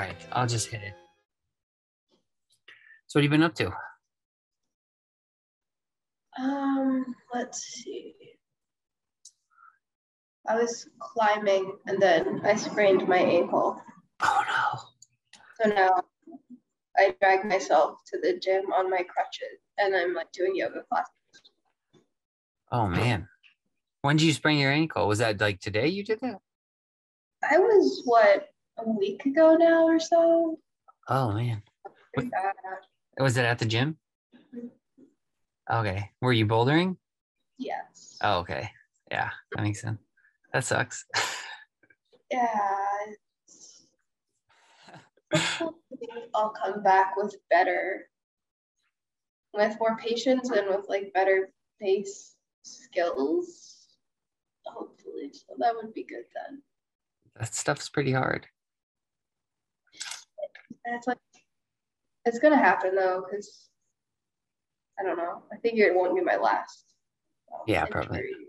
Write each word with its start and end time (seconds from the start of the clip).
right, 0.00 0.16
I'll 0.32 0.46
just 0.46 0.68
hit 0.68 0.82
it. 0.82 0.94
So 3.06 3.18
what 3.18 3.22
have 3.22 3.24
you 3.24 3.30
been 3.30 3.42
up 3.42 3.54
to? 3.56 3.72
Um, 6.38 7.14
let's 7.34 7.62
see. 7.62 8.14
I 10.48 10.56
was 10.56 10.88
climbing 11.00 11.72
and 11.86 12.00
then 12.00 12.40
I 12.44 12.56
sprained 12.56 13.06
my 13.06 13.18
ankle. 13.18 13.80
Oh 14.22 14.44
no. 14.48 14.80
So 15.60 15.74
now 15.74 16.02
I 16.96 17.14
drag 17.20 17.44
myself 17.44 17.98
to 18.06 18.18
the 18.20 18.38
gym 18.38 18.72
on 18.72 18.90
my 18.90 19.02
crutches 19.02 19.58
and 19.78 19.94
I'm 19.94 20.14
like 20.14 20.32
doing 20.32 20.52
yoga 20.54 20.82
classes. 20.88 21.12
Oh 22.72 22.86
man. 22.86 23.28
When 24.02 24.16
did 24.16 24.24
you 24.24 24.32
sprain 24.32 24.58
your 24.58 24.72
ankle? 24.72 25.06
Was 25.06 25.18
that 25.18 25.40
like 25.40 25.60
today 25.60 25.88
you 25.88 26.04
did 26.04 26.20
that? 26.20 26.38
I 27.48 27.58
was 27.58 28.02
what 28.04 28.48
a 28.86 28.90
week 28.90 29.24
ago 29.26 29.56
now 29.56 29.86
or 29.86 29.98
so. 30.00 30.58
Oh 31.08 31.32
man. 31.32 31.62
Bad. 32.16 32.54
Was 33.18 33.36
it 33.36 33.44
at 33.44 33.58
the 33.58 33.64
gym? 33.66 33.96
Okay. 35.70 36.10
Were 36.20 36.32
you 36.32 36.46
bouldering? 36.46 36.96
Yes. 37.58 38.18
Oh, 38.22 38.38
okay. 38.40 38.70
Yeah, 39.10 39.30
that 39.54 39.62
makes 39.62 39.80
sense. 39.80 39.98
That 40.52 40.64
sucks. 40.64 41.04
Yeah. 42.30 42.38
I'll 46.34 46.50
come 46.50 46.82
back 46.82 47.16
with 47.16 47.36
better, 47.50 48.08
with 49.54 49.76
more 49.80 49.96
patience 49.96 50.50
and 50.50 50.68
with 50.68 50.86
like 50.88 51.12
better 51.12 51.52
pace 51.80 52.34
skills. 52.62 53.76
Hopefully, 54.66 55.32
so 55.32 55.54
that 55.58 55.74
would 55.74 55.92
be 55.94 56.04
good 56.04 56.24
then. 56.34 56.62
that 57.38 57.54
stuff's 57.54 57.88
pretty 57.88 58.12
hard. 58.12 58.46
And 60.84 60.94
it's 60.96 61.06
like, 61.06 61.18
it's 62.24 62.38
gonna 62.38 62.56
happen 62.56 62.94
though, 62.94 63.24
because 63.28 63.68
I 64.98 65.02
don't 65.02 65.16
know. 65.16 65.42
I 65.52 65.56
figure 65.58 65.86
it 65.86 65.94
won't 65.94 66.14
be 66.14 66.20
my 66.22 66.36
last. 66.36 66.84
um, 67.52 67.60
Yeah, 67.66 67.86
probably. 67.86 68.18
injury. 68.18 68.46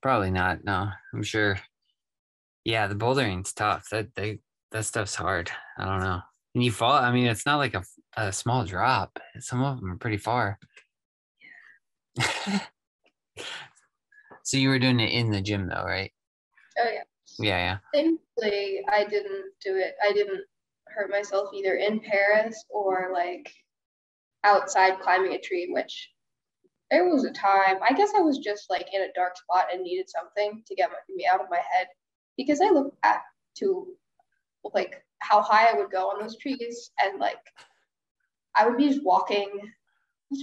Probably 0.00 0.30
not. 0.30 0.64
No, 0.64 0.88
I'm 1.12 1.22
sure. 1.22 1.58
Yeah, 2.64 2.86
the 2.86 2.94
bouldering's 2.94 3.52
tough. 3.52 3.88
That 3.90 4.14
they 4.14 4.40
that 4.70 4.84
stuff's 4.84 5.14
hard. 5.14 5.50
I 5.78 5.84
don't 5.84 6.00
know. 6.00 6.20
And 6.54 6.64
you 6.64 6.70
fall. 6.70 6.92
I 6.92 7.10
mean, 7.12 7.26
it's 7.26 7.46
not 7.46 7.56
like 7.56 7.74
a, 7.74 7.82
a 8.16 8.32
small 8.32 8.64
drop. 8.64 9.18
Some 9.40 9.62
of 9.62 9.80
them 9.80 9.92
are 9.92 9.96
pretty 9.96 10.16
far. 10.18 10.58
so 14.44 14.56
you 14.56 14.68
were 14.68 14.78
doing 14.78 15.00
it 15.00 15.12
in 15.12 15.30
the 15.30 15.40
gym 15.40 15.68
though, 15.68 15.84
right? 15.84 16.12
Oh 16.78 16.90
yeah. 16.92 17.02
Yeah, 17.38 17.58
yeah. 17.58 17.78
Thankfully, 17.94 18.82
I 18.90 19.04
didn't 19.04 19.52
do 19.64 19.76
it. 19.76 19.94
I 20.02 20.12
didn't 20.12 20.44
hurt 20.94 21.10
myself 21.10 21.50
either 21.54 21.76
in 21.76 22.00
Paris 22.00 22.64
or 22.68 23.10
like 23.12 23.50
outside 24.44 25.00
climbing 25.00 25.34
a 25.34 25.40
tree, 25.40 25.68
which 25.70 26.10
there 26.90 27.08
was 27.08 27.24
a 27.24 27.30
time. 27.32 27.76
I 27.88 27.92
guess 27.92 28.12
I 28.16 28.20
was 28.20 28.38
just 28.38 28.70
like 28.70 28.88
in 28.92 29.02
a 29.02 29.12
dark 29.14 29.36
spot 29.36 29.66
and 29.72 29.82
needed 29.82 30.08
something 30.08 30.62
to 30.66 30.74
get 30.74 30.90
my, 30.90 30.96
me 31.14 31.26
out 31.26 31.40
of 31.40 31.50
my 31.50 31.56
head 31.56 31.88
because 32.36 32.60
I 32.60 32.70
looked 32.70 33.00
back 33.02 33.24
to 33.58 33.86
like 34.74 35.02
how 35.18 35.42
high 35.42 35.68
I 35.70 35.74
would 35.74 35.90
go 35.90 36.08
on 36.08 36.20
those 36.20 36.38
trees 36.38 36.90
and 37.02 37.18
like 37.20 37.38
I 38.54 38.66
would 38.66 38.76
be 38.76 38.88
just 38.88 39.04
walking 39.04 39.50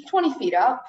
20 0.08 0.34
feet 0.36 0.54
up. 0.54 0.84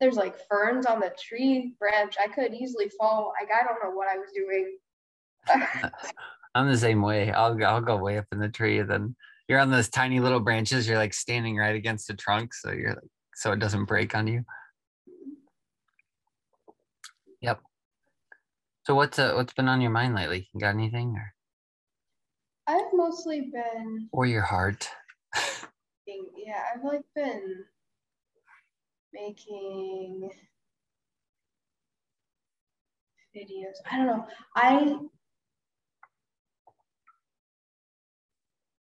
There's 0.00 0.16
like 0.16 0.46
ferns 0.48 0.86
on 0.86 1.00
the 1.00 1.12
tree 1.18 1.74
branch. 1.78 2.16
I 2.22 2.28
could 2.28 2.54
easily 2.54 2.90
fall. 2.98 3.32
Like 3.40 3.50
I 3.54 3.64
don't 3.64 3.82
know 3.82 3.94
what 3.94 4.08
I 4.08 4.18
was 4.18 4.30
doing. 4.34 4.76
I'm 6.54 6.68
the 6.68 6.76
same 6.76 7.02
way. 7.02 7.30
I'll 7.30 7.54
go, 7.54 7.64
I'll 7.64 7.80
go 7.80 7.96
way 7.96 8.18
up 8.18 8.26
in 8.32 8.40
the 8.40 8.48
tree, 8.48 8.78
and 8.80 8.90
then 8.90 9.16
you're 9.48 9.60
on 9.60 9.70
those 9.70 9.88
tiny 9.88 10.20
little 10.20 10.40
branches. 10.40 10.88
You're 10.88 10.98
like 10.98 11.14
standing 11.14 11.56
right 11.56 11.76
against 11.76 12.08
the 12.08 12.14
trunk, 12.14 12.54
so 12.54 12.72
you're 12.72 12.94
like, 12.94 13.10
so 13.34 13.52
it 13.52 13.60
doesn't 13.60 13.84
break 13.84 14.14
on 14.14 14.26
you. 14.26 14.44
Yep. 17.40 17.60
So 18.86 18.94
what's 18.94 19.18
uh, 19.18 19.32
what's 19.34 19.52
been 19.52 19.68
on 19.68 19.80
your 19.80 19.90
mind 19.90 20.14
lately? 20.14 20.48
You 20.52 20.60
got 20.60 20.74
anything, 20.74 21.14
or 21.16 21.34
I've 22.66 22.92
mostly 22.92 23.50
been 23.52 24.08
or 24.12 24.26
your 24.26 24.42
heart? 24.42 24.88
yeah, 26.06 26.62
I've 26.74 26.84
like 26.84 27.02
been 27.14 27.64
making 29.12 30.30
videos. 33.36 33.76
I 33.90 33.96
don't 33.96 34.06
know. 34.06 34.26
I 34.56 34.98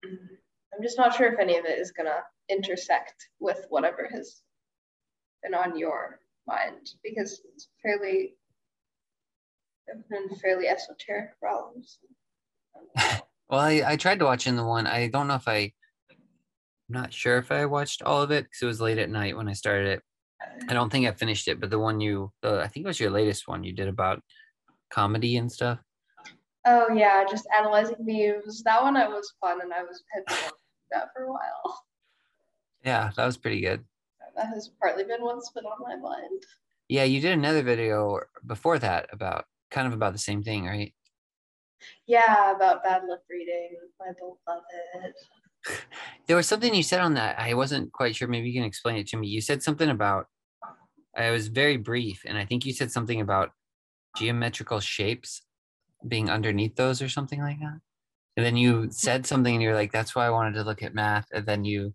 I'm 0.03 0.83
just 0.83 0.97
not 0.97 1.15
sure 1.15 1.31
if 1.31 1.39
any 1.39 1.57
of 1.57 1.65
it 1.65 1.79
is 1.79 1.91
gonna 1.91 2.23
intersect 2.49 3.29
with 3.39 3.65
whatever 3.69 4.09
has 4.11 4.41
been 5.43 5.53
on 5.53 5.77
your 5.77 6.19
mind 6.47 6.91
because 7.03 7.41
it's 7.53 7.69
fairly 7.81 8.35
been 10.09 10.29
fairly 10.39 10.67
esoteric 10.67 11.39
problems. 11.39 11.99
Well, 13.49 13.61
I, 13.61 13.81
I 13.83 13.95
tried 13.95 14.19
to 14.19 14.25
watch 14.25 14.45
in 14.45 14.55
the 14.55 14.63
one. 14.63 14.85
I 14.85 15.07
don't 15.07 15.27
know 15.27 15.33
if 15.33 15.47
I. 15.47 15.73
I'm 16.11 16.21
not 16.87 17.11
sure 17.11 17.37
if 17.37 17.51
I 17.51 17.65
watched 17.65 18.03
all 18.03 18.21
of 18.21 18.29
it 18.29 18.43
because 18.43 18.61
it 18.61 18.67
was 18.67 18.79
late 18.79 18.99
at 18.99 19.09
night 19.09 19.35
when 19.35 19.49
I 19.49 19.53
started 19.53 19.87
it. 19.87 20.03
I 20.69 20.73
don't 20.73 20.91
think 20.91 21.07
I 21.07 21.11
finished 21.13 21.47
it, 21.47 21.59
but 21.59 21.71
the 21.71 21.79
one 21.79 21.99
you, 21.99 22.31
I 22.43 22.67
think 22.67 22.83
it 22.83 22.87
was 22.87 22.99
your 22.99 23.09
latest 23.09 23.47
one 23.47 23.63
you 23.63 23.73
did 23.73 23.87
about 23.87 24.21
comedy 24.91 25.37
and 25.37 25.51
stuff. 25.51 25.79
Oh 26.65 26.91
yeah, 26.93 27.23
just 27.29 27.47
analyzing 27.57 27.95
memes. 27.99 28.63
That 28.63 28.81
one 28.81 28.97
I 28.97 29.07
was 29.07 29.33
fun 29.39 29.61
and 29.61 29.73
I 29.73 29.83
was 29.83 30.03
had 30.13 30.25
been 30.25 30.37
wanting 30.37 30.49
to 30.49 30.55
do 30.55 30.87
that 30.91 31.09
for 31.15 31.23
a 31.23 31.31
while. 31.31 31.83
Yeah, 32.83 33.11
that 33.15 33.25
was 33.25 33.37
pretty 33.37 33.61
good. 33.61 33.83
That 34.35 34.47
has 34.47 34.69
partly 34.79 35.03
been 35.03 35.21
what's 35.21 35.51
been 35.51 35.65
on 35.65 35.81
my 35.81 35.95
mind. 35.95 36.43
Yeah, 36.87 37.03
you 37.03 37.21
did 37.21 37.33
another 37.33 37.61
video 37.61 38.19
before 38.45 38.79
that 38.79 39.07
about 39.11 39.45
kind 39.69 39.87
of 39.87 39.93
about 39.93 40.13
the 40.13 40.19
same 40.19 40.43
thing, 40.43 40.65
right? 40.65 40.93
Yeah, 42.07 42.55
about 42.55 42.83
bad 42.83 43.03
lip 43.07 43.23
reading, 43.29 43.77
I 44.01 44.07
love 44.47 44.63
it. 45.03 45.15
There 46.27 46.35
was 46.35 46.47
something 46.47 46.73
you 46.73 46.83
said 46.83 46.99
on 46.99 47.13
that. 47.15 47.39
I 47.39 47.53
wasn't 47.53 47.91
quite 47.91 48.15
sure. 48.15 48.27
Maybe 48.27 48.49
you 48.49 48.59
can 48.59 48.67
explain 48.67 48.97
it 48.97 49.07
to 49.07 49.17
me. 49.17 49.27
You 49.27 49.41
said 49.41 49.63
something 49.63 49.89
about. 49.89 50.27
I 51.15 51.31
was 51.31 51.47
very 51.47 51.77
brief, 51.77 52.23
and 52.25 52.37
I 52.37 52.45
think 52.45 52.65
you 52.65 52.73
said 52.73 52.91
something 52.91 53.19
about 53.19 53.51
geometrical 54.15 54.79
shapes 54.79 55.41
being 56.07 56.29
underneath 56.29 56.75
those 56.75 57.01
or 57.01 57.09
something 57.09 57.41
like 57.41 57.59
that. 57.59 57.79
And 58.37 58.45
then 58.45 58.55
you 58.55 58.87
said 58.91 59.25
something, 59.25 59.53
and 59.53 59.61
you're 59.61 59.75
like, 59.75 59.91
"That's 59.91 60.15
why 60.15 60.25
I 60.25 60.29
wanted 60.29 60.53
to 60.55 60.63
look 60.63 60.81
at 60.83 60.93
math." 60.93 61.27
And 61.33 61.45
then 61.45 61.65
you 61.65 61.93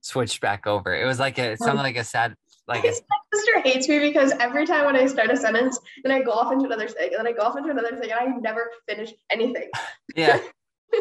switched 0.00 0.40
back 0.40 0.66
over. 0.66 0.94
It 0.94 1.04
was 1.04 1.18
like 1.18 1.38
a 1.38 1.52
it 1.52 1.58
sounded 1.58 1.82
like 1.82 1.96
a 1.96 2.04
sad, 2.04 2.34
like 2.68 2.84
a, 2.84 2.88
My 3.10 3.18
sister 3.34 3.60
hates 3.62 3.88
me 3.88 3.98
because 3.98 4.32
every 4.40 4.66
time 4.66 4.86
when 4.86 4.96
I 4.96 5.06
start 5.06 5.30
a 5.30 5.36
sentence, 5.36 5.78
then 6.02 6.12
I 6.12 6.22
go 6.22 6.30
off 6.32 6.52
into 6.52 6.66
another 6.66 6.88
thing, 6.88 7.10
and 7.10 7.18
then 7.18 7.26
I 7.26 7.32
go 7.32 7.42
off 7.42 7.56
into 7.56 7.70
another 7.70 7.96
thing, 7.96 8.10
and 8.10 8.20
I 8.20 8.36
never 8.38 8.70
finish 8.88 9.12
anything. 9.30 9.70
yeah. 10.16 10.40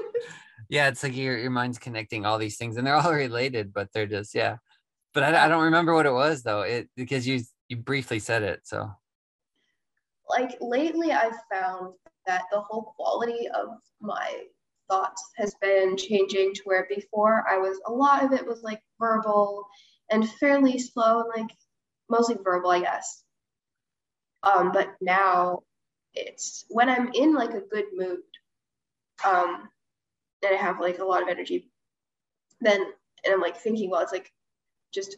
Yeah, 0.69 0.87
it's 0.87 1.03
like 1.03 1.15
your 1.15 1.37
your 1.37 1.51
mind's 1.51 1.77
connecting 1.77 2.25
all 2.25 2.39
these 2.39 2.57
things, 2.57 2.77
and 2.77 2.87
they're 2.87 2.95
all 2.95 3.13
related, 3.13 3.73
but 3.73 3.89
they're 3.93 4.07
just 4.07 4.33
yeah. 4.33 4.57
But 5.13 5.21
I, 5.21 5.45
I 5.45 5.47
don't 5.47 5.65
remember 5.65 5.93
what 5.93 6.07
it 6.07 6.13
was 6.13 6.41
though. 6.41 6.61
It 6.61 6.89
because 6.95 7.27
you 7.27 7.41
you 7.67 7.77
briefly 7.77 8.17
said 8.17 8.41
it. 8.41 8.61
So 8.63 8.89
like 10.27 10.57
lately 10.61 11.11
I've 11.11 11.35
found 11.51 11.93
that 12.25 12.43
the 12.51 12.59
whole 12.59 12.93
quality 12.95 13.47
of 13.49 13.69
my 14.01 14.43
thoughts 14.89 15.23
has 15.37 15.55
been 15.61 15.97
changing 15.97 16.53
to 16.53 16.61
where 16.65 16.87
before 16.93 17.45
I 17.49 17.57
was 17.57 17.79
a 17.85 17.91
lot 17.91 18.23
of 18.23 18.33
it 18.33 18.45
was 18.45 18.61
like 18.63 18.81
verbal 18.99 19.65
and 20.09 20.29
fairly 20.29 20.77
slow 20.79 21.21
and 21.21 21.29
like 21.43 21.51
mostly 22.09 22.37
verbal, 22.43 22.71
I 22.71 22.81
guess. 22.81 23.23
Um, 24.43 24.71
but 24.71 24.89
now 25.01 25.63
it's 26.13 26.65
when 26.69 26.89
I'm 26.89 27.11
in 27.13 27.33
like 27.33 27.51
a 27.51 27.61
good 27.61 27.85
mood, 27.93 28.19
um, 29.25 29.69
and 30.43 30.55
I 30.55 30.57
have 30.57 30.79
like 30.79 30.99
a 30.99 31.05
lot 31.05 31.23
of 31.23 31.29
energy, 31.29 31.69
then 32.61 32.81
and 33.25 33.33
I'm 33.33 33.41
like 33.41 33.57
thinking, 33.57 33.89
well, 33.89 34.01
it's 34.01 34.11
like 34.11 34.31
just 34.93 35.17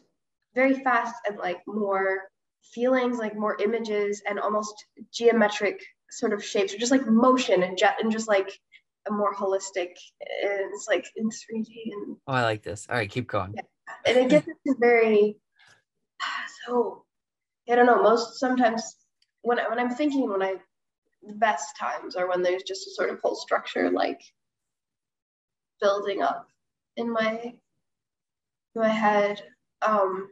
very 0.54 0.74
fast 0.74 1.14
and 1.28 1.36
like 1.36 1.60
more 1.66 2.22
feelings, 2.72 3.18
like 3.18 3.36
more 3.36 3.56
images 3.60 4.22
and 4.28 4.38
almost 4.38 4.74
geometric 5.12 5.80
sort 6.10 6.32
of 6.32 6.44
shapes, 6.44 6.74
or 6.74 6.78
just 6.78 6.92
like 6.92 7.06
motion 7.06 7.62
and 7.62 7.78
jet 7.78 7.96
and 8.00 8.12
just 8.12 8.28
like 8.28 8.58
a 9.08 9.12
more 9.12 9.34
holistic. 9.34 9.94
And 10.42 10.70
it's 10.72 10.86
like 10.88 11.06
in 11.16 11.28
3D 11.28 11.66
and 11.92 12.16
oh, 12.26 12.32
I 12.32 12.42
like 12.42 12.62
this. 12.62 12.86
All 12.88 12.96
right, 12.96 13.10
keep 13.10 13.28
going. 13.28 13.54
and 14.04 14.16
it 14.16 14.28
gets 14.28 14.46
into 14.46 14.78
very 14.80 15.36
so 16.66 17.04
I 17.70 17.74
don't 17.74 17.86
know. 17.86 18.02
Most 18.02 18.38
sometimes 18.38 18.96
when 19.42 19.58
I, 19.58 19.68
when 19.68 19.78
I'm 19.78 19.90
thinking 19.90 20.30
when 20.30 20.42
I 20.42 20.54
the 21.22 21.34
best 21.34 21.76
times 21.78 22.14
are 22.14 22.28
when 22.28 22.42
there's 22.42 22.62
just 22.62 22.86
a 22.86 22.90
sort 22.92 23.10
of 23.10 23.18
whole 23.20 23.34
structure 23.34 23.90
like 23.90 24.20
building 25.80 26.22
up 26.22 26.48
in 26.96 27.12
my 27.12 27.54
in 28.74 28.82
my 28.82 28.88
head. 28.88 29.42
Um, 29.82 30.28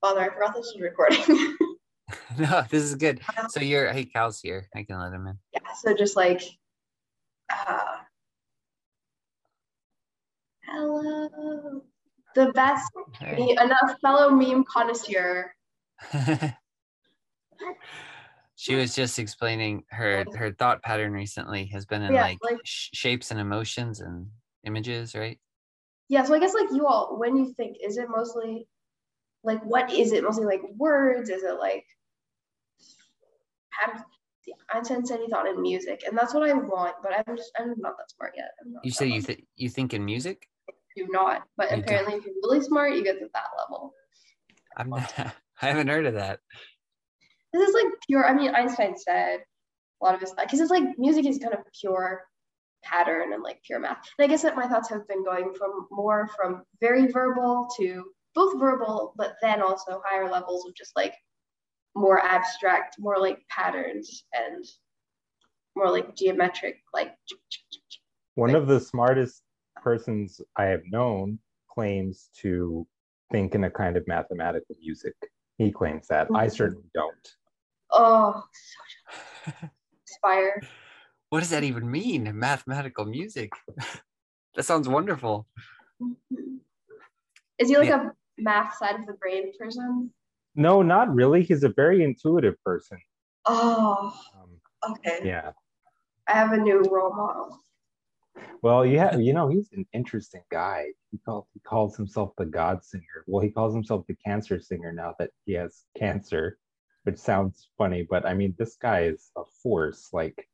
Father, 0.00 0.20
I 0.20 0.28
forgot 0.28 0.54
this 0.54 0.72
was 0.74 0.80
recording. 0.80 1.56
no, 2.38 2.64
this 2.70 2.82
is 2.82 2.94
good. 2.94 3.20
So 3.48 3.60
you're 3.60 3.92
hey 3.92 4.04
Cal's 4.04 4.40
here. 4.40 4.68
I 4.74 4.82
can 4.84 4.98
let 5.00 5.12
him 5.12 5.26
in. 5.26 5.38
yeah, 5.52 5.72
so 5.82 5.94
just 5.94 6.16
like 6.16 6.42
uh, 7.52 7.96
Hello. 10.64 11.82
The 12.34 12.52
best, 12.52 12.90
Hey. 13.18 13.56
enough 13.58 13.98
fellow 14.02 14.28
meme 14.30 14.64
connoisseur. 14.64 15.54
she 18.56 18.74
was 18.74 18.94
just 18.94 19.18
explaining 19.18 19.84
her 19.90 20.26
her 20.34 20.52
thought 20.52 20.82
pattern 20.82 21.12
recently 21.12 21.66
has 21.72 21.86
been 21.86 22.02
in 22.02 22.12
Yeah, 22.12 22.22
like, 22.22 22.38
like- 22.42 22.58
sh- 22.64 22.90
shapes 22.92 23.30
and 23.30 23.40
emotions 23.40 24.00
and 24.00 24.26
images, 24.64 25.14
right? 25.14 25.38
Yeah, 26.08 26.24
so 26.24 26.34
I 26.34 26.38
guess 26.40 26.52
like 26.54 26.70
you 26.70 26.86
all, 26.86 27.16
when 27.18 27.36
you 27.36 27.52
think, 27.54 27.78
is 27.82 27.96
it 27.96 28.08
mostly 28.14 28.68
like 29.46 29.62
what 29.64 29.92
is 29.92 30.12
it? 30.12 30.24
Mostly 30.24 30.44
like 30.44 30.62
words? 30.76 31.30
Is 31.30 31.42
it 31.42 31.58
like 31.58 31.84
have 33.70 34.04
yeah, 34.46 34.54
Einstein 34.72 35.04
said 35.04 35.20
he 35.20 35.28
thought 35.28 35.48
in 35.48 35.60
music, 35.60 36.04
and 36.06 36.16
that's 36.16 36.32
what 36.32 36.48
I 36.48 36.52
want, 36.52 36.96
but 37.02 37.12
I'm 37.12 37.36
just 37.36 37.50
I'm 37.58 37.74
not 37.78 37.96
that 37.98 38.10
smart 38.10 38.34
yet. 38.36 38.50
I'm 38.64 38.72
not 38.72 38.84
You 38.84 38.90
say 38.90 39.06
you 39.06 39.22
think 39.22 39.46
you 39.56 39.68
think 39.68 39.94
in 39.94 40.04
music? 40.04 40.48
do 40.96 41.06
not, 41.10 41.42
but 41.56 41.70
You 41.70 41.76
don't. 41.76 41.84
apparently 41.84 42.14
if 42.14 42.24
you're 42.24 42.34
really 42.42 42.62
smart, 42.62 42.94
you 42.94 43.04
get 43.04 43.18
to 43.18 43.28
that 43.34 43.48
level. 43.58 43.92
I'm 44.76 44.88
not, 44.88 45.12
I 45.62 45.66
haven't 45.66 45.88
heard 45.88 46.06
of 46.06 46.14
that. 46.14 46.40
This 47.52 47.68
is 47.68 47.74
like 47.74 47.92
pure. 48.06 48.26
I 48.26 48.34
mean, 48.34 48.54
Einstein 48.54 48.96
said 48.96 49.40
a 50.00 50.04
lot 50.04 50.14
of 50.14 50.20
his 50.20 50.32
because 50.32 50.60
it's 50.60 50.70
like 50.70 50.98
music 50.98 51.26
is 51.26 51.38
kind 51.38 51.54
of 51.54 51.60
pure 51.78 52.22
pattern 52.82 53.32
and 53.32 53.42
like 53.42 53.62
pure 53.62 53.78
math. 53.78 53.98
And 54.18 54.24
I 54.24 54.28
guess 54.28 54.42
that 54.42 54.56
my 54.56 54.66
thoughts 54.66 54.88
have 54.90 55.06
been 55.08 55.24
going 55.24 55.52
from 55.54 55.86
more 55.90 56.28
from 56.36 56.62
very 56.80 57.06
verbal 57.08 57.68
to 57.78 58.04
both 58.36 58.58
verbal, 58.60 59.14
but 59.16 59.34
then 59.42 59.60
also 59.62 60.00
higher 60.04 60.30
levels 60.30 60.64
of 60.68 60.74
just 60.76 60.94
like 60.94 61.14
more 61.96 62.20
abstract, 62.24 62.96
more 63.00 63.18
like 63.18 63.38
patterns 63.48 64.24
and 64.34 64.64
more 65.74 65.90
like 65.90 66.14
geometric, 66.14 66.76
like 66.94 67.16
One 68.34 68.52
Like- 68.52 68.60
of 68.62 68.68
the 68.68 68.78
smartest 68.78 69.42
persons 69.82 70.40
I 70.56 70.64
have 70.66 70.82
known 70.84 71.38
claims 71.68 72.30
to 72.42 72.86
think 73.32 73.54
in 73.54 73.64
a 73.64 73.70
kind 73.70 73.96
of 73.96 74.06
mathematical 74.06 74.76
music. 74.80 75.14
He 75.58 75.72
claims 75.72 76.06
that. 76.08 76.28
I 76.34 76.46
Mhm. 76.46 76.52
certainly 76.56 76.90
don't. 76.94 77.36
oh, 77.90 78.44
so 79.44 79.52
inspire. 80.02 80.60
what 81.30 81.40
does 81.40 81.50
that 81.50 81.64
even 81.64 81.90
mean? 81.90 82.38
Mathematical 82.38 83.06
music. 83.06 83.50
that 84.54 84.64
sounds 84.64 84.88
wonderful. 84.88 85.46
Mhm. 86.02 86.60
Is 87.58 87.68
he 87.68 87.78
like 87.78 87.88
a 87.90 88.12
math 88.38 88.76
side 88.76 88.98
of 88.98 89.06
the 89.06 89.14
brain 89.14 89.52
person? 89.58 90.10
No, 90.54 90.82
not 90.82 91.14
really. 91.14 91.42
He's 91.42 91.64
a 91.64 91.68
very 91.68 92.02
intuitive 92.02 92.54
person. 92.64 92.98
Oh, 93.44 94.14
Um, 94.34 94.92
okay. 94.92 95.20
yeah. 95.24 95.52
I 96.28 96.32
have 96.32 96.52
a 96.52 96.56
new 96.56 96.82
role 96.90 97.14
model. 97.14 97.60
Well, 98.62 98.84
yeah, 98.84 99.16
you 99.16 99.32
know, 99.32 99.48
he's 99.48 99.68
an 99.72 99.86
interesting 99.92 100.42
guy. 100.50 100.86
He 101.10 101.18
calls 101.18 101.46
he 101.54 101.60
calls 101.60 101.96
himself 101.96 102.32
the 102.36 102.46
God 102.46 102.84
Singer. 102.84 103.24
Well, 103.26 103.42
he 103.42 103.50
calls 103.50 103.74
himself 103.74 104.06
the 104.06 104.16
Cancer 104.16 104.60
Singer 104.60 104.92
now 104.92 105.14
that 105.18 105.30
he 105.44 105.52
has 105.52 105.84
cancer, 105.96 106.58
which 107.04 107.18
sounds 107.18 107.68
funny, 107.78 108.06
but 108.08 108.26
I 108.26 108.34
mean, 108.34 108.54
this 108.58 108.76
guy 108.76 109.04
is 109.04 109.30
a 109.36 109.42
force. 109.62 110.08
Like, 110.12 110.48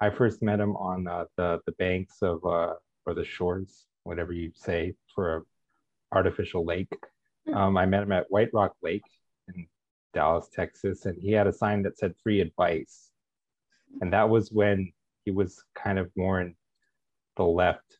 I 0.00 0.10
first 0.10 0.42
met 0.42 0.60
him 0.60 0.76
on 0.76 1.06
uh, 1.08 1.24
the 1.36 1.60
the 1.66 1.72
banks 1.72 2.22
of 2.22 2.44
uh, 2.44 2.74
or 3.06 3.14
the 3.14 3.24
shores, 3.24 3.86
whatever 4.04 4.32
you 4.32 4.52
say, 4.54 4.94
for 5.14 5.36
a 5.36 5.42
artificial 6.12 6.64
lake. 6.64 6.92
Um, 7.52 7.76
I 7.76 7.86
met 7.86 8.02
him 8.02 8.12
at 8.12 8.30
White 8.30 8.50
Rock 8.52 8.74
Lake 8.82 9.02
in 9.48 9.66
Dallas, 10.14 10.48
Texas, 10.52 11.06
and 11.06 11.16
he 11.20 11.32
had 11.32 11.46
a 11.46 11.52
sign 11.52 11.82
that 11.82 11.98
said 11.98 12.14
"free 12.22 12.40
advice," 12.40 13.10
and 14.00 14.12
that 14.12 14.28
was 14.28 14.52
when 14.52 14.92
he 15.24 15.30
was 15.30 15.62
kind 15.74 15.98
of 15.98 16.10
more 16.16 16.40
in 16.40 16.54
the 17.36 17.44
left 17.44 17.98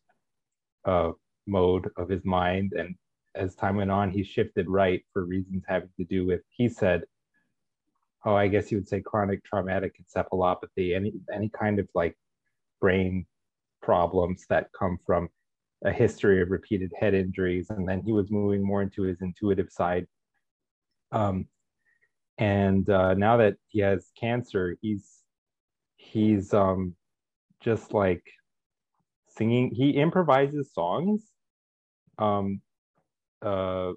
uh, 0.84 1.12
mode 1.46 1.88
of 1.96 2.08
his 2.08 2.24
mind. 2.24 2.72
And 2.72 2.94
as 3.34 3.54
time 3.54 3.76
went 3.76 3.90
on, 3.90 4.10
he 4.10 4.22
shifted 4.22 4.68
right 4.68 5.02
for 5.12 5.24
reasons 5.24 5.64
having 5.66 5.90
to 5.98 6.04
do 6.04 6.26
with, 6.26 6.40
he 6.50 6.68
said, 6.68 7.04
oh, 8.24 8.34
I 8.34 8.48
guess 8.48 8.70
you 8.70 8.78
would 8.78 8.88
say 8.88 9.00
chronic 9.00 9.44
traumatic 9.44 9.96
encephalopathy, 10.00 10.94
any 10.94 11.12
any 11.32 11.48
kind 11.48 11.78
of 11.78 11.88
like 11.94 12.16
brain 12.80 13.26
problems 13.80 14.46
that 14.48 14.70
come 14.78 14.98
from 15.06 15.28
a 15.84 15.92
history 15.92 16.40
of 16.42 16.50
repeated 16.50 16.92
head 16.98 17.14
injuries. 17.14 17.70
And 17.70 17.88
then 17.88 18.02
he 18.02 18.12
was 18.12 18.30
moving 18.30 18.64
more 18.64 18.82
into 18.82 19.02
his 19.02 19.20
intuitive 19.20 19.70
side. 19.70 20.06
Um, 21.10 21.46
and 22.38 22.88
uh, 22.88 23.14
now 23.14 23.36
that 23.38 23.56
he 23.68 23.80
has 23.80 24.10
cancer, 24.18 24.76
he's 24.80 25.22
he's 25.96 26.52
um, 26.54 26.94
just 27.60 27.92
like 27.92 28.24
singing 29.36 29.70
he 29.74 29.90
improvises 29.92 30.72
songs 30.74 31.30
um 32.18 32.60
uh 33.40 33.92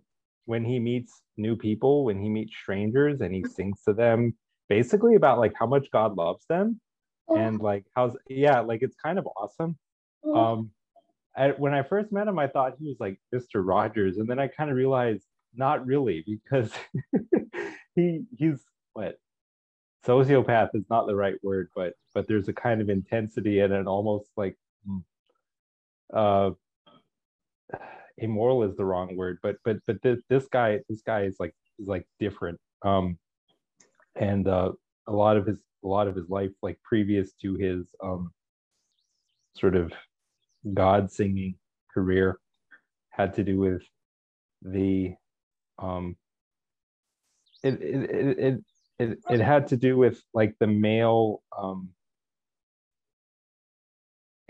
when 0.45 0.63
he 0.63 0.79
meets 0.79 1.21
new 1.37 1.55
people 1.55 2.05
when 2.05 2.21
he 2.21 2.29
meets 2.29 2.55
strangers 2.55 3.21
and 3.21 3.33
he 3.33 3.43
sings 3.43 3.81
to 3.83 3.93
them 3.93 4.33
basically 4.69 5.15
about 5.15 5.37
like 5.37 5.53
how 5.59 5.67
much 5.67 5.91
god 5.91 6.15
loves 6.15 6.45
them 6.47 6.79
and 7.35 7.59
like 7.59 7.85
how's 7.95 8.15
yeah 8.29 8.61
like 8.61 8.81
it's 8.81 8.95
kind 8.95 9.19
of 9.19 9.27
awesome 9.35 9.77
Oh, 10.23 10.35
um 10.35 10.71
I, 11.37 11.49
when 11.49 11.73
i 11.73 11.83
first 11.83 12.11
met 12.11 12.27
him 12.27 12.39
i 12.39 12.47
thought 12.47 12.75
he 12.79 12.87
was 12.87 12.99
like 12.99 13.19
mr 13.33 13.65
rogers 13.65 14.17
and 14.17 14.27
then 14.27 14.39
i 14.39 14.47
kind 14.47 14.69
of 14.69 14.75
realized 14.75 15.25
not 15.55 15.85
really 15.85 16.23
because 16.27 16.71
he 17.95 18.23
he's 18.37 18.63
what 18.93 19.19
sociopath 20.05 20.69
is 20.73 20.85
not 20.89 21.07
the 21.07 21.15
right 21.15 21.35
word 21.43 21.69
but 21.75 21.93
but 22.13 22.27
there's 22.27 22.47
a 22.47 22.53
kind 22.53 22.81
of 22.81 22.89
intensity 22.89 23.59
and 23.59 23.73
an 23.73 23.87
almost 23.87 24.29
like 24.37 24.57
mm, 24.87 25.03
uh 26.13 26.51
immoral 28.17 28.63
is 28.63 28.75
the 28.77 28.85
wrong 28.85 29.15
word 29.15 29.39
but 29.41 29.57
but 29.65 29.77
but 29.87 30.01
this 30.01 30.21
this 30.29 30.47
guy 30.47 30.79
this 30.87 31.01
guy 31.01 31.23
is 31.23 31.35
like 31.39 31.53
is 31.79 31.87
like 31.87 32.07
different 32.19 32.59
um 32.83 33.17
and 34.15 34.47
uh 34.47 34.71
a 35.07 35.11
lot 35.11 35.35
of 35.35 35.45
his 35.45 35.57
a 35.83 35.87
lot 35.87 36.07
of 36.07 36.15
his 36.15 36.29
life 36.29 36.51
like 36.61 36.79
previous 36.83 37.33
to 37.33 37.55
his 37.55 37.85
um 38.01 38.31
sort 39.57 39.75
of 39.75 39.91
god 40.73 41.11
singing 41.11 41.55
career 41.93 42.39
had 43.09 43.33
to 43.33 43.43
do 43.43 43.57
with 43.57 43.83
the 44.61 45.13
um 45.79 46.15
it 47.63 47.81
it 47.81 48.09
it 48.09 48.39
it, 48.39 48.63
it, 48.99 49.19
it 49.29 49.39
had 49.39 49.67
to 49.67 49.77
do 49.77 49.97
with 49.97 50.21
like 50.33 50.55
the 50.59 50.67
male 50.67 51.41
um 51.57 51.89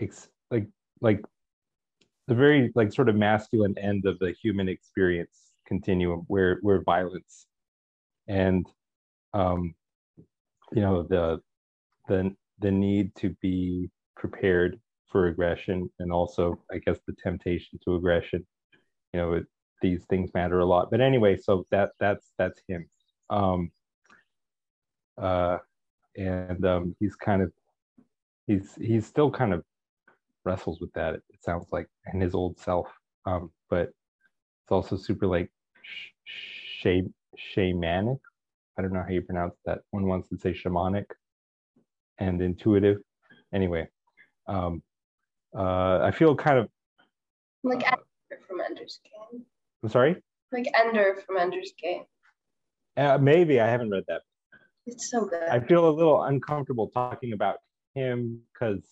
ex- 0.00 0.28
like 0.50 0.68
like 1.00 1.20
the 2.26 2.34
very 2.34 2.72
like 2.74 2.92
sort 2.92 3.08
of 3.08 3.16
masculine 3.16 3.76
end 3.78 4.04
of 4.06 4.18
the 4.18 4.34
human 4.42 4.68
experience 4.68 5.52
continuum 5.66 6.24
where 6.28 6.58
where 6.62 6.82
violence 6.82 7.46
and 8.28 8.66
um 9.34 9.74
you 10.72 10.80
know 10.82 11.02
the 11.02 11.40
the 12.08 12.34
the 12.60 12.70
need 12.70 13.14
to 13.16 13.30
be 13.42 13.90
prepared 14.16 14.80
for 15.16 15.28
aggression 15.28 15.90
and 15.98 16.12
also 16.12 16.62
i 16.70 16.76
guess 16.76 16.98
the 17.06 17.14
temptation 17.22 17.78
to 17.82 17.94
aggression. 17.94 18.46
You 19.14 19.20
know 19.20 19.32
it, 19.32 19.46
these 19.80 20.04
things 20.10 20.30
matter 20.34 20.58
a 20.60 20.66
lot. 20.66 20.90
But 20.90 21.00
anyway 21.00 21.38
so 21.38 21.66
that 21.70 21.92
that's 21.98 22.26
that's 22.36 22.60
him. 22.68 22.86
Um 23.30 23.70
uh 25.16 25.56
and 26.18 26.62
um 26.66 26.94
he's 27.00 27.16
kind 27.16 27.40
of 27.40 27.50
he's 28.46 28.74
he's 28.78 29.06
still 29.06 29.30
kind 29.30 29.54
of 29.54 29.64
wrestles 30.44 30.82
with 30.82 30.92
that 30.92 31.14
it, 31.14 31.22
sounds 31.40 31.66
like 31.72 31.88
in 32.12 32.20
his 32.20 32.34
old 32.34 32.58
self. 32.58 32.88
Um 33.24 33.50
but 33.70 33.86
it's 33.88 34.72
also 34.76 34.96
super 34.98 35.26
like 35.26 35.50
sh- 35.82 36.12
sh- 36.82 37.56
shamanic. 37.56 38.20
I 38.76 38.82
don't 38.82 38.92
know 38.92 39.02
how 39.06 39.14
you 39.14 39.22
pronounce 39.22 39.56
that. 39.64 39.78
One 39.92 40.06
wants 40.08 40.28
to 40.28 40.36
say 40.36 40.52
shamanic 40.52 41.06
and 42.18 42.42
intuitive. 42.42 42.98
Anyway 43.54 43.88
um 44.48 44.82
uh 45.56 46.00
i 46.02 46.10
feel 46.10 46.34
kind 46.34 46.58
of 46.58 46.68
like 47.64 47.82
uh, 47.90 47.96
Ender 48.30 48.42
from 48.46 48.60
Ender's 48.60 49.00
Game. 49.04 49.44
i'm 49.82 49.88
sorry 49.88 50.16
Like 50.52 50.66
Ender 50.78 51.16
from 51.26 51.36
Ender's 51.38 51.72
Game. 51.82 52.04
uh, 52.96 53.18
maybe 53.18 53.60
i 53.60 53.66
haven't 53.66 53.90
read 53.90 54.04
that 54.08 54.22
It's 54.86 55.10
so 55.10 55.24
good. 55.24 55.42
I 55.50 55.58
feel 55.60 55.88
a 55.88 55.90
little 56.00 56.22
uncomfortable 56.24 56.88
talking 56.88 57.32
about 57.32 57.56
him 57.94 58.40
because 58.52 58.82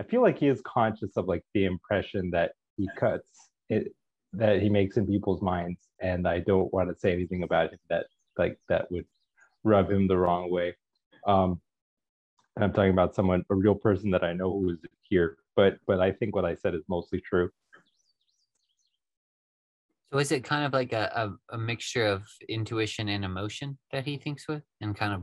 I 0.00 0.04
feel 0.04 0.22
like 0.22 0.38
he 0.38 0.48
is 0.48 0.60
conscious 0.78 1.12
of 1.18 1.26
like 1.32 1.44
the 1.54 1.64
impression 1.66 2.30
that 2.30 2.52
he 2.76 2.88
cuts 2.96 3.28
it 3.68 3.92
that 4.32 4.62
he 4.62 4.68
makes 4.70 4.96
in 4.96 5.06
people's 5.06 5.42
minds, 5.42 5.80
and 6.00 6.26
I 6.26 6.38
don't 6.40 6.72
want 6.72 6.88
to 6.88 6.96
say 6.98 7.12
anything 7.12 7.42
about 7.42 7.70
him 7.72 7.78
that 7.90 8.06
like 8.38 8.56
that 8.70 8.90
would 8.90 9.04
rub 9.62 9.90
him 9.90 10.08
the 10.08 10.16
wrong 10.16 10.50
way. 10.50 10.74
Um, 11.26 11.60
and 12.56 12.64
I'm 12.64 12.72
talking 12.72 12.90
about 12.98 13.14
someone, 13.14 13.44
a 13.50 13.54
real 13.54 13.74
person 13.74 14.10
that 14.12 14.24
I 14.24 14.32
know 14.32 14.50
who 14.58 14.70
is 14.70 14.78
here, 15.02 15.36
but 15.56 15.78
but 15.86 16.00
I 16.00 16.12
think 16.12 16.34
what 16.34 16.44
I 16.44 16.54
said 16.54 16.74
is 16.74 16.82
mostly 16.88 17.20
true. 17.20 17.50
So 20.12 20.18
is 20.18 20.30
it 20.30 20.44
kind 20.44 20.66
of 20.66 20.74
like 20.74 20.92
a, 20.92 21.10
a, 21.50 21.54
a 21.54 21.58
mixture 21.58 22.06
of 22.06 22.24
intuition 22.48 23.08
and 23.08 23.24
emotion 23.24 23.78
that 23.92 24.04
he 24.04 24.18
thinks 24.18 24.46
with 24.46 24.62
and 24.80 24.94
kind 24.94 25.14
of 25.14 25.22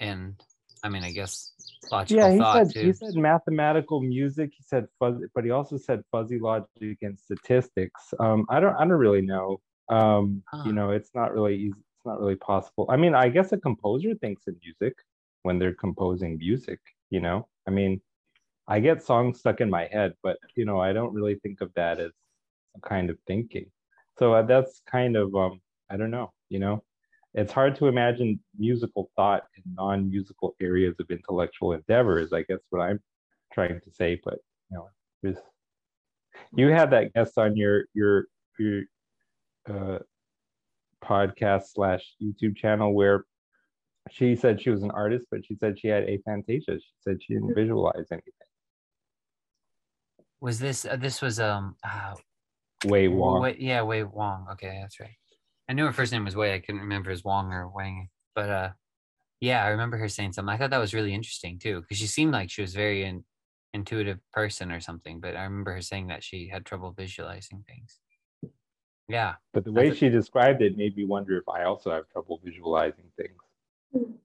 and 0.00 0.42
I 0.82 0.88
mean, 0.88 1.04
I 1.04 1.12
guess 1.12 1.52
logical 1.90 2.24
Yeah, 2.24 2.32
he 2.32 2.38
thought 2.38 2.56
said 2.66 2.72
too. 2.72 2.86
he 2.86 2.92
said 2.92 3.14
mathematical 3.14 4.00
music. 4.00 4.50
He 4.56 4.62
said 4.62 4.86
fuzzy, 4.98 5.26
but 5.34 5.44
he 5.44 5.50
also 5.50 5.76
said 5.76 6.02
fuzzy 6.10 6.38
logic 6.38 6.98
and 7.02 7.18
statistics. 7.18 8.14
Um, 8.18 8.46
I 8.48 8.58
don't 8.58 8.74
I 8.74 8.80
don't 8.80 8.92
really 8.92 9.22
know. 9.22 9.60
Um, 9.88 10.42
Huh. 10.46 10.62
you 10.66 10.72
know, 10.72 10.90
it's 10.90 11.10
not 11.14 11.32
really 11.34 11.56
easy. 11.56 11.78
It's 11.96 12.06
not 12.06 12.18
really 12.18 12.36
possible. 12.36 12.86
I 12.88 12.96
mean, 12.96 13.14
I 13.14 13.28
guess 13.28 13.52
a 13.52 13.58
composer 13.58 14.14
thinks 14.14 14.44
in 14.46 14.56
music 14.64 14.96
when 15.42 15.58
they're 15.58 15.74
composing 15.74 16.38
music. 16.38 16.80
You 17.10 17.20
know, 17.20 17.48
I 17.68 17.70
mean, 17.70 18.00
I 18.68 18.80
get 18.80 19.02
songs 19.02 19.40
stuck 19.40 19.60
in 19.60 19.70
my 19.70 19.88
head, 19.90 20.14
but 20.22 20.38
you 20.54 20.64
know, 20.64 20.80
I 20.80 20.92
don't 20.92 21.12
really 21.12 21.36
think 21.36 21.60
of 21.60 21.72
that 21.74 22.00
as 22.00 22.12
kind 22.82 23.10
of 23.10 23.18
thinking. 23.26 23.66
So 24.18 24.34
uh, 24.34 24.42
that's 24.42 24.82
kind 24.90 25.16
of 25.16 25.34
um, 25.34 25.60
I 25.90 25.96
don't 25.96 26.10
know. 26.10 26.32
You 26.48 26.60
know, 26.60 26.84
it's 27.34 27.52
hard 27.52 27.76
to 27.76 27.86
imagine 27.86 28.40
musical 28.58 29.10
thought 29.16 29.44
in 29.56 29.62
non-musical 29.74 30.54
areas 30.60 30.94
of 31.00 31.10
intellectual 31.10 31.72
endeavors. 31.72 32.32
I 32.32 32.42
guess 32.42 32.60
what 32.70 32.82
I'm 32.82 33.00
trying 33.52 33.80
to 33.80 33.92
say, 33.92 34.20
but 34.24 34.38
you 34.70 34.78
know, 35.24 35.34
you 36.54 36.68
had 36.68 36.90
that 36.90 37.12
guest 37.14 37.38
on 37.38 37.56
your 37.56 37.84
your 37.94 38.26
your 38.58 38.82
uh, 39.68 39.98
podcast 41.02 41.64
slash 41.74 42.14
YouTube 42.22 42.56
channel 42.56 42.94
where 42.94 43.24
she 44.10 44.34
said 44.36 44.60
she 44.60 44.70
was 44.70 44.82
an 44.82 44.90
artist, 44.90 45.26
but 45.30 45.44
she 45.46 45.54
said 45.54 45.78
she 45.78 45.88
had 45.88 46.06
aphantasia. 46.06 46.78
She 46.78 46.92
said 47.00 47.22
she 47.22 47.34
didn't 47.34 47.54
visualize 47.54 48.06
anything. 48.10 48.32
Was 50.42 50.58
this 50.58 50.84
uh, 50.84 50.96
this 50.96 51.22
was 51.22 51.38
um 51.38 51.76
uh, 51.84 52.14
Wei 52.86 53.06
Wong. 53.06 53.42
Wei, 53.42 53.56
yeah, 53.60 53.82
Wei 53.82 54.02
Wong. 54.02 54.48
Okay, 54.52 54.76
that's 54.82 54.98
right. 54.98 55.14
I 55.68 55.72
knew 55.72 55.86
her 55.86 55.92
first 55.92 56.10
name 56.10 56.24
was 56.24 56.34
Wei. 56.34 56.52
I 56.52 56.58
couldn't 56.58 56.80
remember 56.80 57.12
as 57.12 57.22
Wong 57.22 57.52
or 57.52 57.68
Wang. 57.68 58.08
But 58.34 58.50
uh, 58.50 58.70
yeah, 59.40 59.64
I 59.64 59.68
remember 59.68 59.98
her 59.98 60.08
saying 60.08 60.32
something. 60.32 60.52
I 60.52 60.58
thought 60.58 60.70
that 60.70 60.78
was 60.78 60.94
really 60.94 61.14
interesting 61.14 61.60
too, 61.60 61.80
because 61.80 61.96
she 61.98 62.08
seemed 62.08 62.32
like 62.32 62.50
she 62.50 62.60
was 62.60 62.74
very 62.74 63.04
in, 63.04 63.22
intuitive 63.72 64.18
person 64.32 64.72
or 64.72 64.80
something. 64.80 65.20
But 65.20 65.36
I 65.36 65.44
remember 65.44 65.74
her 65.74 65.80
saying 65.80 66.08
that 66.08 66.24
she 66.24 66.48
had 66.48 66.66
trouble 66.66 66.90
visualizing 66.90 67.64
things. 67.68 68.00
Yeah, 69.08 69.34
But 69.54 69.62
the 69.64 69.70
way 69.70 69.84
That's 69.90 69.96
a- 69.96 69.98
she 70.00 70.08
described 70.08 70.60
it 70.60 70.76
made 70.76 70.96
me 70.96 71.04
wonder 71.04 71.36
if 71.38 71.48
I 71.48 71.64
also 71.64 71.92
have 71.92 72.08
trouble 72.08 72.40
visualizing 72.42 73.04
things. 73.16 74.16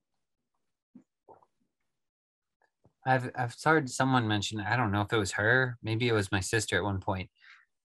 I've 3.07 3.31
I've 3.35 3.55
heard 3.63 3.89
someone 3.89 4.27
mention. 4.27 4.59
I 4.59 4.75
don't 4.75 4.91
know 4.91 5.01
if 5.01 5.13
it 5.13 5.17
was 5.17 5.31
her. 5.31 5.77
Maybe 5.81 6.09
it 6.09 6.13
was 6.13 6.31
my 6.31 6.41
sister 6.41 6.77
at 6.77 6.83
one 6.83 6.99
point. 6.99 7.29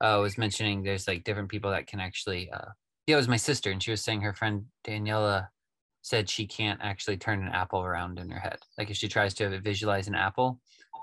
Uh, 0.02 0.20
was 0.22 0.38
mentioning 0.38 0.84
there's 0.84 1.08
like 1.08 1.24
different 1.24 1.50
people 1.50 1.72
that 1.72 1.88
can 1.88 2.00
actually. 2.00 2.52
Uh, 2.52 2.72
yeah, 3.08 3.16
it 3.16 3.18
was 3.18 3.30
my 3.30 3.38
sister, 3.38 3.72
and 3.72 3.82
she 3.82 3.92
was 3.92 4.04
saying 4.04 4.22
her 4.22 4.34
friend 4.34 4.66
Daniela 4.86 5.48
said 6.02 6.30
she 6.30 6.46
can't 6.46 6.80
actually 6.84 7.18
turn 7.18 7.42
an 7.42 7.54
apple 7.54 7.82
around 7.82 8.20
in 8.20 8.30
her 8.30 8.40
head. 8.40 8.60
Like 8.78 8.90
if 8.90 8.98
she 8.98 9.08
tries 9.08 9.34
to 9.36 9.60
visualize 9.62 10.08
an 10.08 10.16
apple, 10.16 10.60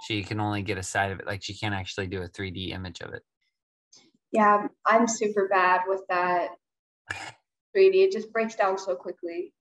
she 0.06 0.22
can 0.22 0.38
only 0.38 0.62
get 0.62 0.78
a 0.78 0.82
side 0.82 1.12
of 1.12 1.20
it. 1.20 1.26
Like 1.26 1.42
she 1.42 1.54
can't 1.54 1.74
actually 1.74 2.06
do 2.06 2.22
a 2.22 2.28
3D 2.28 2.72
image 2.72 3.00
of 3.00 3.14
it. 3.14 3.22
Yeah, 4.32 4.66
I'm 4.86 5.08
super 5.08 5.48
bad 5.48 5.82
with 5.86 6.02
that 6.08 6.50
3D. 7.76 7.94
It 8.04 8.12
just 8.12 8.32
breaks 8.32 8.54
down 8.54 8.76
so 8.78 8.94
quickly. 8.94 9.52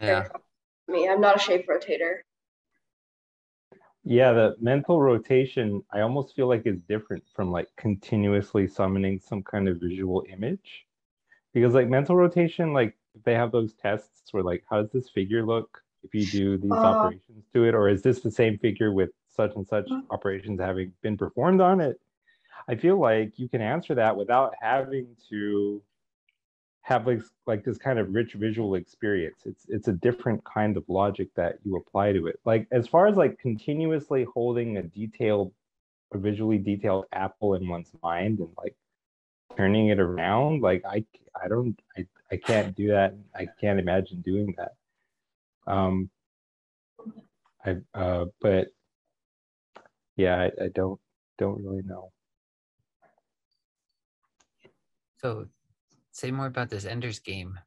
Yeah. 0.00 0.28
Me, 0.88 1.08
I'm 1.08 1.20
not 1.20 1.36
a 1.36 1.38
shape 1.38 1.68
rotator. 1.68 2.18
Yeah, 4.08 4.32
the 4.32 4.56
mental 4.60 5.02
rotation, 5.02 5.82
I 5.92 6.00
almost 6.02 6.36
feel 6.36 6.46
like 6.46 6.64
is 6.64 6.80
different 6.82 7.24
from 7.34 7.50
like 7.50 7.68
continuously 7.76 8.68
summoning 8.68 9.18
some 9.18 9.42
kind 9.42 9.68
of 9.68 9.80
visual 9.80 10.24
image. 10.28 10.86
Because 11.54 11.74
like 11.74 11.88
mental 11.88 12.16
rotation, 12.16 12.72
like 12.72 12.96
they 13.24 13.34
have 13.34 13.52
those 13.52 13.74
tests 13.74 14.32
where 14.32 14.44
like, 14.44 14.64
how 14.70 14.82
does 14.82 14.92
this 14.92 15.10
figure 15.10 15.44
look 15.46 15.82
if 16.04 16.14
you 16.14 16.26
do 16.26 16.58
these 16.58 16.84
Uh. 16.84 16.84
operations 16.84 17.46
to 17.54 17.64
it? 17.64 17.74
Or 17.74 17.88
is 17.88 18.02
this 18.02 18.20
the 18.20 18.30
same 18.30 18.58
figure 18.58 18.92
with 18.92 19.10
such 19.28 19.56
and 19.56 19.66
such 19.66 19.90
Mhm. 19.90 20.06
operations 20.10 20.60
having 20.60 20.92
been 21.02 21.16
performed 21.16 21.60
on 21.60 21.80
it? 21.80 22.00
I 22.68 22.76
feel 22.76 22.98
like 23.00 23.38
you 23.38 23.48
can 23.48 23.62
answer 23.62 23.94
that 23.96 24.16
without 24.16 24.54
having 24.60 25.16
to 25.30 25.82
have 26.86 27.04
like 27.04 27.20
like 27.48 27.64
this 27.64 27.78
kind 27.78 27.98
of 27.98 28.14
rich 28.14 28.34
visual 28.34 28.76
experience. 28.76 29.42
It's 29.44 29.66
it's 29.68 29.88
a 29.88 29.92
different 29.92 30.44
kind 30.44 30.76
of 30.76 30.84
logic 30.88 31.28
that 31.34 31.58
you 31.64 31.76
apply 31.76 32.12
to 32.12 32.28
it. 32.28 32.38
Like 32.44 32.68
as 32.70 32.86
far 32.86 33.08
as 33.08 33.16
like 33.16 33.40
continuously 33.40 34.24
holding 34.32 34.76
a 34.76 34.84
detailed, 34.84 35.52
a 36.14 36.18
visually 36.18 36.58
detailed 36.58 37.06
apple 37.12 37.54
in 37.54 37.68
one's 37.68 37.90
mind 38.04 38.38
and 38.38 38.50
like 38.56 38.76
turning 39.56 39.88
it 39.88 39.98
around, 39.98 40.62
like 40.62 40.84
I 40.88 41.04
I 41.34 41.48
don't 41.48 41.76
I 41.98 42.06
I 42.30 42.36
can't 42.36 42.76
do 42.76 42.86
that. 42.92 43.14
I 43.34 43.48
can't 43.60 43.80
imagine 43.80 44.20
doing 44.20 44.54
that. 44.56 44.72
Um, 45.66 46.08
I 47.64 47.78
uh, 47.94 48.26
but 48.40 48.68
yeah, 50.14 50.36
I, 50.36 50.66
I 50.66 50.68
don't 50.72 51.00
don't 51.36 51.64
really 51.64 51.82
know. 51.82 52.12
So, 55.20 55.48
say 56.16 56.30
more 56.30 56.46
about 56.46 56.70
this 56.70 56.86
Ender's 56.86 57.18
Game. 57.18 57.58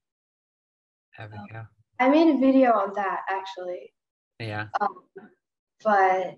Abigail. 1.17 1.67
I 1.99 2.09
made 2.09 2.33
a 2.33 2.39
video 2.39 2.71
on 2.71 2.93
that 2.95 3.21
actually. 3.29 3.93
Yeah. 4.39 4.67
Um, 4.81 5.03
but 5.83 6.37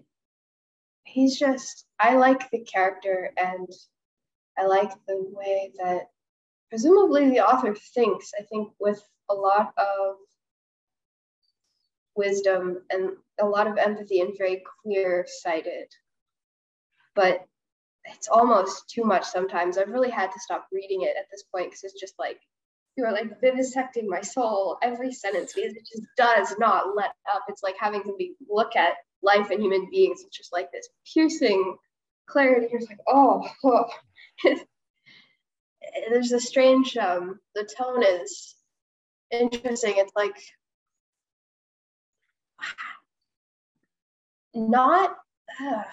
he's 1.03 1.39
just, 1.39 1.85
I 1.99 2.15
like 2.15 2.49
the 2.51 2.59
character 2.59 3.31
and 3.37 3.69
I 4.57 4.65
like 4.65 4.91
the 5.07 5.23
way 5.31 5.71
that 5.81 6.09
presumably 6.69 7.29
the 7.29 7.39
author 7.39 7.75
thinks. 7.93 8.31
I 8.37 8.43
think 8.43 8.69
with 8.79 9.01
a 9.29 9.33
lot 9.33 9.73
of 9.77 10.15
wisdom 12.15 12.81
and 12.89 13.11
a 13.39 13.45
lot 13.45 13.67
of 13.67 13.77
empathy 13.77 14.19
and 14.19 14.37
very 14.37 14.63
clear 14.83 15.25
sighted. 15.41 15.87
But 17.15 17.45
it's 18.05 18.27
almost 18.27 18.89
too 18.89 19.03
much 19.03 19.25
sometimes. 19.25 19.77
I've 19.77 19.89
really 19.89 20.10
had 20.10 20.31
to 20.31 20.39
stop 20.39 20.67
reading 20.72 21.03
it 21.03 21.15
at 21.17 21.25
this 21.31 21.43
point 21.53 21.67
because 21.67 21.84
it's 21.84 22.00
just 22.00 22.15
like 22.20 22.39
you're 22.98 23.12
like 23.12 23.41
vivisecting 23.41 24.08
my 24.08 24.22
soul 24.22 24.77
every 24.81 25.13
sentence 25.13 25.53
because 25.53 25.74
it 25.74 25.88
just 25.91 26.08
does 26.17 26.55
not 26.60 26.96
let 26.96 27.12
up. 27.34 27.43
It's 27.48 27.63
like 27.63 27.75
having 27.79 28.01
somebody 28.03 28.36
look 28.50 28.75
at 28.75 28.93
life 29.24 29.50
and 29.50 29.62
human 29.62 29.89
beings. 29.89 30.22
It's 30.25 30.38
just 30.38 30.51
like 30.51 30.72
this 30.72 30.89
piercing 31.13 31.77
clarity. 32.27 32.67
You're 32.72 32.81
like, 32.81 33.00
oh, 33.08 33.48
oh. 33.63 33.86
there's 36.10 36.31
a 36.31 36.39
strange 36.39 36.96
um 36.98 37.39
the 37.55 37.67
tone 37.77 38.03
is 38.03 38.55
interesting. 39.31 39.93
It's 39.98 40.13
like 40.15 40.36
not 44.53 45.17
uh, 45.62 45.84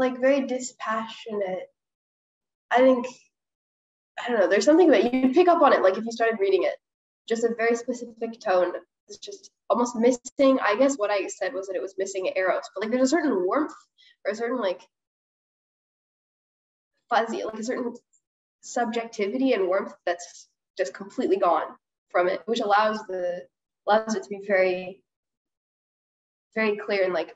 like 0.00 0.18
very 0.18 0.46
dispassionate. 0.46 1.68
I 2.70 2.78
think 2.78 3.06
I 4.18 4.28
don't 4.28 4.40
know. 4.40 4.48
There's 4.48 4.64
something 4.64 4.90
that 4.90 5.12
you 5.12 5.32
pick 5.32 5.48
up 5.48 5.62
on 5.62 5.72
it, 5.72 5.82
like 5.82 5.96
if 5.96 6.04
you 6.04 6.12
started 6.12 6.40
reading 6.40 6.64
it. 6.64 6.74
Just 7.28 7.44
a 7.44 7.54
very 7.56 7.76
specific 7.76 8.40
tone. 8.40 8.72
It's 9.08 9.18
just 9.18 9.50
almost 9.68 9.94
missing. 9.94 10.58
I 10.60 10.76
guess 10.76 10.96
what 10.96 11.10
I 11.10 11.26
said 11.28 11.52
was 11.54 11.66
that 11.66 11.76
it 11.76 11.82
was 11.82 11.94
missing 11.98 12.32
eros, 12.34 12.68
but 12.74 12.82
like 12.82 12.90
there's 12.90 13.08
a 13.08 13.16
certain 13.16 13.44
warmth 13.44 13.74
or 14.24 14.32
a 14.32 14.34
certain 14.34 14.58
like 14.58 14.80
fuzzy, 17.08 17.44
like 17.44 17.58
a 17.58 17.62
certain 17.62 17.94
subjectivity 18.62 19.52
and 19.52 19.66
warmth 19.66 19.92
that's 20.06 20.48
just 20.76 20.94
completely 20.94 21.36
gone 21.36 21.76
from 22.10 22.28
it, 22.28 22.40
which 22.46 22.60
allows 22.60 22.98
the 23.06 23.46
allows 23.86 24.14
it 24.14 24.22
to 24.22 24.28
be 24.28 24.40
very, 24.46 25.02
very 26.54 26.76
clear 26.76 27.04
and 27.04 27.14
like 27.14 27.34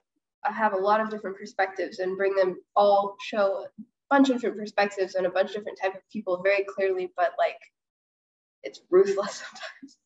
have 0.53 0.73
a 0.73 0.77
lot 0.77 1.01
of 1.01 1.11
different 1.11 1.37
perspectives 1.37 1.99
and 1.99 2.17
bring 2.17 2.35
them 2.35 2.57
all 2.77 3.17
show 3.21 3.65
a 3.65 3.83
bunch 4.11 4.29
of 4.29 4.37
different 4.37 4.59
perspectives 4.59 5.15
and 5.15 5.27
a 5.27 5.31
bunch 5.31 5.51
of 5.51 5.57
different 5.57 5.79
type 5.81 5.95
of 5.95 6.03
people 6.13 6.43
very 6.43 6.65
clearly, 6.65 7.13
but 7.17 7.33
like 7.39 7.59
it's 8.63 8.81
ruthless 8.91 9.43
sometimes. 9.45 9.99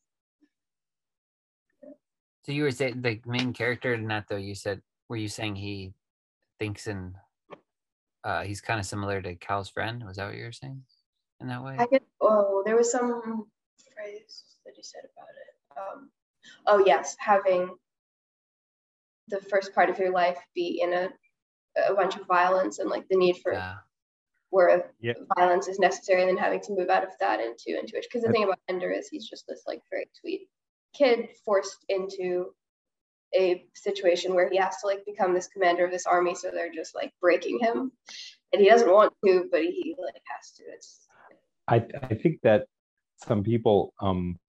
So 2.45 2.51
you 2.51 2.63
were 2.63 2.71
saying 2.71 3.01
the 3.01 3.19
main 3.25 3.53
character 3.53 3.93
in 3.93 4.07
that 4.07 4.27
though, 4.27 4.37
you 4.37 4.55
said 4.55 4.81
were 5.07 5.17
you 5.17 5.27
saying 5.27 5.55
he 5.55 5.93
thinks 6.59 6.87
in 6.87 7.15
uh 8.23 8.43
he's 8.43 8.61
kind 8.61 8.79
of 8.79 8.85
similar 8.85 9.21
to 9.21 9.35
Cal's 9.35 9.69
friend? 9.69 10.03
Was 10.05 10.17
that 10.17 10.27
what 10.27 10.37
you 10.37 10.45
were 10.45 10.51
saying? 10.51 10.83
In 11.41 11.47
that 11.47 11.63
way? 11.63 11.75
I 11.79 11.85
get 11.85 12.03
oh, 12.21 12.63
there 12.65 12.75
was 12.75 12.91
some 12.91 13.45
phrase 13.93 14.43
that 14.65 14.73
he 14.75 14.83
said 14.83 15.01
about 15.13 15.29
it. 15.29 15.79
Um, 15.79 16.09
oh 16.65 16.83
yes, 16.85 17.15
having 17.19 17.69
the 19.29 19.41
first 19.41 19.73
part 19.73 19.89
of 19.89 19.99
your 19.99 20.11
life 20.11 20.39
be 20.55 20.81
in 20.81 20.93
a 20.93 21.09
a 21.87 21.93
bunch 21.93 22.15
of 22.15 22.25
violence 22.27 22.79
and 22.79 22.89
like 22.89 23.07
the 23.09 23.17
need 23.17 23.37
for 23.37 23.53
Yeah. 23.53 23.77
where 24.49 24.93
Yeah. 24.99 25.13
violence 25.37 25.67
is 25.67 25.79
necessary 25.79 26.21
and 26.21 26.29
then 26.29 26.37
having 26.37 26.61
to 26.61 26.73
move 26.73 26.89
out 26.89 27.03
of 27.03 27.11
that 27.19 27.39
into 27.39 27.79
intuition. 27.79 28.09
Because 28.11 28.23
the 28.23 28.31
thing 28.31 28.43
about 28.43 28.59
Ender 28.67 28.91
is 28.91 29.07
he's 29.07 29.29
just 29.29 29.45
this 29.47 29.63
like 29.67 29.81
very 29.91 30.09
sweet 30.19 30.49
kid 30.93 31.29
forced 31.45 31.85
into 31.89 32.53
a 33.35 33.63
situation 33.75 34.33
where 34.33 34.49
he 34.49 34.57
has 34.57 34.77
to 34.81 34.87
like 34.87 35.05
become 35.05 35.33
this 35.33 35.47
commander 35.47 35.85
of 35.85 35.91
this 35.91 36.07
army, 36.07 36.33
so 36.33 36.49
they're 36.49 36.73
just 36.73 36.95
like 36.95 37.13
breaking 37.21 37.59
him. 37.59 37.91
And 38.51 38.61
he 38.61 38.67
doesn't 38.69 38.91
want 38.91 39.13
to, 39.25 39.47
but 39.51 39.61
he 39.61 39.95
like 39.99 40.23
has 40.35 40.51
to. 40.53 40.63
It's 40.63 41.07
I 41.67 41.85
I 42.09 42.15
think 42.15 42.41
that 42.41 42.65
some 43.17 43.43
people 43.43 43.93
um 44.01 44.39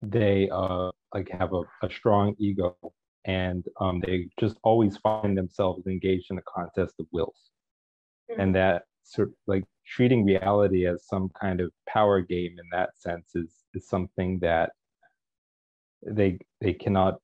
they 0.00 0.48
uh 0.50 0.90
like 1.12 1.28
have 1.30 1.52
a, 1.52 1.62
a 1.82 1.90
strong 1.90 2.34
ego 2.38 2.76
and 3.24 3.64
um 3.80 4.00
they 4.00 4.28
just 4.38 4.56
always 4.62 4.96
find 4.96 5.36
themselves 5.36 5.86
engaged 5.86 6.30
in 6.30 6.38
a 6.38 6.42
contest 6.42 6.94
of 6.98 7.06
wills. 7.12 7.50
Mm-hmm. 8.30 8.40
and 8.40 8.54
that 8.54 8.82
sort 9.04 9.28
of 9.28 9.34
like 9.46 9.64
treating 9.86 10.24
reality 10.24 10.86
as 10.86 11.06
some 11.06 11.28
kind 11.40 11.60
of 11.60 11.72
power 11.88 12.20
game 12.20 12.52
in 12.58 12.66
that 12.72 12.90
sense 12.98 13.34
is 13.34 13.50
is 13.74 13.88
something 13.88 14.38
that 14.40 14.70
they 16.06 16.38
they 16.60 16.72
cannot 16.72 17.18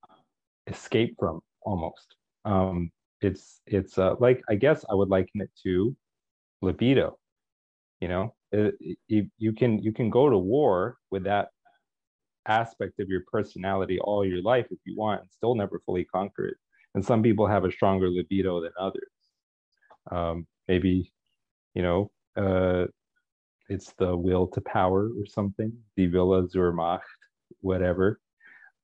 escape 0.67 1.15
from 1.19 1.41
almost. 1.63 2.15
Um 2.45 2.91
it's 3.21 3.61
it's 3.67 3.99
uh, 3.99 4.15
like 4.21 4.41
i 4.49 4.55
guess 4.55 4.85
i 4.89 4.95
would 4.95 5.09
liken 5.09 5.41
it 5.41 5.51
to 5.65 5.97
libido 6.63 7.19
you 8.01 8.09
know? 8.09 8.35
It, 8.51 8.75
it, 9.09 9.27
you 9.37 9.53
can 9.53 9.79
you 9.83 9.93
can 9.93 10.09
go 10.09 10.31
to 10.31 10.39
war 10.39 10.97
with 11.11 11.25
that 11.25 11.49
aspect 12.49 12.99
of 13.01 13.09
your 13.09 13.23
personality 13.31 13.99
all 14.01 14.25
your 14.25 14.43
life 14.43 14.67
if 14.71 14.79
you 14.85 14.97
want 14.97 15.21
and 15.21 15.31
still 15.31 15.55
never 15.55 15.81
fully 15.85 16.05
conquer 16.05 16.47
it. 16.47 16.57
And 16.95 17.05
some 17.05 17.23
people 17.23 17.47
have 17.47 17.65
a 17.65 17.73
stronger 17.73 18.09
libido 18.09 18.61
than 18.61 18.73
others. 18.79 19.11
Um, 20.11 20.47
maybe 20.69 21.11
you 21.75 21.83
know 21.83 22.11
uh, 22.37 22.87
it's 23.69 23.93
the 23.99 24.17
will 24.17 24.47
to 24.49 24.61
power 24.61 25.09
or 25.09 25.27
something 25.27 25.73
the 25.97 26.09
Wille 26.09 26.47
zur 26.49 26.73
Macht 26.73 27.05
whatever 27.61 28.21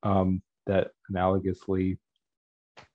um, 0.03 0.41
that 0.65 0.91
analogously 1.11 1.97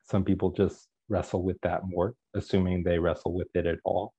some 0.05 0.25
people 0.25 0.51
just 0.51 0.89
wrestle 1.09 1.43
with 1.43 1.61
that 1.63 1.83
more 1.85 2.15
assuming 2.35 2.83
they 2.83 2.99
wrestle 2.99 3.33
with 3.33 3.49
it 3.55 3.67
at 3.67 3.79
all. 3.85 4.13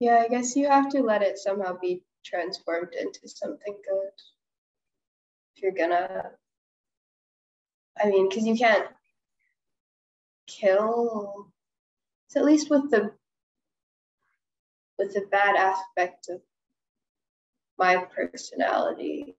Yeah 0.00 0.22
i 0.24 0.28
guess 0.28 0.54
you 0.56 0.68
have 0.68 0.88
to 0.90 1.02
let 1.02 1.22
it 1.22 1.38
somehow 1.38 1.76
be 1.78 2.02
transformed 2.24 2.94
into 2.94 3.28
something 3.28 3.74
good. 3.88 4.12
If 5.56 5.62
you're 5.62 5.72
gonna 5.72 6.30
i 8.00 8.08
mean 8.08 8.28
because 8.28 8.46
you 8.46 8.54
can't 8.54 8.86
kill 10.46 11.50
so 12.28 12.40
at 12.40 12.46
least 12.46 12.70
with 12.70 12.90
the 12.90 13.10
with 14.98 15.14
the 15.14 15.22
bad 15.30 15.56
aspect 15.56 16.28
of 16.28 16.40
my 17.78 18.04
personality. 18.14 19.36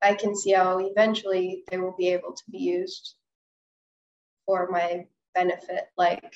I 0.00 0.14
can 0.14 0.34
see 0.34 0.52
how 0.52 0.78
eventually 0.78 1.62
they 1.70 1.78
will 1.78 1.94
be 1.96 2.08
able 2.08 2.32
to 2.32 2.42
be 2.50 2.58
used 2.58 3.14
for 4.46 4.68
my 4.70 5.06
benefit 5.34 5.84
like 5.96 6.34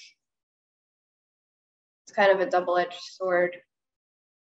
it's 2.07 2.15
kind 2.15 2.31
of 2.31 2.41
a 2.41 2.51
double-edged 2.51 2.95
sword. 3.01 3.57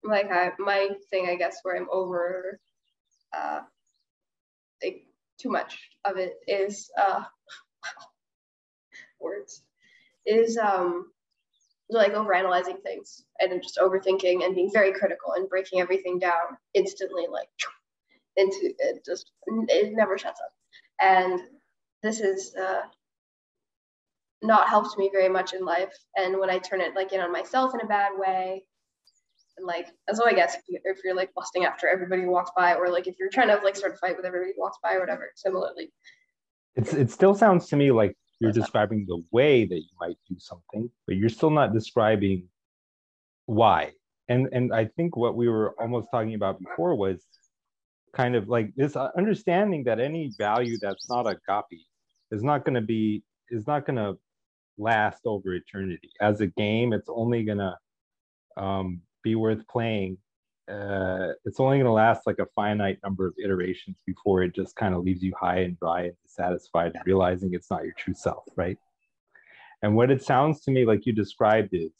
Like 0.05 0.31
I, 0.31 0.53
my 0.59 0.91
thing 1.11 1.29
i 1.29 1.35
guess 1.35 1.59
where 1.63 1.77
i'm 1.77 1.89
over 1.91 2.61
uh 3.37 3.61
like 4.83 5.05
too 5.41 5.51
much 5.51 5.91
of 6.05 6.17
it 6.19 6.35
is 6.47 6.91
uh 7.01 7.25
words 9.21 9.63
is 10.27 10.57
um 10.59 11.11
like 11.91 12.13
overanalyzing 12.13 12.83
things 12.83 13.25
and 13.41 13.63
just 13.63 13.79
overthinking 13.79 14.45
and 14.45 14.55
being 14.55 14.71
very 14.73 14.93
critical 14.93 15.33
and 15.35 15.49
breaking 15.49 15.81
everything 15.81 16.19
down 16.19 16.57
instantly 16.75 17.27
like 17.31 17.49
into 18.37 18.75
it 18.79 19.05
just 19.05 19.33
it 19.69 19.93
never 19.95 20.19
shuts 20.19 20.41
up. 20.41 20.53
And 21.01 21.41
this 22.03 22.21
is 22.21 22.55
uh 22.55 22.83
not 24.43 24.69
helped 24.69 24.97
me 24.99 25.11
very 25.13 25.29
much 25.29 25.53
in 25.53 25.65
life. 25.65 25.93
And 26.17 26.39
when 26.39 26.51
I 26.51 26.59
turn 26.59 26.81
it 26.81 26.95
like 26.95 27.13
in 27.13 27.21
on 27.21 27.33
myself 27.33 27.75
in 27.75 27.81
a 27.81 27.87
bad 27.87 28.13
way, 28.17 28.65
and 29.57 29.67
like 29.67 29.89
so 30.15 30.27
I 30.27 30.33
guess 30.33 30.55
if, 30.55 30.63
you, 30.69 30.79
if 30.85 30.99
you're 31.05 31.17
like 31.17 31.35
busting 31.35 31.65
after 31.65 31.89
everybody 31.89 32.23
who 32.23 32.31
walks 32.31 32.53
by, 32.57 32.75
or 32.75 32.89
like 32.91 33.07
if 33.07 33.17
you're 33.19 33.31
trying 33.31 33.49
to 33.49 33.57
like 33.65 33.77
start 33.77 33.95
a 33.95 33.97
fight 33.97 34.17
with 34.17 34.25
everybody 34.25 34.53
who 34.57 34.63
walks 34.63 34.79
by 34.83 34.95
or 34.95 35.01
whatever, 35.01 35.31
similarly. 35.35 35.93
It's 36.77 36.93
it 36.93 37.11
still 37.11 37.35
sounds 37.35 37.67
to 37.69 37.77
me 37.77 37.91
like 37.91 38.17
you're 38.41 38.53
describing 38.53 39.05
the 39.09 39.25
way 39.33 39.65
that 39.65 39.77
you 39.77 39.91
might 40.01 40.17
do 40.29 40.37
something, 40.39 40.91
but 41.07 41.17
you're 41.17 41.29
still 41.29 41.51
not 41.51 41.75
describing 41.75 42.49
why. 43.47 43.93
And 44.29 44.49
and 44.53 44.73
I 44.73 44.85
think 44.85 45.17
what 45.17 45.35
we 45.35 45.49
were 45.49 45.75
almost 45.81 46.09
talking 46.13 46.35
about 46.35 46.61
before 46.61 46.95
was 46.95 47.25
kind 48.15 48.37
of 48.37 48.49
like 48.49 48.75
this 48.77 48.97
understanding 48.97 49.85
that 49.85 50.01
any 50.01 50.33
value 50.39 50.79
that's 50.81 51.09
not 51.09 51.27
agape 51.27 51.81
is 52.31 52.43
not 52.43 52.65
going 52.65 52.75
to 52.75 52.81
be 52.81 53.23
is 53.51 53.67
not 53.67 53.87
going 53.87 53.97
to 53.97 54.19
last 54.79 55.23
over 55.27 55.55
eternity. 55.55 56.11
As 56.21 56.41
a 56.41 56.47
game, 56.47 56.93
it's 56.93 57.09
only 57.09 57.45
gonna 57.45 57.79
um, 58.57 59.03
be 59.23 59.35
worth 59.35 59.67
playing. 59.69 60.19
Uh, 60.71 61.33
it's 61.45 61.61
only 61.61 61.79
gonna 61.79 61.93
last 61.93 62.27
like 62.27 62.39
a 62.39 62.47
finite 62.55 62.99
number 63.03 63.27
of 63.27 63.35
iterations 63.43 63.99
before 64.07 64.43
it 64.43 64.55
just 64.55 64.77
kind 64.77 64.95
of 64.95 65.03
leaves 65.03 65.23
you 65.23 65.33
high 65.39 65.61
and 65.61 65.79
dry 65.79 66.03
and 66.03 66.17
dissatisfied 66.23 66.93
realizing 67.07 67.55
it's 67.55 67.71
not 67.71 67.85
your 67.85 67.95
true 67.97 68.15
self, 68.15 68.45
right? 68.57 68.79
And 69.83 69.95
what 69.95 70.11
it 70.11 70.23
sounds 70.23 70.61
to 70.63 70.71
me 70.71 70.85
like 70.85 71.07
you 71.07 71.13
described 71.13 71.71
is 71.73 71.93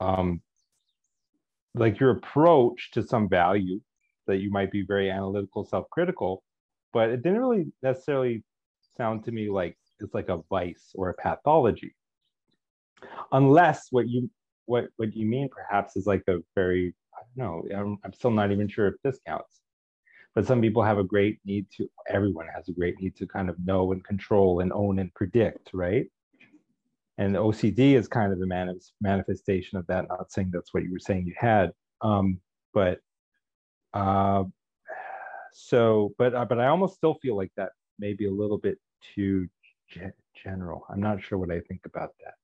um, 0.00 0.40
like 1.74 2.00
your 2.00 2.10
approach 2.10 2.90
to 2.92 3.02
some 3.02 3.28
value 3.28 3.80
that 4.26 4.38
you 4.38 4.50
might 4.50 4.70
be 4.70 4.82
very 4.82 5.10
analytical, 5.10 5.64
self-critical, 5.64 6.42
but 6.92 7.10
it 7.10 7.22
didn't 7.22 7.40
really 7.40 7.66
necessarily 7.82 8.42
sound 8.96 9.24
to 9.24 9.32
me 9.32 9.48
like 9.50 9.76
is 10.00 10.10
like 10.12 10.28
a 10.28 10.42
vice 10.50 10.92
or 10.94 11.10
a 11.10 11.14
pathology. 11.14 11.94
Unless 13.32 13.88
what 13.90 14.08
you 14.08 14.30
what 14.66 14.86
what 14.96 15.14
you 15.14 15.26
mean 15.26 15.48
perhaps 15.48 15.96
is 15.96 16.06
like 16.06 16.22
a 16.28 16.38
very 16.56 16.92
i 17.14 17.20
don't 17.36 17.68
know 17.70 17.76
I'm, 17.76 17.98
I'm 18.04 18.12
still 18.12 18.32
not 18.32 18.50
even 18.50 18.68
sure 18.68 18.88
if 18.88 18.94
this 19.02 19.20
counts. 19.26 19.60
But 20.34 20.46
some 20.46 20.60
people 20.60 20.82
have 20.82 20.98
a 20.98 21.04
great 21.04 21.38
need 21.44 21.66
to 21.76 21.88
everyone 22.08 22.46
has 22.54 22.68
a 22.68 22.72
great 22.72 23.00
need 23.00 23.16
to 23.16 23.26
kind 23.26 23.48
of 23.48 23.56
know 23.64 23.92
and 23.92 24.04
control 24.04 24.60
and 24.60 24.72
own 24.72 24.98
and 24.98 25.12
predict 25.14 25.70
right? 25.72 26.06
And 27.18 27.34
ocd 27.34 27.78
is 27.78 28.08
kind 28.08 28.32
of 28.32 28.40
a 28.40 28.46
man- 28.46 28.78
manifestation 29.00 29.78
of 29.78 29.86
that 29.86 30.08
not 30.08 30.32
saying 30.32 30.50
that's 30.52 30.74
what 30.74 30.82
you 30.82 30.92
were 30.92 30.98
saying 30.98 31.26
you 31.26 31.34
had. 31.36 31.72
Um, 32.02 32.40
but 32.74 33.00
uh, 33.94 34.44
so 35.56 36.14
but 36.18 36.34
uh, 36.34 36.44
but 36.44 36.60
i 36.60 36.66
almost 36.66 36.96
still 36.96 37.14
feel 37.14 37.34
like 37.34 37.50
that 37.56 37.70
maybe 37.98 38.26
a 38.26 38.30
little 38.30 38.58
bit 38.58 38.78
too 39.14 39.48
general. 40.42 40.84
I'm 40.88 41.00
not 41.00 41.22
sure 41.22 41.38
what 41.38 41.50
I 41.50 41.60
think 41.60 41.82
about 41.84 42.12
that. 42.24 42.34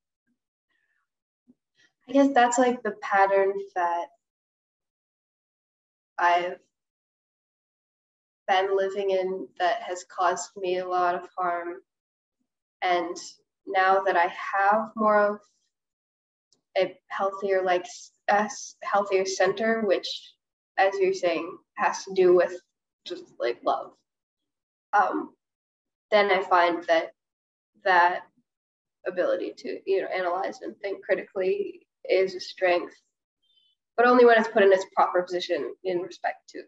I 2.09 2.13
guess 2.13 2.35
that's 2.35 2.59
like 2.59 2.83
the 2.83 2.95
pattern 3.01 3.53
that 3.75 4.07
I've 6.19 6.59
been 8.49 8.77
living 8.77 9.11
in 9.11 9.49
that 9.59 9.83
has 9.83 10.05
caused 10.05 10.51
me 10.57 10.79
a 10.79 10.89
lot 10.89 11.15
of 11.15 11.29
harm. 11.37 11.77
And 12.83 13.17
now 13.67 14.03
that 14.03 14.17
I 14.17 14.27
have 14.27 14.91
more 14.97 15.19
of 15.19 15.39
a 16.77 16.97
healthier, 17.09 17.63
like 17.63 17.87
a 18.29 18.51
healthier 18.83 19.25
center, 19.25 19.83
which, 19.87 20.35
as 20.79 20.95
you're 20.99 21.15
saying, 21.15 21.57
has 21.77 22.05
to 22.05 22.15
do 22.15 22.35
with 22.35 22.61
just 23.05 23.25
like 23.39 23.59
love. 23.65 23.93
Um, 24.93 25.35
then 26.11 26.31
I 26.31 26.43
find 26.43 26.85
that 26.85 27.13
that 27.85 28.23
ability 29.07 29.53
to 29.57 29.79
you 29.87 30.01
know 30.01 30.09
analyze 30.09 30.61
and 30.63 30.77
think 30.79 31.05
critically 31.05 31.81
is 32.09 32.35
a 32.35 32.41
strength 32.41 32.95
but 33.97 34.07
only 34.07 34.25
when 34.25 34.39
it's 34.39 34.49
put 34.49 34.63
in 34.63 34.73
its 34.73 34.87
proper 34.95 35.23
position 35.23 35.75
in 35.85 35.99
respect 35.99 36.49
to 36.49 36.63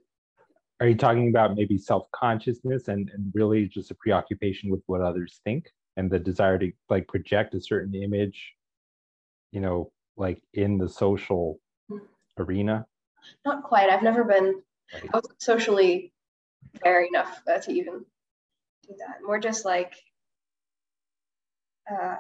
are 0.81 0.89
you 0.89 0.97
talking 0.97 1.29
about 1.29 1.55
maybe 1.55 1.79
self-consciousness 1.79 2.89
and, 2.89 3.09
and 3.15 3.31
really 3.35 3.67
just 3.67 3.91
a 3.91 3.95
preoccupation 3.95 4.71
with 4.71 4.83
what 4.87 5.01
others 5.01 5.41
think 5.45 5.67
and 5.97 6.11
the 6.11 6.19
desire 6.19 6.59
to 6.59 6.73
like 6.91 7.07
project 7.07 7.55
a 7.55 7.61
certain 7.61 7.95
image 7.95 8.55
you 9.53 9.61
know 9.61 9.93
like 10.17 10.43
in 10.55 10.79
the 10.79 10.89
social 10.89 11.59
mm-hmm. 11.91 12.05
arena 12.43 12.85
not 13.45 13.63
quite 13.63 13.91
i've 13.91 14.03
never 14.03 14.25
been 14.25 14.61
right. 14.93 15.25
socially 15.39 16.13
fair 16.83 17.05
enough 17.05 17.41
uh, 17.49 17.59
to 17.59 17.73
even 17.73 18.05
do 18.83 18.95
that 18.99 19.19
more 19.25 19.39
just 19.39 19.65
like 19.65 19.95
uh, 21.91 22.17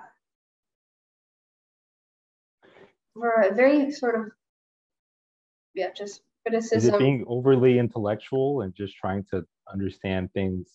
a 3.42 3.54
very 3.54 3.90
sort 3.90 4.14
of 4.18 4.32
yeah 5.74 5.88
just 5.96 6.22
criticism 6.44 6.78
is 6.78 6.86
it 6.86 6.98
being 6.98 7.24
overly 7.26 7.78
intellectual 7.78 8.62
and 8.62 8.74
just 8.74 8.94
trying 8.96 9.24
to 9.30 9.44
understand 9.72 10.30
things 10.32 10.68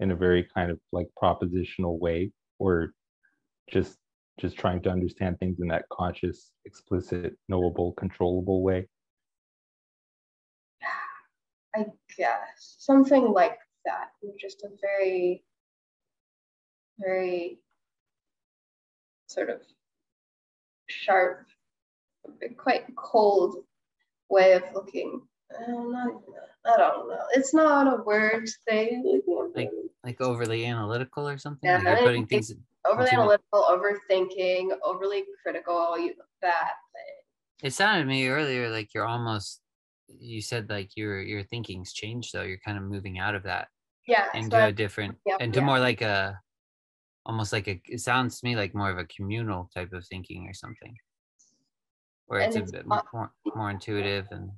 in 0.00 0.10
a 0.10 0.16
very 0.16 0.46
kind 0.54 0.70
of 0.70 0.78
like 0.92 1.08
propositional 1.20 1.98
way? 1.98 2.32
Or 2.58 2.92
just 3.70 3.98
just 4.38 4.56
trying 4.58 4.82
to 4.82 4.90
understand 4.90 5.38
things 5.38 5.60
in 5.60 5.68
that 5.68 5.86
conscious 5.90 6.52
explicit 6.64 7.34
knowable 7.48 7.92
controllable 7.92 8.62
way? 8.62 8.86
I 11.74 11.86
guess 12.16 12.76
something 12.78 13.32
like 13.32 13.58
that 13.84 14.08
just 14.40 14.62
a 14.64 14.68
very 14.80 15.44
very 16.98 17.60
sort 19.36 19.50
of 19.50 19.60
sharp 20.88 21.46
quite 22.56 22.84
cold 22.96 23.56
way 24.30 24.52
of 24.54 24.62
looking. 24.74 25.20
Uh, 25.52 25.62
I 25.62 25.66
don't 25.66 25.92
know. 25.92 26.22
I 26.64 26.76
don't 26.76 27.08
know. 27.08 27.18
It's 27.34 27.54
not 27.54 27.86
a 27.86 28.02
word 28.02 28.48
thing. 28.68 29.22
Like 29.54 29.70
like 30.02 30.20
overly 30.20 30.66
analytical 30.66 31.28
or 31.28 31.38
something. 31.38 31.68
Yeah, 31.68 31.78
like 31.78 32.02
putting 32.02 32.26
things. 32.26 32.52
overly 32.84 33.10
analytical, 33.10 33.64
overthinking, 33.70 34.70
overly 34.84 35.24
critical. 35.42 35.98
You, 35.98 36.14
that 36.42 36.72
thing. 36.92 37.68
It 37.68 37.72
sounded 37.72 38.02
to 38.02 38.08
me 38.08 38.26
earlier 38.28 38.70
like 38.70 38.92
you're 38.94 39.06
almost. 39.06 39.60
You 40.08 40.40
said 40.40 40.70
like 40.70 40.96
your 40.96 41.20
your 41.20 41.42
thinking's 41.44 41.92
changed 41.92 42.32
though. 42.32 42.42
You're 42.42 42.60
kind 42.64 42.78
of 42.78 42.84
moving 42.84 43.18
out 43.18 43.34
of 43.34 43.42
that 43.44 43.68
Yeah. 44.06 44.30
so 44.32 44.38
into 44.38 44.56
I- 44.56 44.68
a 44.68 44.72
different 44.72 45.16
yeah, 45.26 45.36
into 45.40 45.60
yeah. 45.60 45.64
more 45.66 45.78
like 45.80 46.00
a 46.00 46.40
almost 47.26 47.52
like 47.52 47.68
a 47.68 47.80
it 47.88 48.00
sounds 48.00 48.40
to 48.40 48.46
me 48.46 48.56
like 48.56 48.74
more 48.74 48.90
of 48.90 48.98
a 48.98 49.04
communal 49.04 49.68
type 49.74 49.92
of 49.92 50.06
thinking 50.06 50.46
or 50.48 50.54
something 50.54 50.96
where 52.26 52.40
And 52.40 52.56
it's 52.56 52.70
a 52.70 52.72
bit 52.72 52.86
more 52.86 53.32
more 53.54 53.70
intuitive 53.70 54.28
and 54.30 54.50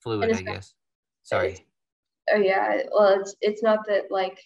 fluid 0.00 0.32
i 0.34 0.42
guess 0.42 0.74
sorry 1.22 1.64
oh 2.30 2.36
yeah. 2.36 2.82
Well, 2.92 3.20
it's 3.20 3.34
it's 3.40 3.62
not 3.62 3.86
that 3.86 4.10
like, 4.10 4.38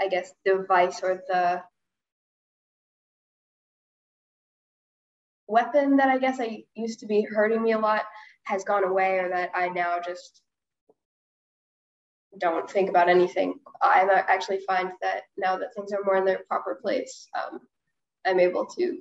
I 0.00 0.08
guess 0.08 0.32
the 0.44 0.64
vice 0.66 1.02
or 1.02 1.22
the 1.28 1.62
weapon 5.46 5.96
that 5.96 6.08
I 6.08 6.18
guess 6.18 6.40
I 6.40 6.64
used 6.74 7.00
to 7.00 7.06
be 7.06 7.22
hurting 7.22 7.62
me 7.62 7.72
a 7.72 7.78
lot 7.78 8.02
has 8.44 8.64
gone 8.64 8.84
away, 8.84 9.18
or 9.18 9.28
that 9.28 9.50
I 9.54 9.68
now 9.68 10.00
just 10.00 10.42
don't 12.38 12.70
think 12.70 12.88
about 12.88 13.08
anything. 13.08 13.54
I 13.82 14.06
actually 14.28 14.60
find 14.66 14.90
that 15.02 15.22
now 15.36 15.56
that 15.58 15.74
things 15.74 15.92
are 15.92 16.02
more 16.04 16.16
in 16.16 16.24
their 16.24 16.40
proper 16.48 16.78
place, 16.82 17.28
um, 17.36 17.60
I'm 18.26 18.40
able 18.40 18.66
to 18.66 18.98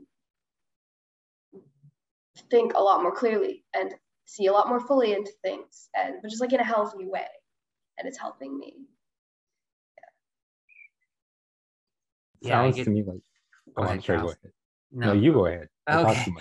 think 2.50 2.74
a 2.74 2.82
lot 2.82 3.02
more 3.04 3.12
clearly 3.16 3.64
and 3.74 3.94
see 4.26 4.48
a 4.48 4.54
lot 4.54 4.68
more 4.70 4.80
fully 4.80 5.14
into 5.14 5.32
things, 5.44 5.90
and 5.96 6.16
but 6.22 6.30
just 6.30 6.42
like 6.42 6.54
in 6.54 6.60
a 6.60 6.64
healthy 6.64 7.06
way, 7.08 7.28
and 7.98 8.08
it's 8.08 8.20
helping 8.20 8.58
me. 8.58 8.76
Yeah, 12.42 12.64
Sounds 12.64 12.76
get- 12.76 12.86
to 12.86 12.90
me 12.90 13.04
like. 13.04 13.20
Oh, 13.70 13.74
Go 13.74 13.84
I'm 13.84 13.88
ahead, 13.90 14.04
sorry. 14.04 14.20
Go 14.20 14.26
ahead. 14.26 14.38
No, 14.92 15.14
you 15.14 15.32
go 15.32 15.46
ahead. 15.46 15.70
I 15.88 16.02
talk 16.02 16.18
Okay. 16.18 16.32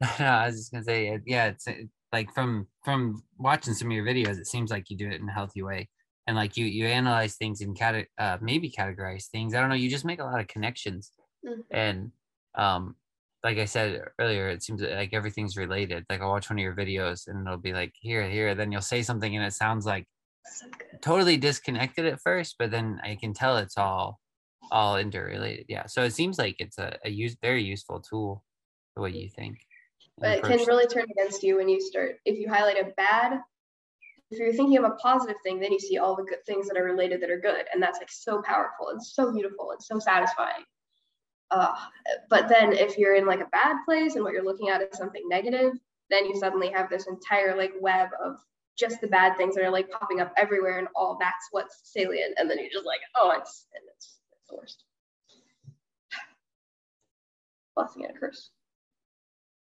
no, 0.20 0.26
I 0.26 0.46
was 0.46 0.56
just 0.56 0.72
gonna 0.72 0.84
say, 0.84 1.18
yeah, 1.24 1.46
it's 1.46 1.66
like 2.12 2.32
from 2.34 2.66
from 2.84 3.22
watching 3.38 3.72
some 3.72 3.88
of 3.88 3.92
your 3.94 4.04
videos, 4.04 4.38
it 4.38 4.46
seems 4.46 4.70
like 4.70 4.90
you 4.90 4.96
do 4.96 5.08
it 5.08 5.20
in 5.20 5.28
a 5.28 5.32
healthy 5.32 5.62
way, 5.62 5.88
and 6.26 6.36
like 6.36 6.56
you 6.56 6.66
you 6.66 6.86
analyze 6.86 7.36
things 7.36 7.60
and 7.60 7.76
cate- 7.76 8.08
uh, 8.18 8.38
maybe 8.40 8.70
categorize 8.70 9.26
things. 9.26 9.54
I 9.54 9.60
don't 9.60 9.68
know. 9.68 9.74
You 9.76 9.90
just 9.90 10.04
make 10.04 10.20
a 10.20 10.24
lot 10.24 10.40
of 10.40 10.48
connections, 10.48 11.12
Mhm. 11.44 11.64
and 11.70 12.12
um, 12.54 12.96
like 13.44 13.58
I 13.58 13.64
said 13.66 14.02
earlier, 14.18 14.48
it 14.48 14.62
seems 14.62 14.80
like 14.82 15.12
everything's 15.12 15.56
related. 15.56 16.04
Like 16.10 16.20
I'll 16.20 16.30
watch 16.30 16.50
one 16.50 16.58
of 16.58 16.62
your 16.62 16.74
videos, 16.74 17.28
and 17.28 17.46
it'll 17.46 17.58
be 17.58 17.72
like 17.72 17.92
here, 18.00 18.28
here, 18.28 18.54
then 18.54 18.72
you'll 18.72 18.82
say 18.82 19.02
something, 19.02 19.36
and 19.36 19.44
it 19.44 19.52
sounds 19.52 19.86
like 19.86 20.06
So 20.44 20.66
totally 21.02 21.36
disconnected 21.36 22.06
at 22.06 22.20
first, 22.20 22.56
but 22.58 22.70
then 22.70 23.00
I 23.04 23.16
can 23.16 23.32
tell 23.34 23.56
it's 23.58 23.76
all 23.78 24.20
all 24.72 24.96
interrelated. 24.96 25.66
Yeah, 25.68 25.86
so 25.86 26.02
it 26.02 26.12
seems 26.14 26.38
like 26.38 26.56
it's 26.58 26.78
a, 26.78 26.98
a 27.04 27.10
use 27.10 27.36
very 27.40 27.62
useful 27.62 28.00
tool. 28.00 28.42
The 28.96 29.02
way 29.02 29.10
you 29.10 29.28
think. 29.28 29.58
But 30.18 30.38
it 30.38 30.42
can 30.42 30.66
really 30.66 30.86
turn 30.86 31.04
against 31.10 31.42
you 31.42 31.56
when 31.58 31.68
you 31.68 31.80
start, 31.80 32.18
if 32.24 32.38
you 32.38 32.48
highlight 32.48 32.78
a 32.78 32.92
bad, 32.96 33.42
if 34.30 34.38
you're 34.38 34.52
thinking 34.52 34.78
of 34.78 34.84
a 34.84 34.96
positive 34.96 35.36
thing, 35.42 35.60
then 35.60 35.72
you 35.72 35.78
see 35.78 35.98
all 35.98 36.16
the 36.16 36.24
good 36.24 36.44
things 36.46 36.68
that 36.68 36.76
are 36.76 36.84
related 36.84 37.20
that 37.20 37.30
are 37.30 37.38
good. 37.38 37.64
And 37.72 37.82
that's 37.82 37.98
like 37.98 38.10
so 38.10 38.42
powerful 38.42 38.88
and 38.90 39.02
so 39.02 39.32
beautiful 39.32 39.70
and 39.70 39.82
so 39.82 39.98
satisfying. 39.98 40.64
Uh, 41.50 41.74
but 42.28 42.48
then 42.48 42.72
if 42.72 42.98
you're 42.98 43.14
in 43.14 43.26
like 43.26 43.40
a 43.40 43.48
bad 43.52 43.76
place 43.84 44.16
and 44.16 44.24
what 44.24 44.32
you're 44.32 44.44
looking 44.44 44.68
at 44.68 44.82
is 44.82 44.98
something 44.98 45.22
negative, 45.28 45.74
then 46.10 46.26
you 46.26 46.36
suddenly 46.38 46.70
have 46.70 46.90
this 46.90 47.06
entire 47.06 47.56
like 47.56 47.72
web 47.80 48.08
of 48.24 48.36
just 48.76 49.00
the 49.00 49.06
bad 49.06 49.36
things 49.36 49.54
that 49.54 49.64
are 49.64 49.70
like 49.70 49.90
popping 49.90 50.20
up 50.20 50.32
everywhere 50.36 50.78
and 50.78 50.88
all 50.96 51.16
that's 51.20 51.48
what's 51.52 51.80
salient. 51.84 52.34
And 52.36 52.50
then 52.50 52.58
you're 52.58 52.70
just 52.72 52.84
like, 52.84 53.00
oh, 53.16 53.32
it's, 53.38 53.66
and 53.74 53.82
it's, 53.94 54.18
it's 54.32 54.48
the 54.50 54.56
worst. 54.56 54.82
Blessing 57.76 58.04
and 58.04 58.16
a 58.16 58.18
curse. 58.18 58.50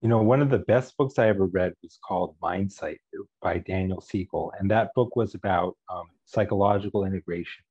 You 0.02 0.08
know, 0.08 0.20
one 0.20 0.42
of 0.42 0.50
the 0.50 0.58
best 0.58 0.96
books 0.96 1.16
I 1.16 1.28
ever 1.28 1.46
read 1.46 1.74
was 1.80 2.00
called 2.04 2.34
Mindsight 2.42 3.00
by 3.40 3.58
Daniel 3.58 4.00
Siegel. 4.00 4.52
And 4.58 4.68
that 4.68 4.90
book 4.96 5.14
was 5.14 5.36
about 5.36 5.76
um, 5.94 6.06
psychological 6.24 7.04
integration. 7.04 7.62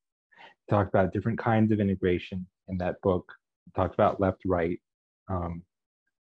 It 0.65 0.71
talked 0.71 0.87
about 0.87 1.11
different 1.11 1.39
kinds 1.39 1.73
of 1.73 1.81
integration 1.81 2.47
in 2.69 2.77
that 2.77 2.95
book. 3.03 3.29
It 3.67 3.73
talked 3.75 3.95
about 3.95 4.21
left 4.21 4.43
right 4.45 4.79
um, 5.29 5.61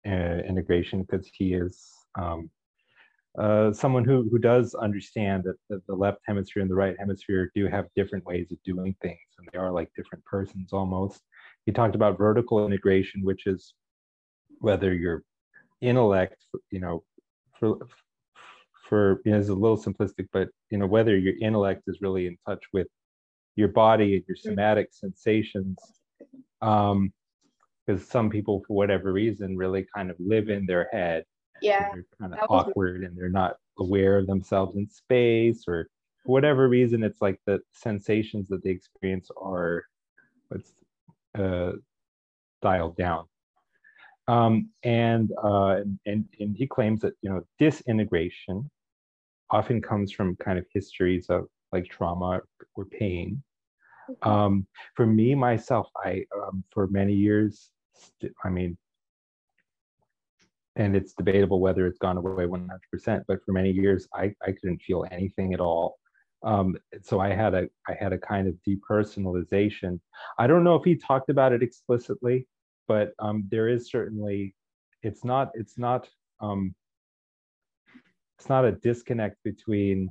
uh, 0.06 0.40
integration 0.48 1.02
because 1.02 1.28
he 1.30 1.52
is 1.52 1.86
um, 2.18 2.50
uh, 3.38 3.70
someone 3.74 4.06
who, 4.06 4.26
who 4.30 4.38
does 4.38 4.74
understand 4.74 5.44
that, 5.44 5.56
that 5.68 5.86
the 5.86 5.94
left 5.94 6.20
hemisphere 6.26 6.62
and 6.62 6.70
the 6.70 6.74
right 6.74 6.96
hemisphere 6.98 7.50
do 7.54 7.66
have 7.66 7.84
different 7.94 8.24
ways 8.24 8.50
of 8.50 8.56
doing 8.64 8.96
things 9.02 9.18
and 9.36 9.46
they 9.52 9.58
are 9.58 9.70
like 9.70 9.90
different 9.94 10.24
persons 10.24 10.72
almost. 10.72 11.20
He 11.66 11.72
talked 11.72 11.94
about 11.94 12.16
vertical 12.16 12.64
integration, 12.64 13.20
which 13.22 13.46
is 13.46 13.74
whether 14.60 14.94
you're 14.94 15.22
intellect 15.80 16.44
you 16.70 16.80
know 16.80 17.02
for 17.58 17.78
for 18.88 19.20
you 19.24 19.32
know, 19.32 19.38
it's 19.38 19.48
a 19.48 19.54
little 19.54 19.76
simplistic 19.76 20.28
but 20.32 20.48
you 20.70 20.78
know 20.78 20.86
whether 20.86 21.16
your 21.16 21.34
intellect 21.40 21.82
is 21.86 22.00
really 22.00 22.26
in 22.26 22.36
touch 22.46 22.64
with 22.72 22.86
your 23.56 23.68
body 23.68 24.16
and 24.16 24.24
your 24.26 24.36
somatic 24.36 24.88
sensations 24.92 25.78
um 26.62 27.12
because 27.88 28.06
some 28.06 28.28
people 28.28 28.62
for 28.66 28.74
whatever 28.74 29.12
reason 29.12 29.56
really 29.56 29.86
kind 29.94 30.10
of 30.10 30.16
live 30.18 30.50
in 30.50 30.66
their 30.66 30.88
head. 30.92 31.24
Yeah. 31.62 31.88
they're 31.92 32.06
kind 32.20 32.34
of 32.34 32.40
awkward 32.48 33.02
and 33.02 33.16
they're 33.16 33.30
not 33.30 33.56
aware 33.78 34.18
of 34.18 34.26
themselves 34.26 34.76
in 34.76 34.88
space 34.88 35.64
or 35.66 35.88
for 36.22 36.32
whatever 36.32 36.68
reason 36.68 37.02
it's 37.02 37.20
like 37.20 37.40
the 37.46 37.60
sensations 37.72 38.48
that 38.48 38.62
they 38.62 38.70
experience 38.70 39.30
are 39.40 39.84
what's 40.48 40.72
uh 41.36 41.72
dialed 42.62 42.96
down 42.96 43.24
um, 44.28 44.68
and, 44.84 45.32
uh, 45.42 45.80
and 46.06 46.24
and 46.38 46.56
he 46.56 46.66
claims 46.66 47.00
that 47.00 47.14
you 47.22 47.30
know 47.30 47.42
disintegration 47.58 48.70
often 49.50 49.80
comes 49.80 50.12
from 50.12 50.36
kind 50.36 50.58
of 50.58 50.66
histories 50.72 51.26
of 51.30 51.46
like 51.72 51.86
trauma 51.88 52.40
or 52.74 52.84
pain. 52.84 53.42
Um, 54.22 54.66
for 54.94 55.06
me 55.06 55.34
myself, 55.34 55.88
I 56.04 56.24
um, 56.36 56.62
for 56.70 56.86
many 56.88 57.14
years, 57.14 57.70
I 58.44 58.50
mean, 58.50 58.76
and 60.76 60.94
it's 60.94 61.14
debatable 61.14 61.60
whether 61.60 61.86
it's 61.86 61.98
gone 61.98 62.16
away 62.18 62.44
100%. 62.44 63.22
But 63.26 63.38
for 63.44 63.52
many 63.52 63.70
years, 63.70 64.06
I 64.14 64.34
I 64.42 64.52
couldn't 64.52 64.82
feel 64.82 65.06
anything 65.10 65.54
at 65.54 65.60
all. 65.60 65.98
Um, 66.42 66.76
so 67.02 67.18
I 67.18 67.34
had 67.34 67.54
a 67.54 67.68
I 67.88 67.94
had 67.98 68.12
a 68.12 68.18
kind 68.18 68.46
of 68.46 68.54
depersonalization. 68.68 70.00
I 70.38 70.46
don't 70.46 70.64
know 70.64 70.74
if 70.74 70.84
he 70.84 70.96
talked 70.96 71.30
about 71.30 71.52
it 71.52 71.62
explicitly, 71.62 72.46
but 72.88 73.12
um, 73.20 73.46
there 73.50 73.68
is 73.68 73.90
certainly 73.90 74.54
it's 75.02 75.24
not 75.24 75.50
it's 75.54 75.78
not 75.78 76.08
um, 76.40 76.74
it's 78.38 78.48
not 78.48 78.64
a 78.64 78.72
disconnect 78.72 79.36
between 79.44 80.10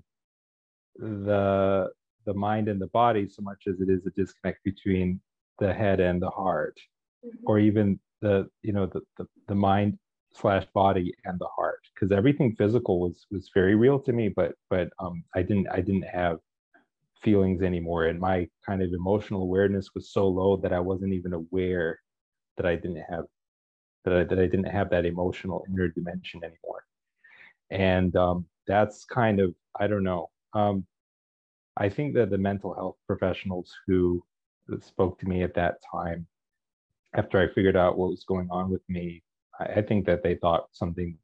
the 0.97 1.89
the 2.25 2.33
mind 2.33 2.67
and 2.67 2.81
the 2.81 2.87
body 2.87 3.27
so 3.27 3.41
much 3.41 3.63
as 3.67 3.79
it 3.81 3.89
is 3.89 4.05
a 4.05 4.11
disconnect 4.11 4.63
between 4.63 5.19
the 5.59 5.73
head 5.73 5.99
and 5.99 6.21
the 6.21 6.29
heart 6.29 6.77
Mhm. 7.25 7.31
or 7.45 7.59
even 7.59 7.99
the 8.21 8.47
you 8.61 8.73
know 8.73 8.85
the 8.85 9.01
the, 9.17 9.25
the 9.47 9.55
mind 9.55 9.97
slash 10.33 10.65
body 10.73 11.13
and 11.25 11.39
the 11.39 11.47
heart 11.57 11.79
because 11.93 12.11
everything 12.11 12.55
physical 12.55 12.99
was 12.99 13.25
was 13.31 13.49
very 13.53 13.75
real 13.75 13.99
to 13.99 14.13
me 14.13 14.29
but 14.29 14.53
but 14.69 14.89
um 14.99 15.23
i 15.35 15.41
didn't 15.41 15.67
i 15.71 15.81
didn't 15.81 16.03
have 16.21 16.37
feelings 17.23 17.61
anymore 17.63 18.05
and 18.05 18.19
my 18.19 18.47
kind 18.65 18.81
of 18.83 18.93
emotional 18.93 19.41
awareness 19.41 19.89
was 19.95 20.11
so 20.11 20.27
low 20.27 20.57
that 20.57 20.73
i 20.73 20.79
wasn't 20.79 21.11
even 21.13 21.33
aware 21.33 21.99
that 22.57 22.65
i 22.65 22.75
didn't 22.75 23.03
have 23.09 23.25
that 24.05 24.13
i, 24.13 24.23
that 24.23 24.39
I 24.39 24.47
didn't 24.47 24.65
have 24.65 24.89
that 24.91 25.05
emotional 25.05 25.65
inner 25.69 25.87
dimension 25.87 26.41
anymore 26.43 26.83
and 27.69 28.15
um 28.15 28.45
that's 28.67 29.05
kind 29.05 29.39
of 29.39 29.53
i 29.79 29.87
don't 29.87 30.03
know 30.03 30.29
um 30.53 30.85
i 31.77 31.89
think 31.89 32.13
that 32.15 32.29
the 32.29 32.37
mental 32.37 32.73
health 32.73 32.97
professionals 33.07 33.73
who 33.85 34.23
spoke 34.81 35.19
to 35.19 35.27
me 35.27 35.43
at 35.43 35.53
that 35.55 35.75
time 35.91 36.27
after 37.13 37.39
I 37.39 37.53
figured 37.53 37.75
out 37.75 37.97
what 37.97 38.09
was 38.09 38.23
going 38.25 38.47
on 38.51 38.69
with 38.69 38.81
me, 38.89 39.23
I, 39.59 39.65
I 39.65 39.81
think 39.81 40.05
that 40.05 40.23
they 40.23 40.35
thought 40.35 40.67
something 40.71 41.17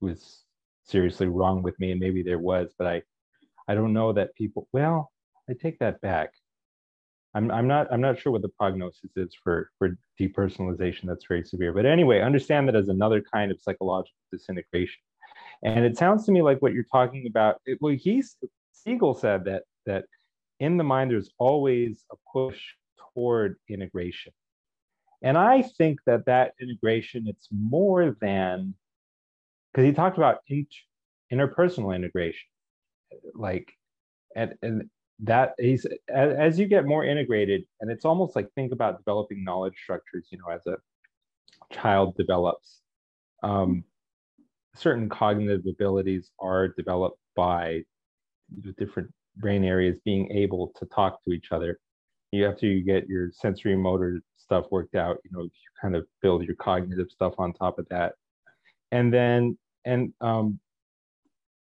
was 0.00 0.42
seriously 0.84 1.28
wrong 1.28 1.62
with 1.62 1.78
me, 1.80 1.92
and 1.92 2.00
maybe 2.00 2.22
there 2.22 2.38
was, 2.38 2.74
but 2.78 2.86
I, 2.86 3.02
I 3.68 3.74
don't 3.74 3.92
know 3.92 4.12
that 4.12 4.34
people. 4.34 4.68
Well, 4.72 5.10
I 5.48 5.54
take 5.54 5.78
that 5.78 6.00
back. 6.00 6.32
I'm 7.34 7.50
I'm 7.50 7.66
not 7.66 7.92
I'm 7.92 8.00
not 8.00 8.18
sure 8.18 8.32
what 8.32 8.42
the 8.42 8.48
prognosis 8.48 9.10
is 9.16 9.34
for 9.42 9.70
for 9.78 9.98
depersonalization 10.20 11.04
that's 11.04 11.26
very 11.26 11.44
severe. 11.44 11.72
But 11.72 11.86
anyway, 11.86 12.20
understand 12.20 12.68
that 12.68 12.76
as 12.76 12.88
another 12.88 13.22
kind 13.22 13.50
of 13.50 13.60
psychological 13.60 14.16
disintegration. 14.32 15.00
And 15.62 15.84
it 15.84 15.96
sounds 15.96 16.26
to 16.26 16.32
me 16.32 16.42
like 16.42 16.62
what 16.62 16.72
you're 16.72 16.84
talking 16.84 17.26
about. 17.26 17.60
It, 17.66 17.78
well, 17.80 17.94
he's 17.94 18.36
Siegel 18.72 19.14
said 19.14 19.44
that 19.46 19.64
that 19.86 20.04
in 20.60 20.76
the 20.76 20.84
mind 20.84 21.10
there's 21.10 21.30
always 21.38 22.04
a 22.12 22.16
push 22.32 22.60
toward 23.14 23.56
integration. 23.68 24.32
And 25.22 25.38
I 25.38 25.62
think 25.62 26.00
that 26.06 26.26
that 26.26 26.52
integration, 26.60 27.24
it's 27.26 27.48
more 27.50 28.14
than 28.20 28.74
because 29.72 29.86
he 29.86 29.92
talked 29.92 30.18
about 30.18 30.38
inter- 30.48 30.68
interpersonal 31.32 31.96
integration, 31.96 32.46
like, 33.34 33.72
and 34.36 34.54
and 34.62 34.90
that 35.20 35.54
he's 35.58 35.86
as, 36.08 36.34
as 36.34 36.58
you 36.58 36.66
get 36.66 36.86
more 36.86 37.04
integrated, 37.04 37.64
and 37.80 37.90
it's 37.90 38.04
almost 38.04 38.34
like 38.34 38.48
think 38.54 38.72
about 38.72 38.98
developing 38.98 39.44
knowledge 39.44 39.74
structures. 39.82 40.26
You 40.30 40.38
know, 40.38 40.52
as 40.54 40.66
a 40.66 40.76
child 41.72 42.16
develops, 42.16 42.80
um, 43.42 43.84
certain 44.74 45.08
cognitive 45.08 45.62
abilities 45.68 46.30
are 46.40 46.68
developed 46.68 47.18
by 47.36 47.82
different 48.78 49.12
brain 49.36 49.64
areas 49.64 49.98
being 50.04 50.30
able 50.30 50.72
to 50.78 50.86
talk 50.86 51.22
to 51.24 51.32
each 51.32 51.52
other. 51.52 51.78
You 52.32 52.44
have 52.44 52.58
to 52.58 52.80
get 52.82 53.08
your 53.08 53.30
sensory 53.32 53.76
motor 53.76 54.20
stuff 54.36 54.66
worked 54.70 54.96
out. 54.96 55.18
You 55.24 55.30
know, 55.32 55.42
you 55.42 55.50
kind 55.80 55.94
of 55.94 56.06
build 56.22 56.44
your 56.44 56.56
cognitive 56.56 57.08
stuff 57.10 57.34
on 57.38 57.52
top 57.52 57.78
of 57.78 57.86
that, 57.90 58.14
and 58.90 59.12
then 59.12 59.56
and 59.84 60.12
um, 60.20 60.58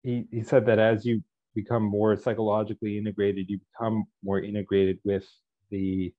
he 0.02 0.26
he 0.32 0.42
said 0.42 0.66
that 0.66 0.80
as 0.80 1.06
you 1.06 1.24
become 1.58 1.84
more 1.84 2.16
psychologically 2.16 2.98
integrated, 2.98 3.50
you 3.50 3.60
become 3.74 4.06
more 4.24 4.40
integrated 4.42 5.00
with 5.04 5.28
the 5.72 6.14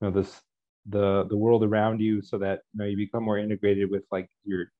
know 0.00 0.10
this 0.10 0.40
the 0.88 1.26
the 1.28 1.36
world 1.36 1.62
around 1.62 2.00
you, 2.00 2.22
so 2.22 2.38
that 2.38 2.60
you 2.72 2.78
know 2.78 2.86
you 2.86 2.96
become 2.96 3.22
more 3.24 3.38
integrated 3.38 3.90
with 3.90 4.04
like 4.10 4.28
your 4.44 4.72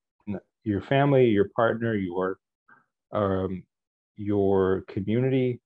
your 0.64 0.80
family, 0.80 1.26
your 1.26 1.48
partner, 1.54 1.94
your 1.94 2.38
um, 3.12 3.62
your 4.16 4.82
community, 4.88 5.60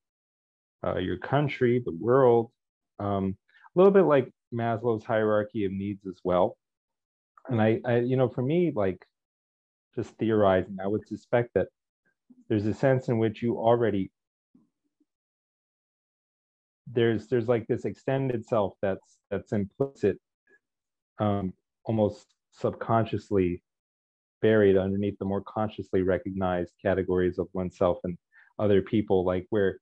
uh, 0.87 0.99
your 0.99 1.17
country, 1.17 1.83
the 1.85 1.97
world. 2.01 2.51
Um, 2.99 3.37
a 3.75 3.79
little 3.79 3.93
bit 3.93 4.05
like 4.05 4.31
Maslow's 4.53 5.05
hierarchy 5.05 5.65
of 5.65 5.73
needs 5.73 6.07
as 6.07 6.19
well. 6.25 6.57
And 7.49 7.61
I, 7.63 7.81
I, 7.85 7.99
you 7.99 8.17
know, 8.17 8.29
for 8.29 8.43
me, 8.43 8.73
like 8.75 8.99
just 9.95 10.11
theorizing, 10.19 10.77
I 10.83 10.87
would 10.87 11.07
suspect 11.07 11.51
that 11.55 11.69
there's 12.51 12.67
a 12.67 12.75
sense 12.75 13.09
in 13.09 13.19
which 13.19 13.41
you 13.43 13.57
already 13.57 14.11
there's 16.93 17.29
there's 17.29 17.49
like 17.49 17.67
this 17.69 17.85
extended 17.85 18.45
self 18.45 18.75
that's 18.83 19.19
that's 19.31 19.53
implicit 19.53 20.19
um 21.21 21.55
almost 21.85 22.27
subconsciously 22.51 23.63
buried 24.43 24.77
underneath 24.77 25.17
the 25.19 25.25
more 25.25 25.43
consciously 25.43 26.03
recognized 26.03 26.73
categories 26.83 27.39
of 27.39 27.47
oneself 27.53 27.99
and 28.05 28.19
other 28.59 28.83
people 28.83 29.25
like 29.25 29.47
where 29.51 29.79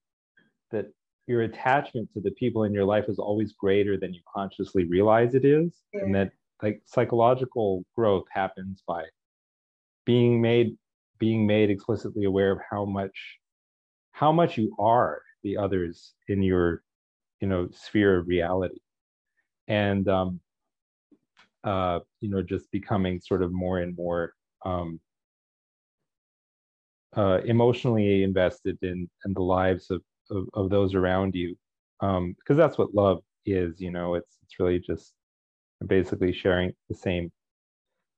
that 0.70 0.86
your 1.26 1.42
attachment 1.42 2.08
to 2.12 2.20
the 2.20 2.30
people 2.32 2.64
in 2.64 2.72
your 2.72 2.84
life 2.84 3.04
is 3.08 3.18
always 3.18 3.52
greater 3.52 3.96
than 3.96 4.12
you 4.12 4.20
consciously 4.32 4.84
realize 4.84 5.34
it 5.34 5.44
is 5.44 5.80
yeah. 5.94 6.02
and 6.02 6.14
that 6.14 6.30
like 6.62 6.82
psychological 6.84 7.84
growth 7.96 8.24
happens 8.30 8.82
by 8.86 9.04
being 10.04 10.42
made 10.42 10.76
being 11.18 11.46
made 11.46 11.70
explicitly 11.70 12.24
aware 12.24 12.52
of 12.52 12.58
how 12.70 12.84
much 12.84 13.38
how 14.12 14.32
much 14.32 14.58
you 14.58 14.74
are 14.78 15.22
the 15.42 15.56
others 15.56 16.14
in 16.28 16.42
your 16.42 16.82
you 17.40 17.48
know 17.48 17.68
sphere 17.72 18.18
of 18.18 18.28
reality. 18.28 18.80
And 19.68 20.08
um 20.08 20.40
uh 21.64 22.00
you 22.20 22.30
know 22.30 22.42
just 22.42 22.70
becoming 22.70 23.20
sort 23.20 23.42
of 23.42 23.52
more 23.52 23.78
and 23.80 23.96
more 23.96 24.32
um 24.64 25.00
uh 27.16 27.40
emotionally 27.44 28.22
invested 28.22 28.78
in 28.82 29.08
in 29.24 29.32
the 29.34 29.42
lives 29.42 29.90
of 29.90 30.02
of, 30.30 30.46
of 30.54 30.70
those 30.70 30.94
around 30.94 31.34
you 31.34 31.56
um 32.00 32.34
because 32.38 32.56
that's 32.56 32.78
what 32.78 32.94
love 32.94 33.18
is 33.44 33.80
you 33.80 33.90
know 33.90 34.14
it's 34.14 34.38
it's 34.42 34.60
really 34.60 34.78
just 34.78 35.12
basically 35.86 36.32
sharing 36.32 36.72
the 36.88 36.94
same 36.94 37.30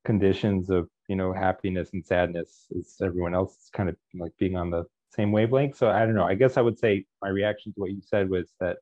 conditions 0.05 0.71
of 0.71 0.89
you 1.11 1.17
know 1.17 1.33
happiness 1.33 1.91
and 1.93 2.07
sadness 2.07 2.69
as 2.79 2.95
everyone 3.03 3.35
else 3.35 3.57
it's 3.57 3.71
kind 3.71 3.89
of 3.89 3.97
like 4.15 4.33
being 4.39 4.57
on 4.57 4.71
the 4.71 4.85
same 5.11 5.33
wavelength. 5.33 5.77
So 5.77 5.91
i 5.91 6.07
don't 6.07 6.15
know. 6.15 6.25
I 6.25 6.37
guess 6.37 6.57
i 6.57 6.61
would 6.61 6.79
say 6.79 7.05
my 7.21 7.29
reaction 7.29 7.73
to 7.73 7.81
what 7.81 7.91
you 7.91 8.01
said 8.01 8.31
was 8.31 8.53
that 8.61 8.77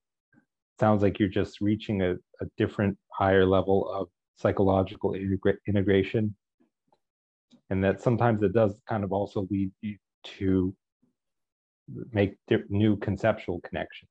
sounds 0.79 1.03
like 1.03 1.19
you're 1.19 1.37
just 1.41 1.63
reaching 1.63 2.03
a, 2.03 2.13
a 2.13 2.47
different 2.59 2.97
higher 3.11 3.47
level 3.47 3.91
of 3.99 4.09
psychological 4.37 5.13
integra- 5.13 5.57
integration. 5.67 6.37
And 7.71 7.83
that 7.83 8.01
sometimes 8.01 8.43
it 8.43 8.53
does 8.53 8.75
kind 8.89 9.05
of 9.05 9.13
also 9.13 9.47
lead 9.51 9.73
you 9.81 9.97
to 10.39 10.75
make 12.13 12.37
new 12.69 12.97
conceptual 12.97 13.61
connections. 13.67 14.11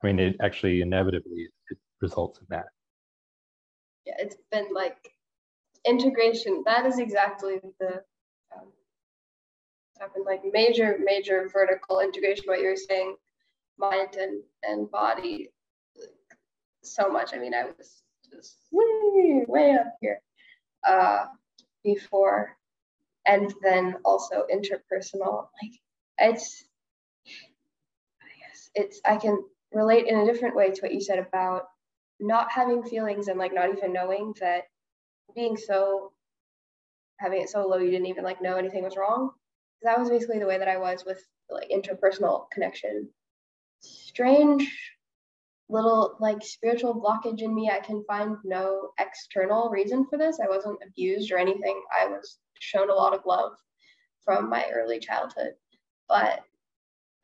I 0.00 0.06
mean 0.06 0.20
it 0.20 0.36
actually 0.40 0.80
inevitably 0.80 1.48
it 1.70 1.78
results 2.00 2.38
in 2.38 2.46
that. 2.50 2.66
Yeah 4.06 4.14
it's 4.20 4.36
been 4.52 4.68
like 4.72 5.12
integration, 5.86 6.62
that 6.66 6.86
is 6.86 6.98
exactly 6.98 7.60
the 7.78 8.02
um, 8.54 8.68
happened 9.98 10.24
like 10.26 10.42
major, 10.52 10.98
major 11.02 11.48
vertical 11.52 12.00
integration, 12.00 12.44
what 12.46 12.60
you're 12.60 12.76
saying, 12.76 13.16
mind 13.78 14.16
and, 14.18 14.42
and 14.62 14.90
body 14.90 15.50
so 16.82 17.10
much. 17.10 17.34
I 17.34 17.38
mean, 17.38 17.54
I 17.54 17.64
was 17.64 18.02
just 18.32 18.56
way, 18.72 19.44
way 19.46 19.72
up 19.72 19.94
here 20.00 20.20
uh, 20.86 21.26
before. 21.84 22.56
And 23.26 23.52
then 23.62 23.96
also 24.04 24.46
interpersonal, 24.52 25.48
like 25.62 25.78
it's, 26.18 26.64
I 28.22 28.32
guess 28.40 28.70
it's, 28.74 29.00
I 29.04 29.16
can 29.16 29.44
relate 29.72 30.06
in 30.06 30.18
a 30.18 30.24
different 30.24 30.56
way 30.56 30.70
to 30.70 30.80
what 30.80 30.94
you 30.94 31.02
said 31.02 31.18
about 31.18 31.64
not 32.18 32.50
having 32.50 32.82
feelings 32.82 33.28
and 33.28 33.38
like 33.38 33.54
not 33.54 33.76
even 33.76 33.92
knowing 33.92 34.34
that 34.40 34.64
being 35.34 35.56
so 35.56 36.12
having 37.18 37.42
it 37.42 37.50
so 37.50 37.66
low 37.66 37.78
you 37.78 37.90
didn't 37.90 38.06
even 38.06 38.24
like 38.24 38.42
know 38.42 38.56
anything 38.56 38.84
was 38.84 38.96
wrong? 38.96 39.30
That 39.82 39.98
was 39.98 40.10
basically 40.10 40.38
the 40.38 40.46
way 40.46 40.58
that 40.58 40.68
i 40.68 40.76
was 40.76 41.04
with 41.04 41.22
like 41.48 41.70
interpersonal 41.70 42.50
connection. 42.50 43.08
Strange 43.80 44.70
little 45.68 46.16
like 46.20 46.42
spiritual 46.42 46.94
blockage 46.94 47.42
in 47.42 47.54
me. 47.54 47.70
I 47.70 47.80
can 47.80 48.04
find 48.04 48.36
no 48.44 48.90
external 48.98 49.70
reason 49.70 50.06
for 50.06 50.18
this. 50.18 50.40
I 50.42 50.48
wasn't 50.48 50.80
abused 50.86 51.30
or 51.30 51.38
anything. 51.38 51.80
I 51.98 52.08
was 52.08 52.38
shown 52.58 52.90
a 52.90 52.94
lot 52.94 53.14
of 53.14 53.24
love 53.24 53.52
from 54.24 54.50
my 54.50 54.66
early 54.72 54.98
childhood. 54.98 55.54
But 56.08 56.40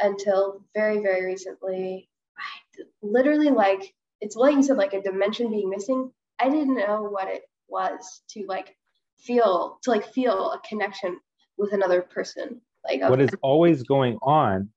until 0.00 0.62
very 0.74 0.98
very 0.98 1.24
recently 1.24 2.06
i 2.38 2.82
literally 3.00 3.48
like 3.48 3.94
it's 4.20 4.36
like 4.36 4.54
you 4.54 4.62
said 4.62 4.76
like 4.76 4.92
a 4.92 5.02
dimension 5.02 5.50
being 5.50 5.70
missing. 5.70 6.10
I 6.38 6.48
didn't 6.48 6.76
know 6.76 7.02
what 7.02 7.28
it 7.28 7.42
was 7.68 8.22
to 8.30 8.44
like 8.46 8.76
feel 9.18 9.78
to 9.82 9.90
like 9.90 10.06
feel 10.12 10.52
a 10.52 10.60
connection 10.68 11.18
with 11.58 11.72
another 11.72 12.02
person. 12.02 12.60
Like 12.84 13.02
what 13.08 13.20
is 13.20 13.34
always 13.42 13.82
going 13.82 14.18
on 14.22 14.68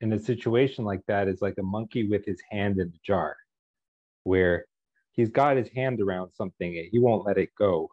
in 0.00 0.12
a 0.12 0.18
situation 0.18 0.84
like 0.84 1.00
that 1.08 1.28
is 1.28 1.40
like 1.40 1.54
a 1.58 1.62
monkey 1.62 2.08
with 2.08 2.24
his 2.24 2.40
hand 2.50 2.78
in 2.78 2.88
the 2.90 2.98
jar 3.04 3.36
where 4.24 4.66
he's 5.12 5.30
got 5.30 5.56
his 5.56 5.68
hand 5.68 6.00
around 6.00 6.30
something 6.32 6.78
and 6.78 6.88
he 6.90 6.98
won't 6.98 7.26
let 7.26 7.38
it 7.38 7.50
go. 7.58 7.88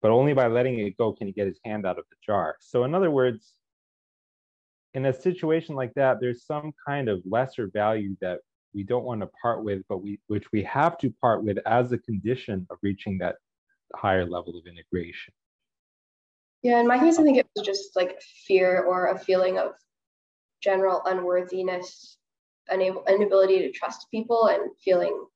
But 0.00 0.10
only 0.10 0.32
by 0.32 0.46
letting 0.46 0.78
it 0.78 0.96
go 0.96 1.12
can 1.12 1.26
he 1.26 1.32
get 1.32 1.46
his 1.46 1.58
hand 1.64 1.86
out 1.86 1.98
of 1.98 2.04
the 2.10 2.16
jar. 2.24 2.56
So 2.60 2.84
in 2.84 2.94
other 2.94 3.10
words 3.10 3.54
in 4.94 5.06
a 5.06 5.12
situation 5.12 5.74
like 5.74 5.92
that 5.94 6.18
there's 6.20 6.46
some 6.46 6.72
kind 6.86 7.08
of 7.08 7.20
lesser 7.24 7.70
value 7.72 8.16
that 8.20 8.40
we 8.78 8.84
don't 8.84 9.04
want 9.04 9.20
to 9.20 9.26
part 9.42 9.64
with, 9.64 9.82
but 9.88 9.98
we 9.98 10.20
which 10.28 10.52
we 10.52 10.62
have 10.62 10.96
to 10.98 11.10
part 11.20 11.42
with 11.42 11.58
as 11.66 11.90
a 11.90 11.98
condition 11.98 12.64
of 12.70 12.78
reaching 12.80 13.18
that 13.18 13.34
higher 13.96 14.24
level 14.24 14.56
of 14.56 14.68
integration. 14.68 15.34
Yeah, 16.62 16.78
in 16.78 16.86
my 16.86 16.96
case, 16.96 17.18
I 17.18 17.24
think 17.24 17.38
it 17.38 17.48
was 17.56 17.66
just 17.66 17.96
like 17.96 18.22
fear 18.46 18.84
or 18.84 19.08
a 19.08 19.18
feeling 19.18 19.58
of 19.58 19.72
general 20.62 21.02
unworthiness, 21.06 22.18
unable 22.68 23.04
inability 23.08 23.58
to 23.62 23.72
trust 23.72 24.06
people, 24.12 24.46
and 24.46 24.70
feeling 24.84 25.26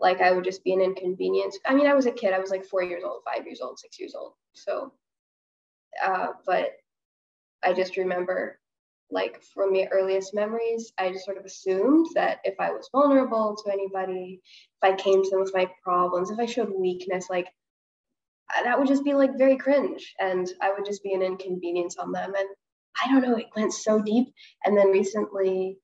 like 0.00 0.22
I 0.22 0.32
would 0.32 0.44
just 0.44 0.64
be 0.64 0.72
an 0.72 0.80
inconvenience. 0.80 1.58
I 1.66 1.74
mean, 1.74 1.86
I 1.86 1.92
was 1.92 2.06
a 2.06 2.10
kid; 2.10 2.32
I 2.32 2.38
was 2.38 2.50
like 2.50 2.64
four 2.64 2.82
years 2.82 3.02
old, 3.04 3.20
five 3.22 3.44
years 3.44 3.60
old, 3.60 3.78
six 3.78 4.00
years 4.00 4.14
old. 4.14 4.32
So, 4.54 4.94
uh, 6.02 6.28
but 6.46 6.70
I 7.62 7.74
just 7.74 7.98
remember 7.98 8.57
like 9.10 9.42
from 9.54 9.72
my 9.72 9.88
earliest 9.90 10.34
memories, 10.34 10.92
I 10.98 11.10
just 11.12 11.24
sort 11.24 11.38
of 11.38 11.44
assumed 11.44 12.08
that 12.14 12.40
if 12.44 12.54
I 12.60 12.70
was 12.70 12.88
vulnerable 12.92 13.56
to 13.56 13.72
anybody, 13.72 14.40
if 14.44 14.92
I 14.92 14.96
came 14.96 15.22
to 15.22 15.30
them 15.30 15.40
with 15.40 15.54
my 15.54 15.70
problems, 15.82 16.30
if 16.30 16.38
I 16.38 16.46
showed 16.46 16.70
weakness, 16.70 17.30
like 17.30 17.48
uh, 18.54 18.62
that 18.64 18.78
would 18.78 18.88
just 18.88 19.04
be 19.04 19.14
like 19.14 19.38
very 19.38 19.56
cringe 19.56 20.14
and 20.20 20.48
I 20.60 20.72
would 20.72 20.84
just 20.84 21.02
be 21.02 21.14
an 21.14 21.22
inconvenience 21.22 21.96
on 21.96 22.12
them. 22.12 22.34
And 22.36 22.48
I 23.02 23.10
don't 23.10 23.22
know, 23.22 23.36
it 23.36 23.46
went 23.56 23.72
so 23.72 24.00
deep. 24.00 24.32
And 24.64 24.76
then 24.76 24.88
recently, 24.88 25.78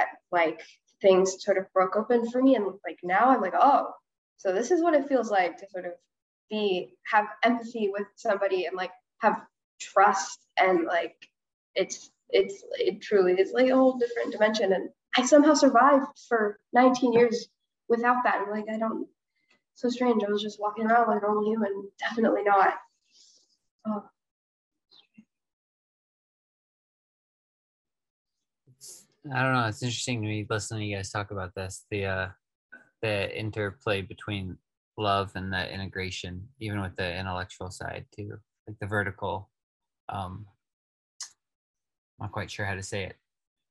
uh, 0.00 0.04
like 0.30 0.60
things 1.00 1.42
sort 1.42 1.58
of 1.58 1.72
broke 1.72 1.96
open 1.96 2.30
for 2.30 2.40
me. 2.40 2.54
And 2.54 2.66
like 2.86 2.98
now 3.02 3.30
I'm 3.30 3.40
like, 3.40 3.54
oh, 3.58 3.90
so 4.36 4.52
this 4.52 4.70
is 4.70 4.82
what 4.82 4.94
it 4.94 5.08
feels 5.08 5.30
like 5.30 5.58
to 5.58 5.66
sort 5.70 5.86
of 5.86 5.92
be, 6.50 6.94
have 7.10 7.26
empathy 7.42 7.90
with 7.92 8.06
somebody 8.14 8.66
and 8.66 8.76
like 8.76 8.92
have 9.20 9.40
trust 9.80 10.38
and 10.56 10.84
like 10.84 11.16
it's 11.74 12.10
it's 12.32 12.64
it 12.72 13.00
truly 13.00 13.34
is 13.34 13.52
like 13.52 13.68
a 13.68 13.76
whole 13.76 13.98
different 13.98 14.32
dimension 14.32 14.72
and 14.72 14.88
i 15.16 15.24
somehow 15.24 15.54
survived 15.54 16.06
for 16.28 16.58
19 16.72 17.12
years 17.12 17.48
without 17.88 18.22
that 18.24 18.42
and 18.42 18.50
like 18.50 18.64
i 18.72 18.78
don't 18.78 19.06
so 19.74 19.88
strange 19.88 20.22
i 20.24 20.30
was 20.30 20.42
just 20.42 20.60
walking 20.60 20.86
around 20.86 21.08
like 21.08 21.22
a 21.22 21.26
normal 21.26 21.44
human 21.44 21.88
definitely 21.98 22.42
not 22.42 22.74
Oh, 23.86 24.04
I 29.32 29.42
don't 29.42 29.54
know. 29.54 29.66
It's 29.66 29.82
interesting 29.82 30.22
to 30.22 30.28
me 30.28 30.46
listening 30.48 30.80
to 30.80 30.86
you 30.86 30.96
guys 30.96 31.10
talk 31.10 31.30
about 31.30 31.54
this. 31.54 31.84
The 31.90 32.04
uh, 32.06 32.28
the 33.02 33.36
interplay 33.38 34.02
between 34.02 34.58
love 34.96 35.32
and 35.34 35.52
the 35.52 35.72
integration, 35.72 36.48
even 36.60 36.80
with 36.80 36.96
the 36.96 37.18
intellectual 37.18 37.70
side 37.70 38.06
too, 38.16 38.38
like 38.66 38.78
the 38.80 38.86
vertical. 38.86 39.50
Um, 40.08 40.46
not 42.22 42.32
quite 42.32 42.50
sure 42.50 42.66
how 42.66 42.74
to 42.74 42.82
say 42.82 43.04
it. 43.04 43.16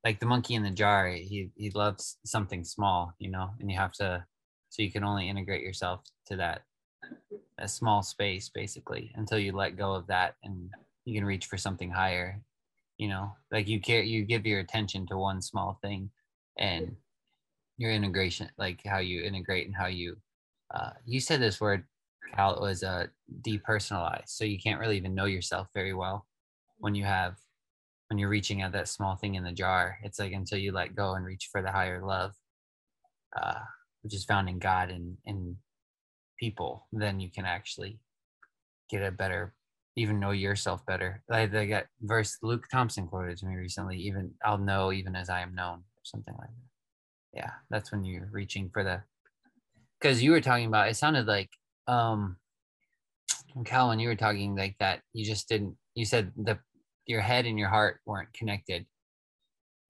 Like 0.03 0.19
the 0.19 0.25
monkey 0.25 0.55
in 0.55 0.63
the 0.63 0.71
jar, 0.71 1.07
he 1.07 1.51
he 1.55 1.71
loves 1.71 2.17
something 2.25 2.63
small, 2.63 3.13
you 3.19 3.29
know, 3.29 3.51
and 3.59 3.69
you 3.69 3.77
have 3.77 3.93
to, 3.93 4.25
so 4.69 4.81
you 4.81 4.91
can 4.91 5.03
only 5.03 5.29
integrate 5.29 5.63
yourself 5.63 6.01
to 6.27 6.35
that 6.37 6.63
a 7.57 7.67
small 7.67 8.01
space 8.01 8.49
basically 8.49 9.11
until 9.15 9.39
you 9.39 9.51
let 9.51 9.77
go 9.77 9.93
of 9.93 10.07
that 10.07 10.35
and 10.43 10.69
you 11.05 11.13
can 11.13 11.25
reach 11.25 11.45
for 11.45 11.57
something 11.57 11.89
higher 11.89 12.41
you 12.97 13.07
know 13.07 13.31
like 13.51 13.67
you 13.67 13.79
care 13.79 14.01
you 14.01 14.23
give 14.23 14.45
your 14.45 14.59
attention 14.59 15.05
to 15.07 15.17
one 15.17 15.41
small 15.41 15.77
thing 15.81 16.09
and 16.57 16.95
your 17.77 17.91
integration 17.91 18.49
like 18.57 18.81
how 18.85 18.99
you 18.99 19.21
integrate 19.23 19.67
and 19.67 19.75
how 19.75 19.87
you 19.87 20.15
uh, 20.73 20.91
you 21.05 21.19
said 21.19 21.41
this 21.41 21.61
word 21.61 21.83
cal 22.35 22.55
it 22.55 22.61
was 22.61 22.83
uh, 22.83 23.07
depersonalized 23.41 24.27
so 24.29 24.43
you 24.43 24.59
can't 24.59 24.79
really 24.79 24.97
even 24.97 25.15
know 25.15 25.25
yourself 25.25 25.67
very 25.73 25.93
well 25.93 26.25
when 26.79 26.95
you 26.95 27.03
have 27.03 27.37
when 28.11 28.19
you're 28.19 28.29
reaching 28.29 28.61
at 28.61 28.73
that 28.73 28.89
small 28.89 29.15
thing 29.15 29.35
in 29.35 29.43
the 29.43 29.51
jar 29.51 29.97
it's 30.03 30.19
like 30.19 30.33
until 30.33 30.57
you 30.57 30.73
let 30.73 30.95
go 30.95 31.13
and 31.15 31.25
reach 31.25 31.47
for 31.49 31.61
the 31.61 31.71
higher 31.71 32.05
love 32.05 32.33
uh, 33.41 33.61
which 34.01 34.13
is 34.13 34.25
found 34.25 34.49
in 34.49 34.59
god 34.59 34.89
and 34.89 35.17
in 35.25 35.55
people 36.37 36.85
then 36.91 37.19
you 37.19 37.31
can 37.31 37.45
actually 37.45 37.97
get 38.89 39.01
a 39.01 39.11
better 39.11 39.55
even 39.95 40.19
know 40.19 40.31
yourself 40.31 40.85
better. 40.85 41.21
Like 41.29 41.51
they 41.51 41.67
got 41.67 41.85
verse 42.01 42.37
Luke 42.41 42.67
Thompson 42.71 43.07
quoted 43.07 43.37
to 43.37 43.45
me 43.45 43.55
recently, 43.55 43.97
even 43.97 44.31
I'll 44.43 44.57
know 44.57 44.91
even 44.91 45.15
as 45.15 45.29
I 45.29 45.41
am 45.41 45.55
known, 45.55 45.79
or 45.79 46.03
something 46.03 46.33
like 46.37 46.49
that. 46.49 47.39
Yeah, 47.39 47.51
that's 47.69 47.91
when 47.91 48.03
you're 48.03 48.29
reaching 48.31 48.69
for 48.71 48.83
the 48.83 49.01
because 49.99 50.23
you 50.23 50.31
were 50.31 50.41
talking 50.41 50.67
about 50.67 50.89
it 50.89 50.95
sounded 50.95 51.27
like 51.27 51.49
um 51.87 52.37
Calvin, 53.65 53.99
you 53.99 54.07
were 54.07 54.15
talking 54.15 54.55
like 54.55 54.75
that, 54.79 55.01
you 55.13 55.25
just 55.25 55.49
didn't 55.49 55.75
you 55.93 56.05
said 56.05 56.31
the 56.37 56.57
your 57.11 57.21
head 57.21 57.45
and 57.45 57.59
your 57.59 57.69
heart 57.69 57.99
weren't 58.05 58.33
connected. 58.33 58.85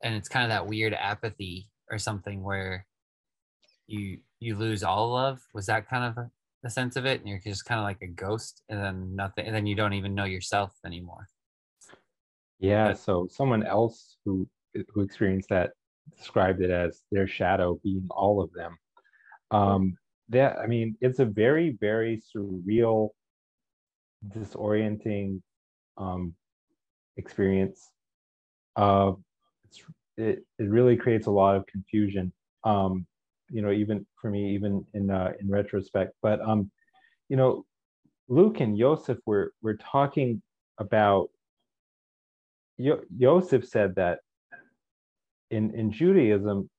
And 0.04 0.16
it's 0.16 0.30
kind 0.30 0.44
of 0.44 0.50
that 0.50 0.68
weird 0.68 0.94
apathy 0.94 1.70
or 1.90 1.98
something 1.98 2.44
where 2.44 2.86
you 3.88 4.20
you 4.40 4.56
lose 4.56 4.84
all 4.84 5.14
love. 5.14 5.40
Was 5.54 5.68
that 5.68 5.88
kind 5.90 6.06
of 6.18 6.26
the 6.64 6.70
sense 6.70 6.96
of 6.96 7.06
it 7.06 7.20
and 7.20 7.30
you're 7.30 7.40
just 7.40 7.66
kind 7.66 7.80
of 7.80 7.86
like 7.86 8.02
a 8.02 8.08
ghost 8.08 8.64
and 8.70 8.80
then 8.80 9.16
nothing 9.16 9.46
and 9.46 9.56
then 9.56 9.66
you 9.66 9.76
don't 9.76 9.94
even 9.94 10.14
know 10.14 10.26
yourself 10.26 10.74
anymore 10.86 11.28
yeah 12.60 12.94
so 12.94 13.28
someone 13.30 13.64
else 13.66 14.18
who 14.26 14.48
who 14.94 15.02
experienced 15.02 15.50
that 15.50 15.72
described 16.18 16.62
it 16.62 16.70
as 16.70 17.02
their 17.12 17.28
shadow 17.28 17.80
being 17.84 18.08
all 18.12 18.42
of 18.42 18.52
them 18.54 18.78
um 19.52 19.96
that 20.30 20.58
i 20.60 20.68
mean 20.68 20.96
it's 21.02 21.20
a 21.20 21.26
very 21.26 21.78
very 21.80 22.22
surreal 22.36 23.10
disorienting 24.30 25.42
um 25.98 26.34
experience 27.18 27.92
uh 28.76 29.12
it, 30.18 30.44
it 30.60 30.70
really 30.70 30.96
creates 30.96 31.28
a 31.28 31.32
lot 31.32 31.56
of 31.56 31.66
confusion 31.68 32.32
um 32.64 33.06
you 33.50 33.62
know 33.62 33.72
even 33.72 34.06
for 34.20 34.30
me 34.30 34.54
even 34.54 34.86
in 34.94 35.10
uh, 35.10 35.32
in 35.40 35.50
retrospect. 35.50 36.14
But 36.22 36.42
um 36.42 36.72
you 37.30 37.38
know 37.38 37.66
luke 38.28 38.60
and 38.60 38.78
joseph 38.78 39.18
were 39.26 39.54
were 39.62 39.76
talking 39.76 40.42
about 40.78 41.30
joseph 43.20 43.66
said 43.68 43.96
that 43.96 44.20
in 45.50 45.74
in 45.76 45.92
judaism 45.92 46.70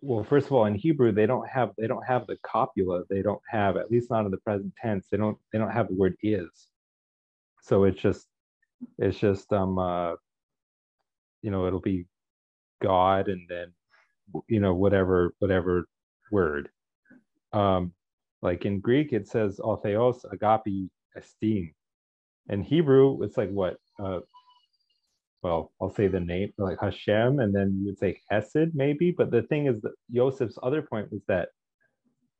well 0.00 0.24
first 0.24 0.46
of 0.46 0.52
all 0.52 0.66
in 0.66 0.74
hebrew 0.74 1.12
they 1.12 1.26
don't 1.26 1.48
have 1.48 1.70
they 1.78 1.86
don't 1.86 2.04
have 2.04 2.26
the 2.26 2.36
copula. 2.42 3.02
They 3.08 3.22
don't 3.22 3.40
have 3.48 3.76
at 3.76 3.90
least 3.90 4.10
not 4.10 4.24
in 4.24 4.30
the 4.30 4.38
present 4.38 4.72
tense 4.80 5.06
they 5.10 5.16
don't 5.16 5.38
they 5.52 5.58
don't 5.58 5.70
have 5.70 5.88
the 5.88 5.94
word 5.94 6.16
is. 6.22 6.50
So 7.62 7.84
it's 7.84 8.00
just 8.00 8.26
it's 8.98 9.18
just 9.18 9.52
um 9.52 9.78
uh 9.78 10.14
you 11.42 11.50
know 11.50 11.66
it'll 11.66 11.80
be 11.80 12.06
god 12.82 13.28
and 13.28 13.42
then 13.48 13.72
you 14.48 14.60
know 14.60 14.74
whatever 14.74 15.34
whatever 15.38 15.86
word. 16.30 16.68
Um 17.52 17.92
like 18.40 18.64
in 18.64 18.80
greek 18.80 19.12
it 19.12 19.28
says 19.28 19.60
ortheos 19.60 20.24
agape 20.32 20.90
estin. 21.16 21.72
In 22.48 22.62
hebrew 22.62 23.22
it's 23.22 23.36
like 23.36 23.50
what 23.50 23.76
uh 24.02 24.20
well 25.42 25.72
i'll 25.80 25.90
say 25.90 26.08
the 26.08 26.20
name 26.20 26.52
like 26.58 26.78
hashem 26.80 27.40
and 27.40 27.54
then 27.54 27.76
you 27.78 27.86
would 27.86 27.98
say 27.98 28.18
hesed 28.30 28.74
maybe 28.74 29.10
but 29.10 29.30
the 29.30 29.42
thing 29.42 29.66
is 29.66 29.80
that 29.82 29.92
joseph's 30.12 30.58
other 30.62 30.82
point 30.82 31.10
was 31.12 31.22
that 31.28 31.48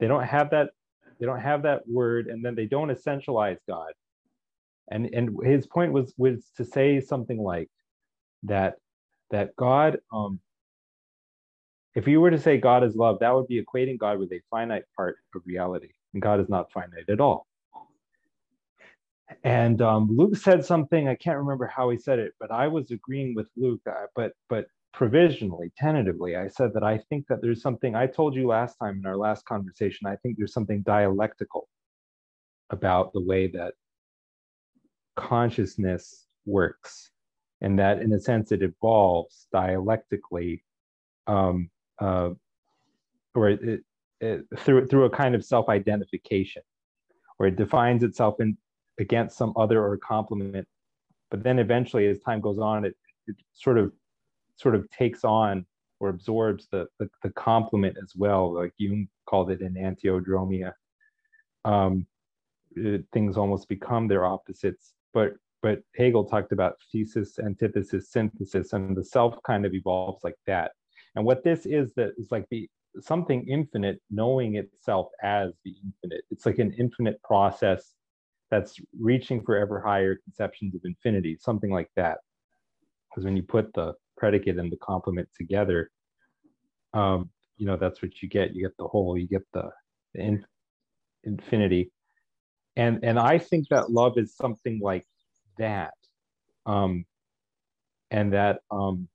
they 0.01 0.07
don't 0.09 0.25
have 0.25 0.51
that 0.51 0.71
they 1.21 1.27
don't 1.27 1.41
have 1.41 1.63
that 1.63 1.83
word 1.89 2.27
and 2.29 2.45
then 2.45 2.55
they 2.55 2.67
don't 2.67 2.91
essentialize 2.91 3.59
god 3.69 3.93
and 4.91 5.07
and 5.13 5.37
his 5.45 5.67
point 5.67 5.93
was 5.93 6.13
was 6.17 6.51
to 6.57 6.65
say 6.65 7.01
something 7.01 7.39
like 7.39 7.71
that 8.43 8.75
that 9.31 9.55
god 9.57 9.99
um 10.13 10.41
if 11.95 12.09
you 12.09 12.21
were 12.21 12.31
to 12.31 12.39
say 12.39 12.57
God 12.57 12.85
is 12.85 12.97
love, 12.97 13.19
that 13.21 13.35
would 13.35 13.49
be 13.49 13.63
equating 13.63 13.99
God 13.99 14.19
with 14.19 14.33
a 14.33 14.41
finite 14.51 14.85
part 14.97 15.17
of 15.35 15.43
reality, 15.45 15.91
and 16.15 16.23
God 16.23 16.41
is 16.41 16.49
not 16.49 16.73
finite 16.73 17.09
at 17.09 17.21
all. 17.21 17.47
And 19.45 19.81
um, 19.83 20.09
Luke 20.11 20.37
said 20.37 20.65
something 20.65 21.09
I 21.09 21.15
can't 21.15 21.39
remember 21.39 21.67
how 21.67 21.91
he 21.91 21.99
said 21.99 22.19
it, 22.19 22.33
but 22.39 22.51
I 22.51 22.69
was 22.69 22.91
agreeing 22.91 23.35
with 23.35 23.47
Luke. 23.57 23.81
Uh, 23.87 24.07
but 24.15 24.33
but 24.49 24.67
provisionally, 24.93 25.73
tentatively, 25.77 26.37
I 26.37 26.49
said 26.49 26.73
that 26.75 26.83
I 26.83 26.99
think 26.99 27.27
that 27.29 27.41
there's 27.41 27.63
something 27.63 27.95
I 27.95 28.07
told 28.07 28.35
you 28.35 28.47
last 28.47 28.77
time 28.79 28.99
in 28.99 29.07
our 29.07 29.17
last 29.17 29.45
conversation. 29.47 30.07
I 30.07 30.17
think 30.17 30.37
there's 30.37 30.53
something 30.53 30.83
dialectical 30.83 31.69
about 32.71 33.13
the 33.13 33.23
way 33.23 33.49
that 33.49 33.75
consciousness 35.17 36.27
works, 36.47 37.11
and 37.61 37.79
that 37.79 38.01
in 38.01 38.13
a 38.13 38.21
sense 38.21 38.53
it 38.53 38.63
evolves 38.63 39.47
dialectically 39.53 40.63
um, 41.27 41.71
uh, 42.01 42.31
or 43.35 43.51
it, 43.51 43.81
it, 44.21 44.45
through 44.59 44.87
through 44.89 45.05
a 45.05 45.11
kind 45.11 45.35
of 45.35 45.45
self-identification, 45.45 46.63
where 47.37 47.49
it 47.49 47.57
defines 47.57 48.03
itself 48.03 48.41
in 48.41 48.57
against 49.01 49.37
some 49.37 49.53
other 49.57 49.85
or 49.85 49.97
complement, 49.97 50.67
but 51.31 51.43
then 51.43 51.59
eventually, 51.59 52.07
as 52.07 52.19
time 52.21 52.41
goes 52.41 52.59
on, 52.59 52.85
it, 52.85 52.95
it 53.27 53.37
sort 53.55 53.79
of 53.79 53.93
sort 54.57 54.75
of 54.75 54.89
takes 54.91 55.25
on 55.25 55.65
or 56.01 56.09
absorbs 56.09 56.67
the, 56.71 56.87
the, 56.99 57.09
the 57.23 57.31
complement 57.31 57.97
as 58.03 58.13
well. 58.17 58.53
Like 58.53 58.73
Jung 58.77 59.09
called 59.27 59.51
it 59.51 59.61
an 59.61 59.75
enantiodromia. 59.75 60.73
Um, 61.65 62.07
it, 62.75 63.05
things 63.13 63.37
almost 63.37 63.69
become 63.69 64.09
their 64.09 64.25
opposites. 64.25 64.95
But 65.13 65.33
but 65.63 65.81
Hegel 65.97 66.25
talked 66.25 66.53
about 66.53 66.75
thesis, 66.91 67.39
antithesis, 67.39 68.11
synthesis, 68.11 68.73
and 68.73 68.97
the 68.97 69.05
self 69.05 69.37
kind 69.45 69.65
of 69.65 69.75
evolves 69.75 70.25
like 70.25 70.39
that. 70.47 70.73
And 71.15 71.25
what 71.25 71.45
this 71.45 71.67
is 71.67 71.93
that 71.95 72.13
is 72.19 72.33
like 72.33 72.47
the 72.51 72.69
something 73.01 73.47
infinite 73.49 74.01
knowing 74.11 74.57
itself 74.57 75.09
as 75.23 75.53
the 75.65 75.75
infinite. 75.85 76.25
It's 76.31 76.47
like 76.47 76.59
an 76.59 76.75
infinite 76.79 77.23
process 77.23 77.95
that's 78.51 78.79
reaching 79.01 79.43
for 79.43 79.57
ever 79.57 79.81
higher 79.81 80.17
conceptions 80.17 80.75
of 80.75 80.83
infinity, 80.85 81.39
something 81.41 81.71
like 81.71 81.91
that. 81.97 82.19
Because 83.09 83.25
when 83.25 83.37
you 83.37 83.43
put 83.43 83.73
the 83.73 83.95
predicate 84.17 84.59
and 84.59 84.71
the 84.71 84.77
complement 84.77 85.29
together, 85.37 85.91
um, 86.93 87.31
you 87.57 87.67
know, 87.67 87.77
that's 87.77 88.03
what 88.03 88.21
you 88.23 88.29
get. 88.29 88.55
You 88.55 88.63
get 88.63 88.77
the 88.79 88.89
whole, 88.89 89.17
you 89.17 89.27
get 89.27 89.43
the, 89.53 89.71
the 90.15 90.21
in, 90.21 90.45
infinity. 91.25 91.91
And 92.77 93.01
and 93.03 93.19
I 93.19 93.39
think 93.39 93.69
that 93.69 93.91
love 93.91 94.17
is 94.17 94.35
something 94.35 94.81
like 94.83 95.07
that. 95.59 95.95
Um, 96.65 97.05
and 98.11 98.33
that 98.33 98.61
um, 98.71 99.09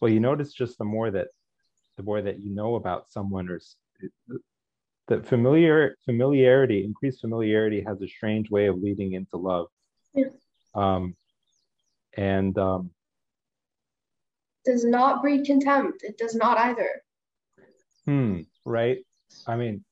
well 0.00 0.10
you 0.10 0.20
notice 0.20 0.52
just 0.52 0.78
the 0.78 0.84
more 0.84 1.10
that 1.10 1.28
the 1.96 2.02
more 2.02 2.22
that 2.22 2.40
you 2.40 2.54
know 2.54 2.74
about 2.74 3.10
someone 3.10 3.48
or 3.48 3.60
that 5.08 5.26
familiar 5.26 5.96
familiarity 6.04 6.84
increased 6.84 7.20
familiarity 7.20 7.82
has 7.86 8.00
a 8.02 8.08
strange 8.08 8.50
way 8.50 8.66
of 8.66 8.78
leading 8.78 9.12
into 9.12 9.36
love 9.36 9.68
Yeah. 10.14 10.24
um 10.74 11.16
and 12.16 12.56
um 12.58 12.90
Does 14.64 14.84
not 14.84 15.22
breed 15.22 15.44
contempt. 15.44 16.02
It 16.02 16.18
does 16.18 16.34
not 16.34 16.58
either. 16.58 17.01
Hmm 18.06 18.40
right 18.64 18.98
i 19.46 19.56
mean 19.56 19.84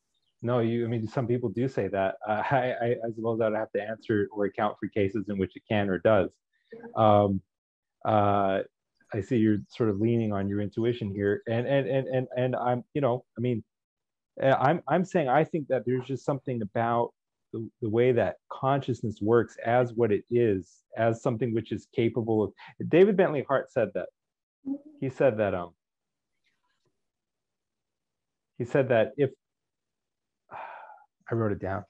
no 0.43 0.59
you 0.61 0.85
i 0.85 0.89
mean 0.89 1.07
some 1.07 1.27
people 1.27 1.49
do 1.49 1.69
say 1.69 1.89
that 1.89 2.17
uh, 2.29 2.43
I, 2.51 2.75
I 2.83 2.87
i 3.07 3.11
suppose 3.15 3.41
i'd 3.41 3.55
have 3.55 3.73
to 3.73 3.83
answer 3.83 4.29
or 4.33 4.47
account 4.47 4.77
for 4.81 4.89
cases 4.89 5.27
in 5.29 5.39
which 5.39 5.57
it 5.57 5.63
can 5.69 5.89
or 5.89 5.99
does 5.99 6.31
um 6.97 7.41
uh 8.05 8.61
I 9.13 9.21
see 9.21 9.37
you're 9.37 9.59
sort 9.69 9.89
of 9.89 10.01
leaning 10.01 10.33
on 10.33 10.49
your 10.49 10.61
intuition 10.61 11.13
here, 11.13 11.43
and 11.49 11.67
and 11.67 11.89
and 11.89 12.07
and 12.09 12.29
and 12.37 12.57
I'm, 12.57 12.85
you 12.95 13.01
know, 13.01 13.25
I 13.37 13.41
mean, 13.41 13.65
uh, 14.43 14.57
I'm 14.59 14.83
I'm 14.89 15.05
saying 15.05 15.29
I 15.29 15.45
think 15.45 15.69
that 15.69 15.85
there's 15.85 16.07
just 16.07 16.25
something 16.25 16.63
about 16.63 17.13
the, 17.53 17.69
the 17.83 17.89
way 17.89 18.13
that 18.13 18.37
consciousness 18.53 19.19
works 19.21 19.57
as 19.65 19.93
what 19.95 20.13
it 20.13 20.25
is, 20.31 20.83
as 20.97 21.23
something 21.23 21.53
which 21.55 21.73
is 21.73 21.89
capable 21.95 22.43
of. 22.45 22.53
David 22.89 23.17
Bentley 23.17 23.45
Hart 23.49 23.73
said 23.73 23.89
that. 23.95 24.09
He 25.01 25.09
said 25.11 25.39
that 25.39 25.55
um. 25.55 25.71
He 28.61 28.67
said 28.67 28.91
that 28.91 29.13
if 29.17 29.31
I 30.53 31.35
wrote 31.35 31.53
it 31.53 31.61
down 31.61 31.83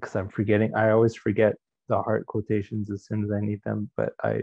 because 0.00 0.16
I'm 0.16 0.28
forgetting. 0.28 0.74
I 0.74 0.90
always 0.90 1.14
forget 1.14 1.54
the 1.88 2.02
heart 2.02 2.26
quotations 2.26 2.90
as 2.90 3.06
soon 3.06 3.22
as 3.22 3.30
I 3.30 3.40
need 3.40 3.60
them, 3.64 3.88
but 3.96 4.12
I. 4.22 4.42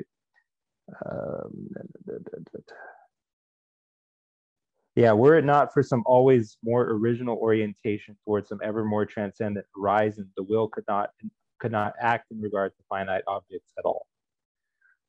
Um, 1.11 1.69
yeah, 4.95 5.11
were 5.11 5.37
it 5.37 5.43
not 5.45 5.73
for 5.73 5.83
some 5.83 6.03
always 6.05 6.57
more 6.63 6.89
original 6.89 7.37
orientation 7.37 8.17
towards 8.23 8.47
some 8.47 8.59
ever 8.63 8.85
more 8.85 9.05
transcendent 9.05 9.65
horizon, 9.75 10.31
the 10.37 10.43
will 10.43 10.69
could 10.69 10.85
not 10.87 11.09
could 11.59 11.73
not 11.73 11.93
act 11.99 12.31
in 12.31 12.39
regard 12.39 12.71
to 12.77 12.83
finite 12.87 13.23
objects 13.27 13.73
at 13.77 13.83
all. 13.83 14.07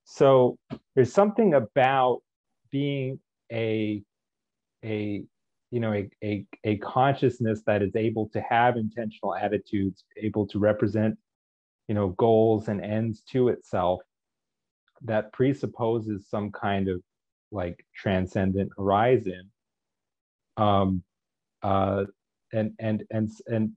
So 0.02 0.58
there's 0.96 1.12
something 1.12 1.54
about 1.54 2.20
being 2.72 3.20
a 3.52 4.02
a 4.84 5.24
you 5.70 5.80
know 5.80 5.92
a, 5.92 6.08
a, 6.24 6.44
a 6.64 6.76
consciousness 6.78 7.62
that 7.66 7.82
is 7.82 7.94
able 7.96 8.28
to 8.30 8.40
have 8.40 8.76
intentional 8.76 9.34
attitudes, 9.34 10.04
able 10.16 10.46
to 10.48 10.58
represent 10.58 11.16
you 11.88 11.94
know 11.94 12.08
goals 12.10 12.68
and 12.68 12.84
ends 12.84 13.22
to 13.32 13.48
itself 13.48 14.00
that 15.02 15.32
presupposes 15.32 16.28
some 16.28 16.50
kind 16.50 16.88
of 16.88 17.02
like 17.52 17.84
transcendent 17.96 18.70
horizon 18.76 19.50
um, 20.56 21.02
uh, 21.62 22.04
and 22.52 22.72
and 22.78 23.04
and 23.10 23.30
and 23.46 23.72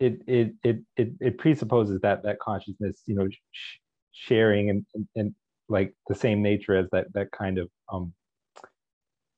it 0.00 0.20
it 0.26 0.54
it 0.62 0.78
it, 0.96 1.08
it 1.20 1.38
presupposes 1.38 2.00
that 2.02 2.22
that 2.22 2.38
consciousness 2.38 3.02
you 3.06 3.14
know 3.14 3.28
sh- 3.28 3.78
sharing 4.12 4.70
and, 4.70 4.86
and, 4.94 5.08
and 5.16 5.34
like 5.68 5.92
the 6.08 6.14
same 6.14 6.42
nature 6.42 6.76
as 6.76 6.86
that 6.92 7.12
that 7.14 7.30
kind 7.30 7.58
of 7.58 7.68
um 7.92 8.12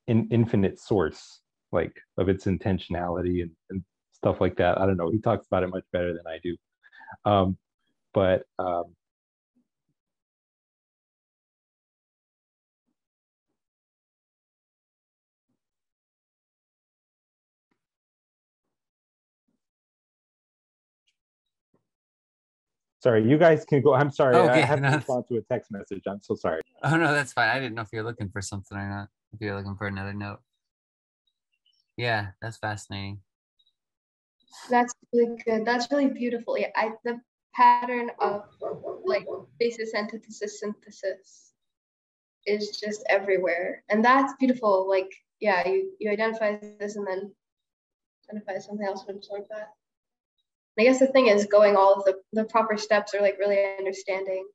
in, 0.07 0.27
infinite 0.31 0.79
source 0.79 1.41
like 1.71 1.93
of 2.17 2.29
its 2.29 2.45
intentionality 2.45 3.41
and, 3.43 3.51
and 3.69 3.83
stuff 4.11 4.41
like 4.41 4.57
that. 4.57 4.79
I 4.79 4.85
don't 4.85 4.97
know. 4.97 5.09
He 5.09 5.19
talks 5.19 5.47
about 5.47 5.63
it 5.63 5.69
much 5.69 5.85
better 5.93 6.13
than 6.13 6.27
i 6.27 6.39
do. 6.43 6.55
Um 7.25 7.57
but 8.13 8.43
um 8.59 8.95
Sorry, 23.01 23.27
you 23.27 23.39
guys 23.39 23.65
can 23.65 23.81
go. 23.81 23.95
I'm 23.95 24.11
sorry. 24.11 24.35
Okay, 24.35 24.61
I 24.61 24.65
have 24.65 24.79
to 24.79 24.87
respond 24.87 25.25
to 25.29 25.37
a 25.37 25.41
text 25.41 25.71
message. 25.71 26.03
I'm 26.05 26.21
so 26.21 26.35
sorry. 26.35 26.61
Oh 26.83 26.95
no, 26.95 27.11
that's 27.11 27.33
fine. 27.33 27.49
I 27.49 27.59
didn't 27.59 27.73
know 27.73 27.81
if 27.81 27.89
you're 27.91 28.03
looking 28.03 28.29
for 28.29 28.43
something 28.43 28.77
or 28.77 28.87
not. 28.87 29.07
If 29.33 29.41
you're 29.41 29.55
looking 29.55 29.75
for 29.75 29.87
another 29.87 30.13
note. 30.13 30.39
Yeah, 31.97 32.27
that's 32.41 32.57
fascinating. 32.57 33.19
That's 34.69 34.93
really 35.11 35.41
good. 35.43 35.65
That's 35.65 35.91
really 35.91 36.09
beautiful. 36.09 36.59
Yeah, 36.59 36.67
I 36.75 36.91
the 37.03 37.19
pattern 37.55 38.11
of 38.19 38.43
like 39.03 39.25
thesis 39.59 39.95
antithesis 39.95 40.59
synthesis 40.59 41.53
is 42.45 42.79
just 42.79 43.03
everywhere. 43.09 43.83
And 43.89 44.05
that's 44.05 44.33
beautiful. 44.39 44.87
Like, 44.87 45.11
yeah, 45.39 45.67
you, 45.67 45.91
you 45.99 46.11
identify 46.11 46.57
this 46.79 46.95
and 46.97 47.07
then 47.07 47.31
identify 48.29 48.59
something 48.59 48.85
else 48.85 49.03
when 49.07 49.17
it's 49.17 49.29
like 49.29 49.47
that. 49.49 49.73
I 50.79 50.83
guess 50.83 50.99
the 50.99 51.07
thing 51.07 51.27
is 51.27 51.45
going 51.45 51.75
all 51.75 51.93
of 51.93 52.05
the, 52.05 52.15
the 52.33 52.45
proper 52.45 52.77
steps 52.77 53.13
are 53.13 53.21
like 53.21 53.37
really 53.39 53.59
understanding 53.77 54.45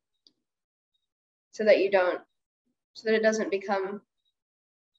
so 1.53 1.65
that 1.65 1.79
you 1.79 1.91
don't, 1.91 2.21
so 2.95 3.09
that 3.09 3.17
it 3.17 3.23
doesn't 3.23 3.51
become 3.51 4.01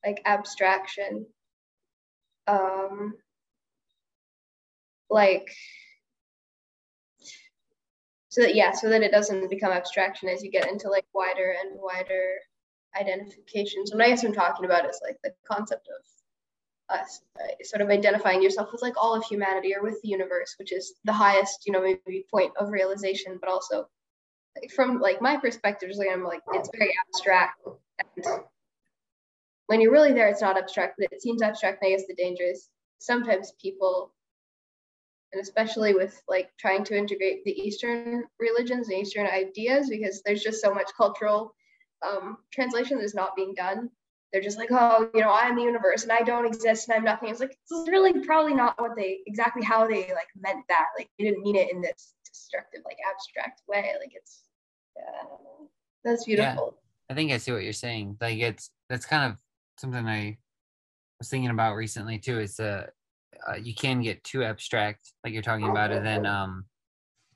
like 0.06 0.22
abstraction. 0.26 1.26
Um, 2.48 3.16
like, 5.10 5.50
so 8.30 8.42
that, 8.42 8.56
yeah, 8.56 8.72
so 8.72 8.90
that 8.90 9.02
it 9.02 9.12
doesn't 9.12 9.50
become 9.50 9.72
abstraction 9.72 10.30
as 10.30 10.44
you 10.44 10.52
get 10.52 10.70
into 10.70 10.90
like 10.90 11.06
wider 11.14 11.56
and 11.60 11.80
wider 11.80 12.36
identifications. 13.00 13.92
What 13.92 14.04
I 14.04 14.10
guess 14.10 14.24
I'm 14.24 14.34
talking 14.34 14.66
about 14.66 14.90
is 14.90 15.00
like 15.04 15.18
the 15.24 15.34
concept 15.52 15.88
of 15.88 16.06
us 16.90 17.22
uh, 17.40 17.64
sort 17.64 17.82
of 17.82 17.90
identifying 17.90 18.42
yourself 18.42 18.70
with 18.72 18.82
like 18.82 18.96
all 18.98 19.16
of 19.16 19.24
humanity 19.24 19.76
or 19.76 19.84
with 19.84 20.02
the 20.02 20.08
universe 20.08 20.56
which 20.58 20.72
is 20.72 20.94
the 21.04 21.14
highest 21.14 21.66
you 21.66 21.74
know 21.74 21.82
maybe 21.82 22.26
point 22.32 22.52
of 22.60 22.70
realization 22.70 23.38
but 23.42 23.50
also 23.50 23.88
like, 24.60 24.72
from 24.72 25.00
like 25.00 25.22
my 25.22 25.38
perspective 25.38 25.90
like 25.96 26.10
i'm 26.12 26.24
like 26.24 26.42
it's 26.54 26.70
very 26.78 26.94
abstract. 27.08 27.60
And 28.16 28.26
when 29.68 29.82
you're 29.82 29.92
really 29.92 30.14
there 30.14 30.30
it's 30.30 30.42
not 30.42 30.58
abstract 30.58 30.96
but 30.98 31.12
it 31.12 31.22
seems 31.22 31.42
abstract 31.42 31.82
and 31.82 31.90
i 31.90 31.96
guess 31.96 32.08
the 32.08 32.16
danger 32.16 32.44
is 32.44 32.70
sometimes 33.00 33.54
people 33.62 34.14
and 35.34 35.42
especially 35.42 35.94
with 35.94 36.22
like 36.28 36.50
trying 36.58 36.84
to 36.86 36.98
integrate 36.98 37.44
the 37.44 37.60
eastern 37.60 38.24
religions 38.40 38.88
and 38.88 38.98
eastern 38.98 39.28
ideas 39.28 39.90
because 39.90 40.22
there's 40.24 40.44
just 40.44 40.62
so 40.62 40.74
much 40.74 40.90
cultural 40.96 41.54
um, 42.06 42.38
translation 42.52 42.98
that 42.98 43.04
is 43.04 43.16
not 43.16 43.36
being 43.36 43.54
done 43.54 43.90
they're 44.32 44.42
just 44.42 44.58
like, 44.58 44.70
oh, 44.72 45.10
you 45.14 45.22
know, 45.22 45.32
I'm 45.32 45.56
the 45.56 45.62
universe 45.62 46.04
and 46.04 46.12
I 46.12 46.22
don't 46.22 46.46
exist 46.46 46.90
and 46.90 46.98
I'm 46.98 47.04
nothing. 47.04 47.30
It's 47.30 47.40
like 47.40 47.58
this 47.70 47.80
is 47.80 47.88
really 47.88 48.26
probably 48.26 48.54
not 48.54 48.80
what 48.80 48.96
they 48.96 49.20
exactly 49.26 49.64
how 49.64 49.88
they 49.88 50.10
like 50.14 50.28
meant 50.40 50.66
that. 50.70 50.88
Like 50.98 51.10
they 51.18 51.26
didn't 51.26 51.44
mean 51.44 51.56
it 51.56 51.72
in 51.72 51.82
this 51.82 52.14
destructive, 52.26 52.82
like 52.86 52.98
abstract 53.10 53.62
way. 53.68 53.94
Like 54.00 54.12
it's 54.14 54.44
yeah, 54.96 55.38
that's 56.04 56.26
beautiful. 56.26 56.76
Yeah, 56.76 57.14
I 57.14 57.16
think 57.16 57.32
I 57.32 57.38
see 57.38 57.52
what 57.52 57.64
you're 57.64 57.74
saying. 57.74 58.18
Like 58.20 58.40
it's 58.40 58.72
that's 58.90 59.06
kind 59.06 59.32
of 59.32 59.40
something 59.80 60.06
I 60.06 60.38
was 61.20 61.30
thinking 61.30 61.52
about 61.52 61.76
recently 61.76 62.20
too. 62.20 62.40
Is 62.40 62.60
uh, 62.60 62.88
uh 63.50 63.56
you 63.56 63.74
can 63.74 64.02
get 64.02 64.24
too 64.24 64.44
abstract, 64.44 65.14
like 65.24 65.34
you're 65.34 65.42
talking 65.42 65.70
about, 65.70 65.92
and 65.92 66.06
then 66.06 66.26
um, 66.26 66.66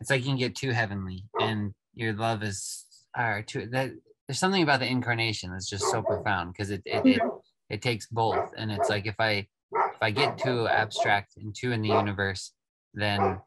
it's 0.01 0.09
like 0.09 0.21
you 0.21 0.27
can 0.27 0.37
get 0.37 0.55
too 0.55 0.71
heavenly, 0.71 1.23
and 1.39 1.73
your 1.93 2.13
love 2.13 2.43
is 2.43 2.85
are 3.15 3.41
too 3.43 3.67
that 3.67 3.91
there's 4.31 4.39
something 4.39 4.63
about 4.63 4.79
the 4.79 4.87
incarnation 4.87 5.51
that's 5.51 5.69
just 5.69 5.91
so 5.91 6.01
profound 6.01 6.53
because 6.53 6.71
it, 6.71 6.81
it, 6.85 7.05
it 7.05 7.21
it 7.69 7.81
takes 7.81 8.07
both 8.07 8.53
and 8.55 8.71
it's 8.71 8.87
like 8.87 9.05
if 9.05 9.19
i 9.19 9.45
if 9.73 10.01
i 10.01 10.09
get 10.09 10.37
too 10.37 10.69
abstract 10.69 11.33
and 11.35 11.53
too 11.53 11.73
in 11.73 11.81
the 11.81 11.89
universe 11.89 12.53
then 12.93 13.37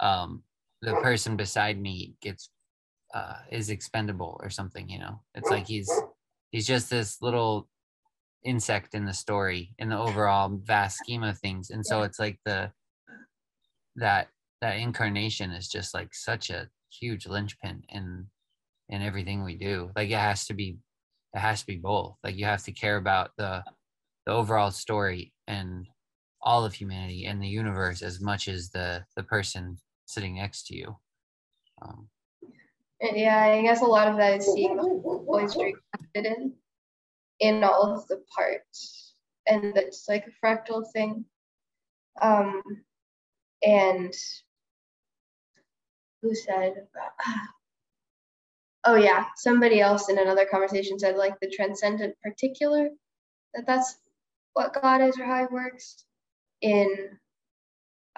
um 0.00 0.42
the 0.80 0.94
person 1.02 1.36
beside 1.36 1.78
me 1.78 2.14
gets 2.22 2.48
uh 3.12 3.34
is 3.50 3.68
expendable 3.68 4.40
or 4.42 4.48
something 4.48 4.88
you 4.88 4.98
know? 4.98 5.20
It's 5.34 5.50
like 5.50 5.66
he's 5.66 5.92
he's 6.52 6.66
just 6.66 6.88
this 6.88 7.20
little 7.20 7.68
insect 8.42 8.94
in 8.94 9.04
the 9.04 9.12
story 9.12 9.74
in 9.78 9.90
the 9.90 9.98
overall 9.98 10.48
vast 10.64 10.96
scheme 10.96 11.22
of 11.22 11.38
things 11.38 11.68
and 11.68 11.84
so 11.84 12.00
it's 12.00 12.18
like 12.18 12.38
the 12.46 12.72
that 13.96 14.28
that 14.62 14.78
incarnation 14.78 15.50
is 15.50 15.68
just 15.68 15.92
like 15.92 16.14
such 16.14 16.48
a 16.48 16.70
huge 16.90 17.26
linchpin 17.26 17.82
in 17.90 18.24
in 18.90 19.02
everything 19.02 19.42
we 19.42 19.56
do. 19.56 19.90
Like 19.96 20.10
it 20.10 20.18
has 20.18 20.46
to 20.46 20.54
be 20.54 20.78
it 21.34 21.38
has 21.38 21.60
to 21.60 21.66
be 21.66 21.76
both. 21.76 22.16
Like 22.22 22.36
you 22.36 22.44
have 22.44 22.64
to 22.64 22.72
care 22.72 22.96
about 22.96 23.30
the 23.38 23.64
the 24.26 24.32
overall 24.32 24.70
story 24.70 25.32
and 25.46 25.86
all 26.42 26.64
of 26.64 26.74
humanity 26.74 27.26
and 27.26 27.42
the 27.42 27.48
universe 27.48 28.02
as 28.02 28.20
much 28.20 28.48
as 28.48 28.70
the 28.70 29.04
the 29.16 29.22
person 29.22 29.78
sitting 30.06 30.36
next 30.36 30.66
to 30.66 30.76
you. 30.76 30.96
Um, 31.82 32.08
yeah 33.00 33.38
i 33.38 33.62
guess 33.62 33.80
a 33.80 33.84
lot 33.86 34.06
of 34.08 34.18
that 34.18 34.40
is 34.40 34.52
seeing 34.52 34.76
the 34.76 35.24
poetry 35.26 35.74
in 36.14 36.52
in 37.40 37.64
all 37.64 37.82
of 37.82 38.06
the 38.08 38.22
parts. 38.34 39.14
And 39.46 39.76
it's 39.76 40.06
like 40.08 40.26
a 40.26 40.46
fractal 40.46 40.84
thing. 40.92 41.24
Um 42.20 42.62
and 43.62 44.14
who 46.22 46.34
said 46.34 46.86
oh 48.84 48.96
yeah. 48.96 49.26
Somebody 49.36 49.80
else 49.80 50.08
in 50.08 50.18
another 50.18 50.46
conversation 50.50 50.98
said 50.98 51.16
like 51.16 51.38
the 51.40 51.50
transcendent 51.50 52.16
particular 52.22 52.88
that 53.54 53.66
that's 53.66 53.96
what 54.52 54.74
god 54.80 55.00
is 55.00 55.18
or 55.18 55.24
how 55.24 55.40
he 55.40 55.52
works 55.52 56.04
in 56.60 57.18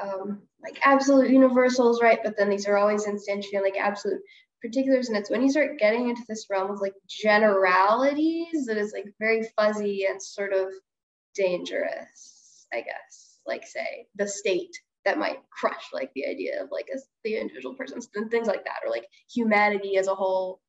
um, 0.02 0.42
like 0.62 0.78
absolute 0.84 1.30
universals 1.30 2.02
right? 2.02 2.18
But 2.22 2.36
then 2.36 2.48
these 2.48 2.66
are 2.66 2.78
always 2.78 3.06
instantiated 3.06 3.62
like 3.62 3.76
absolute 3.78 4.20
particulars. 4.62 5.08
And 5.08 5.16
it's 5.16 5.30
when 5.30 5.42
you 5.42 5.50
start 5.50 5.78
getting 5.78 6.08
into 6.08 6.22
this 6.28 6.46
realm 6.50 6.70
of 6.70 6.80
like 6.80 6.94
generalities 7.08 8.66
that 8.66 8.78
is 8.78 8.92
like 8.92 9.06
very 9.18 9.42
fuzzy 9.56 10.06
and 10.08 10.22
sort 10.22 10.52
of 10.52 10.72
dangerous 11.34 12.66
i 12.72 12.80
guess 12.80 13.38
like 13.46 13.66
say 13.66 14.06
the 14.16 14.28
state 14.28 14.78
that 15.04 15.18
might 15.18 15.38
crush 15.50 15.88
like 15.92 16.10
the 16.14 16.26
idea 16.26 16.62
of 16.62 16.70
like 16.70 16.88
the 17.24 17.36
individual 17.36 17.74
persons 17.74 18.08
and 18.14 18.30
things 18.30 18.46
like 18.46 18.64
that 18.64 18.80
or 18.84 18.90
like 18.90 19.06
humanity 19.32 19.96
as 19.96 20.06
a 20.06 20.14
whole 20.14 20.60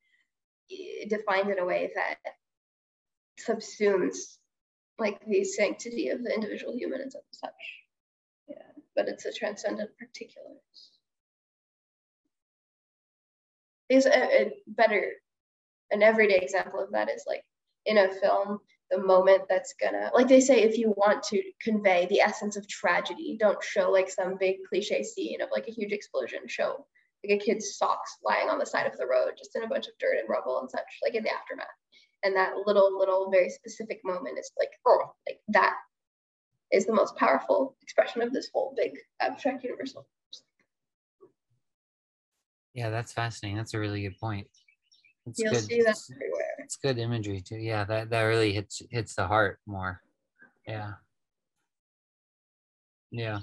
defined 1.08 1.50
in 1.50 1.58
a 1.58 1.64
way 1.64 1.90
that 1.94 2.16
subsumes 3.46 4.38
like 4.98 5.20
the 5.26 5.44
sanctity 5.44 6.08
of 6.08 6.22
the 6.22 6.32
individual 6.32 6.76
human 6.76 7.00
and 7.00 7.12
such. 7.12 7.52
Yeah, 8.48 8.56
but 8.94 9.08
it's 9.08 9.26
a 9.26 9.32
transcendent 9.32 9.90
particulars. 9.98 10.58
Is 13.88 14.06
a, 14.06 14.42
a 14.42 14.52
better, 14.66 15.12
an 15.90 16.02
everyday 16.02 16.38
example 16.38 16.80
of 16.80 16.92
that 16.92 17.10
is 17.10 17.24
like 17.26 17.44
in 17.86 17.98
a 17.98 18.12
film, 18.14 18.60
the 18.94 19.02
moment 19.02 19.42
that's 19.48 19.74
gonna 19.80 20.10
like 20.14 20.28
they 20.28 20.40
say 20.40 20.62
if 20.62 20.78
you 20.78 20.94
want 20.96 21.22
to 21.24 21.42
convey 21.60 22.06
the 22.08 22.20
essence 22.20 22.56
of 22.56 22.68
tragedy, 22.68 23.36
don't 23.38 23.62
show 23.62 23.90
like 23.90 24.10
some 24.10 24.36
big 24.38 24.56
cliche 24.68 25.02
scene 25.02 25.40
of 25.40 25.48
like 25.52 25.66
a 25.68 25.72
huge 25.72 25.92
explosion. 25.92 26.40
Show 26.46 26.86
like 27.24 27.40
a 27.40 27.44
kid's 27.44 27.76
socks 27.76 28.18
lying 28.24 28.48
on 28.48 28.58
the 28.58 28.66
side 28.66 28.86
of 28.86 28.96
the 28.98 29.06
road, 29.06 29.32
just 29.36 29.56
in 29.56 29.64
a 29.64 29.68
bunch 29.68 29.86
of 29.86 29.94
dirt 29.98 30.18
and 30.18 30.28
rubble 30.28 30.60
and 30.60 30.70
such, 30.70 30.82
like 31.02 31.14
in 31.14 31.24
the 31.24 31.32
aftermath. 31.32 31.66
And 32.22 32.36
that 32.36 32.54
little 32.66 32.96
little 32.96 33.30
very 33.30 33.50
specific 33.50 34.00
moment 34.04 34.38
is 34.38 34.50
like 34.58 34.70
oh 34.86 35.12
like 35.28 35.40
that 35.48 35.74
is 36.72 36.86
the 36.86 36.94
most 36.94 37.16
powerful 37.16 37.76
expression 37.82 38.22
of 38.22 38.32
this 38.32 38.50
whole 38.52 38.74
big 38.76 38.92
abstract 39.20 39.64
universal. 39.64 40.06
Yeah 42.74 42.90
that's 42.90 43.12
fascinating. 43.12 43.56
That's 43.56 43.74
a 43.74 43.80
really 43.80 44.02
good 44.02 44.18
point 44.18 44.46
it's 45.26 45.38
you'll 45.38 45.52
good. 45.52 45.62
see 45.62 45.82
that 45.82 45.98
everywhere 46.10 46.54
it's 46.58 46.76
good 46.76 46.98
imagery 46.98 47.40
too 47.40 47.56
yeah 47.56 47.84
that 47.84 48.10
that 48.10 48.22
really 48.22 48.52
hits 48.52 48.82
hits 48.90 49.14
the 49.14 49.26
heart 49.26 49.58
more 49.66 50.00
yeah 50.66 50.92
yeah 53.10 53.38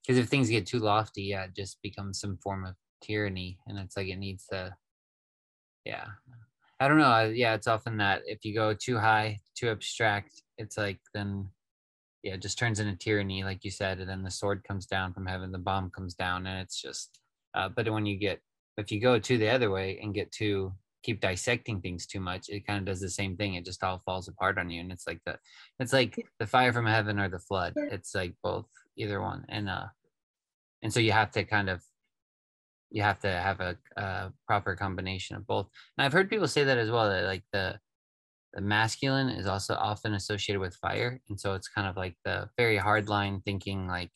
because 0.00 0.18
if 0.18 0.28
things 0.28 0.48
get 0.48 0.66
too 0.66 0.78
lofty 0.78 1.22
yeah 1.22 1.44
it 1.44 1.54
just 1.54 1.80
becomes 1.82 2.20
some 2.20 2.36
form 2.38 2.64
of 2.64 2.74
tyranny 3.02 3.58
and 3.66 3.78
it's 3.78 3.96
like 3.96 4.08
it 4.08 4.16
needs 4.16 4.46
to 4.46 4.74
yeah 5.84 6.06
I 6.82 6.88
don't 6.88 6.98
know. 6.98 7.30
Yeah, 7.32 7.54
it's 7.54 7.68
often 7.68 7.96
that 7.98 8.22
if 8.26 8.44
you 8.44 8.52
go 8.52 8.74
too 8.74 8.98
high, 8.98 9.38
too 9.54 9.70
abstract, 9.70 10.42
it's 10.58 10.76
like 10.76 10.98
then, 11.14 11.48
yeah, 12.24 12.34
it 12.34 12.42
just 12.42 12.58
turns 12.58 12.80
into 12.80 12.96
tyranny, 12.96 13.44
like 13.44 13.64
you 13.64 13.70
said, 13.70 14.00
and 14.00 14.10
then 14.10 14.24
the 14.24 14.32
sword 14.32 14.64
comes 14.64 14.84
down 14.86 15.12
from 15.12 15.24
heaven, 15.24 15.52
the 15.52 15.58
bomb 15.58 15.90
comes 15.90 16.14
down, 16.14 16.44
and 16.44 16.60
it's 16.60 16.82
just. 16.82 17.20
Uh, 17.54 17.68
but 17.68 17.88
when 17.88 18.04
you 18.04 18.16
get, 18.16 18.40
if 18.78 18.90
you 18.90 19.00
go 19.00 19.16
to 19.16 19.38
the 19.38 19.48
other 19.48 19.70
way 19.70 20.00
and 20.02 20.12
get 20.12 20.32
to 20.32 20.72
keep 21.02 21.20
dissecting 21.20 21.80
things 21.80 22.06
too 22.06 22.20
much, 22.20 22.48
it 22.48 22.66
kind 22.66 22.78
of 22.78 22.84
does 22.84 23.00
the 23.00 23.10
same 23.10 23.36
thing. 23.36 23.54
It 23.54 23.64
just 23.64 23.82
all 23.82 24.02
falls 24.04 24.28
apart 24.28 24.58
on 24.58 24.70
you, 24.70 24.80
and 24.80 24.92
it's 24.92 25.06
like 25.06 25.20
the, 25.26 25.38
it's 25.78 25.92
like 25.92 26.16
the 26.38 26.46
fire 26.46 26.72
from 26.72 26.86
heaven 26.86 27.18
or 27.18 27.28
the 27.28 27.38
flood. 27.38 27.74
It's 27.76 28.14
like 28.14 28.34
both, 28.42 28.66
either 28.96 29.20
one, 29.20 29.44
and 29.48 29.68
uh, 29.68 29.86
and 30.82 30.92
so 30.92 31.00
you 31.00 31.12
have 31.12 31.30
to 31.32 31.44
kind 31.44 31.68
of 31.68 31.82
you 32.92 33.02
have 33.02 33.20
to 33.20 33.28
have 33.28 33.60
a, 33.60 33.76
a, 33.96 34.32
proper 34.46 34.76
combination 34.76 35.34
of 35.34 35.46
both. 35.46 35.66
And 35.96 36.04
I've 36.04 36.12
heard 36.12 36.28
people 36.28 36.46
say 36.46 36.64
that 36.64 36.78
as 36.78 36.90
well. 36.90 37.08
That 37.08 37.24
like 37.24 37.44
the 37.52 37.78
the 38.52 38.60
masculine 38.60 39.30
is 39.30 39.46
also 39.46 39.74
often 39.74 40.14
associated 40.14 40.60
with 40.60 40.76
fire, 40.76 41.20
and 41.28 41.40
so 41.40 41.54
it's 41.54 41.68
kind 41.68 41.88
of 41.88 41.96
like 41.96 42.16
the 42.24 42.48
very 42.56 42.76
hard 42.76 43.08
line 43.08 43.40
thinking, 43.44 43.86
like, 43.86 44.10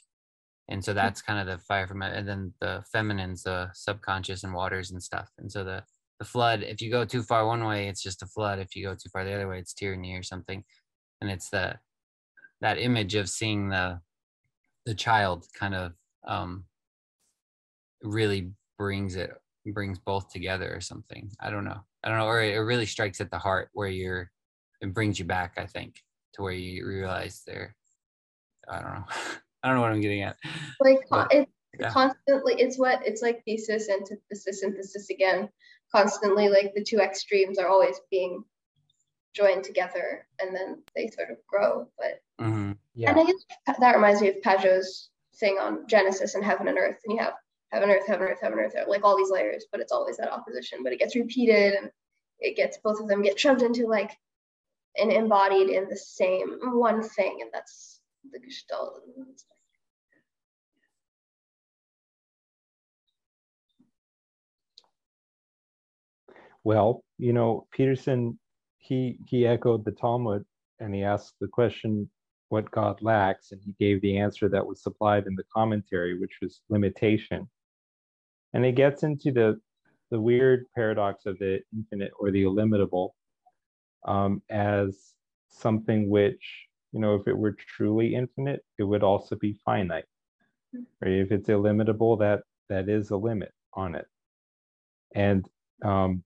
and 0.68 0.84
so 0.84 0.92
that's 0.92 1.22
kind 1.22 1.40
of 1.40 1.46
the 1.46 1.64
fire 1.64 1.86
from 1.86 2.02
it. 2.02 2.16
And 2.16 2.28
then 2.28 2.52
the 2.60 2.84
feminine's 2.92 3.44
the 3.44 3.70
subconscious 3.72 4.44
and 4.44 4.52
waters 4.52 4.90
and 4.90 5.02
stuff. 5.02 5.30
And 5.38 5.50
so 5.50 5.64
the 5.64 5.82
the 6.18 6.24
flood, 6.24 6.62
if 6.62 6.80
you 6.80 6.90
go 6.90 7.04
too 7.04 7.22
far 7.22 7.46
one 7.46 7.64
way, 7.64 7.88
it's 7.88 8.02
just 8.02 8.22
a 8.22 8.26
flood. 8.26 8.58
If 8.58 8.74
you 8.74 8.84
go 8.84 8.94
too 8.94 9.08
far 9.12 9.24
the 9.24 9.34
other 9.34 9.48
way, 9.48 9.58
it's 9.58 9.74
tyranny 9.74 10.14
or 10.14 10.22
something. 10.22 10.64
And 11.20 11.30
it's 11.30 11.50
the 11.50 11.78
that 12.60 12.78
image 12.78 13.14
of 13.14 13.28
seeing 13.28 13.68
the 13.68 14.00
the 14.86 14.94
child 14.94 15.46
kind 15.58 15.74
of 15.74 15.92
um, 16.26 16.64
really 18.02 18.52
brings 18.78 19.16
it 19.16 19.30
brings 19.74 19.98
both 19.98 20.30
together 20.30 20.74
or 20.74 20.80
something. 20.80 21.30
I 21.40 21.50
don't 21.50 21.64
know. 21.64 21.80
I 22.04 22.08
don't 22.08 22.18
know. 22.18 22.26
Or 22.26 22.40
it 22.40 22.56
really 22.56 22.86
strikes 22.86 23.20
at 23.20 23.30
the 23.30 23.38
heart 23.38 23.68
where 23.72 23.88
you're 23.88 24.30
it 24.80 24.94
brings 24.94 25.18
you 25.18 25.24
back, 25.24 25.54
I 25.56 25.66
think, 25.66 26.02
to 26.34 26.42
where 26.42 26.52
you 26.52 26.86
realize 26.86 27.42
there. 27.46 27.74
I 28.68 28.80
don't 28.80 28.94
know. 28.94 29.04
I 29.62 29.68
don't 29.68 29.76
know 29.76 29.82
what 29.82 29.92
I'm 29.92 30.00
getting 30.00 30.22
at. 30.22 30.36
Like 30.80 31.00
but, 31.10 31.28
it's 31.32 31.50
yeah. 31.80 31.90
constantly 31.90 32.54
it's 32.58 32.78
what 32.78 33.00
it's 33.04 33.22
like 33.22 33.42
thesis, 33.44 33.88
antithesis, 33.90 34.60
synthesis 34.60 35.10
again. 35.10 35.48
Constantly 35.96 36.48
like 36.48 36.74
the 36.74 36.84
two 36.84 36.98
extremes 36.98 37.58
are 37.58 37.68
always 37.68 38.00
being 38.10 38.44
joined 39.34 39.64
together 39.64 40.26
and 40.40 40.54
then 40.54 40.82
they 40.94 41.08
sort 41.08 41.30
of 41.30 41.38
grow. 41.46 41.88
But 41.98 42.22
mm-hmm. 42.40 42.72
yeah. 42.94 43.10
and 43.10 43.20
I 43.20 43.24
guess 43.24 43.78
that 43.78 43.94
reminds 43.94 44.20
me 44.20 44.28
of 44.28 44.42
Pageau's 44.42 45.10
thing 45.36 45.58
on 45.58 45.86
Genesis 45.86 46.34
and 46.34 46.44
heaven 46.44 46.68
and 46.68 46.78
earth. 46.78 46.98
And 47.04 47.16
you 47.16 47.22
have 47.22 47.34
heaven, 47.72 47.90
earth, 47.90 48.06
heaven, 48.06 48.28
earth, 48.28 48.40
heaven, 48.42 48.58
earth, 48.58 48.74
like 48.88 49.04
all 49.04 49.16
these 49.16 49.30
layers, 49.30 49.66
but 49.70 49.80
it's 49.80 49.92
always 49.92 50.16
that 50.16 50.32
opposition. 50.32 50.82
But 50.82 50.92
it 50.92 50.98
gets 50.98 51.16
repeated 51.16 51.74
and 51.74 51.90
it 52.40 52.56
gets 52.56 52.78
both 52.78 53.00
of 53.00 53.08
them 53.08 53.22
get 53.22 53.38
shoved 53.38 53.62
into 53.62 53.86
like 53.86 54.10
and 54.98 55.12
embodied 55.12 55.68
in 55.68 55.88
the 55.88 55.96
same 55.96 56.58
one 56.62 57.02
thing, 57.02 57.38
and 57.42 57.50
that's 57.52 58.00
the 58.32 58.38
gestalt. 58.38 59.02
Well, 66.66 67.04
you 67.16 67.32
know, 67.32 67.68
Peterson, 67.70 68.40
he 68.78 69.18
he 69.28 69.46
echoed 69.46 69.84
the 69.84 69.92
Talmud 69.92 70.44
and 70.80 70.92
he 70.92 71.04
asked 71.04 71.36
the 71.40 71.46
question 71.46 72.10
what 72.48 72.72
God 72.72 73.00
lacks, 73.02 73.52
and 73.52 73.60
he 73.64 73.76
gave 73.78 74.02
the 74.02 74.18
answer 74.18 74.48
that 74.48 74.66
was 74.66 74.82
supplied 74.82 75.28
in 75.28 75.36
the 75.36 75.44
commentary, 75.54 76.18
which 76.18 76.38
was 76.42 76.62
limitation. 76.68 77.48
And 78.52 78.66
it 78.66 78.72
gets 78.72 79.04
into 79.04 79.30
the 79.30 79.60
the 80.10 80.20
weird 80.20 80.66
paradox 80.74 81.24
of 81.26 81.38
the 81.38 81.60
infinite 81.72 82.10
or 82.18 82.32
the 82.32 82.42
illimitable 82.42 83.14
um, 84.08 84.42
as 84.50 85.14
something 85.48 86.10
which 86.10 86.66
you 86.90 86.98
know 86.98 87.14
if 87.14 87.28
it 87.28 87.38
were 87.38 87.54
truly 87.76 88.16
infinite 88.16 88.64
it 88.76 88.82
would 88.82 89.04
also 89.04 89.36
be 89.36 89.56
finite. 89.64 90.10
Right 91.00 91.12
if 91.12 91.30
it's 91.30 91.48
illimitable 91.48 92.16
that 92.16 92.40
that 92.70 92.88
is 92.88 93.10
a 93.10 93.16
limit 93.16 93.52
on 93.72 93.94
it. 93.94 94.06
And 95.14 95.48
um, 95.84 96.24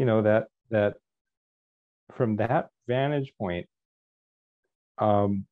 you 0.00 0.06
know 0.06 0.22
that 0.22 0.46
that 0.70 0.94
from 2.16 2.36
that 2.36 2.70
vantage 2.88 3.34
point 3.38 3.66
um, 4.96 5.44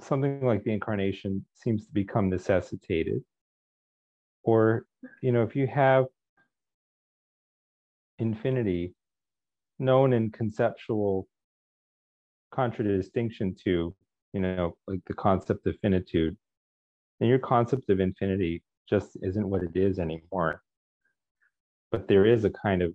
something 0.00 0.44
like 0.44 0.64
the 0.64 0.72
incarnation 0.72 1.44
seems 1.54 1.86
to 1.86 1.92
become 1.92 2.28
necessitated. 2.28 3.22
Or 4.42 4.86
you 5.22 5.30
know 5.30 5.44
if 5.44 5.54
you 5.54 5.68
have 5.68 6.06
infinity 8.18 8.92
known 9.78 10.12
in 10.14 10.32
conceptual 10.32 11.28
contradistinction 12.52 13.54
to 13.64 13.94
you 14.32 14.40
know 14.40 14.76
like 14.88 15.00
the 15.06 15.14
concept 15.14 15.66
of 15.68 15.76
finitude 15.80 16.36
then 17.18 17.28
your 17.28 17.38
concept 17.38 17.88
of 17.88 18.00
infinity 18.00 18.62
just 18.88 19.16
isn't 19.22 19.48
what 19.48 19.62
it 19.62 19.76
is 19.76 20.00
anymore. 20.00 20.60
But 21.92 22.08
there 22.08 22.26
is 22.26 22.44
a 22.44 22.50
kind 22.50 22.82
of 22.82 22.92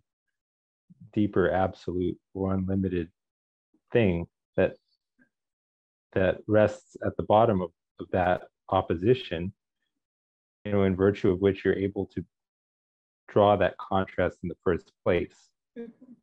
deeper 1.15 1.49
absolute 1.51 2.17
or 2.35 2.53
unlimited 2.53 3.09
thing 3.91 4.27
that 4.55 4.75
that 6.13 6.37
rests 6.47 6.95
at 7.05 7.17
the 7.17 7.23
bottom 7.23 7.61
of, 7.61 7.71
of 7.99 8.07
that 8.11 8.43
opposition 8.69 9.51
you 10.65 10.71
know, 10.71 10.83
in 10.83 10.95
virtue 10.95 11.29
of 11.29 11.39
which 11.39 11.63
you're 11.63 11.77
able 11.77 12.07
to 12.07 12.25
draw 13.29 13.55
that 13.55 13.77
contrast 13.77 14.39
in 14.43 14.49
the 14.49 14.57
first 14.63 14.91
place. 15.03 15.49
Mm-hmm. 15.77 16.13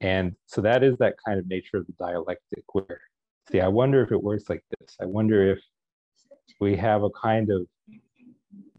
And 0.00 0.34
so 0.46 0.62
that 0.62 0.82
is 0.82 0.96
that 0.98 1.16
kind 1.22 1.38
of 1.38 1.46
nature 1.46 1.76
of 1.76 1.86
the 1.86 1.92
dialectic 1.98 2.64
where, 2.72 3.00
see, 3.50 3.60
I 3.60 3.68
wonder 3.68 4.02
if 4.02 4.12
it 4.12 4.22
works 4.22 4.48
like 4.48 4.64
this. 4.78 4.96
I 5.00 5.04
wonder 5.04 5.50
if 5.50 5.58
we 6.60 6.76
have 6.76 7.02
a 7.02 7.10
kind 7.10 7.50
of 7.50 7.66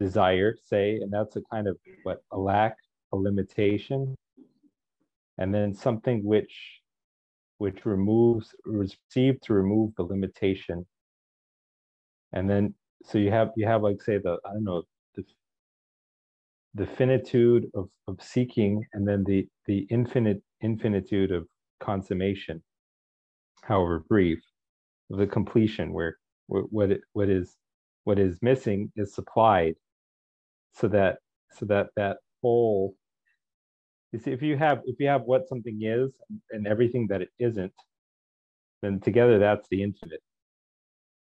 desire, 0.00 0.56
say, 0.64 0.96
and 0.96 1.12
that's 1.12 1.36
a 1.36 1.42
kind 1.42 1.68
of 1.68 1.76
what 2.02 2.22
a 2.32 2.38
lack, 2.38 2.76
a 3.12 3.16
limitation, 3.16 4.16
and 5.42 5.52
then 5.52 5.74
something 5.74 6.24
which 6.24 6.54
which 7.58 7.84
removes 7.84 8.54
received 8.64 9.42
to 9.42 9.52
remove 9.54 9.90
the 9.96 10.04
limitation. 10.04 10.86
And 12.32 12.48
then 12.48 12.74
so 13.04 13.18
you 13.18 13.32
have 13.32 13.50
you 13.56 13.66
have 13.66 13.82
like 13.82 14.00
say 14.00 14.18
the 14.18 14.38
I 14.46 14.52
don't 14.52 14.62
know 14.62 14.84
the 15.16 15.24
the 16.74 16.86
finitude 16.86 17.66
of, 17.74 17.88
of 18.06 18.22
seeking 18.22 18.84
and 18.92 19.06
then 19.06 19.24
the 19.24 19.48
the 19.66 19.84
infinite 19.90 20.40
infinitude 20.60 21.32
of 21.32 21.48
consummation, 21.80 22.62
however 23.62 24.04
brief, 24.08 24.38
of 25.10 25.18
the 25.18 25.26
completion 25.26 25.92
where 25.92 26.16
what 26.46 26.92
it 26.92 27.00
what 27.14 27.28
is 27.28 27.56
what 28.04 28.20
is 28.20 28.38
missing 28.42 28.92
is 28.94 29.12
supplied 29.12 29.74
so 30.72 30.86
that 30.86 31.18
so 31.50 31.66
that 31.66 31.88
that 31.96 32.18
whole 32.42 32.94
you 34.12 34.18
see 34.18 34.30
if 34.30 34.42
you 34.42 34.56
have 34.56 34.80
if 34.84 34.96
you 34.98 35.08
have 35.08 35.22
what 35.22 35.48
something 35.48 35.80
is 35.82 36.10
and 36.50 36.66
everything 36.66 37.06
that 37.08 37.22
it 37.22 37.30
isn't 37.38 37.72
then 38.82 39.00
together 39.00 39.38
that's 39.38 39.68
the 39.70 39.82
infinite. 39.82 40.20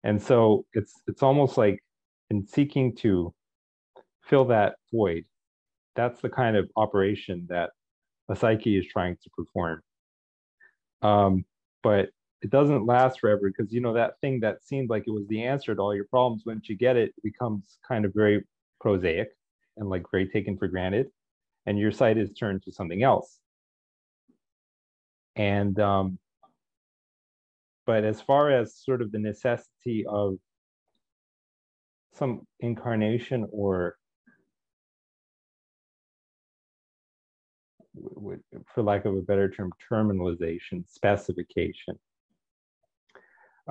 And 0.04 0.22
so 0.22 0.66
it's 0.74 1.02
it's 1.08 1.24
almost 1.24 1.58
like 1.58 1.84
in 2.30 2.46
seeking 2.46 2.96
to 2.98 3.34
fill 4.22 4.46
that 4.46 4.76
void 4.94 5.26
that's 5.96 6.22
the 6.22 6.30
kind 6.30 6.58
of 6.58 6.70
operation 6.76 7.48
that 7.50 7.72
a 8.30 8.36
psyche 8.36 8.78
is 8.78 8.86
trying 8.86 9.18
to 9.24 9.30
perform. 9.30 9.82
Um, 11.02 11.46
but 11.84 12.10
it 12.42 12.50
doesn't 12.50 12.86
last 12.86 13.20
forever 13.20 13.50
because 13.50 13.72
you 13.72 13.80
know 13.82 13.94
that 13.94 14.20
thing 14.20 14.42
that 14.42 14.64
seemed 14.64 14.90
like 14.90 15.04
it 15.08 15.12
was 15.12 15.28
the 15.28 15.44
answer 15.44 15.74
to 15.74 15.82
all 15.82 15.96
your 15.96 16.06
problems 16.06 16.44
once 16.46 16.68
you 16.68 16.76
get 16.76 16.98
it, 16.98 17.14
it 17.18 17.24
becomes 17.24 17.78
kind 17.88 18.06
of 18.06 18.14
very 18.14 18.44
prosaic 18.82 19.30
and 19.78 19.90
like 19.90 20.04
very 20.12 20.28
taken 20.28 20.58
for 20.58 20.68
granted 20.68 21.08
and 21.66 21.80
your 21.80 21.92
sight 21.92 22.18
is 22.18 22.32
turned 22.32 22.64
to 22.64 22.72
something 22.72 23.04
else 23.04 23.40
and 25.36 25.80
um 25.80 26.18
but 27.86 28.04
as 28.04 28.20
far 28.20 28.50
as 28.50 28.76
sort 28.76 29.02
of 29.02 29.12
the 29.12 29.20
necessity 29.20 30.06
of 30.08 30.38
some 32.14 32.42
incarnation 32.60 33.46
or 33.52 33.96
for 38.74 38.84
lack 38.84 39.06
of 39.06 39.16
a 39.16 39.22
better 39.22 39.50
term 39.50 39.72
terminalization 39.92 40.84
specification 40.90 41.98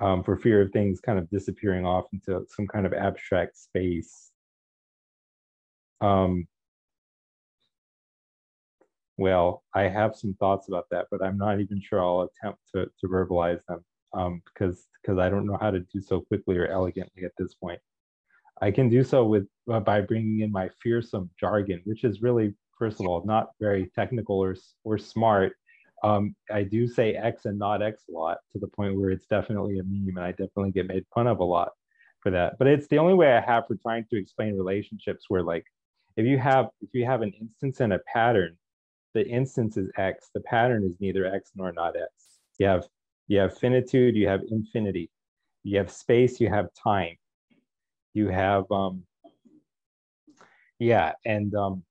um, 0.01 0.22
for 0.22 0.36
fear 0.36 0.61
of 0.61 0.72
things 0.72 1.01
kind 1.01 1.18
of 1.18 1.30
disappearing 1.30 1.86
off 1.86 2.07
into 2.12 2.45
some 2.49 2.66
kind 2.66 2.86
of 2.86 2.92
abstract 2.92 3.57
space. 3.57 4.30
Um, 6.01 6.47
well, 9.17 9.62
I 9.75 9.83
have 9.83 10.17
some 10.17 10.35
thoughts 10.41 10.69
about 10.69 10.87
that, 10.91 11.07
but 11.11 11.23
I'm 11.23 11.39
not 11.39 11.61
even 11.61 11.81
sure 11.81 12.03
I'll 12.03 12.29
attempt 12.29 12.61
to, 12.75 12.87
to 12.87 13.09
verbalize 13.09 13.61
them 13.69 13.85
um, 14.12 14.43
because 14.47 14.87
because 15.03 15.19
I 15.19 15.29
don't 15.29 15.47
know 15.47 15.59
how 15.61 15.71
to 15.71 15.81
do 15.81 16.01
so 16.01 16.21
quickly 16.21 16.57
or 16.57 16.67
elegantly 16.67 17.25
at 17.25 17.33
this 17.39 17.55
point. 17.55 17.81
I 18.62 18.71
can 18.71 18.89
do 18.89 19.05
so 19.05 19.25
with 19.25 19.47
uh, 19.71 19.81
by 19.81 20.01
bringing 20.01 20.41
in 20.41 20.51
my 20.51 20.71
fearsome 20.83 21.31
jargon, 21.39 21.81
which 21.85 22.05
is 22.05 22.23
really, 22.23 22.55
first 22.79 23.01
of 23.01 23.07
all, 23.07 23.25
not 23.25 23.51
very 23.61 23.91
technical 23.95 24.39
or 24.39 24.57
or 24.85 24.99
smart, 24.99 25.53
um, 26.05 26.35
I 26.51 26.65
do 26.65 26.87
say 26.87 27.15
X 27.15 27.47
and 27.47 27.59
not 27.59 27.83
X 27.83 28.03
a 28.09 28.12
lot 28.12 28.39
to 28.53 28.59
the 28.59 28.69
point 28.69 28.99
where 28.99 29.11
it's 29.11 29.27
definitely 29.27 29.79
a 29.79 29.83
meme, 29.85 30.17
and 30.17 30.25
I 30.25 30.33
definitely 30.33 30.73
get 30.73 30.87
made 30.87 31.05
fun 31.15 31.27
of 31.27 31.41
a 31.41 31.45
lot 31.45 31.71
for 32.21 32.31
that. 32.31 32.59
But 32.59 32.69
it's 32.69 32.87
the 32.89 32.99
only 32.99 33.15
way 33.15 33.33
I 33.33 33.41
have 33.41 33.67
for 33.67 33.77
trying 33.77 34.05
to 34.11 34.19
explain 34.19 34.57
relationships 34.57 35.25
where, 35.29 35.43
like, 35.43 35.65
if 36.17 36.27
you 36.27 36.39
have 36.39 36.67
if 36.81 36.91
you 36.93 37.07
have 37.07 37.23
an 37.23 37.33
instance 37.41 37.81
and 37.81 37.93
a 37.93 38.01
pattern, 38.12 38.57
the 39.15 39.27
instance 39.27 39.77
is 39.77 39.89
X, 39.97 40.31
the 40.35 40.41
pattern 40.41 40.85
is 40.85 40.97
neither 41.01 41.25
X 41.25 41.53
nor 41.55 41.73
not 41.73 41.97
X. 41.97 42.11
You 42.59 42.67
have 42.67 42.87
you 43.29 43.39
have 43.39 43.57
finitude, 43.57 44.17
you 44.17 44.29
have 44.29 44.43
infinity, 44.51 45.09
you 45.62 45.79
have 45.79 45.91
space, 45.91 46.41
you 46.41 46.51
have 46.51 46.67
time, 46.75 47.17
you 48.12 48.29
have 48.29 48.71
um, 48.71 49.05
yeah, 50.79 51.12
and 51.25 51.55
um, 51.55 51.83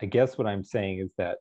I 0.00 0.06
guess 0.06 0.36
what 0.36 0.46
I'm 0.46 0.64
saying 0.64 0.98
is 0.98 1.10
that 1.16 1.38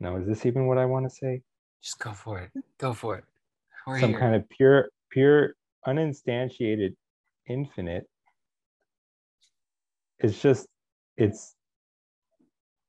now 0.00 0.16
is 0.16 0.26
this 0.26 0.44
even 0.44 0.66
what 0.66 0.78
I 0.78 0.84
want 0.84 1.06
to 1.06 1.10
say? 1.10 1.42
Just 1.80 2.00
go 2.00 2.12
for 2.12 2.40
it. 2.40 2.50
Go 2.78 2.92
for 2.92 3.16
it. 3.16 3.24
We're 3.86 4.00
Some 4.00 4.10
here. 4.10 4.18
kind 4.18 4.34
of 4.34 4.48
pure, 4.48 4.88
pure, 5.10 5.54
uninstantiated 5.86 6.96
infinite. 7.48 8.08
It's 10.18 10.40
just, 10.40 10.66
it's. 11.16 11.54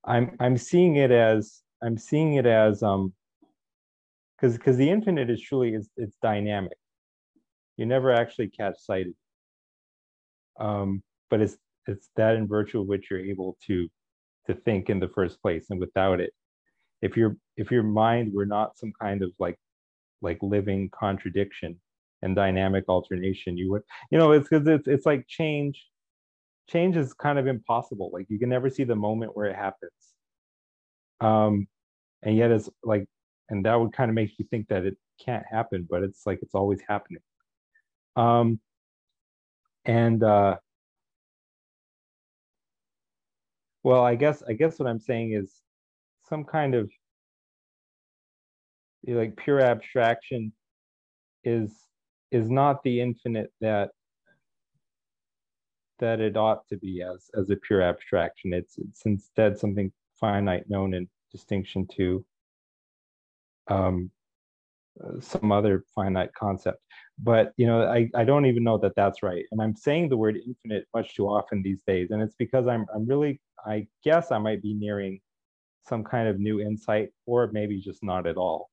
I'm 0.06 0.38
I'm 0.40 0.58
seeing 0.58 0.96
it 0.96 1.12
as 1.12 1.62
I'm 1.84 1.98
seeing 1.98 2.36
it 2.36 2.46
as 2.46 2.82
um. 2.84 3.14
Because 4.38 4.58
because 4.58 4.78
the 4.78 4.90
infinite 4.90 5.30
is 5.30 5.42
truly 5.42 5.74
is 5.74 5.90
it's 5.98 6.16
dynamic. 6.22 6.78
You 7.76 7.86
never 7.86 8.12
actually 8.12 8.50
catch 8.50 8.76
sighted. 8.80 9.16
Um, 10.60 11.04
but 11.30 11.42
it's 11.42 11.58
it's 11.88 12.10
that 12.16 12.36
in 12.36 12.48
virtue 12.48 12.82
of 12.82 12.88
which 12.88 13.08
you're 13.10 13.20
able 13.20 13.58
to 13.68 13.88
to 14.48 14.54
think 14.54 14.90
in 14.90 15.00
the 15.00 15.10
first 15.10 15.42
place 15.42 15.68
and 15.70 15.80
without 15.80 16.20
it 16.20 16.34
if 17.02 17.16
your 17.18 17.38
if 17.56 17.72
your 17.72 17.84
mind 17.84 18.34
were 18.34 18.46
not 18.46 18.78
some 18.78 18.92
kind 19.00 19.22
of 19.24 19.32
like 19.40 19.58
like 20.22 20.38
living 20.42 20.90
contradiction 20.98 21.80
and 22.22 22.36
dynamic 22.36 22.86
alternation 22.88 23.58
you 23.58 23.72
would 23.72 23.84
you 24.12 24.18
know 24.18 24.32
it's 24.32 24.48
because 24.50 24.68
it's, 24.68 24.88
it's 24.88 25.06
like 25.06 25.28
change 25.28 25.86
change 26.70 26.98
is 26.98 27.14
kind 27.14 27.40
of 27.40 27.48
impossible. 27.48 28.10
Like 28.14 28.28
you 28.30 28.40
can 28.40 28.50
never 28.50 28.70
see 28.70 28.84
the 28.84 28.96
moment 28.96 29.36
where 29.36 29.48
it 29.48 29.56
happens. 29.56 29.92
Um 31.22 31.68
and 32.24 32.36
yet 32.38 32.52
it's 32.52 32.70
like 32.84 33.08
and 33.50 33.66
that 33.66 33.76
would 33.80 33.94
kind 33.94 34.10
of 34.12 34.16
make 34.16 34.38
you 34.40 34.46
think 34.50 34.68
that 34.70 34.86
it 34.86 34.98
can't 35.24 35.46
happen 35.50 35.88
but 35.90 36.04
it's 36.04 36.26
like 36.26 36.40
it's 36.42 36.56
always 36.56 36.82
happening. 36.88 37.22
Um 38.16 38.60
and 39.86 40.24
uh 40.24 40.58
Well, 43.84 44.04
I 44.04 44.16
guess 44.16 44.44
I 44.44 44.54
guess 44.54 44.80
what 44.80 44.88
I'm 44.90 45.00
saying 45.00 45.32
is 45.34 45.62
some 46.24 46.44
kind 46.44 46.76
of 46.76 46.92
like 49.08 49.38
pure 49.38 49.62
abstraction 49.62 50.52
is 51.44 51.72
is 52.32 52.50
not 52.50 52.84
the 52.84 53.00
infinite 53.02 53.52
that 53.62 53.92
that 56.00 56.20
it 56.20 56.38
ought 56.38 56.68
to 56.70 56.78
be 56.78 57.02
as 57.02 57.30
as 57.36 57.50
a 57.50 57.56
pure 57.56 57.82
abstraction. 57.82 58.54
It's 58.54 58.78
it's 58.78 59.06
instead 59.06 59.58
something 59.58 59.92
finite, 60.20 60.70
known 60.70 60.94
in 60.94 61.08
distinction 61.32 61.88
to 61.98 62.26
um, 63.68 64.12
some 65.20 65.52
other 65.52 65.84
finite 65.94 66.34
concept. 66.34 66.80
But 67.20 67.54
you 67.58 67.68
know, 67.68 67.84
I, 67.84 68.10
I 68.16 68.24
don't 68.24 68.46
even 68.46 68.64
know 68.64 68.78
that 68.80 68.96
that's 68.96 69.24
right. 69.24 69.46
And 69.52 69.62
I'm 69.62 69.76
saying 69.76 70.10
the 70.10 70.18
word 70.18 70.38
infinite 70.38 70.86
much 70.94 71.16
too 71.16 71.28
often 71.28 71.62
these 71.62 71.82
days, 71.86 72.12
and 72.12 72.22
it's 72.22 72.36
because 72.36 72.68
I'm 72.68 72.86
I'm 72.94 73.08
really 73.08 73.42
I 73.66 73.88
guess 74.04 74.32
I 74.32 74.38
might 74.38 74.62
be 74.62 74.74
nearing 74.74 75.20
some 75.88 76.04
kind 76.04 76.28
of 76.28 76.40
new 76.40 76.60
insight, 76.60 77.10
or 77.26 77.50
maybe 77.52 77.80
just 77.80 78.04
not 78.04 78.28
at 78.28 78.38
all. 78.38 78.70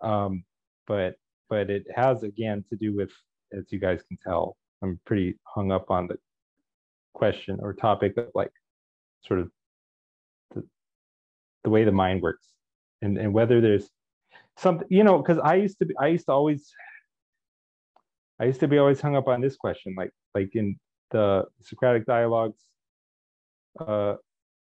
Um, 0.00 0.44
but 0.86 1.14
but 1.48 1.70
it 1.70 1.84
has 1.94 2.22
again 2.22 2.64
to 2.70 2.76
do 2.76 2.94
with, 2.96 3.10
as 3.56 3.70
you 3.70 3.78
guys 3.78 4.02
can 4.08 4.18
tell, 4.24 4.56
I'm 4.82 4.98
pretty 5.04 5.38
hung 5.44 5.72
up 5.72 5.90
on 5.90 6.06
the 6.06 6.16
question 7.14 7.58
or 7.62 7.72
topic 7.72 8.16
of 8.16 8.28
like 8.34 8.50
sort 9.26 9.40
of 9.40 9.50
the, 10.54 10.62
the 11.64 11.70
way 11.70 11.84
the 11.84 11.92
mind 11.92 12.22
works 12.22 12.48
and 13.02 13.16
and 13.16 13.32
whether 13.32 13.60
there's 13.60 13.88
something 14.56 14.86
you 14.90 15.04
know 15.04 15.18
because 15.18 15.38
i 15.38 15.54
used 15.54 15.78
to 15.78 15.86
be 15.86 15.94
i 15.98 16.08
used 16.08 16.26
to 16.26 16.32
always 16.32 16.72
i 18.40 18.44
used 18.44 18.60
to 18.60 18.68
be 18.68 18.78
always 18.78 19.00
hung 19.00 19.16
up 19.16 19.28
on 19.28 19.40
this 19.40 19.56
question 19.56 19.94
like 19.96 20.10
like 20.34 20.50
in 20.54 20.76
the 21.10 21.44
socratic 21.60 22.04
dialogues 22.06 22.60
uh, 23.80 24.14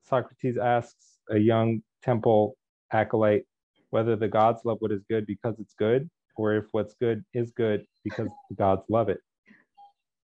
Socrates 0.04 0.58
asks 0.58 1.18
a 1.30 1.38
young 1.38 1.82
temple 2.02 2.56
acolyte 2.91 3.45
whether 3.91 4.16
the 4.16 4.28
gods 4.28 4.62
love 4.66 4.78
what 4.80 4.91
is 4.91 5.04
good 5.10 5.28
because 5.28 5.60
it's 5.60 5.76
good, 5.78 6.10
or 6.36 6.56
if 6.56 6.66
what's 6.72 6.95
good 6.95 7.24
is 7.34 7.52
good 7.52 7.86
because 8.04 8.30
the 8.49 8.56
gods 8.56 8.84
love 8.89 9.10
it. 9.10 9.20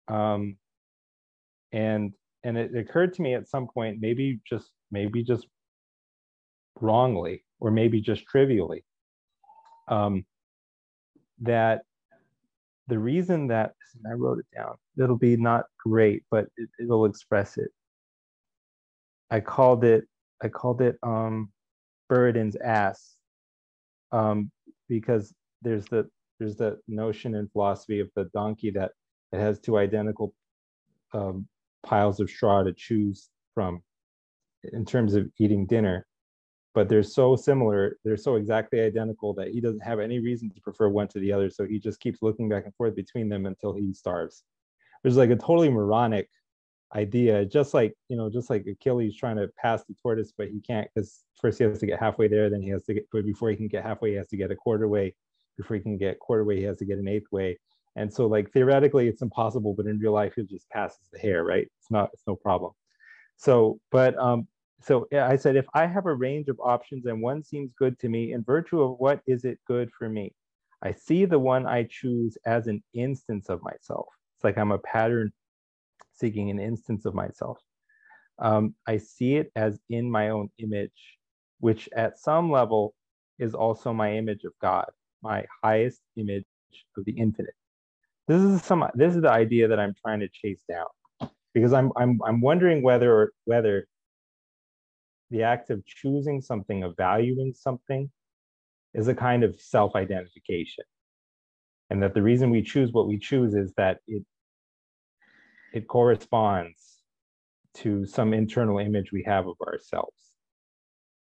Um, 0.08 0.58
and 1.72 2.14
and 2.44 2.58
it 2.58 2.76
occurred 2.76 3.14
to 3.16 3.22
me 3.22 3.34
at 3.34 3.48
some 3.48 3.68
point, 3.68 3.98
maybe 4.00 4.40
just 4.48 4.72
maybe 4.92 5.24
just 5.24 5.48
wrongly, 6.80 7.44
or 7.60 7.72
maybe 7.72 8.00
just 8.02 8.26
trivially, 8.26 8.84
um, 9.88 10.26
that 11.42 11.82
the 12.88 13.00
reason 13.00 13.48
that 13.48 13.74
I 14.10 14.14
wrote 14.14 14.40
it 14.40 14.46
down, 14.56 14.76
it'll 15.02 15.18
be 15.18 15.36
not 15.36 15.66
great, 15.86 16.24
but 16.32 16.48
it, 16.56 16.70
it'll 16.80 17.06
express 17.06 17.58
it. 17.58 17.70
I 19.30 19.40
called 19.42 19.84
it 19.84 20.06
I 20.42 20.48
called 20.50 20.82
it 20.82 20.98
um 21.04 21.52
Buridan's 22.10 22.56
ass 22.56 23.16
um, 24.12 24.52
because 24.88 25.34
there's 25.62 25.86
the 25.86 26.10
there's 26.40 26.56
the 26.56 26.80
notion 26.88 27.36
in 27.36 27.50
philosophy 27.50 28.00
of 28.00 28.10
the 28.16 28.26
donkey 28.34 28.72
that 28.72 28.92
it 29.32 29.40
has 29.40 29.60
two 29.60 29.78
identical 29.78 30.34
um, 31.14 31.48
piles 31.86 32.20
of 32.20 32.30
straw 32.30 32.64
to 32.64 32.74
choose 32.74 33.30
from 33.54 33.82
in 34.74 34.86
terms 34.86 35.16
of 35.16 35.30
eating 35.40 35.66
dinner 35.66 36.06
but 36.78 36.88
they're 36.88 37.02
so 37.02 37.36
similar 37.36 37.98
they're 38.04 38.16
so 38.16 38.36
exactly 38.36 38.80
identical 38.80 39.34
that 39.34 39.48
he 39.48 39.60
doesn't 39.60 39.80
have 39.80 40.00
any 40.00 40.20
reason 40.20 40.48
to 40.48 40.62
prefer 40.62 40.88
one 40.90 41.08
to 41.08 41.18
the 41.20 41.34
other. 41.34 41.50
So 41.50 41.66
he 41.66 41.80
just 41.80 42.00
keeps 42.00 42.22
looking 42.22 42.48
back 42.48 42.66
and 42.66 42.76
forth 42.76 42.96
between 42.96 43.30
them 43.30 43.48
until 43.48 43.74
he 43.74 43.96
starves. 43.96 44.44
There's 45.02 45.18
like 45.18 45.32
a 45.32 45.36
totally 45.36 45.70
moronic 45.70 46.30
idea 46.96 47.44
just 47.46 47.74
like 47.74 47.96
you 48.10 48.16
know 48.16 48.30
just 48.30 48.52
like 48.52 48.66
achilles 48.68 49.16
trying 49.16 49.38
to 49.38 49.50
pass 49.62 49.84
the 49.86 49.96
tortoise 50.02 50.32
but 50.38 50.48
he 50.48 50.62
can't 50.62 50.88
because 50.94 51.26
first 51.42 51.58
he 51.58 51.64
has 51.64 51.80
to 51.80 51.86
get 51.86 52.00
halfway 52.00 52.30
there 52.30 52.50
then 52.50 52.62
he 52.62 52.70
has 52.70 52.86
to 52.86 52.94
get 52.94 53.06
but 53.12 53.26
before 53.26 53.50
he 53.50 53.58
can 53.58 53.68
get 53.68 53.84
halfway 53.84 54.12
he 54.12 54.16
has 54.16 54.28
to 54.28 54.38
get 54.38 54.52
a 54.52 54.56
quarter 54.56 54.88
way. 54.88 55.16
Before 55.58 55.76
he 55.78 55.82
can 55.82 55.98
get 55.98 56.20
quarter 56.20 56.44
way 56.44 56.58
he 56.58 56.64
has 56.64 56.78
to 56.78 56.86
get 56.86 57.00
an 57.00 57.08
eighth 57.08 57.32
way 57.32 57.58
and 57.98 58.14
so 58.14 58.28
like 58.28 58.52
theoretically 58.52 59.08
it's 59.08 59.22
impossible 59.22 59.74
but 59.76 59.86
in 59.88 60.00
real 60.00 60.14
life 60.14 60.38
it 60.38 60.50
just 60.50 60.70
passes 60.70 61.00
the 61.12 61.20
hare, 61.20 61.44
right 61.44 61.68
it's 61.80 61.92
not 61.92 62.10
it's 62.14 62.24
no 62.28 62.36
problem 62.36 62.72
so 63.36 63.80
but 63.92 64.18
um 64.18 64.48
so 64.82 65.08
i 65.14 65.36
said 65.36 65.56
if 65.56 65.66
i 65.74 65.86
have 65.86 66.06
a 66.06 66.14
range 66.14 66.48
of 66.48 66.60
options 66.64 67.06
and 67.06 67.22
one 67.22 67.44
seems 67.44 67.72
good 67.78 67.98
to 68.00 68.10
me 68.10 68.34
in 68.34 68.44
virtue 68.44 68.82
of 68.82 68.98
what 69.00 69.22
is 69.28 69.44
it 69.44 69.60
good 69.68 69.90
for 69.98 70.08
me 70.10 70.34
i 70.82 70.92
see 70.92 71.26
the 71.26 71.40
one 71.40 71.66
i 71.66 71.84
choose 71.90 72.38
as 72.46 72.68
an 72.68 72.82
instance 72.94 73.50
of 73.50 73.62
myself 73.64 74.08
it's 74.36 74.44
like 74.44 74.58
i'm 74.58 74.72
a 74.72 74.78
pattern 74.80 75.32
seeking 76.18 76.50
an 76.50 76.60
instance 76.60 77.06
of 77.06 77.14
myself. 77.14 77.60
um, 78.40 78.76
I 78.88 78.98
see 78.98 79.36
it 79.38 79.52
as 79.56 79.80
in 79.90 80.10
my 80.10 80.30
own 80.30 80.50
image, 80.60 81.18
which 81.60 81.90
at 81.96 82.20
some 82.20 82.52
level 82.52 82.94
is 83.40 83.54
also 83.56 83.94
my 83.94 84.14
image 84.16 84.44
of 84.44 84.54
God, 84.62 84.90
my 85.24 85.46
highest 85.64 86.02
image 86.16 86.46
of 86.98 87.06
the 87.06 87.14
infinite. 87.14 87.57
This 88.28 88.42
is 88.42 88.64
some 88.64 88.86
this 88.94 89.16
is 89.16 89.22
the 89.22 89.32
idea 89.32 89.70
that 89.70 89.80
I'm 89.80 89.96
trying 90.06 90.20
to 90.20 90.28
chase 90.28 90.64
down 90.70 91.30
because 91.54 91.72
I'm 91.72 91.92
I'm 91.96 92.20
I'm 92.26 92.42
wondering 92.42 92.82
whether 92.82 93.32
whether 93.46 93.88
the 95.32 95.44
act 95.44 95.70
of 95.70 95.86
choosing 95.86 96.42
something, 96.42 96.84
of 96.84 96.96
valuing 96.98 97.54
something, 97.54 98.10
is 98.94 99.08
a 99.08 99.16
kind 99.16 99.44
of 99.44 99.60
self-identification. 99.60 100.86
And 101.90 102.02
that 102.04 102.14
the 102.14 102.22
reason 102.22 102.50
we 102.50 102.62
choose 102.62 102.92
what 102.92 103.08
we 103.08 103.18
choose 103.18 103.54
is 103.54 103.74
that 103.78 104.00
it 104.08 104.24
it 105.74 105.88
corresponds 105.88 106.98
to 107.76 108.06
some 108.06 108.34
internal 108.34 108.80
image 108.80 109.12
we 109.12 109.24
have 109.24 109.48
of 109.48 109.56
ourselves. 109.66 110.12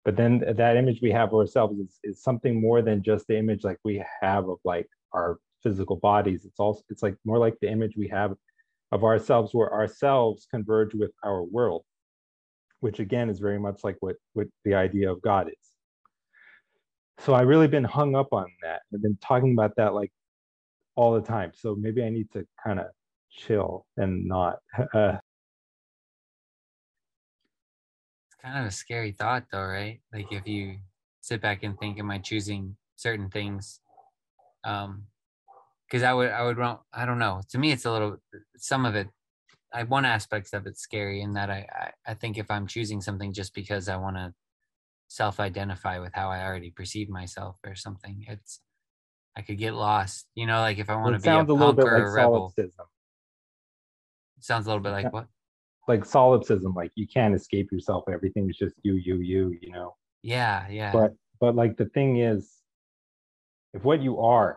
But 0.04 0.16
then 0.16 0.42
that 0.56 0.76
image 0.76 1.00
we 1.02 1.10
have 1.12 1.28
of 1.28 1.34
ourselves 1.34 1.78
is, 1.78 1.98
is 2.02 2.22
something 2.22 2.60
more 2.60 2.82
than 2.82 3.02
just 3.02 3.26
the 3.26 3.38
image 3.38 3.62
like 3.62 3.78
we 3.84 4.02
have 4.22 4.48
of 4.48 4.58
like 4.64 4.88
our 5.12 5.38
physical 5.62 5.96
bodies. 5.96 6.44
It's 6.44 6.60
also 6.60 6.82
it's 6.88 7.02
like 7.02 7.16
more 7.24 7.38
like 7.38 7.56
the 7.60 7.70
image 7.70 7.94
we 7.96 8.08
have 8.08 8.34
of 8.92 9.04
ourselves 9.04 9.54
where 9.54 9.72
ourselves 9.72 10.46
converge 10.50 10.94
with 10.94 11.12
our 11.24 11.42
world, 11.42 11.84
which 12.80 12.98
again 12.98 13.30
is 13.30 13.38
very 13.38 13.58
much 13.58 13.84
like 13.84 13.96
what, 14.00 14.16
what 14.32 14.48
the 14.64 14.74
idea 14.74 15.10
of 15.10 15.22
God 15.22 15.48
is. 15.48 15.70
So 17.18 17.34
I've 17.34 17.48
really 17.48 17.68
been 17.68 17.84
hung 17.84 18.16
up 18.16 18.32
on 18.32 18.46
that. 18.62 18.80
I've 18.92 19.02
been 19.02 19.18
talking 19.20 19.52
about 19.52 19.76
that 19.76 19.94
like 19.94 20.10
all 20.96 21.14
the 21.14 21.20
time. 21.20 21.52
So 21.54 21.76
maybe 21.78 22.02
I 22.02 22.10
need 22.10 22.30
to 22.32 22.46
kind 22.64 22.80
of 22.80 22.86
chill 23.30 23.86
and 23.96 24.26
not. 24.26 24.58
Uh, 24.94 25.18
it's 28.26 28.42
kind 28.42 28.58
of 28.58 28.66
a 28.66 28.70
scary 28.70 29.12
thought, 29.12 29.44
though, 29.52 29.62
right? 29.62 30.00
Like 30.12 30.32
if 30.32 30.46
you 30.48 30.78
sit 31.20 31.42
back 31.42 31.62
and 31.62 31.78
think, 31.78 31.98
"Am 31.98 32.10
I 32.10 32.18
choosing 32.18 32.76
certain 32.96 33.28
things?" 33.28 33.80
Um, 34.64 35.04
because 35.90 36.04
I 36.04 36.12
would, 36.12 36.30
I 36.30 36.44
would, 36.44 36.58
I 36.92 37.04
don't 37.04 37.18
know. 37.18 37.42
To 37.50 37.58
me, 37.58 37.72
it's 37.72 37.84
a 37.84 37.90
little. 37.90 38.18
Some 38.56 38.86
of 38.86 38.94
it, 38.94 39.08
I 39.74 39.82
one 39.82 40.04
aspects 40.04 40.52
of 40.52 40.66
it's 40.66 40.80
scary 40.80 41.20
in 41.20 41.32
that 41.34 41.50
I, 41.50 41.66
I, 41.72 42.12
I 42.12 42.14
think 42.14 42.38
if 42.38 42.50
I'm 42.50 42.66
choosing 42.66 43.00
something 43.00 43.32
just 43.32 43.54
because 43.54 43.88
I 43.88 43.96
want 43.96 44.16
to 44.16 44.32
self-identify 45.08 45.98
with 45.98 46.12
how 46.14 46.30
I 46.30 46.44
already 46.44 46.70
perceive 46.70 47.08
myself 47.08 47.56
or 47.66 47.74
something, 47.74 48.24
it's 48.28 48.60
I 49.36 49.42
could 49.42 49.58
get 49.58 49.74
lost. 49.74 50.26
You 50.36 50.46
know, 50.46 50.60
like 50.60 50.78
if 50.78 50.90
I 50.90 50.96
want 50.96 51.16
to 51.16 51.22
be 51.22 51.28
a, 51.28 51.40
a 51.40 51.44
punk 51.44 51.78
or 51.78 51.98
like 51.98 52.02
a 52.02 52.10
rebel. 52.10 52.52
Solipsism. 52.54 52.86
It 54.38 54.44
sounds 54.44 54.66
a 54.66 54.68
little 54.70 54.82
bit 54.82 54.92
like 54.92 55.12
what? 55.12 55.26
Like 55.88 56.04
solipsism, 56.04 56.72
like 56.74 56.92
you 56.94 57.08
can't 57.08 57.34
escape 57.34 57.72
yourself. 57.72 58.04
Everything 58.12 58.48
is 58.48 58.56
just 58.56 58.76
you, 58.82 58.94
you, 58.94 59.16
you. 59.16 59.58
You 59.60 59.72
know. 59.72 59.96
Yeah, 60.22 60.68
yeah. 60.68 60.92
But 60.92 61.14
but 61.40 61.56
like 61.56 61.76
the 61.76 61.86
thing 61.86 62.18
is, 62.18 62.48
if 63.74 63.82
what 63.82 64.00
you 64.00 64.20
are, 64.20 64.56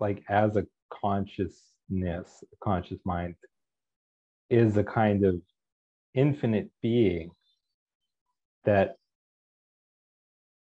like 0.00 0.22
as 0.28 0.56
a 0.56 0.66
consciousness, 0.90 2.44
conscious 2.62 3.00
mind, 3.04 3.34
is 4.50 4.76
a 4.76 4.84
kind 4.84 5.24
of 5.24 5.40
infinite 6.14 6.70
being 6.82 7.30
that 8.64 8.96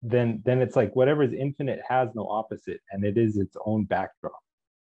then 0.02 0.42
then 0.44 0.62
it's 0.62 0.76
like 0.76 0.94
whatever 0.94 1.22
is 1.22 1.32
infinite 1.32 1.80
has 1.88 2.08
no 2.14 2.28
opposite 2.28 2.80
and 2.92 3.04
it 3.04 3.18
is 3.18 3.36
its 3.36 3.56
own 3.64 3.84
backdrop. 3.84 4.38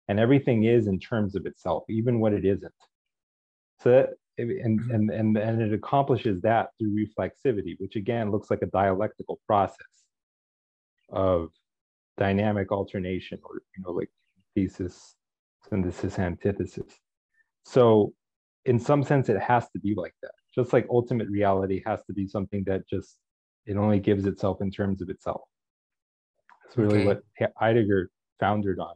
And 0.09 0.19
everything 0.19 0.63
is 0.63 0.87
in 0.87 0.99
terms 0.99 1.35
of 1.35 1.45
itself 1.45 1.83
even 1.89 2.19
what 2.19 2.33
it 2.33 2.45
isn't. 2.45 2.73
So 3.79 3.91
that, 3.91 4.09
and, 4.37 4.79
and 4.91 5.09
and 5.09 5.37
and 5.37 5.61
it 5.61 5.73
accomplishes 5.73 6.41
that 6.41 6.69
through 6.77 6.95
reflexivity 6.95 7.75
which 7.79 7.95
again 7.95 8.31
looks 8.31 8.51
like 8.51 8.61
a 8.61 8.67
dialectical 8.67 9.39
process 9.47 9.77
of 11.09 11.49
dynamic 12.17 12.71
alternation 12.71 13.39
or 13.43 13.61
you 13.75 13.83
know 13.83 13.91
like 13.91 14.09
thesis 14.55 15.15
synthesis 15.69 16.19
antithesis. 16.19 16.99
So 17.63 18.13
in 18.65 18.79
some 18.79 19.03
sense 19.03 19.29
it 19.29 19.39
has 19.39 19.69
to 19.71 19.79
be 19.79 19.93
like 19.95 20.15
that. 20.21 20.31
Just 20.53 20.73
like 20.73 20.87
ultimate 20.89 21.29
reality 21.29 21.81
has 21.85 22.03
to 22.05 22.13
be 22.13 22.27
something 22.27 22.63
that 22.65 22.87
just 22.87 23.17
it 23.65 23.77
only 23.77 23.99
gives 23.99 24.25
itself 24.25 24.61
in 24.61 24.71
terms 24.71 25.01
of 25.01 25.09
itself. 25.09 25.41
That's 26.63 26.77
really 26.77 27.05
okay. 27.05 27.19
what 27.39 27.51
heidegger 27.57 28.09
founded 28.39 28.79
on. 28.79 28.95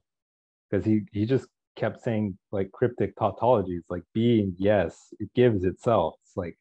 Because 0.70 0.86
he 0.86 1.02
he 1.12 1.26
just 1.26 1.48
kept 1.76 2.02
saying 2.02 2.38
like 2.52 2.72
cryptic 2.72 3.16
tautologies 3.16 3.84
like 3.90 4.04
being 4.14 4.54
yes 4.58 5.14
it 5.20 5.30
gives 5.36 5.64
itself. 5.64 6.16
It's 6.24 6.36
like 6.36 6.58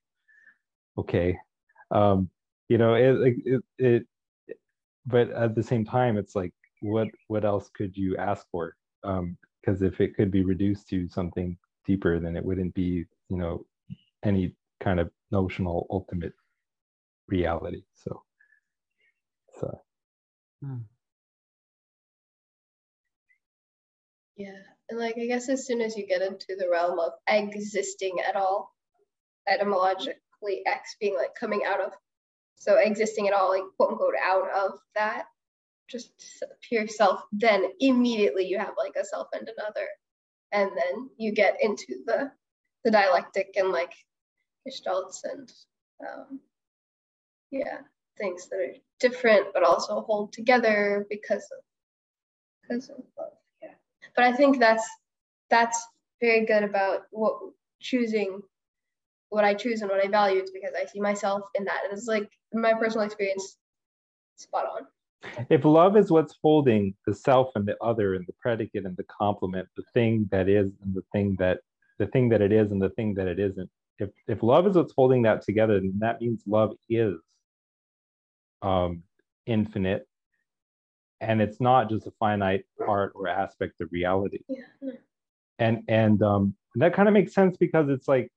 okay 0.99 1.37
um 1.93 2.29
you 2.69 2.79
know 2.79 2.95
it 2.95 3.37
it, 3.45 3.63
it 3.79 4.07
but 5.07 5.31
at 5.31 5.55
the 5.55 5.63
same 5.63 5.85
time 5.85 6.17
it's 6.17 6.35
like 6.35 6.53
what 6.83 7.09
what 7.29 7.45
else 7.45 7.71
could 7.75 7.97
you 7.97 8.17
ask 8.17 8.47
for 8.51 8.75
um 9.05 9.37
because 9.61 9.83
if 9.83 10.01
it 10.01 10.15
could 10.15 10.31
be 10.31 10.45
reduced 10.45 10.89
to 10.89 11.09
something 11.09 11.57
deeper 11.87 12.19
then 12.19 12.37
it 12.37 12.45
wouldn't 12.45 12.75
be 12.75 13.05
you 13.29 13.37
know 13.37 13.65
any 14.25 14.55
kind 14.81 15.01
of 15.01 15.11
notional 15.31 15.87
ultimate 15.91 16.33
reality 17.29 17.83
so 17.95 18.23
so 19.61 19.81
hmm. 20.63 20.79
Yeah. 24.41 24.57
And 24.89 24.99
like 24.99 25.17
I 25.21 25.27
guess 25.27 25.51
as 25.51 25.67
soon 25.67 25.83
as 25.83 25.99
you 25.99 26.07
get 26.07 26.23
into 26.23 26.57
the 26.59 26.71
realm 26.71 26.99
of 26.99 27.13
existing 27.29 28.21
at 28.27 28.37
all, 28.37 28.75
etymologically 29.47 30.63
X 30.65 30.97
being 30.99 31.15
like 31.15 31.35
coming 31.39 31.63
out 31.67 31.83
of. 31.83 31.93
So 32.61 32.77
existing 32.77 33.29
at 33.29 33.35
all, 33.35 33.51
like 33.51 33.65
quote 33.79 33.93
unquote 33.93 34.15
out 34.23 34.51
of 34.53 34.81
that, 34.95 35.25
just 35.91 36.13
pure 36.63 36.87
self, 36.89 37.23
then 37.33 37.65
immediately 37.81 38.47
you 38.47 38.59
have 38.59 38.75
like 38.79 38.95
a 39.01 39.05
self 39.05 39.29
and 39.33 39.49
another. 39.59 39.89
And 40.53 40.71
then 40.77 41.11
you 41.19 41.33
get 41.33 41.59
into 41.63 41.87
the 42.07 42.33
the 42.85 42.93
dialectic 42.93 43.55
and 43.57 43.71
like 43.71 43.93
gestalts 44.69 45.21
and 45.25 45.53
um, 46.07 46.41
yeah, 47.51 47.79
things 48.19 48.49
that 48.51 48.59
are 48.59 48.75
different 49.01 49.49
but 49.55 49.65
also 49.65 50.03
hold 50.03 50.33
together 50.33 51.07
because 51.11 51.45
of 51.53 51.65
because 52.63 52.91
of 52.91 52.99
love 53.19 53.33
Yeah. 53.63 53.71
but 54.17 54.25
I 54.27 54.33
think 54.35 54.59
that's 54.59 54.87
that's 55.51 55.83
very 56.21 56.45
good 56.47 56.63
about 56.65 57.05
what 57.11 57.39
choosing 57.81 58.43
what 59.31 59.45
I 59.45 59.55
choose 59.55 59.83
and 59.83 59.91
what 59.91 60.05
I 60.05 60.09
value 60.09 60.43
is 60.43 60.51
because 60.51 60.75
I 60.81 60.87
see 60.87 61.01
myself 61.01 61.43
in 61.55 61.65
that. 61.65 61.81
And 61.85 61.93
it's 61.97 62.07
like 62.09 62.31
my 62.53 62.75
personal 62.75 63.07
experience, 63.07 63.57
spot 64.37 64.67
on. 64.75 64.87
If 65.51 65.65
love 65.65 65.97
is 65.97 66.11
what's 66.11 66.35
holding 66.43 66.95
the 67.07 67.15
self 67.15 67.51
and 67.55 67.67
the 67.67 67.77
other 67.83 68.15
and 68.15 68.27
the 68.27 68.33
predicate 68.41 68.87
and 68.87 68.97
the 68.97 69.05
complement, 69.05 69.69
the 69.77 69.85
thing 69.93 70.29
that 70.33 70.49
is 70.49 70.73
and 70.83 70.95
the 70.95 71.03
thing 71.13 71.37
that 71.39 71.61
the 71.99 72.07
thing 72.07 72.31
that 72.31 72.41
it 72.41 72.53
is 72.53 72.73
and 72.73 72.81
the 72.81 72.91
thing 72.91 73.15
that 73.15 73.27
it 73.27 73.39
isn't. 73.39 73.69
If 73.99 74.11
if 74.27 74.43
love 74.43 74.67
is 74.67 74.77
what's 74.77 74.95
holding 74.97 75.23
that 75.23 75.43
together, 75.43 75.79
then 75.79 75.99
that 75.99 76.21
means 76.21 76.43
love 76.47 76.73
is 76.89 77.17
um, 78.63 79.03
infinite 79.47 80.07
and 81.21 81.41
it's 81.43 81.61
not 81.61 81.89
just 81.89 82.07
a 82.07 82.13
finite 82.19 82.65
part 82.85 83.13
or 83.15 83.29
aspect 83.29 83.81
of 83.81 83.89
reality 83.93 84.41
yeah. 84.49 84.93
and 85.59 85.83
and 85.89 86.23
um 86.23 86.55
that 86.77 86.95
kind 86.95 87.09
of 87.09 87.15
makes 87.15 87.35
sense 87.35 87.57
because 87.57 87.89
it's 87.89 88.09
like 88.09 88.31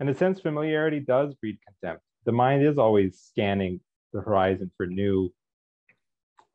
in 0.00 0.08
a 0.08 0.14
sense 0.14 0.40
familiarity 0.40 1.00
does 1.00 1.34
breed 1.34 1.58
contempt 1.66 2.02
the 2.24 2.32
mind 2.32 2.64
is 2.64 2.78
always 2.78 3.18
scanning 3.18 3.80
the 4.12 4.20
horizon 4.20 4.70
for 4.76 4.86
new 4.86 5.32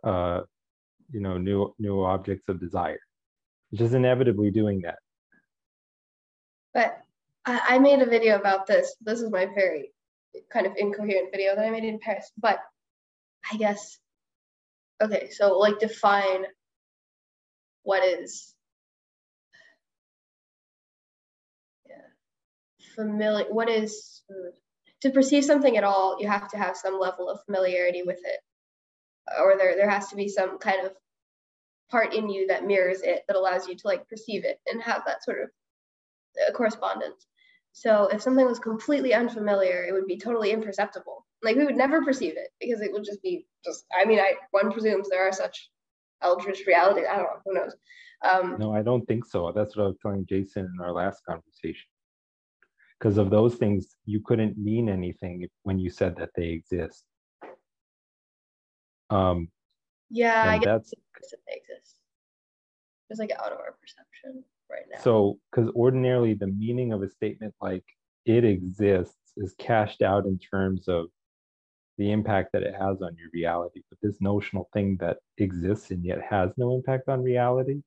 uh 0.03 0.41
you 1.11 1.19
know 1.19 1.37
new 1.37 1.73
new 1.79 2.03
objects 2.03 2.47
of 2.49 2.59
desire. 2.59 2.99
It's 3.71 3.79
just 3.79 3.93
inevitably 3.93 4.51
doing 4.51 4.81
that. 4.81 4.99
But 6.73 6.97
I, 7.45 7.75
I 7.75 7.79
made 7.79 8.01
a 8.01 8.05
video 8.05 8.37
about 8.37 8.67
this. 8.67 8.95
This 9.01 9.21
is 9.21 9.31
my 9.31 9.45
very 9.45 9.91
kind 10.51 10.65
of 10.65 10.73
incoherent 10.77 11.31
video 11.31 11.55
that 11.55 11.65
i 11.65 11.69
made 11.69 11.83
in 11.83 11.99
paris 11.99 12.31
but 12.37 12.59
i 13.51 13.57
guess 13.57 13.97
okay 15.01 15.29
so 15.29 15.57
like 15.57 15.79
define 15.79 16.45
what 17.83 18.03
is 18.03 18.53
yeah 21.87 21.95
familiar 22.95 23.45
what 23.49 23.69
is 23.69 24.21
to 25.01 25.11
perceive 25.11 25.45
something 25.45 25.77
at 25.77 25.83
all 25.83 26.17
you 26.19 26.27
have 26.27 26.49
to 26.49 26.57
have 26.57 26.75
some 26.75 26.99
level 26.99 27.29
of 27.29 27.43
familiarity 27.45 28.03
with 28.03 28.19
it. 28.23 28.39
Or 29.39 29.57
there 29.57 29.75
there 29.75 29.89
has 29.89 30.07
to 30.09 30.15
be 30.15 30.27
some 30.27 30.57
kind 30.57 30.85
of 30.85 30.93
part 31.89 32.13
in 32.13 32.29
you 32.29 32.47
that 32.47 32.65
mirrors 32.65 33.01
it 33.01 33.23
that 33.27 33.37
allows 33.37 33.67
you 33.67 33.75
to 33.75 33.87
like 33.87 34.07
perceive 34.09 34.43
it 34.43 34.59
and 34.67 34.81
have 34.81 35.03
that 35.05 35.23
sort 35.23 35.41
of 35.41 35.49
uh, 36.47 36.51
correspondence. 36.51 37.27
So 37.71 38.07
if 38.07 38.21
something 38.21 38.45
was 38.45 38.59
completely 38.59 39.13
unfamiliar 39.13 39.85
it 39.85 39.93
would 39.93 40.07
be 40.07 40.17
totally 40.17 40.51
imperceptible. 40.51 41.25
Like 41.43 41.55
we 41.55 41.65
would 41.65 41.77
never 41.77 42.03
perceive 42.03 42.35
it 42.35 42.49
because 42.59 42.81
it 42.81 42.91
would 42.91 43.03
just 43.03 43.21
be 43.21 43.45
just 43.63 43.85
i 43.97 44.05
mean 44.05 44.19
i 44.19 44.33
one 44.51 44.71
presumes 44.71 45.09
there 45.09 45.27
are 45.27 45.33
such 45.33 45.69
eldritch 46.21 46.65
realities. 46.65 47.05
I 47.09 47.17
don't 47.17 47.25
know 47.25 47.41
who 47.45 47.53
knows? 47.53 47.75
Um 48.27 48.55
no 48.57 48.73
i 48.73 48.81
don't 48.81 49.05
think 49.05 49.25
so. 49.25 49.51
That's 49.51 49.75
what 49.75 49.83
i 49.83 49.87
was 49.87 49.97
telling 50.01 50.25
jason 50.27 50.65
in 50.65 50.83
our 50.83 50.91
last 50.91 51.21
conversation 51.25 51.87
because 52.99 53.17
of 53.17 53.29
those 53.29 53.55
things 53.55 53.95
you 54.05 54.19
couldn't 54.21 54.57
mean 54.57 54.89
anything 54.89 55.47
when 55.63 55.77
you 55.79 55.89
said 55.89 56.15
that 56.17 56.29
they 56.35 56.47
exist 56.49 57.03
um 59.09 59.47
Yeah, 60.09 60.43
I 60.51 60.57
guess 60.57 60.65
that's 60.65 60.93
they 61.47 61.53
exist. 61.55 61.95
It's 63.09 63.19
like 63.19 63.31
out 63.31 63.51
of 63.53 63.59
our 63.59 63.73
perception 63.79 64.43
right 64.69 64.83
now. 64.91 64.99
so 65.01 65.39
because 65.49 65.69
ordinarily 65.71 66.33
the 66.33 66.47
meaning 66.47 66.91
of 66.93 67.01
a 67.01 67.09
statement 67.09 67.53
like 67.61 67.83
it 68.25 68.43
exists 68.43 69.15
is 69.37 69.55
cashed 69.57 70.01
out 70.01 70.25
in 70.25 70.37
terms 70.39 70.87
of 70.89 71.05
the 71.97 72.11
impact 72.11 72.51
that 72.53 72.63
it 72.63 72.75
has 72.75 73.01
on 73.01 73.15
your 73.17 73.29
reality 73.33 73.81
but 73.89 73.97
this 74.01 74.17
notional 74.19 74.69
thing 74.73 74.97
that 74.99 75.17
exists 75.37 75.91
and 75.91 76.03
yet 76.03 76.19
has 76.21 76.51
no 76.57 76.75
impact 76.75 77.07
on 77.07 77.21
reality 77.23 77.81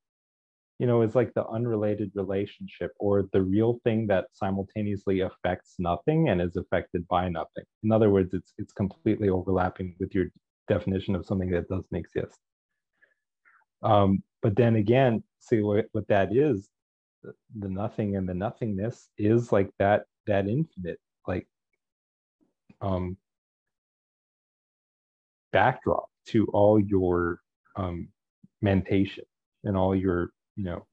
you 0.81 0.87
know 0.87 1.03
is 1.03 1.15
like 1.15 1.33
the 1.35 1.47
unrelated 1.49 2.11
relationship 2.15 2.93
or 2.99 3.29
the 3.35 3.43
real 3.43 3.79
thing 3.85 4.07
that 4.07 4.25
simultaneously 4.33 5.21
affects 5.21 5.75
nothing 5.79 6.31
and 6.31 6.41
is 6.41 6.57
affected 6.57 7.07
by 7.07 7.29
nothing. 7.29 7.65
In 7.85 7.93
other 7.93 8.09
words 8.09 8.33
it's 8.33 8.55
it's 8.57 8.73
completely 8.73 9.29
overlapping 9.29 9.95
with 10.01 10.15
your 10.15 10.29
definition 10.69 11.15
of 11.15 11.27
something 11.27 11.51
that 11.51 11.69
doesn't 11.69 11.95
exist. 11.95 12.39
Um, 13.83 14.23
but 14.41 14.57
then 14.57 14.77
again 14.77 15.23
see 15.39 15.61
what, 15.61 15.85
what 15.93 16.09
that 16.09 16.35
is 16.35 16.71
the, 17.23 17.35
the 17.59 17.69
nothing 17.69 18.17
and 18.17 18.27
the 18.27 18.35
nothingness 18.35 19.11
is 19.19 19.53
like 19.53 19.71
that 19.79 20.05
that 20.27 20.49
infinite 20.49 20.99
like 21.27 21.47
um 22.81 23.19
backdrop 25.53 26.07
to 26.29 26.47
all 26.55 26.81
your 26.81 27.41
um 27.77 28.09
mentation 28.63 29.25
and 29.65 29.77
all 29.77 29.95
your 29.95 30.31
you 30.57 30.65
know 30.65 30.87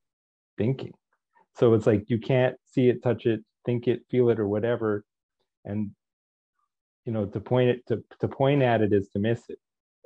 thinking. 0.58 0.94
So 1.56 1.74
it's 1.74 1.88
like 1.88 2.10
you 2.10 2.20
can't 2.20 2.56
see 2.66 2.90
it 2.90 3.04
touch 3.04 3.26
it 3.26 3.42
think 3.66 3.88
it 3.88 4.02
feel 4.10 4.30
it 4.30 4.40
or 4.40 4.48
whatever. 4.48 5.04
And 5.66 5.92
you 7.06 7.14
know 7.14 7.26
to 7.26 7.40
point 7.40 7.70
it 7.70 7.88
to, 7.88 8.04
to 8.20 8.28
point 8.28 8.62
at 8.62 8.82
it 8.82 8.94
is 8.94 9.10
to 9.10 9.20
miss 9.20 9.42
it. 9.50 9.60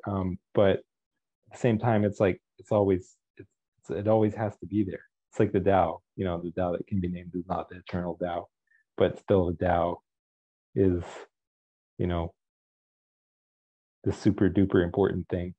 Um 0.07 0.37
but 0.53 0.77
at 0.77 1.53
the 1.53 1.57
same 1.57 1.77
time 1.79 2.03
it's 2.03 2.19
like 2.19 2.41
it's 2.57 2.71
always 2.71 3.15
it's, 3.37 3.89
it 3.89 4.07
always 4.07 4.33
has 4.35 4.57
to 4.57 4.65
be 4.65 4.83
there. 4.83 5.03
It's 5.31 5.39
like 5.39 5.53
the 5.53 5.61
Tao, 5.61 6.01
you 6.15 6.25
know, 6.25 6.41
the 6.41 6.51
Tao 6.51 6.73
that 6.73 6.87
can 6.87 6.99
be 6.99 7.07
named 7.07 7.31
is 7.35 7.47
not 7.47 7.69
the 7.69 7.77
eternal 7.77 8.17
Tao, 8.21 8.47
but 8.97 9.17
still 9.19 9.45
the 9.45 9.65
Tao 9.65 10.01
is, 10.75 11.03
you 11.97 12.07
know, 12.07 12.33
the 14.03 14.11
super 14.11 14.49
duper 14.49 14.83
important 14.83 15.27
thing. 15.29 15.53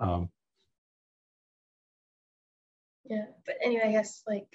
Um, 0.00 0.30
Yeah, 3.10 3.26
but 3.44 3.56
anyway, 3.62 3.82
I 3.86 3.90
guess 3.92 4.22
like 4.26 4.46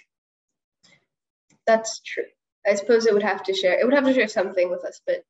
that's 1.67 1.99
true. 1.99 2.23
I 2.65 2.75
suppose 2.75 3.05
it 3.05 3.13
would 3.13 3.21
have 3.21 3.43
to 3.43 3.53
share. 3.53 3.77
It 3.79 3.85
would 3.85 3.93
have 3.93 4.05
to 4.05 4.13
share 4.13 4.29
something 4.29 4.69
with 4.69 4.85
us, 4.85 5.01
but 5.05 5.23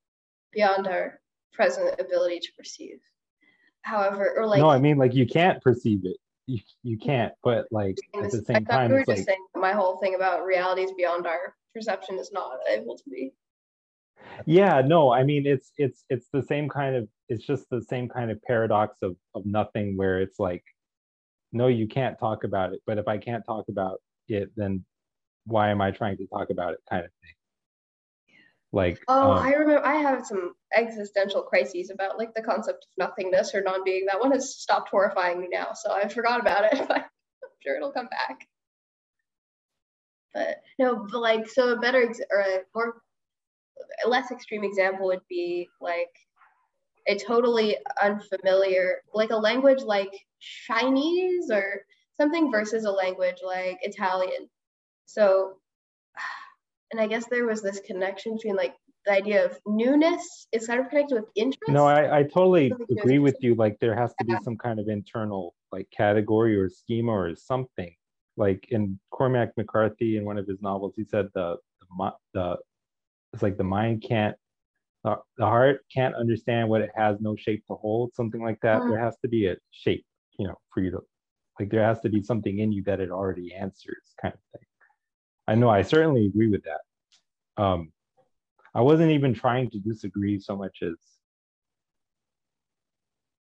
beyond 0.53 0.87
our 0.87 1.19
present 1.53 1.99
ability 1.99 2.39
to 2.41 2.51
perceive. 2.57 2.99
However, 3.81 4.35
or 4.37 4.45
like 4.45 4.59
no, 4.59 4.69
I 4.69 4.77
mean 4.77 4.97
like 4.97 5.15
you 5.15 5.25
can't 5.25 5.61
perceive 5.61 6.05
it. 6.05 6.17
You 6.45 6.59
you 6.83 6.99
can't, 6.99 7.33
but 7.43 7.65
like 7.71 7.97
at 8.15 8.29
the 8.29 8.43
same 8.43 8.65
time, 8.65 8.89
we 8.89 8.95
were 8.95 8.99
it's 8.99 9.09
just 9.09 9.19
like 9.19 9.27
saying 9.27 9.45
my 9.55 9.71
whole 9.71 9.97
thing 9.97 10.13
about 10.13 10.45
reality 10.45 10.83
is 10.83 10.91
beyond 10.93 11.25
our 11.25 11.55
perception 11.73 12.19
is 12.19 12.31
not 12.31 12.59
able 12.69 12.95
to 12.95 13.03
be. 13.09 13.33
yeah, 14.45 14.81
no, 14.85 15.11
I 15.11 15.23
mean 15.23 15.47
it's 15.47 15.71
it's 15.77 16.05
it's 16.09 16.27
the 16.31 16.43
same 16.43 16.69
kind 16.69 16.95
of 16.95 17.07
it's 17.27 17.43
just 17.43 17.67
the 17.71 17.81
same 17.81 18.07
kind 18.07 18.29
of 18.29 18.39
paradox 18.43 18.99
of 19.01 19.15
of 19.33 19.47
nothing 19.47 19.97
where 19.97 20.21
it's 20.21 20.39
like, 20.39 20.63
no, 21.55 21.67
you 21.67 21.87
can't 21.87 22.19
talk 22.19 22.43
about 22.43 22.73
it, 22.73 22.81
but 22.85 22.97
if 22.97 23.07
I 23.07 23.17
can't 23.17 23.45
talk 23.45 23.69
about 23.69 24.01
it, 24.27 24.51
then 24.57 24.83
why 25.45 25.69
am 25.69 25.81
I 25.81 25.91
trying 25.91 26.17
to 26.17 26.27
talk 26.27 26.49
about 26.49 26.73
it 26.73 26.79
kind 26.89 27.05
of 27.05 27.11
thing. 27.21 27.31
Like 28.73 28.99
Oh, 29.07 29.31
um, 29.31 29.37
I 29.37 29.53
remember 29.53 29.85
I 29.85 29.95
have 29.95 30.25
some 30.25 30.53
existential 30.75 31.43
crises 31.43 31.91
about 31.91 32.17
like 32.17 32.33
the 32.33 32.41
concept 32.41 32.85
of 32.85 32.89
nothingness 32.97 33.55
or 33.55 33.61
non-being. 33.61 34.05
That 34.05 34.19
one 34.19 34.33
has 34.33 34.53
stopped 34.53 34.89
horrifying 34.89 35.39
me 35.39 35.47
now, 35.49 35.69
so 35.73 35.93
I 35.93 36.09
forgot 36.09 36.41
about 36.41 36.73
it, 36.73 36.79
but 36.89 36.97
I'm 36.97 37.49
sure 37.63 37.77
it'll 37.77 37.93
come 37.93 38.09
back. 38.09 38.45
But 40.33 40.61
no, 40.77 41.07
but 41.09 41.21
like 41.21 41.47
so 41.47 41.71
a 41.71 41.79
better 41.79 42.03
ex- 42.03 42.19
or 42.29 42.41
a 42.41 42.59
more 42.75 43.01
a 44.05 44.09
less 44.09 44.29
extreme 44.29 44.65
example 44.65 45.05
would 45.05 45.25
be 45.29 45.69
like 45.79 46.11
a 47.07 47.15
totally 47.17 47.77
unfamiliar 48.01 48.97
like 49.13 49.29
a 49.29 49.35
language 49.35 49.81
like 49.83 50.11
Chinese 50.67 51.49
or 51.51 51.81
something 52.17 52.51
versus 52.51 52.85
a 52.85 52.91
language 52.91 53.37
like 53.43 53.79
Italian. 53.81 54.49
So 55.05 55.57
and 56.91 57.01
I 57.01 57.07
guess 57.07 57.25
there 57.29 57.45
was 57.45 57.61
this 57.61 57.79
connection 57.85 58.35
between 58.35 58.55
like 58.55 58.75
the 59.05 59.11
idea 59.11 59.45
of 59.45 59.59
newness 59.67 60.47
is 60.51 60.67
kind 60.67 60.79
of 60.79 60.89
connected 60.89 61.15
with 61.15 61.29
interest. 61.35 61.69
No, 61.69 61.85
I, 61.85 62.19
I 62.19 62.23
totally 62.23 62.73
agree 62.89 63.19
with 63.19 63.37
you. 63.39 63.55
Like 63.55 63.77
there 63.79 63.95
has 63.95 64.13
to 64.19 64.25
be 64.25 64.35
some 64.43 64.57
kind 64.57 64.79
of 64.79 64.87
internal 64.87 65.53
like 65.71 65.87
category 65.95 66.57
or 66.57 66.69
schema 66.69 67.11
or 67.11 67.35
something. 67.35 67.93
Like 68.37 68.67
in 68.69 68.99
Cormac 69.11 69.51
McCarthy 69.57 70.17
in 70.17 70.25
one 70.25 70.37
of 70.37 70.47
his 70.47 70.61
novels, 70.61 70.93
he 70.95 71.05
said 71.05 71.27
the 71.35 71.57
the, 71.81 72.11
the 72.33 72.57
it's 73.33 73.43
like 73.43 73.57
the 73.57 73.63
mind 73.63 74.03
can't 74.07 74.35
the, 75.03 75.17
the 75.37 75.45
heart 75.45 75.81
can't 75.93 76.15
understand 76.15 76.67
what 76.67 76.81
it 76.81 76.89
has 76.95 77.17
no 77.21 77.35
shape 77.35 77.63
to 77.67 77.75
hold, 77.75 78.13
something 78.15 78.41
like 78.41 78.59
that. 78.61 78.81
Mm. 78.81 78.89
There 78.89 78.99
has 78.99 79.15
to 79.21 79.27
be 79.27 79.47
a 79.47 79.55
shape, 79.71 80.05
you 80.37 80.47
know, 80.47 80.55
for 80.73 80.81
you 80.81 80.91
to 80.91 81.01
like 81.59 81.69
there 81.69 81.83
has 81.83 82.01
to 82.01 82.09
be 82.09 82.21
something 82.21 82.59
in 82.59 82.71
you 82.71 82.83
that 82.83 82.99
it 82.99 83.11
already 83.11 83.53
answers, 83.53 84.13
kind 84.21 84.33
of 84.33 84.39
thing. 84.51 84.67
I 85.47 85.55
know 85.55 85.69
I 85.69 85.83
certainly 85.83 86.25
agree 86.25 86.49
with 86.49 86.63
that. 86.63 87.63
Um 87.63 87.91
I 88.73 88.81
wasn't 88.81 89.11
even 89.11 89.33
trying 89.33 89.69
to 89.71 89.79
disagree 89.79 90.39
so 90.39 90.55
much 90.57 90.79
as 90.81 90.95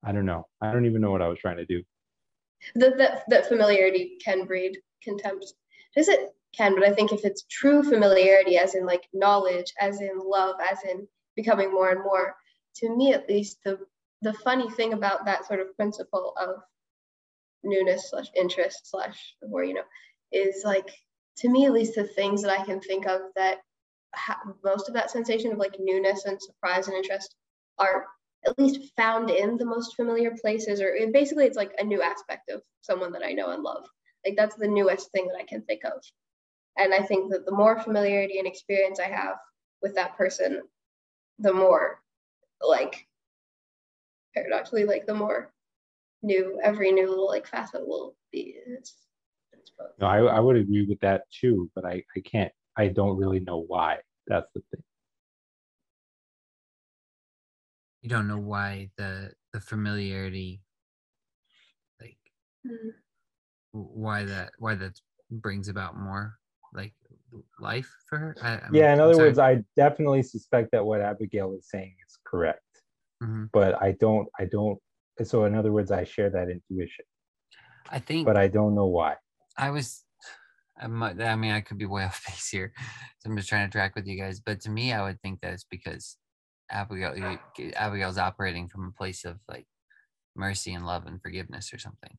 I 0.03 0.11
don't 0.11 0.25
know. 0.25 0.47
I 0.61 0.71
don't 0.71 0.85
even 0.85 1.01
know 1.01 1.11
what 1.11 1.21
I 1.21 1.27
was 1.27 1.39
trying 1.39 1.57
to 1.57 1.65
do. 1.65 1.81
that 2.75 2.97
that 2.97 3.23
that 3.29 3.47
familiarity 3.47 4.17
can 4.23 4.45
breed 4.45 4.77
contempt. 5.01 5.53
Does 5.95 6.07
it 6.07 6.29
can, 6.55 6.75
but 6.75 6.83
I 6.83 6.93
think 6.93 7.11
if 7.11 7.25
it's 7.25 7.45
true 7.49 7.83
familiarity, 7.83 8.57
as 8.57 8.75
in 8.75 8.85
like 8.85 9.07
knowledge, 9.13 9.73
as 9.79 10.01
in 10.01 10.19
love, 10.19 10.55
as 10.71 10.77
in 10.89 11.07
becoming 11.35 11.71
more 11.71 11.89
and 11.89 12.03
more, 12.03 12.35
to 12.75 12.95
me 12.95 13.13
at 13.13 13.27
least, 13.27 13.57
the 13.65 13.79
the 14.21 14.33
funny 14.33 14.69
thing 14.71 14.93
about 14.93 15.25
that 15.25 15.45
sort 15.45 15.59
of 15.59 15.75
principle 15.75 16.33
of 16.39 16.61
newness 17.63 18.09
slash 18.09 18.27
interest 18.35 18.89
slash 18.89 19.35
or 19.51 19.63
you 19.63 19.73
know 19.73 19.83
is 20.31 20.63
like 20.65 20.89
to 21.37 21.49
me 21.49 21.65
at 21.65 21.73
least 21.73 21.95
the 21.95 22.03
things 22.03 22.41
that 22.41 22.59
I 22.59 22.63
can 22.65 22.79
think 22.79 23.05
of 23.07 23.21
that 23.35 23.59
ha- 24.15 24.41
most 24.63 24.87
of 24.87 24.93
that 24.95 25.11
sensation 25.11 25.51
of 25.51 25.57
like 25.57 25.75
newness 25.79 26.25
and 26.25 26.41
surprise 26.41 26.87
and 26.87 26.97
interest 26.97 27.35
are 27.79 28.05
at 28.45 28.57
least 28.59 28.91
found 28.97 29.29
in 29.29 29.57
the 29.57 29.65
most 29.65 29.95
familiar 29.95 30.31
places 30.41 30.81
or 30.81 30.95
basically 31.13 31.45
it's 31.45 31.57
like 31.57 31.71
a 31.79 31.83
new 31.83 32.01
aspect 32.01 32.49
of 32.49 32.61
someone 32.81 33.11
that 33.11 33.23
i 33.25 33.31
know 33.31 33.51
and 33.51 33.63
love. 33.63 33.85
Like 34.25 34.35
that's 34.37 34.55
the 34.55 34.67
newest 34.67 35.11
thing 35.11 35.27
that 35.27 35.39
i 35.39 35.45
can 35.45 35.61
think 35.63 35.83
of. 35.85 35.93
And 36.77 36.93
i 36.93 36.99
think 36.99 37.31
that 37.31 37.45
the 37.45 37.51
more 37.55 37.79
familiarity 37.79 38.39
and 38.39 38.47
experience 38.47 38.99
i 38.99 39.07
have 39.07 39.35
with 39.81 39.95
that 39.95 40.17
person 40.17 40.61
the 41.39 41.53
more 41.53 41.99
like 42.61 43.07
paradoxically 44.33 44.85
like 44.85 45.05
the 45.05 45.13
more 45.13 45.52
new 46.23 46.59
every 46.63 46.91
new 46.91 47.07
little 47.07 47.27
like 47.27 47.45
facet 47.45 47.85
will 47.85 48.15
be 48.31 48.55
it's, 48.65 48.95
it's 49.51 49.71
both. 49.77 49.89
No, 49.99 50.07
I, 50.07 50.19
I 50.19 50.39
would 50.39 50.55
agree 50.55 50.85
with 50.87 50.99
that 51.01 51.23
too, 51.31 51.69
but 51.75 51.85
I, 51.85 52.03
I 52.15 52.19
can't 52.21 52.51
I 52.77 52.87
don't 52.87 53.17
really 53.17 53.39
know 53.41 53.59
why. 53.67 53.97
That's 54.27 54.47
the 54.55 54.61
thing. 54.71 54.83
You 58.01 58.09
don't 58.09 58.27
know 58.27 58.39
why 58.39 58.89
the 58.97 59.31
the 59.51 59.59
familiarity, 59.59 60.61
like 62.01 62.17
Mm. 62.65 62.93
w- 63.73 63.91
why 63.93 64.23
that 64.25 64.51
why 64.57 64.75
that 64.75 64.99
brings 65.29 65.67
about 65.67 65.97
more 65.97 66.37
like 66.73 66.93
life 67.59 67.93
for 68.09 68.17
her. 68.17 68.37
I, 68.41 68.53
I'm- 68.55 68.73
Yeah, 68.75 68.93
in 68.93 68.99
I'm 68.99 69.05
other 69.05 69.13
sorry. 69.15 69.27
words, 69.27 69.39
I 69.39 69.63
definitely 69.75 70.23
suspect 70.23 70.71
that 70.71 70.85
what 70.85 71.01
Abigail 71.01 71.53
is 71.55 71.67
saying 71.69 71.95
is 72.07 72.17
correct. 72.25 72.61
Mhm. 73.21 73.49
But 73.53 73.81
I 73.81 73.91
don't 73.99 74.27
I 74.39 74.45
don't 74.45 74.79
so 75.23 75.45
in 75.45 75.55
other 75.55 75.71
words, 75.71 75.91
I 75.91 76.03
share 76.03 76.29
that 76.29 76.49
intuition, 76.49 77.05
I 77.89 77.99
think 77.99 78.25
but 78.25 78.37
I 78.37 78.47
don't 78.47 78.75
know 78.75 78.87
why. 78.87 79.15
I 79.57 79.69
was, 79.69 80.03
I, 80.81 80.87
mean, 80.87 81.51
I 81.51 81.61
could 81.61 81.77
be 81.77 81.85
way 81.85 82.03
off 82.05 82.23
base 82.27 82.49
here. 82.49 82.73
So 83.19 83.29
I'm 83.29 83.37
just 83.37 83.49
trying 83.49 83.67
to 83.67 83.71
track 83.71 83.95
with 83.95 84.07
you 84.07 84.19
guys. 84.19 84.39
But 84.39 84.61
to 84.61 84.69
me, 84.69 84.93
I 84.93 85.03
would 85.03 85.21
think 85.21 85.41
that 85.41 85.53
it's 85.53 85.65
because 85.69 86.17
Abigail, 86.71 87.37
Abigail's 87.75 88.17
operating 88.17 88.67
from 88.67 88.87
a 88.87 88.97
place 88.97 89.25
of 89.25 89.37
like 89.47 89.67
mercy 90.35 90.73
and 90.73 90.85
love 90.85 91.05
and 91.05 91.21
forgiveness 91.21 91.73
or 91.73 91.77
something. 91.77 92.17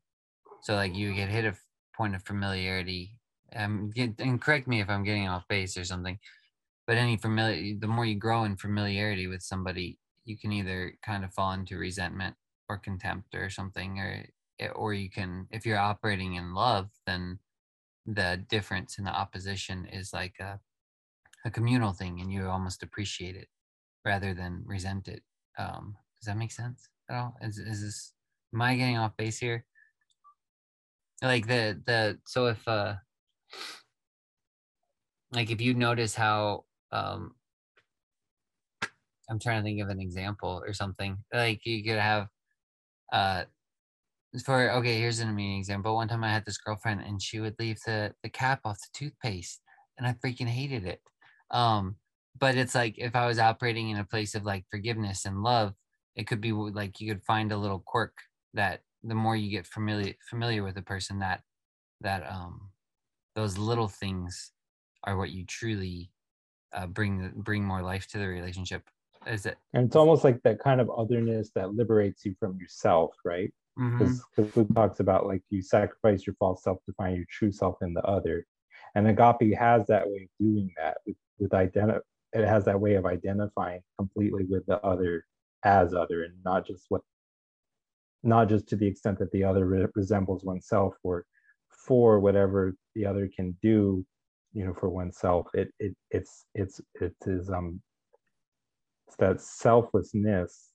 So 0.63 0.75
like 0.75 0.95
you 0.95 1.13
get 1.15 1.29
hit 1.29 1.45
a 1.45 1.57
point 1.97 2.15
of 2.15 2.23
familiarity. 2.23 3.19
Um, 3.55 3.93
and 3.97 4.41
correct 4.41 4.67
me 4.67 4.81
if 4.81 4.89
I'm 4.89 5.05
getting 5.05 5.29
off 5.29 5.47
base 5.49 5.77
or 5.77 5.85
something. 5.85 6.19
But 6.87 6.97
any 6.97 7.17
familiar, 7.17 7.75
the 7.79 7.89
more 7.89 8.05
you 8.05 8.17
grow 8.17 8.45
in 8.45 8.57
familiarity 8.57 9.27
with 9.27 9.43
somebody, 9.43 9.99
you 10.25 10.39
can 10.39 10.53
either 10.53 10.95
kind 11.05 11.25
of 11.25 11.33
fall 11.33 11.53
into 11.53 11.77
resentment 11.77 12.35
or 12.69 12.79
contempt 12.79 13.35
or 13.35 13.51
something, 13.51 13.99
or 13.99 14.27
or 14.75 14.95
you 14.95 15.11
can 15.11 15.47
if 15.51 15.67
you're 15.67 15.79
operating 15.79 16.35
in 16.35 16.55
love 16.55 16.89
then 17.07 17.39
the 18.07 18.41
difference 18.49 18.99
in 18.99 19.05
the 19.05 19.11
opposition 19.11 19.85
is 19.87 20.13
like 20.13 20.35
a 20.39 20.61
a 21.45 21.51
communal 21.51 21.93
thing 21.93 22.21
and 22.21 22.33
you 22.33 22.49
almost 22.49 22.83
appreciate 22.83 23.37
it 23.37 23.49
rather 24.05 24.35
than 24.35 24.63
resent 24.65 25.09
it. 25.09 25.23
Um, 25.59 25.97
does 26.21 26.27
that 26.27 26.39
make 26.39 26.53
sense 26.53 26.89
at 27.11 27.17
all? 27.17 27.37
Is, 27.43 27.59
is 27.59 27.83
this, 27.83 28.13
am 28.55 28.63
I 28.63 28.77
getting 28.77 28.99
off 28.99 29.17
base 29.17 29.39
here? 29.39 29.65
Like 31.23 31.47
the, 31.47 31.81
the, 31.87 32.19
so 32.27 32.47
if, 32.47 32.67
uh, 32.67 32.95
like 35.33 35.51
if 35.51 35.61
you 35.61 35.75
notice 35.75 36.15
how, 36.15 36.65
um, 36.93 37.35
I'm 39.29 39.39
trying 39.39 39.63
to 39.63 39.65
think 39.65 39.81
of 39.83 39.89
an 39.89 40.01
example 40.01 40.63
or 40.67 40.73
something 40.73 41.17
like 41.33 41.65
you 41.65 41.83
could 41.83 41.99
have, 41.99 42.29
uh, 43.13 43.45
for 44.45 44.71
okay, 44.73 44.99
here's 44.99 45.21
an 45.21 45.29
amazing 45.29 45.59
example. 45.59 45.95
One 45.95 46.09
time 46.09 46.25
I 46.25 46.33
had 46.33 46.45
this 46.45 46.59
girlfriend 46.59 47.01
and 47.03 47.23
she 47.23 47.41
would 47.41 47.55
leave 47.59 47.79
the 47.87 48.15
the 48.23 48.29
cap 48.29 48.61
off 48.65 48.79
the 48.81 48.89
toothpaste, 48.93 49.61
and 49.99 50.07
I 50.07 50.15
freaking 50.15 50.49
hated 50.49 50.87
it. 50.87 51.01
Um, 51.51 51.97
but 52.39 52.57
it's 52.57 52.75
like 52.75 52.97
if 52.99 53.15
I 53.15 53.27
was 53.27 53.39
operating 53.39 53.91
in 53.91 53.99
a 53.99 54.05
place 54.05 54.35
of 54.35 54.45
like 54.45 54.65
forgiveness 54.71 55.25
and 55.25 55.43
love, 55.43 55.75
it 56.17 56.27
could 56.27 56.41
be 56.41 56.53
like 56.53 57.01
you 57.01 57.13
could 57.13 57.25
find 57.25 57.53
a 57.53 57.57
little 57.57 57.83
quirk 57.87 58.15
that 58.55 58.81
the 59.05 59.15
more 59.15 59.37
you 59.37 59.51
get 59.51 59.67
familiar 59.67 60.15
familiar 60.29 60.65
with 60.65 60.77
a 60.79 60.83
person 60.83 61.19
that 61.21 61.43
that 62.01 62.27
um 62.31 62.71
those 63.35 63.59
little 63.59 63.89
things 63.89 64.53
are 65.05 65.17
what 65.17 65.31
you 65.31 65.45
truly 65.47 66.11
uh, 66.73 66.87
bring 66.87 67.33
bring 67.37 67.65
more 67.65 67.83
life 67.83 68.07
to 68.09 68.19
the 68.19 68.29
relationship 68.29 68.89
is 69.27 69.47
it? 69.47 69.57
And 69.73 69.87
it's 69.87 69.97
almost 69.97 70.25
like 70.25 70.43
that 70.43 70.59
kind 70.59 70.81
of 70.81 70.91
otherness 70.91 71.51
that 71.55 71.75
liberates 71.75 72.25
you 72.25 72.35
from 72.39 72.59
yourself 72.59 73.13
right? 73.25 73.53
Because 73.77 74.25
mm-hmm. 74.39 74.61
Luke 74.61 74.75
talks 74.75 75.01
about 75.01 75.27
like 75.27 75.43
you 75.51 75.63
sacrifice 75.63 76.27
your 76.27 76.37
false 76.39 76.63
self 76.63 76.79
to 76.87 76.93
find 76.93 77.17
your 77.17 77.27
true 77.31 77.51
self 77.51 77.77
in 77.83 77.93
the 77.93 78.03
other. 78.03 78.47
And 78.95 79.09
agape 79.09 79.57
has 79.59 79.87
that 79.89 80.07
way 80.07 80.29
of 80.29 80.45
doing 80.45 80.71
that 80.77 80.99
with, 81.07 81.17
with 81.39 81.51
identi- 81.51 82.01
it 82.33 82.47
has 82.47 82.65
that 82.67 82.81
way 82.81 82.95
of 82.95 83.07
identifying 83.07 83.81
completely 83.99 84.45
with 84.45 84.65
the 84.67 84.81
other 84.81 85.25
as 85.65 85.95
other 85.95 86.25
and 86.25 86.35
not 86.45 86.67
just 86.67 86.85
what 86.89 87.01
not 88.23 88.49
just 88.49 88.69
to 88.69 88.77
the 88.77 88.87
extent 88.87 89.19
that 89.19 89.31
the 89.33 89.45
other 89.45 89.67
re- 89.67 89.87
resembles 89.95 90.45
oneself 90.45 90.95
or 91.03 91.25
for 91.87 92.21
whatever 92.21 92.75
the 92.95 93.05
other 93.05 93.29
can 93.35 93.57
do 93.63 94.05
you 94.55 94.65
know 94.65 94.73
for 94.73 94.89
oneself. 94.89 95.49
It, 95.53 95.71
it 95.79 95.95
it's 96.11 96.47
it's 96.55 96.81
it 97.01 97.15
is 97.27 97.51
um 97.51 97.83
it's 99.07 99.17
that 99.17 99.41
selflessness 99.41 100.71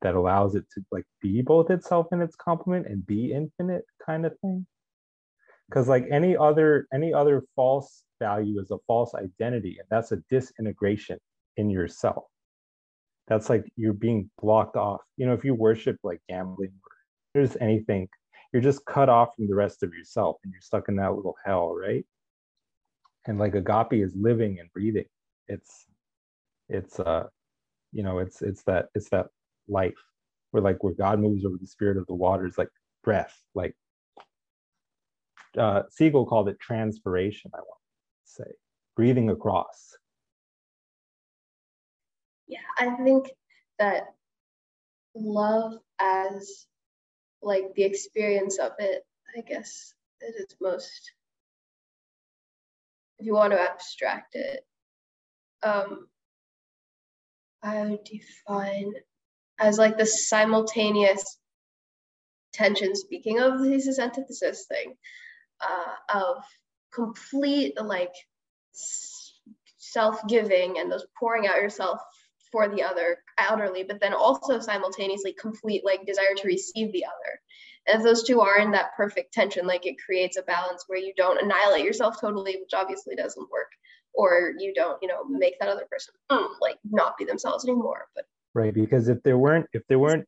that 0.00 0.14
allows 0.14 0.54
it 0.54 0.64
to 0.74 0.82
like 0.92 1.04
be 1.20 1.42
both 1.42 1.70
itself 1.70 2.06
and 2.12 2.22
its 2.22 2.36
complement 2.36 2.86
and 2.86 3.04
be 3.06 3.32
infinite 3.32 3.84
kind 4.04 4.24
of 4.26 4.38
thing. 4.40 4.66
Because 5.68 5.88
like 5.88 6.06
any 6.10 6.36
other 6.36 6.86
any 6.92 7.12
other 7.12 7.42
false 7.56 8.04
value 8.20 8.60
is 8.60 8.70
a 8.70 8.78
false 8.86 9.14
identity 9.14 9.76
and 9.78 9.86
that's 9.90 10.12
a 10.12 10.22
disintegration 10.30 11.18
in 11.56 11.70
yourself. 11.70 12.24
That's 13.26 13.50
like 13.50 13.70
you're 13.76 13.92
being 13.92 14.30
blocked 14.40 14.76
off. 14.76 15.00
You 15.16 15.26
know 15.26 15.34
if 15.34 15.44
you 15.44 15.54
worship 15.54 15.96
like 16.02 16.20
gambling 16.28 16.70
or 16.70 16.92
there's 17.34 17.56
anything 17.60 18.08
you're 18.52 18.62
just 18.62 18.84
cut 18.86 19.10
off 19.10 19.34
from 19.36 19.46
the 19.46 19.54
rest 19.54 19.82
of 19.82 19.92
yourself 19.92 20.36
and 20.42 20.52
you're 20.52 20.62
stuck 20.62 20.88
in 20.88 20.96
that 20.96 21.14
little 21.14 21.36
hell 21.44 21.74
right? 21.74 22.04
And 23.26 23.38
like 23.38 23.54
agape 23.54 23.92
is 23.92 24.14
living 24.16 24.58
and 24.60 24.72
breathing. 24.72 25.04
It's 25.48 25.86
it's 26.68 27.00
uh 27.00 27.24
you 27.92 28.02
know 28.02 28.18
it's 28.18 28.42
it's 28.42 28.62
that 28.64 28.86
it's 28.94 29.08
that 29.10 29.26
life 29.68 29.98
where 30.50 30.62
like 30.62 30.82
where 30.82 30.94
god 30.94 31.18
moves 31.18 31.44
over 31.44 31.56
the 31.60 31.66
spirit 31.66 31.96
of 31.96 32.06
the 32.06 32.14
waters 32.14 32.56
like 32.58 32.68
breath 33.02 33.40
like 33.54 33.74
uh 35.56 35.82
siegel 35.90 36.26
called 36.26 36.48
it 36.48 36.58
transpiration 36.60 37.50
i 37.54 37.58
want 37.58 37.80
to 38.26 38.32
say 38.44 38.50
breathing 38.96 39.30
across. 39.30 39.96
Yeah 42.48 42.58
i 42.78 42.90
think 42.96 43.30
that 43.78 44.14
love 45.14 45.74
as 46.00 46.66
like 47.42 47.74
the 47.74 47.84
experience 47.84 48.58
of 48.58 48.72
it 48.78 49.04
i 49.36 49.40
guess 49.40 49.94
it 50.20 50.34
is 50.36 50.56
most 50.60 51.12
if 53.18 53.26
you 53.26 53.34
want 53.34 53.52
to 53.52 53.60
abstract 53.60 54.34
it 54.34 54.66
um 55.62 56.08
I 57.62 57.84
would 57.84 58.04
define 58.04 58.92
as 59.58 59.78
like 59.78 59.98
the 59.98 60.06
simultaneous 60.06 61.38
tension, 62.52 62.94
speaking 62.94 63.40
of 63.40 63.60
this 63.60 63.98
antithesis 63.98 64.66
thing, 64.66 64.94
uh, 65.60 66.18
of 66.20 66.44
complete 66.92 67.80
like 67.80 68.14
self-giving 69.78 70.78
and 70.78 70.90
those 70.90 71.06
pouring 71.18 71.46
out 71.46 71.56
yourself 71.56 72.00
for 72.50 72.68
the 72.68 72.82
other 72.82 73.18
outerly, 73.38 73.86
but 73.86 74.00
then 74.00 74.14
also 74.14 74.58
simultaneously 74.58 75.34
complete 75.38 75.84
like 75.84 76.06
desire 76.06 76.34
to 76.36 76.46
receive 76.46 76.92
the 76.92 77.04
other. 77.04 77.40
And 77.86 77.98
if 77.98 78.04
those 78.04 78.22
two 78.22 78.40
are 78.40 78.58
in 78.58 78.70
that 78.72 78.96
perfect 78.96 79.32
tension, 79.32 79.66
like 79.66 79.86
it 79.86 79.96
creates 80.04 80.36
a 80.36 80.42
balance 80.42 80.84
where 80.86 80.98
you 80.98 81.12
don't 81.16 81.42
annihilate 81.42 81.84
yourself 81.84 82.20
totally, 82.20 82.56
which 82.56 82.74
obviously 82.74 83.16
doesn't 83.16 83.50
work, 83.50 83.70
or 84.18 84.52
you 84.58 84.74
don't 84.74 85.00
you 85.00 85.08
know 85.08 85.24
make 85.24 85.58
that 85.60 85.70
other 85.70 85.86
person 85.90 86.12
mm, 86.30 86.48
like 86.60 86.76
not 86.90 87.16
be 87.16 87.24
themselves 87.24 87.64
anymore 87.64 88.08
but 88.14 88.24
right 88.52 88.74
because 88.74 89.08
if 89.08 89.22
there 89.22 89.38
weren't 89.38 89.66
if 89.72 89.82
there 89.88 89.98
weren't 89.98 90.26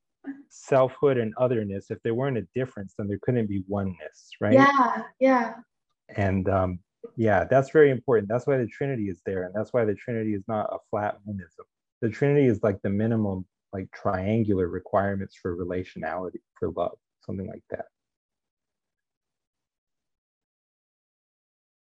selfhood 0.48 1.18
and 1.18 1.34
otherness 1.36 1.90
if 1.90 1.98
there 2.02 2.14
weren't 2.14 2.38
a 2.38 2.46
difference 2.54 2.94
then 2.96 3.08
there 3.08 3.18
couldn't 3.22 3.46
be 3.46 3.62
oneness 3.68 4.30
right? 4.40 4.54
Yeah 4.54 5.02
yeah. 5.18 5.54
And 6.16 6.48
um 6.48 6.78
yeah 7.16 7.44
that's 7.44 7.70
very 7.70 7.90
important. 7.90 8.28
That's 8.28 8.46
why 8.46 8.58
the 8.58 8.66
trinity 8.66 9.08
is 9.08 9.20
there 9.26 9.44
and 9.44 9.54
that's 9.54 9.72
why 9.72 9.84
the 9.84 9.94
trinity 9.94 10.34
is 10.34 10.44
not 10.48 10.66
a 10.72 10.78
flat 10.90 11.18
monism. 11.26 11.64
The 12.00 12.10
trinity 12.10 12.46
is 12.46 12.62
like 12.62 12.80
the 12.82 12.90
minimum 12.90 13.44
like 13.72 13.90
triangular 13.92 14.68
requirements 14.68 15.36
for 15.40 15.56
relationality 15.56 16.40
for 16.58 16.70
love 16.70 16.98
something 17.24 17.46
like 17.46 17.62
that 17.70 17.86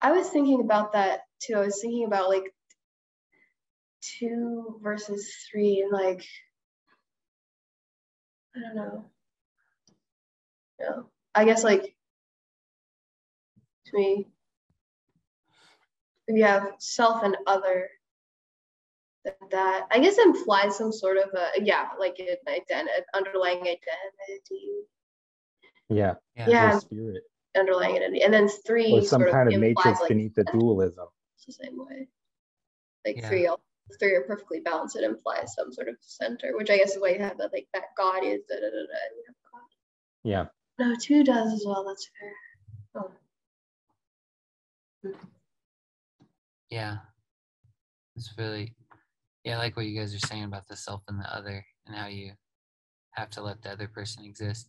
I 0.05 0.13
was 0.13 0.29
thinking 0.29 0.61
about 0.61 0.93
that 0.93 1.21
too. 1.41 1.55
I 1.55 1.65
was 1.65 1.81
thinking 1.81 2.05
about 2.05 2.29
like 2.29 2.53
two 4.03 4.79
versus 4.83 5.35
three 5.51 5.81
and 5.81 5.91
like 5.91 6.23
I 8.55 8.61
don't 8.61 8.77
know. 8.77 9.05
Yeah. 10.79 11.03
I 11.35 11.47
guess 11.47 11.65
like 11.65 11.97
to 13.87 13.97
me 13.97 14.27
if 16.29 16.37
you 16.37 16.45
have 16.45 16.73
self 16.81 17.23
and 17.23 17.39
other 17.47 17.89
that, 19.25 19.39
that 19.53 19.87
I 19.91 20.01
guess 20.01 20.19
implies 20.19 20.77
some 20.77 20.93
sort 20.93 21.17
of 21.17 21.31
a 21.33 21.63
yeah, 21.63 21.89
like 21.99 22.19
an 22.19 22.37
identity 22.47 22.91
underlying 23.15 23.61
identity. 23.61 24.83
Yeah. 25.89 26.17
Yeah. 26.37 26.49
yeah. 26.51 26.79
Spirit 26.79 27.23
underlying 27.57 27.97
identity. 27.97 28.23
And 28.23 28.33
then 28.33 28.49
three 28.49 28.93
or 28.93 29.03
some 29.03 29.25
kind 29.31 29.49
of, 29.49 29.55
of 29.55 29.61
matrix 29.61 30.01
like, 30.01 30.09
beneath 30.09 30.35
the 30.35 30.45
dualism. 30.45 31.07
It's 31.37 31.47
the 31.47 31.65
same 31.65 31.79
way. 31.79 32.09
Like 33.07 33.19
yeah. 33.19 33.29
three, 33.29 33.49
three 33.99 34.15
are 34.15 34.23
perfectly 34.23 34.61
balanced. 34.61 34.97
It 34.97 35.05
implies 35.05 35.55
some 35.55 35.73
sort 35.73 35.89
of 35.89 35.97
center, 36.01 36.57
which 36.57 36.71
I 36.71 36.79
guess 36.79 36.93
is 36.93 37.01
why 37.01 37.11
you 37.11 37.19
have 37.21 37.39
that 37.39 37.53
like 37.53 37.69
that 37.75 37.85
God 37.97 38.25
is 38.25 38.41
da 38.49 38.57
da 38.57 38.61
da 38.61 38.71
da. 38.71 39.61
Yeah. 40.23 40.47
No, 40.79 40.95
two 41.01 41.23
does 41.23 41.53
as 41.53 41.65
well. 41.67 41.85
That's 41.87 42.09
fair. 42.19 43.03
Oh. 43.03 43.11
Hmm. 45.03 45.27
Yeah. 46.71 46.97
It's 48.17 48.33
really 48.39 48.75
yeah, 49.45 49.57
I 49.57 49.59
like 49.59 49.77
what 49.77 49.87
you 49.87 49.99
guys 49.99 50.15
are 50.15 50.27
saying 50.27 50.45
about 50.45 50.67
the 50.67 50.77
self 50.77 51.03
and 51.07 51.21
the 51.21 51.35
other 51.35 51.65
and 51.87 51.95
how 51.95 52.07
you 52.07 52.33
have 53.11 53.31
to 53.31 53.43
let 53.43 53.63
the 53.63 53.71
other 53.71 53.89
person 53.89 54.25
exist. 54.25 54.69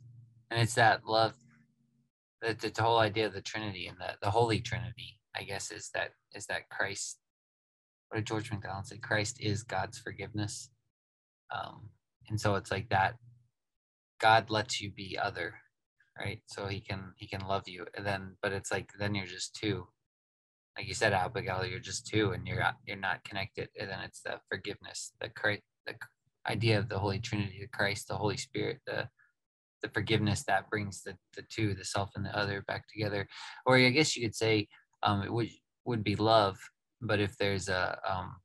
And 0.51 0.61
it's 0.61 0.75
that 0.75 1.05
love 1.05 1.33
the, 2.53 2.71
the 2.71 2.83
whole 2.83 2.99
idea 2.99 3.27
of 3.27 3.33
the 3.33 3.41
Trinity 3.41 3.87
and 3.87 3.97
the, 3.99 4.15
the 4.21 4.31
Holy 4.31 4.61
Trinity, 4.61 5.19
I 5.35 5.43
guess, 5.43 5.71
is 5.71 5.89
that 5.93 6.11
is 6.35 6.47
that 6.47 6.69
Christ. 6.69 7.19
What 8.09 8.17
did 8.17 8.27
George 8.27 8.51
MacDonald 8.51 8.87
say? 8.87 8.97
Christ 8.97 9.37
is 9.41 9.63
God's 9.63 9.99
forgiveness, 9.99 10.69
um, 11.55 11.89
and 12.29 12.39
so 12.39 12.55
it's 12.55 12.71
like 12.71 12.89
that. 12.89 13.15
God 14.21 14.49
lets 14.49 14.81
you 14.81 14.91
be 14.91 15.17
other, 15.21 15.55
right? 16.19 16.41
So 16.47 16.67
he 16.67 16.81
can 16.81 17.13
he 17.17 17.27
can 17.27 17.41
love 17.47 17.67
you, 17.67 17.85
and 17.95 18.05
then 18.05 18.37
but 18.41 18.53
it's 18.53 18.71
like 18.71 18.91
then 18.99 19.15
you're 19.15 19.27
just 19.27 19.55
two, 19.55 19.87
like 20.77 20.87
you 20.87 20.93
said, 20.93 21.13
Abigail, 21.13 21.65
you're 21.65 21.79
just 21.79 22.07
two, 22.07 22.31
and 22.31 22.47
you're 22.47 22.59
not, 22.59 22.77
you're 22.85 22.97
not 22.97 23.23
connected, 23.23 23.69
and 23.79 23.89
then 23.89 23.99
it's 24.01 24.21
the 24.21 24.39
forgiveness, 24.49 25.13
the 25.21 25.29
Christ, 25.29 25.61
the 25.87 25.95
idea 26.49 26.79
of 26.79 26.89
the 26.89 26.99
Holy 26.99 27.19
Trinity, 27.19 27.59
the 27.61 27.77
Christ, 27.77 28.07
the 28.07 28.17
Holy 28.17 28.37
Spirit, 28.37 28.79
the 28.87 29.09
the 29.85 29.93
forgiveness 29.93 30.43
that 30.43 30.69
brings 30.69 31.03
the, 31.03 31.15
the 31.35 31.43
two, 31.49 31.73
the 31.75 31.85
self 31.85 32.11
and 32.15 32.25
the 32.25 32.37
other 32.37 32.63
back 32.67 32.85
together. 32.91 33.27
Or 33.65 33.77
I 33.77 33.89
guess 33.89 34.15
you 34.15 34.25
could 34.25 34.35
say 34.35 34.67
um, 35.03 35.21
it 35.21 35.31
would, 35.31 35.49
would 35.85 36.03
be 36.03 36.15
love, 36.15 36.57
but 37.01 37.19
if 37.19 37.37
there's 37.37 37.69
a 37.69 37.99
um, 38.09 38.35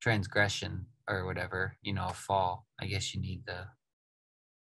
transgression 0.00 0.86
or 1.08 1.24
whatever, 1.24 1.76
you 1.82 1.92
know, 1.92 2.06
a 2.08 2.14
fall, 2.14 2.66
I 2.80 2.86
guess 2.86 3.14
you 3.14 3.20
need 3.20 3.42
the 3.46 3.66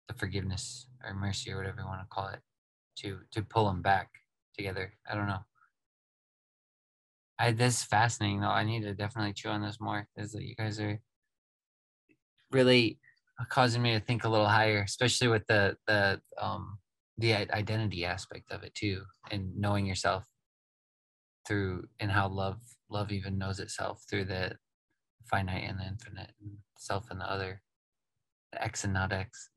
the 0.08 0.14
forgiveness 0.14 0.88
or 1.04 1.14
mercy 1.14 1.52
or 1.52 1.58
whatever 1.58 1.82
you 1.82 1.86
want 1.86 2.00
to 2.00 2.08
call 2.10 2.30
it 2.30 2.40
to 2.98 3.20
to 3.32 3.42
pull 3.42 3.66
them 3.66 3.82
back 3.82 4.10
together. 4.58 4.94
I 5.10 5.16
don't 5.16 5.28
know. 5.28 5.46
I 7.40 7.52
this 7.52 7.82
is 7.82 7.84
fascinating 7.84 8.42
though. 8.42 8.48
I 8.48 8.64
need 8.64 8.84
to 8.84 8.94
definitely 8.94 9.34
chew 9.34 9.50
on 9.50 9.62
this 9.62 9.80
more. 9.80 10.08
Is 10.16 10.32
that 10.32 10.44
you 10.44 10.56
guys 10.56 10.80
are 10.80 11.00
really 12.52 13.00
causing 13.46 13.82
me 13.82 13.94
to 13.94 14.00
think 14.00 14.24
a 14.24 14.30
little 14.30 14.48
higher, 14.48 14.82
especially 14.82 15.28
with 15.28 15.46
the 15.48 15.78
the 15.88 16.22
um 16.40 16.80
the 17.18 17.34
identity 17.34 18.06
aspect 18.06 18.52
of 18.52 18.64
it 18.64 18.74
too, 18.76 19.04
and 19.32 19.56
knowing 19.56 19.86
yourself 19.86 20.26
through 21.48 21.88
and 22.00 22.12
how 22.12 22.28
love 22.28 22.60
love 22.90 23.12
even 23.12 23.38
knows 23.38 23.60
itself 23.60 24.04
through 24.10 24.26
the 24.26 24.56
finite 25.30 25.64
and 25.64 25.80
the 25.80 25.86
infinite 25.86 26.32
and 26.42 26.58
self 26.78 27.10
and 27.12 27.20
the 27.20 27.32
other, 27.32 27.62
the 28.52 28.64
X 28.64 28.84
and 28.84 28.94
not 28.94 29.12
X. 29.12 29.50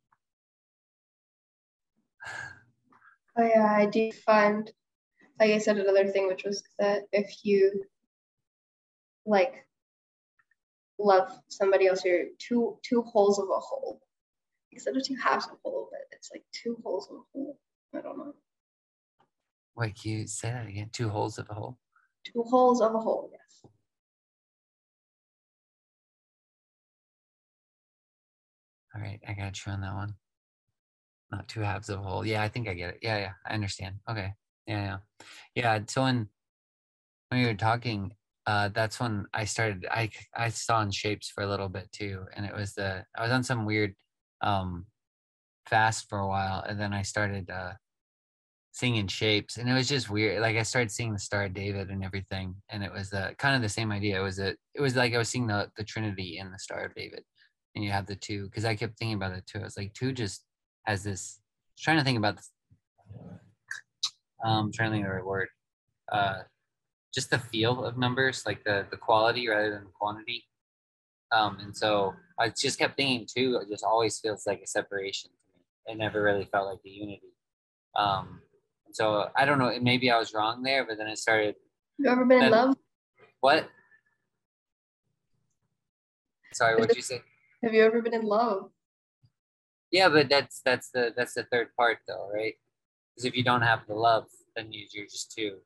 Oh 3.39 3.47
yeah, 3.47 3.65
I 3.65 3.87
do 3.87 4.11
find, 4.13 4.71
like 5.39 5.53
I 5.53 5.59
said, 5.59 5.79
another 5.79 6.07
thing, 6.09 6.27
which 6.27 6.45
was 6.45 6.63
that 6.79 7.03
if 7.13 7.45
you 7.45 7.85
like 9.25 9.67
love 11.05 11.31
somebody 11.49 11.87
else, 11.87 12.05
you're 12.05 12.27
two 12.39 12.79
two 12.83 13.03
holes 13.03 13.39
of 13.39 13.49
a 13.49 13.59
hole 13.59 14.01
instead 14.73 14.97
of 14.97 15.05
two 15.05 15.17
halves 15.23 15.47
of 15.47 15.53
a 15.53 15.57
hole, 15.69 15.89
but 15.91 16.01
it's 16.13 16.31
like 16.33 16.45
two 16.53 16.77
holes 16.85 17.09
of 17.11 17.17
a 17.17 17.21
hole. 17.33 17.59
I 17.95 18.01
don't 18.01 18.19
know. 18.19 18.35
Wait, 19.77 19.99
can 20.01 20.13
you 20.13 20.27
say 20.27 20.51
that 20.51 20.69
again? 20.69 20.91
Two 20.93 21.09
holes 21.09 21.39
of 21.39 21.47
a 21.51 21.55
hole. 21.55 21.79
Two 22.25 22.43
holes 22.43 22.81
of 22.81 22.95
a 22.95 22.99
hole. 22.99 23.31
Yes. 23.33 23.71
All 28.95 29.01
right, 29.01 29.21
I 29.27 29.33
got 29.35 29.65
you 29.65 29.73
on 29.73 29.81
that 29.83 29.95
one. 29.95 30.15
Not 31.31 31.49
two 31.49 31.61
halves 31.61 31.89
of 31.89 32.01
a 32.01 32.03
whole. 32.03 32.27
Yeah, 32.27 32.43
I 32.43 32.49
think 32.49 32.69
I 32.69 32.75
get 32.75 32.95
it. 32.95 32.99
Yeah, 33.03 33.19
yeah, 33.19 33.33
I 33.47 33.55
understand. 33.55 33.97
Okay. 34.09 34.33
Yeah, 34.67 34.85
yeah. 34.85 35.25
Yeah, 35.55 35.81
so 35.89 36.03
when 36.03 36.29
when 37.29 37.41
you 37.41 37.47
were 37.47 37.55
talking, 37.55 38.13
uh 38.51 38.69
that's 38.69 38.99
when 39.01 39.15
I 39.33 39.45
started 39.45 39.87
I 39.91 40.11
I 40.37 40.49
saw 40.49 40.83
in 40.83 40.91
shapes 40.91 41.29
for 41.31 41.43
a 41.45 41.51
little 41.53 41.69
bit 41.69 41.89
too. 41.93 42.17
And 42.35 42.45
it 42.45 42.55
was 42.55 42.75
the 42.75 43.05
I 43.17 43.23
was 43.23 43.33
on 43.33 43.45
some 43.45 43.65
weird 43.65 43.95
um 44.41 44.87
fast 45.67 46.09
for 46.09 46.19
a 46.19 46.27
while 46.35 46.61
and 46.69 46.81
then 46.81 46.93
I 46.93 47.03
started 47.03 47.49
uh 47.51 47.75
singing 48.73 49.09
shapes 49.09 49.57
and 49.57 49.69
it 49.69 49.75
was 49.75 49.89
just 49.89 50.09
weird 50.09 50.41
like 50.41 50.57
i 50.57 50.63
started 50.63 50.93
seeing 50.93 51.13
the 51.13 51.19
star 51.19 51.45
of 51.47 51.53
david 51.53 51.91
and 51.91 52.05
everything 52.05 52.55
and 52.71 52.85
it 52.85 52.93
was 52.93 53.11
the 53.11 53.35
kind 53.37 53.57
of 53.57 53.63
the 53.63 53.69
same 53.69 53.91
idea 53.91 54.19
it 54.19 54.23
was 54.23 54.39
a 54.39 54.55
it 54.77 54.81
was 54.81 54.95
like 54.95 55.13
i 55.13 55.19
was 55.19 55.29
seeing 55.29 55.49
the 55.49 55.69
the 55.77 55.83
trinity 55.83 56.39
in 56.39 56.53
the 56.53 56.59
star 56.59 56.85
of 56.85 56.95
david 56.95 57.23
and 57.75 57.85
you 57.85 57.91
have 57.91 58.07
the 58.07 58.15
two 58.15 58.45
because 58.45 58.65
i 58.65 58.75
kept 58.75 58.97
thinking 58.97 59.17
about 59.17 59.33
it 59.33 59.45
too 59.45 59.59
i 59.59 59.65
was 59.65 59.77
like 59.77 59.93
two 59.93 60.13
just 60.13 60.45
has 60.87 61.03
this 61.03 61.41
trying 61.79 61.99
to 61.99 62.05
think 62.05 62.17
about 62.17 62.37
this 62.37 62.51
um 64.45 64.71
trying 64.73 64.91
to 64.91 64.95
think 64.95 65.05
of 65.05 65.11
the 65.11 65.17
right 65.17 65.27
word 65.27 65.49
uh 66.13 66.39
just 67.15 67.31
the 67.31 67.39
feel 67.39 67.85
of 67.85 67.97
numbers 67.99 68.45
like 68.47 68.63
the 68.65 68.87
the 68.91 68.97
quality 68.97 69.49
rather 69.49 69.71
than 69.71 69.85
the 69.85 69.91
quantity 69.91 70.45
um 71.33 71.59
and 71.61 71.77
so 71.77 72.15
i 72.39 72.49
just 72.49 72.79
kept 72.79 72.97
thinking 72.97 73.27
too. 73.27 73.59
it 73.63 73.69
just 73.69 73.85
always 73.85 74.19
feels 74.19 74.47
like 74.47 74.61
a 74.63 74.67
separation 74.67 75.31
to 75.31 75.59
me 75.59 75.65
it 75.95 75.99
never 75.99 76.23
really 76.23 76.45
felt 76.45 76.69
like 76.69 76.83
the 76.83 76.91
unity 76.91 77.33
um 77.97 78.41
and 78.87 78.95
so 78.95 79.29
i 79.37 79.45
don't 79.45 79.59
know 79.59 79.73
maybe 79.81 80.11
i 80.11 80.19
was 80.19 80.33
wrong 80.35 80.63
there 80.63 80.85
but 80.85 80.97
then 80.99 81.07
it 81.09 81.19
started 81.19 81.55
You 81.99 82.09
ever 82.11 82.25
been 82.25 82.43
in 82.43 82.51
love? 82.51 82.77
what 83.41 83.69
sorry 86.53 86.77
what'd 86.77 86.97
you 86.97 87.03
say 87.03 87.21
Have 87.63 87.75
you 87.75 87.83
ever 87.85 88.01
been 88.03 88.15
in 88.15 88.25
love? 88.25 88.71
Yeah, 89.93 90.09
but 90.09 90.29
that's 90.31 90.63
that's 90.65 90.89
the 90.95 91.13
that's 91.17 91.35
the 91.35 91.45
third 91.51 91.69
part 91.77 91.99
though, 92.07 92.31
right? 92.33 92.55
Because 93.11 93.25
if 93.27 93.37
you 93.37 93.43
don't 93.43 93.63
have 93.63 93.81
the 93.89 93.95
love, 93.95 94.27
then 94.55 94.73
you, 94.73 94.87
you're 94.93 95.05
just 95.11 95.35
two. 95.37 95.59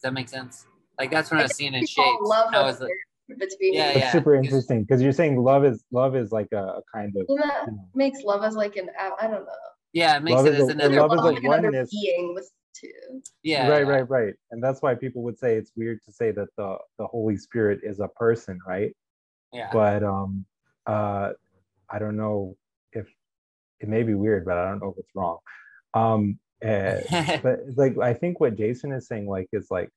Does 0.00 0.08
that 0.08 0.14
make 0.14 0.30
sense? 0.30 0.64
Like 0.98 1.10
that's 1.10 1.30
when 1.30 1.40
I 1.40 1.42
was 1.42 1.56
seeing 1.56 1.74
in 1.74 1.84
shape. 1.84 2.16
love 2.22 2.54
I 2.54 2.60
a 2.60 2.64
was 2.64 2.80
like, 2.80 2.90
third 3.28 3.38
between 3.38 3.74
Yeah, 3.74 3.92
you. 3.92 3.98
Yeah. 3.98 4.10
super 4.12 4.34
interesting 4.34 4.82
because 4.84 5.02
you're 5.02 5.12
saying 5.12 5.36
love 5.36 5.62
is 5.66 5.84
love 5.92 6.16
is 6.16 6.32
like 6.32 6.48
a, 6.52 6.56
a 6.62 6.80
kind 6.94 7.12
of 7.16 7.26
Well, 7.28 7.36
that 7.36 7.66
you 7.66 7.72
know, 7.72 7.84
makes 7.94 8.22
love 8.22 8.42
as 8.42 8.54
like 8.56 8.76
an 8.76 8.88
I 8.98 9.26
don't 9.26 9.44
know. 9.44 9.52
yeah, 9.92 10.16
it 10.16 10.22
makes 10.22 10.36
Love 10.36 10.46
it 10.46 10.54
is 10.54 10.60
as 10.62 10.68
a- 10.70 10.72
another. 10.72 11.00
love 11.00 11.12
is 11.12 11.18
like 11.18 11.34
like 11.34 11.44
another 11.44 11.62
oneness. 11.64 11.90
being 11.90 12.32
with 12.34 12.50
two. 12.74 12.88
yeah, 13.42 13.68
right, 13.68 13.86
right, 13.86 14.08
right. 14.08 14.34
And 14.52 14.64
that's 14.64 14.80
why 14.80 14.94
people 14.94 15.22
would 15.24 15.38
say 15.38 15.56
it's 15.56 15.72
weird 15.76 15.98
to 16.06 16.12
say 16.12 16.30
that 16.30 16.48
the 16.56 16.78
the 16.98 17.06
Holy 17.06 17.36
Spirit 17.36 17.80
is 17.82 18.00
a 18.00 18.08
person, 18.08 18.58
right? 18.66 18.96
Yeah. 19.52 19.68
But 19.70 20.02
um 20.02 20.46
uh 20.86 21.32
I 21.90 21.98
don't 21.98 22.16
know 22.16 22.56
if 22.94 23.06
it 23.80 23.88
may 23.88 24.02
be 24.02 24.14
weird, 24.14 24.46
but 24.46 24.56
I 24.56 24.66
don't 24.66 24.80
know 24.80 24.92
if 24.92 24.98
it's 24.98 25.10
wrong. 25.14 25.38
Um 25.92 26.38
but 27.42 27.60
like 27.76 27.98
I 27.98 28.14
think 28.14 28.40
what 28.40 28.56
Jason 28.56 28.92
is 28.92 29.06
saying 29.06 29.28
like 29.28 29.48
is 29.52 29.68
like 29.70 29.90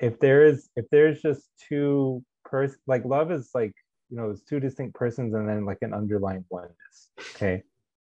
if 0.00 0.18
there 0.20 0.44
is 0.44 0.68
if 0.76 0.86
there's 0.90 1.20
just 1.22 1.48
two 1.68 2.22
person 2.44 2.78
like 2.86 3.04
love 3.04 3.32
is 3.32 3.50
like 3.54 3.72
you 4.10 4.16
know 4.16 4.30
it's 4.30 4.42
two 4.42 4.60
distinct 4.60 4.94
persons 4.94 5.34
and 5.34 5.48
then 5.48 5.64
like 5.64 5.78
an 5.82 5.94
underlying 5.94 6.44
oneness 6.50 7.10
okay 7.34 7.62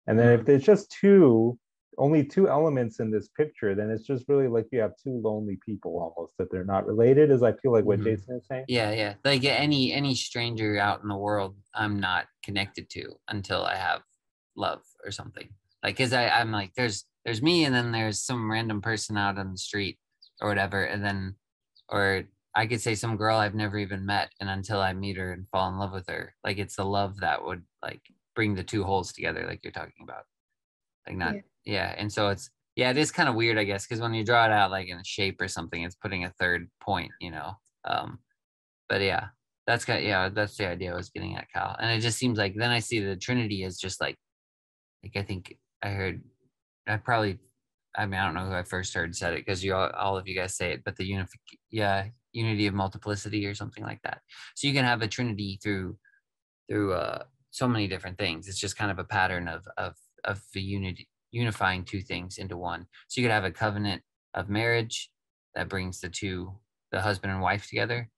and 0.06 0.18
then 0.18 0.38
if 0.38 0.44
there's 0.44 0.62
just 0.62 0.90
two 0.90 1.58
only 1.98 2.22
two 2.22 2.48
elements 2.48 3.00
in 3.00 3.10
this 3.10 3.28
picture 3.28 3.74
then 3.74 3.88
it's 3.90 4.04
just 4.06 4.26
really 4.28 4.46
like 4.46 4.66
you 4.70 4.78
have 4.78 4.92
two 5.02 5.18
lonely 5.24 5.58
people 5.64 5.98
almost 5.98 6.34
that 6.38 6.50
they're 6.50 6.64
not 6.64 6.86
related 6.86 7.30
as 7.30 7.42
i 7.42 7.50
feel 7.54 7.72
like 7.72 7.84
what 7.86 7.98
Mhm. 7.98 8.04
jason 8.04 8.36
is 8.36 8.46
saying 8.46 8.64
yeah, 8.68 8.90
yeah. 8.92 9.14
Like 9.24 9.44
any 9.44 9.92
any 9.92 10.14
stranger 10.14 10.76
out 10.78 11.02
in 11.02 11.08
the 11.08 11.16
world, 11.16 11.56
I'm 11.74 11.98
not 12.00 12.26
connected 12.42 12.90
to 12.90 13.12
until 13.28 13.62
I 13.64 13.76
have 13.76 14.02
love 14.56 14.82
or 15.04 15.10
something. 15.10 15.48
Like, 15.82 15.96
cause 15.96 16.12
I 16.12 16.28
I'm 16.28 16.50
like 16.50 16.72
there's 16.74 17.04
there's 17.26 17.42
me 17.42 17.64
and 17.64 17.74
then 17.74 17.92
there's 17.92 18.22
some 18.22 18.50
random 18.50 18.80
person 18.80 19.18
out 19.18 19.36
on 19.36 19.50
the 19.52 19.58
street 19.58 19.98
or 20.40 20.48
whatever, 20.48 20.84
and 20.84 21.04
then 21.04 21.34
or 21.90 22.24
I 22.54 22.66
could 22.66 22.80
say 22.80 22.94
some 22.94 23.18
girl 23.18 23.36
I've 23.36 23.54
never 23.54 23.76
even 23.78 24.06
met, 24.06 24.30
and 24.40 24.48
until 24.48 24.80
I 24.80 24.94
meet 24.94 25.18
her 25.18 25.32
and 25.32 25.46
fall 25.50 25.68
in 25.68 25.78
love 25.78 25.92
with 25.92 26.08
her, 26.08 26.34
like 26.44 26.56
it's 26.58 26.76
the 26.76 26.84
love 26.84 27.20
that 27.20 27.44
would 27.44 27.62
like 27.82 28.00
bring 28.34 28.54
the 28.54 28.64
two 28.64 28.84
holes 28.84 29.12
together, 29.12 29.44
like 29.46 29.60
you're 29.62 29.72
talking 29.72 30.04
about. 30.04 30.24
Like 31.06 31.16
not 31.16 31.34
Yeah. 31.34 31.40
yeah, 31.64 31.94
and 31.98 32.10
so 32.10 32.28
it's 32.28 32.48
yeah, 32.76 32.90
it 32.90 32.98
is 32.98 33.10
kind 33.10 33.28
of 33.28 33.34
weird, 33.34 33.58
I 33.58 33.64
guess, 33.64 33.86
because 33.86 34.00
when 34.00 34.14
you 34.14 34.24
draw 34.24 34.44
it 34.44 34.52
out 34.52 34.70
like 34.70 34.88
in 34.88 34.98
a 34.98 35.04
shape 35.04 35.40
or 35.40 35.48
something, 35.48 35.82
it's 35.82 35.94
putting 35.96 36.24
a 36.24 36.32
third 36.38 36.70
point, 36.80 37.10
you 37.20 37.30
know. 37.30 37.56
Um, 37.84 38.18
but 38.88 39.00
yeah, 39.00 39.28
that's 39.66 39.84
kind 39.86 39.98
of, 39.98 40.04
yeah, 40.04 40.28
that's 40.28 40.56
the 40.56 40.68
idea 40.68 40.92
I 40.92 40.96
was 40.96 41.08
getting 41.08 41.36
at, 41.36 41.50
Cal. 41.50 41.74
And 41.80 41.90
it 41.90 42.02
just 42.02 42.18
seems 42.18 42.38
like 42.38 42.54
then 42.54 42.70
I 42.70 42.80
see 42.80 43.00
the 43.00 43.16
Trinity 43.16 43.64
is 43.64 43.78
just 43.78 43.98
like, 44.00 44.16
like 45.02 45.16
I 45.16 45.22
think 45.22 45.56
I 45.82 45.88
heard, 45.88 46.22
I 46.86 46.96
probably, 46.96 47.38
I 47.96 48.06
mean 48.06 48.20
I 48.20 48.24
don't 48.24 48.34
know 48.34 48.46
who 48.46 48.54
I 48.54 48.62
first 48.62 48.94
heard 48.94 49.14
said 49.16 49.34
it 49.34 49.44
because 49.44 49.64
you 49.64 49.74
all, 49.74 49.90
all 49.90 50.16
of 50.16 50.28
you 50.28 50.34
guys 50.34 50.54
say 50.54 50.72
it, 50.72 50.84
but 50.84 50.96
the 50.96 51.04
unific, 51.04 51.40
yeah, 51.70 52.06
unity 52.32 52.66
of 52.66 52.74
multiplicity 52.74 53.46
or 53.46 53.54
something 53.54 53.84
like 53.84 54.00
that. 54.02 54.20
So 54.54 54.68
you 54.68 54.74
can 54.74 54.84
have 54.84 55.02
a 55.02 55.08
Trinity 55.08 55.58
through, 55.62 55.96
through 56.68 56.92
uh 56.94 57.24
so 57.50 57.66
many 57.66 57.88
different 57.88 58.18
things. 58.18 58.48
It's 58.48 58.60
just 58.60 58.76
kind 58.76 58.90
of 58.90 58.98
a 58.98 59.04
pattern 59.04 59.48
of 59.48 59.66
of 59.78 59.94
of 60.24 60.42
the 60.52 60.60
unity 60.60 61.08
unifying 61.30 61.84
two 61.84 62.00
things 62.00 62.38
into 62.38 62.56
one. 62.56 62.86
So 63.08 63.20
you 63.20 63.26
could 63.26 63.32
have 63.32 63.44
a 63.44 63.50
covenant 63.50 64.02
of 64.34 64.48
marriage 64.48 65.10
that 65.54 65.68
brings 65.68 66.00
the 66.00 66.08
two, 66.08 66.52
the 66.92 67.00
husband 67.00 67.32
and 67.32 67.42
wife 67.42 67.66
together. 67.68 68.10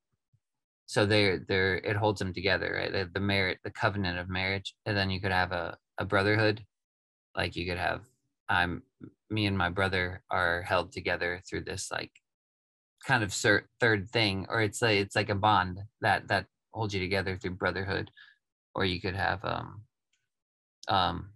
So 0.87 1.07
they're 1.07 1.39
they're 1.39 1.77
it 1.77 1.97
holds 1.97 2.19
them 2.19 2.33
together, 2.33 2.75
right? 2.79 2.93
The, 2.93 3.11
the 3.13 3.21
merit, 3.21 3.59
the 3.63 3.71
covenant 3.71 4.19
of 4.19 4.29
marriage, 4.29 4.75
and 4.87 4.97
then 4.97 5.11
you 5.11 5.21
could 5.21 5.33
have 5.33 5.53
a 5.53 5.77
a 5.99 6.05
brotherhood, 6.05 6.65
like 7.37 7.57
you 7.57 7.67
could 7.67 7.79
have 7.79 8.03
I'm 8.49 8.83
me 9.31 9.47
and 9.47 9.59
my 9.59 9.69
brother 9.69 10.23
are 10.31 10.63
held 10.63 10.93
together 10.93 11.43
through 11.49 11.65
this 11.65 11.91
like 11.91 12.13
kind 13.07 13.23
of 13.23 13.33
third 13.33 14.11
thing, 14.11 14.47
or 14.49 14.63
it's 14.63 14.83
like 14.83 14.99
it's 14.99 15.17
like 15.17 15.31
a 15.31 15.35
bond 15.35 15.81
that 16.01 16.29
that 16.29 16.47
holds 16.73 16.95
you 16.95 17.01
together 17.01 17.37
through 17.37 17.53
brotherhood, 17.53 18.11
or 18.75 18.85
you 18.85 19.01
could 19.01 19.17
have 19.17 19.45
um 19.45 19.83
um 20.89 21.31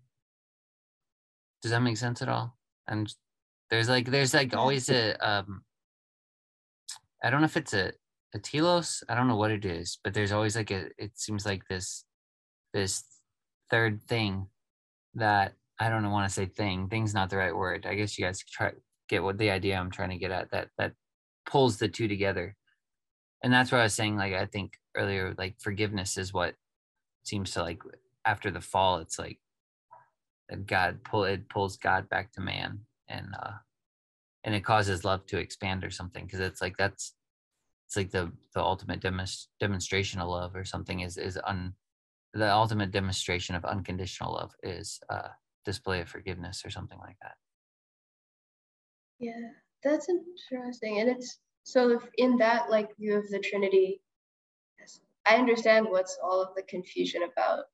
does 1.62 1.70
that 1.70 1.80
make 1.80 1.97
sense 1.97 2.22
at 2.22 2.28
all? 2.28 2.56
And 2.89 3.12
there's 3.72 3.89
like 3.89 4.10
there's 4.10 4.34
like 4.34 4.55
always 4.55 4.90
a 4.90 5.16
um 5.26 5.62
i 7.24 7.30
don't 7.30 7.40
know 7.40 7.47
if 7.47 7.56
it's 7.56 7.72
a 7.72 7.90
a 8.34 8.39
telos 8.39 9.02
i 9.09 9.14
don't 9.14 9.28
know 9.28 9.36
what 9.36 9.51
it 9.51 9.64
is 9.64 9.98
but 10.05 10.12
there's 10.12 10.30
always 10.30 10.55
like 10.55 10.70
a 10.70 10.89
it 10.98 11.10
seems 11.14 11.47
like 11.47 11.62
this 11.68 12.05
this 12.74 13.02
third 13.70 14.02
thing 14.02 14.47
that 15.14 15.55
i 15.83 15.89
don't 15.89 16.11
want 16.11 16.29
to 16.29 16.33
say 16.33 16.47
thing 16.47 16.89
thing's 16.89 17.15
not 17.15 17.29
the 17.29 17.37
right 17.37 17.57
word. 17.57 17.87
I 17.87 17.95
guess 17.95 18.19
you 18.19 18.25
guys 18.25 18.43
try 18.45 18.73
get 19.09 19.23
what 19.23 19.39
the 19.39 19.51
idea 19.51 19.77
i'm 19.77 19.91
trying 19.91 20.11
to 20.11 20.17
get 20.17 20.31
at 20.31 20.51
that 20.53 20.69
that 20.79 20.93
pulls 21.45 21.77
the 21.77 21.89
two 21.89 22.09
together. 22.09 22.57
And 23.43 23.53
that's 23.53 23.73
what 23.73 23.81
i 23.81 23.85
was 23.85 23.95
saying 23.95 24.17
like 24.17 24.35
i 24.35 24.47
think 24.47 24.79
earlier 24.97 25.35
like 25.37 25.57
forgiveness 25.61 26.17
is 26.17 26.33
what 26.33 26.55
seems 27.25 27.51
to 27.53 27.63
like 27.63 27.83
after 28.25 28.51
the 28.51 28.61
fall 28.61 28.99
it's 28.99 29.19
like 29.19 29.39
god 30.67 31.03
pull 31.03 31.25
it 31.25 31.49
pulls 31.49 31.77
god 31.77 32.09
back 32.09 32.31
to 32.33 32.41
man 32.41 32.81
and 33.09 33.27
uh 33.43 33.53
and 34.45 34.55
it 34.55 34.65
causes 34.65 35.05
love 35.05 35.25
to 35.27 35.39
expand 35.39 35.85
or 35.85 35.91
something 35.91 36.25
because 36.25 36.41
it's 36.41 36.61
like 36.61 36.77
that's 36.77 37.15
it's 37.87 37.97
like 37.97 38.11
the 38.11 38.31
the 38.55 38.61
ultimate 38.61 39.01
demonst- 39.01 39.49
demonstration 39.61 40.21
of 40.21 40.29
love 40.29 40.55
or 40.55 40.65
something 40.65 41.01
is 41.01 41.17
is 41.17 41.39
un 41.47 41.75
the 42.35 42.51
ultimate 42.51 42.91
demonstration 42.91 43.55
of 43.55 43.65
unconditional 43.65 44.35
love 44.35 44.53
is 44.63 45.01
uh 45.11 45.29
display 45.64 46.01
of 46.01 46.09
forgiveness 46.09 46.62
or 46.64 46.70
something 46.70 46.98
like 46.98 47.16
that 47.22 47.34
Yeah, 49.18 49.51
that's 49.82 50.09
interesting. 50.09 51.01
And 51.01 51.09
it's 51.09 51.39
so 51.64 52.01
in 52.16 52.39
that 52.39 52.70
like 52.70 52.97
view 52.97 53.16
of 53.16 53.28
the 53.28 53.39
Trinity, 53.39 54.01
I 55.24 55.36
understand 55.36 55.86
what's 55.89 56.18
all 56.22 56.43
of 56.43 56.55
the 56.56 56.62
confusion 56.62 57.22
about 57.22 57.64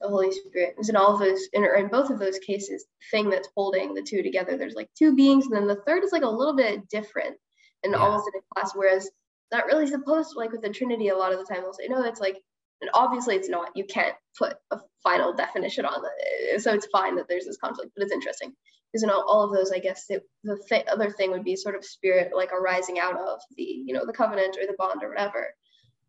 the 0.00 0.08
Holy 0.08 0.32
Spirit. 0.32 0.76
Is 0.78 0.88
in 0.88 0.96
all 0.96 1.14
of 1.14 1.20
those, 1.20 1.48
in, 1.52 1.64
in 1.64 1.88
both 1.88 2.10
of 2.10 2.18
those 2.18 2.38
cases, 2.38 2.86
thing 3.10 3.30
that's 3.30 3.48
holding 3.54 3.94
the 3.94 4.02
two 4.02 4.22
together. 4.22 4.56
There's 4.56 4.74
like 4.74 4.88
two 4.98 5.14
beings, 5.14 5.46
and 5.46 5.54
then 5.54 5.66
the 5.66 5.82
third 5.86 6.04
is 6.04 6.12
like 6.12 6.22
a 6.22 6.28
little 6.28 6.56
bit 6.56 6.88
different 6.88 7.36
and 7.82 7.92
yeah. 7.92 7.98
almost 7.98 8.30
in 8.32 8.40
a 8.40 8.54
class. 8.54 8.72
Whereas 8.74 9.10
not 9.52 9.66
really 9.66 9.86
supposed 9.86 10.32
to, 10.32 10.38
like 10.38 10.52
with 10.52 10.62
the 10.62 10.70
Trinity, 10.70 11.08
a 11.08 11.16
lot 11.16 11.32
of 11.32 11.38
the 11.38 11.44
time 11.44 11.62
they'll 11.62 11.74
say, 11.74 11.88
no, 11.88 12.02
it's 12.04 12.20
like, 12.20 12.38
and 12.80 12.90
obviously 12.94 13.36
it's 13.36 13.48
not. 13.48 13.76
You 13.76 13.84
can't 13.84 14.14
put 14.38 14.56
a 14.70 14.78
final 15.04 15.32
definition 15.32 15.84
on 15.84 16.02
it, 16.18 16.60
so 16.60 16.72
it's 16.72 16.86
fine 16.86 17.14
that 17.16 17.28
there's 17.28 17.44
this 17.44 17.58
conflict. 17.58 17.92
But 17.94 18.02
it's 18.02 18.12
interesting 18.12 18.52
because 18.92 19.04
in 19.04 19.10
all, 19.10 19.24
all 19.28 19.44
of 19.44 19.52
those, 19.52 19.70
I 19.70 19.78
guess 19.78 20.06
it, 20.08 20.22
the 20.42 20.58
th- 20.68 20.86
other 20.86 21.10
thing 21.10 21.30
would 21.30 21.44
be 21.44 21.54
sort 21.54 21.76
of 21.76 21.84
spirit, 21.84 22.32
like 22.34 22.52
arising 22.52 22.98
out 22.98 23.16
of 23.16 23.40
the, 23.56 23.62
you 23.62 23.94
know, 23.94 24.06
the 24.06 24.12
covenant 24.12 24.56
or 24.60 24.66
the 24.66 24.76
bond 24.78 25.02
or 25.02 25.10
whatever. 25.10 25.54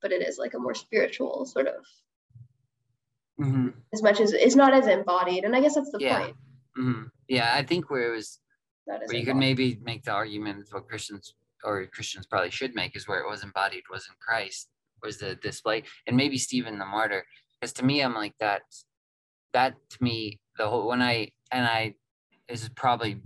But 0.01 0.11
it 0.11 0.27
is 0.27 0.37
like 0.37 0.53
a 0.53 0.59
more 0.59 0.73
spiritual 0.73 1.45
sort 1.45 1.67
of 1.67 1.83
mm-hmm. 3.39 3.69
as 3.93 4.01
much 4.01 4.19
as 4.19 4.33
it's 4.33 4.55
not 4.55 4.73
as 4.73 4.87
embodied 4.87 5.43
and 5.43 5.55
i 5.55 5.61
guess 5.61 5.75
that's 5.75 5.91
the 5.91 5.99
yeah. 5.99 6.19
point 6.19 6.35
mm-hmm. 6.77 7.03
yeah 7.27 7.51
i 7.53 7.63
think 7.63 7.89
where 7.89 8.11
it 8.11 8.15
was 8.15 8.39
that 8.87 9.01
is 9.03 9.11
where 9.11 9.19
you 9.19 9.25
could 9.25 9.35
maybe 9.35 9.79
make 9.83 10.03
the 10.03 10.11
argument 10.11 10.67
what 10.71 10.87
christians 10.87 11.35
or 11.63 11.85
christians 11.87 12.25
probably 12.25 12.51
should 12.51 12.75
make 12.75 12.95
is 12.95 13.07
where 13.07 13.19
it 13.19 13.29
was 13.29 13.43
embodied 13.43 13.83
was 13.89 14.07
in 14.07 14.15
christ 14.25 14.69
was 15.03 15.17
the 15.17 15.35
display 15.35 15.83
and 16.07 16.15
maybe 16.15 16.37
stephen 16.37 16.79
the 16.79 16.85
martyr 16.85 17.25
because 17.65 17.73
to 17.73 17.83
me 17.83 18.01
i'm 18.01 18.13
like 18.13 18.35
that 18.39 18.61
that 19.53 19.73
to 19.89 19.97
me 20.03 20.39
the 20.57 20.67
whole 20.67 20.87
when 20.87 21.01
i 21.01 21.27
and 21.51 21.65
i 21.65 21.93
this 22.47 22.61
is 22.61 22.69
probably 22.69 23.19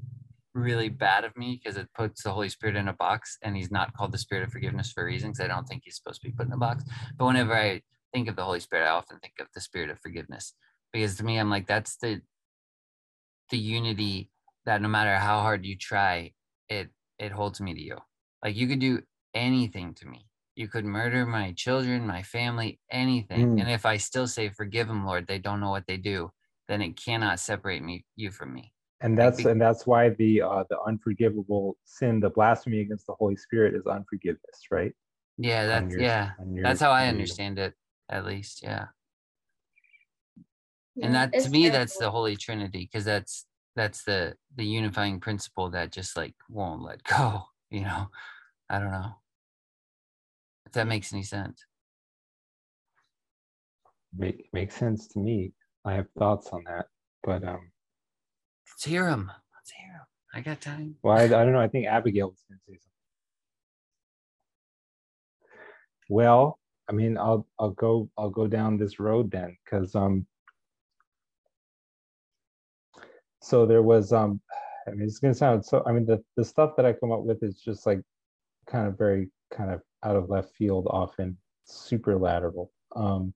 really 0.53 0.87
bad 0.87 1.25
of 1.25 1.35
me 1.35 1.59
because 1.61 1.77
it 1.77 1.87
puts 1.93 2.23
the 2.23 2.31
Holy 2.31 2.49
Spirit 2.49 2.75
in 2.75 2.87
a 2.87 2.93
box 2.93 3.37
and 3.43 3.55
he's 3.55 3.69
not 3.69 3.93
called 3.93 4.11
the 4.13 4.17
Spirit 4.17 4.45
of 4.45 4.51
forgiveness 4.51 4.91
for 4.91 5.05
reasons. 5.05 5.39
I 5.39 5.47
don't 5.47 5.67
think 5.67 5.83
he's 5.85 5.97
supposed 5.97 6.21
to 6.21 6.27
be 6.27 6.33
put 6.33 6.47
in 6.47 6.53
a 6.53 6.57
box. 6.57 6.83
But 7.17 7.25
whenever 7.25 7.53
I 7.53 7.81
think 8.13 8.29
of 8.29 8.35
the 8.35 8.43
Holy 8.43 8.59
Spirit, 8.59 8.85
I 8.85 8.91
often 8.91 9.19
think 9.19 9.33
of 9.39 9.47
the 9.53 9.61
spirit 9.61 9.89
of 9.89 9.99
forgiveness 9.99 10.53
because 10.93 11.17
to 11.17 11.25
me, 11.25 11.37
I'm 11.37 11.49
like, 11.49 11.67
that's 11.67 11.97
the 11.97 12.21
the 13.49 13.57
unity 13.57 14.29
that 14.65 14.81
no 14.81 14.87
matter 14.87 15.15
how 15.17 15.41
hard 15.41 15.65
you 15.65 15.75
try, 15.75 16.31
it 16.69 16.89
it 17.17 17.31
holds 17.31 17.59
me 17.59 17.73
to 17.73 17.81
you. 17.81 17.97
Like 18.43 18.55
you 18.55 18.67
could 18.67 18.79
do 18.79 19.01
anything 19.33 19.93
to 19.95 20.07
me. 20.07 20.28
You 20.59 20.67
could 20.67 20.83
murder 20.83 21.25
my 21.25 21.53
children, 21.53 22.05
my 22.05 22.21
family, 22.21 22.81
anything. 22.91 23.55
Mm. 23.55 23.61
And 23.61 23.71
if 23.71 23.85
I 23.85 23.95
still 23.95 24.27
say, 24.27 24.49
forgive 24.49 24.87
them, 24.87 25.05
Lord, 25.05 25.25
they 25.25 25.39
don't 25.39 25.61
know 25.61 25.69
what 25.69 25.87
they 25.87 25.95
do, 25.95 26.31
then 26.67 26.81
it 26.81 26.97
cannot 26.97 27.39
separate 27.39 27.81
me 27.81 28.03
you 28.17 28.29
from 28.29 28.53
me. 28.53 28.73
And 28.99 29.17
that's 29.17 29.45
and 29.45 29.61
that's 29.61 29.87
why 29.87 30.09
the 30.09 30.41
uh, 30.41 30.65
the 30.69 30.77
unforgivable 30.81 31.77
sin, 31.85 32.19
the 32.19 32.29
blasphemy 32.29 32.81
against 32.81 33.07
the 33.07 33.13
Holy 33.13 33.37
Spirit, 33.37 33.73
is 33.73 33.87
unforgiveness, 33.87 34.59
right? 34.69 34.91
Yeah, 35.37 35.65
that's 35.65 35.93
your, 35.93 36.01
yeah. 36.01 36.31
That's 36.61 36.81
how 36.81 36.91
I 36.91 37.07
understand 37.07 37.57
it 37.57 37.73
at 38.09 38.25
least 38.25 38.61
yeah, 38.63 38.85
yeah 40.95 41.05
and 41.05 41.15
that 41.15 41.31
to 41.39 41.49
me 41.49 41.69
that's 41.69 41.97
the 41.97 42.09
holy 42.09 42.35
trinity 42.35 42.89
because 42.91 43.05
that's 43.05 43.45
that's 43.75 44.03
the 44.03 44.33
the 44.55 44.65
unifying 44.65 45.19
principle 45.19 45.69
that 45.69 45.91
just 45.91 46.17
like 46.17 46.33
won't 46.49 46.81
let 46.81 47.03
go 47.17 47.43
you 47.69 47.81
know 47.81 48.07
i 48.69 48.79
don't 48.79 48.91
know 48.91 49.13
if 50.69 50.73
that 50.73 50.87
makes 50.87 51.11
any 51.11 51.23
sense. 51.23 51.65
Make 54.15 54.49
makes 54.53 54.75
sense 54.75 55.07
to 55.09 55.19
me. 55.19 55.51
I 55.83 55.93
have 55.93 56.07
thoughts 56.17 56.49
on 56.51 56.63
that 56.65 56.85
but 57.23 57.43
um 57.43 57.71
let's 58.71 58.85
hear 58.85 59.05
them 59.05 59.31
let's 59.55 59.71
hear 59.71 59.91
them 59.91 60.07
i 60.33 60.41
got 60.41 60.61
time. 60.61 60.95
Well 61.01 61.17
i, 61.17 61.23
I 61.23 61.27
don't 61.27 61.53
know. 61.53 61.59
I 61.59 61.67
think 61.67 61.87
abigail 61.87 62.29
was 62.29 62.43
going 62.47 62.59
to 62.59 62.63
say 62.71 62.77
something. 62.77 62.89
Well 66.09 66.59
I 66.89 66.91
mean, 66.91 67.17
I'll 67.19 67.47
I'll 67.59 67.71
go 67.71 68.09
I'll 68.17 68.31
go 68.31 68.47
down 68.47 68.77
this 68.77 68.99
road 68.99 69.29
then, 69.29 69.55
because 69.63 69.95
um. 69.95 70.25
So 73.41 73.65
there 73.67 73.83
was 73.83 74.11
um, 74.11 74.41
I 74.87 74.91
mean, 74.91 75.03
it's 75.03 75.19
gonna 75.19 75.35
sound 75.35 75.63
so. 75.63 75.83
I 75.85 75.91
mean, 75.91 76.07
the 76.07 76.23
the 76.35 76.43
stuff 76.43 76.71
that 76.77 76.85
I 76.85 76.93
come 76.93 77.11
up 77.11 77.21
with 77.21 77.43
is 77.43 77.61
just 77.61 77.85
like, 77.85 78.01
kind 78.67 78.87
of 78.87 78.97
very 78.97 79.29
kind 79.53 79.71
of 79.71 79.81
out 80.03 80.15
of 80.15 80.29
left 80.29 80.55
field, 80.55 80.87
often 80.89 81.37
super 81.65 82.17
lateral. 82.17 82.71
Um, 82.95 83.33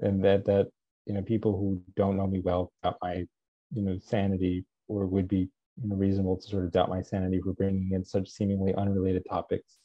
and 0.00 0.24
that 0.24 0.44
that 0.46 0.68
you 1.06 1.14
know 1.14 1.22
people 1.22 1.52
who 1.56 1.82
don't 1.96 2.16
know 2.16 2.26
me 2.26 2.40
well 2.40 2.72
doubt 2.82 2.96
my 3.02 3.24
you 3.72 3.82
know 3.82 3.98
sanity 3.98 4.64
or 4.88 5.06
would 5.06 5.28
be 5.28 5.48
you 5.82 5.88
know 5.88 5.96
reasonable 5.96 6.36
to 6.36 6.48
sort 6.48 6.64
of 6.64 6.72
doubt 6.72 6.88
my 6.88 7.02
sanity 7.02 7.40
for 7.40 7.52
bringing 7.54 7.90
in 7.92 8.04
such 8.04 8.28
seemingly 8.28 8.74
unrelated 8.74 9.22
topics 9.28 9.78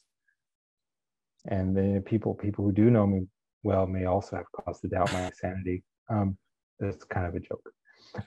and 1.47 1.75
then 1.75 2.01
people 2.01 2.33
people 2.33 2.65
who 2.65 2.71
do 2.71 2.89
know 2.89 3.05
me 3.05 3.27
well 3.65 3.87
may 3.87 4.05
also 4.05 4.37
have 4.37 4.45
cause 4.51 4.79
to 4.79 4.87
doubt 4.87 5.11
my 5.11 5.29
sanity. 5.33 5.83
Um, 6.09 6.37
that's 6.79 7.03
kind 7.03 7.25
of 7.25 7.35
a 7.35 7.39
joke. 7.39 7.71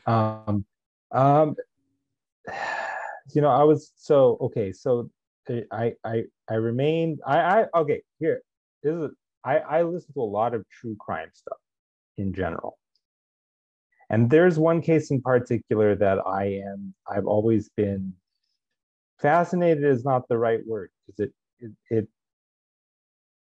Um, 0.07 0.65
um, 1.13 1.55
you 3.35 3.41
know, 3.41 3.49
I 3.49 3.63
was 3.63 3.93
so 3.97 4.37
okay. 4.41 4.73
So 4.73 5.11
I 5.73 5.95
I 6.05 6.25
I 6.49 6.55
remained. 6.55 7.21
I 7.27 7.39
I 7.39 7.67
okay. 7.75 8.03
Here 8.19 8.43
this 8.83 8.95
is. 8.95 9.11
I 9.45 9.59
I 9.59 9.83
listen 9.83 10.13
to 10.15 10.21
a 10.21 10.23
lot 10.23 10.55
of 10.55 10.65
true 10.69 10.97
crime 10.99 11.31
stuff 11.33 11.59
in 12.17 12.33
general. 12.35 12.79
And 14.11 14.31
there's 14.31 14.59
one 14.59 14.81
case 14.81 15.11
in 15.11 15.21
particular 15.21 15.95
that 15.97 16.19
I 16.27 16.63
am, 16.67 16.95
I've 17.11 17.27
always 17.27 17.69
been 17.77 18.15
fascinated 19.21 19.85
is 19.85 20.05
not 20.05 20.27
the 20.29 20.39
right 20.39 20.61
word 20.67 20.91
because 21.07 21.21
it, 21.21 21.33
it, 21.61 21.73
it 21.91 22.09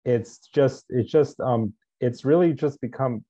it's 0.05 0.39
just 0.55 0.85
it's 0.91 1.11
just 1.11 1.41
um 1.41 1.73
it's 2.01 2.25
really 2.25 2.53
just 2.53 2.81
become 2.81 3.25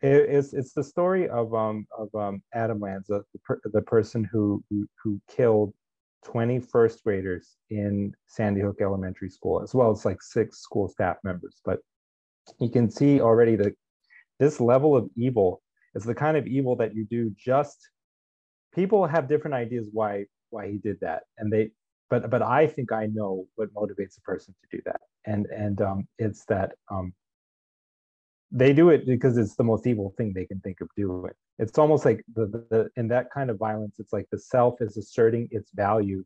it, 0.00 0.30
it's 0.30 0.52
it's 0.52 0.72
the 0.72 0.84
story 0.84 1.28
of 1.28 1.52
um 1.54 1.86
of 1.98 2.14
um 2.14 2.42
Adam 2.54 2.80
Lanza, 2.80 3.22
the, 3.32 3.38
per, 3.40 3.60
the 3.64 3.82
person 3.82 4.24
who, 4.24 4.62
who 4.70 4.86
who 5.02 5.20
killed 5.28 5.74
20 6.24 6.60
first 6.60 7.02
graders 7.04 7.56
in 7.70 8.14
Sandy 8.26 8.60
Hook 8.60 8.78
Elementary 8.80 9.28
School, 9.28 9.62
as 9.62 9.74
well 9.74 9.90
as 9.90 10.04
like 10.04 10.22
six 10.22 10.60
school 10.60 10.88
staff 10.88 11.16
members. 11.24 11.60
But 11.64 11.80
you 12.58 12.70
can 12.70 12.90
see 12.90 13.20
already 13.20 13.56
that 13.56 13.74
this 14.38 14.60
level 14.60 14.96
of 14.96 15.08
evil 15.16 15.62
is 15.94 16.04
the 16.04 16.14
kind 16.14 16.36
of 16.36 16.46
evil 16.46 16.76
that 16.76 16.94
you 16.94 17.04
do 17.04 17.32
just 17.36 17.78
people 18.74 19.06
have 19.06 19.28
different 19.28 19.54
ideas 19.54 19.88
why 19.92 20.24
why 20.50 20.66
he 20.66 20.78
did 20.78 20.98
that 21.00 21.22
and 21.38 21.52
they 21.52 21.70
but 22.12 22.28
but 22.28 22.42
I 22.42 22.66
think 22.66 22.92
I 22.92 23.06
know 23.06 23.46
what 23.54 23.72
motivates 23.72 24.18
a 24.18 24.20
person 24.20 24.54
to 24.60 24.76
do 24.76 24.82
that, 24.84 25.00
and 25.24 25.46
and 25.46 25.80
um, 25.80 26.06
it's 26.18 26.44
that 26.44 26.74
um, 26.90 27.14
they 28.52 28.72
do 28.74 28.90
it 28.90 29.06
because 29.06 29.38
it's 29.38 29.56
the 29.56 29.64
most 29.64 29.86
evil 29.86 30.14
thing 30.16 30.32
they 30.32 30.44
can 30.44 30.60
think 30.60 30.80
of 30.82 30.88
doing. 30.94 31.32
It's 31.58 31.78
almost 31.78 32.04
like 32.04 32.22
the, 32.34 32.46
the, 32.46 32.66
the 32.70 32.90
in 32.96 33.08
that 33.08 33.30
kind 33.32 33.50
of 33.50 33.58
violence, 33.58 33.96
it's 33.98 34.12
like 34.12 34.28
the 34.30 34.38
self 34.38 34.80
is 34.80 34.96
asserting 34.98 35.48
its 35.50 35.70
value 35.74 36.22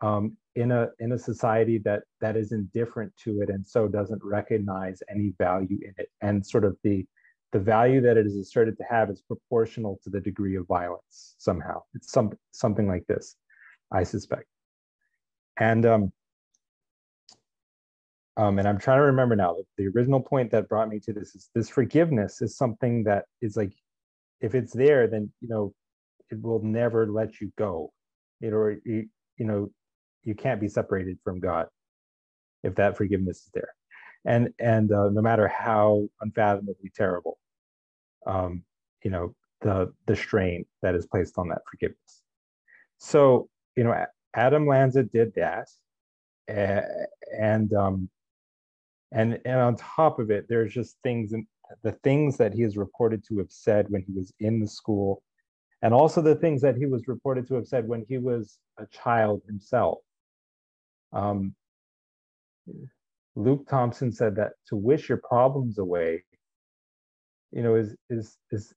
um, 0.00 0.36
in 0.54 0.72
a 0.72 0.88
in 0.98 1.12
a 1.12 1.18
society 1.18 1.78
that 1.78 2.02
that 2.20 2.36
is 2.36 2.52
indifferent 2.52 3.12
to 3.24 3.42
it 3.42 3.50
and 3.50 3.66
so 3.66 3.86
doesn't 3.86 4.22
recognize 4.24 5.02
any 5.10 5.34
value 5.38 5.78
in 5.82 5.92
it, 5.98 6.08
and 6.22 6.44
sort 6.44 6.64
of 6.64 6.76
the 6.82 7.06
the 7.52 7.58
value 7.58 8.00
that 8.00 8.16
it 8.16 8.26
is 8.26 8.36
asserted 8.36 8.76
to 8.78 8.84
have 8.88 9.10
is 9.10 9.22
proportional 9.22 10.00
to 10.04 10.10
the 10.10 10.20
degree 10.20 10.56
of 10.56 10.66
violence 10.66 11.36
somehow. 11.38 11.82
It's 11.94 12.10
some 12.10 12.32
something 12.52 12.88
like 12.88 13.06
this, 13.06 13.36
I 13.92 14.04
suspect. 14.04 14.46
And 15.58 15.86
um, 15.86 16.12
um, 18.36 18.58
and 18.58 18.68
I'm 18.68 18.78
trying 18.78 18.98
to 18.98 19.04
remember 19.04 19.34
now. 19.34 19.56
The 19.78 19.88
original 19.88 20.20
point 20.20 20.50
that 20.50 20.68
brought 20.68 20.88
me 20.88 21.00
to 21.00 21.12
this 21.12 21.34
is 21.34 21.50
this 21.54 21.70
forgiveness 21.70 22.42
is 22.42 22.56
something 22.56 23.04
that 23.04 23.24
is 23.40 23.56
like, 23.56 23.72
if 24.40 24.54
it's 24.54 24.74
there, 24.74 25.06
then 25.06 25.32
you 25.40 25.48
know, 25.48 25.72
it 26.30 26.40
will 26.42 26.62
never 26.62 27.06
let 27.06 27.40
you 27.40 27.50
go. 27.56 27.92
It 28.40 28.52
or 28.52 28.76
you, 28.84 29.08
you 29.38 29.46
know, 29.46 29.70
you 30.24 30.34
can't 30.34 30.60
be 30.60 30.68
separated 30.68 31.18
from 31.24 31.40
God 31.40 31.68
if 32.62 32.74
that 32.74 32.96
forgiveness 32.96 33.38
is 33.38 33.50
there, 33.54 33.74
and 34.26 34.50
and 34.58 34.92
uh, 34.92 35.08
no 35.08 35.22
matter 35.22 35.48
how 35.48 36.08
unfathomably 36.20 36.92
terrible, 36.94 37.38
um, 38.26 38.62
you 39.02 39.10
know, 39.10 39.34
the 39.62 39.92
the 40.06 40.16
strain 40.16 40.66
that 40.82 40.94
is 40.94 41.06
placed 41.06 41.38
on 41.38 41.48
that 41.48 41.62
forgiveness. 41.70 42.22
So 42.98 43.48
you 43.76 43.84
know, 43.84 44.04
Adam 44.34 44.66
Lanza 44.66 45.04
did 45.04 45.34
that, 45.36 45.68
and 46.48 47.72
um, 47.72 48.10
and 49.12 49.38
and 49.44 49.60
on 49.60 49.76
top 49.76 50.18
of 50.18 50.30
it, 50.30 50.46
there's 50.48 50.72
just 50.72 50.96
things 51.02 51.32
and 51.32 51.46
the 51.82 51.92
things 51.92 52.36
that 52.36 52.52
he 52.52 52.62
is 52.62 52.76
reported 52.76 53.24
to 53.28 53.38
have 53.38 53.50
said 53.50 53.86
when 53.88 54.02
he 54.02 54.12
was 54.12 54.32
in 54.40 54.60
the 54.60 54.68
school, 54.68 55.22
and 55.82 55.92
also 55.92 56.20
the 56.20 56.34
things 56.34 56.62
that 56.62 56.76
he 56.76 56.86
was 56.86 57.08
reported 57.08 57.46
to 57.48 57.54
have 57.54 57.66
said 57.66 57.86
when 57.88 58.04
he 58.08 58.18
was 58.18 58.58
a 58.78 58.86
child 58.86 59.42
himself. 59.46 59.98
Um, 61.12 61.54
Luke 63.34 63.68
Thompson 63.68 64.12
said 64.12 64.36
that 64.36 64.52
to 64.68 64.76
wish 64.76 65.08
your 65.08 65.18
problems 65.18 65.78
away, 65.78 66.24
you 67.52 67.62
know, 67.62 67.74
is 67.74 67.94
is 68.10 68.38
is 68.50 68.74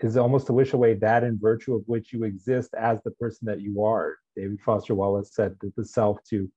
is 0.00 0.16
almost 0.16 0.46
to 0.46 0.52
wish 0.52 0.72
away 0.72 0.94
that 0.94 1.22
in 1.22 1.38
virtue 1.38 1.74
of 1.74 1.82
which 1.86 2.12
you 2.12 2.24
exist 2.24 2.74
as 2.74 2.98
the 3.04 3.12
person 3.12 3.46
that 3.46 3.60
you 3.60 3.84
are 3.84 4.16
David 4.36 4.60
Foster 4.60 4.94
Wallace 4.94 5.34
said 5.34 5.56
that 5.60 5.76
the 5.76 5.84
self 5.84 6.18
to 6.30 6.50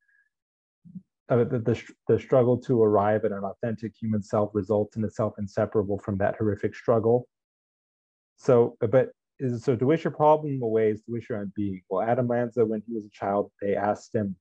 uh, 1.29 1.43
the, 1.43 1.59
the, 1.59 1.83
the 2.07 2.19
struggle 2.19 2.57
to 2.57 2.81
arrive 2.81 3.25
at 3.25 3.31
an 3.31 3.43
authentic 3.43 3.93
human 3.99 4.21
self 4.21 4.51
results 4.53 4.97
in 4.97 5.03
a 5.03 5.09
self 5.09 5.33
inseparable 5.37 5.99
from 5.99 6.17
that 6.17 6.35
horrific 6.37 6.75
struggle. 6.75 7.27
So, 8.37 8.77
but 8.79 9.09
is 9.39 9.63
so 9.63 9.75
to 9.75 9.85
wish 9.85 10.03
your 10.03 10.11
problem 10.11 10.61
away 10.61 10.91
is 10.91 11.01
to 11.03 11.11
wish 11.11 11.29
your 11.29 11.39
own 11.39 11.51
being. 11.55 11.81
Well, 11.89 12.07
Adam 12.07 12.27
Lanza, 12.27 12.65
when 12.65 12.83
he 12.87 12.93
was 12.93 13.05
a 13.05 13.09
child, 13.09 13.51
they 13.61 13.75
asked 13.75 14.13
him, 14.13 14.35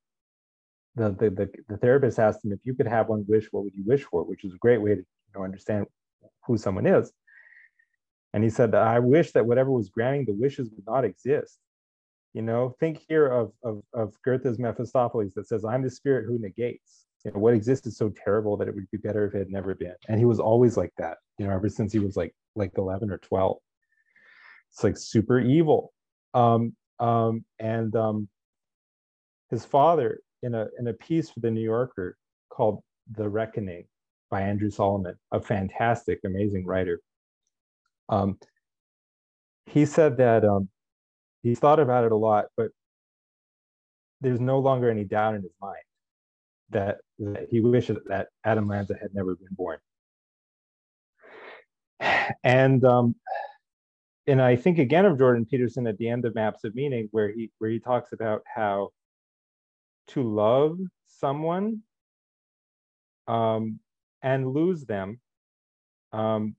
the, 0.95 1.11
the, 1.11 1.31
the, 1.31 1.51
the 1.69 1.77
therapist 1.79 2.19
asked 2.19 2.45
him, 2.45 2.53
if 2.53 2.61
you 2.65 2.75
could 2.75 2.87
have 2.87 3.09
one 3.09 3.25
wish, 3.27 3.49
what 3.51 3.65
would 3.65 3.75
you 3.75 3.85
wish 3.87 4.03
for? 4.05 4.25
Which 4.25 4.45
is 4.45 4.53
a 4.53 4.59
great 4.59 4.83
way 4.83 4.91
to 4.91 5.01
you 5.01 5.07
know, 5.35 5.45
understand 5.45 5.87
who 6.47 6.59
someone 6.59 6.87
is. 6.87 7.13
And 8.35 8.45
he 8.45 8.51
said, 8.51 8.75
I 8.75 8.99
wish 8.99 9.33
that 9.33 9.47
whatever 9.47 9.71
was 9.71 9.89
granting 9.89 10.27
the 10.27 10.35
wishes 10.35 10.71
would 10.71 10.87
not 10.87 11.05
exist. 11.05 11.59
You 12.35 12.43
know, 12.43 12.75
think 12.81 13.03
here 13.09 13.27
of, 13.27 13.53
of, 13.63 13.83
of 13.93 14.15
Goethe's 14.25 14.59
Mephistopheles 14.59 15.35
that 15.35 15.47
says, 15.47 15.65
I'm 15.65 15.83
the 15.83 15.91
spirit 15.91 16.25
who 16.27 16.39
negates. 16.39 17.07
You 17.25 17.33
know, 17.33 17.41
what 17.41 17.55
exists 17.55 17.87
is 17.87 17.97
so 17.97 18.11
terrible 18.25 18.57
that 18.57 18.69
it 18.69 18.75
would 18.75 18.91
be 18.91 18.99
better 18.99 19.27
if 19.27 19.35
it 19.35 19.39
had 19.39 19.51
never 19.51 19.75
been. 19.75 19.95
And 20.09 20.19
he 20.19 20.25
was 20.25 20.41
always 20.41 20.77
like 20.77 20.93
that, 20.99 21.19
you 21.39 21.47
know, 21.47 21.53
ever 21.53 21.69
since 21.69 21.93
he 21.93 21.99
was 21.99 22.17
like 22.17 22.35
like 22.57 22.73
11 22.77 23.11
or 23.11 23.19
12. 23.19 23.59
It's 24.71 24.83
like 24.83 24.97
super 24.97 25.39
evil. 25.39 25.93
Um, 26.35 26.75
um, 26.99 27.45
and 27.59 27.95
um, 27.95 28.29
his 29.51 29.65
father, 29.65 30.21
in 30.43 30.55
a 30.55 30.67
in 30.79 30.89
a 30.89 30.95
piece 30.95 31.31
for 31.31 31.41
the 31.41 31.51
New 31.51 31.63
Yorker 31.63 32.17
called 32.49 32.83
"The 33.17 33.29
Reckoning" 33.29 33.85
by 34.31 34.43
Andrew 34.43 34.71
Solomon, 34.71 35.15
a 35.31 35.41
fantastic, 35.41 36.21
amazing 36.25 36.65
writer, 36.65 37.01
um, 38.09 38.39
he 39.67 39.85
said 39.85 40.17
that 40.17 40.45
um, 40.45 40.69
he's 41.43 41.59
thought 41.59 41.81
about 41.81 42.05
it 42.05 42.13
a 42.13 42.17
lot, 42.17 42.47
but 42.57 42.71
there's 44.21 44.41
no 44.41 44.59
longer 44.59 44.91
any 44.91 45.05
doubt 45.05 45.35
in 45.35 45.43
his 45.43 45.55
mind 45.61 45.83
that, 46.71 46.99
that 47.19 47.49
he 47.51 47.61
wishes 47.61 47.99
that 48.07 48.29
Adam 48.45 48.69
Lanza 48.69 48.97
had 49.01 49.15
never 49.15 49.35
been 49.35 49.49
born. 49.53 49.79
And 52.43 52.85
um, 52.85 53.15
and 54.27 54.41
I 54.41 54.57
think 54.57 54.79
again 54.79 55.05
of 55.05 55.19
Jordan 55.19 55.47
Peterson 55.49 55.87
at 55.87 55.99
the 55.99 56.09
end 56.09 56.25
of 56.25 56.35
Maps 56.35 56.65
of 56.65 56.75
Meaning, 56.75 57.09
where 57.11 57.31
he 57.31 57.51
where 57.59 57.71
he 57.71 57.79
talks 57.79 58.13
about 58.13 58.43
how 58.53 58.91
to 60.09 60.23
love 60.23 60.79
someone 61.07 61.83
um, 63.29 63.79
and 64.23 64.53
lose 64.53 64.85
them 64.85 65.21
um, 66.13 66.57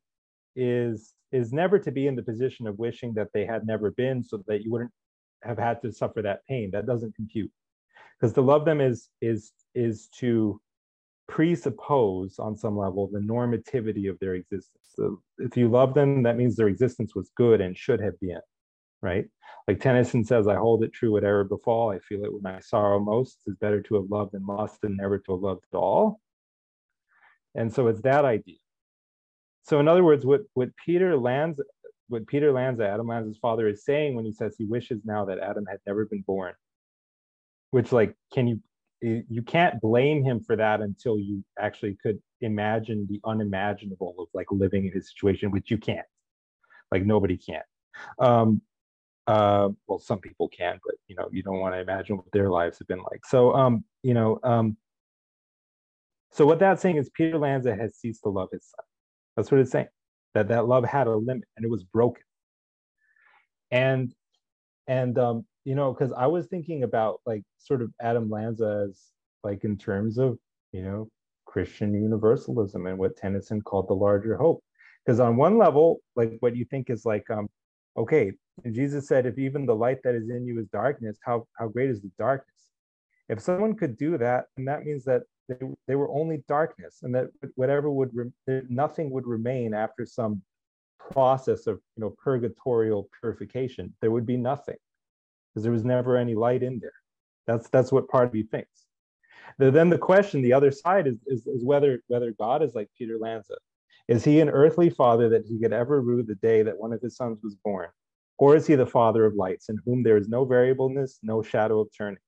is 0.56 1.14
is 1.32 1.52
never 1.52 1.80
to 1.80 1.92
be 1.92 2.08
in 2.08 2.16
the 2.16 2.24
position 2.24 2.68
of 2.68 2.78
wishing 2.78 3.14
that 3.16 3.30
they 3.34 3.46
had 3.46 3.66
never 3.66 3.92
been 3.92 4.24
so 4.24 4.44
that 4.48 4.62
you 4.64 4.72
wouldn't 4.72 4.92
have 5.42 5.58
had 5.58 5.82
to 5.82 5.92
suffer 5.92 6.22
that 6.22 6.46
pain. 6.48 6.70
That 6.72 6.86
doesn't 6.86 7.16
compute. 7.16 7.52
Because 8.20 8.34
to 8.34 8.42
love 8.42 8.66
them 8.66 8.80
is 8.80 9.10
is 9.22 9.52
is 9.76 10.08
to 10.20 10.62
presuppose 11.28 12.38
on 12.38 12.56
some 12.56 12.78
level 12.78 13.10
the 13.12 13.20
normativity 13.20 14.10
of 14.10 14.20
their 14.20 14.36
existence. 14.36 14.84
So 14.96 15.22
if 15.40 15.58
you 15.58 15.70
love 15.70 15.94
them 15.94 16.24
that 16.24 16.38
means 16.38 16.56
their 16.56 16.68
existence 16.68 17.16
was 17.16 17.32
good 17.36 17.62
and 17.62 17.78
should 17.78 18.02
have 18.02 18.20
been 18.20 18.42
right? 19.02 19.26
Like 19.68 19.82
tennyson 19.82 20.24
says 20.24 20.48
i 20.48 20.56
hold 20.56 20.84
it 20.84 20.94
true 20.94 21.12
whatever 21.12 21.44
befall. 21.44 21.92
I 21.92 22.00
feel 22.00 22.24
it 22.24 22.34
when 22.34 22.46
i 22.46 22.60
sorrow 22.60 23.00
most 23.00 23.40
it's 23.46 23.58
better 23.58 23.82
to 23.82 23.96
have 23.96 24.10
loved 24.10 24.34
and 24.34 24.46
lost 24.46 24.82
than 24.82 24.98
never 24.98 25.18
to 25.20 25.32
have 25.34 25.42
loved 25.42 25.66
at 25.74 25.78
all. 25.78 26.20
And 27.56 27.74
so 27.74 27.88
it's 27.88 28.02
that 28.02 28.26
idea 28.26 28.58
so 29.64 29.80
in 29.80 29.88
other 29.88 30.04
words, 30.04 30.26
what, 30.26 30.42
what 30.54 30.70
Peter 30.86 31.18
lands 31.18 31.60
what 32.14 32.28
Peter 32.28 32.52
Lanza, 32.52 32.88
Adam 32.88 33.08
Lanza's 33.08 33.38
father, 33.38 33.68
is 33.68 33.84
saying 33.84 34.16
when 34.16 34.26
he 34.26 34.32
says 34.32 34.56
he 34.58 34.66
wishes 34.66 35.02
now 35.04 35.26
that 35.26 35.40
Adam 35.40 35.66
had 35.66 35.80
never 35.88 36.06
been 36.06 36.22
born, 36.22 36.54
which 37.72 37.92
like, 37.92 38.16
can 38.34 38.48
you, 38.48 38.60
you 39.02 39.42
can't 39.42 39.82
blame 39.82 40.24
him 40.24 40.40
for 40.40 40.56
that 40.56 40.82
until 40.82 41.20
you 41.20 41.44
actually 41.60 41.98
could 42.02 42.20
imagine 42.42 43.08
the 43.10 43.20
unimaginable 43.26 44.16
of 44.20 44.28
like 44.34 44.48
living 44.52 44.86
in 44.86 44.94
his 44.94 45.10
situation, 45.10 45.52
which 45.52 45.72
you 45.72 45.78
can't. 45.78 46.06
Like 46.92 47.06
nobody 47.06 47.38
can. 47.38 47.64
Um, 48.20 48.62
uh, 49.26 49.70
well, 49.88 50.00
some 50.00 50.20
people 50.20 50.50
can, 50.50 50.80
but 50.86 50.96
you 51.08 51.16
know, 51.16 51.28
you 51.32 51.42
don't 51.44 51.60
want 51.60 51.74
to 51.74 51.80
imagine 51.80 52.18
what 52.18 52.32
their 52.32 52.50
lives 52.50 52.78
have 52.80 52.88
been 52.88 53.02
like. 53.02 53.26
So, 53.26 53.54
um, 53.56 53.84
you 54.04 54.14
know, 54.14 54.40
um, 54.44 54.78
so 56.32 56.46
what 56.46 56.60
that's 56.60 56.82
saying 56.82 56.98
is 56.98 57.10
Peter 57.10 57.38
Lanza 57.38 57.76
has 57.76 57.96
ceased 57.96 58.24
to 58.24 58.30
love 58.30 58.50
his 58.52 58.66
son. 58.70 58.86
That's 59.36 59.52
what 59.52 59.62
it's 59.62 59.72
saying. 59.72 59.88
That 60.34 60.48
that 60.50 60.68
love 60.68 60.86
had 60.86 61.08
a 61.08 61.16
limit 61.16 61.48
and 61.56 61.66
it 61.66 61.70
was 61.70 61.84
broken. 61.84 62.24
And 63.72 64.14
and 64.88 65.18
um, 65.18 65.46
you 65.66 65.76
know, 65.76 65.94
because 65.94 66.12
I 66.12 66.28
was 66.28 66.48
thinking 66.48 66.84
about 66.84 67.22
like 67.26 67.44
sort 67.58 67.82
of 67.82 67.92
Adam 68.02 68.30
Lanza 68.30 68.88
as 68.90 69.00
like 69.44 69.64
in 69.64 69.78
terms 69.78 70.18
of 70.18 70.38
you 70.72 70.84
know 70.84 71.10
Christian 71.46 71.94
universalism 71.94 72.88
and 72.88 72.98
what 72.98 73.16
Tennyson 73.16 73.62
called 73.62 73.88
the 73.88 73.94
larger 73.94 74.38
hope. 74.38 74.64
Because 75.06 75.20
on 75.20 75.36
one 75.36 75.58
level, 75.58 76.00
like 76.16 76.38
what 76.40 76.56
you 76.56 76.66
think 76.66 76.90
is 76.90 77.06
like, 77.06 77.30
um, 77.30 77.50
okay, 77.98 78.32
Jesus 78.72 79.08
said, 79.08 79.26
if 79.26 79.38
even 79.38 79.66
the 79.66 79.76
light 79.76 79.98
that 80.04 80.16
is 80.16 80.30
in 80.30 80.46
you 80.46 80.60
is 80.60 80.68
darkness, 80.68 81.18
how 81.24 81.48
how 81.58 81.68
great 81.68 81.90
is 81.90 82.02
the 82.02 82.12
darkness? 82.18 82.70
If 83.30 83.40
someone 83.40 83.76
could 83.76 83.98
do 83.98 84.18
that, 84.18 84.46
and 84.58 84.68
that 84.68 84.84
means 84.84 85.06
that 85.06 85.24
they, 85.50 85.56
they 85.88 85.96
were 85.96 86.10
only 86.10 86.44
darkness 86.48 87.00
and 87.04 87.14
that 87.16 87.28
whatever 87.56 87.92
would 87.92 88.12
re- 88.14 88.62
nothing 88.70 89.10
would 89.12 89.28
remain 89.28 89.74
after 89.74 90.06
some 90.06 90.42
process 91.12 91.68
of 91.68 91.80
you 91.96 92.02
know 92.02 92.16
purgatorial 92.24 93.10
purification. 93.20 93.94
There 94.02 94.12
would 94.12 94.26
be 94.26 94.38
nothing 94.38 94.78
because 95.50 95.64
there 95.64 95.72
was 95.72 95.84
never 95.84 96.18
any 96.18 96.36
light 96.36 96.64
in 96.64 96.80
there. 96.80 96.94
That's 97.48 97.70
that's 97.70 97.92
what 97.92 98.08
part 98.08 98.28
of 98.28 98.36
you 98.36 98.44
thinks. 98.44 98.86
The, 99.60 99.70
then 99.70 99.90
the 99.90 99.98
question 99.98 100.42
the 100.42 100.54
other 100.54 100.72
side 100.72 101.08
is, 101.08 101.18
is 101.28 101.46
is 101.46 101.64
whether 101.64 102.02
whether 102.08 102.32
god 102.32 102.64
is 102.64 102.76
like 102.76 102.90
peter 102.98 103.18
lanza. 103.20 103.56
Is 104.08 104.24
he 104.24 104.40
an 104.40 104.50
earthly 104.50 104.90
father 104.90 105.30
that 105.30 105.46
he 105.46 105.60
could 105.60 105.74
ever 105.74 106.02
rue 106.02 106.24
the 106.24 106.36
day 106.36 106.62
that 106.64 106.78
one 106.78 106.92
of 106.92 107.02
his 107.02 107.16
sons 107.16 107.40
was 107.42 107.56
born? 107.64 107.90
Or 108.38 108.56
is 108.56 108.68
he 108.68 108.76
the 108.76 108.86
father 108.86 109.26
of 109.26 109.36
lights 109.36 109.70
in 109.70 109.80
whom 109.86 110.04
there 110.04 110.18
is 110.18 110.28
no 110.28 110.46
variableness 110.46 111.20
no 111.22 111.42
shadow 111.42 111.82
of 111.82 111.90
turning 111.98 112.20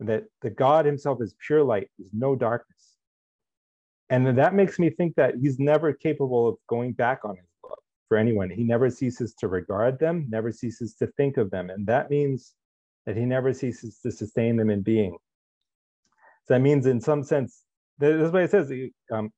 that 0.00 0.24
the 0.42 0.50
God 0.50 0.86
himself 0.86 1.20
is 1.20 1.34
pure 1.46 1.62
light, 1.62 1.88
there's 1.98 2.10
no 2.12 2.34
darkness. 2.34 2.96
And 4.08 4.38
that 4.38 4.54
makes 4.54 4.78
me 4.78 4.90
think 4.90 5.14
that 5.16 5.34
he's 5.40 5.58
never 5.58 5.92
capable 5.92 6.48
of 6.48 6.56
going 6.68 6.92
back 6.92 7.20
on 7.24 7.36
his 7.36 7.46
love 7.62 7.78
for 8.08 8.16
anyone. 8.16 8.50
He 8.50 8.64
never 8.64 8.90
ceases 8.90 9.34
to 9.34 9.46
regard 9.46 10.00
them, 10.00 10.26
never 10.28 10.50
ceases 10.50 10.94
to 10.94 11.06
think 11.16 11.36
of 11.36 11.50
them. 11.50 11.70
And 11.70 11.86
that 11.86 12.10
means 12.10 12.54
that 13.06 13.16
he 13.16 13.24
never 13.24 13.52
ceases 13.52 14.00
to 14.00 14.10
sustain 14.10 14.56
them 14.56 14.68
in 14.68 14.82
being. 14.82 15.16
So 16.46 16.54
that 16.54 16.60
means, 16.60 16.86
in 16.86 17.00
some 17.00 17.22
sense, 17.22 17.62
this 17.98 18.20
is 18.20 18.32
what 18.32 18.42
it 18.42 18.50
says 18.50 18.72
um, 19.12 19.30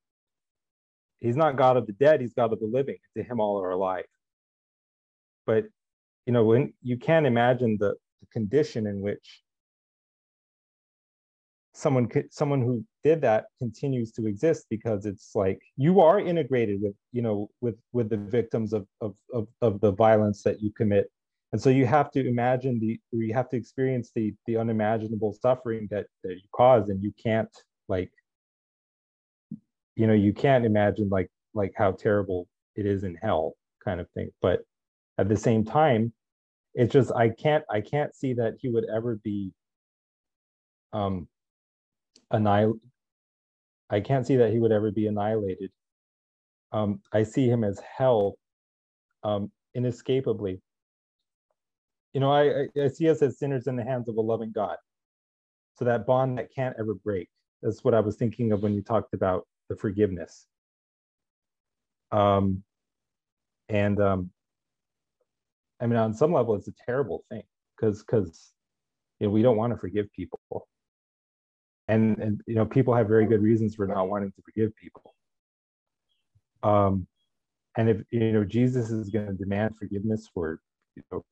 he's 1.21 1.37
not 1.37 1.57
God 1.57 1.77
of 1.77 1.87
the 1.87 1.93
dead, 1.93 2.21
he's 2.21 2.33
God 2.33 2.53
of 2.53 2.61
the 2.61 2.71
living. 2.73 2.97
To 3.17 3.23
him, 3.23 3.41
all 3.41 3.61
are 3.61 3.71
alive. 3.71 4.07
But, 5.45 5.65
you 6.25 6.33
know, 6.33 6.45
when 6.45 6.73
you 6.83 6.97
can't 6.97 7.27
imagine 7.27 7.77
the, 7.79 7.95
the 8.21 8.27
condition 8.33 8.87
in 8.87 9.01
which 9.01 9.43
someone 11.75 12.09
someone 12.31 12.61
who 12.61 12.85
did 13.03 13.21
that 13.23 13.47
continues 13.59 14.13
to 14.13 14.27
exist 14.27 14.67
because 14.69 15.07
it's 15.07 15.31
like 15.35 15.59
you 15.77 16.01
are 16.01 16.21
integrated 16.21 16.81
with 16.83 16.95
you 17.13 17.23
know 17.23 17.49
with 17.61 17.77
with 17.93 18.11
the 18.11 18.17
victims 18.17 18.73
of 18.73 18.87
of 19.01 19.15
of, 19.33 19.49
of 19.61 19.81
the 19.81 19.93
violence 19.93 20.43
that 20.43 20.61
you 20.61 20.71
commit. 20.73 21.11
And 21.53 21.61
so 21.61 21.69
you 21.69 21.85
have 21.85 22.11
to 22.13 22.27
imagine 22.27 22.79
the 22.81 23.01
you 23.11 23.35
have 23.35 23.49
to 23.51 23.57
experience 23.57 24.11
the 24.15 24.35
the 24.47 24.57
unimaginable 24.57 25.37
suffering 25.41 25.89
that 25.91 26.07
that 26.25 26.35
you 26.35 26.49
cause 26.55 26.89
and 26.89 27.03
you 27.03 27.13
can't 27.23 27.55
like 27.89 28.11
you 29.97 30.07
know 30.07 30.15
you 30.15 30.33
can't 30.33 30.65
imagine 30.65 31.09
like 31.09 31.31
like 31.55 31.73
how 31.77 31.93
terrible 31.93 32.49
it 32.77 32.87
is 32.87 33.05
in 33.05 33.15
hell 33.17 33.55
kind 33.85 34.01
of 34.01 34.09
thing. 34.11 34.31
But 34.41 34.63
at 35.19 35.29
the 35.29 35.37
same 35.37 35.65
time 35.65 36.13
it's 36.75 36.93
just 36.93 37.13
i 37.13 37.29
can't 37.29 37.65
i 37.71 37.81
can't 37.81 38.15
see 38.15 38.33
that 38.35 38.55
he 38.61 38.69
would 38.69 38.87
ever 38.95 39.17
be 39.23 39.53
um 40.93 41.29
annihil- 42.33 42.81
I 43.91 44.01
can't 44.01 44.27
see 44.27 44.37
that 44.37 44.53
he 44.53 44.59
would 44.59 44.73
ever 44.73 44.91
be 44.91 45.07
annihilated. 45.07 45.71
Um, 46.73 47.03
I 47.13 47.25
see 47.25 47.49
him 47.49 47.65
as 47.65 47.81
hell 47.81 48.37
um, 49.23 49.53
inescapably. 49.75 50.61
You 52.15 52.21
know, 52.21 52.33
I, 52.33 52.69
I 52.81 52.89
see 52.89 53.09
us 53.11 53.23
as 53.23 53.39
sinners 53.39 53.67
in 53.67 53.77
the 53.77 53.85
hands 53.85 54.09
of 54.09 54.17
a 54.17 54.21
loving 54.21 54.53
God. 54.53 54.77
So 55.77 55.85
that 55.85 56.07
bond 56.07 56.39
that 56.39 56.55
can't 56.55 56.77
ever 56.79 56.95
break. 56.95 57.29
That's 57.63 57.85
what 57.85 57.95
I 57.95 58.01
was 58.01 58.17
thinking 58.17 58.53
of 58.53 58.63
when 58.63 58.75
you 58.75 58.83
talked 58.83 59.15
about 59.15 59.47
the 59.69 59.77
forgiveness. 59.77 60.47
Um, 62.11 62.63
and 63.69 64.01
um, 64.01 64.31
I 65.81 65.87
mean, 65.87 65.99
on 65.99 66.15
some 66.15 66.33
level, 66.33 66.55
it's 66.55 66.69
a 66.69 66.75
terrible 66.87 67.25
thing 67.31 67.43
because 67.77 68.03
because 68.03 68.53
you 69.19 69.27
know 69.27 69.33
we 69.33 69.43
don't 69.43 69.57
want 69.57 69.73
to 69.73 69.79
forgive 69.79 70.13
people 70.13 70.41
and 71.93 72.19
and 72.19 72.41
you 72.47 72.55
know 72.55 72.67
people 72.67 72.95
have 72.95 73.09
very 73.09 73.27
good 73.27 73.43
reasons 73.43 73.75
for 73.75 73.87
not 73.87 74.09
wanting 74.09 74.33
to 74.33 74.43
forgive 74.43 74.75
people. 74.77 75.15
Um 76.63 77.07
and 77.77 77.89
if 77.89 78.03
you 78.11 78.33
know 78.33 78.45
jesus 78.45 78.91
is 78.91 79.09
going 79.09 79.27
to 79.27 79.33
demand 79.33 79.77
forgiveness 79.79 80.29
for 80.33 80.61
you 80.97 81.03
know 81.11 81.25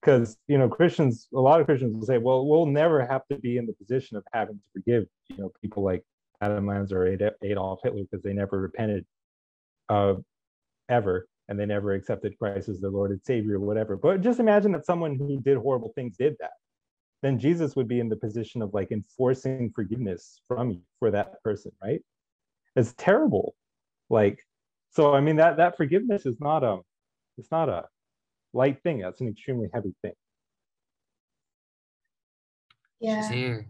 because 0.00 0.36
you 0.48 0.58
know 0.58 0.68
christians 0.68 1.28
a 1.34 1.40
lot 1.40 1.60
of 1.60 1.66
christians 1.66 1.94
will 1.94 2.04
say 2.06 2.18
well 2.18 2.46
we'll 2.46 2.66
never 2.66 3.06
have 3.06 3.22
to 3.30 3.38
be 3.38 3.56
in 3.56 3.66
the 3.66 3.72
position 3.74 4.16
of 4.16 4.24
having 4.32 4.56
to 4.56 4.64
forgive 4.72 5.04
you 5.28 5.36
know 5.38 5.50
people 5.62 5.82
like 5.82 6.02
adam 6.40 6.66
lanza 6.66 6.96
or 6.96 7.06
adolf 7.42 7.80
hitler 7.82 8.02
because 8.02 8.22
they 8.22 8.32
never 8.32 8.60
repented 8.60 9.04
uh, 9.88 10.14
ever 10.88 11.26
and 11.48 11.58
they 11.58 11.66
never 11.66 11.92
accepted 11.94 12.38
christ 12.38 12.68
as 12.68 12.80
their 12.80 12.90
lord 12.90 13.10
and 13.10 13.20
savior 13.24 13.56
or 13.56 13.60
whatever. 13.60 13.96
But 13.96 14.20
just 14.20 14.38
imagine 14.40 14.72
that 14.72 14.86
someone 14.86 15.16
who 15.16 15.40
did 15.40 15.58
horrible 15.58 15.92
things 15.96 16.16
did 16.16 16.36
that 16.40 16.52
then 17.22 17.38
jesus 17.38 17.76
would 17.76 17.88
be 17.88 18.00
in 18.00 18.08
the 18.08 18.16
position 18.16 18.62
of 18.62 18.72
like 18.74 18.92
enforcing 18.92 19.70
forgiveness 19.74 20.40
from 20.48 20.70
you 20.70 20.80
for 20.98 21.10
that 21.10 21.42
person 21.42 21.72
right 21.82 22.02
it's 22.76 22.94
terrible 22.96 23.54
like 24.08 24.38
so 24.90 25.14
i 25.14 25.20
mean 25.20 25.36
that 25.36 25.56
that 25.56 25.76
forgiveness 25.76 26.26
is 26.26 26.40
not 26.40 26.62
a 26.64 26.78
it's 27.38 27.50
not 27.50 27.68
a 27.68 27.84
light 28.52 28.82
thing. 28.82 28.98
That's 29.00 29.20
an 29.20 29.28
extremely 29.28 29.68
heavy 29.72 29.94
thing. 30.02 30.12
Yeah. 33.00 33.22
She's 33.22 33.30
here. 33.30 33.66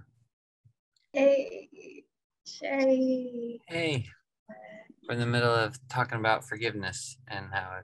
Hey, 1.13 1.69
Sherry. 2.47 3.61
Hey. 3.69 4.07
We're 5.09 5.15
in 5.15 5.21
the 5.21 5.27
middle 5.27 5.55
of 5.55 5.77
talking 5.89 6.19
about 6.19 6.45
forgiveness 6.45 7.17
and 7.29 7.47
how 7.53 7.81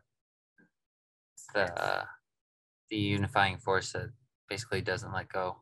it's 1.35 1.47
the 1.55 1.83
uh, 1.83 2.05
the 2.91 2.97
unifying 2.97 3.59
force 3.59 3.93
that 3.93 4.11
basically 4.49 4.81
doesn't 4.81 5.13
let 5.13 5.29
go. 5.33 5.57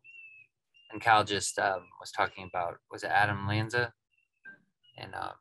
And 0.92 1.00
Cal 1.00 1.24
just 1.24 1.58
um, 1.58 1.82
was 2.00 2.12
talking 2.12 2.48
about 2.48 2.76
was 2.90 3.02
it 3.02 3.10
Adam 3.10 3.46
Lanza 3.48 3.92
and 4.96 5.14
uh, 5.14 5.32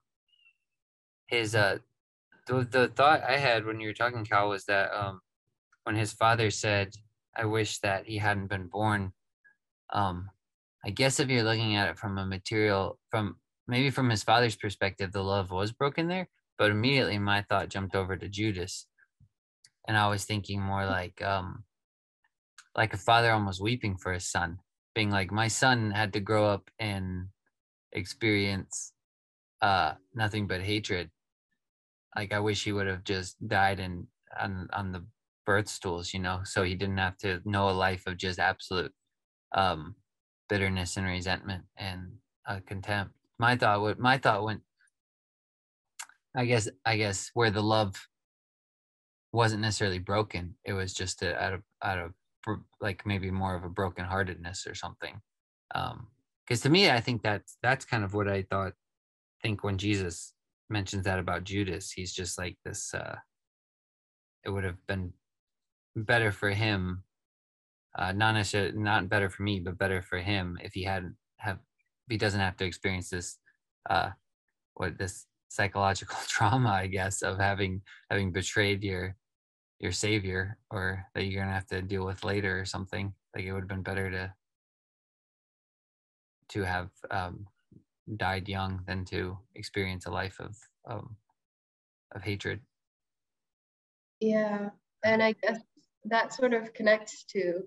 his 1.27 1.55
uh 1.55 1.77
the 2.47 2.67
the 2.69 2.87
thought 2.89 3.23
I 3.23 3.37
had 3.37 3.65
when 3.65 3.79
you 3.79 3.87
were 3.87 3.93
talking 3.93 4.25
Cal 4.25 4.49
was 4.49 4.65
that 4.65 4.91
um 4.93 5.21
when 5.83 5.95
his 5.95 6.13
father 6.13 6.49
said, 6.49 6.93
I 7.35 7.45
wish 7.45 7.79
that 7.79 8.05
he 8.05 8.17
hadn't 8.17 8.47
been 8.47 8.67
born. 8.67 9.13
Um, 9.91 10.29
I 10.85 10.89
guess 10.89 11.19
if 11.19 11.29
you're 11.29 11.43
looking 11.43 11.75
at 11.75 11.89
it 11.89 11.97
from 11.97 12.17
a 12.17 12.25
material, 12.25 12.99
from 13.09 13.37
maybe 13.67 13.89
from 13.89 14.09
his 14.09 14.23
father's 14.23 14.55
perspective, 14.55 15.11
the 15.11 15.23
love 15.23 15.51
was 15.51 15.71
broken 15.71 16.07
there. 16.07 16.29
But 16.57 16.71
immediately 16.71 17.17
my 17.19 17.43
thought 17.43 17.69
jumped 17.69 17.95
over 17.95 18.15
to 18.15 18.29
Judas. 18.29 18.87
And 19.87 19.97
I 19.97 20.07
was 20.07 20.23
thinking 20.23 20.61
more 20.61 20.85
like, 20.85 21.21
um, 21.21 21.63
like 22.75 22.93
a 22.93 22.97
father 22.97 23.31
almost 23.31 23.61
weeping 23.61 23.97
for 23.97 24.13
his 24.13 24.29
son, 24.29 24.59
being 24.95 25.11
like, 25.11 25.31
my 25.31 25.47
son 25.47 25.91
had 25.91 26.13
to 26.13 26.19
grow 26.19 26.47
up 26.47 26.69
and 26.79 27.27
experience 27.91 28.93
uh, 29.61 29.93
nothing 30.13 30.47
but 30.47 30.61
hatred. 30.61 31.09
Like 32.15 32.33
I 32.33 32.39
wish 32.39 32.63
he 32.63 32.71
would 32.71 32.87
have 32.87 33.03
just 33.03 33.35
died 33.47 33.79
and 33.79 34.07
on 34.39 34.67
on 34.73 34.91
the 34.91 35.03
birth 35.45 35.67
stools, 35.67 36.13
you 36.13 36.19
know, 36.19 36.41
so 36.43 36.63
he 36.63 36.75
didn't 36.75 36.97
have 36.97 37.17
to 37.19 37.41
know 37.45 37.69
a 37.69 37.71
life 37.71 38.07
of 38.07 38.17
just 38.17 38.39
absolute 38.39 38.93
um, 39.53 39.95
bitterness 40.49 40.97
and 40.97 41.05
resentment 41.05 41.63
and 41.77 42.13
uh, 42.47 42.59
contempt. 42.65 43.13
My 43.39 43.55
thought 43.55 43.81
would, 43.81 43.99
my 43.99 44.17
thought 44.17 44.43
went, 44.43 44.61
I 46.35 46.45
guess, 46.45 46.69
I 46.85 46.97
guess 46.97 47.29
where 47.33 47.51
the 47.51 47.63
love 47.63 48.07
wasn't 49.31 49.61
necessarily 49.61 49.99
broken, 49.99 50.55
it 50.65 50.73
was 50.73 50.93
just 50.93 51.21
a, 51.23 51.41
out 51.41 51.53
of, 51.53 51.61
out 51.83 51.99
of 51.99 52.11
like 52.81 53.05
maybe 53.05 53.31
more 53.31 53.55
of 53.55 53.63
a 53.63 53.69
brokenheartedness 53.69 54.67
or 54.69 54.75
something. 54.75 55.21
Um, 55.75 56.07
because 56.45 56.61
to 56.61 56.69
me, 56.69 56.89
I 56.89 56.99
think 56.99 57.23
that's 57.23 57.57
that's 57.63 57.85
kind 57.85 58.03
of 58.03 58.13
what 58.13 58.27
I 58.27 58.43
thought. 58.43 58.73
Think 59.41 59.63
when 59.63 59.77
Jesus 59.77 60.33
mentions 60.69 61.05
that 61.05 61.19
about 61.19 61.45
Judas, 61.45 61.91
he's 61.91 62.13
just 62.13 62.37
like 62.37 62.57
this. 62.65 62.93
uh 62.93 63.15
It 64.45 64.49
would 64.49 64.63
have 64.65 64.85
been 64.87 65.13
better 65.95 66.31
for 66.31 66.49
him 66.49 67.03
uh, 67.97 68.11
not 68.11 68.33
necessarily 68.33 68.77
not 68.77 69.09
better 69.09 69.29
for 69.29 69.43
me 69.43 69.59
but 69.59 69.77
better 69.77 70.01
for 70.01 70.17
him 70.17 70.57
if 70.63 70.73
he 70.73 70.83
hadn't 70.83 71.15
have 71.37 71.59
he 72.09 72.17
doesn't 72.17 72.39
have 72.39 72.57
to 72.57 72.65
experience 72.65 73.09
this 73.09 73.37
uh 73.89 74.09
what 74.75 74.97
this 74.97 75.25
psychological 75.49 76.17
trauma 76.27 76.69
i 76.69 76.87
guess 76.87 77.21
of 77.21 77.37
having 77.37 77.81
having 78.09 78.31
betrayed 78.31 78.83
your 78.83 79.15
your 79.83 79.91
savior 79.91 80.57
or 80.71 81.05
that 81.13 81.25
you're 81.25 81.43
gonna 81.43 81.53
have 81.53 81.67
to 81.67 81.81
deal 81.81 82.05
with 82.05 82.23
later 82.23 82.59
or 82.59 82.65
something 82.65 83.13
like 83.35 83.43
it 83.43 83.51
would 83.51 83.63
have 83.63 83.67
been 83.67 83.83
better 83.83 84.09
to 84.09 84.33
to 86.49 86.63
have 86.63 86.89
um 87.11 87.45
died 88.17 88.47
young 88.47 88.81
than 88.87 89.03
to 89.05 89.37
experience 89.55 90.05
a 90.05 90.11
life 90.11 90.39
of 90.39 90.55
um 90.89 91.15
of 92.15 92.21
hatred. 92.21 92.61
Yeah 94.19 94.69
and 95.03 95.21
i 95.21 95.33
guess 95.33 95.59
that 96.05 96.33
sort 96.33 96.53
of 96.53 96.73
connects 96.73 97.25
to 97.25 97.63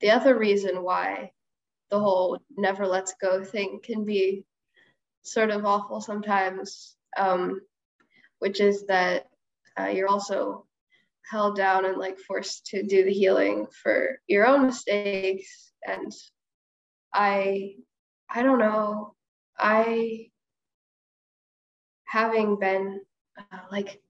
the 0.00 0.10
other 0.10 0.38
reason 0.38 0.82
why 0.82 1.30
the 1.90 1.98
whole 1.98 2.38
never 2.56 2.86
lets 2.86 3.14
go 3.14 3.42
thing 3.42 3.80
can 3.82 4.04
be 4.04 4.44
sort 5.22 5.50
of 5.50 5.64
awful 5.64 6.00
sometimes, 6.00 6.96
um, 7.16 7.60
which 8.38 8.60
is 8.60 8.86
that 8.86 9.26
uh, 9.78 9.86
you're 9.86 10.08
also 10.08 10.66
held 11.30 11.56
down 11.56 11.84
and 11.84 11.98
like 11.98 12.18
forced 12.18 12.66
to 12.66 12.82
do 12.82 13.04
the 13.04 13.12
healing 13.12 13.66
for 13.82 14.18
your 14.26 14.46
own 14.46 14.66
mistakes. 14.66 15.72
And 15.86 16.12
I, 17.12 17.74
I 18.28 18.42
don't 18.42 18.58
know, 18.58 19.14
I, 19.58 20.28
having 22.04 22.58
been 22.58 23.00
uh, 23.38 23.58
like, 23.70 24.00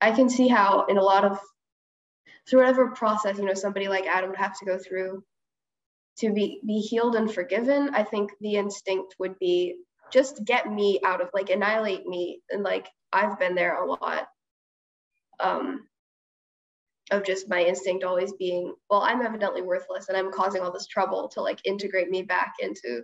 I 0.00 0.12
can 0.12 0.28
see 0.28 0.48
how 0.48 0.86
in 0.86 0.96
a 0.96 1.02
lot 1.02 1.24
of 1.24 1.40
through 2.48 2.60
whatever 2.60 2.92
process 2.92 3.36
you 3.36 3.44
know 3.44 3.52
somebody 3.52 3.88
like 3.88 4.06
adam 4.06 4.30
would 4.30 4.38
have 4.38 4.56
to 4.58 4.64
go 4.64 4.78
through 4.78 5.22
to 6.16 6.32
be 6.32 6.60
be 6.66 6.78
healed 6.78 7.14
and 7.14 7.30
forgiven 7.34 7.90
i 7.94 8.02
think 8.02 8.30
the 8.40 8.54
instinct 8.54 9.14
would 9.18 9.38
be 9.38 9.76
just 10.10 10.44
get 10.44 10.70
me 10.70 11.00
out 11.04 11.20
of 11.20 11.30
like 11.34 11.50
annihilate 11.50 12.06
me. 12.06 12.40
And 12.50 12.62
like 12.62 12.88
i've 13.12 13.38
been 13.38 13.54
there 13.54 13.82
a 13.82 13.86
lot. 13.86 14.26
Um 15.40 15.87
of 17.10 17.24
just 17.24 17.48
my 17.48 17.62
instinct 17.62 18.04
always 18.04 18.32
being 18.34 18.74
well 18.90 19.02
i'm 19.02 19.22
evidently 19.22 19.62
worthless 19.62 20.08
and 20.08 20.16
i'm 20.16 20.32
causing 20.32 20.62
all 20.62 20.72
this 20.72 20.86
trouble 20.86 21.28
to 21.28 21.40
like 21.40 21.58
integrate 21.64 22.10
me 22.10 22.22
back 22.22 22.54
into 22.60 23.02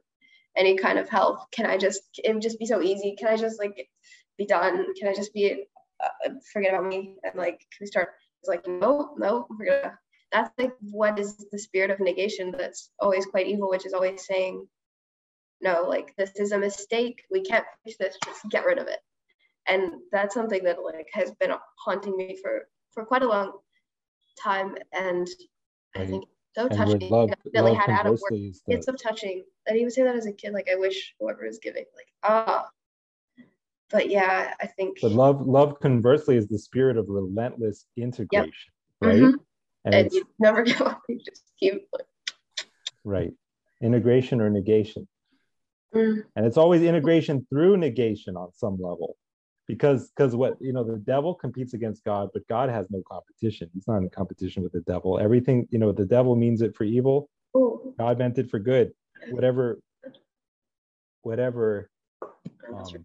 any 0.57 0.77
kind 0.77 0.99
of 0.99 1.09
health 1.09 1.45
can 1.53 1.67
i 1.67 1.77
just 1.77 2.03
it 2.23 2.33
would 2.33 2.43
just 2.43 2.59
be 2.59 2.67
so 2.67 2.83
easy 2.83 3.17
can 3.19 3.29
i 3.29 3.37
just 3.37 3.59
like 3.59 3.89
be 4.37 4.47
done 4.47 4.87
can 4.99 5.09
i 5.09 5.15
just 5.15 5.33
be 5.33 5.65
uh, 6.03 6.31
forget 6.53 6.75
about 6.75 6.87
me 6.87 7.17
and 7.25 7.35
like 7.35 7.59
can 7.59 7.79
we 7.81 7.87
start 7.87 8.11
it's 8.45 8.49
like, 8.51 8.69
no, 8.69 9.15
no, 9.17 9.47
we're 9.49 9.65
gonna. 9.65 9.99
That's 10.31 10.51
like 10.59 10.75
what 10.91 11.19
is 11.19 11.47
the 11.51 11.59
spirit 11.59 11.91
of 11.91 11.99
negation 11.99 12.51
that's 12.51 12.91
always 13.01 13.25
quite 13.25 13.47
evil, 13.47 13.71
which 13.71 13.87
is 13.87 13.95
always 13.95 14.27
saying, 14.27 14.67
no, 15.63 15.85
like 15.89 16.15
this 16.19 16.33
is 16.37 16.53
a 16.53 16.59
mistake. 16.59 17.23
We 17.31 17.41
can't 17.41 17.65
fix 17.85 17.97
this. 17.97 18.19
Just 18.23 18.43
get 18.51 18.67
rid 18.67 18.79
of 18.79 18.87
it. 18.89 18.99
And 19.67 19.93
that's 20.13 20.35
something 20.35 20.63
that 20.65 20.83
like 20.83 21.09
has 21.15 21.33
been 21.41 21.53
haunting 21.83 22.17
me 22.19 22.37
for 22.43 22.69
for 22.93 23.07
quite 23.07 23.23
a 23.23 23.29
long 23.29 23.53
time. 24.43 24.77
And 24.93 25.29
I 25.97 26.07
think 26.07 26.25
so 26.55 26.69
touching. 26.69 27.11
Love, 27.11 27.31
Billy 27.53 27.75
had 27.75 27.91
Adam 27.91 28.13
work. 28.13 28.33
It's 28.69 28.87
so 28.87 28.93
touching 28.93 29.45
that 29.67 29.77
he 29.77 29.85
would 29.85 29.93
say 29.93 30.03
that 30.05 30.15
as 30.15 30.27
a 30.27 30.33
kid. 30.33 30.53
Like 30.53 30.69
I 30.71 30.77
wish 30.77 31.15
whoever 31.19 31.45
is 31.45 31.59
giving, 31.59 31.85
like 31.97 32.09
ah, 32.23 32.69
but 33.91 34.09
yeah, 34.09 34.55
I 34.61 34.67
think. 34.67 34.99
But 35.03 35.13
love, 35.13 35.47
love 35.47 35.81
conversely 35.81 36.37
is 36.37 36.49
the 36.49 36.59
spirit 36.59 36.97
of 36.97 37.07
relentless 37.09 37.87
integration, 37.97 38.53
yep. 39.03 39.11
right? 39.11 39.21
Mm-hmm. 39.21 39.37
And, 39.85 39.95
and 39.95 40.13
you 40.13 40.27
never 40.39 40.63
give 40.65 40.81
up. 40.83 41.03
You 41.09 41.19
just 41.19 41.43
keep. 41.59 41.87
Right, 43.05 43.33
integration 43.83 44.41
or 44.41 44.49
negation, 44.49 45.07
mm. 45.95 46.23
and 46.37 46.47
it's 46.47 46.57
always 46.57 46.83
integration 46.83 47.47
through 47.51 47.77
negation 47.77 48.37
on 48.37 48.51
some 48.55 48.81
level, 48.81 49.17
because 49.67 50.11
because 50.11 50.37
what 50.37 50.57
you 50.61 50.73
know 50.73 50.85
the 50.85 50.99
devil 50.99 51.35
competes 51.35 51.75
against 51.75 52.05
God, 52.05 52.29
but 52.33 52.47
God 52.49 52.69
has 52.69 52.87
no 52.91 53.03
competition. 53.11 53.71
He's 53.73 53.89
not 53.89 53.99
in 53.99 54.11
competition 54.11 54.63
with 54.63 54.73
the 54.73 54.81
devil. 54.81 55.19
Everything 55.19 55.67
you 55.71 55.79
know, 55.79 55.93
the 55.93 56.07
devil 56.07 56.37
means 56.37 56.63
it 56.63 56.77
for 56.77 56.85
evil. 56.85 57.29
Ooh. 57.57 57.95
God 57.99 58.19
meant 58.19 58.39
it 58.39 58.51
for 58.51 58.59
good. 58.59 58.93
Whatever, 59.31 59.79
whatever. 61.23 61.91
Um, 62.75 63.05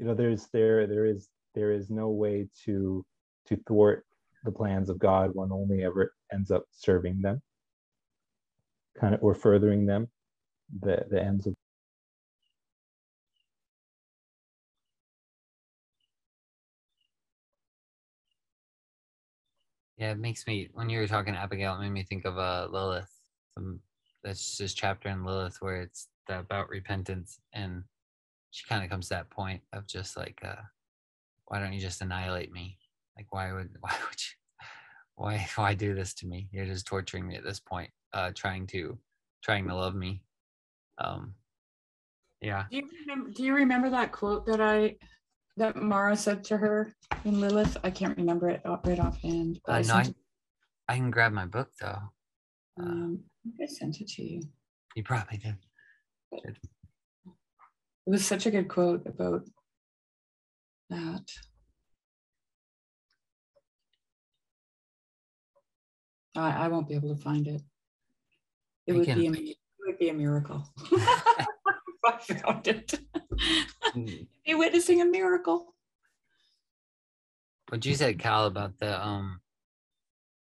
you 0.00 0.06
know 0.06 0.14
there's 0.14 0.48
there 0.52 0.86
there 0.86 1.04
is 1.04 1.28
there 1.54 1.70
is 1.70 1.90
no 1.90 2.08
way 2.08 2.48
to 2.64 3.04
to 3.46 3.56
thwart 3.68 4.06
the 4.44 4.50
plans 4.50 4.88
of 4.88 4.98
god 4.98 5.34
one 5.34 5.52
only 5.52 5.84
ever 5.84 6.14
ends 6.32 6.50
up 6.50 6.64
serving 6.72 7.20
them 7.20 7.40
kind 8.98 9.14
of 9.14 9.22
or 9.22 9.34
furthering 9.34 9.84
them 9.84 10.08
the 10.80 11.04
the 11.10 11.22
ends 11.22 11.46
of 11.46 11.54
Yeah, 20.00 20.10
it 20.10 20.18
makes 20.18 20.46
me 20.48 20.68
when 20.72 20.88
you 20.90 20.98
were 20.98 21.06
talking 21.06 21.36
Abigail, 21.36 21.76
it 21.76 21.82
made 21.82 21.92
me 21.92 22.02
think 22.02 22.24
of 22.24 22.38
uh 22.38 22.66
Lilith. 22.70 23.10
Some, 23.54 23.80
that's 24.24 24.58
this 24.58 24.74
chapter 24.74 25.08
in 25.08 25.24
Lilith 25.24 25.58
where 25.60 25.82
it's 25.82 26.08
about 26.28 26.68
repentance 26.68 27.38
and 27.52 27.84
she 28.50 28.66
kind 28.68 28.82
of 28.82 28.90
comes 28.90 29.08
to 29.08 29.14
that 29.14 29.30
point 29.30 29.62
of 29.72 29.86
just 29.86 30.16
like 30.16 30.40
uh 30.44 30.62
why 31.46 31.60
don't 31.60 31.72
you 31.72 31.80
just 31.80 32.02
annihilate 32.02 32.52
me 32.52 32.78
like 33.16 33.26
why 33.32 33.52
would 33.52 33.70
why 33.80 33.92
would 34.08 34.18
you 34.18 34.40
why 35.20 35.46
why 35.56 35.74
do 35.74 35.94
this 35.94 36.14
to 36.14 36.26
me? 36.26 36.48
You're 36.50 36.64
just 36.64 36.86
torturing 36.86 37.28
me 37.28 37.36
at 37.36 37.44
this 37.44 37.60
point, 37.60 37.90
uh, 38.14 38.30
trying 38.34 38.66
to 38.68 38.98
trying 39.44 39.68
to 39.68 39.74
love 39.74 39.94
me. 39.94 40.22
Um, 40.98 41.34
yeah. 42.40 42.64
Do 42.70 42.78
you 42.78 42.88
remember, 43.02 43.30
do 43.30 43.42
you 43.42 43.54
remember 43.54 43.90
that 43.90 44.12
quote 44.12 44.46
that 44.46 44.62
I 44.62 44.96
that 45.56 45.76
Mara 45.76 46.16
said 46.16 46.44
to 46.44 46.56
her 46.56 46.94
in 47.24 47.40
Lilith? 47.40 47.76
I 47.84 47.90
can't 47.90 48.16
remember 48.16 48.48
it 48.48 48.62
right 48.64 48.98
offhand. 48.98 49.60
Uh, 49.66 49.80
no, 49.80 49.94
I, 49.94 50.14
I 50.88 50.96
can 50.96 51.10
grab 51.10 51.32
my 51.32 51.46
book 51.46 51.68
though. 51.80 51.98
Uh, 52.80 52.82
um, 52.82 53.20
I 53.60 53.66
sent 53.66 54.00
it 54.00 54.08
to 54.08 54.22
you. 54.22 54.42
You 54.96 55.02
probably 55.02 55.38
did. 55.38 55.56
It 56.32 56.56
was 58.06 58.24
such 58.24 58.46
a 58.46 58.50
good 58.50 58.68
quote 58.68 59.06
about 59.06 59.42
that. 60.88 61.24
I, 66.36 66.64
I 66.64 66.68
won't 66.68 66.88
be 66.88 66.94
able 66.94 67.14
to 67.14 67.20
find 67.20 67.46
it. 67.46 67.62
It 68.86 68.92
would 68.94 69.06
be 69.06 69.26
a, 69.26 69.32
it 69.32 69.56
would 69.86 69.98
be 69.98 70.08
a 70.08 70.14
miracle. 70.14 70.68
I 72.04 72.18
found 72.18 72.66
it. 72.68 72.98
Mm. 73.94 74.26
Be 74.46 74.54
witnessing 74.54 75.00
a 75.00 75.04
miracle. 75.04 75.74
What 77.68 77.84
you 77.84 77.94
said, 77.94 78.18
Cal, 78.18 78.46
about 78.46 78.78
the 78.78 79.04
um, 79.04 79.40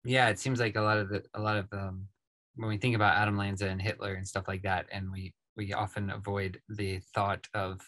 yeah, 0.04 0.30
it 0.30 0.40
seems 0.40 0.60
like 0.60 0.76
a 0.76 0.82
lot 0.82 0.98
of 0.98 1.10
the 1.10 1.24
a 1.34 1.40
lot 1.40 1.58
of 1.58 1.68
um, 1.72 2.08
when 2.56 2.70
we 2.70 2.78
think 2.78 2.96
about 2.96 3.18
Adam 3.18 3.38
Lanza 3.38 3.68
and 3.68 3.82
Hitler 3.82 4.16
and 4.16 4.28
stuff 4.28 4.48
like 4.48 4.64
that, 4.64 4.88
and 4.92 5.12
we 5.12 5.34
we 5.56 5.74
often 5.74 6.10
avoid 6.10 6.60
the 6.70 7.00
thought 7.14 7.48
of 7.54 7.80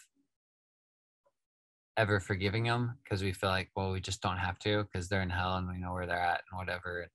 ever 1.96 2.20
forgiving 2.20 2.64
them 2.64 2.98
because 3.02 3.22
we 3.22 3.32
feel 3.32 3.50
like, 3.50 3.70
well, 3.74 3.90
we 3.90 4.00
just 4.00 4.20
don't 4.20 4.36
have 4.36 4.58
to 4.60 4.84
because 4.84 5.08
they're 5.08 5.22
in 5.22 5.30
hell 5.30 5.56
and 5.56 5.68
we 5.68 5.78
know 5.78 5.92
where 5.92 6.06
they're 6.06 6.16
at 6.18 6.42
and 6.50 6.58
whatever. 6.58 7.00
And 7.00 7.10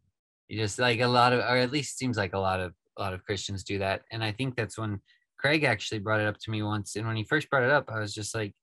you 0.48 0.58
just 0.58 0.80
like 0.80 1.00
a 1.00 1.08
lot 1.08 1.34
of, 1.34 1.40
or 1.40 1.58
at 1.58 1.72
least 1.72 1.98
seems 1.98 2.18
like 2.18 2.34
a 2.34 2.40
lot 2.40 2.60
of 2.60 2.74
a 2.98 3.02
lot 3.02 3.14
of 3.14 3.24
Christians 3.24 3.64
do 3.64 3.80
that. 3.80 4.02
And 4.12 4.24
I 4.24 4.32
think 4.32 4.56
that's 4.56 4.78
when 4.78 5.00
Craig 5.42 5.64
actually 5.64 6.00
brought 6.00 6.22
it 6.22 6.28
up 6.28 6.38
to 6.40 6.52
me 6.52 6.62
once. 6.62 6.96
And 6.96 7.08
when 7.08 7.16
he 7.16 7.24
first 7.24 7.50
brought 7.50 7.64
it 7.64 7.72
up, 7.72 7.90
I 7.90 8.00
was 8.00 8.14
just 8.14 8.36
like, 8.36 8.54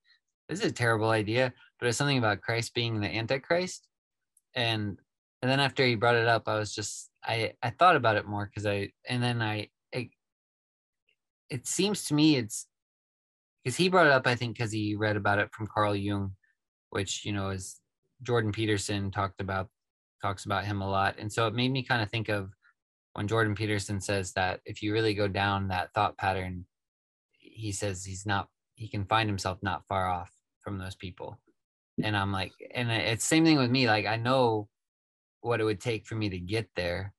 this 0.49 0.61
is 0.61 0.71
a 0.71 0.73
terrible 0.73 1.11
idea. 1.11 1.53
But 1.79 1.89
it's 1.89 1.99
something 1.99 2.19
about 2.19 2.41
Christ 2.41 2.73
being 2.73 3.01
the 3.01 3.09
Antichrist. 3.09 3.87
And 4.55 4.99
and 5.43 5.51
then 5.51 5.61
after 5.61 5.85
he 5.85 5.95
brought 5.97 6.17
it 6.17 6.29
up, 6.29 6.45
I 6.47 6.59
was 6.59 6.75
just 6.75 7.11
I 7.25 7.53
I 7.63 7.71
thought 7.71 7.97
about 7.97 8.17
it 8.17 8.27
more 8.27 8.47
because 8.47 8.65
I 8.65 8.91
and 9.09 9.23
then 9.23 9.43
I 9.43 9.69
it, 9.93 10.09
it 11.51 11.67
seems 11.67 12.05
to 12.05 12.15
me 12.15 12.37
it's 12.37 12.67
because 13.63 13.77
he 13.77 13.89
brought 13.89 14.07
it 14.07 14.13
up, 14.13 14.27
I 14.27 14.37
think, 14.37 14.57
because 14.57 14.73
he 14.73 14.95
read 14.95 15.17
about 15.17 15.39
it 15.39 15.51
from 15.53 15.67
Carl 15.67 15.95
Jung, 15.95 16.33
which 16.91 17.25
you 17.25 17.33
know 17.33 17.51
is 17.51 17.81
Jordan 18.23 18.53
Peterson 18.53 19.11
talked 19.11 19.41
about 19.41 19.69
talks 20.23 20.45
about 20.45 20.65
him 20.65 20.81
a 20.81 20.89
lot, 20.89 21.17
and 21.19 21.33
so 21.33 21.47
it 21.47 21.55
made 21.55 21.73
me 21.73 21.83
kind 21.83 22.03
of 22.03 22.11
think 22.11 22.29
of 22.29 22.51
when 23.15 23.29
Jordan 23.29 23.55
Peterson 23.55 24.01
says 24.01 24.33
that 24.35 24.61
if 24.65 24.81
you 24.81 24.93
really 24.93 25.13
go 25.15 25.27
down 25.27 25.69
that 25.69 25.93
thought 25.93 26.17
pattern, 26.19 26.65
he 27.59 27.73
says 27.73 28.05
he's 28.05 28.25
not 28.25 28.49
he 28.75 28.89
can 28.89 29.05
find 29.05 29.29
himself 29.29 29.59
not 29.63 29.87
far 29.89 30.09
off 30.09 30.31
from 30.63 30.79
those 30.79 30.95
people, 30.95 31.39
and 32.03 32.17
I'm 32.17 32.33
like, 32.33 32.53
and 32.75 32.91
it's 32.91 33.25
same 33.25 33.45
thing 33.45 33.59
with 33.59 33.71
me. 33.71 33.87
Like 33.89 34.07
I 34.07 34.17
know 34.17 34.69
what 35.41 35.61
it 35.61 35.65
would 35.65 35.81
take 35.81 36.07
for 36.07 36.15
me 36.15 36.29
to 36.29 36.39
get 36.39 36.69
there. 36.77 37.13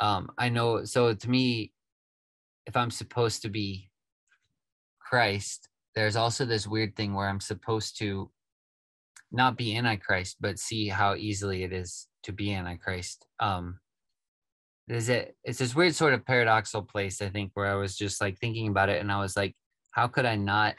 Um, 0.00 0.30
I 0.38 0.48
know. 0.48 0.84
So 0.84 1.14
to 1.14 1.30
me, 1.30 1.72
if 2.66 2.76
I'm 2.76 2.90
supposed 2.90 3.42
to 3.42 3.48
be 3.48 3.90
Christ, 5.00 5.68
there's 5.94 6.16
also 6.16 6.44
this 6.44 6.66
weird 6.66 6.96
thing 6.96 7.14
where 7.14 7.28
I'm 7.28 7.40
supposed 7.40 7.98
to 7.98 8.30
not 9.30 9.56
be 9.56 9.76
antichrist, 9.76 10.36
but 10.40 10.58
see 10.58 10.88
how 10.88 11.14
easily 11.14 11.62
it 11.62 11.72
is 11.72 12.06
to 12.22 12.32
be 12.32 12.54
antichrist. 12.54 13.26
Um, 13.40 13.80
is 14.88 15.08
it? 15.08 15.36
It's 15.44 15.58
this 15.58 15.74
weird 15.74 15.94
sort 15.94 16.14
of 16.14 16.24
paradoxical 16.24 16.82
place, 16.82 17.20
I 17.20 17.28
think, 17.28 17.50
where 17.54 17.66
I 17.66 17.74
was 17.74 17.96
just 17.96 18.20
like 18.20 18.38
thinking 18.38 18.68
about 18.68 18.88
it, 18.88 19.00
and 19.00 19.12
I 19.12 19.20
was 19.20 19.36
like, 19.36 19.54
how 19.92 20.08
could 20.08 20.26
I 20.26 20.36
not 20.36 20.74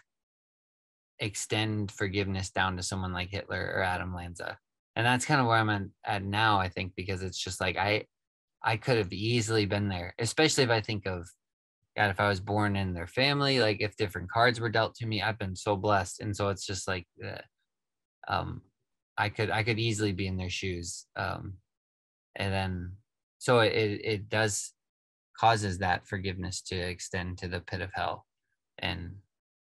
extend 1.20 1.92
forgiveness 1.92 2.50
down 2.50 2.78
to 2.78 2.84
someone 2.84 3.14
like 3.14 3.30
Hitler 3.30 3.74
or 3.76 3.84
Adam 3.84 4.16
Lanza? 4.16 4.58
And 4.96 5.06
that's 5.06 5.26
kind 5.26 5.40
of 5.40 5.48
where 5.48 5.58
I'm 5.58 5.92
at 6.06 6.24
now, 6.24 6.60
I 6.60 6.70
think, 6.70 6.94
because 6.96 7.22
it's 7.22 7.38
just 7.38 7.62
like 7.62 7.78
I, 7.78 8.06
I 8.64 8.78
could 8.78 8.98
have 8.98 9.14
easily 9.14 9.66
been 9.66 9.88
there, 9.88 10.14
especially 10.20 10.64
if 10.64 10.70
I 10.70 10.82
think 10.82 11.06
of 11.06 11.28
God, 11.96 12.10
if 12.10 12.20
I 12.20 12.30
was 12.30 12.40
born 12.40 12.76
in 12.76 12.94
their 12.94 13.08
family, 13.08 13.60
like 13.60 13.82
if 13.82 13.96
different 13.96 14.32
cards 14.32 14.60
were 14.60 14.70
dealt 14.70 14.96
to 14.96 15.06
me, 15.06 15.22
I've 15.22 15.40
been 15.40 15.56
so 15.56 15.76
blessed. 15.76 16.22
And 16.22 16.36
so 16.36 16.50
it's 16.50 16.66
just 16.66 16.88
like, 16.88 17.06
uh, 17.26 17.42
um, 18.28 18.62
I 19.18 19.30
could, 19.30 19.50
I 19.50 19.64
could 19.64 19.80
easily 19.80 20.14
be 20.14 20.28
in 20.28 20.38
their 20.38 20.50
shoes. 20.50 21.06
Um, 21.16 21.56
and 22.36 22.54
then, 22.54 22.92
so 23.40 23.60
it, 23.60 24.02
it 24.04 24.30
does 24.30 24.74
causes 25.40 25.78
that 25.78 26.06
forgiveness 26.06 26.62
to 26.62 26.76
extend 26.76 27.38
to 27.38 27.48
the 27.48 27.62
pit 27.62 27.82
of 27.82 27.90
hell 27.94 28.26
and 28.80 29.16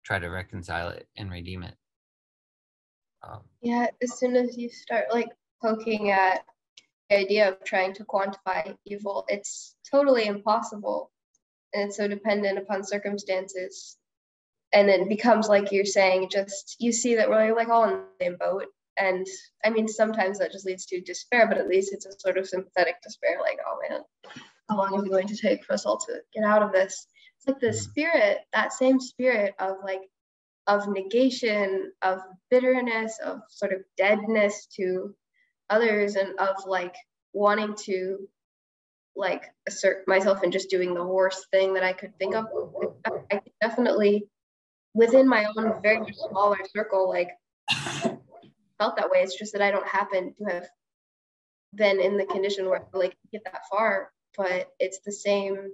try 0.03 0.19
to 0.19 0.29
reconcile 0.29 0.89
it 0.89 1.07
and 1.17 1.31
redeem 1.31 1.63
it. 1.63 1.75
Um, 3.23 3.41
yeah, 3.61 3.89
as 4.03 4.19
soon 4.19 4.37
as 4.37 4.57
you 4.57 4.71
start 4.71 5.07
like 5.13 5.29
poking 5.63 6.11
at 6.11 6.45
the 7.11 7.19
idea 7.19 7.49
of 7.49 7.63
trying 7.65 7.93
to 7.95 8.05
quantify 8.05 8.75
evil, 8.87 9.27
it's 9.29 9.77
totally 9.91 10.25
impossible. 10.27 11.11
And 11.75 11.89
it's 11.89 11.99
so 11.99 12.09
dependent 12.09 12.57
upon 12.57 12.85
circumstances. 12.85 13.99
And 14.73 14.89
it 14.89 15.09
becomes 15.09 15.49
like 15.49 15.73
you're 15.73 15.85
saying 15.85 16.31
just 16.31 16.77
you 16.79 16.93
see 16.93 17.17
that 17.17 17.29
we're 17.29 17.55
like 17.55 17.69
all 17.69 17.85
in 17.85 17.91
the 17.91 18.25
same 18.25 18.37
boat 18.37 18.67
and 18.99 19.27
i 19.65 19.71
mean 19.71 19.89
sometimes 19.89 20.39
that 20.39 20.53
just 20.53 20.67
leads 20.67 20.87
to 20.87 21.01
despair 21.01 21.47
but 21.47 21.59
at 21.59 21.69
least 21.69 21.93
it's 21.93 22.07
a 22.07 22.19
sort 22.19 22.39
of 22.39 22.49
sympathetic 22.49 22.97
despair 23.03 23.39
like 23.41 23.59
oh 23.67 23.79
man 23.89 24.01
how 24.69 24.77
long 24.77 24.95
is 24.99 25.05
it 25.05 25.11
going 25.11 25.27
to 25.27 25.37
take 25.37 25.65
for 25.65 25.75
us 25.75 25.87
all 25.87 25.99
to 25.99 26.21
get 26.35 26.45
out 26.45 26.63
of 26.63 26.73
this 26.73 27.07
it's 27.37 27.47
like 27.47 27.61
the 27.61 27.69
mm. 27.69 27.75
spirit 27.75 28.39
that 28.53 28.73
same 28.73 29.01
spirit 29.01 29.55
of 29.59 29.77
like 29.85 30.03
of 30.67 30.89
negation 30.89 31.93
of 32.03 32.21
bitterness 32.51 33.19
of 33.25 33.41
sort 33.49 33.73
of 33.73 33.81
deadness 33.97 34.67
to 34.77 35.15
others 35.71 36.15
and 36.17 36.39
of 36.39 36.57
like 36.67 36.95
wanting 37.33 37.75
to 37.75 38.29
like 39.19 39.45
assert 39.67 40.07
myself 40.07 40.43
and 40.43 40.53
just 40.53 40.71
doing 40.71 40.95
the 40.95 41.05
worst 41.05 41.47
thing 41.51 41.75
that 41.75 41.83
I 41.83 41.93
could 41.93 42.17
think 42.19 42.35
of. 42.37 42.47
I 43.33 43.41
definitely, 43.61 44.29
within 44.95 45.29
my 45.29 45.45
own 45.45 45.83
very 45.83 46.13
smaller 46.13 46.59
circle, 46.75 47.09
like 47.09 47.31
felt 48.79 48.97
that 48.97 49.11
way. 49.11 49.19
It's 49.19 49.39
just 49.39 49.53
that 49.53 49.63
I 49.63 49.71
don't 49.71 49.87
happen 49.87 50.35
to 50.39 50.55
have 50.55 50.67
been 51.75 52.01
in 52.01 52.17
the 52.17 52.25
condition 52.25 52.69
where 52.69 52.81
I 52.95 52.97
like 52.97 53.17
get 53.33 53.45
that 53.45 53.63
far, 53.71 54.11
but 54.37 54.69
it's 54.79 55.01
the 55.05 55.13
same 55.13 55.73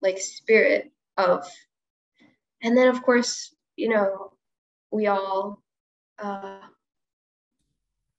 like 0.00 0.18
spirit 0.18 0.90
of, 1.16 1.46
and 2.62 2.76
then 2.76 2.88
of 2.88 3.02
course, 3.02 3.54
you 3.76 3.88
know, 3.88 4.32
we 4.90 5.06
all, 5.06 5.62
uh, 6.18 6.60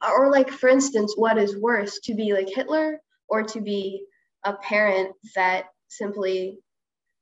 or 0.02 0.32
like 0.32 0.50
for 0.50 0.70
instance, 0.70 1.14
what 1.16 1.38
is 1.38 1.58
worse 1.58 2.00
to 2.04 2.14
be 2.14 2.34
like 2.34 2.50
Hitler 2.50 3.00
or 3.28 3.44
to 3.44 3.62
be 3.62 4.04
a 4.44 4.54
parent 4.54 5.16
that 5.36 5.66
simply 5.88 6.60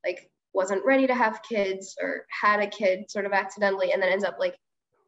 like 0.05 0.29
wasn't 0.53 0.85
ready 0.85 1.07
to 1.07 1.15
have 1.15 1.41
kids 1.47 1.95
or 2.01 2.25
had 2.29 2.59
a 2.59 2.67
kid 2.67 3.09
sort 3.09 3.25
of 3.25 3.31
accidentally 3.31 3.91
and 3.91 4.01
then 4.01 4.11
ends 4.11 4.25
up 4.25 4.37
like 4.39 4.55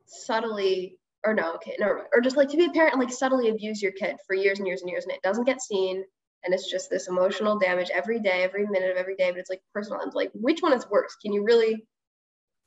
subtly 0.05 0.97
or 1.25 1.33
no 1.33 1.53
okay 1.53 1.75
no 1.79 1.87
or 1.87 2.21
just 2.21 2.37
like 2.37 2.49
to 2.49 2.57
be 2.57 2.65
a 2.65 2.69
parent 2.69 2.93
and 2.93 3.01
like 3.01 3.11
subtly 3.11 3.49
abuse 3.49 3.81
your 3.81 3.91
kid 3.93 4.17
for 4.27 4.35
years 4.35 4.59
and 4.59 4.67
years 4.67 4.81
and 4.81 4.89
years 4.89 5.03
and 5.03 5.13
it 5.13 5.21
doesn't 5.21 5.45
get 5.45 5.61
seen 5.61 6.03
and 6.43 6.53
it's 6.53 6.69
just 6.69 6.89
this 6.89 7.07
emotional 7.07 7.57
damage 7.57 7.89
every 7.93 8.19
day 8.19 8.43
every 8.43 8.67
minute 8.67 8.91
of 8.91 8.97
every 8.97 9.15
day 9.15 9.31
but 9.31 9.39
it's 9.39 9.49
like 9.49 9.61
personal 9.73 10.01
and 10.01 10.13
like 10.13 10.31
which 10.33 10.61
one 10.61 10.73
is 10.73 10.89
worse? 10.89 11.15
Can 11.21 11.33
you 11.33 11.43
really 11.43 11.85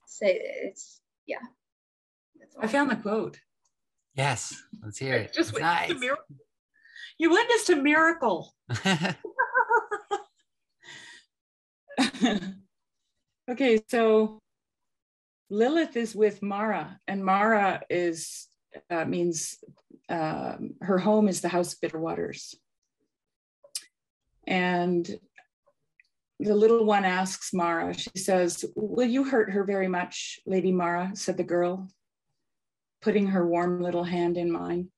say 0.07 0.41
it's 0.65 1.01
yeah. 1.27 1.39
I 2.61 2.67
found 2.67 2.91
the 2.91 2.97
quote. 2.97 3.39
Yes 4.15 4.55
let's 4.83 4.99
hear 4.99 5.15
it. 5.15 5.33
just 5.33 5.59
nice. 5.59 5.93
you 7.19 7.31
witnessed 7.31 7.71
a 7.71 7.77
miracle. 7.77 8.55
Okay, 13.49 13.81
so 13.89 14.41
Lilith 15.49 15.97
is 15.97 16.15
with 16.15 16.43
Mara, 16.43 17.01
and 17.09 17.25
Mara 17.25 17.83
is 17.89 18.48
uh, 18.90 19.05
means 19.05 19.59
um, 20.09 20.74
her 20.81 20.99
home 20.99 21.28
is 21.28 21.40
the 21.40 21.49
house 21.49 21.74
of 21.74 21.81
bitter 21.81 21.99
waters. 21.99 22.55
And 24.47 25.09
the 26.40 26.55
little 26.55 26.85
one 26.85 27.05
asks 27.05 27.53
Mara, 27.53 27.93
she 27.95 28.11
says, 28.16 28.65
Will 28.74 29.09
you 29.09 29.24
hurt 29.24 29.51
her 29.51 29.65
very 29.65 29.89
much, 29.89 30.40
Lady 30.47 30.73
Mara? 30.73 31.11
said 31.15 31.36
the 31.36 31.45
girl, 31.45 31.89
putting 33.03 33.27
her 33.28 33.47
warm 33.47 33.82
little 33.82 34.05
hand 34.05 34.36
in 34.36 34.51
mine. 34.51 34.89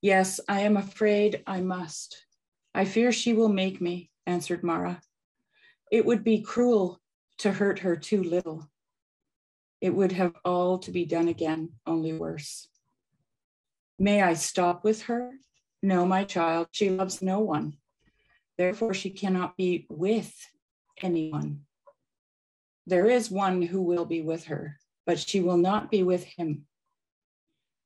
Yes, 0.00 0.40
I 0.48 0.60
am 0.60 0.76
afraid 0.76 1.42
I 1.46 1.60
must. 1.60 2.24
I 2.74 2.84
fear 2.84 3.12
she 3.12 3.34
will 3.34 3.48
make 3.48 3.80
me, 3.80 4.10
answered 4.26 4.62
Mara. 4.62 5.00
It 5.90 6.06
would 6.06 6.24
be 6.24 6.40
cruel 6.40 7.00
to 7.38 7.52
hurt 7.52 7.80
her 7.80 7.96
too 7.96 8.22
little. 8.22 8.68
It 9.80 9.94
would 9.94 10.12
have 10.12 10.34
all 10.44 10.78
to 10.78 10.90
be 10.90 11.04
done 11.04 11.28
again, 11.28 11.70
only 11.86 12.12
worse. 12.12 12.68
May 13.98 14.22
I 14.22 14.34
stop 14.34 14.84
with 14.84 15.02
her? 15.02 15.32
No, 15.82 16.06
my 16.06 16.24
child, 16.24 16.68
she 16.70 16.90
loves 16.90 17.22
no 17.22 17.40
one. 17.40 17.74
Therefore, 18.58 18.94
she 18.94 19.10
cannot 19.10 19.56
be 19.56 19.86
with 19.88 20.32
anyone. 21.00 21.62
There 22.86 23.06
is 23.06 23.30
one 23.30 23.62
who 23.62 23.82
will 23.82 24.04
be 24.04 24.22
with 24.22 24.44
her, 24.44 24.78
but 25.06 25.18
she 25.18 25.40
will 25.40 25.56
not 25.56 25.90
be 25.90 26.02
with 26.02 26.24
him. 26.24 26.66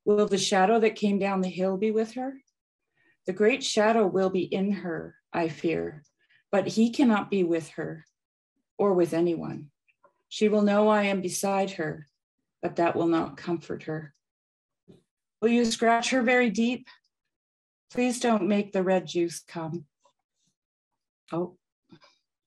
Will 0.05 0.27
the 0.27 0.37
shadow 0.37 0.79
that 0.79 0.95
came 0.95 1.19
down 1.19 1.41
the 1.41 1.49
hill 1.49 1.77
be 1.77 1.91
with 1.91 2.13
her? 2.13 2.33
The 3.25 3.33
great 3.33 3.63
shadow 3.63 4.07
will 4.07 4.29
be 4.29 4.43
in 4.43 4.71
her, 4.71 5.15
I 5.33 5.49
fear, 5.49 6.03
but 6.51 6.67
he 6.67 6.91
cannot 6.91 7.29
be 7.29 7.43
with 7.43 7.69
her 7.71 8.05
or 8.77 8.93
with 8.93 9.13
anyone. 9.13 9.69
She 10.29 10.49
will 10.49 10.61
know 10.61 10.87
I 10.87 11.03
am 11.03 11.21
beside 11.21 11.71
her, 11.71 12.07
but 12.61 12.77
that 12.77 12.95
will 12.95 13.07
not 13.07 13.37
comfort 13.37 13.83
her. 13.83 14.13
Will 15.41 15.49
you 15.49 15.65
scratch 15.65 16.09
her 16.09 16.21
very 16.21 16.49
deep? 16.49 16.87
Please 17.91 18.19
don't 18.19 18.47
make 18.47 18.73
the 18.73 18.83
red 18.83 19.07
juice 19.07 19.43
come. 19.47 19.85
Oh, 21.31 21.57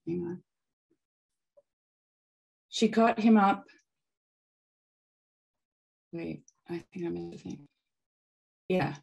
hang 0.05 0.25
on. 0.25 0.43
She 2.69 2.89
caught 2.89 3.19
him 3.19 3.37
up. 3.37 3.65
Wait, 6.11 6.43
I 6.69 6.83
think 6.93 7.05
I 7.05 7.09
missed 7.09 7.35
a 7.35 7.37
thing. 7.37 7.67
Yeah. 8.67 8.95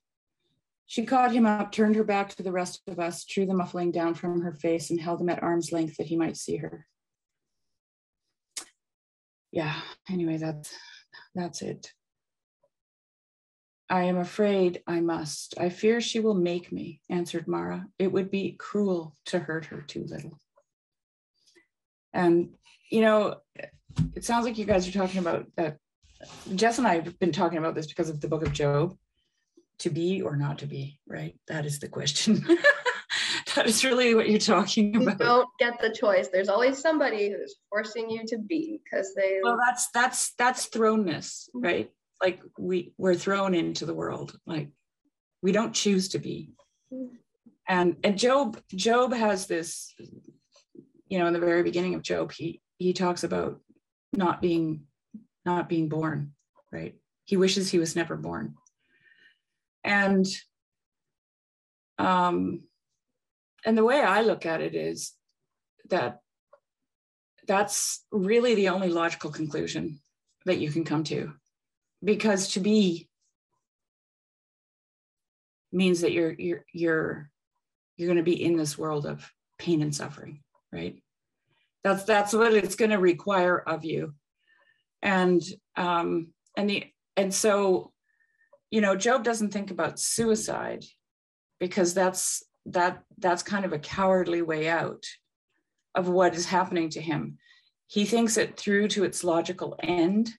She 0.86 1.04
caught 1.04 1.32
him 1.32 1.44
up, 1.44 1.70
turned 1.70 1.96
her 1.96 2.04
back 2.04 2.30
to 2.30 2.42
the 2.42 2.52
rest 2.52 2.82
of 2.88 2.98
us, 2.98 3.24
drew 3.24 3.44
the 3.44 3.54
muffling 3.54 3.90
down 3.90 4.14
from 4.14 4.40
her 4.40 4.52
face, 4.54 4.90
and 4.90 4.98
held 4.98 5.20
him 5.20 5.28
at 5.28 5.42
arm's 5.42 5.70
length 5.70 5.96
that 5.98 6.06
he 6.06 6.16
might 6.16 6.36
see 6.36 6.56
her. 6.56 6.86
Yeah, 9.52 9.74
anyway, 10.10 10.36
that's 10.38 10.74
that's 11.34 11.62
it. 11.62 11.92
I 13.90 14.04
am 14.04 14.18
afraid 14.18 14.82
I 14.86 15.00
must. 15.00 15.54
I 15.58 15.70
fear 15.70 16.00
she 16.00 16.20
will 16.20 16.34
make 16.34 16.70
me, 16.70 17.00
answered 17.08 17.48
Mara. 17.48 17.86
It 17.98 18.12
would 18.12 18.30
be 18.30 18.52
cruel 18.58 19.16
to 19.26 19.38
hurt 19.38 19.66
her 19.66 19.80
too 19.80 20.04
little. 20.04 20.38
And, 22.12 22.50
you 22.90 23.00
know, 23.00 23.36
it 24.14 24.24
sounds 24.24 24.44
like 24.44 24.58
you 24.58 24.66
guys 24.66 24.86
are 24.86 24.92
talking 24.92 25.20
about 25.20 25.46
that. 25.56 25.78
Jess 26.54 26.78
and 26.78 26.86
I 26.86 26.96
have 26.96 27.18
been 27.18 27.32
talking 27.32 27.58
about 27.58 27.74
this 27.74 27.86
because 27.86 28.10
of 28.10 28.20
the 28.20 28.28
book 28.28 28.42
of 28.42 28.52
Job 28.52 28.96
to 29.80 29.90
be 29.90 30.20
or 30.20 30.36
not 30.36 30.58
to 30.58 30.66
be, 30.66 30.98
right? 31.06 31.34
That 31.46 31.64
is 31.64 31.78
the 31.78 31.88
question. 31.88 32.44
that 33.54 33.66
is 33.66 33.84
really 33.84 34.14
what 34.14 34.28
you're 34.28 34.38
talking 34.38 34.96
about. 34.96 35.18
You 35.18 35.24
don't 35.24 35.48
get 35.58 35.80
the 35.80 35.90
choice. 35.90 36.28
There's 36.28 36.48
always 36.48 36.78
somebody 36.78 37.30
who's 37.30 37.56
forcing 37.70 38.10
you 38.10 38.24
to 38.26 38.38
be 38.38 38.80
because 38.84 39.14
they 39.14 39.38
Well, 39.42 39.58
that's 39.64 39.88
that's 39.90 40.34
that's 40.34 40.68
thrownness, 40.68 41.48
right? 41.54 41.90
Like 42.20 42.40
we 42.58 42.92
we're 42.98 43.14
thrown 43.14 43.54
into 43.54 43.86
the 43.86 43.94
world. 43.94 44.36
Like 44.46 44.68
we 45.42 45.52
don't 45.52 45.74
choose 45.74 46.08
to 46.10 46.18
be. 46.18 46.50
And 47.68 47.96
and 48.02 48.18
Job 48.18 48.60
Job 48.74 49.12
has 49.12 49.46
this 49.46 49.94
you 51.08 51.18
know 51.18 51.26
in 51.26 51.32
the 51.32 51.40
very 51.40 51.62
beginning 51.62 51.94
of 51.94 52.02
Job 52.02 52.32
he 52.32 52.60
he 52.78 52.92
talks 52.92 53.24
about 53.24 53.60
not 54.12 54.40
being 54.40 54.84
not 55.44 55.68
being 55.68 55.88
born, 55.88 56.32
right? 56.72 56.94
He 57.24 57.36
wishes 57.36 57.70
he 57.70 57.78
was 57.78 57.94
never 57.94 58.16
born. 58.16 58.54
And 59.84 60.26
um 61.98 62.62
and 63.64 63.76
the 63.76 63.84
way 63.84 64.00
I 64.00 64.22
look 64.22 64.46
at 64.46 64.60
it 64.60 64.74
is 64.74 65.12
that 65.90 66.20
that's 67.46 68.04
really 68.12 68.54
the 68.54 68.68
only 68.68 68.88
logical 68.88 69.30
conclusion 69.30 70.00
that 70.44 70.58
you 70.58 70.70
can 70.70 70.84
come 70.84 71.02
to 71.04 71.32
because 72.02 72.48
to 72.52 72.60
be 72.60 73.08
means 75.72 76.00
that 76.00 76.12
you're 76.12 76.32
you're 76.32 76.64
you're 76.72 77.30
you're 77.96 78.08
going 78.08 78.16
to 78.16 78.22
be 78.22 78.42
in 78.42 78.56
this 78.56 78.78
world 78.78 79.06
of 79.06 79.30
pain 79.58 79.82
and 79.82 79.94
suffering 79.94 80.40
right? 80.72 80.96
That's 81.84 82.04
that's 82.04 82.32
what 82.32 82.54
it's 82.54 82.76
going 82.76 82.90
to 82.90 82.98
require 82.98 83.58
of 83.58 83.84
you. 83.84 84.14
And 85.02 85.42
um 85.76 86.28
and 86.56 86.68
the 86.68 86.84
and 87.16 87.32
so 87.32 87.92
you 88.70 88.80
know 88.80 88.96
job 88.96 89.24
doesn't 89.24 89.52
think 89.52 89.70
about 89.70 90.00
suicide 90.00 90.84
because 91.60 91.94
that's 91.94 92.42
that 92.66 93.02
that's 93.18 93.42
kind 93.42 93.64
of 93.64 93.72
a 93.72 93.78
cowardly 93.78 94.42
way 94.42 94.68
out 94.68 95.04
of 95.94 96.08
what 96.08 96.34
is 96.34 96.46
happening 96.46 96.90
to 96.90 97.00
him. 97.00 97.38
He 97.86 98.04
thinks 98.04 98.36
it 98.36 98.56
through 98.56 98.88
to 98.88 99.04
its 99.04 99.24
logical 99.24 99.76
end 99.82 100.30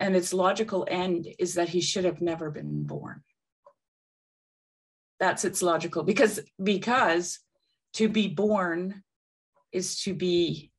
and 0.00 0.16
its 0.16 0.32
logical 0.32 0.86
end 0.90 1.28
is 1.38 1.54
that 1.54 1.68
he 1.68 1.80
should 1.80 2.04
have 2.04 2.20
never 2.20 2.50
been 2.50 2.84
born. 2.84 3.22
That's 5.20 5.44
its 5.44 5.62
logical 5.62 6.02
because 6.02 6.40
because 6.62 7.38
to 7.94 8.08
be 8.08 8.26
born 8.26 9.02
is 9.70 10.00
to 10.02 10.14
be 10.14 10.72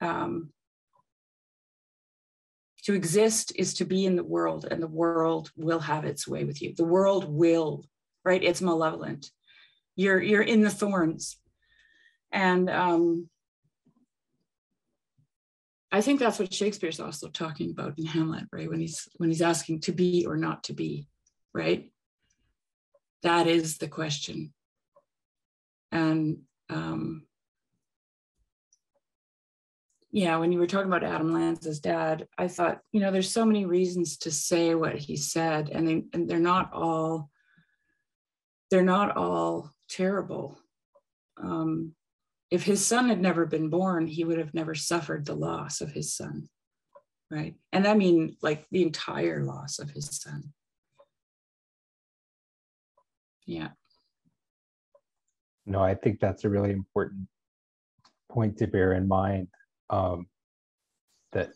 um, 0.00 0.50
to 2.82 2.94
exist 2.94 3.52
is 3.54 3.74
to 3.74 3.84
be 3.84 4.04
in 4.04 4.16
the 4.16 4.24
world 4.24 4.66
and 4.68 4.82
the 4.82 4.88
world 4.88 5.52
will 5.56 5.80
have 5.80 6.04
its 6.04 6.26
way 6.26 6.44
with 6.44 6.60
you. 6.60 6.74
The 6.74 6.84
world 6.84 7.24
will 7.28 7.84
right? 8.24 8.42
It's 8.42 8.60
malevolent. 8.60 9.30
You're 9.96 10.20
you're 10.20 10.42
in 10.42 10.62
the 10.62 10.70
thorns. 10.70 11.38
And 12.32 12.68
um 12.68 13.30
i 15.90 16.00
think 16.00 16.20
that's 16.20 16.38
what 16.38 16.52
shakespeare's 16.52 17.00
also 17.00 17.28
talking 17.28 17.70
about 17.70 17.98
in 17.98 18.06
hamlet 18.06 18.44
right? 18.52 18.68
When 18.68 18.80
he's 18.80 19.08
when 19.16 19.30
he's 19.30 19.42
asking 19.42 19.80
to 19.82 19.92
be 19.92 20.26
or 20.26 20.36
not 20.36 20.64
to 20.64 20.72
be 20.72 21.08
right? 21.54 21.90
That 23.22 23.46
is 23.48 23.78
the 23.78 23.88
question. 23.88 24.52
And 25.90 26.42
um 26.70 27.24
yeah 30.10 30.36
when 30.36 30.52
you 30.52 30.58
were 30.58 30.66
talking 30.66 30.86
about 30.86 31.04
adam 31.04 31.32
lanza's 31.32 31.80
dad 31.80 32.26
i 32.38 32.48
thought 32.48 32.80
you 32.92 33.00
know 33.00 33.10
there's 33.10 33.30
so 33.30 33.44
many 33.44 33.66
reasons 33.66 34.16
to 34.16 34.30
say 34.30 34.74
what 34.74 34.96
he 34.96 35.16
said 35.16 35.68
and 35.70 35.86
they 35.86 36.04
and 36.14 36.28
they're 36.28 36.38
not 36.38 36.72
all 36.72 37.30
they're 38.70 38.82
not 38.82 39.16
all 39.16 39.72
terrible. 39.88 40.58
Um 41.42 41.94
if 42.50 42.62
his 42.62 42.84
son 42.84 43.08
had 43.08 43.20
never 43.20 43.46
been 43.46 43.68
born 43.68 44.06
he 44.06 44.24
would 44.24 44.38
have 44.38 44.54
never 44.54 44.74
suffered 44.74 45.26
the 45.26 45.34
loss 45.34 45.80
of 45.80 45.92
his 45.92 46.14
son 46.14 46.48
right 47.30 47.54
and 47.72 47.86
i 47.86 47.94
mean 47.94 48.36
like 48.42 48.66
the 48.70 48.82
entire 48.82 49.44
loss 49.44 49.78
of 49.78 49.90
his 49.90 50.08
son 50.10 50.52
yeah 53.46 53.68
No, 55.68 55.82
I 55.82 55.94
think 55.94 56.18
that's 56.18 56.44
a 56.44 56.48
really 56.48 56.70
important 56.70 57.28
point 58.30 58.56
to 58.58 58.66
bear 58.66 58.94
in 58.94 59.06
mind. 59.06 59.48
Um, 59.90 60.26
that 61.32 61.50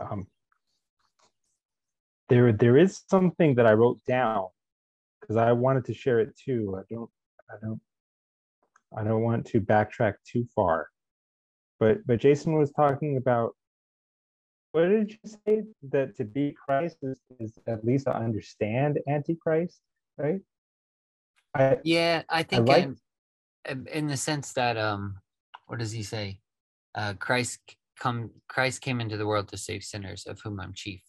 um, 0.00 0.26
there 2.30 2.52
there 2.52 2.78
is 2.78 3.02
something 3.10 3.54
that 3.56 3.66
I 3.66 3.74
wrote 3.74 4.00
down 4.06 4.46
because 5.20 5.36
I 5.36 5.52
wanted 5.52 5.84
to 5.84 5.94
share 5.94 6.20
it 6.20 6.34
too. 6.42 6.74
I 6.78 6.82
don't 6.90 7.10
I 7.50 7.54
don't 7.60 7.80
I 8.96 9.04
don't 9.04 9.22
want 9.22 9.46
to 9.46 9.60
backtrack 9.60 10.14
too 10.26 10.46
far. 10.54 10.88
But 11.78 12.06
but 12.06 12.20
Jason 12.20 12.58
was 12.58 12.72
talking 12.72 13.16
about 13.16 13.54
what 14.72 14.86
did 14.88 15.10
you 15.10 15.30
say 15.46 15.62
that 15.90 16.16
to 16.16 16.24
be 16.24 16.54
Christ 16.64 16.98
is, 17.02 17.18
is 17.40 17.58
at 17.66 17.84
least 17.84 18.06
to 18.06 18.16
understand 18.16 18.98
Antichrist, 19.08 19.80
right? 20.16 20.40
I 21.54 21.78
Yeah, 21.82 22.22
I 22.28 22.42
think 22.42 22.68
like- 22.68 22.84
um, 22.84 22.96
um, 23.68 23.86
in 23.88 24.06
the 24.06 24.16
sense 24.16 24.52
that 24.52 24.76
um, 24.76 25.18
what 25.66 25.78
does 25.78 25.92
he 25.92 26.02
say? 26.02 26.40
Uh, 26.94 27.14
Christ 27.14 27.58
come 27.98 28.30
Christ 28.48 28.80
came 28.80 29.00
into 29.00 29.16
the 29.16 29.26
world 29.26 29.48
to 29.48 29.56
save 29.56 29.84
sinners, 29.84 30.26
of 30.26 30.40
whom 30.40 30.60
I'm 30.60 30.72
chief. 30.74 31.02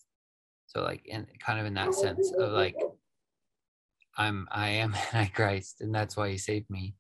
So 0.68 0.82
like, 0.84 1.06
in 1.06 1.28
kind 1.40 1.60
of 1.60 1.66
in 1.66 1.74
that 1.76 1.94
sense 1.94 2.32
of 2.32 2.52
like, 2.52 2.76
I'm 4.18 4.48
I 4.52 4.70
am 4.70 4.96
Antichrist, 5.14 5.82
and 5.82 5.94
that's 5.94 6.18
why 6.18 6.30
he 6.30 6.38
saved 6.38 6.70
me. 6.70 6.96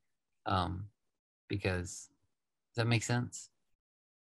Um, 0.45 0.85
because 1.47 2.09
does 2.73 2.84
that 2.84 2.88
make 2.88 3.03
sense? 3.03 3.49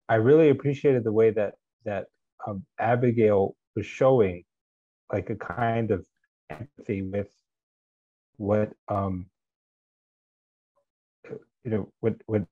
I 0.09 0.16
really 0.16 0.51
appreciated 0.51 1.05
the 1.05 1.12
way 1.12 1.31
that 1.31 1.55
that 1.85 2.06
um, 2.47 2.64
Abigail 2.78 3.56
was 3.76 3.86
showing 3.86 4.44
like 5.12 5.31
a 5.31 5.36
kind 5.36 5.90
of 5.90 6.06
empathy 6.51 7.02
with 7.02 7.28
what 8.36 8.72
um 8.89 9.26
you 11.64 11.70
know 11.70 11.93
what 12.01 12.14
what 12.26 12.43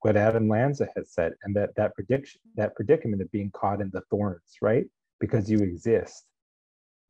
what, 0.00 0.16
Adam 0.16 0.48
Lanza 0.48 0.88
has 0.96 1.12
said 1.12 1.32
and 1.42 1.56
that 1.56 1.74
that 1.76 1.94
prediction 1.94 2.40
that 2.54 2.74
predicament 2.74 3.22
of 3.22 3.30
being 3.32 3.50
caught 3.50 3.80
in 3.80 3.90
the 3.92 4.02
thorns 4.10 4.56
right? 4.60 4.86
Because 5.20 5.50
you 5.50 5.58
exist. 5.58 6.24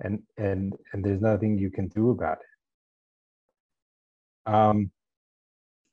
And 0.01 0.23
and 0.37 0.75
and 0.93 1.05
there's 1.05 1.21
nothing 1.21 1.59
you 1.59 1.71
can 1.71 1.89
do 1.89 2.11
about 2.11 2.39
it. 4.47 4.53
Um 4.53 4.91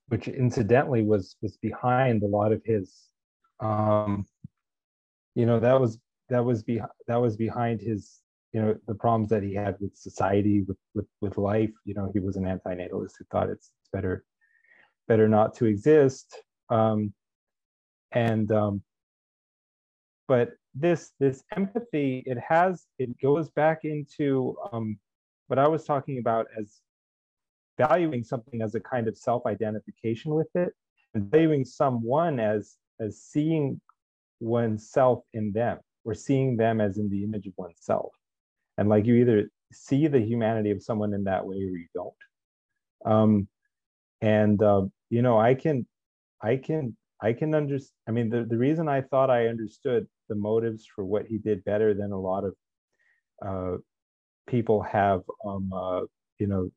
which 0.10 0.28
incidentally 0.28 1.04
was 1.04 1.36
was 1.42 1.58
behind 1.58 2.24
a 2.24 2.28
lot 2.28 2.52
of 2.52 2.62
his 2.66 3.10
um 3.60 4.26
you 5.36 5.46
know 5.46 5.60
that 5.60 5.80
was 5.80 6.00
that 6.30 6.44
was 6.44 6.64
be 6.64 6.82
that 7.08 7.16
was 7.16 7.38
behind 7.38 7.82
his 7.82 8.20
you 8.54 8.62
know 8.62 8.76
the 8.88 8.96
problems 8.96 9.30
that 9.30 9.44
he 9.44 9.54
had 9.54 9.76
with 9.80 9.96
society 9.96 10.62
with 10.68 10.78
with, 10.96 11.06
with 11.22 11.38
life. 11.38 11.72
You 11.86 11.94
know 11.94 12.10
he 12.14 12.20
was 12.20 12.36
an 12.36 12.44
antinatalist 12.44 13.14
who 13.18 13.26
thought 13.32 13.50
it's, 13.50 13.72
it's 13.82 13.90
better 13.94 14.26
better 15.08 15.28
not 15.28 15.56
to 15.56 15.66
exist. 15.66 16.36
Um, 16.70 17.14
and 18.12 18.52
um, 18.52 18.84
but 20.28 20.52
this 20.76 21.12
this 21.20 21.44
empathy 21.56 22.24
it 22.26 22.38
has 22.38 22.86
it 23.00 23.20
goes 23.20 23.50
back 23.50 23.86
into 23.86 24.56
um, 24.72 25.00
what 25.48 25.58
i 25.58 25.68
was 25.68 25.84
talking 25.84 26.20
about 26.20 26.46
as 26.58 26.80
valuing 27.80 28.24
something 28.24 28.62
as 28.62 28.76
a 28.76 28.80
kind 28.80 29.08
of 29.08 29.18
self-identification 29.18 30.34
with 30.34 30.54
it 30.56 30.70
and 31.14 31.32
valuing 31.32 31.66
someone 31.66 32.40
as 32.40 32.76
as 33.00 33.22
seeing 33.22 33.80
oneself 34.40 35.24
in 35.34 35.52
them 35.52 35.80
or 36.04 36.14
seeing 36.14 36.58
them 36.58 36.82
as 36.82 36.98
in 36.98 37.10
the 37.10 37.24
image 37.24 37.48
of 37.48 37.54
oneself. 37.58 38.12
And 38.78 38.90
like 38.90 39.06
you 39.06 39.16
either 39.16 39.50
see 39.72 40.08
the 40.08 40.20
humanity 40.20 40.72
of 40.72 40.84
someone 40.84 41.14
in 41.14 41.24
that 41.26 41.46
way 41.46 41.56
or 41.56 41.78
you 41.84 41.88
don't. 41.94 42.22
Um 43.06 43.48
and 44.22 44.62
uh, 44.62 44.84
you 45.10 45.22
know 45.22 45.40
i 45.40 45.54
can 45.54 45.86
i 46.42 46.56
can 46.56 46.96
i 47.22 47.34
can 47.34 47.54
understand 47.56 47.92
i 48.08 48.12
mean 48.12 48.30
the, 48.30 48.46
the 48.50 48.58
reason 48.58 48.88
i 48.88 49.02
thought 49.02 49.30
i 49.30 49.48
understood 49.48 50.08
the 50.30 50.36
motives 50.36 50.86
for 50.94 51.06
what 51.06 51.26
he 51.26 51.38
did 51.38 51.64
better 51.64 51.94
than 51.94 52.12
a 52.12 52.20
lot 52.20 52.44
of 52.44 52.54
uh, 53.46 53.78
people 54.48 54.82
have 54.82 55.22
um 55.46 55.72
uh, 55.74 56.02
you 56.40 56.48
know 56.48 56.70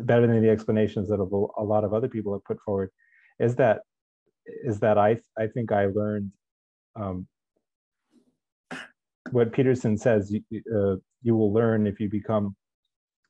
better 0.00 0.26
than 0.26 0.42
the 0.42 0.50
explanations 0.50 1.08
that 1.08 1.20
a 1.20 1.62
lot 1.62 1.84
of 1.84 1.94
other 1.94 2.08
people 2.08 2.32
have 2.32 2.44
put 2.44 2.60
forward 2.64 2.90
is 3.38 3.56
that 3.56 3.80
is 4.64 4.78
that 4.80 4.98
i 4.98 5.16
i 5.38 5.46
think 5.46 5.72
i 5.72 5.86
learned 5.86 6.30
um, 6.96 7.26
what 9.30 9.52
Peterson 9.52 9.96
says 9.96 10.32
you, 10.32 10.62
uh, 10.74 10.96
you 11.22 11.36
will 11.36 11.52
learn 11.52 11.86
if 11.86 12.00
you 12.00 12.08
become 12.08 12.54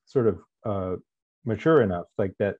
sort 0.04 0.26
of 0.26 0.38
uh, 0.64 0.96
mature 1.44 1.82
enough, 1.82 2.06
like 2.18 2.32
that 2.38 2.56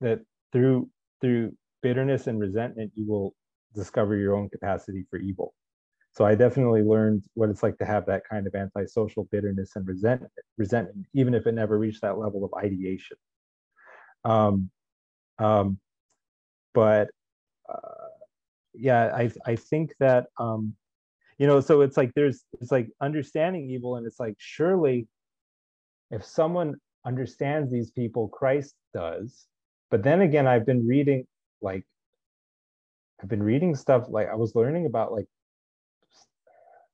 that 0.00 0.20
through 0.52 0.88
through 1.20 1.52
bitterness 1.82 2.26
and 2.26 2.38
resentment 2.38 2.92
you 2.94 3.06
will 3.08 3.34
discover 3.74 4.16
your 4.16 4.36
own 4.36 4.48
capacity 4.50 5.06
for 5.10 5.18
evil. 5.18 5.54
So 6.12 6.24
I 6.24 6.34
definitely 6.34 6.82
learned 6.82 7.24
what 7.34 7.50
it's 7.50 7.62
like 7.62 7.78
to 7.78 7.84
have 7.84 8.06
that 8.06 8.22
kind 8.28 8.46
of 8.46 8.54
antisocial 8.54 9.28
bitterness 9.30 9.76
and 9.76 9.86
resentment, 9.86 10.32
resentment, 10.58 11.06
even 11.14 11.34
if 11.34 11.46
it 11.46 11.52
never 11.52 11.78
reached 11.78 12.02
that 12.02 12.18
level 12.18 12.44
of 12.44 12.52
ideation. 12.54 13.16
Um, 14.24 14.70
um, 15.38 15.78
but 16.74 17.10
uh, 17.68 18.08
yeah, 18.74 19.14
I 19.14 19.30
I 19.46 19.56
think 19.56 19.94
that 20.00 20.26
um, 20.38 20.74
you 21.40 21.46
know 21.46 21.58
so 21.60 21.80
it's 21.80 21.96
like 21.96 22.12
there's 22.14 22.44
it's 22.60 22.70
like 22.70 22.88
understanding 23.00 23.70
evil 23.70 23.96
and 23.96 24.06
it's 24.06 24.20
like 24.20 24.34
surely 24.38 25.08
if 26.10 26.22
someone 26.22 26.74
understands 27.06 27.72
these 27.72 27.90
people 27.90 28.28
christ 28.28 28.74
does 28.92 29.46
but 29.90 30.02
then 30.02 30.20
again 30.20 30.46
i've 30.46 30.66
been 30.66 30.86
reading 30.86 31.26
like 31.62 31.82
i've 33.22 33.28
been 33.28 33.42
reading 33.42 33.74
stuff 33.74 34.04
like 34.10 34.28
i 34.28 34.34
was 34.34 34.54
learning 34.54 34.84
about 34.84 35.12
like 35.12 35.24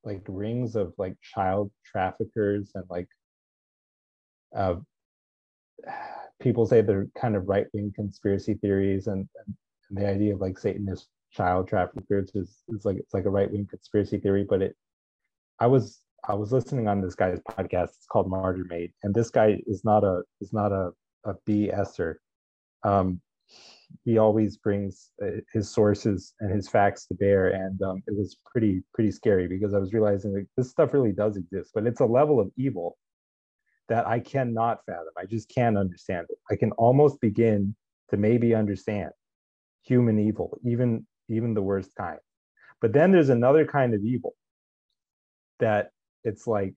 like 0.07 0.23
rings 0.29 0.77
of 0.77 0.95
like 0.97 1.15
child 1.21 1.71
traffickers 1.85 2.71
and 2.75 2.85
like 2.89 3.09
uh 4.57 4.77
people 6.41 6.67
say 6.67 6.81
they're 6.81 7.09
kind 7.19 7.35
of 7.35 7.49
right-wing 7.49 7.93
conspiracy 7.97 8.55
theories 8.55 9.07
and, 9.07 9.29
and, 9.47 9.57
and 9.89 9.99
the 9.99 10.07
idea 10.07 10.35
of 10.35 10.41
like 10.41 10.59
Satanist 10.59 11.09
child 11.37 11.69
traffickers 11.69 12.31
is, 12.35 12.63
is 12.69 12.85
like 12.85 12.97
it's 12.97 13.15
like 13.15 13.25
a 13.25 13.31
right 13.31 13.51
wing 13.51 13.67
conspiracy 13.69 14.19
theory, 14.19 14.45
but 14.49 14.63
it 14.63 14.77
I 15.61 15.67
was 15.67 16.01
I 16.29 16.35
was 16.35 16.53
listening 16.53 16.89
on 16.89 17.01
this 17.01 17.15
guy's 17.15 17.41
podcast. 17.41 17.91
It's 17.97 18.07
called 18.11 18.29
Martyr 18.29 18.65
Made, 18.69 18.93
and 19.03 19.15
this 19.15 19.31
guy 19.31 19.59
is 19.67 19.85
not 19.85 20.05
a 20.05 20.23
is 20.41 20.53
not 20.53 20.73
a 20.73 20.91
a 21.25 21.35
BSer. 21.49 22.15
Um, 22.83 23.21
he 24.05 24.19
always 24.19 24.57
brings 24.57 25.11
uh, 25.23 25.41
his 25.53 25.71
sources 25.71 26.35
and 26.41 26.53
his 26.53 26.69
facts 26.69 27.07
to 27.07 27.15
bear, 27.15 27.49
and 27.49 27.81
um, 27.83 28.03
it 28.07 28.17
was 28.17 28.37
pretty 28.45 28.83
pretty 28.95 29.11
scary 29.11 29.49
because 29.49 29.75
I 29.75 29.79
was 29.79 29.93
realizing 29.93 30.33
that 30.35 30.47
this 30.57 30.71
stuff 30.71 30.93
really 30.93 31.13
does 31.13 31.37
exist, 31.37 31.71
but 31.75 31.87
it's 31.87 32.01
a 32.01 32.07
level 32.07 32.41
of 32.41 32.51
evil 32.57 32.97
that 33.89 34.07
I 34.07 34.21
cannot 34.21 34.81
fathom. 34.87 35.13
I 35.17 35.27
just 35.27 35.49
can't 35.49 35.79
understand 35.79 36.27
it. 36.31 36.39
I 36.51 36.57
can 36.57 36.73
almost 36.73 37.21
begin 37.21 37.75
to 38.11 38.17
maybe 38.17 38.55
understand 38.55 39.11
human 39.83 40.19
evil, 40.19 40.59
even 40.65 41.07
even 41.29 41.55
the 41.55 41.63
worst 41.63 41.91
kind. 41.97 42.19
But 42.81 42.93
then 42.93 43.13
there's 43.13 43.31
another 43.31 43.65
kind 43.65 43.95
of 43.95 44.03
evil 44.03 44.35
that 45.59 45.91
it's 46.25 46.47
like 46.47 46.75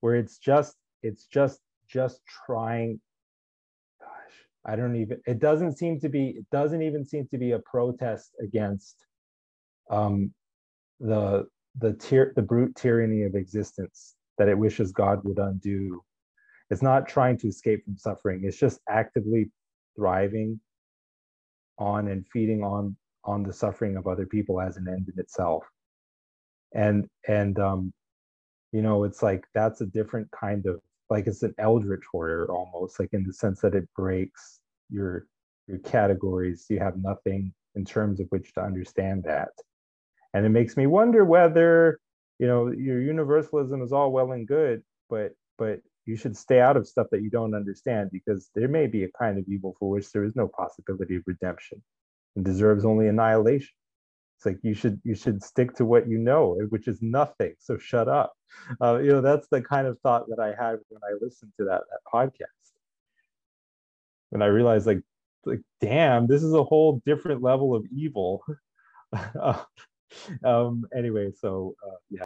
where 0.00 0.14
it's 0.14 0.38
just 0.38 0.76
it's 1.02 1.26
just 1.26 1.60
just 1.88 2.20
trying 2.46 3.00
i 4.66 4.76
don't 4.76 4.96
even 4.96 5.20
it 5.26 5.38
doesn't 5.38 5.76
seem 5.76 5.98
to 6.00 6.08
be 6.08 6.30
it 6.30 6.46
doesn't 6.50 6.82
even 6.82 7.04
seem 7.04 7.26
to 7.28 7.38
be 7.38 7.52
a 7.52 7.58
protest 7.60 8.34
against 8.42 9.06
um 9.90 10.32
the 11.00 11.46
the 11.78 11.92
tyr- 11.94 12.32
the 12.36 12.42
brute 12.42 12.74
tyranny 12.76 13.22
of 13.22 13.34
existence 13.34 14.14
that 14.38 14.48
it 14.48 14.58
wishes 14.58 14.92
god 14.92 15.20
would 15.24 15.38
undo. 15.38 16.02
It's 16.70 16.82
not 16.82 17.06
trying 17.06 17.36
to 17.38 17.48
escape 17.48 17.84
from 17.84 17.96
suffering. 17.96 18.42
It's 18.44 18.56
just 18.56 18.80
actively 18.88 19.50
thriving 19.96 20.60
on 21.78 22.08
and 22.08 22.26
feeding 22.32 22.62
on 22.62 22.96
on 23.24 23.42
the 23.42 23.52
suffering 23.52 23.96
of 23.96 24.06
other 24.06 24.26
people 24.26 24.60
as 24.60 24.76
an 24.76 24.86
end 24.88 25.08
in 25.12 25.18
itself. 25.20 25.64
And 26.74 27.08
and 27.28 27.58
um 27.58 27.92
you 28.72 28.82
know 28.82 29.04
it's 29.04 29.22
like 29.22 29.44
that's 29.54 29.80
a 29.80 29.86
different 29.86 30.28
kind 30.30 30.66
of 30.66 30.80
like 31.10 31.26
it's 31.26 31.42
an 31.42 31.54
eldritch 31.58 32.04
horror 32.10 32.46
almost 32.50 32.98
like 32.98 33.10
in 33.12 33.24
the 33.24 33.32
sense 33.32 33.60
that 33.60 33.74
it 33.74 33.88
breaks 33.94 34.60
your 34.90 35.26
your 35.66 35.78
categories 35.78 36.66
you 36.68 36.78
have 36.78 36.96
nothing 36.96 37.52
in 37.74 37.84
terms 37.84 38.20
of 38.20 38.26
which 38.28 38.52
to 38.54 38.62
understand 38.62 39.24
that 39.24 39.50
and 40.32 40.44
it 40.44 40.50
makes 40.50 40.76
me 40.76 40.86
wonder 40.86 41.24
whether 41.24 41.98
you 42.38 42.46
know 42.46 42.70
your 42.70 43.00
universalism 43.00 43.82
is 43.82 43.92
all 43.92 44.12
well 44.12 44.32
and 44.32 44.46
good 44.46 44.82
but 45.08 45.32
but 45.58 45.80
you 46.06 46.16
should 46.16 46.36
stay 46.36 46.60
out 46.60 46.76
of 46.76 46.86
stuff 46.86 47.06
that 47.10 47.22
you 47.22 47.30
don't 47.30 47.54
understand 47.54 48.10
because 48.12 48.50
there 48.54 48.68
may 48.68 48.86
be 48.86 49.04
a 49.04 49.10
kind 49.18 49.38
of 49.38 49.44
evil 49.48 49.74
for 49.78 49.88
which 49.88 50.10
there 50.12 50.24
is 50.24 50.36
no 50.36 50.48
possibility 50.48 51.16
of 51.16 51.22
redemption 51.26 51.82
and 52.36 52.44
deserves 52.44 52.84
only 52.84 53.08
annihilation. 53.08 53.74
It's 54.36 54.46
like 54.46 54.58
you 54.62 54.74
should 54.74 55.00
you 55.04 55.14
should 55.14 55.42
stick 55.42 55.74
to 55.76 55.84
what 55.84 56.08
you 56.08 56.18
know, 56.18 56.58
which 56.70 56.88
is 56.88 57.00
nothing. 57.02 57.54
So 57.58 57.78
shut 57.78 58.08
up. 58.08 58.34
Uh, 58.80 58.98
you 58.98 59.10
know 59.10 59.20
that's 59.20 59.48
the 59.48 59.62
kind 59.62 59.86
of 59.86 59.98
thought 60.00 60.28
that 60.28 60.38
I 60.40 60.48
had 60.48 60.78
when 60.88 61.00
I 61.04 61.14
listened 61.20 61.52
to 61.58 61.64
that 61.66 61.82
that 61.90 62.00
podcast, 62.12 62.72
and 64.32 64.42
I 64.42 64.46
realized 64.46 64.86
like 64.86 65.02
like 65.46 65.60
damn, 65.80 66.26
this 66.26 66.42
is 66.42 66.52
a 66.54 66.64
whole 66.64 67.02
different 67.06 67.42
level 67.42 67.74
of 67.74 67.86
evil. 67.94 68.44
um, 70.44 70.86
anyway, 70.96 71.32
so 71.32 71.74
uh, 71.86 71.96
yeah. 72.10 72.24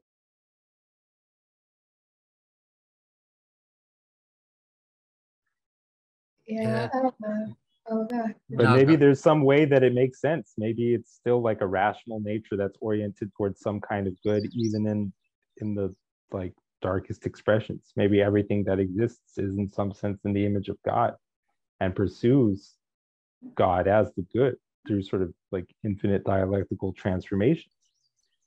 Yeah, 6.47 6.89
I 6.93 7.03
don't 7.03 7.15
know. 7.21 7.57
Oh, 7.91 8.03
okay. 8.05 8.35
But 8.51 8.65
No, 8.65 8.77
maybe 8.77 8.93
no. 8.93 8.99
there's 8.99 9.21
some 9.21 9.43
way 9.43 9.65
that 9.65 9.83
it 9.83 9.95
makes 9.95 10.21
sense. 10.21 10.55
Maybe 10.59 10.95
it's 10.95 11.13
still 11.15 11.41
like 11.43 11.61
a 11.61 11.67
rational 11.67 12.21
nature 12.21 12.57
that's 12.57 12.77
oriented 12.81 13.33
towards 13.37 13.61
some 13.61 13.81
kind 13.81 14.07
of 14.07 14.15
good, 14.23 14.49
even 14.55 14.87
in 14.87 15.13
in 15.59 15.75
the 15.75 15.95
like 16.31 16.55
darkest 16.83 17.27
expressions. 17.27 17.93
Maybe 17.97 18.23
everything 18.23 18.65
that 18.65 18.79
exists 18.79 19.39
is 19.39 19.57
in 19.57 19.69
some 19.69 19.93
sense 19.93 20.21
in 20.25 20.33
the 20.33 20.45
image 20.47 20.69
of 20.69 20.77
God 20.85 21.15
and 21.81 21.95
pursues 21.95 22.75
God 23.55 23.89
as 23.89 24.13
the 24.15 24.27
good 24.33 24.57
through 24.87 25.03
sort 25.03 25.23
of 25.23 25.33
like 25.53 25.67
infinite 25.85 26.25
dialectical 26.25 26.93
transformations. 26.93 27.73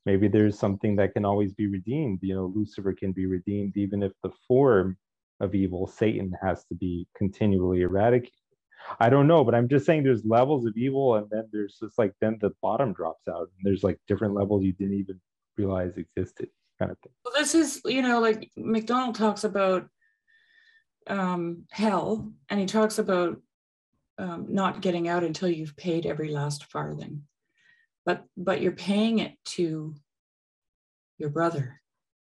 Maybe 0.06 0.28
there's 0.28 0.58
something 0.58 0.96
that 0.96 1.14
can 1.14 1.26
always 1.26 1.54
be 1.54 1.68
redeemed. 1.68 2.20
You 2.22 2.36
know, 2.36 2.54
Lucifer 2.56 2.94
can 2.94 3.12
be 3.12 3.26
redeemed 3.28 3.78
even 3.78 4.02
if 4.02 4.12
the 4.24 4.32
form 4.48 4.98
of 5.40 5.54
evil, 5.56 5.88
Satan, 5.88 6.34
has 6.42 6.64
to 6.66 6.76
be 6.76 7.08
continually 7.16 7.82
eradicated. 7.82 8.34
I 8.99 9.10
don't 9.10 9.28
know, 9.28 9.44
but 9.44 9.56
I'm 9.56 9.68
just 9.68 9.86
saying 9.86 10.03
there's 10.03 10.26
levels 10.26 10.66
of 10.66 10.76
evil, 10.78 11.16
and 11.16 11.28
then 11.30 11.48
there's 11.52 11.78
just 11.80 11.98
like 11.98 12.14
then 12.22 12.38
the 12.41 12.52
bottom 12.62 12.94
drops 12.94 13.28
out, 13.28 13.49
and 13.58 13.64
there's 13.64 13.84
like 13.84 13.99
different 14.08 14.34
levels 14.34 14.64
you 14.64 14.74
didn't 14.74 14.95
even 14.95 15.20
realize 15.58 15.98
existed, 15.98 16.49
kind 16.80 16.91
of 16.91 16.99
thing. 16.99 17.14
Well, 17.24 17.34
this 17.38 17.56
is, 17.56 17.82
you 17.86 18.02
know, 18.02 18.20
like 18.20 18.52
MacDonald 18.58 19.16
talks 19.16 19.44
about 19.44 19.88
um, 21.08 21.64
hell, 21.72 22.32
and 22.49 22.60
he 22.60 22.66
talks 22.66 22.99
about 22.99 23.41
um, 24.18 24.48
not 24.49 24.82
getting 24.82 25.08
out 25.08 25.24
until 25.24 25.49
you've 25.49 25.76
paid 25.76 26.06
every 26.06 26.30
last 26.30 26.66
farthing. 26.66 27.24
But 28.06 28.24
but 28.36 28.62
you're 28.62 28.72
paying 28.72 29.20
it 29.20 29.34
to 29.45 29.95
your 31.18 31.30
brother 31.30 31.82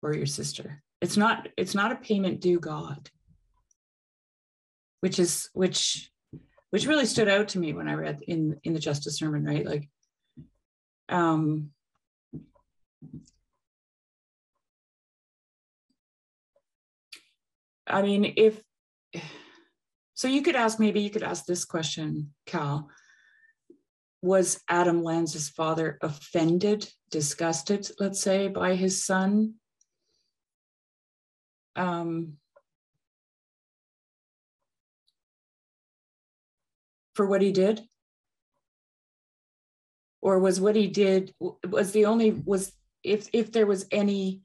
or 0.02 0.14
your 0.14 0.26
sister. 0.26 0.84
It's 1.02 1.18
not 1.18 1.48
it's 1.58 1.76
not 1.76 1.92
a 1.92 1.96
payment 1.96 2.42
due 2.42 2.60
God. 2.60 3.10
Which 5.00 5.18
is 5.18 5.50
which 5.54 6.11
which 6.72 6.88
really 6.88 7.06
stood 7.06 7.30
out 7.30 7.50
to 7.50 7.60
me 7.60 7.74
when 7.74 7.88
I 7.88 7.94
read 7.94 8.22
in 8.28 8.60
in 8.64 8.74
the 8.74 8.80
Justice 8.80 9.18
Sermon, 9.18 9.46
right? 9.46 9.66
Like 9.66 9.90
um 11.10 11.72
I 17.88 18.02
mean, 18.02 18.34
if 18.38 18.62
so, 20.22 20.28
you 20.28 20.44
could 20.44 20.56
ask 20.56 20.80
maybe 20.80 21.02
you 21.02 21.10
could 21.10 21.24
ask 21.24 21.46
this 21.46 21.66
question, 21.66 22.34
Cal. 22.46 22.90
Was 24.22 24.62
Adam 24.70 25.02
Lanza's 25.02 25.50
father 25.50 25.98
offended, 26.02 26.88
disgusted, 27.10 27.90
let's 28.00 28.22
say, 28.22 28.48
by 28.48 28.76
his 28.76 29.04
son? 29.04 29.56
Um, 31.76 32.38
for 37.16 37.26
what 37.26 37.42
he 37.42 37.52
did? 37.52 37.82
Or 40.22 40.40
was 40.40 40.62
what 40.62 40.76
he 40.76 40.88
did 40.88 41.34
was 41.40 41.92
the 41.92 42.06
only 42.06 42.32
was 42.46 42.72
if 43.04 43.28
if 43.34 43.52
there 43.52 43.66
was 43.66 43.86
any 43.92 44.42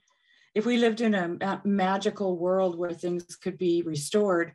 if 0.55 0.64
we 0.64 0.78
lived 0.78 1.02
in 1.02 1.14
a 1.14 1.60
magical 1.64 2.38
world 2.38 2.78
where 2.78 2.93
things 2.93 3.36
could 3.36 3.59
be 3.59 3.82
restored, 3.82 4.55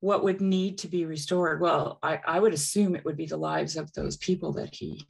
what 0.00 0.24
would 0.24 0.40
need 0.40 0.78
to 0.78 0.88
be 0.88 1.04
restored? 1.04 1.60
Well, 1.60 2.00
I, 2.02 2.18
I 2.26 2.40
would 2.40 2.52
assume 2.52 2.96
it 2.96 3.04
would 3.04 3.16
be 3.16 3.26
the 3.26 3.36
lives 3.36 3.76
of 3.76 3.92
those 3.92 4.16
people 4.16 4.52
that 4.54 4.74
he 4.74 5.06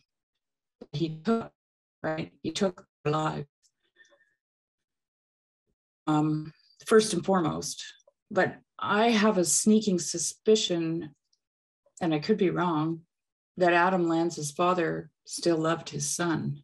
he 0.92 1.20
took, 1.24 1.50
right? 2.02 2.30
He 2.42 2.50
took 2.50 2.84
their 3.04 3.12
lives. 3.12 3.46
Um, 6.06 6.52
first 6.86 7.12
and 7.12 7.24
foremost. 7.24 7.82
But 8.30 8.56
I 8.78 9.08
have 9.08 9.38
a 9.38 9.44
sneaking 9.44 9.98
suspicion, 9.98 11.14
and 12.00 12.14
I 12.14 12.18
could 12.18 12.38
be 12.38 12.50
wrong, 12.50 13.00
that 13.56 13.72
Adam 13.72 14.08
Lanza's 14.08 14.50
father 14.50 15.10
still 15.24 15.56
loved 15.56 15.90
his 15.90 16.08
son. 16.08 16.62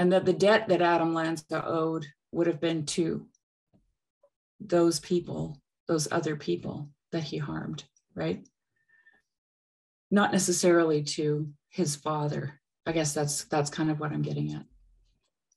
and 0.00 0.12
that 0.12 0.24
the 0.24 0.32
debt 0.32 0.66
that 0.68 0.80
Adam 0.80 1.12
Lanza 1.12 1.62
owed 1.62 2.06
would 2.32 2.46
have 2.46 2.58
been 2.58 2.86
to 2.86 3.26
those 4.58 4.98
people, 4.98 5.60
those 5.88 6.10
other 6.10 6.36
people 6.36 6.88
that 7.12 7.22
he 7.22 7.36
harmed, 7.36 7.84
right? 8.14 8.48
Not 10.10 10.32
necessarily 10.32 11.02
to 11.02 11.50
his 11.68 11.96
father. 11.96 12.58
I 12.86 12.92
guess 12.92 13.12
that's 13.12 13.44
that's 13.44 13.68
kind 13.68 13.90
of 13.90 14.00
what 14.00 14.10
I'm 14.10 14.22
getting 14.22 14.54
at. 14.54 14.64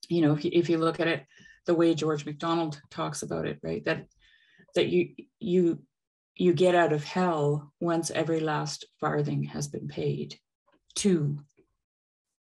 You 0.09 0.21
know, 0.21 0.33
if 0.33 0.43
you, 0.43 0.51
if 0.53 0.69
you 0.69 0.77
look 0.77 0.99
at 0.99 1.07
it 1.07 1.25
the 1.65 1.73
way 1.73 1.95
George 1.95 2.25
MacDonald 2.25 2.81
talks 2.91 3.23
about 3.23 3.47
it, 3.47 3.59
right? 3.63 3.85
That 3.85 4.07
that 4.75 4.87
you 4.87 5.09
you 5.39 5.79
you 6.35 6.53
get 6.53 6.75
out 6.75 6.93
of 6.93 7.03
hell 7.03 7.71
once 7.79 8.09
every 8.11 8.39
last 8.39 8.85
farthing 8.99 9.43
has 9.43 9.67
been 9.67 9.87
paid 9.87 10.39
to 10.95 11.37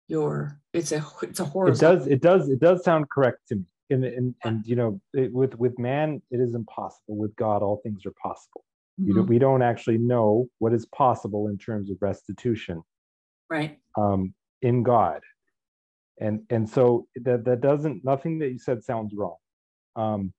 your 0.09 0.61
it's 0.73 0.93
a 0.93 1.05
it's 1.23 1.40
a 1.40 1.44
horror 1.44 1.70
it 1.70 1.78
does 1.78 2.07
it 2.07 2.20
does 2.20 2.48
it 2.48 2.61
does 2.61 2.85
sound 2.85 3.09
correct 3.09 3.39
to 3.48 3.57
me. 3.57 3.65
And 3.90 4.05
and, 4.05 4.35
yeah. 4.44 4.48
and 4.51 4.66
you 4.66 4.77
know 4.77 5.01
it, 5.15 5.32
with 5.32 5.57
with 5.57 5.77
man 5.78 6.23
it 6.31 6.39
is 6.39 6.55
impossible. 6.55 7.16
With 7.16 7.35
god 7.36 7.62
all 7.62 7.81
things 7.82 8.07
are 8.07 8.15
possible. 8.23 8.65
Mm-hmm. 9.01 9.09
you 9.09 9.15
know 9.16 9.23
we 9.23 9.39
don't 9.39 9.62
actually 9.62 9.98
know 9.98 10.47
what 10.59 10.73
is 10.73 10.86
possible 10.86 11.48
in 11.48 11.59
terms 11.59 11.90
of 11.90 11.97
restitution 12.01 12.82
right. 13.48 13.78
um 13.97 14.35
in 14.62 14.82
god. 14.82 15.23
And 16.20 16.43
and 16.51 16.69
so 16.69 17.07
that 17.16 17.44
that 17.44 17.61
doesn't 17.61 18.05
nothing 18.05 18.39
that 18.40 18.51
you 18.51 18.59
said 18.59 18.85
sounds 18.85 19.15
wrong. 19.15 19.36
Um 19.97 20.32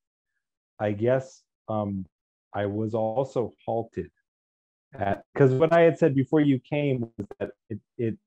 i 0.79 0.91
guess 0.91 1.43
um 1.71 2.05
i 2.53 2.65
was 2.65 2.93
also 2.93 3.53
halted 3.65 4.11
because 5.33 5.53
what 5.53 5.71
i 5.73 5.81
had 5.81 5.97
said 5.97 6.13
before 6.13 6.41
you 6.41 6.59
came 6.59 7.01
was 7.01 7.27
that 7.39 7.49
it 7.69 7.79
it 7.97 8.17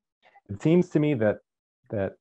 it 0.49 0.63
seems 0.63 0.89
to 0.91 0.99
me 0.99 1.15
that 1.15 1.39
that 1.91 2.15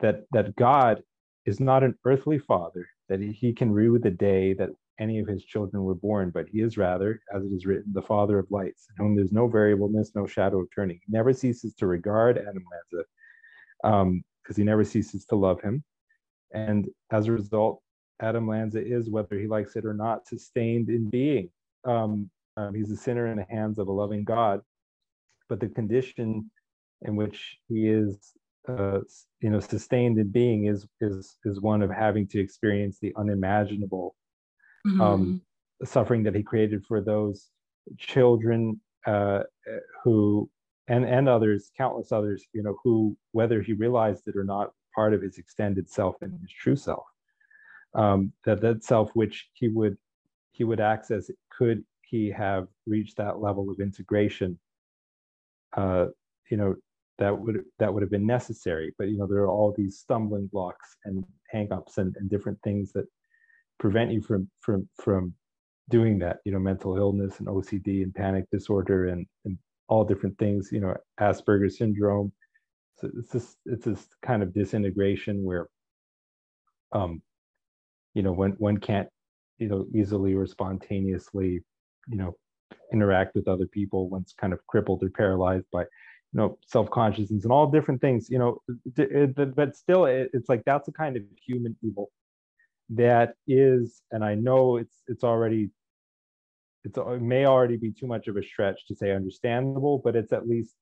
that 0.00 0.24
that 0.32 0.54
God 0.56 1.02
is 1.46 1.60
not 1.60 1.82
an 1.82 1.94
earthly 2.04 2.38
father, 2.38 2.86
that 3.08 3.20
he 3.20 3.52
can 3.52 3.70
rue 3.70 3.98
the 3.98 4.10
day 4.10 4.54
that 4.54 4.70
any 4.98 5.18
of 5.18 5.26
his 5.26 5.44
children 5.44 5.82
were 5.82 5.94
born, 5.94 6.30
but 6.30 6.46
he 6.48 6.60
is 6.60 6.78
rather, 6.78 7.20
as 7.34 7.44
it 7.44 7.52
is 7.52 7.66
written, 7.66 7.92
the 7.92 8.02
father 8.02 8.38
of 8.38 8.50
lights, 8.50 8.86
in 8.90 9.04
whom 9.04 9.16
there's 9.16 9.32
no 9.32 9.48
variableness, 9.48 10.12
no 10.14 10.26
shadow 10.26 10.60
of 10.60 10.68
turning. 10.74 11.00
He 11.04 11.12
never 11.12 11.32
ceases 11.32 11.74
to 11.74 11.86
regard 11.86 12.38
Adam 12.38 12.64
Lanza, 12.70 13.04
because 13.82 14.02
um, 14.02 14.24
he 14.56 14.62
never 14.62 14.84
ceases 14.84 15.24
to 15.26 15.36
love 15.36 15.60
him. 15.60 15.82
And 16.52 16.86
as 17.10 17.26
a 17.26 17.32
result, 17.32 17.82
Adam 18.20 18.48
Lanza 18.48 18.84
is, 18.84 19.10
whether 19.10 19.38
he 19.38 19.46
likes 19.46 19.76
it 19.76 19.84
or 19.84 19.94
not, 19.94 20.26
sustained 20.26 20.88
in 20.88 21.10
being. 21.10 21.50
Um, 21.84 22.30
um, 22.56 22.74
he's 22.74 22.90
a 22.90 22.96
sinner 22.96 23.26
in 23.26 23.38
the 23.38 23.46
hands 23.50 23.78
of 23.78 23.88
a 23.88 23.92
loving 23.92 24.24
God. 24.24 24.60
But 25.48 25.60
the 25.60 25.68
condition 25.68 26.50
in 27.02 27.16
which 27.16 27.58
he 27.68 27.88
is 27.88 28.32
uh, 28.68 29.00
you 29.40 29.50
know 29.50 29.60
sustained 29.60 30.18
in 30.18 30.30
being 30.30 30.66
is 30.66 30.86
is 31.00 31.36
is 31.44 31.60
one 31.60 31.82
of 31.82 31.90
having 31.90 32.26
to 32.28 32.40
experience 32.40 32.98
the 32.98 33.12
unimaginable 33.16 34.16
mm-hmm. 34.86 35.00
um, 35.00 35.42
suffering 35.84 36.22
that 36.22 36.34
he 36.34 36.42
created 36.42 36.84
for 36.86 37.02
those 37.02 37.50
children 37.98 38.80
uh, 39.06 39.40
who 40.02 40.48
and 40.88 41.04
and 41.04 41.28
others 41.28 41.70
countless 41.76 42.10
others 42.10 42.46
you 42.54 42.62
know 42.62 42.76
who 42.82 43.14
whether 43.32 43.60
he 43.60 43.74
realized 43.74 44.26
it 44.26 44.36
or 44.36 44.44
not 44.44 44.72
part 44.94 45.12
of 45.12 45.20
his 45.20 45.36
extended 45.36 45.88
self 45.90 46.16
and 46.22 46.32
his 46.40 46.50
true 46.50 46.76
self 46.76 47.04
um, 47.94 48.32
that 48.44 48.60
that 48.60 48.84
self 48.84 49.10
which 49.14 49.48
he 49.54 49.68
would 49.68 49.96
he 50.52 50.64
would 50.64 50.80
access 50.80 51.30
could 51.56 51.84
he 52.02 52.30
have 52.30 52.68
reached 52.86 53.16
that 53.16 53.40
level 53.40 53.70
of 53.70 53.80
integration 53.80 54.58
uh, 55.76 56.06
you 56.50 56.56
know 56.56 56.74
that 57.18 57.38
would 57.38 57.64
that 57.78 57.92
would 57.92 58.02
have 58.02 58.10
been 58.10 58.26
necessary. 58.26 58.94
But 58.98 59.08
you 59.08 59.16
know 59.16 59.26
there 59.26 59.42
are 59.42 59.50
all 59.50 59.74
these 59.76 59.98
stumbling 59.98 60.48
blocks 60.52 60.96
and 61.04 61.24
hangups 61.54 61.98
and, 61.98 62.14
and 62.16 62.28
different 62.28 62.58
things 62.62 62.92
that 62.92 63.06
prevent 63.78 64.12
you 64.12 64.20
from 64.22 64.48
from 64.60 64.88
from 65.00 65.34
doing 65.90 66.18
that 66.18 66.38
you 66.44 66.52
know 66.52 66.58
mental 66.58 66.96
illness 66.96 67.40
and 67.40 67.48
ocd 67.48 68.02
and 68.02 68.14
panic 68.14 68.46
disorder 68.50 69.08
and 69.08 69.26
and 69.44 69.58
all 69.88 70.02
different 70.02 70.36
things 70.38 70.70
you 70.72 70.80
know 70.80 70.94
asperger's 71.20 71.78
syndrome. 71.78 72.32
So 72.98 73.10
it's 73.18 73.30
this 73.30 73.56
it's 73.66 73.84
this 73.84 74.06
kind 74.22 74.42
of 74.42 74.54
disintegration 74.54 75.42
where 75.44 75.68
um 76.92 77.22
you 78.14 78.22
know 78.22 78.32
when 78.32 78.52
one 78.52 78.78
can't 78.78 79.08
you 79.58 79.68
know 79.68 79.86
easily 79.94 80.34
or 80.34 80.46
spontaneously 80.46 81.60
you 82.08 82.16
know 82.16 82.34
interact 82.92 83.34
with 83.34 83.48
other 83.48 83.66
people 83.66 84.08
one's 84.08 84.34
kind 84.40 84.52
of 84.52 84.66
crippled 84.66 85.02
or 85.02 85.10
paralyzed 85.10 85.66
by 85.72 85.82
you 85.82 85.86
know 86.34 86.58
self-consciousness 86.66 87.44
and 87.44 87.52
all 87.52 87.70
different 87.70 88.00
things 88.00 88.28
you 88.30 88.38
know 88.38 88.58
but 89.56 89.76
still 89.76 90.06
it's 90.06 90.48
like 90.48 90.62
that's 90.64 90.88
a 90.88 90.92
kind 90.92 91.16
of 91.16 91.22
human 91.44 91.76
evil 91.82 92.10
that 92.88 93.34
is 93.46 94.02
and 94.10 94.24
i 94.24 94.34
know 94.34 94.76
it's 94.76 95.02
it's 95.06 95.24
already 95.24 95.70
it's, 96.84 96.98
it 96.98 97.22
may 97.22 97.46
already 97.46 97.76
be 97.76 97.90
too 97.90 98.06
much 98.06 98.28
of 98.28 98.36
a 98.36 98.42
stretch 98.42 98.86
to 98.86 98.94
say 98.94 99.12
understandable 99.12 100.00
but 100.04 100.16
it's 100.16 100.32
at 100.32 100.46
least 100.46 100.74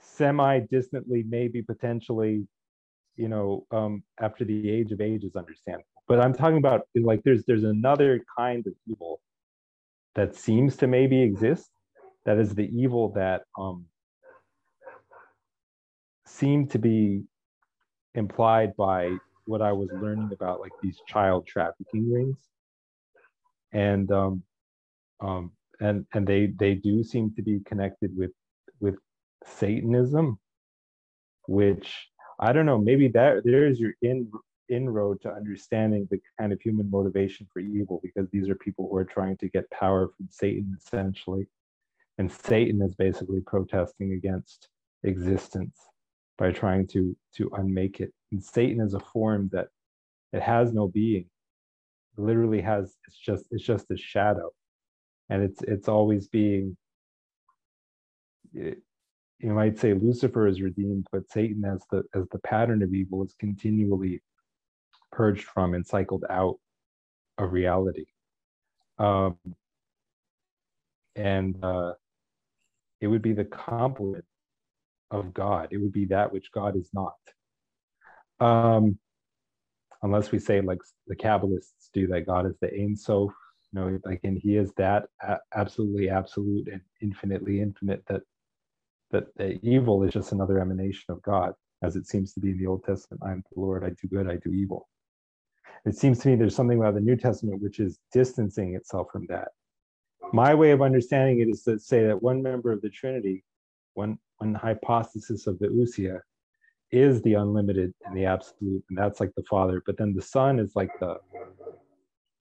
semi 0.00 0.60
distantly 0.70 1.24
maybe 1.26 1.62
potentially 1.62 2.46
you 3.16 3.28
know 3.28 3.66
um 3.70 4.02
after 4.20 4.44
the 4.44 4.70
age 4.70 4.92
of 4.92 5.00
age 5.00 5.24
is 5.24 5.36
understandable. 5.36 5.86
But 6.06 6.20
i'm 6.20 6.34
talking 6.34 6.58
about 6.58 6.82
like 6.94 7.22
there's 7.24 7.44
there's 7.46 7.64
another 7.64 8.24
kind 8.36 8.66
of 8.66 8.74
evil 8.88 9.20
that 10.14 10.34
seems 10.36 10.76
to 10.76 10.86
maybe 10.86 11.20
exist 11.22 11.70
that 12.24 12.38
is 12.38 12.54
the 12.54 12.70
evil 12.74 13.10
that 13.10 13.42
um, 13.58 13.86
seemed 16.26 16.70
to 16.70 16.78
be 16.78 17.22
implied 18.14 18.74
by 18.76 19.16
what 19.46 19.60
I 19.60 19.72
was 19.72 19.90
learning 19.92 20.30
about, 20.32 20.60
like 20.60 20.72
these 20.82 20.98
child 21.06 21.46
trafficking 21.46 22.10
rings, 22.10 22.38
and 23.72 24.10
um, 24.10 24.42
um, 25.20 25.52
and 25.80 26.06
and 26.14 26.26
they 26.26 26.46
they 26.46 26.74
do 26.74 27.04
seem 27.04 27.34
to 27.34 27.42
be 27.42 27.60
connected 27.66 28.16
with 28.16 28.30
with 28.80 28.96
Satanism, 29.44 30.38
which 31.46 32.08
I 32.38 32.52
don't 32.52 32.66
know. 32.66 32.78
Maybe 32.78 33.08
that 33.08 33.42
there's 33.44 33.80
your 33.80 33.92
in 34.02 34.30
inroad 34.68 35.20
to 35.20 35.32
understanding 35.32 36.08
the 36.10 36.18
kind 36.40 36.52
of 36.52 36.60
human 36.60 36.90
motivation 36.90 37.46
for 37.52 37.60
evil, 37.60 38.00
because 38.02 38.28
these 38.30 38.48
are 38.48 38.54
people 38.54 38.88
who 38.90 38.96
are 38.96 39.04
trying 39.04 39.36
to 39.36 39.48
get 39.48 39.70
power 39.70 40.08
from 40.16 40.26
Satan, 40.30 40.76
essentially. 40.78 41.46
And 42.18 42.30
satan 42.30 42.80
is 42.80 42.94
basically 42.94 43.40
protesting 43.40 44.12
against 44.12 44.68
existence 45.02 45.76
by 46.38 46.52
trying 46.52 46.86
to 46.88 47.16
to 47.36 47.50
unmake 47.54 48.00
it. 48.00 48.12
And 48.30 48.42
satan 48.42 48.80
is 48.80 48.94
a 48.94 49.00
form 49.00 49.50
that 49.52 49.68
it 50.32 50.40
has 50.40 50.72
no 50.72 50.86
being. 50.88 51.26
It 52.16 52.20
literally 52.22 52.60
has 52.60 52.94
it's 53.06 53.18
just 53.18 53.46
it's 53.50 53.64
just 53.64 53.90
a 53.90 53.96
shadow. 53.96 54.50
And 55.28 55.42
it's 55.42 55.60
it's 55.62 55.88
always 55.88 56.28
being 56.28 56.76
it, 58.52 58.78
you 59.44 59.52
might 59.52 59.78
say 59.78 59.92
lucifer 59.94 60.46
is 60.46 60.60
redeemed 60.60 61.06
but 61.12 61.30
satan 61.30 61.64
as 61.64 61.82
the 61.90 62.02
as 62.14 62.24
the 62.32 62.38
pattern 62.40 62.82
of 62.82 62.92
evil 62.94 63.22
is 63.24 63.34
continually 63.38 64.20
purged 65.12 65.44
from 65.44 65.74
and 65.74 65.86
cycled 65.86 66.24
out 66.30 66.56
of 67.38 67.52
reality 67.52 68.06
um 68.98 69.36
and 71.16 71.62
uh 71.62 71.92
it 73.00 73.08
would 73.08 73.22
be 73.22 73.34
the 73.34 73.44
complement 73.44 74.24
of 75.10 75.34
God. 75.34 75.68
It 75.70 75.78
would 75.78 75.92
be 75.92 76.06
that 76.06 76.32
which 76.32 76.50
God 76.52 76.76
is 76.76 76.90
not. 76.92 77.14
Um, 78.40 78.98
unless 80.02 80.32
we 80.32 80.38
say 80.38 80.60
like 80.60 80.80
the 81.06 81.16
Kabbalists 81.16 81.90
do 81.92 82.06
that 82.08 82.26
God 82.26 82.46
is 82.46 82.56
the 82.60 82.72
Ein 82.72 82.96
Sof, 82.96 83.32
you 83.72 83.80
know, 83.80 83.98
like 84.04 84.20
and 84.24 84.38
He 84.38 84.56
is 84.56 84.72
that 84.76 85.04
absolutely 85.54 86.08
absolute 86.08 86.68
and 86.68 86.80
infinitely 87.00 87.60
infinite. 87.60 88.04
That 88.08 88.22
that 89.14 89.34
the 89.36 89.58
evil 89.62 90.02
is 90.02 90.12
just 90.12 90.32
another 90.32 90.58
emanation 90.60 91.06
of 91.08 91.22
God, 91.22 91.54
as 91.82 91.94
it 91.94 92.06
seems 92.06 92.34
to 92.34 92.40
be 92.40 92.50
in 92.50 92.58
the 92.58 92.66
Old 92.66 92.84
Testament. 92.84 93.22
I 93.24 93.30
am 93.30 93.44
the 93.54 93.60
Lord. 93.60 93.84
I 93.84 93.90
do 93.90 94.08
good. 94.08 94.28
I 94.28 94.36
do 94.36 94.52
evil. 94.52 94.88
It 95.84 95.96
seems 95.96 96.18
to 96.20 96.28
me 96.28 96.34
there's 96.34 96.56
something 96.56 96.78
about 96.78 96.94
the 96.94 97.00
New 97.00 97.16
Testament 97.16 97.62
which 97.62 97.78
is 97.78 97.98
distancing 98.12 98.74
itself 98.74 99.08
from 99.12 99.26
that. 99.28 99.48
My 100.32 100.52
way 100.52 100.72
of 100.72 100.82
understanding 100.82 101.40
it 101.40 101.48
is 101.48 101.62
to 101.62 101.78
say 101.78 102.06
that 102.06 102.22
one 102.22 102.42
member 102.42 102.72
of 102.72 102.82
the 102.82 102.90
Trinity, 102.90 103.44
one 103.94 104.18
one 104.38 104.54
hypostasis 104.54 105.46
of 105.46 105.58
the 105.60 105.68
Ousia, 105.68 106.20
is 106.90 107.22
the 107.22 107.34
unlimited 107.34 107.94
and 108.04 108.16
the 108.16 108.24
absolute, 108.24 108.82
and 108.88 108.98
that's 108.98 109.20
like 109.20 109.32
the 109.36 109.44
Father. 109.48 109.80
But 109.86 109.96
then 109.96 110.12
the 110.12 110.22
Son 110.22 110.58
is 110.58 110.74
like 110.74 110.90
the 110.98 111.18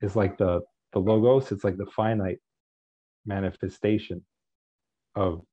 is 0.02 0.16
like 0.16 0.38
the 0.38 0.62
the 0.94 1.00
logos. 1.00 1.52
It's 1.52 1.64
like 1.64 1.78
the 1.78 1.92
finite 1.96 2.40
manifestation 3.26 4.24
of 5.16 5.44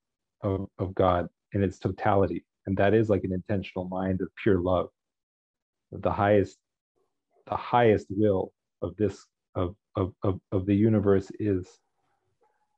of 0.42 0.68
of 0.78 0.94
God 0.94 1.28
in 1.52 1.62
its 1.62 1.78
totality, 1.78 2.44
and 2.66 2.76
that 2.76 2.94
is 2.94 3.08
like 3.10 3.24
an 3.24 3.32
intentional 3.32 3.88
mind 3.88 4.20
of 4.20 4.28
pure 4.42 4.60
love. 4.60 4.88
The 5.92 6.12
highest 6.12 6.58
the 7.48 7.56
highest 7.56 8.06
will 8.10 8.52
of 8.82 8.96
this 8.96 9.26
of 9.54 9.74
of 9.96 10.12
of, 10.22 10.40
of 10.52 10.66
the 10.66 10.74
universe 10.74 11.30
is 11.38 11.68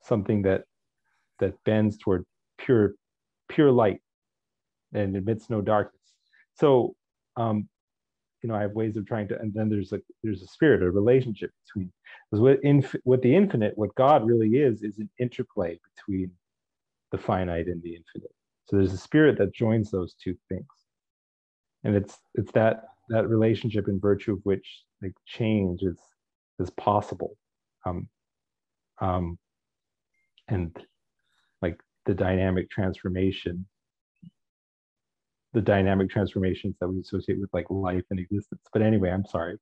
something 0.02 0.42
that 0.42 0.64
that 1.38 1.54
bends 1.64 1.98
toward 1.98 2.24
pure 2.58 2.94
pure 3.48 3.70
light 3.70 4.00
and 4.94 5.16
admits 5.16 5.50
no 5.50 5.60
darkness 5.60 6.02
so 6.54 6.94
um 7.36 7.68
you 8.42 8.48
know 8.48 8.54
i 8.54 8.62
have 8.62 8.72
ways 8.72 8.96
of 8.96 9.06
trying 9.06 9.28
to 9.28 9.38
and 9.40 9.52
then 9.54 9.68
there's 9.68 9.92
a 9.92 10.00
there's 10.22 10.42
a 10.42 10.46
spirit 10.46 10.82
a 10.82 10.90
relationship 10.90 11.50
between 11.66 11.92
because 12.30 12.40
what 12.40 12.58
in 12.62 12.84
what 13.04 13.22
the 13.22 13.34
infinite 13.34 13.72
what 13.76 13.94
god 13.94 14.26
really 14.26 14.50
is 14.50 14.82
is 14.82 14.98
an 14.98 15.08
interplay 15.18 15.78
between 15.94 16.30
the 17.12 17.18
finite 17.18 17.66
and 17.66 17.80
the 17.82 17.90
infinite. 17.90 18.32
So 18.64 18.76
there's 18.76 18.92
a 18.92 18.98
spirit 18.98 19.38
that 19.38 19.54
joins 19.54 19.90
those 19.90 20.14
two 20.14 20.34
things. 20.48 20.66
And 21.84 21.94
it's 21.94 22.16
it's 22.34 22.50
that 22.52 22.84
that 23.10 23.28
relationship 23.28 23.86
in 23.86 24.00
virtue 24.00 24.32
of 24.32 24.40
which 24.44 24.66
like 25.02 25.12
change 25.26 25.82
is 25.82 25.98
is 26.58 26.70
possible. 26.70 27.36
Um 27.86 28.08
um 29.00 29.38
and 30.48 30.76
like 31.60 31.78
the 32.06 32.14
dynamic 32.14 32.70
transformation 32.70 33.66
the 35.52 35.60
dynamic 35.60 36.08
transformations 36.08 36.74
that 36.80 36.88
we 36.88 36.98
associate 37.00 37.38
with 37.38 37.50
like 37.52 37.66
life 37.68 38.04
and 38.10 38.18
existence. 38.18 38.62
But 38.72 38.82
anyway 38.82 39.10
i'm 39.10 39.26
sorry 39.26 39.58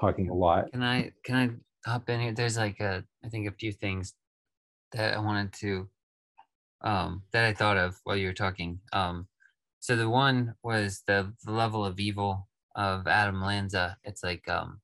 talking 0.00 0.30
a 0.30 0.34
lot. 0.34 0.72
Can 0.72 0.82
i 0.82 1.12
can 1.24 1.36
i 1.36 1.90
hop 1.90 2.08
in 2.08 2.20
here? 2.20 2.32
There's 2.32 2.56
like 2.56 2.80
a 2.80 3.04
i 3.24 3.28
think 3.28 3.48
a 3.48 3.52
few 3.52 3.72
things 3.72 4.14
that 4.92 5.14
i 5.14 5.18
wanted 5.18 5.52
to 5.52 5.88
um 6.86 7.22
that 7.32 7.44
i 7.44 7.52
thought 7.52 7.76
of 7.76 7.98
while 8.04 8.16
you 8.16 8.28
were 8.28 8.42
talking 8.44 8.78
um 8.92 9.26
so 9.80 9.94
the 9.96 10.08
one 10.08 10.54
was 10.62 11.02
the, 11.06 11.32
the 11.44 11.52
level 11.52 11.84
of 11.84 11.98
evil 11.98 12.48
of 12.76 13.06
adam 13.06 13.42
lanza 13.42 13.96
it's 14.04 14.22
like 14.22 14.48
um 14.48 14.80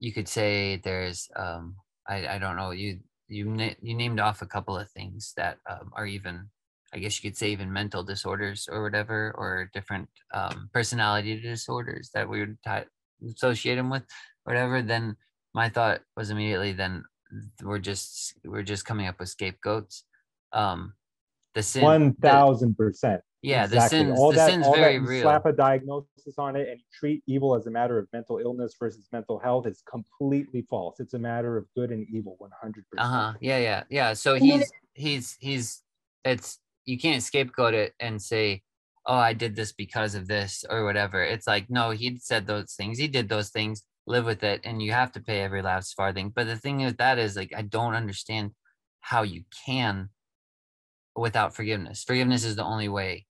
you 0.00 0.12
could 0.12 0.28
say 0.28 0.80
there's 0.84 1.28
um 1.36 1.76
i 2.08 2.26
i 2.34 2.38
don't 2.38 2.56
know 2.56 2.72
you 2.72 2.98
you 3.28 3.44
na- 3.46 3.78
you 3.80 3.94
named 3.94 4.20
off 4.20 4.42
a 4.42 4.46
couple 4.46 4.76
of 4.76 4.90
things 4.90 5.32
that 5.36 5.58
um, 5.68 5.90
are 5.94 6.06
even 6.06 6.48
I 6.94 6.98
guess 6.98 7.22
you 7.22 7.28
could 7.28 7.36
say 7.36 7.50
even 7.50 7.72
mental 7.72 8.02
disorders 8.04 8.68
or 8.70 8.82
whatever, 8.82 9.34
or 9.36 9.70
different 9.74 10.08
um, 10.32 10.70
personality 10.72 11.40
disorders 11.40 12.10
that 12.14 12.28
we 12.28 12.40
would 12.40 12.56
t- 12.64 12.88
associate 13.28 13.74
them 13.74 13.90
with, 13.90 14.04
whatever. 14.44 14.82
Then 14.82 15.16
my 15.52 15.68
thought 15.68 16.00
was 16.16 16.30
immediately, 16.30 16.72
then 16.72 17.04
we're 17.62 17.80
just 17.80 18.34
we're 18.44 18.62
just 18.62 18.86
coming 18.86 19.08
up 19.08 19.18
with 19.18 19.28
scapegoats. 19.28 20.04
Um, 20.56 20.94
the 21.54 21.62
sin, 21.62 21.82
one 21.82 22.14
thousand 22.14 22.76
percent. 22.76 23.20
Yeah, 23.42 23.64
exactly. 23.64 23.98
the 23.98 24.04
sins, 24.04 24.18
all 24.18 24.30
the 24.30 24.36
that, 24.36 24.50
sin's 24.50 24.66
all 24.66 24.74
very 24.74 24.98
that 24.98 25.06
real. 25.06 25.22
Slap 25.22 25.46
a 25.46 25.52
diagnosis 25.52 26.34
on 26.38 26.56
it 26.56 26.68
and 26.68 26.80
treat 26.92 27.22
evil 27.26 27.54
as 27.54 27.66
a 27.66 27.70
matter 27.70 27.98
of 27.98 28.08
mental 28.12 28.38
illness 28.38 28.74
versus 28.78 29.06
mental 29.12 29.38
health 29.38 29.66
is 29.66 29.82
completely 29.88 30.66
false. 30.68 30.98
It's 30.98 31.14
a 31.14 31.18
matter 31.18 31.56
of 31.56 31.66
good 31.76 31.90
and 31.90 32.06
evil, 32.12 32.34
one 32.38 32.50
hundred 32.60 32.84
percent. 32.90 33.06
Uh 33.06 33.12
huh. 33.12 33.32
Yeah, 33.40 33.58
yeah, 33.58 33.82
yeah. 33.88 34.14
So 34.14 34.34
he's 34.34 34.70
he's 34.94 35.36
he's 35.38 35.82
it's 36.24 36.58
you 36.84 36.98
can't 36.98 37.22
scapegoat 37.22 37.74
it 37.74 37.94
and 38.00 38.20
say, 38.20 38.62
oh, 39.06 39.14
I 39.14 39.32
did 39.32 39.54
this 39.54 39.72
because 39.72 40.14
of 40.14 40.26
this 40.26 40.64
or 40.68 40.84
whatever. 40.84 41.22
It's 41.22 41.46
like 41.46 41.70
no, 41.70 41.90
he 41.90 42.18
said 42.20 42.46
those 42.46 42.74
things. 42.74 42.98
He 42.98 43.08
did 43.08 43.28
those 43.28 43.50
things. 43.50 43.82
Live 44.08 44.24
with 44.24 44.44
it, 44.44 44.60
and 44.64 44.80
you 44.80 44.92
have 44.92 45.12
to 45.12 45.20
pay 45.20 45.40
every 45.40 45.62
last 45.62 45.94
farthing. 45.94 46.32
But 46.34 46.46
the 46.46 46.56
thing 46.56 46.84
with 46.84 46.96
that 46.98 47.18
is 47.18 47.36
like 47.36 47.52
I 47.56 47.62
don't 47.62 47.94
understand 47.94 48.52
how 49.00 49.22
you 49.22 49.44
can 49.64 50.10
without 51.16 51.54
forgiveness. 51.54 52.04
Forgiveness 52.04 52.44
is 52.44 52.56
the 52.56 52.64
only 52.64 52.88
way 52.88 53.26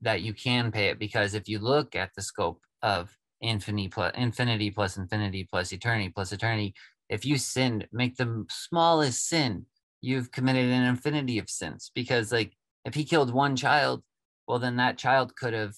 that 0.00 0.22
you 0.22 0.32
can 0.32 0.70
pay 0.70 0.88
it 0.88 0.98
because 0.98 1.34
if 1.34 1.48
you 1.48 1.58
look 1.58 1.96
at 1.96 2.10
the 2.14 2.22
scope 2.22 2.60
of 2.82 3.16
infinity 3.40 3.88
plus 3.88 4.12
infinity 4.16 4.70
plus 4.70 4.96
infinity 4.96 5.46
plus 5.50 5.72
eternity 5.72 6.08
plus 6.08 6.32
eternity 6.32 6.74
if 7.08 7.24
you 7.24 7.38
sinned 7.38 7.86
make 7.92 8.16
the 8.16 8.44
smallest 8.50 9.28
sin 9.28 9.64
you've 10.00 10.32
committed 10.32 10.68
an 10.70 10.84
infinity 10.84 11.38
of 11.38 11.48
sins 11.48 11.90
because 11.94 12.32
like 12.32 12.52
if 12.84 12.94
he 12.94 13.04
killed 13.04 13.32
one 13.32 13.54
child 13.54 14.02
well 14.46 14.58
then 14.58 14.76
that 14.76 14.98
child 14.98 15.34
could 15.36 15.52
have 15.52 15.74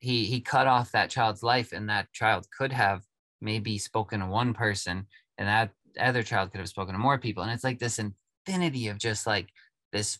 he 0.00 0.24
he 0.24 0.40
cut 0.40 0.66
off 0.66 0.90
that 0.90 1.10
child's 1.10 1.42
life 1.42 1.72
and 1.72 1.88
that 1.88 2.12
child 2.12 2.46
could 2.56 2.72
have 2.72 3.02
maybe 3.40 3.78
spoken 3.78 4.20
to 4.20 4.26
one 4.26 4.52
person 4.52 5.06
and 5.38 5.48
that 5.48 5.70
other 5.98 6.24
child 6.24 6.50
could 6.50 6.58
have 6.58 6.68
spoken 6.68 6.92
to 6.92 6.98
more 6.98 7.18
people 7.18 7.42
and 7.42 7.52
it's 7.52 7.64
like 7.64 7.78
this 7.78 8.00
infinity 8.00 8.88
of 8.88 8.98
just 8.98 9.28
like 9.28 9.48
this 9.92 10.18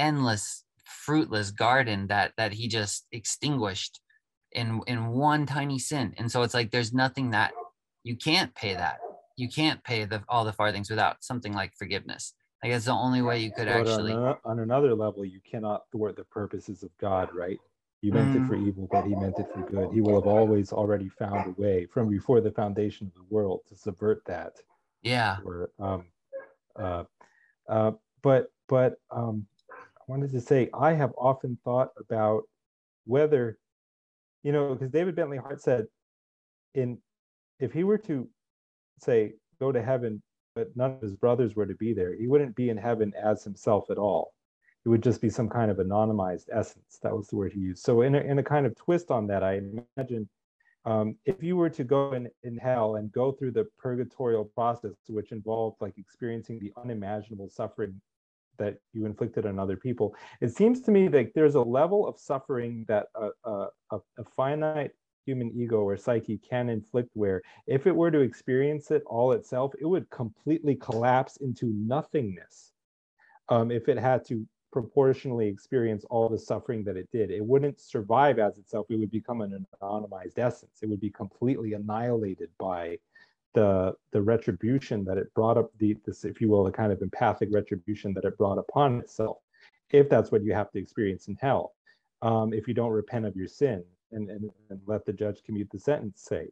endless 0.00 0.64
fruitless 0.84 1.50
garden 1.50 2.06
that 2.08 2.32
that 2.36 2.52
he 2.52 2.68
just 2.68 3.06
extinguished 3.12 4.00
in 4.52 4.80
in 4.86 5.08
one 5.08 5.46
tiny 5.46 5.78
sin. 5.78 6.14
And 6.18 6.30
so 6.30 6.42
it's 6.42 6.54
like 6.54 6.70
there's 6.70 6.92
nothing 6.92 7.30
that 7.30 7.52
you 8.02 8.16
can't 8.16 8.54
pay 8.54 8.74
that. 8.74 8.98
You 9.36 9.48
can't 9.48 9.82
pay 9.84 10.04
the 10.04 10.22
all 10.28 10.44
the 10.44 10.52
farthings 10.52 10.90
without 10.90 11.22
something 11.22 11.52
like 11.52 11.72
forgiveness. 11.78 12.34
I 12.62 12.68
guess 12.68 12.84
the 12.84 12.92
only 12.92 13.22
way 13.22 13.38
you 13.38 13.50
could 13.50 13.68
but 13.68 13.76
actually 13.76 14.12
on, 14.12 14.22
a, 14.22 14.38
on, 14.44 14.58
another 14.58 14.94
level 14.94 15.24
you 15.24 15.40
cannot 15.50 15.84
thwart 15.90 16.16
the 16.16 16.24
purposes 16.24 16.82
of 16.82 16.90
god 17.00 17.30
right? 17.34 17.58
You 18.02 18.12
meant 18.12 18.34
mm. 18.34 18.44
it 18.44 18.48
for 18.48 18.56
mm. 18.56 18.68
evil 18.68 18.88
but 18.90 19.06
he 19.06 19.14
meant 19.14 19.38
it 19.38 19.46
for 19.54 19.62
good. 19.62 19.92
He 19.92 20.00
will 20.00 20.14
have 20.14 20.26
always 20.26 20.72
already 20.72 21.08
found 21.08 21.54
a 21.56 21.60
way 21.60 21.86
from 21.86 22.08
before 22.10 22.40
the 22.40 22.50
foundation 22.50 23.06
of 23.06 23.14
the 23.14 23.34
world 23.34 23.60
to 23.68 23.76
subvert 23.76 24.22
that. 24.26 24.52
Yeah. 25.02 25.38
Or 25.44 25.70
um 25.78 26.04
uh 26.78 27.04
uh 27.68 27.92
but 28.22 28.52
but 28.68 28.96
um 29.10 29.46
wanted 30.10 30.32
to 30.32 30.40
say 30.40 30.68
I 30.74 30.92
have 30.94 31.12
often 31.16 31.56
thought 31.64 31.90
about 31.96 32.42
whether, 33.06 33.58
you 34.42 34.50
know, 34.50 34.74
because 34.74 34.90
David 34.90 35.14
Bentley 35.14 35.38
Hart 35.38 35.62
said, 35.62 35.86
in 36.74 36.98
if 37.60 37.72
he 37.72 37.84
were 37.84 37.98
to 37.98 38.28
say 38.98 39.34
go 39.60 39.70
to 39.70 39.80
heaven, 39.80 40.20
but 40.56 40.76
none 40.76 40.92
of 40.92 41.00
his 41.00 41.14
brothers 41.14 41.54
were 41.54 41.66
to 41.66 41.76
be 41.76 41.92
there, 41.92 42.14
he 42.16 42.26
wouldn't 42.26 42.56
be 42.56 42.70
in 42.70 42.76
heaven 42.76 43.12
as 43.22 43.44
himself 43.44 43.88
at 43.88 43.98
all. 43.98 44.32
It 44.84 44.88
would 44.88 45.02
just 45.02 45.20
be 45.20 45.30
some 45.30 45.48
kind 45.48 45.70
of 45.70 45.76
anonymized 45.76 46.48
essence. 46.52 46.98
That 47.02 47.16
was 47.16 47.28
the 47.28 47.36
word 47.36 47.52
he 47.52 47.60
used. 47.60 47.84
So 47.84 48.02
in 48.02 48.14
a, 48.16 48.20
in 48.20 48.38
a 48.38 48.42
kind 48.42 48.66
of 48.66 48.74
twist 48.74 49.10
on 49.10 49.28
that, 49.28 49.44
I 49.44 49.60
imagine 49.96 50.28
um, 50.86 51.16
if 51.24 51.42
you 51.42 51.56
were 51.56 51.70
to 51.70 51.84
go 51.84 52.14
in, 52.14 52.28
in 52.42 52.56
hell 52.56 52.96
and 52.96 53.12
go 53.12 53.30
through 53.30 53.52
the 53.52 53.66
purgatorial 53.78 54.46
process, 54.46 54.92
which 55.06 55.30
involved 55.30 55.76
like 55.80 55.98
experiencing 55.98 56.58
the 56.58 56.72
unimaginable 56.82 57.50
suffering 57.50 58.00
that 58.60 58.76
you 58.92 59.06
inflicted 59.06 59.44
on 59.46 59.58
other 59.58 59.76
people. 59.76 60.14
It 60.40 60.54
seems 60.54 60.80
to 60.82 60.90
me 60.92 61.08
that 61.08 61.32
there's 61.34 61.56
a 61.56 61.60
level 61.60 62.06
of 62.06 62.18
suffering 62.18 62.84
that 62.86 63.06
a, 63.16 63.30
a, 63.44 63.68
a 64.18 64.24
finite 64.36 64.92
human 65.26 65.50
ego 65.54 65.80
or 65.80 65.96
psyche 65.96 66.38
can 66.38 66.68
inflict 66.68 67.10
where 67.14 67.42
if 67.66 67.86
it 67.86 67.94
were 67.94 68.10
to 68.10 68.20
experience 68.20 68.90
it 68.90 69.02
all 69.06 69.32
itself, 69.32 69.72
it 69.80 69.86
would 69.86 70.08
completely 70.10 70.74
collapse 70.76 71.36
into 71.38 71.66
nothingness. 71.74 72.72
Um, 73.48 73.70
if 73.70 73.88
it 73.88 73.98
had 73.98 74.24
to 74.26 74.46
proportionally 74.72 75.48
experience 75.48 76.04
all 76.10 76.28
the 76.28 76.38
suffering 76.38 76.84
that 76.84 76.96
it 76.96 77.08
did, 77.12 77.30
it 77.30 77.44
wouldn't 77.44 77.80
survive 77.80 78.38
as 78.38 78.58
itself. 78.58 78.86
It 78.88 78.96
would 78.96 79.10
become 79.10 79.40
an 79.40 79.66
anonymized 79.82 80.38
essence. 80.38 80.78
It 80.82 80.88
would 80.88 81.00
be 81.00 81.10
completely 81.10 81.72
annihilated 81.74 82.50
by 82.58 82.98
the 83.54 83.92
the 84.12 84.22
retribution 84.22 85.04
that 85.04 85.18
it 85.18 85.32
brought 85.34 85.56
up 85.56 85.70
the 85.78 85.96
this 86.06 86.24
if 86.24 86.40
you 86.40 86.48
will 86.48 86.64
the 86.64 86.70
kind 86.70 86.92
of 86.92 87.02
empathic 87.02 87.48
retribution 87.52 88.14
that 88.14 88.24
it 88.24 88.38
brought 88.38 88.58
upon 88.58 89.00
itself 89.00 89.38
if 89.90 90.08
that's 90.08 90.30
what 90.30 90.44
you 90.44 90.52
have 90.52 90.70
to 90.70 90.78
experience 90.78 91.28
in 91.28 91.36
hell 91.40 91.72
um, 92.22 92.52
if 92.52 92.68
you 92.68 92.74
don't 92.74 92.92
repent 92.92 93.26
of 93.26 93.36
your 93.36 93.48
sin 93.48 93.82
and, 94.12 94.30
and, 94.30 94.50
and 94.70 94.80
let 94.86 95.04
the 95.04 95.12
judge 95.12 95.42
commute 95.44 95.70
the 95.70 95.78
sentence 95.78 96.22
say. 96.22 96.48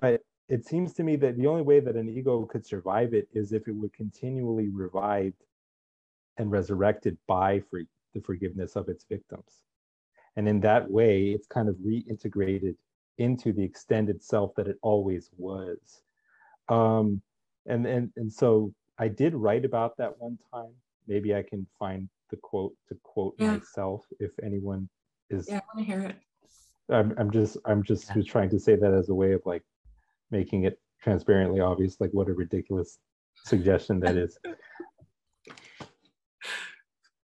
But 0.00 0.22
it 0.48 0.66
seems 0.66 0.92
to 0.94 1.02
me 1.02 1.16
that 1.16 1.36
the 1.36 1.46
only 1.46 1.62
way 1.62 1.80
that 1.80 1.96
an 1.96 2.08
ego 2.08 2.44
could 2.44 2.66
survive 2.66 3.14
it 3.14 3.28
is 3.32 3.52
if 3.52 3.68
it 3.68 3.76
were 3.76 3.90
continually 3.90 4.68
revived 4.68 5.44
and 6.36 6.50
resurrected 6.50 7.16
by 7.26 7.60
free, 7.70 7.86
the 8.14 8.20
forgiveness 8.20 8.76
of 8.76 8.88
its 8.88 9.04
victims. 9.04 9.62
And 10.36 10.48
in 10.48 10.60
that 10.60 10.90
way 10.90 11.28
it's 11.28 11.46
kind 11.46 11.68
of 11.68 11.76
reintegrated 11.76 12.76
into 13.18 13.52
the 13.52 13.62
extended 13.62 14.22
self 14.22 14.54
that 14.56 14.66
it 14.66 14.78
always 14.82 15.30
was 15.36 16.02
um, 16.68 17.20
and 17.66 17.86
and 17.86 18.10
and 18.16 18.32
so 18.32 18.72
i 18.98 19.08
did 19.08 19.34
write 19.34 19.64
about 19.64 19.96
that 19.96 20.18
one 20.18 20.38
time. 20.52 20.72
Maybe 21.06 21.34
i 21.34 21.42
can 21.42 21.66
find 21.78 22.08
the 22.30 22.36
quote 22.36 22.72
to 22.88 22.96
quote 23.02 23.34
yeah. 23.38 23.54
myself 23.54 24.04
if 24.20 24.30
anyone 24.42 24.88
is 25.28 25.48
yeah 25.48 25.56
i 25.56 25.62
want 25.74 25.78
to 25.78 25.84
hear 25.84 26.02
it. 26.02 26.16
I'm, 26.90 27.14
I'm 27.18 27.30
just 27.30 27.56
i'm 27.64 27.82
just 27.82 28.10
yeah. 28.14 28.22
trying 28.22 28.50
to 28.50 28.60
say 28.60 28.76
that 28.76 28.92
as 28.92 29.08
a 29.08 29.14
way 29.14 29.32
of 29.32 29.42
like 29.44 29.62
making 30.30 30.64
it 30.64 30.78
transparently 31.02 31.60
obvious 31.60 32.00
like 32.00 32.10
what 32.12 32.28
a 32.28 32.32
ridiculous 32.32 32.98
suggestion 33.44 34.00
that 34.00 34.16
is. 34.16 34.38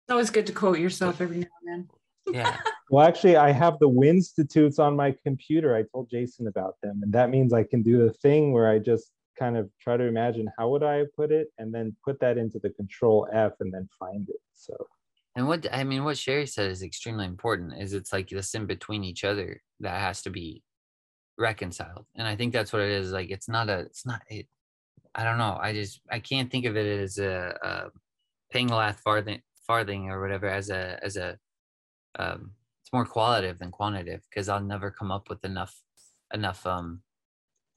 It's 0.07 0.11
always 0.11 0.29
good 0.29 0.45
to 0.45 0.53
quote 0.53 0.77
yourself 0.77 1.19
every 1.19 1.39
now 1.39 1.47
and 1.65 1.87
then. 2.27 2.35
Yeah. 2.35 2.57
Well 2.91 3.07
actually 3.07 3.35
i 3.35 3.51
have 3.51 3.79
the 3.79 3.89
winstitutes 3.89 4.77
on 4.77 4.95
my 4.95 5.15
computer. 5.23 5.75
I 5.75 5.83
told 5.91 6.07
jason 6.11 6.45
about 6.45 6.75
them 6.83 6.99
and 7.01 7.11
that 7.11 7.31
means 7.31 7.51
i 7.51 7.63
can 7.63 7.81
do 7.81 7.97
the 8.05 8.13
thing 8.13 8.53
where 8.53 8.69
i 8.69 8.77
just 8.77 9.11
kind 9.37 9.57
of 9.57 9.69
try 9.81 9.97
to 9.97 10.03
imagine 10.03 10.49
how 10.57 10.69
would 10.69 10.83
I 10.83 11.03
put 11.15 11.31
it 11.31 11.47
and 11.57 11.73
then 11.73 11.95
put 12.03 12.19
that 12.19 12.37
into 12.37 12.59
the 12.59 12.69
control 12.71 13.27
F 13.33 13.53
and 13.59 13.73
then 13.73 13.87
find 13.99 14.27
it. 14.29 14.41
So 14.53 14.75
and 15.35 15.47
what 15.47 15.67
I 15.71 15.83
mean 15.83 16.03
what 16.03 16.17
Sherry 16.17 16.47
said 16.47 16.71
is 16.71 16.81
extremely 16.81 17.25
important 17.25 17.73
is 17.79 17.93
it's 17.93 18.13
like 18.13 18.29
this 18.29 18.53
in 18.53 18.65
between 18.65 19.03
each 19.03 19.23
other 19.23 19.61
that 19.81 19.99
has 19.99 20.21
to 20.23 20.29
be 20.29 20.63
reconciled. 21.37 22.05
And 22.15 22.27
I 22.27 22.35
think 22.35 22.53
that's 22.53 22.71
what 22.71 22.81
it 22.81 22.91
is. 22.91 23.11
Like 23.11 23.29
it's 23.29 23.49
not 23.49 23.69
a 23.69 23.79
it's 23.79 24.05
not 24.05 24.21
it 24.29 24.47
I 25.13 25.23
don't 25.23 25.37
know. 25.37 25.57
I 25.61 25.73
just 25.73 26.01
I 26.11 26.19
can't 26.19 26.51
think 26.51 26.65
of 26.65 26.75
it 26.75 27.01
as 27.01 27.17
a, 27.17 27.57
a 27.63 28.55
Pangalath 28.55 28.99
farthing 28.99 29.41
farthing 29.67 30.09
or 30.09 30.21
whatever 30.21 30.47
as 30.47 30.69
a 30.69 30.99
as 31.03 31.17
a 31.17 31.37
um 32.17 32.51
it's 32.81 32.93
more 32.93 33.05
qualitative 33.05 33.59
than 33.59 33.71
quantitative 33.71 34.21
because 34.29 34.47
I'll 34.47 34.61
never 34.61 34.91
come 34.91 35.11
up 35.11 35.29
with 35.29 35.43
enough 35.43 35.75
enough 36.33 36.65
um 36.65 37.01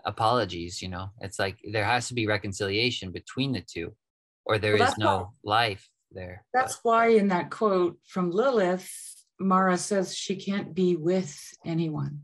apologies 0.09 0.81
you 0.81 0.89
know 0.89 1.11
it's 1.21 1.39
like 1.39 1.59
there 1.71 1.85
has 1.85 2.09
to 2.09 2.15
be 2.15 2.27
reconciliation 2.27 3.13
between 3.13 3.53
the 3.53 3.61
two 3.61 3.95
or 4.47 4.59
there 4.59 4.77
well, 4.77 4.89
is 4.89 4.99
no 4.99 5.33
life 5.45 5.89
there 6.11 6.45
that's 6.55 6.77
but. 6.77 6.89
why 6.89 7.09
in 7.09 7.29
that 7.29 7.51
quote 7.51 7.99
from 8.07 8.31
lilith 8.31 8.91
mara 9.39 9.77
says 9.77 10.17
she 10.17 10.35
can't 10.35 10.75
be 10.75 10.97
with 10.97 11.39
anyone 11.65 12.23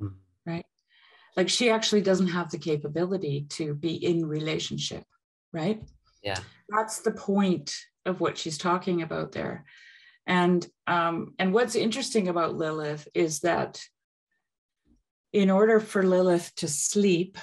mm-hmm. 0.00 0.14
right 0.50 0.64
like 1.36 1.50
she 1.50 1.68
actually 1.70 2.00
doesn't 2.00 2.28
have 2.28 2.50
the 2.50 2.58
capability 2.58 3.46
to 3.50 3.74
be 3.74 3.94
in 3.94 4.24
relationship 4.24 5.04
right 5.52 5.82
yeah 6.22 6.38
that's 6.70 7.00
the 7.00 7.12
point 7.12 7.74
of 8.06 8.20
what 8.20 8.38
she's 8.38 8.56
talking 8.56 9.02
about 9.02 9.32
there 9.32 9.66
and 10.26 10.66
um 10.86 11.34
and 11.38 11.52
what's 11.52 11.74
interesting 11.74 12.28
about 12.28 12.56
lilith 12.56 13.06
is 13.14 13.40
that 13.40 13.78
in 15.36 15.50
order 15.50 15.80
for 15.80 16.02
Lilith 16.02 16.50
to 16.56 16.66
sleep, 16.66 17.36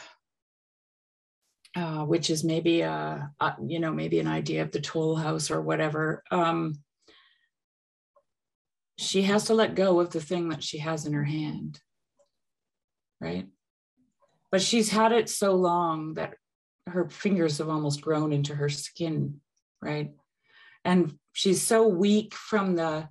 uh, 1.75 2.03
which 2.05 2.31
is 2.31 2.43
maybe 2.43 2.81
a, 2.81 3.29
a, 3.39 3.55
you 3.67 3.79
know 3.79 3.93
maybe 3.93 4.19
an 4.19 4.27
idea 4.27 4.63
of 4.63 4.71
the 4.71 4.81
toll 4.81 5.15
house 5.15 5.51
or 5.51 5.61
whatever, 5.61 6.23
um, 6.31 6.79
she 8.97 9.21
has 9.21 9.43
to 9.45 9.53
let 9.53 9.75
go 9.75 9.99
of 9.99 10.09
the 10.09 10.19
thing 10.19 10.49
that 10.49 10.63
she 10.63 10.79
has 10.79 11.05
in 11.05 11.13
her 11.13 11.23
hand, 11.23 11.79
right? 13.21 13.47
But 14.51 14.63
she's 14.63 14.89
had 14.89 15.11
it 15.11 15.29
so 15.29 15.53
long 15.53 16.15
that 16.15 16.33
her 16.87 17.07
fingers 17.09 17.59
have 17.59 17.69
almost 17.69 18.01
grown 18.01 18.33
into 18.33 18.55
her 18.55 18.69
skin, 18.69 19.39
right? 19.83 20.13
And 20.83 21.19
she's 21.31 21.61
so 21.61 21.87
weak 21.87 22.33
from 22.33 22.75
the 22.75 23.09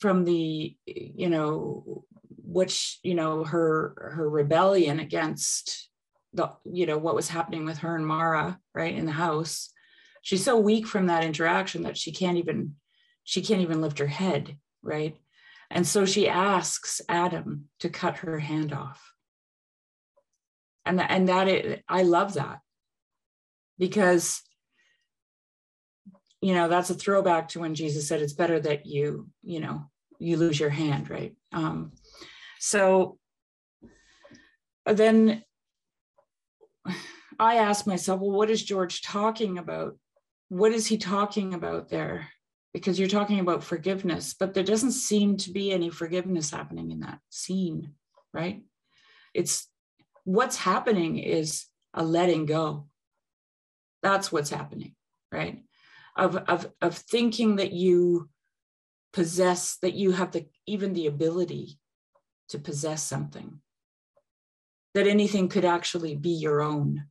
from 0.00 0.24
the 0.24 0.76
you 0.86 1.28
know 1.28 2.06
which 2.52 2.98
you 3.02 3.14
know 3.14 3.44
her 3.44 4.12
her 4.14 4.28
rebellion 4.28 5.00
against 5.00 5.88
the 6.34 6.50
you 6.64 6.86
know 6.86 6.98
what 6.98 7.14
was 7.14 7.28
happening 7.28 7.64
with 7.64 7.78
her 7.78 7.96
and 7.96 8.06
Mara 8.06 8.58
right 8.74 8.94
in 8.94 9.06
the 9.06 9.12
house. 9.12 9.70
She's 10.22 10.44
so 10.44 10.58
weak 10.58 10.86
from 10.86 11.06
that 11.06 11.24
interaction 11.24 11.82
that 11.82 11.96
she 11.96 12.12
can't 12.12 12.38
even 12.38 12.76
she 13.24 13.42
can't 13.42 13.62
even 13.62 13.80
lift 13.80 13.98
her 13.98 14.06
head 14.06 14.56
right? 14.82 15.16
And 15.70 15.86
so 15.86 16.04
she 16.04 16.28
asks 16.28 17.00
Adam 17.08 17.68
to 17.80 17.88
cut 17.88 18.18
her 18.18 18.38
hand 18.38 18.72
off. 18.72 19.12
And 20.84 21.00
and 21.00 21.28
that 21.28 21.48
it, 21.48 21.84
I 21.88 22.02
love 22.02 22.34
that. 22.34 22.58
Because 23.78 24.42
you 26.40 26.54
know 26.54 26.68
that's 26.68 26.90
a 26.90 26.94
throwback 26.94 27.48
to 27.48 27.60
when 27.60 27.74
Jesus 27.74 28.08
said 28.08 28.20
it's 28.20 28.32
better 28.32 28.58
that 28.60 28.84
you 28.84 29.28
you 29.42 29.60
know 29.60 29.84
you 30.18 30.36
lose 30.36 30.58
your 30.58 30.70
hand 30.70 31.08
right? 31.08 31.34
Um 31.52 31.92
so 32.64 33.18
then 34.86 35.42
I 37.36 37.56
asked 37.56 37.88
myself, 37.88 38.20
well, 38.20 38.30
what 38.30 38.50
is 38.50 38.62
George 38.62 39.02
talking 39.02 39.58
about? 39.58 39.96
What 40.48 40.70
is 40.70 40.86
he 40.86 40.96
talking 40.96 41.54
about 41.54 41.88
there? 41.88 42.28
Because 42.72 43.00
you're 43.00 43.08
talking 43.08 43.40
about 43.40 43.64
forgiveness, 43.64 44.36
but 44.38 44.54
there 44.54 44.62
doesn't 44.62 44.92
seem 44.92 45.38
to 45.38 45.50
be 45.50 45.72
any 45.72 45.90
forgiveness 45.90 46.52
happening 46.52 46.92
in 46.92 47.00
that 47.00 47.18
scene, 47.30 47.94
right? 48.32 48.62
It's 49.34 49.68
what's 50.22 50.56
happening 50.56 51.18
is 51.18 51.66
a 51.94 52.04
letting 52.04 52.46
go. 52.46 52.86
That's 54.04 54.30
what's 54.30 54.50
happening, 54.50 54.94
right? 55.32 55.64
Of, 56.16 56.36
of, 56.36 56.70
of 56.80 56.96
thinking 56.96 57.56
that 57.56 57.72
you 57.72 58.28
possess, 59.12 59.78
that 59.82 59.94
you 59.94 60.12
have 60.12 60.30
the 60.30 60.46
even 60.68 60.92
the 60.92 61.08
ability 61.08 61.80
to 62.52 62.58
possess 62.58 63.02
something, 63.02 63.60
that 64.94 65.06
anything 65.06 65.48
could 65.48 65.64
actually 65.64 66.14
be 66.14 66.30
your 66.30 66.60
own, 66.60 67.04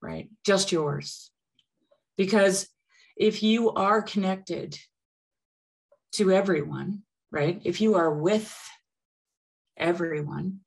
right? 0.00 0.28
Just 0.44 0.70
yours. 0.70 1.30
Because 2.16 2.68
if 3.16 3.42
you 3.42 3.72
are 3.72 4.02
connected 4.02 4.78
to 6.12 6.30
everyone, 6.30 7.02
right? 7.30 7.60
If 7.64 7.80
you 7.80 7.96
are 7.96 8.14
with 8.14 8.54
everyone, 9.76 10.60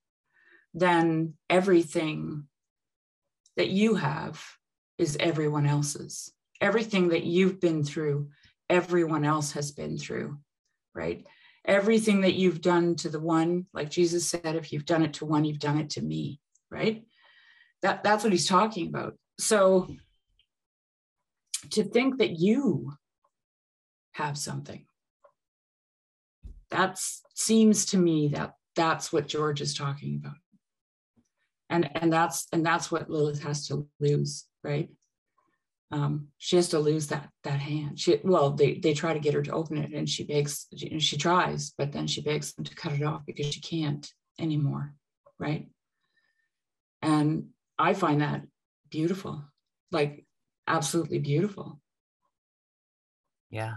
then 0.74 1.36
everything 1.50 2.48
that 3.58 3.70
you 3.70 3.96
have 3.96 4.44
is 4.98 5.18
everyone 5.20 5.68
else's. 5.68 6.32
Everything 6.60 7.10
that 7.10 7.24
you've 7.24 7.60
been 7.60 7.84
through, 7.84 8.30
everyone 8.70 9.26
else 9.26 9.52
has 9.52 9.72
been 9.72 9.98
through, 9.98 10.38
right? 10.96 11.26
Everything 11.66 12.22
that 12.22 12.34
you've 12.34 12.62
done 12.62 12.96
to 12.96 13.10
the 13.10 13.20
one, 13.20 13.66
like 13.74 13.90
Jesus 13.90 14.28
said, 14.28 14.56
if 14.56 14.74
you've 14.74 14.86
done 14.86 15.04
it 15.04 15.14
to 15.16 15.26
one, 15.26 15.46
you've 15.46 15.60
done 15.60 15.80
it 15.80 15.92
to 15.92 16.02
me, 16.02 16.40
right? 16.70 17.04
That, 17.82 18.04
that's 18.04 18.24
what 18.24 18.34
he's 18.34 18.48
talking 18.48 18.88
about. 18.88 19.16
So 19.40 19.88
to 21.72 21.84
think 21.84 22.18
that 22.20 22.40
you 22.40 22.94
have 24.14 24.38
something, 24.38 24.86
that 26.70 27.00
seems 27.36 27.86
to 27.88 27.98
me 27.98 28.30
that 28.30 28.54
that's 28.76 29.12
what 29.12 29.28
George 29.28 29.62
is 29.62 29.76
talking 29.76 30.22
about. 30.24 30.38
And, 31.70 31.90
and 31.96 32.12
that's 32.12 32.48
and 32.52 32.66
that's 32.66 32.92
what 32.92 33.10
Lilith 33.10 33.44
has 33.44 33.68
to 33.68 33.88
lose, 34.00 34.46
right? 34.62 34.90
Um, 35.92 36.28
she 36.38 36.56
has 36.56 36.70
to 36.70 36.80
lose 36.80 37.08
that 37.08 37.30
that 37.44 37.60
hand. 37.60 38.00
She 38.00 38.20
well, 38.24 38.52
they 38.52 38.76
they 38.76 38.94
try 38.94 39.14
to 39.14 39.20
get 39.20 39.34
her 39.34 39.42
to 39.42 39.52
open 39.52 39.78
it, 39.78 39.92
and 39.92 40.10
she 40.10 40.24
begs. 40.24 40.68
She, 40.76 41.00
she 41.00 41.18
tries, 41.18 41.74
but 41.78 41.92
then 41.92 42.08
she 42.08 42.22
begs 42.22 42.54
them 42.54 42.66
to 42.66 42.76
cut 42.76 42.94
it 42.94 43.04
off 43.04 43.26
because 43.26 43.48
she 43.48 43.60
can't 43.60 44.10
anymore, 44.40 44.94
right? 45.38 45.68
And 47.02 47.50
I 47.78 47.94
find 47.94 48.22
that 48.22 48.44
beautiful, 48.90 49.44
like 49.92 50.26
absolutely 50.68 51.20
beautiful. 51.20 51.82
Yeah, 53.50 53.76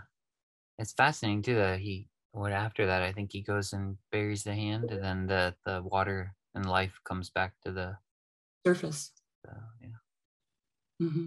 it's 0.78 0.93
fascinating 0.93 1.43
too 1.43 1.57
that 1.57 1.81
he. 1.81 2.09
What 2.31 2.53
after 2.53 2.86
that? 2.86 3.03
I 3.03 3.12
think 3.12 3.31
he 3.32 3.43
goes 3.43 3.73
and 3.73 3.97
buries 4.11 4.43
the 4.43 4.55
hand, 4.55 4.91
and 4.91 5.03
then 5.03 5.27
the 5.27 5.55
the 5.65 5.82
water 5.82 6.35
and 6.55 6.66
life 6.66 7.01
comes 7.05 7.31
back 7.31 7.55
to 7.65 7.73
the 7.73 7.97
surface. 8.65 9.11
So, 9.45 9.53
yeah. 9.81 9.99
Mm-hmm 11.03 11.27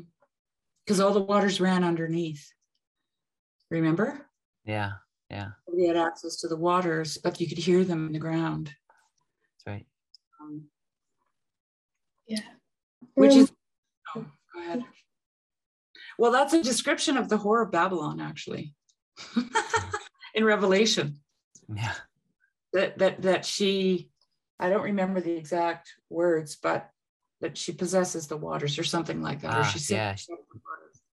because 0.87 1.01
all 1.01 1.11
the 1.11 1.19
waters 1.19 1.59
ran 1.59 1.83
underneath. 1.83 2.49
Remember? 3.69 4.25
Yeah, 4.63 4.91
yeah. 5.29 5.49
We 5.71 5.85
had 5.85 5.97
access 5.97 6.37
to 6.37 6.47
the 6.47 6.55
waters, 6.55 7.17
but 7.17 7.41
you 7.41 7.47
could 7.47 7.57
hear 7.57 7.83
them 7.83 8.07
in 8.07 8.13
the 8.13 8.19
ground. 8.19 8.73
That's 9.65 9.67
right. 9.67 9.85
Um, 10.41 10.63
yeah. 12.25 12.39
Which 13.15 13.35
is, 13.35 13.51
oh, 14.15 14.25
go 14.53 14.61
ahead. 14.61 14.83
Well, 16.17 16.31
that's 16.31 16.53
a 16.53 16.63
description 16.63 17.17
of 17.17 17.27
the 17.27 17.37
whore 17.37 17.65
of 17.65 17.71
Babylon, 17.71 18.21
actually, 18.21 18.73
in 20.33 20.45
Revelation. 20.45 21.19
Yeah. 21.73 21.93
That 22.71 22.97
that 22.99 23.21
that 23.23 23.45
she, 23.45 24.09
I 24.59 24.69
don't 24.69 24.83
remember 24.83 25.19
the 25.19 25.35
exact 25.35 25.93
words, 26.09 26.55
but 26.55 26.89
that 27.41 27.57
she 27.57 27.71
possesses 27.71 28.27
the 28.27 28.37
waters 28.37 28.79
or 28.79 28.83
something 28.83 29.21
like 29.21 29.41
that, 29.41 29.53
ah, 29.53 29.61
or 29.61 29.63
she 29.63 29.93
yeah, 29.93 30.15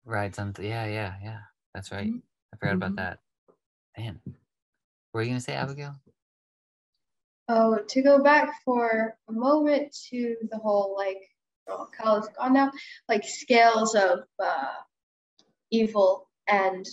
Right. 0.05 0.33
Something. 0.33 0.65
Yeah. 0.65 0.85
Yeah. 0.85 1.13
Yeah. 1.23 1.39
That's 1.73 1.91
right. 1.91 2.07
Mm-hmm. 2.07 2.17
I 2.53 2.57
forgot 2.57 2.73
mm-hmm. 2.73 2.83
about 2.83 2.95
that. 2.95 3.19
Man. 3.97 4.19
What 5.11 5.19
were 5.19 5.23
you 5.23 5.29
gonna 5.29 5.41
say, 5.41 5.53
Abigail? 5.53 5.95
Oh, 7.47 7.79
to 7.87 8.01
go 8.03 8.21
back 8.21 8.53
for 8.63 9.15
a 9.27 9.31
moment 9.31 9.95
to 10.09 10.35
the 10.51 10.57
whole 10.57 10.95
like, 10.95 11.17
oh, 11.67 11.87
Kyle 11.97 12.17
is 12.17 12.29
gone 12.37 12.53
now, 12.53 12.71
like 13.07 13.23
scales 13.23 13.95
of 13.95 14.19
uh, 14.43 14.73
evil 15.71 16.29
and 16.47 16.85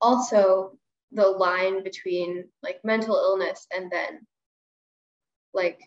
also 0.00 0.78
the 1.12 1.26
line 1.26 1.82
between 1.82 2.44
like 2.62 2.80
mental 2.84 3.16
illness 3.16 3.66
and 3.74 3.90
then 3.90 4.26
like 5.54 5.80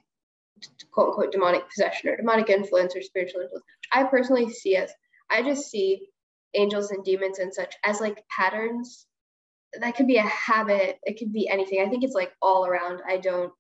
quote 0.92 1.10
unquote 1.10 1.32
demonic 1.32 1.70
possession 1.70 2.10
or 2.10 2.18
demonic 2.18 2.50
influence 2.50 2.96
or 2.96 3.02
spiritual 3.02 3.42
influence. 3.42 3.66
I 3.92 4.04
personally 4.04 4.50
see 4.50 4.76
as 4.76 4.92
I 5.30 5.42
just 5.42 5.70
see 5.70 6.08
angels 6.54 6.92
and 6.92 7.04
demons 7.04 7.40
and 7.40 7.54
such 7.54 7.76
as 7.84 8.02
like 8.02 8.24
patterns. 8.30 9.06
That 9.80 9.96
could 9.96 10.08
be 10.08 10.18
a 10.18 10.24
habit. 10.24 10.98
It 11.04 11.20
could 11.20 11.34
be 11.34 11.50
anything. 11.50 11.82
I 11.82 11.90
think 11.90 12.04
it's 12.04 12.16
like 12.16 12.32
all 12.42 12.66
around. 12.66 13.02
I 13.08 13.18
don't. 13.18 13.52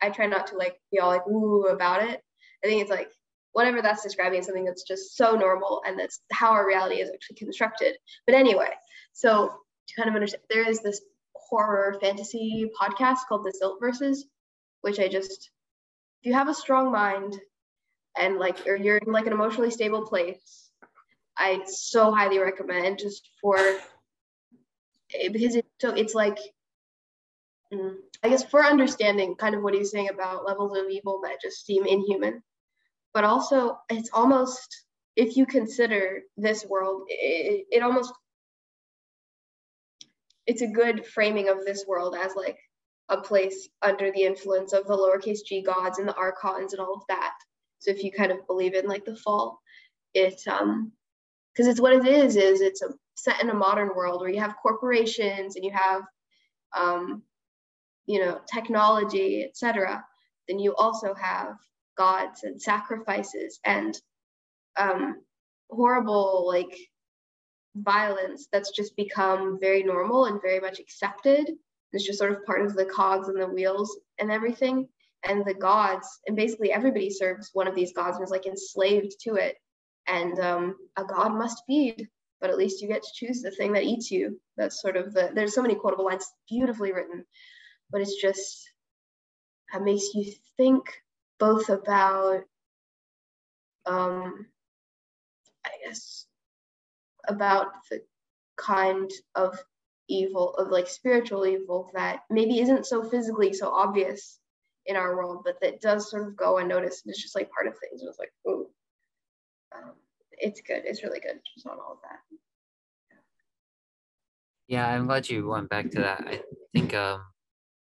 I 0.00 0.10
try 0.10 0.26
not 0.26 0.48
to 0.48 0.56
like 0.56 0.76
be 0.90 0.98
all 0.98 1.10
like 1.10 1.26
ooh 1.26 1.66
about 1.66 2.02
it. 2.02 2.20
I 2.64 2.66
think 2.66 2.80
it's 2.80 2.90
like 2.90 3.10
whatever 3.52 3.82
that's 3.82 4.02
describing 4.02 4.42
something 4.42 4.64
that's 4.64 4.82
just 4.82 5.16
so 5.16 5.36
normal 5.36 5.82
and 5.86 5.98
that's 5.98 6.20
how 6.32 6.52
our 6.52 6.66
reality 6.66 6.96
is 6.96 7.10
actually 7.12 7.36
constructed. 7.36 7.96
But 8.26 8.34
anyway, 8.34 8.70
so 9.12 9.52
to 9.88 9.94
kind 9.94 10.08
of 10.08 10.14
understand, 10.14 10.42
there 10.48 10.68
is 10.68 10.80
this 10.80 11.02
horror 11.34 11.98
fantasy 12.00 12.70
podcast 12.80 13.18
called 13.28 13.44
The 13.44 13.52
Silt 13.52 13.78
Verses, 13.78 14.26
which 14.80 14.98
I 14.98 15.08
just 15.08 15.50
if 16.22 16.26
you 16.26 16.34
have 16.34 16.48
a 16.48 16.54
strong 16.54 16.92
mind 16.92 17.36
and 18.16 18.38
like 18.38 18.66
or 18.68 18.76
you're 18.76 18.98
in 18.98 19.12
like 19.12 19.26
an 19.26 19.32
emotionally 19.32 19.72
stable 19.72 20.06
place, 20.06 20.70
I 21.36 21.62
so 21.66 22.12
highly 22.12 22.38
recommend 22.38 23.00
just 23.00 23.28
for 23.40 23.58
eh, 23.58 25.28
because 25.32 25.56
it 25.56 25.66
so 25.80 25.90
it's 25.90 26.14
like 26.14 26.38
mm, 27.74 27.94
I 28.22 28.28
guess 28.28 28.44
for 28.44 28.64
understanding 28.64 29.34
kind 29.34 29.56
of 29.56 29.62
what 29.62 29.74
he's 29.74 29.90
saying 29.90 30.10
about 30.10 30.46
levels 30.46 30.78
of 30.78 30.88
evil 30.88 31.20
that 31.24 31.42
just 31.42 31.66
seem 31.66 31.86
inhuman, 31.86 32.40
but 33.12 33.24
also 33.24 33.78
it's 33.90 34.10
almost 34.12 34.84
if 35.16 35.36
you 35.36 35.44
consider 35.44 36.22
this 36.36 36.64
world, 36.64 37.02
it, 37.08 37.66
it 37.68 37.82
almost 37.82 38.12
it's 40.46 40.62
a 40.62 40.68
good 40.68 41.04
framing 41.04 41.48
of 41.48 41.64
this 41.64 41.84
world 41.84 42.14
as 42.16 42.36
like 42.36 42.58
a 43.12 43.20
place 43.20 43.68
under 43.82 44.10
the 44.10 44.22
influence 44.22 44.72
of 44.72 44.86
the 44.86 44.96
lowercase 44.96 45.44
g 45.44 45.62
gods 45.62 45.98
and 45.98 46.08
the 46.08 46.14
archons 46.14 46.72
and 46.72 46.80
all 46.80 46.94
of 46.94 47.02
that. 47.08 47.34
So 47.80 47.90
if 47.90 48.02
you 48.02 48.10
kind 48.10 48.32
of 48.32 48.46
believe 48.46 48.74
in 48.74 48.86
like 48.86 49.04
the 49.04 49.16
fall, 49.16 49.60
it 50.14 50.40
um 50.48 50.92
because 51.52 51.68
it's 51.68 51.80
what 51.80 51.92
it 51.92 52.06
is 52.06 52.36
is 52.36 52.60
it's 52.60 52.82
a 52.82 52.88
set 53.14 53.42
in 53.42 53.50
a 53.50 53.54
modern 53.54 53.90
world 53.94 54.20
where 54.20 54.30
you 54.30 54.40
have 54.40 54.56
corporations 54.60 55.56
and 55.56 55.64
you 55.64 55.70
have 55.70 56.02
um 56.76 57.22
you 58.06 58.18
know 58.18 58.40
technology 58.52 59.44
etc 59.44 60.02
then 60.48 60.58
you 60.58 60.74
also 60.74 61.14
have 61.14 61.56
gods 61.96 62.42
and 62.42 62.60
sacrifices 62.60 63.60
and 63.64 64.00
um 64.78 65.20
horrible 65.70 66.46
like 66.46 66.76
violence 67.76 68.48
that's 68.52 68.70
just 68.70 68.96
become 68.96 69.58
very 69.60 69.82
normal 69.82 70.26
and 70.26 70.40
very 70.42 70.60
much 70.60 70.78
accepted 70.80 71.50
it's 71.92 72.06
just 72.06 72.18
sort 72.18 72.32
of 72.32 72.44
part 72.44 72.62
of 72.64 72.74
the 72.74 72.84
cogs 72.84 73.28
and 73.28 73.40
the 73.40 73.46
wheels 73.46 73.98
and 74.18 74.30
everything. 74.30 74.88
And 75.24 75.44
the 75.44 75.54
gods, 75.54 76.08
and 76.26 76.34
basically 76.34 76.72
everybody 76.72 77.08
serves 77.08 77.50
one 77.52 77.68
of 77.68 77.76
these 77.76 77.92
gods 77.92 78.16
and 78.16 78.24
is 78.24 78.30
like 78.30 78.46
enslaved 78.46 79.14
to 79.20 79.34
it. 79.34 79.56
And 80.08 80.38
um, 80.40 80.76
a 80.96 81.04
god 81.04 81.32
must 81.32 81.62
feed, 81.66 82.08
but 82.40 82.50
at 82.50 82.56
least 82.56 82.82
you 82.82 82.88
get 82.88 83.04
to 83.04 83.10
choose 83.14 83.40
the 83.40 83.52
thing 83.52 83.74
that 83.74 83.84
eats 83.84 84.10
you. 84.10 84.40
That's 84.56 84.82
sort 84.82 84.96
of 84.96 85.14
the, 85.14 85.30
there's 85.32 85.54
so 85.54 85.62
many 85.62 85.76
quotable 85.76 86.06
lines, 86.06 86.26
beautifully 86.48 86.92
written, 86.92 87.24
but 87.92 88.00
it's 88.00 88.20
just, 88.20 88.68
that 89.72 89.82
makes 89.82 90.12
you 90.12 90.32
think 90.56 90.82
both 91.38 91.68
about, 91.68 92.40
um, 93.86 94.46
I 95.64 95.70
guess, 95.86 96.26
about 97.28 97.68
the 97.90 98.02
kind 98.56 99.10
of 99.36 99.56
evil 100.12 100.54
of 100.54 100.68
like 100.68 100.88
spiritual 100.88 101.46
evil 101.46 101.90
that 101.94 102.20
maybe 102.30 102.60
isn't 102.60 102.86
so 102.86 103.02
physically 103.02 103.52
so 103.52 103.70
obvious 103.70 104.38
in 104.86 104.96
our 104.96 105.16
world 105.16 105.42
but 105.44 105.60
that 105.60 105.80
does 105.80 106.10
sort 106.10 106.26
of 106.26 106.36
go 106.36 106.58
unnoticed 106.58 107.04
and 107.04 107.12
it's 107.12 107.22
just 107.22 107.34
like 107.34 107.50
part 107.50 107.66
of 107.66 107.74
things. 107.78 108.00
And 108.00 108.08
it's 108.08 108.18
like 108.18 108.32
oh 108.46 108.68
um, 109.74 109.92
it's 110.32 110.60
good. 110.60 110.82
It's 110.84 111.02
really 111.02 111.20
good 111.20 111.40
just 111.54 111.66
on 111.66 111.78
all 111.78 111.92
of 111.92 111.98
that. 112.02 112.18
Yeah 114.68 114.86
i'm 114.88 115.06
glad 115.06 115.28
you 115.28 115.46
went 115.46 115.70
back 115.70 115.90
to 115.90 116.00
that. 116.00 116.24
I 116.26 116.40
think 116.72 116.94
um 116.94 117.22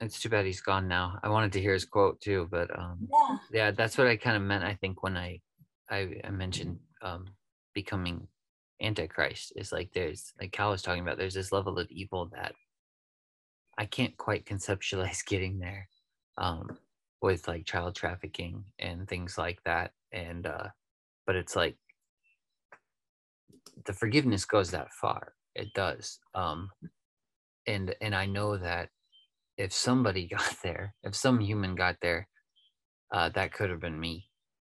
it's 0.00 0.20
too 0.20 0.30
bad 0.30 0.46
he's 0.46 0.62
gone 0.62 0.88
now. 0.88 1.18
I 1.22 1.28
wanted 1.28 1.52
to 1.52 1.60
hear 1.60 1.72
his 1.72 1.84
quote 1.84 2.20
too 2.20 2.48
but 2.50 2.76
um 2.78 3.08
yeah, 3.10 3.36
yeah 3.52 3.70
that's 3.70 3.98
what 3.98 4.06
i 4.06 4.16
kind 4.16 4.36
of 4.36 4.42
meant 4.42 4.64
i 4.64 4.74
think 4.74 5.02
when 5.02 5.16
i 5.16 5.40
i, 5.90 6.08
I 6.24 6.30
mentioned 6.30 6.78
um 7.02 7.26
becoming 7.74 8.26
antichrist 8.82 9.52
is 9.56 9.72
like 9.72 9.90
there's 9.92 10.32
like 10.40 10.52
cal 10.52 10.70
was 10.70 10.82
talking 10.82 11.02
about 11.02 11.18
there's 11.18 11.34
this 11.34 11.52
level 11.52 11.78
of 11.78 11.90
evil 11.90 12.30
that 12.32 12.54
i 13.78 13.84
can't 13.84 14.16
quite 14.16 14.46
conceptualize 14.46 15.24
getting 15.26 15.58
there 15.58 15.88
um 16.38 16.78
with 17.22 17.46
like 17.46 17.66
child 17.66 17.94
trafficking 17.94 18.64
and 18.78 19.06
things 19.08 19.36
like 19.36 19.58
that 19.64 19.92
and 20.12 20.46
uh 20.46 20.68
but 21.26 21.36
it's 21.36 21.54
like 21.54 21.76
the 23.86 23.92
forgiveness 23.92 24.44
goes 24.44 24.70
that 24.70 24.92
far. 24.92 25.34
It 25.54 25.72
does 25.74 26.18
um 26.34 26.70
and 27.66 27.94
and 28.00 28.14
i 28.14 28.24
know 28.26 28.56
that 28.56 28.88
if 29.56 29.72
somebody 29.72 30.26
got 30.36 30.54
there 30.62 30.94
if 31.02 31.14
some 31.14 31.40
human 31.40 31.74
got 31.74 31.96
there 32.00 32.28
uh 33.12 33.28
that 33.30 33.52
could 33.52 33.70
have 33.70 33.80
been 33.80 33.98
me 33.98 34.28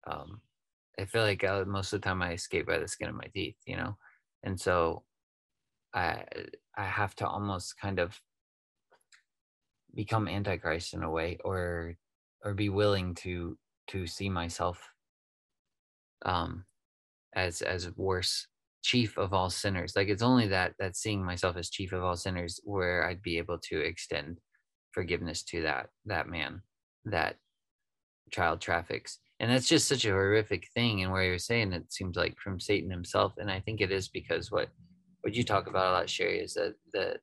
um 0.07 0.41
I 1.01 1.07
feel 1.07 1.23
like 1.23 1.43
uh, 1.45 1.65
most 1.67 1.93
of 1.93 2.01
the 2.01 2.05
time 2.05 2.23
I 2.23 2.33
escape 2.33 2.67
by 2.67 2.79
the 2.79 2.89
skin 2.89 3.09
of 3.09 3.15
my 3.15 3.27
teeth, 3.35 3.57
you 3.67 3.77
know, 3.77 3.97
and 4.43 4.61
so 4.61 5.05
I 5.95 6.25
I 6.77 6.85
have 6.85 7.15
to 7.17 7.27
almost 7.29 7.79
kind 7.81 7.99
of 7.99 8.21
become 9.95 10.29
antichrist 10.29 10.95
in 10.95 11.03
a 11.03 11.11
way, 11.11 11.39
or 11.45 11.95
or 12.45 12.55
be 12.55 12.69
willing 12.69 13.15
to 13.17 13.59
to 13.89 14.07
see 14.07 14.29
myself 14.29 14.89
um 16.25 16.65
as 17.35 17.63
as 17.63 17.91
worse 17.97 18.47
chief 18.83 19.19
of 19.19 19.33
all 19.35 19.51
sinners. 19.51 19.95
Like 19.97 20.09
it's 20.09 20.23
only 20.23 20.49
that 20.49 20.75
that 20.79 20.97
seeing 20.97 21.25
myself 21.25 21.57
as 21.57 21.71
chief 21.71 21.93
of 21.93 22.03
all 22.05 22.17
sinners 22.17 22.61
where 22.65 23.07
i'd 23.09 23.23
be 23.23 23.39
able 23.39 23.59
to 23.59 23.81
extend 23.81 24.39
forgiveness 24.93 25.43
to 25.45 25.63
that 25.63 25.89
that 26.07 26.29
man 26.29 26.63
that 27.05 27.37
child 28.31 28.61
traffics. 28.61 29.19
And 29.39 29.51
that's 29.51 29.69
just 29.69 29.89
such 29.89 30.05
a 30.05 30.11
horrific 30.11 30.69
thing 30.75 31.03
and 31.03 31.11
where 31.11 31.25
you're 31.25 31.39
saying 31.39 31.73
it 31.73 31.91
seems 31.91 32.15
like 32.15 32.39
from 32.39 32.61
satan 32.61 32.91
himself 32.91 33.33
and 33.39 33.51
i 33.51 33.59
think 33.59 33.81
it 33.81 33.91
is 33.91 34.07
because 34.07 34.51
what 34.51 34.69
what 35.23 35.35
you 35.35 35.43
talk 35.45 35.67
about 35.67 35.89
a 35.89 35.93
lot 35.93 36.11
sherry 36.11 36.41
is 36.41 36.53
that 36.55 36.75
the 36.93 37.17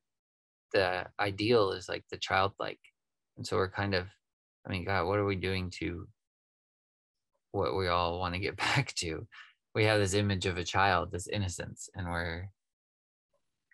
the 0.72 1.06
ideal 1.18 1.72
is 1.72 1.88
like 1.88 2.04
the 2.10 2.16
childlike. 2.16 2.80
And 3.36 3.46
so 3.46 3.56
we're 3.56 3.70
kind 3.70 3.94
of 3.94 4.06
i 4.66 4.70
mean 4.70 4.84
god 4.84 5.06
what 5.06 5.18
are 5.18 5.24
we 5.24 5.36
doing 5.36 5.70
to 5.78 6.06
what 7.52 7.76
we 7.76 7.88
all 7.88 8.18
want 8.18 8.34
to 8.34 8.40
get 8.40 8.56
back 8.74 8.92
to? 8.96 9.26
We 9.74 9.84
have 9.84 10.00
this 10.00 10.14
image 10.14 10.46
of 10.46 10.58
a 10.58 10.64
child 10.64 11.12
this 11.12 11.28
innocence 11.28 11.88
and 11.94 12.08
we're 12.08 12.48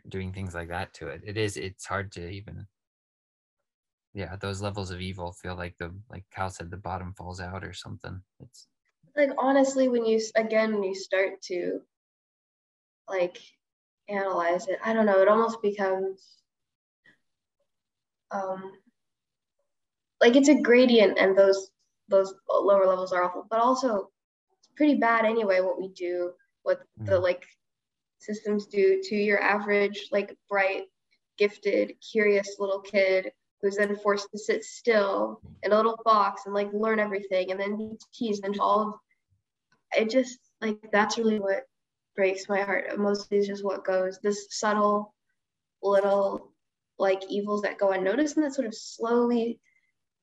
doing 0.08 0.32
things 0.32 0.54
like 0.54 0.68
that 0.68 0.92
to 0.94 1.08
it. 1.08 1.22
It 1.24 1.36
is 1.36 1.56
it's 1.56 1.86
hard 1.86 2.12
to 2.12 2.28
even 2.28 2.66
yeah 4.14 4.36
those 4.36 4.62
levels 4.62 4.90
of 4.90 5.00
evil 5.00 5.32
feel 5.32 5.56
like 5.56 5.76
the 5.78 5.92
like 6.10 6.24
cal 6.32 6.48
said 6.48 6.70
the 6.70 6.76
bottom 6.76 7.12
falls 7.14 7.40
out 7.40 7.64
or 7.64 7.72
something 7.72 8.20
it's 8.40 8.68
like 9.16 9.30
honestly 9.38 9.88
when 9.88 10.06
you 10.06 10.20
again 10.36 10.72
when 10.72 10.84
you 10.84 10.94
start 10.94 11.42
to 11.42 11.80
like 13.08 13.38
analyze 14.08 14.68
it 14.68 14.78
i 14.84 14.92
don't 14.92 15.06
know 15.06 15.20
it 15.20 15.28
almost 15.28 15.60
becomes 15.62 16.38
um 18.30 18.72
like 20.20 20.36
it's 20.36 20.48
a 20.48 20.60
gradient 20.60 21.18
and 21.18 21.36
those 21.36 21.70
those 22.08 22.34
lower 22.48 22.86
levels 22.86 23.12
are 23.12 23.24
awful 23.24 23.46
but 23.50 23.60
also 23.60 24.10
it's 24.58 24.68
pretty 24.76 24.94
bad 24.94 25.24
anyway 25.24 25.60
what 25.60 25.78
we 25.78 25.88
do 25.88 26.30
what 26.62 26.80
mm. 27.00 27.06
the 27.06 27.18
like 27.18 27.44
systems 28.18 28.66
do 28.66 29.02
to 29.02 29.16
your 29.16 29.42
average 29.42 30.08
like 30.12 30.36
bright 30.48 30.84
gifted 31.36 31.94
curious 32.00 32.56
little 32.58 32.80
kid 32.80 33.32
who's 33.64 33.76
then 33.76 33.96
forced 33.96 34.30
to 34.30 34.38
sit 34.38 34.62
still 34.62 35.40
in 35.62 35.72
a 35.72 35.76
little 35.76 35.98
box 36.04 36.42
and 36.44 36.54
like 36.54 36.70
learn 36.74 37.00
everything 37.00 37.50
and 37.50 37.58
then 37.58 37.78
be 37.78 37.92
teased 38.12 38.44
and 38.44 38.58
all 38.60 38.82
of 38.82 38.94
it 39.96 40.10
just 40.10 40.38
like 40.60 40.76
that's 40.92 41.16
really 41.16 41.40
what 41.40 41.62
breaks 42.14 42.46
my 42.46 42.60
heart. 42.60 42.98
Mostly 42.98 43.38
is 43.38 43.46
just 43.46 43.64
what 43.64 43.84
goes 43.84 44.18
this 44.22 44.48
subtle 44.50 45.14
little 45.82 46.52
like 46.98 47.22
evils 47.30 47.62
that 47.62 47.78
go 47.78 47.90
unnoticed 47.90 48.36
and 48.36 48.44
that 48.44 48.52
sort 48.54 48.66
of 48.66 48.74
slowly 48.74 49.58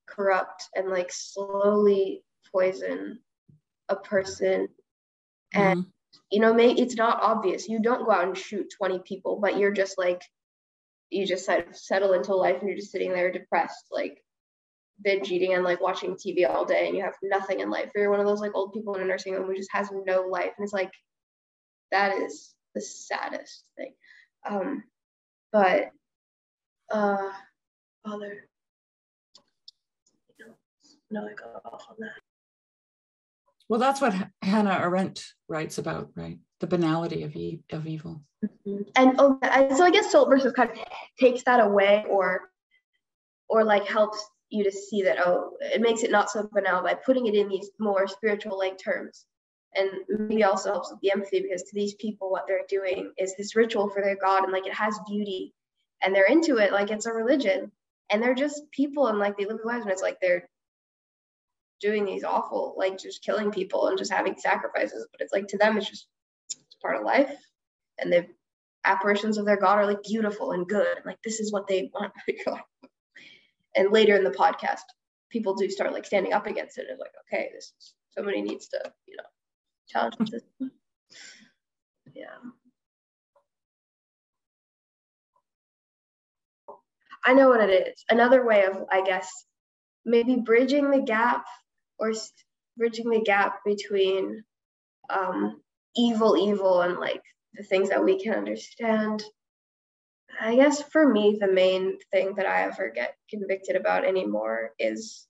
corrupt 0.07 0.69
and 0.75 0.89
like 0.89 1.11
slowly 1.11 2.23
poison 2.51 3.19
a 3.89 3.95
person. 3.95 4.67
And 5.51 5.79
mm-hmm. 5.79 6.19
you 6.29 6.41
know 6.41 6.53
may, 6.53 6.73
it's 6.73 6.95
not 6.95 7.23
obvious. 7.23 7.67
You 7.67 7.81
don't 7.81 8.05
go 8.05 8.11
out 8.11 8.27
and 8.27 8.37
shoot 8.37 8.71
20 8.77 8.99
people 8.99 9.39
but 9.41 9.57
you're 9.57 9.73
just 9.73 9.97
like 9.97 10.21
you 11.11 11.27
just 11.27 11.49
settle 11.73 12.13
into 12.13 12.33
life 12.33 12.59
and 12.59 12.69
you're 12.69 12.77
just 12.77 12.91
sitting 12.91 13.11
there 13.11 13.31
depressed, 13.31 13.87
like 13.91 14.23
binge 15.03 15.31
eating 15.31 15.53
and 15.53 15.63
like 15.63 15.81
watching 15.81 16.15
TV 16.15 16.49
all 16.49 16.65
day 16.65 16.87
and 16.87 16.95
you 16.95 17.03
have 17.03 17.15
nothing 17.21 17.59
in 17.59 17.69
life. 17.69 17.91
You're 17.93 18.09
one 18.09 18.19
of 18.19 18.25
those 18.25 18.39
like 18.39 18.55
old 18.55 18.73
people 18.73 18.95
in 18.95 19.01
a 19.01 19.05
nursing 19.05 19.33
home 19.35 19.45
who 19.45 19.55
just 19.55 19.71
has 19.73 19.89
no 19.91 20.21
life. 20.21 20.51
And 20.57 20.63
it's 20.63 20.73
like 20.73 20.91
that 21.91 22.17
is 22.17 22.53
the 22.73 22.81
saddest 22.81 23.65
thing. 23.77 23.93
Um, 24.49 24.83
but 25.51 25.91
uh 26.89 27.31
no, 31.13 31.27
I 31.27 31.33
got 31.33 31.61
off 31.65 31.87
on 31.89 31.97
that. 31.99 32.21
Well, 33.67 33.79
that's 33.79 33.99
what 33.99 34.13
Hannah 34.41 34.79
Arendt 34.81 35.25
writes 35.49 35.77
about, 35.77 36.11
right? 36.15 36.39
The 36.61 36.67
banality 36.67 37.23
of, 37.23 37.35
e- 37.35 37.59
of 37.71 37.87
evil. 37.87 38.21
Mm-hmm. 38.45 38.83
And 38.95 39.15
oh, 39.17 39.39
so 39.75 39.83
I 39.83 39.89
guess 39.89 40.11
Salt 40.11 40.29
versus 40.29 40.53
kind 40.53 40.69
of 40.69 40.77
takes 41.19 41.43
that 41.43 41.59
away, 41.59 42.05
or 42.07 42.51
or 43.49 43.63
like 43.63 43.87
helps 43.87 44.23
you 44.49 44.63
to 44.63 44.71
see 44.71 45.01
that 45.01 45.17
oh, 45.25 45.53
it 45.59 45.81
makes 45.81 46.03
it 46.03 46.11
not 46.11 46.29
so 46.29 46.47
banal 46.53 46.83
by 46.83 46.93
putting 46.93 47.25
it 47.25 47.33
in 47.33 47.49
these 47.49 47.71
more 47.79 48.07
spiritual 48.07 48.59
like 48.59 48.77
terms, 48.77 49.25
and 49.73 49.89
maybe 50.07 50.43
also 50.43 50.71
helps 50.71 50.91
with 50.91 50.99
the 51.01 51.11
empathy 51.11 51.41
because 51.41 51.63
to 51.63 51.73
these 51.73 51.95
people, 51.95 52.29
what 52.29 52.45
they're 52.47 52.61
doing 52.69 53.11
is 53.17 53.35
this 53.35 53.55
ritual 53.55 53.89
for 53.89 54.03
their 54.03 54.15
god, 54.15 54.43
and 54.43 54.53
like 54.53 54.67
it 54.67 54.73
has 54.73 54.99
beauty, 55.09 55.55
and 56.03 56.13
they're 56.13 56.25
into 56.27 56.57
it 56.57 56.71
like 56.71 56.91
it's 56.91 57.07
a 57.07 57.11
religion, 57.11 57.71
and 58.11 58.21
they're 58.21 58.35
just 58.35 58.69
people, 58.71 59.07
and 59.07 59.17
like 59.17 59.35
they 59.35 59.45
live 59.45 59.57
their 59.57 59.65
lives, 59.65 59.83
and 59.83 59.91
it's 59.91 60.03
like 60.03 60.19
they're 60.21 60.47
doing 61.79 62.05
these 62.05 62.23
awful, 62.23 62.75
like 62.77 62.99
just 62.99 63.23
killing 63.23 63.49
people 63.49 63.87
and 63.87 63.97
just 63.97 64.11
having 64.11 64.37
sacrifices. 64.37 65.07
But 65.11 65.21
it's 65.21 65.33
like 65.33 65.47
to 65.47 65.57
them, 65.57 65.75
it's 65.75 65.89
just 65.89 66.05
part 66.81 66.97
of 66.97 67.03
life. 67.03 67.33
And 67.99 68.11
the 68.11 68.27
apparitions 68.83 69.37
of 69.37 69.45
their 69.45 69.57
God 69.57 69.77
are 69.77 69.85
like 69.85 70.03
beautiful 70.03 70.51
and 70.51 70.67
good. 70.67 70.97
And 70.97 71.05
like 71.05 71.21
this 71.23 71.39
is 71.39 71.51
what 71.51 71.67
they 71.67 71.91
want. 71.93 72.13
and 73.75 73.91
later 73.91 74.15
in 74.15 74.23
the 74.23 74.31
podcast, 74.31 74.81
people 75.29 75.55
do 75.55 75.69
start 75.69 75.93
like 75.93 76.05
standing 76.05 76.33
up 76.33 76.47
against 76.47 76.77
it. 76.77 76.87
and 76.89 76.99
like, 76.99 77.11
okay, 77.27 77.49
this 77.53 77.73
is, 77.79 77.93
somebody 78.11 78.41
needs 78.41 78.67
to, 78.69 78.81
you 79.07 79.17
know, 79.17 79.23
challenge 79.87 80.31
this. 80.31 80.43
yeah. 82.13 82.25
I 87.23 87.33
know 87.33 87.49
what 87.49 87.61
it 87.61 87.87
is. 87.87 88.03
Another 88.09 88.45
way 88.45 88.65
of, 88.65 88.83
I 88.91 89.03
guess, 89.03 89.29
maybe 90.05 90.37
bridging 90.37 90.89
the 90.89 91.01
gap 91.01 91.45
or 91.99 92.13
bridging 92.77 93.09
the 93.09 93.21
gap 93.21 93.59
between 93.63 94.43
um, 95.09 95.61
evil, 95.95 96.37
evil, 96.37 96.81
and 96.81 96.97
like 96.97 97.23
the 97.53 97.63
things 97.63 97.89
that 97.89 98.03
we 98.03 98.21
can 98.21 98.33
understand. 98.33 99.23
I 100.39 100.55
guess 100.55 100.81
for 100.81 101.07
me, 101.07 101.37
the 101.39 101.51
main 101.51 101.97
thing 102.11 102.35
that 102.35 102.45
I 102.45 102.63
ever 102.63 102.91
get 102.93 103.15
convicted 103.29 103.75
about 103.75 104.05
anymore 104.05 104.71
is 104.79 105.27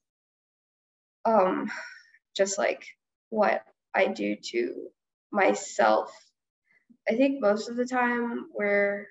um, 1.26 1.72
just 2.36 2.58
like 2.58 2.86
what 3.30 3.64
I 3.94 4.08
do 4.08 4.36
to 4.36 4.88
myself. 5.32 6.12
I 7.10 7.16
think 7.16 7.42
most 7.42 7.70
of 7.70 7.76
the 7.76 7.86
time, 7.86 8.48
where 8.54 9.08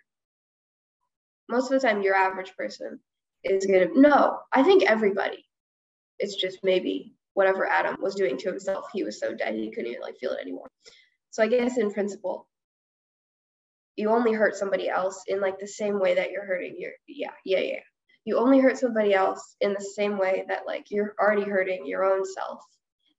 most 1.48 1.70
of 1.70 1.81
the 1.81 1.86
time, 1.86 2.02
your 2.02 2.14
average 2.14 2.55
person 2.56 3.01
is 3.43 3.66
gonna, 3.66 3.89
no, 3.94 4.39
I 4.52 4.62
think 4.62 4.85
everybody. 4.85 5.44
It's 6.18 6.36
just 6.36 6.59
maybe 6.62 7.14
whatever 7.35 7.66
Adam 7.66 7.97
was 8.01 8.14
doing 8.14 8.36
to 8.39 8.51
himself, 8.51 8.86
he 8.93 9.02
was 9.02 9.18
so 9.18 9.35
dead 9.35 9.55
he 9.55 9.70
couldn't 9.70 9.90
even 9.90 10.02
like 10.02 10.18
feel 10.18 10.32
it 10.32 10.40
anymore. 10.40 10.68
So 11.31 11.43
I 11.43 11.48
guess 11.48 11.78
in 11.78 11.93
principle, 11.93 12.48
you 13.97 14.11
only 14.11 14.32
hurt 14.32 14.57
somebody 14.57 14.89
else 14.89 15.24
in 15.27 15.40
like 15.40 15.59
the 15.59 15.66
same 15.66 16.01
way 16.01 16.15
that 16.15 16.31
you're 16.31 16.47
hurting 16.47 16.77
your 16.78 16.93
yeah, 17.07 17.32
yeah, 17.44 17.61
yeah. 17.61 17.81
You 18.24 18.39
only 18.39 18.59
hurt 18.59 18.78
somebody 18.78 19.15
else 19.15 19.57
in 19.61 19.73
the 19.73 19.81
same 19.81 20.19
way 20.19 20.44
that 20.48 20.66
like 20.66 20.90
you're 20.90 21.15
already 21.20 21.48
hurting 21.48 21.86
your 21.86 22.05
own 22.05 22.24
self. 22.24 22.61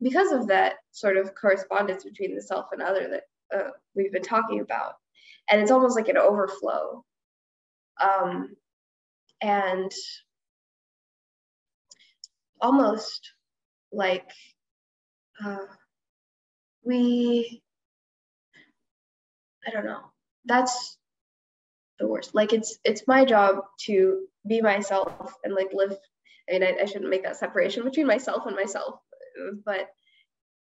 Because 0.01 0.31
of 0.31 0.47
that 0.47 0.75
sort 0.91 1.17
of 1.17 1.35
correspondence 1.35 2.03
between 2.03 2.35
the 2.35 2.41
self 2.41 2.67
and 2.71 2.81
other 2.81 3.09
that 3.09 3.57
uh, 3.57 3.69
we've 3.95 4.11
been 4.11 4.23
talking 4.23 4.61
about. 4.61 4.93
And 5.49 5.61
it's 5.61 5.71
almost 5.71 5.95
like 5.95 6.07
an 6.07 6.17
overflow. 6.17 7.03
Um, 8.01 8.55
and 9.41 9.91
almost 12.59 13.33
like 13.91 14.29
uh, 15.43 15.65
we 16.83 17.61
i 19.67 19.71
don't 19.71 19.85
know. 19.85 20.01
That's 20.45 20.97
the 21.99 22.07
worst. 22.07 22.33
Like 22.33 22.53
it's 22.53 22.77
it's 22.83 23.07
my 23.07 23.25
job 23.25 23.59
to 23.85 24.25
be 24.47 24.61
myself 24.61 25.35
and 25.43 25.53
like 25.53 25.69
live 25.73 25.95
i 26.49 26.53
mean 26.53 26.63
I, 26.63 26.77
I 26.81 26.85
shouldn't 26.85 27.09
make 27.09 27.23
that 27.23 27.37
separation 27.37 27.83
between 27.83 28.07
myself 28.07 28.45
and 28.47 28.55
myself 28.55 28.99
but 29.63 29.87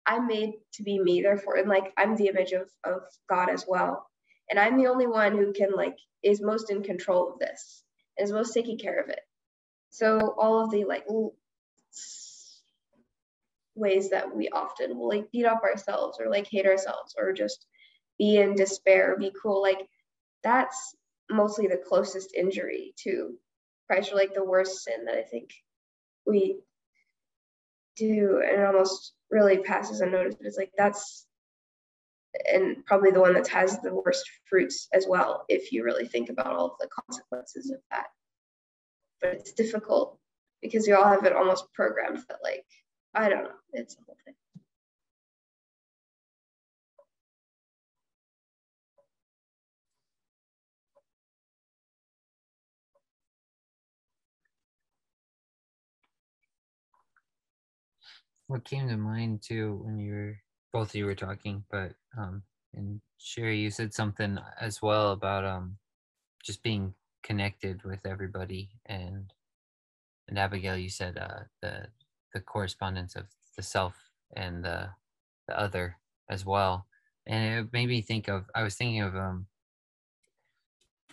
i'm 0.04 0.26
made 0.26 0.54
to 0.74 0.82
be 0.82 0.98
me 0.98 1.22
therefore 1.22 1.56
and 1.56 1.68
like 1.68 1.92
i'm 1.96 2.16
the 2.16 2.26
image 2.26 2.52
of 2.52 2.68
of 2.84 3.02
god 3.28 3.50
as 3.50 3.64
well. 3.68 4.06
And 4.50 4.58
i'm 4.58 4.76
the 4.76 4.88
only 4.88 5.06
one 5.06 5.36
who 5.36 5.52
can 5.52 5.72
like 5.72 5.96
is 6.22 6.40
most 6.40 6.70
in 6.70 6.82
control 6.82 7.32
of 7.32 7.38
this 7.38 7.82
is 8.18 8.32
most 8.32 8.52
taking 8.52 8.78
care 8.78 9.00
of 9.00 9.08
it. 9.08 9.20
So 9.90 10.34
all 10.38 10.64
of 10.64 10.70
the 10.70 10.84
like 10.84 11.04
ways 13.74 14.10
that 14.10 14.34
we 14.34 14.48
often 14.48 14.98
will 14.98 15.08
like 15.08 15.30
beat 15.32 15.46
up 15.46 15.62
ourselves 15.62 16.18
or 16.20 16.30
like 16.30 16.46
hate 16.46 16.66
ourselves 16.66 17.14
or 17.18 17.32
just 17.32 17.66
be 18.18 18.36
in 18.36 18.54
despair, 18.54 19.16
be 19.18 19.30
cruel. 19.30 19.62
Like 19.62 19.88
that's 20.42 20.94
mostly 21.30 21.66
the 21.66 21.82
closest 21.88 22.34
injury 22.34 22.94
to 23.04 23.34
Christ 23.86 24.12
or 24.12 24.16
like 24.16 24.34
the 24.34 24.44
worst 24.44 24.84
sin 24.84 25.06
that 25.06 25.16
I 25.16 25.22
think 25.22 25.50
we 26.26 26.58
do 27.96 28.42
and 28.46 28.60
it 28.60 28.64
almost 28.64 29.12
really 29.30 29.58
passes 29.58 30.00
unnoticed. 30.00 30.38
But 30.38 30.46
it's 30.46 30.58
like 30.58 30.72
that's 30.76 31.26
and 32.50 32.84
probably 32.86 33.10
the 33.10 33.20
one 33.20 33.34
that 33.34 33.48
has 33.48 33.78
the 33.80 33.94
worst 33.94 34.28
fruits 34.48 34.88
as 34.92 35.06
well 35.06 35.44
if 35.48 35.72
you 35.72 35.84
really 35.84 36.06
think 36.06 36.30
about 36.30 36.46
all 36.46 36.66
of 36.66 36.78
the 36.80 36.88
consequences 36.88 37.70
of 37.70 37.80
that. 37.90 38.06
But 39.20 39.34
it's 39.34 39.52
difficult 39.52 40.18
because 40.62 40.86
we 40.86 40.92
all 40.92 41.08
have 41.08 41.24
it 41.24 41.34
almost 41.34 41.72
programmed 41.74 42.20
that 42.28 42.38
like 42.42 42.64
I 43.14 43.28
don't 43.28 43.44
know. 43.44 43.50
It's 43.72 43.94
a 43.94 43.98
whole 44.06 44.16
thing. 44.24 44.34
What 58.52 58.64
came 58.66 58.86
to 58.88 58.98
mind 58.98 59.40
too 59.40 59.80
when 59.82 59.98
you 59.98 60.12
were 60.12 60.36
both 60.74 60.90
of 60.90 60.94
you 60.96 61.06
were 61.06 61.14
talking, 61.14 61.64
but 61.70 61.94
um 62.18 62.42
and 62.74 63.00
Sherry, 63.16 63.58
you 63.58 63.70
said 63.70 63.94
something 63.94 64.38
as 64.60 64.82
well 64.82 65.12
about 65.12 65.46
um 65.46 65.78
just 66.44 66.62
being 66.62 66.92
connected 67.22 67.82
with 67.82 68.04
everybody 68.04 68.68
and 68.84 69.32
and 70.28 70.38
Abigail, 70.38 70.76
you 70.76 70.90
said 70.90 71.16
uh 71.16 71.44
the 71.62 71.86
the 72.34 72.40
correspondence 72.40 73.16
of 73.16 73.24
the 73.56 73.62
self 73.62 73.94
and 74.36 74.62
the 74.62 74.90
the 75.48 75.58
other 75.58 75.96
as 76.28 76.44
well. 76.44 76.86
And 77.26 77.60
it 77.60 77.72
made 77.72 77.88
me 77.88 78.02
think 78.02 78.28
of 78.28 78.50
i 78.54 78.62
was 78.62 78.74
thinking 78.74 79.00
of 79.00 79.16
um 79.16 79.46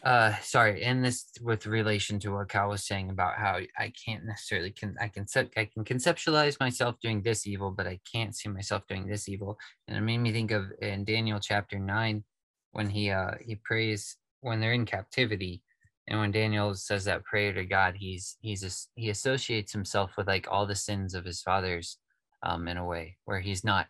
uh 0.04 0.34
sorry 0.42 0.84
and 0.84 1.04
this 1.04 1.26
with 1.42 1.66
relation 1.66 2.20
to 2.20 2.30
what 2.30 2.48
cal 2.48 2.70
was 2.70 2.86
saying 2.86 3.10
about 3.10 3.36
how 3.36 3.60
i 3.78 3.92
can't 4.06 4.26
necessarily 4.26 4.72
can 4.72 4.96
i 5.02 5.08
can 5.08 5.28
set 5.28 5.50
i 5.58 5.66
can 5.66 5.84
conceptualize 5.84 6.60
myself 6.60 6.96
doing 7.02 7.22
this 7.22 7.46
evil 7.46 7.70
but 7.70 7.86
i 7.86 8.00
can't 8.10 8.36
see 8.36 8.48
myself 8.48 8.84
doing 8.88 9.08
this 9.08 9.28
evil. 9.28 9.58
And 9.88 9.98
it 9.98 10.02
made 10.02 10.20
me 10.20 10.32
think 10.32 10.52
of 10.52 10.66
in 10.82 11.04
daniel 11.04 11.40
chapter 11.40 11.78
9 11.78 12.24
when 12.72 12.90
he 12.90 13.10
uh 13.10 13.32
he 13.42 13.56
prays 13.56 14.16
when 14.42 14.62
they're 14.62 14.74
in 14.74 14.86
captivity 14.86 15.62
and 16.08 16.20
when 16.20 16.32
daniel 16.32 16.74
says 16.76 17.04
that 17.06 17.26
prayer 17.26 17.52
to 17.54 17.66
god 17.66 17.96
he's 17.98 18.38
he's 18.40 18.62
just, 18.62 18.90
he 18.96 19.10
associates 19.10 19.74
himself 19.74 20.12
with 20.18 20.28
like 20.28 20.48
all 20.50 20.66
the 20.66 20.76
sins 20.76 21.14
of 21.14 21.26
his 21.26 21.42
fathers 21.42 21.98
um 22.44 22.70
in 22.70 22.78
a 22.78 22.86
way 22.86 23.18
where 23.26 23.42
he's 23.42 23.66
not 23.66 23.88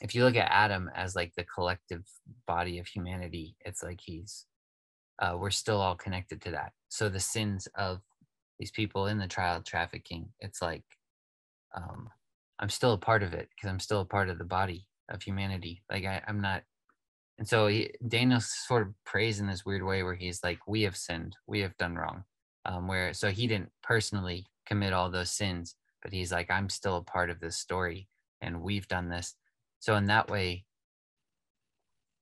if 0.00 0.14
you 0.14 0.24
look 0.24 0.36
at 0.36 0.50
adam 0.50 0.90
as 0.94 1.14
like 1.14 1.34
the 1.36 1.44
collective 1.44 2.04
body 2.46 2.78
of 2.78 2.86
humanity 2.86 3.54
it's 3.66 3.82
like 3.82 4.00
he's 4.02 4.46
uh 5.20 5.36
we're 5.38 5.50
still 5.50 5.80
all 5.80 5.94
connected 5.94 6.40
to 6.40 6.50
that 6.50 6.72
so 6.88 7.08
the 7.08 7.20
sins 7.20 7.68
of 7.76 8.00
these 8.58 8.70
people 8.70 9.06
in 9.06 9.18
the 9.18 9.28
child 9.28 9.64
trafficking 9.64 10.28
it's 10.40 10.62
like 10.62 10.84
um 11.74 12.08
i'm 12.58 12.68
still 12.68 12.92
a 12.92 12.98
part 12.98 13.22
of 13.22 13.32
it 13.32 13.48
because 13.54 13.68
i'm 13.68 13.80
still 13.80 14.00
a 14.00 14.04
part 14.04 14.28
of 14.28 14.38
the 14.38 14.44
body 14.44 14.86
of 15.10 15.22
humanity 15.22 15.82
like 15.90 16.04
I, 16.04 16.22
i'm 16.26 16.40
not 16.40 16.62
and 17.38 17.48
so 17.48 17.66
he, 17.66 17.90
Daniel 18.06 18.40
sort 18.40 18.82
of 18.82 18.94
prays 19.04 19.40
in 19.40 19.46
this 19.46 19.64
weird 19.64 19.82
way 19.82 20.02
where 20.02 20.14
he's 20.14 20.42
like, 20.44 20.60
"We 20.66 20.82
have 20.82 20.96
sinned, 20.96 21.36
we 21.46 21.60
have 21.60 21.76
done 21.76 21.96
wrong." 21.96 22.24
Um, 22.64 22.86
where 22.88 23.12
so 23.12 23.30
he 23.30 23.46
didn't 23.46 23.72
personally 23.82 24.46
commit 24.66 24.92
all 24.92 25.10
those 25.10 25.30
sins, 25.32 25.74
but 26.02 26.12
he's 26.12 26.32
like, 26.32 26.50
"I'm 26.50 26.68
still 26.68 26.96
a 26.96 27.02
part 27.02 27.30
of 27.30 27.40
this 27.40 27.56
story, 27.56 28.08
and 28.40 28.62
we've 28.62 28.88
done 28.88 29.08
this." 29.08 29.34
So 29.80 29.96
in 29.96 30.06
that 30.06 30.30
way, 30.30 30.64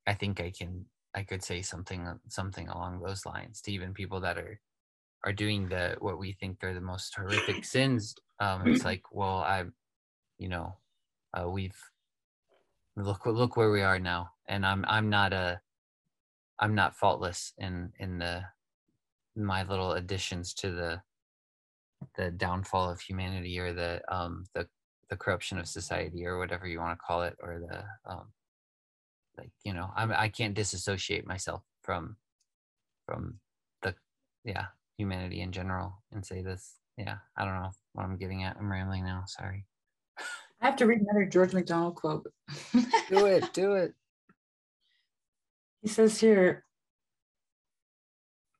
I 0.06 0.14
think 0.14 0.40
I 0.40 0.50
can 0.50 0.86
I 1.14 1.22
could 1.22 1.42
say 1.42 1.62
something 1.62 2.06
something 2.28 2.68
along 2.68 3.00
those 3.00 3.26
lines 3.26 3.60
to 3.62 3.72
even 3.72 3.92
people 3.94 4.20
that 4.20 4.38
are 4.38 4.60
are 5.24 5.32
doing 5.32 5.68
the 5.68 5.96
what 6.00 6.18
we 6.18 6.32
think 6.32 6.62
are 6.64 6.74
the 6.74 6.80
most 6.80 7.14
horrific 7.14 7.64
sins. 7.64 8.14
Um, 8.40 8.68
it's 8.68 8.84
like, 8.90 9.02
well, 9.12 9.38
I, 9.38 9.64
you 10.38 10.48
know, 10.48 10.76
uh, 11.34 11.48
we've 11.48 11.78
look 12.96 13.26
look 13.26 13.56
where 13.56 13.70
we 13.70 13.82
are 13.82 13.98
now, 13.98 14.30
and 14.48 14.66
I'm 14.66 14.84
I'm 14.88 15.10
not 15.10 15.32
a 15.32 15.60
I'm 16.58 16.74
not 16.74 16.96
faultless 16.96 17.52
in 17.58 17.92
in 17.98 18.18
the 18.18 18.42
my 19.36 19.62
little 19.62 19.92
additions 19.92 20.54
to 20.54 20.70
the 20.70 21.02
the 22.16 22.30
downfall 22.30 22.90
of 22.90 23.00
humanity 23.00 23.58
or 23.58 23.72
the 23.72 24.00
um 24.14 24.44
the 24.54 24.66
the 25.08 25.16
corruption 25.16 25.58
of 25.58 25.68
society 25.68 26.26
or 26.26 26.38
whatever 26.38 26.66
you 26.66 26.78
want 26.78 26.98
to 26.98 27.04
call 27.04 27.22
it 27.22 27.36
or 27.42 27.60
the 27.60 28.10
um 28.10 28.26
like 29.38 29.50
you 29.64 29.72
know 29.72 29.90
i'm 29.96 30.12
i 30.12 30.28
can't 30.28 30.54
disassociate 30.54 31.26
myself 31.26 31.62
from 31.82 32.16
from 33.06 33.38
the 33.82 33.94
yeah 34.44 34.66
humanity 34.98 35.40
in 35.40 35.52
general 35.52 36.02
and 36.12 36.24
say 36.24 36.42
this. 36.42 36.74
Yeah 36.96 37.16
i 37.36 37.44
don't 37.44 37.54
know 37.54 37.70
what 37.94 38.04
i'm 38.04 38.16
getting 38.16 38.42
at. 38.44 38.56
I'm 38.58 38.70
rambling 38.70 39.04
now. 39.04 39.24
Sorry. 39.26 39.64
I 40.60 40.66
have 40.66 40.76
to 40.76 40.86
read 40.86 41.00
another 41.00 41.26
george 41.26 41.52
macdonald 41.52 41.96
quote. 41.96 42.30
Do 43.08 43.26
it 43.26 43.52
do 43.52 43.74
it. 43.74 43.94
He 45.80 45.88
says 45.88 46.20
here 46.20 46.64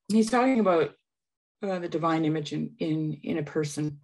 he's 0.09 0.31
talking 0.31 0.61
about 0.61 0.95
uh, 1.63 1.79
the 1.79 1.89
divine 1.89 2.25
image 2.25 2.53
in, 2.53 2.73
in 2.79 3.21
in 3.23 3.39
a 3.39 3.43
person. 3.43 4.01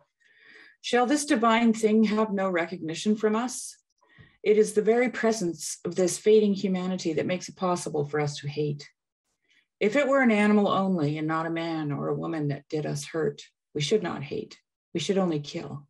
Shall 0.80 1.06
this 1.06 1.24
divine 1.24 1.72
thing 1.72 2.04
have 2.04 2.32
no 2.32 2.48
recognition 2.48 3.16
from 3.16 3.34
us 3.34 3.77
it 4.48 4.56
is 4.56 4.72
the 4.72 4.80
very 4.80 5.10
presence 5.10 5.76
of 5.84 5.94
this 5.94 6.16
fading 6.16 6.54
humanity 6.54 7.12
that 7.12 7.26
makes 7.26 7.50
it 7.50 7.56
possible 7.56 8.06
for 8.06 8.18
us 8.18 8.38
to 8.38 8.48
hate. 8.48 8.88
If 9.78 9.94
it 9.94 10.08
were 10.08 10.22
an 10.22 10.30
animal 10.30 10.68
only 10.68 11.18
and 11.18 11.28
not 11.28 11.44
a 11.44 11.50
man 11.50 11.92
or 11.92 12.08
a 12.08 12.14
woman 12.14 12.48
that 12.48 12.66
did 12.70 12.86
us 12.86 13.04
hurt, 13.04 13.42
we 13.74 13.82
should 13.82 14.02
not 14.02 14.22
hate. 14.22 14.56
We 14.94 15.00
should 15.00 15.18
only 15.18 15.38
kill. 15.38 15.86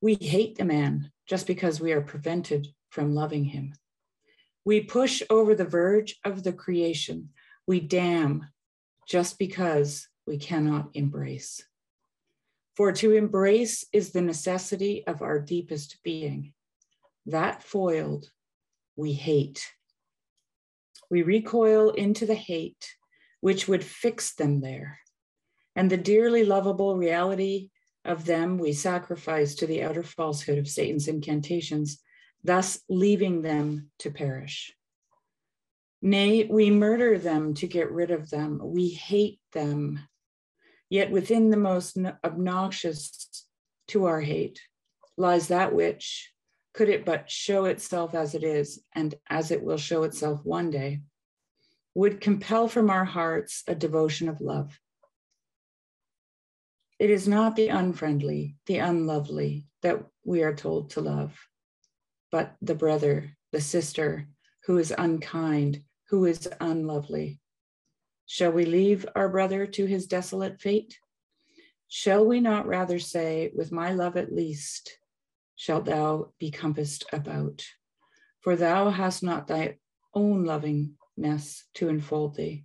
We 0.00 0.14
hate 0.14 0.58
the 0.58 0.64
man 0.64 1.10
just 1.26 1.48
because 1.48 1.80
we 1.80 1.90
are 1.90 2.00
prevented 2.00 2.68
from 2.88 3.16
loving 3.16 3.46
him. 3.46 3.74
We 4.64 4.82
push 4.82 5.20
over 5.28 5.56
the 5.56 5.64
verge 5.64 6.20
of 6.24 6.44
the 6.44 6.52
creation. 6.52 7.30
We 7.66 7.80
damn 7.80 8.46
just 9.08 9.40
because 9.40 10.06
we 10.24 10.38
cannot 10.38 10.90
embrace. 10.94 11.64
For 12.76 12.92
to 12.92 13.10
embrace 13.10 13.86
is 13.92 14.12
the 14.12 14.22
necessity 14.22 15.04
of 15.04 15.20
our 15.20 15.40
deepest 15.40 15.96
being. 16.04 16.52
That 17.26 17.62
foiled, 17.62 18.30
we 18.96 19.12
hate. 19.12 19.66
We 21.10 21.22
recoil 21.22 21.90
into 21.90 22.26
the 22.26 22.34
hate 22.34 22.94
which 23.40 23.66
would 23.66 23.82
fix 23.82 24.34
them 24.34 24.60
there. 24.60 25.00
And 25.74 25.90
the 25.90 25.96
dearly 25.96 26.44
lovable 26.44 26.96
reality 26.96 27.70
of 28.04 28.24
them 28.24 28.58
we 28.58 28.72
sacrifice 28.72 29.54
to 29.56 29.66
the 29.66 29.82
outer 29.82 30.02
falsehood 30.02 30.58
of 30.58 30.68
Satan's 30.68 31.08
incantations, 31.08 32.00
thus 32.44 32.80
leaving 32.88 33.42
them 33.42 33.90
to 34.00 34.10
perish. 34.10 34.74
Nay, 36.02 36.44
we 36.44 36.70
murder 36.70 37.18
them 37.18 37.54
to 37.54 37.66
get 37.66 37.90
rid 37.90 38.10
of 38.10 38.30
them. 38.30 38.58
We 38.62 38.88
hate 38.88 39.40
them. 39.52 40.00
Yet 40.88 41.10
within 41.10 41.50
the 41.50 41.56
most 41.56 41.98
obnoxious 42.24 43.46
to 43.88 44.06
our 44.06 44.20
hate 44.20 44.60
lies 45.16 45.48
that 45.48 45.74
which, 45.74 46.32
could 46.80 46.88
it 46.88 47.04
but 47.04 47.30
show 47.30 47.66
itself 47.66 48.14
as 48.14 48.34
it 48.34 48.42
is, 48.42 48.82
and 48.94 49.14
as 49.28 49.50
it 49.50 49.62
will 49.62 49.76
show 49.76 50.04
itself 50.04 50.40
one 50.46 50.70
day, 50.70 51.02
would 51.94 52.22
compel 52.22 52.68
from 52.68 52.88
our 52.88 53.04
hearts 53.04 53.62
a 53.68 53.74
devotion 53.74 54.30
of 54.30 54.40
love. 54.40 54.80
It 56.98 57.10
is 57.10 57.28
not 57.28 57.54
the 57.54 57.68
unfriendly, 57.68 58.56
the 58.64 58.78
unlovely 58.78 59.66
that 59.82 60.02
we 60.24 60.42
are 60.42 60.54
told 60.54 60.88
to 60.92 61.02
love, 61.02 61.38
but 62.32 62.54
the 62.62 62.74
brother, 62.74 63.36
the 63.52 63.60
sister 63.60 64.26
who 64.64 64.78
is 64.78 64.90
unkind, 64.96 65.82
who 66.08 66.24
is 66.24 66.48
unlovely. 66.62 67.42
Shall 68.24 68.52
we 68.52 68.64
leave 68.64 69.04
our 69.14 69.28
brother 69.28 69.66
to 69.66 69.84
his 69.84 70.06
desolate 70.06 70.62
fate? 70.62 70.98
Shall 71.88 72.24
we 72.24 72.40
not 72.40 72.66
rather 72.66 72.98
say, 72.98 73.52
with 73.54 73.70
my 73.70 73.92
love 73.92 74.16
at 74.16 74.32
least, 74.32 74.96
shalt 75.60 75.84
thou 75.84 76.32
be 76.38 76.50
compassed 76.50 77.04
about. 77.12 77.62
For 78.40 78.56
thou 78.56 78.88
hast 78.88 79.22
not 79.22 79.46
thy 79.46 79.76
own 80.14 80.46
lovingness 80.46 81.64
to 81.74 81.90
enfold 81.90 82.36
thee. 82.36 82.64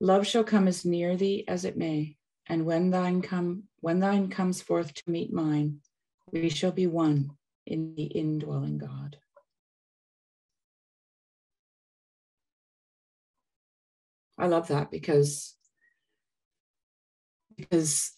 Love 0.00 0.26
shall 0.26 0.42
come 0.42 0.66
as 0.66 0.84
near 0.84 1.16
thee 1.16 1.44
as 1.46 1.64
it 1.64 1.76
may, 1.76 2.16
and 2.48 2.66
when 2.66 2.90
thine 2.90 3.22
come 3.22 3.68
when 3.78 4.00
thine 4.00 4.28
comes 4.28 4.60
forth 4.60 4.92
to 4.92 5.08
meet 5.08 5.32
mine, 5.32 5.78
we 6.32 6.48
shall 6.48 6.72
be 6.72 6.88
one 6.88 7.30
in 7.64 7.94
the 7.94 8.06
indwelling 8.06 8.78
God. 8.78 9.16
I 14.36 14.48
love 14.48 14.66
that 14.66 14.90
because 14.90 15.54
because 17.56 18.10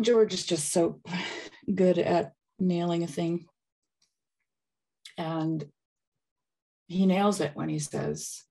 George 0.00 0.32
is 0.32 0.46
just 0.46 0.72
so 0.72 1.02
good 1.72 1.98
at 1.98 2.32
nailing 2.58 3.02
a 3.02 3.06
thing. 3.06 3.46
And 5.18 5.64
he 6.86 7.06
nails 7.06 7.40
it 7.40 7.52
when 7.54 7.68
he 7.68 7.78
says 7.78 8.42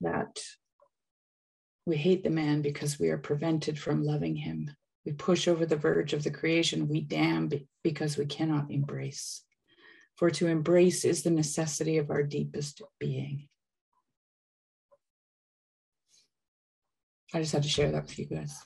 that 0.00 0.38
we 1.86 1.96
hate 1.96 2.22
the 2.22 2.30
man 2.30 2.62
because 2.62 2.98
we 2.98 3.08
are 3.08 3.18
prevented 3.18 3.78
from 3.78 4.04
loving 4.04 4.36
him. 4.36 4.70
We 5.04 5.12
push 5.12 5.48
over 5.48 5.64
the 5.66 5.76
verge 5.76 6.12
of 6.12 6.22
the 6.22 6.30
creation. 6.30 6.88
We 6.88 7.00
damn 7.00 7.50
because 7.82 8.16
we 8.16 8.26
cannot 8.26 8.70
embrace. 8.70 9.42
For 10.16 10.30
to 10.30 10.46
embrace 10.46 11.04
is 11.04 11.22
the 11.22 11.30
necessity 11.30 11.96
of 11.96 12.10
our 12.10 12.22
deepest 12.22 12.82
being. 12.98 13.48
I 17.32 17.40
just 17.40 17.52
had 17.52 17.62
to 17.62 17.68
share 17.68 17.90
that 17.92 18.02
with 18.02 18.18
you 18.18 18.26
guys. 18.26 18.62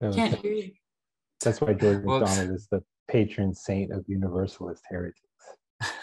Can't 0.00 0.34
hear 0.36 0.52
you. 0.52 0.72
That's 1.42 1.60
why 1.60 1.72
George 1.74 2.04
MacDonald 2.04 2.54
is 2.54 2.68
the 2.70 2.82
patron 3.08 3.54
saint 3.54 3.92
of 3.92 4.04
universalist 4.08 4.82
heretics. 4.88 5.20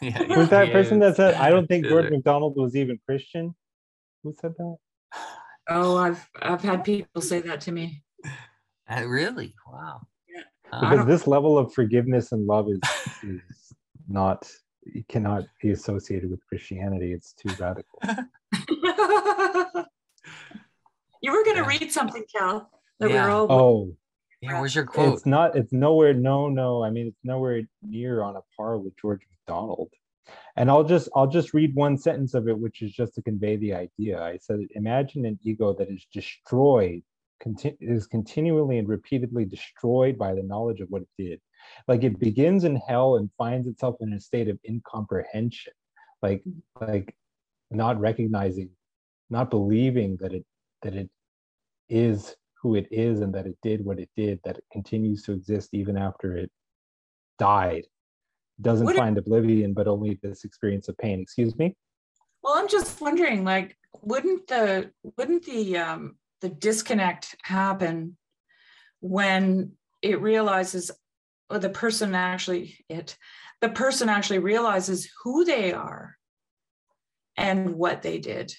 yeah, 0.00 0.22
Who's 0.24 0.48
that 0.50 0.72
person 0.72 0.98
that 1.00 1.16
said, 1.16 1.34
I 1.34 1.50
don't 1.50 1.66
think 1.68 1.86
George 1.86 2.10
MacDonald 2.10 2.56
was 2.56 2.76
even 2.76 2.98
Christian? 3.06 3.54
Who 4.22 4.34
said 4.40 4.52
that? 4.58 4.76
Oh, 5.70 5.96
I've 5.96 6.26
I've 6.40 6.62
had 6.62 6.84
people 6.84 7.20
say 7.20 7.40
that 7.42 7.60
to 7.62 7.72
me. 7.72 8.02
Uh, 8.88 9.04
really? 9.06 9.54
Wow. 9.70 10.00
Yeah. 10.28 10.80
Because 10.80 11.06
this 11.06 11.26
level 11.26 11.58
of 11.58 11.74
forgiveness 11.74 12.32
and 12.32 12.46
love 12.46 12.68
is 12.70 12.80
is 13.22 13.72
not 14.08 14.50
it 14.84 15.06
cannot 15.08 15.44
be 15.60 15.70
associated 15.70 16.30
with 16.30 16.40
Christianity. 16.46 17.12
It's 17.12 17.34
too 17.34 17.54
radical. 17.62 18.00
you 21.20 21.32
were 21.32 21.44
going 21.44 21.56
to 21.56 21.62
yeah. 21.62 21.68
read 21.68 21.92
something, 21.92 22.24
Cal 22.34 22.70
that 23.00 23.10
yeah. 23.10 23.24
we're 23.24 23.30
all 23.30 23.52
oh. 23.52 23.96
Yeah 24.40 24.60
where's 24.60 24.74
your 24.74 24.84
quote? 24.84 25.14
it's 25.14 25.26
not 25.26 25.56
it's 25.56 25.72
nowhere 25.72 26.14
no 26.14 26.48
no 26.48 26.82
i 26.82 26.90
mean 26.90 27.08
it's 27.08 27.24
nowhere 27.24 27.62
near 27.82 28.22
on 28.22 28.36
a 28.36 28.40
par 28.56 28.78
with 28.78 28.96
george 29.00 29.20
macdonald. 29.30 29.90
And 30.56 30.70
i'll 30.70 30.84
just 30.84 31.08
i'll 31.16 31.26
just 31.26 31.54
read 31.54 31.74
one 31.74 31.96
sentence 31.96 32.34
of 32.34 32.48
it 32.48 32.58
which 32.58 32.82
is 32.82 32.92
just 32.92 33.14
to 33.14 33.22
convey 33.22 33.56
the 33.56 33.74
idea. 33.74 34.22
I 34.22 34.38
said 34.38 34.60
imagine 34.72 35.24
an 35.24 35.38
ego 35.42 35.72
that 35.74 35.88
is 35.90 36.06
destroyed 36.12 37.02
conti- 37.42 37.76
is 37.80 38.06
continually 38.06 38.78
and 38.78 38.88
repeatedly 38.88 39.44
destroyed 39.44 40.18
by 40.18 40.34
the 40.34 40.42
knowledge 40.42 40.80
of 40.80 40.88
what 40.88 41.02
it 41.02 41.08
did. 41.18 41.40
Like 41.86 42.04
it 42.04 42.18
begins 42.18 42.64
in 42.64 42.76
hell 42.76 43.16
and 43.16 43.30
finds 43.38 43.66
itself 43.68 43.96
in 44.00 44.12
a 44.12 44.20
state 44.20 44.48
of 44.48 44.58
incomprehension. 44.68 45.72
Like 46.22 46.42
like 46.80 47.14
not 47.70 48.00
recognizing 48.00 48.70
not 49.30 49.50
believing 49.50 50.16
that 50.20 50.32
it 50.32 50.44
that 50.82 50.94
it 50.94 51.10
is 51.88 52.34
who 52.68 52.74
it 52.74 52.86
is 52.90 53.20
and 53.20 53.34
that 53.34 53.46
it 53.46 53.56
did 53.62 53.84
what 53.84 53.98
it 53.98 54.10
did, 54.14 54.38
that 54.44 54.58
it 54.58 54.64
continues 54.70 55.22
to 55.22 55.32
exist 55.32 55.70
even 55.72 55.96
after 55.96 56.36
it 56.36 56.50
died. 57.38 57.84
Doesn't 58.60 58.84
what 58.84 58.96
find 58.96 59.16
oblivion, 59.16 59.72
but 59.72 59.88
only 59.88 60.18
this 60.22 60.44
experience 60.44 60.88
of 60.88 60.98
pain. 60.98 61.20
Excuse 61.20 61.56
me? 61.56 61.74
Well, 62.42 62.54
I'm 62.56 62.68
just 62.68 63.00
wondering, 63.00 63.42
like, 63.44 63.76
wouldn't 64.02 64.46
the 64.48 64.90
wouldn't 65.16 65.46
the 65.46 65.78
um 65.78 66.16
the 66.42 66.50
disconnect 66.50 67.34
happen 67.42 68.16
when 69.00 69.72
it 70.02 70.20
realizes 70.20 70.90
or 71.48 71.58
the 71.58 71.70
person 71.70 72.14
actually 72.14 72.76
it 72.88 73.16
the 73.62 73.70
person 73.70 74.08
actually 74.08 74.38
realizes 74.38 75.10
who 75.24 75.44
they 75.44 75.72
are 75.72 76.16
and 77.36 77.74
what 77.74 78.02
they 78.02 78.18
did 78.18 78.52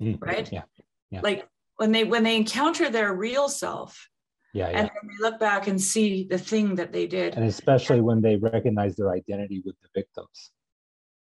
mm, 0.00 0.18
right 0.20 0.52
yeah, 0.52 0.62
yeah 1.10 1.20
like 1.22 1.48
when 1.76 1.92
they 1.92 2.04
when 2.04 2.22
they 2.22 2.36
encounter 2.36 2.90
their 2.90 3.12
real 3.14 3.48
self 3.48 4.08
Yeah, 4.52 4.70
yeah. 4.70 4.78
And 4.78 4.90
they 5.02 5.16
look 5.20 5.38
back 5.38 5.68
and 5.68 5.80
see 5.80 6.24
the 6.24 6.38
thing 6.38 6.74
that 6.76 6.92
they 6.92 7.06
did. 7.06 7.34
And 7.34 7.44
especially 7.44 8.00
when 8.00 8.20
they 8.22 8.36
recognize 8.36 8.96
their 8.96 9.10
identity 9.10 9.62
with 9.64 9.76
the 9.82 9.88
victims. 9.94 10.50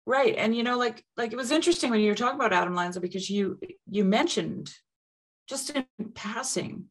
Right. 0.07 0.35
And 0.37 0.55
you 0.55 0.63
know, 0.63 0.79
like 0.79 1.05
like 1.17 1.33
it 1.33 1.37
was 1.37 1.51
interesting 1.51 1.91
when 1.91 2.01
you 2.01 2.11
were 2.11 2.15
talking 2.15 2.39
about 2.39 2.53
Adam 2.53 2.75
Lanza 2.75 3.01
because 3.01 3.29
you 3.29 3.59
you 3.91 4.05
mentioned 4.05 4.73
just 5.49 5.71
in 5.71 5.87
passing 6.15 6.87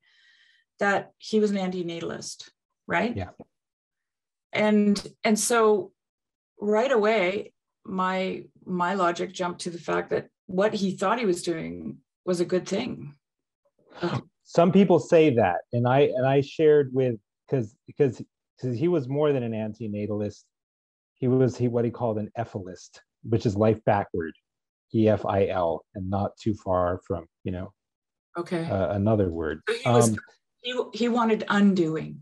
that 0.80 1.12
he 1.18 1.40
was 1.40 1.52
an 1.52 1.58
antinatalist, 1.58 2.50
right? 2.88 3.16
Yeah. 3.16 3.30
And 4.52 4.96
and 5.24 5.40
so 5.40 5.92
right 6.60 6.92
away 6.92 7.54
my 7.86 8.46
my 8.66 8.94
logic 8.94 9.34
jumped 9.34 9.62
to 9.62 9.70
the 9.70 9.78
fact 9.78 10.10
that 10.10 10.28
what 10.48 10.74
he 10.74 10.92
thought 10.92 11.20
he 11.20 11.26
was 11.26 11.44
doing 11.44 11.98
was 12.26 12.40
a 12.40 12.46
good 12.46 12.68
thing. 12.68 13.16
Some 14.44 14.72
people 14.72 15.00
say 15.00 15.34
that, 15.36 15.62
and 15.72 15.88
I 15.88 16.02
and 16.16 16.26
I 16.28 16.42
shared 16.42 16.92
with 16.94 17.16
because 17.48 17.76
because 17.88 18.22
because 18.58 18.78
he 18.78 18.88
was 18.88 19.08
more 19.08 19.32
than 19.32 19.44
an 19.44 19.54
antinatalist. 19.54 20.44
He 21.16 21.28
was 21.28 21.58
he 21.58 21.68
what 21.68 21.86
he 21.86 21.92
called 21.92 22.18
an 22.18 22.30
efilist, 22.38 23.00
which 23.24 23.46
is 23.46 23.56
life 23.56 23.80
backward, 23.86 24.34
E 24.94 25.08
F 25.08 25.26
I 25.26 25.48
L, 25.48 25.86
and 25.96 26.10
not 26.10 26.36
too 26.38 26.54
far 26.54 27.00
from 27.08 27.26
you 27.44 27.52
know 27.52 27.74
Okay. 28.38 28.66
uh, 28.66 28.90
another 28.92 29.30
word. 29.30 29.62
so 29.68 29.76
he 29.76 29.90
was 29.90 30.10
Um, 30.10 30.20
he, 30.62 30.84
he 30.94 31.10
wanted 31.10 31.46
undoing. 31.50 32.22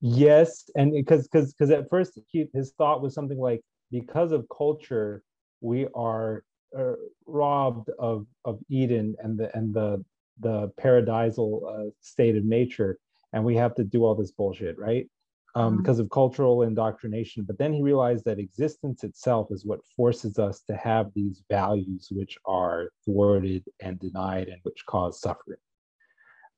Yes, 0.00 0.68
and 0.74 0.92
because 0.92 1.28
because 1.28 1.52
because 1.52 1.70
at 1.70 1.88
first 1.88 2.18
he, 2.28 2.46
his 2.52 2.72
thought 2.72 3.02
was 3.02 3.14
something 3.14 3.38
like 3.38 3.60
because 3.90 4.32
of 4.32 4.46
culture 4.56 5.22
we 5.60 5.86
are 5.94 6.42
uh, 6.76 6.94
robbed 7.26 7.90
of 7.98 8.26
of 8.44 8.58
Eden 8.68 9.14
and 9.20 9.38
the 9.38 9.56
and 9.56 9.72
the 9.72 10.04
the 10.40 10.72
paradisal 10.80 11.62
uh, 11.68 11.90
state 12.00 12.36
of 12.36 12.44
nature, 12.44 12.98
and 13.32 13.44
we 13.44 13.56
have 13.56 13.74
to 13.76 13.84
do 13.84 14.04
all 14.04 14.14
this 14.14 14.32
bullshit, 14.32 14.78
right? 14.78 15.08
Um, 15.54 15.74
Mhm. 15.74 15.76
Because 15.78 15.98
of 15.98 16.08
cultural 16.08 16.62
indoctrination. 16.62 17.44
But 17.44 17.58
then 17.58 17.72
he 17.74 17.82
realized 17.82 18.24
that 18.24 18.38
existence 18.38 19.04
itself 19.04 19.48
is 19.50 19.66
what 19.66 19.84
forces 19.96 20.38
us 20.38 20.62
to 20.62 20.76
have 20.76 21.12
these 21.14 21.42
values 21.50 22.08
which 22.10 22.38
are 22.46 22.90
thwarted 23.04 23.64
and 23.80 23.98
denied 23.98 24.48
and 24.48 24.60
which 24.62 24.84
cause 24.86 25.20
suffering. 25.20 25.58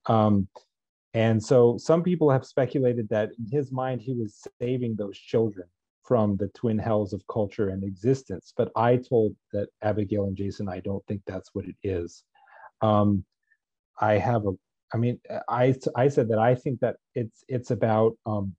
Um, 0.07 0.49
and 1.13 1.43
so 1.43 1.77
some 1.79 2.03
people 2.03 2.31
have 2.31 2.45
speculated 2.45 3.09
that 3.09 3.31
in 3.39 3.47
his 3.51 3.73
mind, 3.73 4.01
he 4.01 4.15
was 4.15 4.47
saving 4.61 4.97
those 4.97 5.19
children 5.19 5.69
from 6.03 6.37
the 6.37 6.49
twin 6.49 6.79
hells 6.79 7.13
of 7.13 7.27
culture 7.29 7.71
and 7.71 7.83
existence. 7.83 8.53
But 8.57 8.71
I 8.77 8.97
told 8.99 9.35
that 9.53 9.69
Abigail 9.83 10.25
and 10.25 10.37
Jason, 10.37 10.69
I 10.69 10.81
don't 10.81 11.05
think 11.07 11.23
that's 11.27 11.55
what 11.55 11.65
it 11.65 11.77
is. 11.83 12.25
Um, 12.81 13.25
I 14.01 14.15
have 14.19 14.47
a, 14.47 14.53
I 14.93 14.97
mean, 14.97 15.21
I, 15.49 15.75
I 15.97 16.09
said 16.09 16.29
that 16.29 16.39
I 16.39 16.55
think 16.55 16.81
that 16.81 16.97
it's, 17.15 17.45
it's 17.49 17.71
about 17.71 18.16
um, 18.27 18.55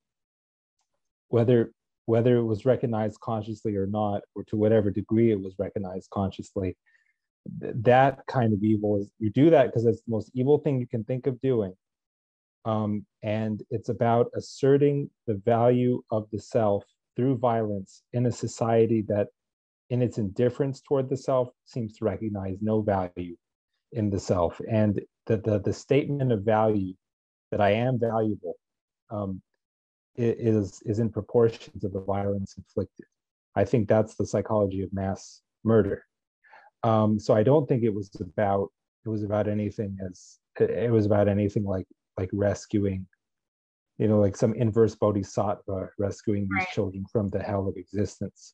whether, 1.30 1.72
whether 2.06 2.38
it 2.38 2.44
was 2.44 2.66
recognized 2.66 3.20
consciously 3.20 3.76
or 3.76 3.88
not, 3.88 4.22
or 4.36 4.44
to 4.46 4.58
whatever 4.58 4.92
degree 4.92 5.32
it 5.32 5.40
was 5.40 5.56
recognized 5.58 6.10
consciously, 6.12 6.78
th- 7.62 7.74
that 7.82 8.26
kind 8.28 8.54
of 8.54 8.64
evil 8.64 8.98
is, 9.00 9.10
you 9.20 9.30
do 9.30 9.50
that 9.50 9.68
because 9.68 9.86
it's 9.86 10.02
the 10.02 10.12
most 10.12 10.32
evil 10.34 10.58
thing 10.60 10.80
you 10.80 10.88
can 10.88 11.04
think 11.04 11.28
of 11.28 11.40
doing. 11.42 11.74
Um, 12.66 13.06
and 13.24 13.62
it's 13.70 13.90
about 13.90 14.32
asserting 14.36 15.10
the 15.28 15.36
value 15.46 16.02
of 16.12 16.28
the 16.32 16.40
self 16.40 16.84
through 17.16 17.38
violence 17.38 18.02
in 18.14 18.26
a 18.26 18.32
society 18.32 19.04
that 19.08 19.28
in 19.90 20.02
its 20.02 20.18
indifference 20.18 20.82
toward 20.82 21.10
the 21.10 21.18
self 21.18 21.50
seems 21.66 21.98
to 21.98 22.06
recognize 22.06 22.58
no 22.62 22.82
value 22.82 23.36
in 23.96 24.10
the 24.10 24.20
self. 24.20 24.62
And 24.70 25.02
the 25.26 25.38
the, 25.38 25.60
the 25.60 25.74
statement 25.74 26.32
of 26.32 26.44
value 26.44 26.94
that 27.52 27.62
i 27.62 27.72
am 27.72 28.00
valuable 28.00 28.56
um, 29.10 29.42
is 30.16 30.82
is 30.86 31.00
in 31.00 31.10
proportion 31.10 31.80
to 31.80 31.90
the 31.90 32.02
violence 32.02 32.56
inflicted. 32.58 33.06
I 33.56 33.64
think 33.66 33.88
that's 33.88 34.16
the 34.16 34.26
psychology 34.26 34.82
of 34.84 34.94
mass 34.94 35.42
murder. 35.64 36.04
Um, 36.84 37.20
so 37.20 37.34
i 37.34 37.44
don't 37.44 37.68
think 37.68 37.84
it 37.84 37.94
was 37.94 38.10
about 38.20 38.70
it 39.06 39.10
was 39.10 39.24
about 39.24 39.48
anything 39.48 39.98
as 40.08 40.40
it 40.60 40.92
was 40.92 41.06
about 41.06 41.28
anything 41.28 41.64
like 41.64 41.88
like 42.18 42.30
rescuing 42.32 43.06
you 43.98 44.08
know 44.08 44.20
like 44.20 44.36
some 44.36 44.54
inverse 44.54 44.96
bodhisattva 44.96 45.90
rescuing 45.98 46.44
these 46.44 46.60
Right. 46.60 46.68
children 46.74 47.06
from 47.12 47.30
the 47.30 47.42
hell 47.42 47.68
of 47.68 47.76
existence. 47.78 48.54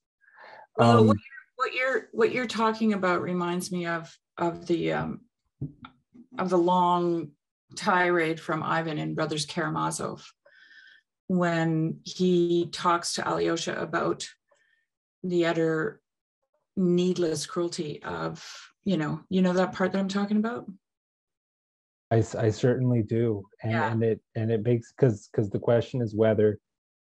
Well, 0.77 0.99
um, 0.99 1.07
what, 1.07 1.17
what 1.55 1.73
you're 1.73 2.09
what 2.11 2.31
you're 2.31 2.47
talking 2.47 2.93
about 2.93 3.21
reminds 3.21 3.71
me 3.71 3.85
of 3.85 4.15
of 4.37 4.65
the 4.65 4.93
um, 4.93 5.21
of 6.37 6.49
the 6.49 6.57
long 6.57 7.31
tirade 7.75 8.39
from 8.39 8.63
Ivan 8.63 8.97
in 8.97 9.15
Brothers 9.15 9.45
Karamazov 9.45 10.25
when 11.27 11.99
he 12.03 12.69
talks 12.71 13.13
to 13.13 13.27
Alyosha 13.27 13.75
about 13.75 14.27
the 15.23 15.45
utter 15.45 16.01
needless 16.75 17.45
cruelty 17.45 18.01
of 18.03 18.43
you 18.83 18.97
know 18.97 19.21
you 19.29 19.41
know 19.41 19.53
that 19.53 19.73
part 19.73 19.91
that 19.91 19.99
I'm 19.99 20.07
talking 20.07 20.37
about. 20.37 20.65
I, 22.11 22.17
I 22.37 22.49
certainly 22.49 23.03
do 23.03 23.43
and, 23.63 23.71
Yeah. 23.71 23.91
and 23.91 24.03
it 24.03 24.21
and 24.35 24.51
it 24.51 24.63
makes 24.63 24.91
because 24.91 25.29
because 25.31 25.49
the 25.49 25.59
question 25.59 26.01
is 26.01 26.13
whether 26.15 26.59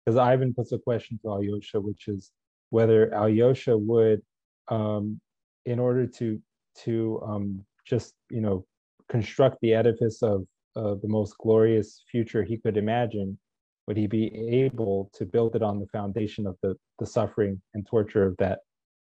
because 0.05 0.17
ivan 0.19 0.53
puts 0.53 0.73
a 0.73 0.79
question 0.79 1.19
to 1.23 1.29
alyosha 1.29 1.81
which 1.81 2.09
is 2.09 2.33
whether 2.71 3.15
alyosha 3.15 3.77
would 3.77 4.21
um 4.69 5.21
in 5.65 5.79
order 5.79 6.07
to 6.07 6.41
to 6.79 7.21
um 7.25 7.65
just 7.87 8.15
you 8.31 8.41
know 8.41 8.65
construct 9.09 9.59
the 9.63 9.73
edifice 9.73 10.23
of 10.23 10.45
uh, 10.77 10.95
the 11.03 11.09
most 11.09 11.37
glorious 11.39 12.03
future 12.11 12.43
he 12.43 12.59
could 12.59 12.77
imagine 12.77 13.39
would 13.87 13.97
he 13.97 14.07
be 14.07 14.27
able 14.51 15.11
to 15.15 15.25
build 15.25 15.55
it 15.55 15.63
on 15.63 15.79
the 15.79 15.87
foundation 15.87 16.47
of 16.47 16.57
the 16.63 16.75
the 16.99 17.07
suffering 17.07 17.61
and 17.75 17.87
torture 17.87 18.25
of 18.25 18.37
that 18.39 18.59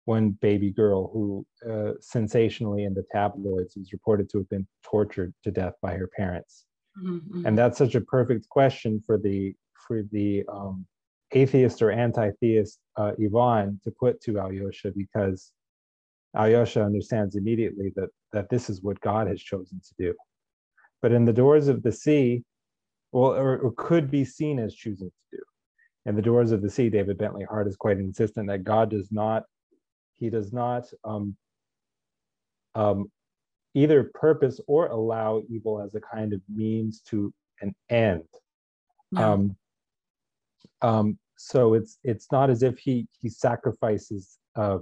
one 0.05 0.31
baby 0.41 0.71
girl 0.71 1.09
who 1.13 1.45
uh, 1.69 1.93
sensationally 1.99 2.85
in 2.85 2.93
the 2.93 3.05
tabloids 3.11 3.75
was 3.75 3.93
reported 3.93 4.29
to 4.29 4.39
have 4.39 4.49
been 4.49 4.67
tortured 4.83 5.33
to 5.43 5.51
death 5.51 5.73
by 5.81 5.93
her 5.93 6.09
parents? 6.17 6.65
Mhm, 6.97 7.45
and 7.45 7.57
that's 7.57 7.77
such 7.77 7.95
a 7.95 8.01
perfect 8.01 8.49
question 8.49 9.01
for 9.05 9.17
the 9.17 9.53
for 9.87 10.03
the 10.11 10.43
um, 10.51 10.85
atheist 11.31 11.81
or 11.81 11.91
anti-theist 11.91 12.79
uh, 12.97 13.13
Ivan 13.23 13.79
to 13.83 13.91
put 13.91 14.21
to 14.21 14.39
Alyosha 14.39 14.91
because 14.95 15.51
Alyosha 16.35 16.83
understands 16.83 17.35
immediately 17.35 17.91
that 17.95 18.09
that 18.31 18.49
this 18.49 18.69
is 18.69 18.81
what 18.81 18.99
God 19.01 19.27
has 19.27 19.41
chosen 19.41 19.79
to 19.79 19.93
do. 19.97 20.13
But 21.01 21.11
in 21.11 21.25
the 21.25 21.33
doors 21.33 21.67
of 21.67 21.83
the 21.83 21.91
sea, 21.91 22.43
well, 23.11 23.33
or, 23.33 23.57
or 23.57 23.73
could 23.75 24.09
be 24.09 24.23
seen 24.23 24.59
as 24.59 24.73
choosing 24.73 25.09
to 25.09 25.37
do. 25.37 25.43
In 26.05 26.15
the 26.15 26.21
doors 26.21 26.51
of 26.51 26.61
the 26.61 26.69
sea, 26.69 26.89
David 26.89 27.17
Bentley 27.17 27.45
Hart 27.49 27.67
is 27.67 27.75
quite 27.75 27.97
insistent 27.97 28.47
that 28.47 28.63
God 28.63 28.89
does 28.89 29.11
not, 29.11 29.43
he 30.17 30.29
does 30.29 30.53
not 30.53 30.85
um, 31.03 31.35
um, 32.75 33.11
either 33.73 34.11
purpose 34.13 34.59
or 34.67 34.87
allow 34.87 35.41
evil 35.49 35.81
as 35.81 35.95
a 35.95 36.01
kind 36.01 36.33
of 36.33 36.41
means 36.47 37.01
to 37.09 37.33
an 37.61 37.75
end. 37.89 38.23
Um, 39.15 39.55
um, 40.81 41.17
so 41.37 41.73
it's 41.73 41.97
it's 42.03 42.31
not 42.31 42.49
as 42.49 42.63
if 42.63 42.77
he 42.77 43.07
he 43.19 43.27
sacrifices 43.29 44.37
uh, 44.55 44.77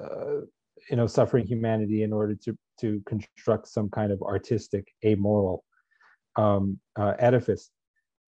uh, 0.00 0.40
you 0.90 0.96
know 0.96 1.06
suffering 1.06 1.46
humanity 1.46 2.02
in 2.02 2.12
order 2.12 2.34
to 2.34 2.56
to 2.80 3.02
construct 3.06 3.68
some 3.68 3.88
kind 3.90 4.12
of 4.12 4.22
artistic 4.22 4.88
amoral 5.04 5.64
um, 6.36 6.78
uh, 6.98 7.14
edifice. 7.18 7.70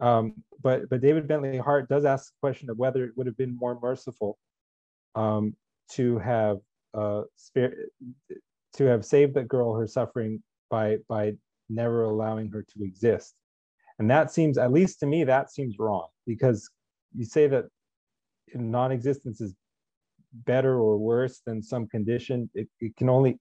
Um, 0.01 0.43
but 0.63 0.89
but 0.91 1.01
David 1.01 1.29
Bentley 1.29 1.59
Hart 1.59 1.89
does 1.89 2.05
ask 2.05 2.27
the 2.27 2.47
question 2.47 2.71
of 2.71 2.79
whether 2.79 3.05
it 3.05 3.13
would 3.17 3.27
have 3.27 3.37
been 3.37 3.57
more 3.57 3.79
merciful 3.81 4.39
um, 5.15 5.55
to 5.93 6.19
have 6.19 6.59
uh, 6.95 7.23
to 7.55 8.85
have 8.85 9.05
saved 9.05 9.35
the 9.35 9.45
girl 9.45 9.75
her 9.75 9.87
suffering 9.87 10.43
by 10.71 10.99
by 11.09 11.33
never 11.69 12.05
allowing 12.05 12.51
her 12.51 12.63
to 12.63 12.85
exist 12.85 13.35
and 13.99 14.11
that 14.11 14.31
seems 14.31 14.59
at 14.59 14.73
least 14.73 15.01
to 15.01 15.07
me 15.07 15.25
that 15.25 15.53
seems 15.53 15.79
wrong 15.79 16.09
because 16.27 16.69
you 17.15 17.25
say 17.25 17.47
that 17.47 17.65
non-existence 18.55 19.41
is 19.41 19.55
better 20.45 20.79
or 20.79 20.99
worse 20.99 21.41
than 21.47 21.63
some 21.63 21.87
condition 21.87 22.51
it, 22.55 22.69
it 22.81 22.97
can 22.97 23.09
only 23.09 23.39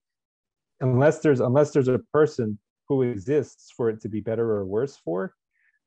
unless 0.80 1.18
there's 1.20 1.40
unless 1.40 1.70
there's 1.72 1.88
a 1.88 1.98
person 2.12 2.58
who 2.88 3.02
exists 3.02 3.72
for 3.76 3.88
it 3.90 4.00
to 4.00 4.08
be 4.08 4.20
better 4.20 4.52
or 4.52 4.64
worse 4.64 4.96
for 4.96 5.34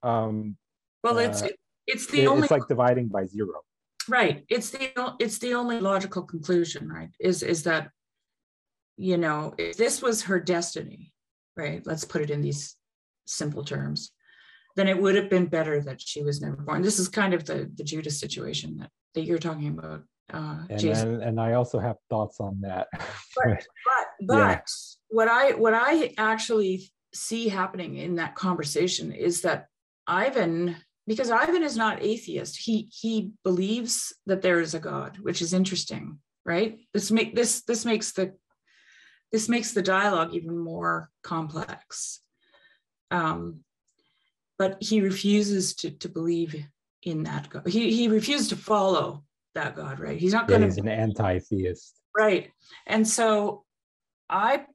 um 0.04 0.56
well, 1.04 1.20
it's 1.20 1.42
uh, 1.42 1.50
it's 1.86 2.08
the 2.08 2.24
it- 2.24 2.28
only 2.28 2.44
it's 2.44 2.52
like 2.52 2.68
dividing 2.68 3.08
by 3.08 3.26
zero. 3.26 3.62
Right. 4.10 4.46
It's 4.50 4.70
the 4.72 5.16
it's 5.20 5.38
the 5.38 5.54
only 5.54 5.80
logical 5.80 6.24
conclusion 6.24 6.90
right 6.90 7.10
is 7.20 7.44
is 7.44 7.64
that 7.64 7.92
you 8.98 9.18
know 9.18 9.54
if 9.58 9.78
this 9.78 10.02
was 10.02 10.24
her 10.24 10.40
destiny 10.40 11.14
right 11.56 11.86
let's 11.86 12.04
put 12.04 12.22
it 12.22 12.30
in 12.30 12.42
these 12.42 12.76
simple 13.26 13.64
terms 13.64 14.12
then 14.76 14.88
it 14.88 15.00
would 15.02 15.16
have 15.16 15.30
been 15.30 15.48
better 15.48 15.82
that 15.82 16.00
she 16.00 16.22
was 16.24 16.40
never 16.40 16.56
born. 16.56 16.82
This 16.84 17.00
is 17.00 17.08
kind 17.10 17.34
of 17.34 17.46
the 17.46 17.70
the 17.76 17.84
judas 17.84 18.20
situation 18.20 18.78
that 18.78 18.92
that 19.14 19.24
you're 19.24 19.40
talking 19.40 19.70
about 19.70 20.04
uh 20.34 20.58
and 20.70 20.80
Jason. 20.80 21.22
and, 21.22 21.40
i 21.40 21.54
also 21.54 21.80
have 21.80 21.96
thoughts 22.10 22.40
on 22.40 22.60
that 22.62 22.88
but 23.36 23.66
but 24.22 24.38
Yeah. 24.38 24.60
what 25.10 25.28
i 25.28 25.52
what 25.54 25.74
i 25.74 26.14
actually 26.18 26.92
see 27.14 27.48
happening 27.48 27.98
in 27.98 28.16
that 28.16 28.36
conversation 28.36 29.12
is 29.12 29.42
that 29.42 29.68
Ivan, 30.08 30.78
because 31.06 31.30
Ivan 31.30 31.64
is 31.64 31.76
not 31.76 32.04
atheist, 32.04 32.58
he 32.58 32.90
he 32.92 33.32
believes 33.44 34.14
that 34.26 34.42
there 34.42 34.60
is 34.62 34.74
a 34.74 34.80
God, 34.80 35.18
which 35.22 35.42
is 35.42 35.54
interesting, 35.54 36.20
right? 36.46 36.80
This 36.94 37.12
make 37.12 37.36
this 37.36 37.64
this 37.64 37.86
makes 37.86 38.14
the 38.14 38.34
this 39.32 39.50
makes 39.50 39.74
the 39.74 39.82
dialogue 39.82 40.34
even 40.34 40.58
more 40.58 41.10
complex. 41.24 42.22
Um, 43.12 43.62
but 44.58 44.82
he 44.82 45.02
refuses 45.02 45.76
to, 45.76 45.92
to 45.92 46.10
believe 46.10 46.56
in 47.04 47.24
that 47.24 47.50
God. 47.50 47.68
He, 47.68 47.94
he 47.94 48.08
refuses 48.08 48.48
to 48.50 48.56
follow 48.56 49.24
that 49.58 49.76
God, 49.76 50.00
right? 50.00 50.18
He's 50.18 50.34
not 50.34 50.48
going 50.48 50.62
to. 50.62 50.68
He's 50.68 50.78
an 50.78 50.88
anti-theist. 50.88 52.00
Right. 52.18 52.52
And 52.86 53.08
so 53.08 53.66
I 54.30 54.66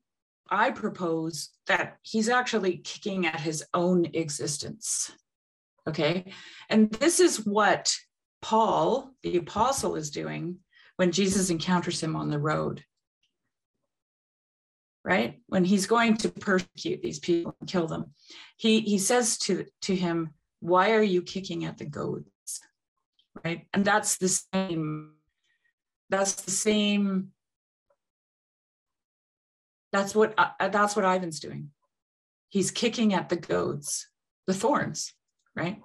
I 0.48 0.70
propose 0.70 1.50
that 1.66 1.98
he's 2.02 2.28
actually 2.28 2.78
kicking 2.78 3.26
at 3.26 3.40
his 3.40 3.64
own 3.72 4.06
existence. 4.12 5.10
Okay. 5.88 6.32
And 6.68 6.90
this 6.92 7.18
is 7.18 7.46
what 7.46 7.94
Paul, 8.42 9.10
the 9.22 9.38
apostle, 9.38 9.96
is 9.96 10.10
doing 10.10 10.58
when 10.96 11.10
Jesus 11.10 11.50
encounters 11.50 12.02
him 12.02 12.14
on 12.16 12.28
the 12.28 12.38
road 12.38 12.84
right? 15.04 15.40
When 15.48 15.64
he's 15.64 15.86
going 15.86 16.16
to 16.18 16.28
persecute 16.28 17.02
these 17.02 17.18
people 17.18 17.56
and 17.60 17.68
kill 17.68 17.86
them, 17.86 18.12
he 18.56 18.80
he 18.80 18.98
says 18.98 19.38
to 19.38 19.66
to 19.82 19.96
him, 19.96 20.30
"Why 20.60 20.92
are 20.92 21.02
you 21.02 21.22
kicking 21.22 21.64
at 21.64 21.78
the 21.78 21.84
goads?" 21.84 22.31
Right, 23.44 23.66
and 23.72 23.84
that's 23.84 24.18
the 24.18 24.28
same. 24.28 25.12
That's 26.10 26.34
the 26.34 26.50
same. 26.50 27.32
That's 29.92 30.14
what 30.14 30.34
uh, 30.36 30.68
that's 30.68 30.94
what 30.96 31.04
Ivan's 31.04 31.40
doing. 31.40 31.70
He's 32.48 32.70
kicking 32.70 33.14
at 33.14 33.30
the 33.30 33.36
goads, 33.36 34.08
the 34.46 34.54
thorns, 34.54 35.14
right? 35.56 35.80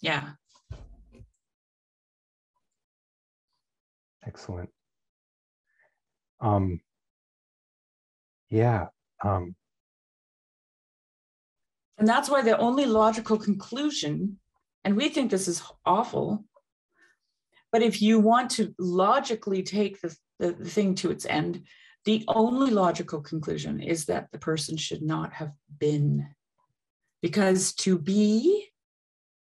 Yeah. 0.00 0.30
Excellent. 4.26 4.70
Um, 6.40 6.80
yeah 8.50 8.86
um 9.24 9.54
and 11.98 12.06
that's 12.06 12.30
why 12.30 12.42
the 12.42 12.56
only 12.58 12.86
logical 12.86 13.36
conclusion 13.36 14.38
and 14.88 14.96
we 14.96 15.10
think 15.10 15.30
this 15.30 15.48
is 15.48 15.62
awful. 15.84 16.46
But 17.70 17.82
if 17.82 18.00
you 18.00 18.20
want 18.20 18.52
to 18.52 18.74
logically 18.78 19.62
take 19.62 20.00
the, 20.00 20.16
the, 20.38 20.52
the 20.52 20.64
thing 20.64 20.94
to 20.94 21.10
its 21.10 21.26
end 21.26 21.66
the 22.06 22.24
only 22.26 22.70
logical 22.70 23.20
conclusion 23.20 23.82
is 23.82 24.06
that 24.06 24.28
the 24.32 24.38
person 24.38 24.78
should 24.78 25.02
not 25.02 25.34
have 25.34 25.52
been. 25.78 26.26
Because 27.20 27.74
to 27.74 27.98
be 27.98 28.70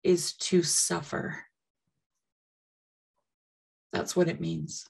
is 0.05 0.35
to 0.35 0.63
suffer. 0.63 1.43
That's 3.93 4.15
what 4.15 4.29
it 4.29 4.41
means. 4.41 4.87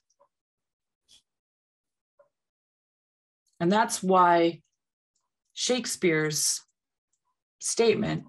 And 3.59 3.71
that's 3.71 4.03
why 4.03 4.61
Shakespeare's 5.53 6.61
statement 7.59 8.25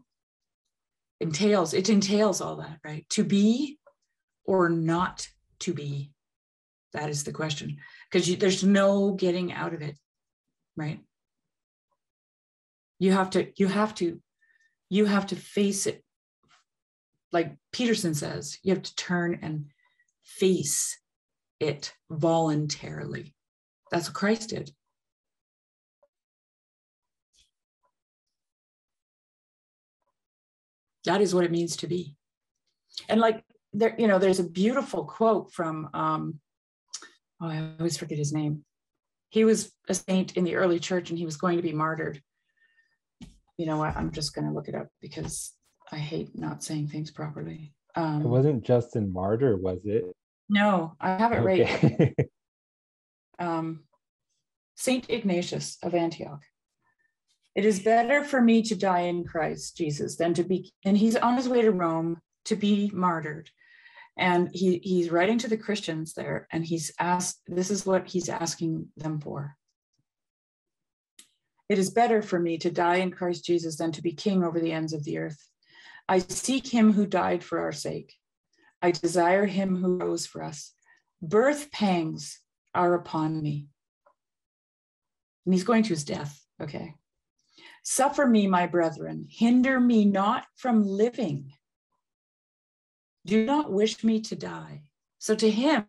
Mm-hmm. 1.22 1.28
entails, 1.28 1.74
it 1.74 1.88
entails 1.88 2.40
all 2.40 2.56
that, 2.56 2.78
right? 2.84 3.08
To 3.10 3.24
be 3.24 3.78
or 4.44 4.68
not 4.68 5.28
to 5.60 5.72
be. 5.72 6.10
That 6.92 7.10
is 7.10 7.24
the 7.24 7.32
question. 7.32 7.78
Because 8.10 8.36
there's 8.36 8.62
no 8.62 9.12
getting 9.12 9.52
out 9.52 9.74
of 9.74 9.82
it, 9.82 9.96
right? 10.76 11.00
You 12.98 13.12
have 13.12 13.30
to, 13.30 13.50
you 13.56 13.66
have 13.66 13.94
to, 13.96 14.20
you 14.88 15.06
have 15.06 15.26
to 15.28 15.36
face 15.36 15.86
it. 15.86 16.04
Like 17.32 17.56
Peterson 17.72 18.14
says, 18.14 18.58
you 18.62 18.72
have 18.74 18.82
to 18.84 18.94
turn 18.94 19.40
and 19.42 19.66
face 20.22 20.98
it 21.58 21.92
voluntarily. 22.10 23.34
That's 23.90 24.08
what 24.08 24.14
Christ 24.14 24.50
did. 24.50 24.70
That 31.04 31.20
is 31.20 31.34
what 31.34 31.44
it 31.44 31.50
means 31.50 31.76
to 31.76 31.86
be. 31.86 32.16
And 33.08 33.20
like 33.20 33.44
there 33.72 33.94
you 33.98 34.06
know 34.06 34.18
there's 34.18 34.40
a 34.40 34.48
beautiful 34.48 35.04
quote 35.04 35.52
from 35.52 35.88
um 35.94 36.38
oh, 37.40 37.48
i 37.48 37.72
always 37.78 37.96
forget 37.96 38.18
his 38.18 38.32
name. 38.32 38.64
He 39.30 39.44
was 39.44 39.72
a 39.88 39.94
saint 39.94 40.36
in 40.36 40.44
the 40.44 40.54
early 40.54 40.78
church 40.78 41.10
and 41.10 41.18
he 41.18 41.24
was 41.24 41.36
going 41.36 41.56
to 41.56 41.62
be 41.62 41.72
martyred. 41.72 42.22
You 43.56 43.66
know 43.66 43.78
what? 43.78 43.96
I'm 43.96 44.12
just 44.12 44.34
going 44.34 44.46
to 44.46 44.52
look 44.52 44.68
it 44.68 44.74
up 44.74 44.88
because 45.00 45.52
i 45.92 45.96
hate 45.96 46.30
not 46.38 46.62
saying 46.62 46.88
things 46.88 47.10
properly. 47.10 47.74
Um, 47.96 48.22
it 48.22 48.28
wasn't 48.28 48.64
justin 48.64 49.12
martyr 49.12 49.56
was 49.56 49.80
it? 49.84 50.04
No 50.48 50.96
i 51.00 51.16
have 51.16 51.32
it 51.32 51.40
okay. 51.40 52.14
right 52.18 52.28
um 53.38 53.84
saint 54.76 55.10
ignatius 55.10 55.78
of 55.82 55.94
antioch 55.94 56.42
it 57.54 57.64
is 57.64 57.80
better 57.80 58.24
for 58.24 58.40
me 58.40 58.62
to 58.62 58.74
die 58.74 59.02
in 59.02 59.24
Christ 59.24 59.76
Jesus 59.76 60.16
than 60.16 60.34
to 60.34 60.44
be, 60.44 60.72
and 60.84 60.98
he's 60.98 61.16
on 61.16 61.36
his 61.36 61.48
way 61.48 61.62
to 61.62 61.70
Rome 61.70 62.20
to 62.46 62.56
be 62.56 62.90
martyred. 62.92 63.50
And 64.16 64.48
he, 64.52 64.78
he's 64.78 65.10
writing 65.10 65.38
to 65.38 65.48
the 65.48 65.56
Christians 65.56 66.14
there, 66.14 66.46
and 66.52 66.64
he's 66.64 66.92
asked, 66.98 67.40
this 67.46 67.70
is 67.70 67.84
what 67.84 68.08
he's 68.08 68.28
asking 68.28 68.88
them 68.96 69.20
for. 69.20 69.56
It 71.68 71.78
is 71.78 71.90
better 71.90 72.22
for 72.22 72.38
me 72.38 72.58
to 72.58 72.70
die 72.70 72.96
in 72.96 73.10
Christ 73.10 73.44
Jesus 73.44 73.76
than 73.76 73.92
to 73.92 74.02
be 74.02 74.12
king 74.12 74.44
over 74.44 74.60
the 74.60 74.72
ends 74.72 74.92
of 74.92 75.04
the 75.04 75.18
earth. 75.18 75.48
I 76.08 76.18
seek 76.18 76.66
him 76.66 76.92
who 76.92 77.06
died 77.06 77.42
for 77.42 77.60
our 77.60 77.72
sake. 77.72 78.14
I 78.82 78.90
desire 78.90 79.46
him 79.46 79.76
who 79.76 79.96
rose 79.96 80.26
for 80.26 80.42
us. 80.42 80.72
Birth 81.22 81.72
pangs 81.72 82.38
are 82.74 82.94
upon 82.94 83.42
me. 83.42 83.68
And 85.46 85.54
he's 85.54 85.64
going 85.64 85.84
to 85.84 85.90
his 85.90 86.04
death, 86.04 86.38
okay? 86.60 86.94
Suffer 87.84 88.26
me, 88.26 88.46
my 88.46 88.66
brethren, 88.66 89.26
hinder 89.28 89.78
me 89.78 90.06
not 90.06 90.46
from 90.56 90.82
living. 90.82 91.52
Do 93.26 93.44
not 93.44 93.70
wish 93.70 94.02
me 94.02 94.20
to 94.22 94.34
die. 94.34 94.84
So 95.18 95.34
to 95.34 95.50
him, 95.50 95.84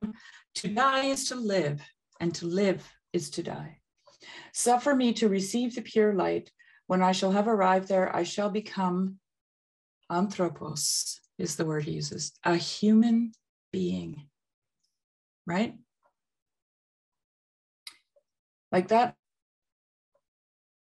to 0.56 0.68
die 0.68 1.06
is 1.06 1.30
to 1.30 1.36
live, 1.36 1.82
and 2.20 2.36
to 2.36 2.48
live 2.48 2.86
is 3.14 3.30
to 3.32 3.44
die. 3.44 3.80
Suffer 4.54 4.94
me 4.94 5.14
to 5.14 5.30
receive 5.30 5.74
the 5.74 5.82
pure 5.82 6.14
light. 6.14 6.52
When 6.88 7.02
I 7.02 7.14
shall 7.14 7.32
have 7.32 7.48
arrived 7.48 7.88
there, 7.88 8.14
I 8.14 8.24
shall 8.24 8.50
become 8.50 9.18
anthropos, 10.10 11.22
is 11.38 11.56
the 11.56 11.66
word 11.66 11.86
he 11.86 11.92
uses, 11.92 12.34
a 12.44 12.58
human 12.58 13.32
being. 13.72 14.28
Right? 15.48 15.76
Like 18.72 18.90
that 18.90 19.16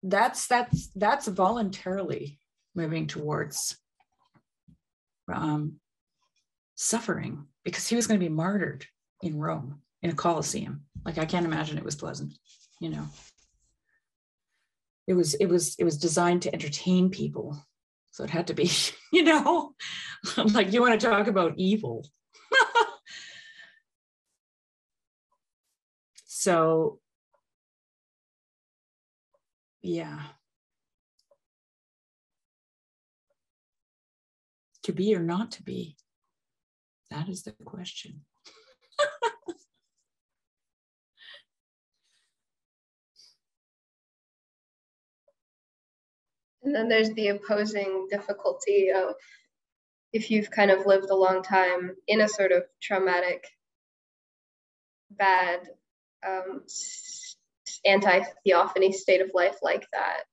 that's 0.06 0.48
that's 0.48 0.90
that's 0.96 1.28
voluntarily 1.28 2.40
moving 2.76 3.08
towards 3.08 3.78
um, 5.34 5.80
suffering 6.76 7.48
because 7.64 7.88
he 7.88 7.96
was 7.96 8.06
going 8.06 8.20
to 8.20 8.26
be 8.26 8.32
martyred 8.34 8.86
in 9.24 9.40
Rome 9.40 9.82
in 10.04 10.12
a 10.12 10.16
Colosseum. 10.16 10.84
Like 11.06 11.18
I 11.18 11.26
can't 11.26 11.46
imagine 11.46 11.78
it 11.78 11.84
was 11.84 11.96
pleasant, 11.96 12.34
you 12.80 12.90
know. 12.90 13.08
It 15.08 15.14
was 15.14 15.34
it 15.36 15.48
was 15.48 15.76
it 15.80 15.84
was 15.84 15.98
designed 15.98 16.44
to 16.44 16.54
entertain 16.54 17.10
people, 17.10 17.58
so 18.12 18.24
it 18.24 18.30
had 18.30 18.48
to 18.48 18.54
be, 18.54 18.70
you 19.12 19.24
know, 19.24 19.74
like 20.54 20.72
you 20.72 20.82
want 20.82 21.00
to 21.00 21.08
talk 21.08 21.28
about 21.28 21.54
evil. 21.58 22.08
so 26.26 27.00
yeah. 29.86 30.20
To 34.84 34.92
be 34.92 35.16
or 35.16 35.20
not 35.20 35.52
to 35.54 35.64
be? 35.64 35.96
That 37.12 37.30
is 37.30 37.44
the 37.44 37.54
question. 37.66 38.22
and 46.64 46.74
then 46.74 46.90
there's 46.90 47.12
the 47.12 47.28
opposing 47.30 48.08
difficulty 48.10 48.90
of 48.90 49.14
if 50.14 50.32
you've 50.32 50.50
kind 50.50 50.72
of 50.72 50.88
lived 50.88 51.10
a 51.12 51.16
long 51.16 51.44
time 51.44 51.96
in 52.08 52.22
a 52.22 52.28
sort 52.28 52.52
of 52.52 52.64
traumatic, 52.82 53.48
bad 55.12 55.60
um, 56.26 56.64
anti-theophany 57.86 58.92
state 58.92 59.22
of 59.22 59.32
life 59.34 59.58
like 59.62 59.86
that 59.94 60.24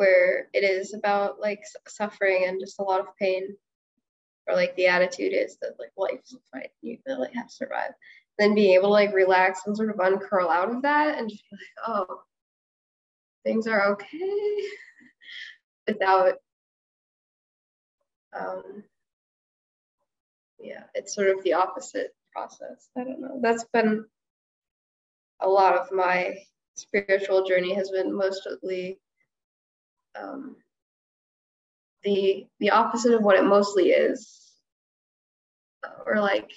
where 0.00 0.48
it 0.54 0.64
is 0.64 0.94
about 0.94 1.40
like 1.40 1.62
suffering 1.86 2.44
and 2.46 2.58
just 2.58 2.78
a 2.78 2.82
lot 2.82 3.00
of 3.00 3.16
pain. 3.18 3.56
Or 4.48 4.54
like 4.54 4.74
the 4.74 4.86
attitude 4.86 5.34
is 5.34 5.58
that 5.60 5.76
like 5.78 5.90
life's 5.96 6.32
a 6.32 6.38
fight 6.50 6.70
you 6.80 6.96
really 7.06 7.28
have 7.34 7.48
to 7.48 7.54
survive. 7.54 7.90
Then 8.38 8.54
being 8.54 8.74
able 8.74 8.88
to 8.88 8.92
like 8.92 9.12
relax 9.12 9.60
and 9.66 9.76
sort 9.76 9.90
of 9.90 10.00
uncurl 10.00 10.48
out 10.48 10.74
of 10.74 10.82
that 10.82 11.18
and 11.18 11.28
just 11.28 11.44
be 11.50 11.56
like 11.56 11.86
oh 11.86 12.22
things 13.44 13.66
are 13.66 13.92
okay 13.92 14.18
without 15.86 16.34
um 18.32 18.84
yeah 20.58 20.84
it's 20.94 21.14
sort 21.14 21.28
of 21.28 21.42
the 21.44 21.52
opposite 21.52 22.14
process. 22.32 22.88
I 22.96 23.04
don't 23.04 23.20
know. 23.20 23.38
That's 23.42 23.64
been 23.64 24.06
a 25.40 25.48
lot 25.48 25.76
of 25.76 25.92
my 25.92 26.38
spiritual 26.80 27.44
journey 27.44 27.74
has 27.74 27.90
been 27.90 28.14
mostly 28.14 28.98
um, 30.20 30.56
the 32.02 32.46
the 32.58 32.70
opposite 32.70 33.14
of 33.14 33.22
what 33.22 33.36
it 33.36 33.44
mostly 33.44 33.90
is. 33.90 34.36
Or 36.06 36.20
like 36.20 36.50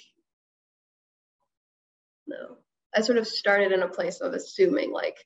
no. 2.26 2.56
I 2.94 3.00
sort 3.00 3.18
of 3.18 3.26
started 3.26 3.72
in 3.72 3.82
a 3.82 3.88
place 3.88 4.20
of 4.20 4.32
assuming 4.32 4.92
like 4.92 5.16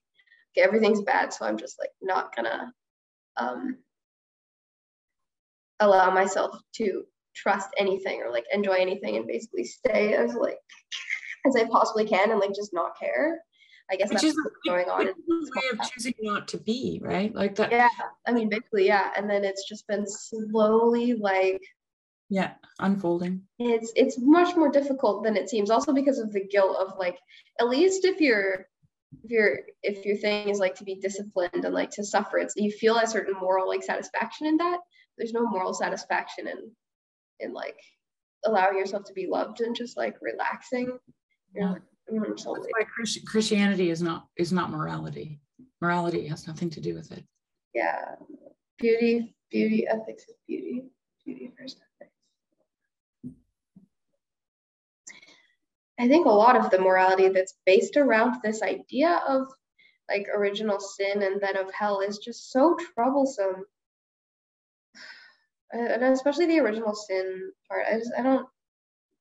okay 0.52 0.64
everything's 0.64 1.02
bad 1.02 1.32
so 1.32 1.44
i'm 1.44 1.58
just 1.58 1.78
like 1.78 1.90
not 2.02 2.34
gonna 2.34 2.72
um 3.36 3.76
allow 5.80 6.10
myself 6.10 6.58
to 6.74 7.04
trust 7.34 7.68
anything 7.78 8.22
or 8.22 8.32
like 8.32 8.44
enjoy 8.52 8.74
anything 8.74 9.16
and 9.16 9.26
basically 9.26 9.64
stay 9.64 10.14
as 10.14 10.34
like 10.34 10.58
as 11.46 11.56
i 11.56 11.64
possibly 11.64 12.04
can 12.04 12.30
and 12.30 12.40
like 12.40 12.54
just 12.54 12.74
not 12.74 12.98
care 12.98 13.38
I 13.90 13.96
guess 13.96 14.10
which 14.10 14.22
that's 14.22 14.24
is 14.24 14.36
what's 14.42 14.56
going 14.66 14.88
on. 14.88 15.08
It's 15.08 15.18
a 15.18 15.32
way 15.32 15.66
of 15.72 15.90
choosing 15.90 16.14
not 16.20 16.48
to 16.48 16.58
be, 16.58 17.00
right? 17.02 17.34
Like 17.34 17.54
that. 17.56 17.72
Yeah, 17.72 17.88
I 18.26 18.32
mean, 18.32 18.48
basically, 18.48 18.86
yeah. 18.86 19.10
And 19.16 19.28
then 19.28 19.44
it's 19.44 19.66
just 19.68 19.86
been 19.86 20.06
slowly 20.06 21.14
like. 21.14 21.62
Yeah, 22.28 22.52
unfolding. 22.78 23.42
It's 23.58 23.92
it's 23.96 24.18
much 24.18 24.54
more 24.54 24.70
difficult 24.70 25.24
than 25.24 25.36
it 25.36 25.48
seems. 25.48 25.70
Also 25.70 25.94
because 25.94 26.18
of 26.18 26.32
the 26.32 26.46
guilt 26.46 26.76
of 26.78 26.98
like, 26.98 27.18
at 27.58 27.68
least 27.68 28.04
if 28.04 28.20
you're 28.20 28.66
if 29.24 29.30
your 29.30 29.58
if 29.82 30.04
your 30.04 30.16
thing 30.18 30.50
is 30.50 30.58
like 30.58 30.74
to 30.74 30.84
be 30.84 30.96
disciplined 30.96 31.64
and 31.64 31.72
like 31.72 31.90
to 31.92 32.04
suffer, 32.04 32.36
it's 32.36 32.54
you 32.56 32.70
feel 32.70 32.98
a 32.98 33.06
certain 33.06 33.34
moral 33.40 33.66
like 33.66 33.82
satisfaction 33.82 34.46
in 34.46 34.58
that. 34.58 34.80
There's 35.16 35.32
no 35.32 35.46
moral 35.46 35.72
satisfaction 35.72 36.46
in 36.46 36.70
in 37.40 37.54
like 37.54 37.78
allowing 38.44 38.76
yourself 38.76 39.04
to 39.04 39.14
be 39.14 39.26
loved 39.26 39.62
and 39.62 39.74
just 39.74 39.96
like 39.96 40.16
relaxing. 40.20 40.98
Yeah. 41.54 41.76
That's 42.10 42.46
why 42.46 42.86
Christianity 43.26 43.90
is 43.90 44.02
not 44.02 44.26
is 44.36 44.52
not 44.52 44.70
morality. 44.70 45.40
Morality 45.80 46.26
has 46.26 46.46
nothing 46.46 46.70
to 46.70 46.80
do 46.80 46.94
with 46.94 47.12
it. 47.12 47.24
Yeah, 47.74 48.14
beauty, 48.78 49.34
beauty 49.50 49.86
ethics 49.86 50.24
is 50.24 50.34
beauty. 50.46 50.84
Beauty 51.24 51.52
first 51.58 51.80
ethics. 52.00 52.14
I 56.00 56.08
think 56.08 56.26
a 56.26 56.30
lot 56.30 56.56
of 56.56 56.70
the 56.70 56.80
morality 56.80 57.28
that's 57.28 57.54
based 57.66 57.96
around 57.96 58.36
this 58.42 58.62
idea 58.62 59.20
of 59.28 59.48
like 60.08 60.26
original 60.34 60.80
sin 60.80 61.22
and 61.22 61.40
then 61.40 61.56
of 61.56 61.72
hell 61.72 62.00
is 62.00 62.18
just 62.18 62.50
so 62.52 62.76
troublesome. 62.94 63.64
And 65.70 66.02
especially 66.02 66.46
the 66.46 66.60
original 66.60 66.94
sin 66.94 67.52
part. 67.68 67.84
I 67.86 67.98
just 67.98 68.10
I 68.18 68.22
don't 68.22 68.46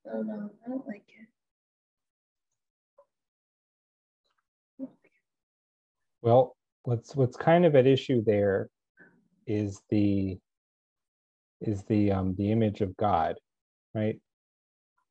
I 0.08 0.14
don't 0.14 0.28
know. 0.28 0.50
I 0.66 0.70
don't 0.70 0.88
like 0.88 1.04
it. 1.10 1.27
Well, 6.22 6.56
what's 6.84 7.16
what's 7.16 7.38
kind 7.38 7.66
of 7.66 7.76
at 7.76 7.88
issue 7.88 8.24
there 8.26 8.70
is 9.48 9.82
the 9.90 10.38
is 11.62 11.84
the 11.86 12.12
um 12.12 12.36
the 12.38 12.52
image 12.52 12.82
of 12.82 12.96
God, 12.98 13.36
right? 13.96 14.18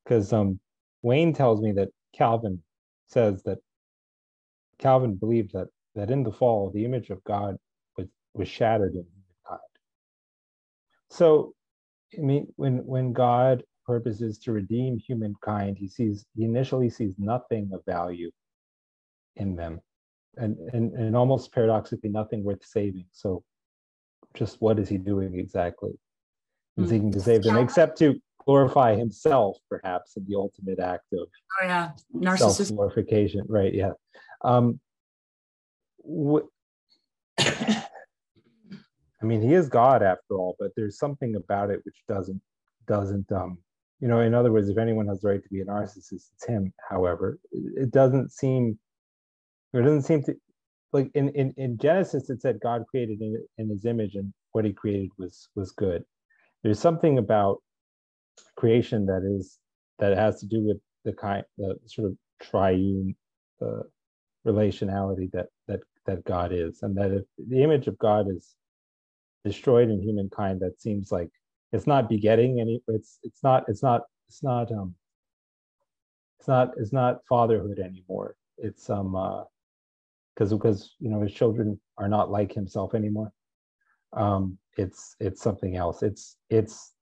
Because 0.04 0.32
um 0.32 0.60
Wayne 1.02 1.32
tells 1.34 1.60
me 1.62 1.72
that 1.72 1.90
Calvin 2.14 2.62
says 3.08 3.42
that 3.44 3.58
Calvin 4.78 5.16
believed 5.16 5.52
that 5.54 5.68
that 5.94 6.10
in 6.10 6.22
the 6.24 6.32
fall 6.32 6.70
the 6.70 6.84
image 6.84 7.10
of 7.10 7.22
God 7.24 7.56
was 7.96 8.08
was 8.34 8.48
shattered 8.48 8.94
in 8.94 9.06
God. 9.48 9.58
So 11.10 11.54
I 12.18 12.22
mean 12.22 12.48
when 12.56 12.86
when 12.86 13.12
God 13.12 13.64
purposes 13.86 14.38
to 14.40 14.52
redeem 14.52 14.98
humankind, 14.98 15.78
he 15.78 15.88
sees 15.88 16.26
he 16.36 16.44
initially 16.44 16.90
sees 16.90 17.14
nothing 17.18 17.70
of 17.72 17.82
value 17.86 18.30
in 19.36 19.56
them 19.56 19.80
and, 20.36 20.56
and, 20.72 20.92
and 20.94 21.16
almost 21.16 21.52
paradoxically 21.52 22.10
nothing 22.10 22.44
worth 22.44 22.64
saving. 22.64 23.06
So 23.12 23.42
just 24.34 24.60
what 24.60 24.78
is 24.78 24.88
he 24.88 24.98
doing 24.98 25.38
exactly? 25.38 25.92
Seeking 26.78 27.10
to 27.12 27.20
save 27.20 27.42
them, 27.42 27.56
except 27.56 27.96
to 27.98 28.20
glorify 28.44 28.94
himself, 28.94 29.56
perhaps, 29.70 30.16
in 30.18 30.26
the 30.28 30.36
ultimate 30.36 30.78
act 30.78 31.06
of 31.14 31.26
oh 31.62 31.64
yeah, 31.64 31.92
narcissism 32.14 32.76
glorification. 32.76 33.46
Right? 33.48 33.72
Yeah. 33.72 33.92
Um, 34.42 34.78
wh- 36.06 36.44
I 37.38 37.84
mean, 39.22 39.40
he 39.40 39.54
is 39.54 39.70
God 39.70 40.02
after 40.02 40.34
all, 40.34 40.54
but 40.58 40.72
there's 40.76 40.98
something 40.98 41.36
about 41.36 41.70
it 41.70 41.80
which 41.84 42.02
doesn't 42.06 42.42
doesn't 42.86 43.32
um, 43.32 43.56
you 44.00 44.08
know. 44.08 44.20
In 44.20 44.34
other 44.34 44.52
words, 44.52 44.68
if 44.68 44.76
anyone 44.76 45.08
has 45.08 45.22
the 45.22 45.28
right 45.28 45.42
to 45.42 45.48
be 45.48 45.62
a 45.62 45.64
narcissist, 45.64 46.30
it's 46.34 46.44
him. 46.46 46.74
However, 46.90 47.38
it 47.52 47.90
doesn't 47.90 48.32
seem 48.32 48.78
it 49.80 49.82
doesn't 49.82 50.02
seem 50.02 50.22
to 50.24 50.34
like 50.92 51.10
in, 51.14 51.28
in, 51.30 51.52
in 51.56 51.78
Genesis 51.78 52.30
it 52.30 52.40
said 52.40 52.58
God 52.62 52.84
created 52.90 53.20
in, 53.20 53.44
in 53.58 53.68
his 53.68 53.84
image 53.84 54.14
and 54.14 54.32
what 54.52 54.64
he 54.64 54.72
created 54.72 55.10
was 55.18 55.48
was 55.54 55.72
good. 55.72 56.04
There's 56.62 56.80
something 56.80 57.18
about 57.18 57.58
creation 58.56 59.06
that 59.06 59.22
is 59.24 59.58
that 59.98 60.16
has 60.16 60.40
to 60.40 60.46
do 60.46 60.64
with 60.64 60.78
the 61.04 61.12
kind 61.12 61.44
the 61.58 61.76
sort 61.86 62.08
of 62.10 62.16
triune 62.42 63.14
uh, 63.62 63.82
relationality 64.46 65.30
that 65.32 65.46
that 65.68 65.80
that 66.06 66.24
God 66.24 66.52
is, 66.52 66.82
and 66.82 66.96
that 66.96 67.10
if 67.10 67.24
the 67.36 67.62
image 67.62 67.88
of 67.88 67.98
God 67.98 68.30
is 68.30 68.54
destroyed 69.44 69.90
in 69.90 70.00
humankind, 70.02 70.60
that 70.60 70.80
seems 70.80 71.10
like 71.10 71.30
it's 71.72 71.86
not 71.86 72.08
begetting 72.08 72.60
any. 72.60 72.80
It's 72.88 73.18
it's 73.22 73.42
not 73.42 73.64
it's 73.68 73.82
not 73.82 74.02
it's 74.28 74.42
not 74.42 74.70
um 74.72 74.94
it's 76.38 76.48
not 76.48 76.72
it's 76.76 76.92
not 76.92 77.20
fatherhood 77.28 77.78
anymore. 77.78 78.36
It's 78.58 78.88
um 78.90 79.14
uh, 79.14 79.44
because 80.36 80.52
because 80.52 80.94
you 80.98 81.08
know 81.08 81.20
his 81.20 81.32
children 81.32 81.80
are 81.98 82.08
not 82.08 82.30
like 82.30 82.52
himself 82.52 82.94
anymore. 82.94 83.32
Um 84.12 84.58
it's 84.76 85.16
it's 85.20 85.42
something 85.42 85.76
else. 85.76 86.02
It's 86.02 86.36
it's 86.50 86.92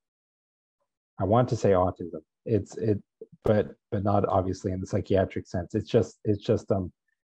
i 1.18 1.24
want 1.24 1.48
to 1.48 1.56
say 1.56 1.70
autism. 1.70 2.20
It's 2.46 2.76
it 2.76 3.02
but 3.44 3.68
but 3.90 4.04
not 4.04 4.26
obviously 4.28 4.72
in 4.72 4.80
the 4.80 4.86
psychiatric 4.86 5.46
sense. 5.46 5.74
It's 5.74 5.90
just 5.90 6.18
it's 6.24 6.42
just 6.42 6.70
um 6.70 6.92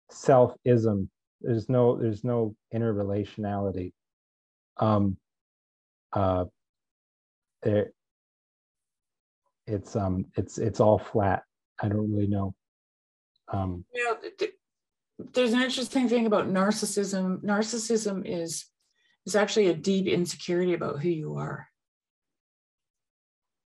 self-ism. 0.10 1.10
There's 1.42 1.70
no 1.70 1.98
there's 1.98 2.24
no 2.24 2.56
interrelationality. 2.74 3.94
Um 4.78 5.18
uh 6.14 6.46
there 7.64 7.92
it's 9.68 9.96
um 9.96 10.26
it's 10.36 10.58
it's 10.58 10.80
all 10.80 10.98
flat. 10.98 11.44
I 11.82 11.90
don't 11.90 12.12
really 12.12 12.28
know. 12.28 12.56
Um 13.52 13.86
yeah 13.94 14.14
there's 15.34 15.54
an 15.54 15.62
interesting 15.62 16.08
thing 16.08 16.26
about 16.26 16.48
narcissism. 16.48 17.44
Narcissism 17.44 18.24
is 18.26 18.66
is 19.26 19.36
actually 19.36 19.68
a 19.68 19.74
deep 19.74 20.08
insecurity 20.08 20.74
about 20.74 21.00
who 21.00 21.10
you 21.10 21.38
are. 21.38 21.68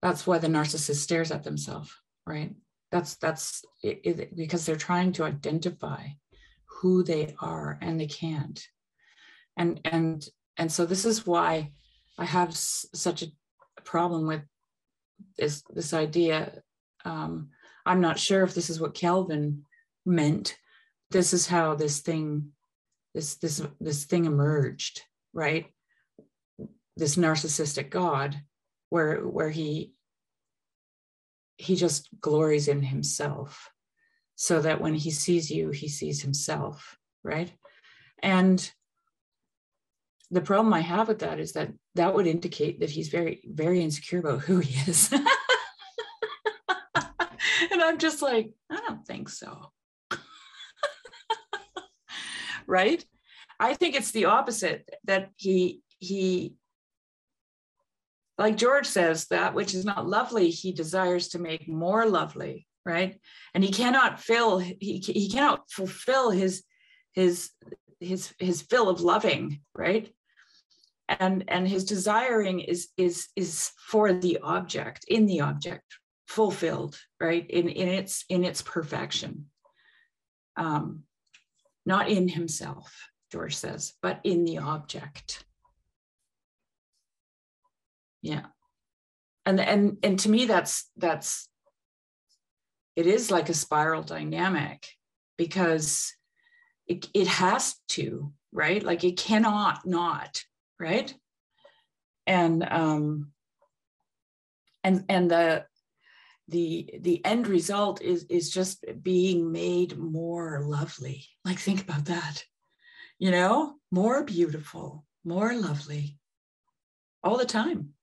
That's 0.02 0.26
why 0.28 0.38
the 0.38 0.48
narcissist 0.48 0.96
stares 0.96 1.32
at 1.32 1.44
themselves, 1.44 1.94
right? 2.26 2.54
That's 2.92 3.16
that's 3.16 3.64
it, 3.82 4.02
it, 4.04 4.36
because 4.36 4.66
they're 4.66 4.76
trying 4.76 5.14
to 5.14 5.24
identify 5.24 6.08
who 6.66 7.04
they 7.04 7.36
are 7.40 7.78
and 7.82 8.00
they 8.00 8.08
can't. 8.08 8.62
And 9.58 9.80
and 9.86 10.26
and 10.58 10.72
so 10.72 10.86
this 10.86 11.06
is 11.06 11.26
why 11.26 11.72
I 12.18 12.26
have 12.26 12.50
s- 12.50 12.86
such 12.94 13.24
a 13.24 13.82
problem 13.84 14.28
with 14.28 14.42
this 15.38 15.64
this 15.74 15.94
idea. 15.94 16.62
Um, 17.06 17.50
I'm 17.86 18.02
not 18.02 18.20
sure 18.20 18.44
if 18.44 18.54
this 18.54 18.70
is 18.70 18.80
what 18.80 18.94
Calvin 18.94 19.66
meant 20.06 20.58
this 21.14 21.32
is 21.32 21.48
how 21.48 21.76
this 21.76 22.02
thing 22.02 22.52
this 23.14 23.36
this 23.36 23.62
this 23.80 24.04
thing 24.06 24.26
emerged 24.26 25.02
right? 25.34 25.68
This 26.98 27.16
narcissistic 27.16 27.90
god 27.90 28.42
where 28.90 29.22
where 29.22 29.50
he 29.50 29.94
he 31.58 31.76
just 31.76 32.10
glories 32.20 32.68
in 32.68 32.82
himself 32.82 33.70
so 34.36 34.60
that 34.62 34.82
when 34.82 34.96
he 34.96 35.12
sees 35.12 35.50
you 35.50 35.70
he 35.70 35.88
sees 35.88 36.22
himself 36.22 36.98
right? 37.24 37.52
And 38.22 38.70
the 40.32 40.42
problem 40.42 40.74
i 40.74 40.80
have 40.80 41.08
with 41.08 41.20
that 41.20 41.40
is 41.40 41.54
that 41.54 41.72
that 41.94 42.16
would 42.16 42.26
indicate 42.26 42.80
that 42.80 42.90
he's 42.90 43.10
very 43.10 43.42
very 43.46 43.82
insecure 43.82 44.20
about 44.20 44.42
who 44.42 44.60
he 44.60 44.90
is. 44.90 45.14
And 47.72 47.82
i'm 47.82 47.98
just 47.98 48.22
like 48.22 48.52
i 48.70 48.80
don't 48.88 49.06
think 49.06 49.30
so 49.30 49.72
right? 52.68 53.04
I 53.60 53.74
think 53.74 53.96
it's 53.96 54.12
the 54.12 54.26
opposite 54.26 54.90
that 55.06 55.30
he 55.36 55.82
he 56.00 56.56
like 58.38 58.58
George 58.58 58.88
says 58.88 59.28
that 59.28 59.54
which 59.54 59.74
is 59.74 59.86
not 59.86 60.08
lovely 60.08 60.50
he 60.50 60.72
desires 60.72 61.30
to 61.30 61.40
make 61.40 61.68
more 61.68 62.06
lovely, 62.06 62.68
right? 62.86 63.20
And 63.54 63.64
he 63.64 63.72
cannot 63.72 64.20
fill 64.20 64.60
he 64.60 64.98
he 65.00 65.30
cannot 65.30 65.70
fulfill 65.70 66.32
his 66.32 66.64
his 67.14 67.52
his 68.00 68.34
his 68.40 68.62
fill 68.62 68.90
of 68.90 69.02
loving 69.02 69.62
right 69.76 70.14
and 71.08 71.44
and 71.48 71.68
his 71.68 71.86
desiring 71.86 72.60
is 72.60 72.90
is 72.98 73.28
is 73.36 73.72
for 73.78 74.14
the 74.14 74.40
object 74.44 75.06
in 75.08 75.26
the 75.26 75.42
object 75.42 75.86
fulfilled 76.28 76.98
right 77.20 77.50
in 77.50 77.70
in 77.70 77.88
its 77.88 78.26
in 78.30 78.44
its 78.44 78.62
perfection 78.62 79.46
um 80.58 81.04
not 81.86 82.10
in 82.10 82.28
himself 82.28 83.10
george 83.32 83.56
says 83.56 83.94
but 84.02 84.20
in 84.24 84.46
the 84.46 84.60
object. 84.60 85.44
Yeah. 88.22 88.46
And 89.46 89.60
and 89.60 89.98
and 90.04 90.20
to 90.20 90.30
me 90.30 90.46
that's 90.46 90.90
that's 90.98 91.50
it 92.96 93.08
is 93.08 93.32
like 93.32 93.50
a 93.50 93.54
spiral 93.54 94.04
dynamic 94.04 94.88
because 95.38 96.14
it, 96.88 97.08
it 97.14 97.28
has 97.28 97.76
to 97.90 98.32
right? 98.52 98.84
Like 98.84 99.04
it 99.04 99.18
cannot 99.18 99.86
not 99.86 100.44
right? 100.80 101.14
And 102.28 102.64
um 102.70 103.32
and 104.84 105.06
and 105.10 105.30
the 105.30 105.66
the 106.48 107.00
the 107.02 107.24
end 107.26 107.48
result 107.48 108.02
is 108.02 108.26
is 108.26 108.50
just 108.50 108.86
being 109.02 109.52
made 109.52 109.98
more 109.98 110.64
lovely 110.66 111.26
like 111.46 111.58
think 111.60 111.82
about 111.82 112.06
that 112.06 112.44
you 113.18 113.32
know 113.32 113.76
more 113.92 114.24
beautiful 114.24 115.06
more 115.24 115.54
lovely 115.56 116.20
all 117.24 117.38
the 117.38 117.46
time 117.46 117.94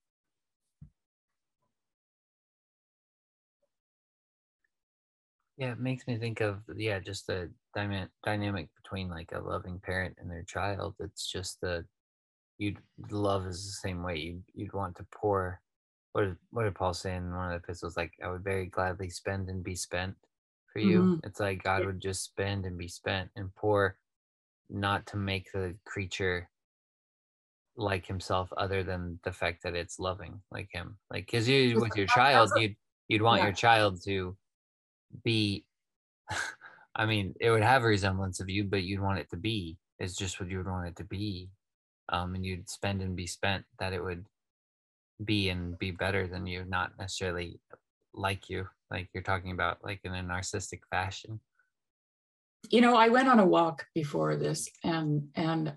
Yeah, 5.61 5.73
it 5.73 5.79
makes 5.79 6.07
me 6.07 6.17
think 6.17 6.41
of 6.41 6.61
yeah, 6.75 6.99
just 6.99 7.27
the 7.27 7.51
dyma- 7.77 8.09
dynamic 8.23 8.69
between 8.81 9.09
like 9.09 9.31
a 9.31 9.39
loving 9.39 9.79
parent 9.79 10.17
and 10.19 10.27
their 10.27 10.41
child. 10.41 10.95
It's 10.99 11.31
just 11.31 11.61
the 11.61 11.85
you'd 12.57 12.79
love 13.11 13.45
is 13.45 13.63
the 13.65 13.87
same 13.87 14.01
way. 14.01 14.17
You'd 14.17 14.43
you'd 14.55 14.73
want 14.73 14.95
to 14.97 15.05
pour. 15.13 15.61
What 16.13 16.21
did 16.23 16.37
what 16.51 16.63
did 16.63 16.75
Paul 16.75 16.93
say 16.93 17.15
in 17.15 17.33
one 17.35 17.51
of 17.51 17.61
the 17.61 17.63
epistles? 17.65 17.97
Like 17.97 18.13
I 18.23 18.29
would 18.29 18.43
very 18.43 18.65
gladly 18.65 19.09
spend 19.09 19.49
and 19.49 19.63
be 19.63 19.75
spent 19.75 20.17
for 20.71 20.79
you. 20.79 21.13
Mhm. 21.13 21.21
It's 21.23 21.39
like 21.39 21.63
God 21.63 21.83
would 21.85 22.01
just 22.01 22.23
spend 22.23 22.65
and 22.65 22.77
be 22.77 22.87
spent 22.87 23.31
and 23.35 23.53
pour, 23.55 23.97
not 24.69 25.07
to 25.07 25.17
make 25.17 25.51
the 25.53 25.77
creature 25.85 26.49
like 27.75 28.05
himself, 28.05 28.51
other 28.57 28.83
than 28.83 29.19
the 29.23 29.31
fact 29.31 29.63
that 29.63 29.75
it's 29.75 29.99
loving 29.99 30.41
like 30.51 30.69
him. 30.71 30.99
Like 31.09 31.25
because 31.27 31.47
you 31.47 31.79
with 31.79 31.95
your 31.95 32.07
child, 32.07 32.55
you'd 32.55 32.75
you'd 33.07 33.21
want 33.21 33.41
Yeah. 33.41 33.43
your 33.43 33.53
child 33.53 34.01
to 34.05 34.37
be 35.23 35.65
I 36.95 37.05
mean, 37.05 37.35
it 37.41 37.51
would 37.51 37.63
have 37.63 37.83
a 37.83 37.87
resemblance 37.87 38.39
of 38.41 38.49
you, 38.49 38.65
but 38.65 38.83
you'd 38.83 39.01
want 39.01 39.19
it 39.19 39.29
to 39.31 39.37
be. 39.37 39.79
It's 39.99 40.15
just 40.15 40.39
what 40.39 40.49
you 40.49 40.57
would 40.59 40.67
want 40.67 40.87
it 40.89 40.95
to 40.97 41.05
be. 41.05 41.51
Um, 42.09 42.35
and 42.35 42.45
you'd 42.45 42.69
spend 42.69 43.01
and 43.01 43.15
be 43.15 43.27
spent 43.27 43.65
that 43.79 43.93
it 43.93 44.03
would 44.03 44.27
be 45.25 45.49
and 45.49 45.77
be 45.79 45.91
better 45.91 46.27
than 46.27 46.47
you, 46.47 46.63
not 46.67 46.91
necessarily 46.99 47.59
like 48.13 48.49
you, 48.49 48.67
like 48.89 49.09
you're 49.13 49.23
talking 49.23 49.51
about, 49.51 49.83
like 49.83 50.01
in 50.03 50.13
a 50.13 50.23
narcissistic 50.23 50.81
fashion. 50.89 51.39
you 52.69 52.81
know 52.81 52.95
i 52.95 53.09
went 53.09 53.27
on 53.27 53.39
a 53.39 53.45
walk 53.45 53.85
before 53.95 54.35
this 54.35 54.69
and 54.83 55.27
and 55.35 55.73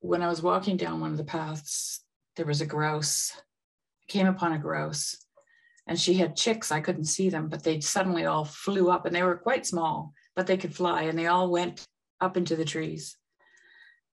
when 0.00 0.22
i 0.22 0.28
was 0.28 0.42
walking 0.42 0.76
down 0.76 1.00
one 1.00 1.10
of 1.10 1.16
the 1.16 1.24
paths 1.24 2.04
there 2.36 2.46
was 2.46 2.60
a 2.60 2.66
grouse. 2.66 3.32
I 3.34 4.12
came 4.12 4.26
upon 4.26 4.52
a 4.52 4.58
grouse 4.58 5.16
and 5.88 5.98
she 5.98 6.14
had 6.14 6.36
chicks. 6.36 6.70
I 6.70 6.80
couldn't 6.80 7.04
see 7.06 7.28
them 7.30 7.48
but 7.48 7.64
they 7.64 7.80
suddenly 7.80 8.26
all 8.26 8.44
flew 8.44 8.90
up 8.90 9.06
and 9.06 9.14
they 9.14 9.22
were 9.22 9.36
quite 9.36 9.66
small 9.66 10.12
but 10.36 10.46
they 10.46 10.58
could 10.58 10.74
fly 10.74 11.02
and 11.04 11.18
they 11.18 11.26
all 11.26 11.50
went 11.50 11.86
up 12.20 12.36
into 12.36 12.56
the 12.56 12.64
trees. 12.64 13.16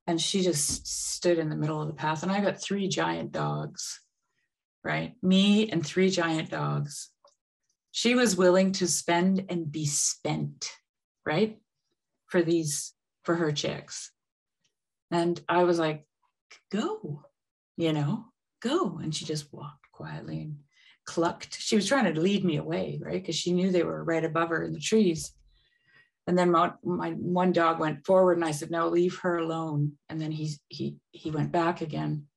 And 0.07 0.19
she 0.19 0.41
just 0.41 0.87
stood 0.87 1.37
in 1.37 1.49
the 1.49 1.55
middle 1.55 1.81
of 1.81 1.87
the 1.87 1.93
path 1.93 2.23
and 2.23 2.31
i 2.31 2.39
got 2.41 2.61
three 2.61 2.87
giant 2.87 3.31
dogs 3.31 3.99
right? 4.83 5.13
Me 5.21 5.69
and 5.69 5.85
three 5.85 6.09
giant 6.09 6.49
dogs. 6.49 7.09
She 7.91 8.15
was 8.15 8.35
willing 8.35 8.71
to 8.73 8.87
spend 8.87 9.45
and 9.49 9.71
be 9.71 9.85
spent 9.85 10.71
right? 11.25 11.57
For 12.27 12.41
these 12.41 12.93
for 13.23 13.35
her 13.35 13.51
chicks. 13.51 14.11
And 15.11 15.39
i 15.47 15.63
was 15.63 15.79
like 15.79 16.05
go 16.71 17.23
you 17.77 17.93
know 17.93 18.25
go. 18.61 18.99
And 19.01 19.13
she 19.13 19.25
just 19.25 19.51
walked 19.53 19.91
quietly 19.91 20.41
and 20.41 20.57
clucked. 21.05 21.59
She 21.59 21.75
was 21.75 21.85
trying 21.85 22.13
to 22.13 22.19
lead 22.19 22.43
me 22.43 22.57
away 22.57 22.99
right? 23.01 23.21
Because 23.21 23.35
she 23.35 23.51
knew 23.51 23.71
they 23.71 23.83
were 23.83 24.03
right 24.03 24.23
above 24.23 24.49
her 24.49 24.63
in 24.63 24.73
the 24.73 24.79
trees. 24.79 25.33
And 26.25 26.37
then 26.37 26.51
my, 26.51 26.71
my 26.83 27.11
one 27.11 27.51
dog 27.51 27.79
went 27.79 28.05
forward 28.05 28.37
and 28.37 28.45
i 28.45 28.51
said 28.51 28.71
no 28.71 28.87
leave 28.87 29.19
her 29.19 29.37
alone. 29.37 29.93
And 30.09 30.19
then 30.19 30.31
he 30.31 30.55
he 30.67 30.97
he 31.11 31.31
went 31.31 31.51
back 31.51 31.81
again. 31.81 32.27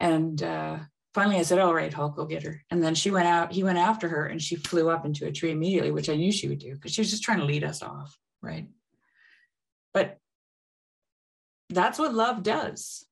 And 0.00 0.42
uh 0.42 0.78
finally 1.14 1.36
i 1.36 1.42
said 1.42 1.58
all 1.58 1.74
right 1.74 1.92
hulk 1.92 2.16
go 2.16 2.24
get 2.24 2.42
her. 2.42 2.62
And 2.70 2.82
then 2.82 2.94
she 2.94 3.10
went 3.10 3.28
out 3.28 3.52
he 3.52 3.62
went 3.64 3.78
after 3.78 4.08
her 4.08 4.26
and 4.26 4.40
she 4.40 4.56
flew 4.56 4.90
up 4.90 5.04
into 5.04 5.26
a 5.26 5.32
tree 5.32 5.50
immediately 5.50 5.90
which 5.90 6.08
i 6.08 6.16
knew 6.16 6.32
she 6.32 6.48
would 6.48 6.58
do 6.58 6.74
because 6.74 6.92
she 6.92 7.00
was 7.00 7.10
just 7.10 7.22
trying 7.22 7.38
to 7.38 7.44
lead 7.44 7.64
us 7.64 7.82
off 7.82 8.16
right? 8.42 8.68
But 9.94 10.18
that's 11.70 11.98
what 11.98 12.14
love 12.14 12.42
does 12.42 13.06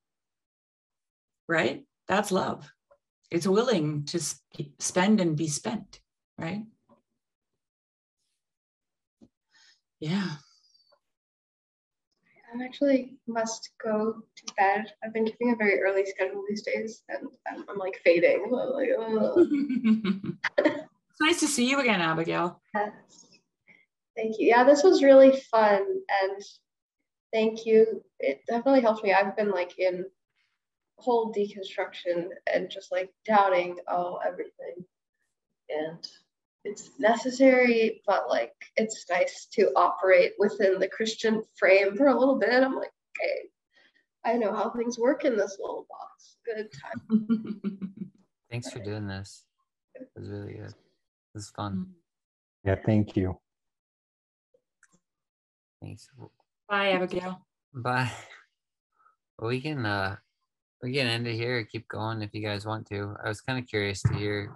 right? 1.47 1.83
That's 2.07 2.31
love. 2.31 2.71
It's 3.29 3.47
willing 3.47 4.05
to 4.05 4.19
sp- 4.23 4.75
spend 4.79 5.19
and 5.21 5.35
be 5.35 5.47
spent 5.47 5.99
right? 6.37 6.63
Yeah 9.99 10.31
I 12.53 12.63
actually 12.65 13.17
must 13.27 13.69
go 13.83 14.15
to 14.35 14.53
bed. 14.57 14.85
I've 15.03 15.13
been 15.13 15.25
keeping 15.25 15.51
a 15.51 15.55
very 15.55 15.81
early 15.81 16.05
schedule 16.05 16.43
these 16.49 16.63
days, 16.63 17.03
and 17.09 17.27
I'm, 17.47 17.65
I'm 17.69 17.77
like 17.77 17.99
fading. 18.03 18.43
I'm 18.45 18.51
like, 18.51 18.89
it's 20.57 21.21
nice 21.21 21.39
to 21.39 21.47
see 21.47 21.69
you 21.69 21.79
again 21.79 22.01
abigail 22.01 22.61
Yes. 22.75 23.27
Thank 24.17 24.39
you. 24.39 24.47
Yeah, 24.47 24.63
this 24.65 24.83
was 24.83 25.03
really 25.03 25.39
fun, 25.51 25.81
and 26.21 26.41
thank 27.31 27.65
you. 27.65 28.03
It 28.19 28.41
definitely 28.47 28.81
helped 28.81 29.03
me. 29.03 29.13
I've 29.13 29.37
been 29.37 29.51
like 29.51 29.79
in 29.79 30.05
whole 30.97 31.33
deconstruction 31.33 32.27
and 32.53 32.69
just 32.69 32.91
like 32.91 33.09
doubting 33.25 33.77
oh 33.87 34.19
everything, 34.25 34.83
and 35.69 36.05
it's 36.63 36.91
necessary, 36.99 38.01
but 38.05 38.29
like 38.29 38.53
it's 38.77 39.05
nice 39.09 39.47
to 39.53 39.71
operate 39.75 40.33
within 40.37 40.79
the 40.79 40.87
Christian 40.87 41.41
frame 41.57 41.95
for 41.95 42.07
a 42.07 42.17
little 42.17 42.37
bit. 42.37 42.63
I'm 42.63 42.75
like, 42.75 42.91
okay, 43.19 43.49
I 44.23 44.37
know 44.37 44.53
how 44.53 44.69
things 44.69 44.99
work 44.99 45.25
in 45.25 45.37
this 45.37 45.57
little 45.59 45.87
box. 45.89 46.37
Good 46.45 46.69
time. 46.71 47.61
Thanks 48.51 48.69
for 48.69 48.79
doing 48.79 49.07
this. 49.07 49.45
It 49.95 50.07
was 50.15 50.29
really 50.29 50.53
good. 50.53 50.69
It 50.69 51.35
was 51.35 51.49
fun. 51.55 51.87
Yeah, 52.63 52.75
thank 52.85 53.15
you. 53.15 53.39
Thanks. 55.81 56.07
bye 56.69 56.91
abigail 56.91 57.41
Bye. 57.73 58.11
We 59.39 59.61
can 59.61 59.83
uh 59.83 60.17
we 60.83 60.93
can 60.93 61.07
end 61.07 61.25
it 61.25 61.33
here 61.33 61.63
keep 61.63 61.87
going 61.87 62.21
if 62.21 62.33
you 62.33 62.45
guys 62.45 62.65
want 62.65 62.87
to. 62.89 63.15
I 63.23 63.29
was 63.29 63.41
kind 63.41 63.57
of 63.57 63.67
curious 63.67 64.03
to 64.03 64.13
hear 64.13 64.53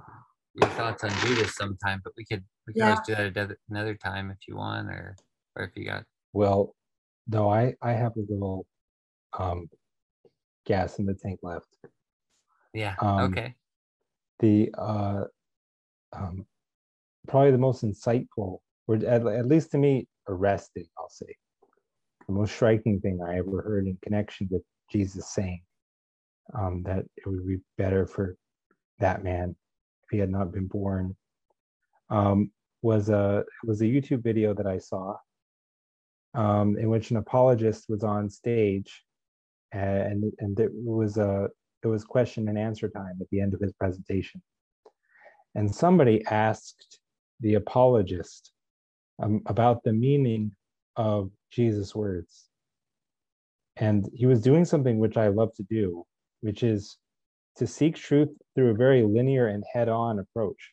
your 0.55 0.69
thoughts 0.71 1.03
on 1.03 1.11
Judas 1.19 1.55
sometime, 1.55 2.01
but 2.03 2.13
we 2.17 2.25
could 2.25 2.43
we 2.67 2.73
could 2.73 2.83
always 2.83 2.99
do 3.01 3.15
that 3.15 3.37
another, 3.37 3.57
another 3.69 3.95
time 3.95 4.31
if 4.31 4.47
you 4.47 4.55
want 4.55 4.89
or 4.89 5.15
or 5.55 5.65
if 5.65 5.71
you 5.75 5.85
got 5.85 6.03
Well, 6.33 6.75
no, 7.27 7.49
I 7.49 7.75
I 7.81 7.93
have 7.93 8.13
a 8.15 8.21
little 8.31 8.65
um 9.37 9.69
gas 10.65 10.99
in 10.99 11.05
the 11.05 11.13
tank 11.13 11.39
left. 11.43 11.67
yeah. 12.73 12.95
Um, 12.99 13.31
okay. 13.31 13.55
The 14.39 14.73
uh 14.77 15.23
um 16.13 16.45
probably 17.27 17.51
the 17.51 17.57
most 17.57 17.83
insightful 17.83 18.59
or 18.87 18.95
at, 18.95 19.25
at 19.25 19.47
least 19.47 19.71
to 19.71 19.77
me 19.77 20.07
arresting, 20.27 20.85
I'll 20.97 21.09
say. 21.09 21.35
The 22.27 22.33
most 22.33 22.55
striking 22.55 22.99
thing 23.01 23.19
I 23.21 23.37
ever 23.37 23.61
heard 23.61 23.87
in 23.87 23.97
connection 24.01 24.47
with 24.49 24.63
Jesus 24.91 25.33
saying 25.33 25.61
um 26.57 26.83
that 26.83 27.05
it 27.17 27.27
would 27.27 27.45
be 27.47 27.57
better 27.77 28.05
for 28.05 28.37
that 28.99 29.23
man 29.23 29.49
if 29.49 29.57
he 30.15 30.21
had 30.21 30.31
not 30.31 30.53
been 30.53 30.67
born 30.67 31.15
um 32.09 32.49
was 32.81 33.09
a 33.09 33.43
was 33.63 33.81
a 33.81 33.85
YouTube 33.95 34.23
video 34.23 34.53
that 34.53 34.67
I 34.67 34.77
saw 34.77 35.15
um, 36.35 36.77
in 36.77 36.89
which 36.89 37.09
an 37.11 37.17
apologist 37.17 37.85
was 37.89 38.03
on 38.03 38.29
stage 38.29 39.03
and 39.71 40.31
and 40.39 40.59
it 40.59 40.71
was 40.73 41.17
a 41.17 41.49
it 41.83 41.87
was 41.87 42.03
question 42.03 42.47
and 42.47 42.57
answer 42.57 42.87
time 42.87 43.17
at 43.19 43.27
the 43.31 43.41
end 43.41 43.53
of 43.53 43.59
his 43.59 43.73
presentation. 43.73 44.41
And 45.55 45.73
somebody 45.73 46.23
asked 46.25 46.99
the 47.41 47.55
apologist 47.55 48.51
um, 49.21 49.41
about 49.47 49.83
the 49.83 49.93
meaning 49.93 50.51
of 50.95 51.31
jesus 51.51 51.93
words. 51.95 52.45
And 53.77 54.09
he 54.13 54.25
was 54.25 54.41
doing 54.41 54.63
something 54.63 54.99
which 54.99 55.17
i 55.17 55.27
love 55.27 55.53
to 55.55 55.63
do 55.63 56.05
which 56.41 56.61
is 56.63 56.97
to 57.57 57.67
seek 57.67 57.95
truth 57.95 58.29
through 58.53 58.69
a 58.71 58.75
very 58.75 59.03
linear 59.03 59.47
and 59.47 59.63
head-on 59.73 60.19
approach 60.19 60.71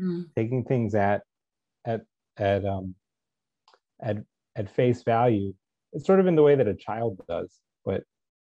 Mm. 0.00 0.26
taking 0.36 0.62
things 0.64 0.94
at 0.94 1.22
at 1.84 2.02
at 2.36 2.64
um 2.64 2.94
at 4.00 4.18
at 4.54 4.70
face 4.70 5.02
value 5.02 5.52
it's 5.92 6.06
sort 6.06 6.20
of 6.20 6.26
in 6.28 6.36
the 6.36 6.42
way 6.42 6.54
that 6.54 6.68
a 6.68 6.74
child 6.74 7.20
does, 7.28 7.58
but 7.84 8.04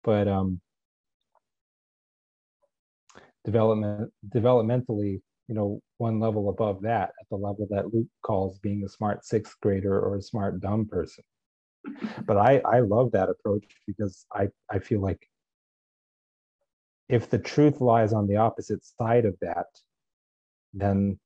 but 0.03 0.27
um 0.27 0.61
development 3.43 4.11
developmentally, 4.29 5.21
you 5.47 5.55
know, 5.55 5.81
one 5.97 6.19
level 6.19 6.49
above 6.49 6.81
that 6.83 7.09
at 7.19 7.27
the 7.29 7.35
level 7.35 7.67
that 7.69 7.93
Luke 7.93 8.07
calls 8.21 8.59
being 8.59 8.83
a 8.83 8.89
smart 8.89 9.25
sixth 9.25 9.55
grader 9.61 9.99
or 9.99 10.15
a 10.15 10.21
smart 10.21 10.59
dumb 10.61 10.85
person. 10.85 11.23
But 12.25 12.37
I 12.37 12.59
I 12.59 12.79
love 12.79 13.11
that 13.11 13.29
approach 13.29 13.65
because 13.85 14.25
I 14.31 14.49
I 14.69 14.79
feel 14.79 15.01
like 15.01 15.27
if 17.09 17.30
the 17.30 17.40
truth 17.40 17.82
lies 17.82 18.14
on 18.14 18.27
the 18.27 18.38
opposite 18.38 18.83
side 18.85 19.25
of 19.25 19.35
that, 19.41 19.67
then 20.73 21.19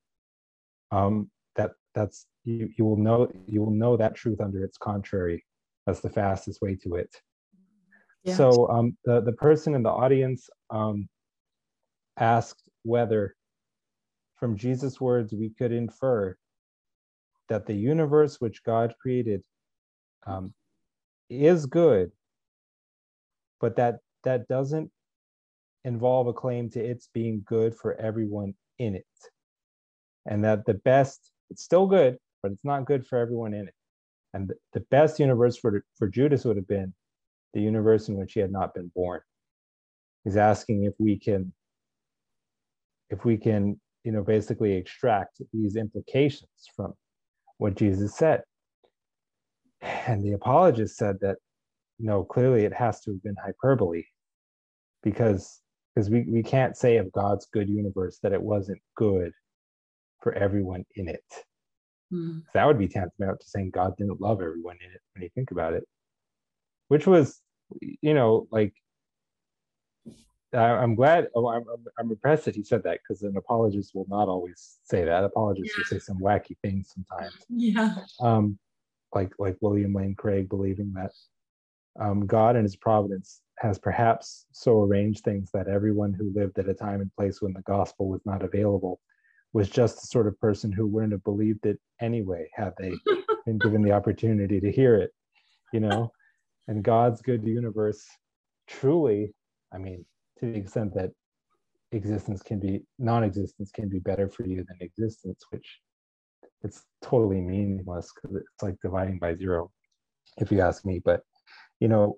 um, 0.91 1.29
that 1.55 1.71
that's 1.93 2.25
you, 2.43 2.69
you 2.77 2.85
will 2.85 2.97
know 2.97 3.31
you 3.47 3.61
will 3.61 3.71
know 3.71 3.97
that 3.97 4.15
truth 4.15 4.41
under 4.41 4.63
its 4.63 4.77
contrary. 4.77 5.45
That's 5.85 6.01
the 6.01 6.09
fastest 6.09 6.61
way 6.61 6.75
to 6.83 6.95
it. 6.95 7.15
Yeah. 8.23 8.35
So 8.35 8.69
um, 8.69 8.97
the 9.05 9.21
the 9.21 9.33
person 9.33 9.75
in 9.75 9.83
the 9.83 9.89
audience 9.89 10.49
um, 10.69 11.07
asked 12.17 12.69
whether, 12.83 13.35
from 14.37 14.57
Jesus' 14.57 14.99
words, 14.99 15.33
we 15.33 15.49
could 15.49 15.71
infer 15.71 16.35
that 17.49 17.65
the 17.65 17.75
universe 17.75 18.41
which 18.41 18.63
God 18.63 18.93
created 18.99 19.43
um, 20.25 20.53
is 21.29 21.65
good, 21.65 22.11
but 23.61 23.75
that 23.77 23.99
that 24.23 24.47
doesn't 24.47 24.91
involve 25.87 26.27
a 26.27 26.33
claim 26.33 26.69
to 26.69 26.83
its 26.83 27.09
being 27.13 27.41
good 27.45 27.73
for 27.73 27.95
everyone 27.95 28.53
in 28.77 28.93
it. 28.93 29.05
And 30.25 30.43
that 30.43 30.65
the 30.65 30.73
best, 30.73 31.31
it's 31.49 31.63
still 31.63 31.87
good, 31.87 32.17
but 32.43 32.51
it's 32.51 32.65
not 32.65 32.85
good 32.85 33.07
for 33.07 33.17
everyone 33.17 33.53
in 33.53 33.67
it. 33.69 33.73
And 34.33 34.51
the 34.73 34.81
best 34.91 35.17
universe 35.19 35.57
for, 35.57 35.83
for 35.97 36.09
Judas 36.09 36.43
would 36.43 36.57
have 36.57 36.67
been 36.67 36.93
the 37.53 37.61
universe 37.61 38.09
in 38.09 38.17
which 38.17 38.33
he 38.33 38.41
had 38.41 38.51
not 38.51 38.73
been 38.73 38.91
born. 38.93 39.21
He's 40.25 40.35
asking 40.35 40.83
if 40.83 40.93
we 40.99 41.17
can, 41.17 41.53
if 43.09 43.23
we 43.23 43.37
can, 43.37 43.79
you 44.03 44.11
know, 44.11 44.23
basically 44.23 44.73
extract 44.73 45.41
these 45.53 45.77
implications 45.77 46.49
from 46.75 46.93
what 47.59 47.75
Jesus 47.75 48.17
said. 48.17 48.43
And 49.81 50.21
the 50.21 50.33
apologist 50.33 50.97
said 50.97 51.15
that, 51.21 51.37
no, 51.97 52.25
clearly 52.25 52.65
it 52.65 52.73
has 52.73 52.99
to 53.01 53.11
have 53.11 53.23
been 53.23 53.37
hyperbole 53.41 54.03
because 55.01 55.61
because 55.97 56.11
we, 56.11 56.21
we 56.29 56.43
can't 56.43 56.77
say 56.77 56.97
of 56.97 57.11
God's 57.11 57.47
good 57.51 57.67
universe 57.67 58.19
that 58.21 58.31
it 58.31 58.39
wasn't 58.39 58.79
good 58.95 59.31
for 60.21 60.31
everyone 60.33 60.85
in 60.95 61.07
it. 61.07 61.23
Mm. 62.13 62.43
That 62.53 62.67
would 62.67 62.77
be 62.77 62.87
tantamount 62.87 63.39
to 63.39 63.47
saying 63.47 63.71
God 63.71 63.97
didn't 63.97 64.21
love 64.21 64.39
everyone 64.39 64.77
in 64.85 64.91
it 64.91 65.01
when 65.13 65.23
you 65.23 65.29
think 65.33 65.49
about 65.49 65.73
it, 65.73 65.83
which 66.89 67.07
was, 67.07 67.41
you 67.81 68.13
know, 68.13 68.47
like 68.51 68.75
I'm 70.53 70.93
glad. 70.93 71.29
Oh, 71.35 71.47
I'm, 71.49 71.63
I'm 71.97 72.11
impressed 72.11 72.45
that 72.45 72.55
he 72.55 72.63
said 72.63 72.83
that 72.83 72.99
because 73.01 73.23
an 73.23 73.35
apologist 73.35 73.95
will 73.95 74.05
not 74.07 74.27
always 74.27 74.77
say 74.83 75.03
that. 75.03 75.23
Apologists 75.23 75.73
yeah. 75.75 75.81
will 75.81 75.99
say 75.99 76.03
some 76.03 76.19
wacky 76.19 76.55
things 76.63 76.93
sometimes. 76.93 77.33
Yeah. 77.49 77.95
Um, 78.21 78.59
like 79.15 79.33
like 79.39 79.57
William 79.61 79.93
Lane 79.93 80.13
Craig 80.15 80.47
believing 80.47 80.93
that 80.93 81.11
um, 81.99 82.27
God 82.27 82.55
and 82.55 82.65
His 82.65 82.75
providence 82.75 83.41
has 83.59 83.79
perhaps 83.79 84.45
so 84.51 84.81
arranged 84.83 85.23
things 85.23 85.49
that 85.53 85.67
everyone 85.67 86.13
who 86.13 86.33
lived 86.35 86.59
at 86.59 86.69
a 86.69 86.73
time 86.73 87.01
and 87.01 87.13
place 87.15 87.41
when 87.41 87.53
the 87.53 87.61
gospel 87.61 88.07
was 88.07 88.21
not 88.25 88.43
available 88.43 88.99
was 89.53 89.69
just 89.69 90.01
the 90.01 90.07
sort 90.07 90.27
of 90.27 90.39
person 90.39 90.71
who 90.71 90.85
wouldn't 90.85 91.11
have 91.13 91.23
believed 91.23 91.65
it 91.65 91.79
anyway 92.01 92.47
had 92.53 92.73
they 92.77 92.93
been 93.45 93.57
given 93.57 93.81
the 93.81 93.91
opportunity 93.91 94.59
to 94.59 94.71
hear 94.71 94.95
it 94.95 95.11
you 95.73 95.79
know? 95.79 96.11
And 96.67 96.83
god's 96.83 97.21
good 97.21 97.45
universe 97.45 98.05
truly 98.67 99.33
i 99.73 99.77
mean 99.77 100.05
to 100.39 100.45
the 100.45 100.57
extent 100.57 100.93
that 100.93 101.11
existence 101.93 102.41
can 102.41 102.59
be 102.59 102.81
non-existence 102.99 103.71
can 103.71 103.87
be 103.87 103.99
better 103.99 104.27
for 104.27 104.45
you 104.45 104.65
than 104.67 104.77
existence 104.81 105.45
which 105.51 105.79
it's 106.63 106.83
totally 107.01 107.39
meaningless 107.39 108.11
because 108.13 108.37
it's 108.37 108.63
like 108.63 108.75
dividing 108.81 109.19
by 109.19 109.35
zero 109.35 109.71
if 110.37 110.51
you 110.51 110.61
ask 110.61 110.85
me. 110.85 110.99
But 111.03 111.21
you 111.79 111.87
know 111.87 112.17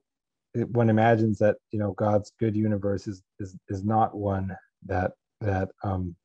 one 0.71 0.89
imagines 0.89 1.37
that 1.39 1.57
you 1.71 1.79
know 1.79 1.93
God's 1.93 2.31
good 2.39 2.55
universe 2.55 3.07
is 3.07 3.21
is 3.39 3.55
is 3.69 3.83
not 3.83 4.15
one 4.15 4.55
that 4.85 5.11
that 5.41 5.69
um 5.83 6.15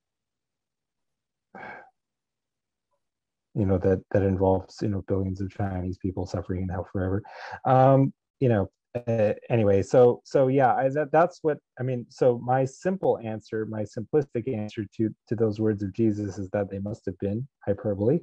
you 3.55 3.67
know 3.67 3.79
that 3.79 4.03
that 4.11 4.23
involves 4.23 4.79
you 4.83 4.89
know 4.89 5.03
billions 5.07 5.41
of 5.41 5.51
Chinese 5.51 5.99
people 5.99 6.27
suffering 6.27 6.63
in 6.63 6.69
hell 6.69 6.89
forever. 6.93 7.23
Um, 7.65 8.13
you 8.41 8.49
know, 8.49 8.71
uh, 9.07 9.35
anyway, 9.49 9.83
so 9.83 10.21
so 10.25 10.49
yeah, 10.49 10.75
I, 10.75 10.89
that 10.89 11.13
that's 11.13 11.39
what 11.43 11.59
I 11.79 11.83
mean. 11.83 12.07
So 12.11 12.39
my 12.39 12.65
simple 12.65 13.19
answer, 13.23 13.67
my 13.67 13.83
simplistic 13.85 14.53
answer 14.53 14.87
to 14.97 15.15
to 15.29 15.37
those 15.37 15.61
words 15.61 15.83
of 15.83 15.93
Jesus 15.93 16.39
is 16.39 16.51
that 16.51 16.71
they 16.71 16.79
must 16.79 17.07
have 17.07 17.19
been 17.19 17.47
hyperbole. 17.65 18.21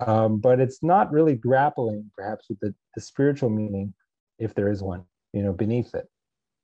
Um, 0.00 0.38
but 0.38 0.60
it's 0.60 0.82
not 0.82 1.12
really 1.12 1.34
grappling, 1.34 2.10
perhaps, 2.16 2.46
with 2.48 2.58
the, 2.60 2.74
the 2.94 3.02
spiritual 3.02 3.50
meaning 3.50 3.92
if 4.40 4.54
there 4.54 4.70
is 4.70 4.82
one, 4.82 5.04
you 5.32 5.42
know, 5.42 5.52
beneath 5.52 5.94
it. 5.94 6.08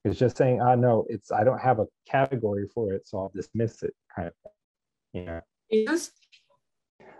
It's 0.04 0.18
just 0.18 0.36
saying, 0.36 0.60
ah, 0.60 0.74
no, 0.74 1.04
it's 1.08 1.30
I 1.30 1.44
don't 1.44 1.58
have 1.58 1.78
a 1.78 1.86
category 2.08 2.66
for 2.72 2.92
it, 2.92 3.06
so 3.06 3.18
I'll 3.18 3.32
dismiss 3.34 3.82
it, 3.82 3.94
kind 4.14 4.28
of 4.28 4.34
thing. 4.42 5.20
You 5.20 5.24
know. 5.26 5.40
Jesus 5.70 6.12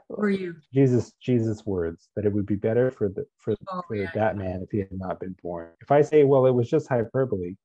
or 0.09 0.31
you? 0.31 0.55
Jesus, 0.73 1.13
Jesus' 1.21 1.67
words 1.67 2.09
that 2.15 2.25
it 2.25 2.33
would 2.33 2.47
be 2.47 2.55
better 2.55 2.91
for 2.91 3.09
the 3.09 3.27
for, 3.39 3.55
oh, 3.73 3.83
for 3.89 3.97
yeah. 3.97 4.11
that 4.15 4.37
man 4.37 4.63
if 4.63 4.71
he 4.71 4.79
had 4.79 4.89
not 4.93 5.21
been 5.21 5.35
born. 5.43 5.71
If 5.81 5.91
I 5.91 6.03
say, 6.03 6.25
well, 6.25 6.47
it 6.47 6.53
was 6.53 6.71
just 6.71 6.89
hyperbole, 6.89 7.57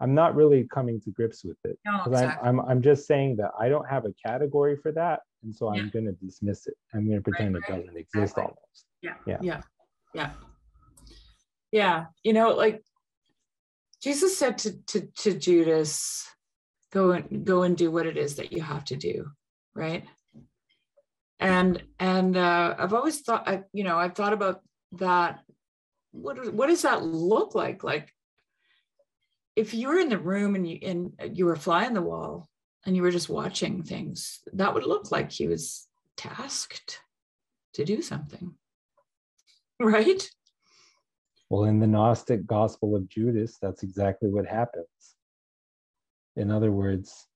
I'm 0.00 0.14
not 0.14 0.34
really 0.34 0.66
coming 0.72 1.00
to 1.02 1.10
grips 1.10 1.44
with 1.44 1.58
it. 1.64 1.78
No, 1.84 2.02
exactly. 2.06 2.48
I'm, 2.48 2.60
I'm 2.60 2.68
I'm 2.68 2.82
just 2.82 3.06
saying 3.06 3.36
that 3.36 3.50
I 3.58 3.68
don't 3.68 3.88
have 3.88 4.06
a 4.06 4.14
category 4.24 4.76
for 4.76 4.90
that, 4.92 5.20
and 5.42 5.54
so 5.54 5.68
I'm 5.68 5.90
going 5.90 6.06
to 6.06 6.12
dismiss 6.12 6.66
it. 6.66 6.74
I'm 6.94 7.06
going 7.06 7.18
to 7.18 7.22
pretend 7.22 7.54
right, 7.54 7.62
it 7.66 7.72
right. 7.72 7.80
doesn't 7.80 7.96
exist 7.98 8.38
exactly. 8.38 8.42
almost. 8.42 8.86
Yeah. 9.02 9.14
Yeah. 9.26 9.38
Yeah. 9.42 9.60
Yeah 10.14 10.30
yeah 11.72 12.06
you 12.22 12.32
know 12.32 12.50
like 12.50 12.82
jesus 14.02 14.36
said 14.38 14.58
to 14.58 14.72
to, 14.86 15.08
to 15.16 15.38
judas 15.38 16.26
go 16.92 17.12
and 17.12 17.44
go 17.44 17.62
and 17.62 17.76
do 17.76 17.90
what 17.90 18.06
it 18.06 18.16
is 18.16 18.36
that 18.36 18.52
you 18.52 18.62
have 18.62 18.84
to 18.84 18.96
do 18.96 19.30
right? 19.76 20.04
And 21.38 21.82
and 22.00 22.34
uh, 22.36 22.74
i've 22.78 22.94
always 22.94 23.20
thought 23.20 23.46
I, 23.46 23.62
you 23.74 23.84
know 23.84 23.98
i've 23.98 24.14
thought 24.14 24.32
about 24.32 24.62
that. 24.92 25.40
What 26.12 26.52
what 26.54 26.68
does 26.68 26.82
that 26.82 27.02
look 27.02 27.54
like? 27.54 27.84
Like 27.84 28.10
if 29.54 29.74
you 29.74 29.88
were 29.88 29.98
in 29.98 30.08
the 30.08 30.18
room 30.18 30.54
and 30.54 30.66
you 30.66 30.78
and 30.82 31.12
you 31.36 31.44
were 31.44 31.56
flying 31.56 31.92
the 31.92 32.00
wall 32.00 32.48
and 32.86 32.96
you 32.96 33.02
were 33.02 33.10
just 33.10 33.28
watching 33.28 33.82
things 33.82 34.40
that 34.54 34.72
would 34.72 34.86
look 34.86 35.10
like 35.10 35.30
he 35.30 35.46
was 35.46 35.86
tasked 36.16 37.00
to 37.74 37.84
do 37.84 38.00
something 38.00 38.54
right 39.80 40.30
well, 41.48 41.64
in 41.64 41.78
the 41.78 41.86
Gnostic 41.86 42.46
Gospel 42.46 42.96
of 42.96 43.08
Judas, 43.08 43.58
that's 43.60 43.82
exactly 43.82 44.28
what 44.28 44.46
happens. 44.46 44.86
In 46.36 46.50
other 46.50 46.72
words, 46.72 47.26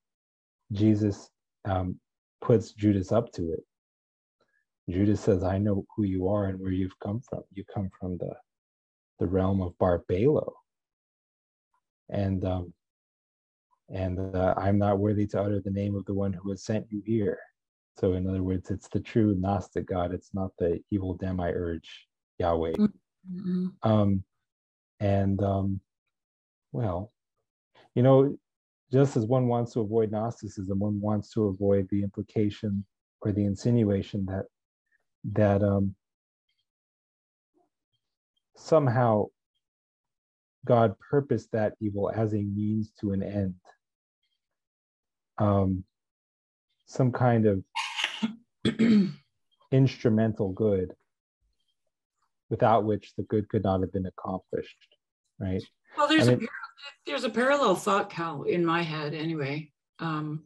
Jesus 0.72 1.30
um, 1.64 1.98
puts 2.40 2.72
Judas 2.72 3.12
up 3.12 3.32
to 3.32 3.52
it. 3.52 3.60
Judas 4.88 5.20
says, 5.20 5.44
I 5.44 5.58
know 5.58 5.84
who 5.96 6.02
you 6.04 6.28
are 6.28 6.46
and 6.46 6.58
where 6.58 6.72
you've 6.72 6.98
come 7.00 7.20
from. 7.28 7.42
You 7.52 7.64
come 7.72 7.90
from 7.98 8.18
the, 8.18 8.34
the 9.20 9.26
realm 9.26 9.62
of 9.62 9.78
Barbelo. 9.78 10.52
And 12.08 12.44
um, 12.44 12.74
and 13.90 14.36
uh, 14.36 14.54
I'm 14.56 14.78
not 14.78 14.98
worthy 14.98 15.26
to 15.28 15.40
utter 15.40 15.60
the 15.60 15.70
name 15.70 15.96
of 15.96 16.04
the 16.04 16.14
one 16.14 16.32
who 16.32 16.50
has 16.50 16.64
sent 16.64 16.86
you 16.90 17.02
here. 17.04 17.38
So, 17.98 18.14
in 18.14 18.28
other 18.28 18.42
words, 18.42 18.70
it's 18.70 18.88
the 18.88 19.00
true 19.00 19.34
Gnostic 19.34 19.86
God. 19.86 20.14
It's 20.14 20.32
not 20.32 20.52
the 20.58 20.80
evil 20.90 21.14
demiurge 21.14 22.06
Yahweh. 22.38 22.72
Mm-hmm. 22.72 22.86
Mm-hmm. 23.32 23.68
Um, 23.82 24.24
and 24.98 25.42
um, 25.42 25.80
well, 26.72 27.12
you 27.94 28.02
know, 28.02 28.36
just 28.92 29.16
as 29.16 29.24
one 29.24 29.46
wants 29.46 29.72
to 29.72 29.80
avoid 29.80 30.10
Gnosticism, 30.10 30.78
one 30.78 31.00
wants 31.00 31.32
to 31.32 31.46
avoid 31.46 31.88
the 31.90 32.02
implication 32.02 32.84
or 33.22 33.32
the 33.32 33.44
insinuation 33.44 34.26
that 34.26 34.46
that 35.32 35.62
um, 35.62 35.94
somehow 38.56 39.26
God 40.64 40.94
purposed 40.98 41.52
that 41.52 41.74
evil 41.80 42.10
as 42.14 42.34
a 42.34 42.42
means 42.42 42.92
to 43.00 43.12
an 43.12 43.22
end. 43.22 43.54
Um, 45.38 45.84
some 46.86 47.12
kind 47.12 47.46
of 47.46 47.64
instrumental 49.72 50.52
good 50.52 50.94
without 52.50 52.84
which 52.84 53.12
the 53.16 53.22
good 53.24 53.48
could 53.48 53.64
not 53.64 53.80
have 53.80 53.92
been 53.92 54.06
accomplished 54.06 54.76
right? 55.38 55.62
Well 55.96 56.08
there's 56.08 56.28
I 56.28 56.34
mean, 56.34 56.44
a 56.44 56.46
there's 57.06 57.24
a 57.24 57.30
parallel 57.30 57.76
thought 57.76 58.10
cal 58.10 58.42
in 58.42 58.64
my 58.64 58.82
head 58.82 59.14
anyway 59.14 59.70
um, 59.98 60.44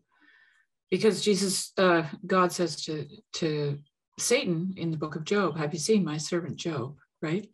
because 0.90 1.22
jesus 1.22 1.72
uh, 1.78 2.04
god 2.26 2.52
says 2.52 2.84
to 2.84 3.06
to 3.34 3.78
satan 4.18 4.74
in 4.76 4.90
the 4.90 4.96
book 4.96 5.16
of 5.16 5.24
job 5.24 5.56
have 5.56 5.72
you 5.72 5.78
seen 5.78 6.04
my 6.04 6.16
servant 6.18 6.56
job? 6.56 6.96
Right? 7.22 7.48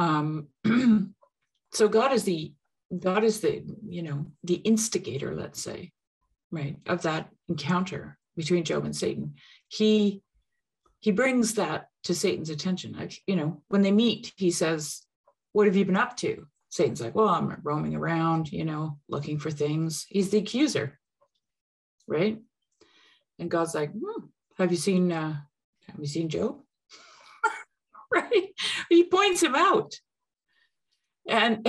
Um, 0.00 0.48
so 1.72 1.88
God 1.88 2.12
is 2.12 2.24
the 2.24 2.54
God 2.98 3.22
is 3.22 3.40
the 3.40 3.62
you 3.86 4.02
know 4.02 4.26
the 4.44 4.54
instigator, 4.54 5.34
let's 5.34 5.62
say, 5.62 5.92
right, 6.50 6.76
of 6.86 7.02
that 7.02 7.28
encounter 7.48 8.18
between 8.34 8.64
Job 8.64 8.86
and 8.86 8.96
Satan. 8.96 9.34
He 9.68 10.22
he 11.00 11.10
brings 11.10 11.54
that 11.54 11.88
to 12.04 12.14
Satan's 12.14 12.50
attention. 12.50 12.96
You 13.26 13.36
know, 13.36 13.62
when 13.68 13.82
they 13.82 13.90
meet, 13.90 14.32
he 14.36 14.50
says, 14.50 15.02
What 15.52 15.66
have 15.66 15.76
you 15.76 15.84
been 15.84 15.96
up 15.96 16.16
to? 16.18 16.46
Satan's 16.68 17.00
like, 17.00 17.14
Well, 17.14 17.28
I'm 17.28 17.56
roaming 17.62 17.96
around, 17.96 18.52
you 18.52 18.64
know, 18.64 18.98
looking 19.08 19.38
for 19.38 19.50
things. 19.50 20.06
He's 20.08 20.30
the 20.30 20.38
accuser, 20.38 20.98
right? 22.06 22.38
And 23.38 23.50
God's 23.50 23.74
like, 23.74 23.92
hmm, 23.92 24.26
Have 24.58 24.70
you 24.70 24.76
seen 24.76 25.10
uh, 25.10 25.36
have 25.88 26.00
you 26.00 26.06
seen 26.06 26.28
Job? 26.28 26.60
right? 28.12 28.48
He 28.88 29.04
points 29.04 29.42
him 29.42 29.54
out. 29.54 29.94
And 31.26 31.66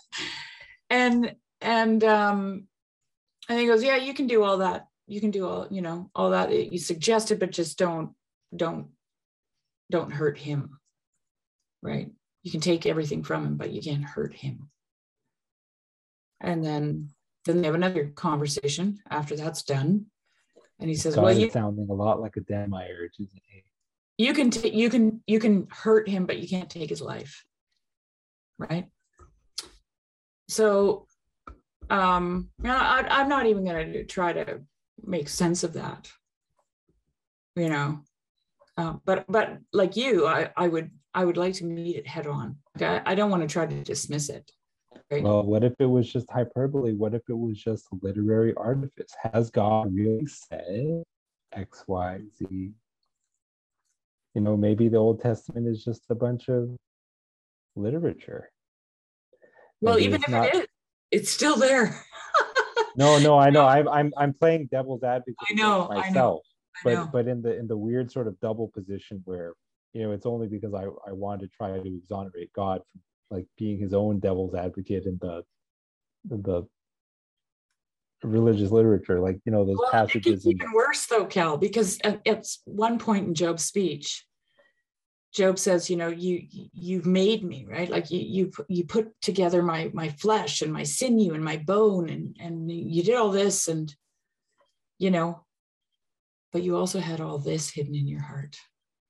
and 0.90 1.34
and 1.60 2.04
um 2.04 2.66
and 3.48 3.58
he 3.60 3.66
goes, 3.66 3.82
Yeah, 3.82 3.96
you 3.96 4.14
can 4.14 4.26
do 4.26 4.42
all 4.42 4.58
that. 4.58 4.86
You 5.06 5.20
can 5.20 5.30
do 5.30 5.46
all, 5.46 5.66
you 5.70 5.82
know, 5.82 6.10
all 6.14 6.30
that 6.30 6.72
you 6.72 6.78
suggested, 6.78 7.38
but 7.38 7.50
just 7.50 7.78
don't 7.78 8.14
don't 8.54 8.88
don't 9.90 10.12
hurt 10.12 10.38
him 10.38 10.80
right? 11.82 12.10
You 12.42 12.50
can 12.50 12.60
take 12.60 12.86
everything 12.86 13.22
from 13.22 13.46
him 13.46 13.56
but 13.56 13.70
you 13.70 13.82
can't 13.82 14.04
hurt 14.04 14.34
him. 14.34 14.70
And 16.40 16.64
then 16.64 17.10
then 17.46 17.60
they 17.60 17.66
have 17.66 17.74
another 17.74 18.06
conversation 18.14 18.98
after 19.10 19.36
that's 19.36 19.62
done. 19.62 20.06
And 20.78 20.88
he 20.88 20.96
says 20.96 21.14
God 21.14 21.24
well 21.24 21.38
you 21.38 21.50
sounding 21.50 21.88
a 21.90 21.94
lot 21.94 22.20
like 22.20 22.36
a 22.36 22.40
isn't 22.40 23.42
he? 23.46 23.64
you 24.18 24.34
can 24.34 24.50
t- 24.50 24.74
you 24.74 24.90
can 24.90 25.22
you 25.26 25.38
can 25.38 25.66
hurt 25.70 26.08
him 26.08 26.26
but 26.26 26.38
you 26.38 26.48
can't 26.48 26.70
take 26.70 26.88
his 26.88 27.00
life. 27.02 27.44
Right? 28.58 28.86
So 30.48 31.06
um 31.88 32.50
I, 32.64 33.04
i'm 33.10 33.28
not 33.28 33.46
even 33.46 33.64
going 33.64 33.92
to 33.92 34.04
try 34.04 34.32
to 34.32 34.60
make 35.02 35.28
sense 35.28 35.64
of 35.64 35.72
that 35.72 36.08
you 37.56 37.68
know 37.68 38.00
uh, 38.76 38.94
but 39.04 39.24
but 39.28 39.58
like 39.72 39.96
you, 39.96 40.26
I, 40.26 40.50
I 40.56 40.68
would 40.68 40.90
I 41.14 41.24
would 41.24 41.36
like 41.36 41.54
to 41.54 41.64
meet 41.64 41.96
it 41.96 42.06
head 42.06 42.26
on. 42.26 42.56
I, 42.80 43.02
I 43.04 43.14
don't 43.14 43.30
want 43.30 43.42
to 43.42 43.52
try 43.52 43.66
to 43.66 43.82
dismiss 43.82 44.28
it. 44.28 44.50
Right? 45.10 45.22
Well, 45.22 45.42
what 45.42 45.64
if 45.64 45.74
it 45.78 45.86
was 45.86 46.10
just 46.10 46.30
hyperbole? 46.30 46.94
What 46.94 47.14
if 47.14 47.22
it 47.28 47.36
was 47.36 47.58
just 47.58 47.86
literary 48.02 48.54
artifice? 48.54 49.12
Has 49.32 49.50
God 49.50 49.92
really 49.94 50.26
said 50.26 51.02
X, 51.52 51.84
Y, 51.86 52.20
Z? 52.38 52.46
You 54.34 54.40
know, 54.40 54.56
maybe 54.56 54.88
the 54.88 54.98
Old 54.98 55.20
Testament 55.20 55.66
is 55.66 55.84
just 55.84 56.02
a 56.10 56.14
bunch 56.14 56.48
of 56.48 56.76
literature. 57.74 58.50
Well, 59.80 59.94
maybe 59.94 60.06
even 60.06 60.22
if 60.22 60.28
not... 60.28 60.46
it 60.46 60.54
is, 60.54 60.66
it's 61.10 61.30
still 61.30 61.56
there. 61.56 62.00
no, 62.96 63.18
no, 63.18 63.36
I 63.36 63.50
know. 63.50 63.66
I'm 63.66 63.88
I'm 63.88 64.12
I'm 64.16 64.32
playing 64.32 64.68
devil's 64.70 65.02
advocate 65.02 65.34
I 65.50 65.54
know, 65.54 65.88
myself. 65.88 66.06
I 66.06 66.10
know 66.10 66.40
but 66.84 67.12
but 67.12 67.28
in 67.28 67.42
the 67.42 67.56
in 67.58 67.66
the 67.66 67.76
weird 67.76 68.10
sort 68.10 68.26
of 68.26 68.38
double 68.40 68.68
position 68.68 69.22
where 69.24 69.54
you 69.92 70.02
know 70.02 70.12
it's 70.12 70.26
only 70.26 70.48
because 70.48 70.74
I 70.74 70.84
I 71.06 71.12
wanted 71.12 71.42
to 71.42 71.56
try 71.56 71.70
to 71.70 71.96
exonerate 71.96 72.52
God 72.52 72.82
from 72.90 73.00
like 73.30 73.46
being 73.56 73.78
his 73.78 73.94
own 73.94 74.18
devil's 74.18 74.54
advocate 74.54 75.04
in 75.06 75.18
the 75.20 75.42
in 76.30 76.42
the 76.42 76.66
religious 78.22 78.70
literature 78.70 79.18
like 79.18 79.38
you 79.46 79.52
know 79.52 79.64
those 79.64 79.78
well, 79.78 79.90
passages 79.90 80.44
it 80.44 80.50
even 80.50 80.72
worse 80.74 81.06
though 81.06 81.24
cal 81.24 81.56
because 81.56 81.98
at, 82.04 82.20
at 82.26 82.46
one 82.66 82.98
point 82.98 83.26
in 83.26 83.34
job's 83.34 83.64
speech 83.64 84.26
job 85.32 85.58
says 85.58 85.88
you 85.88 85.96
know 85.96 86.08
you 86.08 86.46
you've 86.50 87.06
made 87.06 87.44
me 87.44 87.66
right? 87.68 87.88
Like 87.88 88.10
you 88.10 88.18
you 88.18 88.52
you 88.68 88.84
put 88.84 89.12
together 89.22 89.62
my 89.62 89.90
my 89.94 90.08
flesh 90.08 90.62
and 90.62 90.72
my 90.72 90.82
sinew 90.82 91.34
and 91.34 91.44
my 91.44 91.56
bone 91.56 92.08
and 92.08 92.36
and 92.40 92.70
you 92.70 93.02
did 93.02 93.14
all 93.14 93.30
this 93.30 93.68
and 93.68 93.94
you 94.98 95.10
know 95.10 95.44
but 96.52 96.62
you 96.62 96.76
also 96.76 97.00
had 97.00 97.20
all 97.20 97.38
this 97.38 97.70
hidden 97.70 97.94
in 97.94 98.06
your 98.06 98.20
heart, 98.20 98.56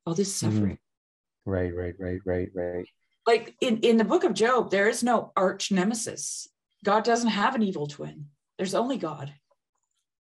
all 0.07 0.15
this 0.15 0.37
mm-hmm. 0.37 0.55
suffering. 0.55 0.75
Mm-hmm. 0.75 1.51
Right, 1.51 1.75
right, 1.75 1.95
right, 1.99 2.21
right, 2.25 2.49
right. 2.55 2.85
Like 3.27 3.55
in, 3.61 3.79
in 3.79 3.97
the 3.97 4.05
book 4.05 4.25
of 4.25 4.35
Job, 4.35 4.71
there 4.71 4.89
is 4.89 5.03
no 5.03 5.33
arch 5.37 5.71
nemesis. 5.71 6.49
God 6.85 7.05
doesn't 7.05 7.31
have 7.31 7.55
an 7.55 7.63
evil 7.63 7.87
twin. 7.87 8.27
There's 8.59 8.75
only 8.75 8.99
God. 8.99 9.33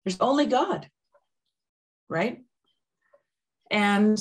There's 0.03 0.19
only 0.19 0.45
God. 0.45 0.90
Right? 2.09 2.43
And 3.72 4.19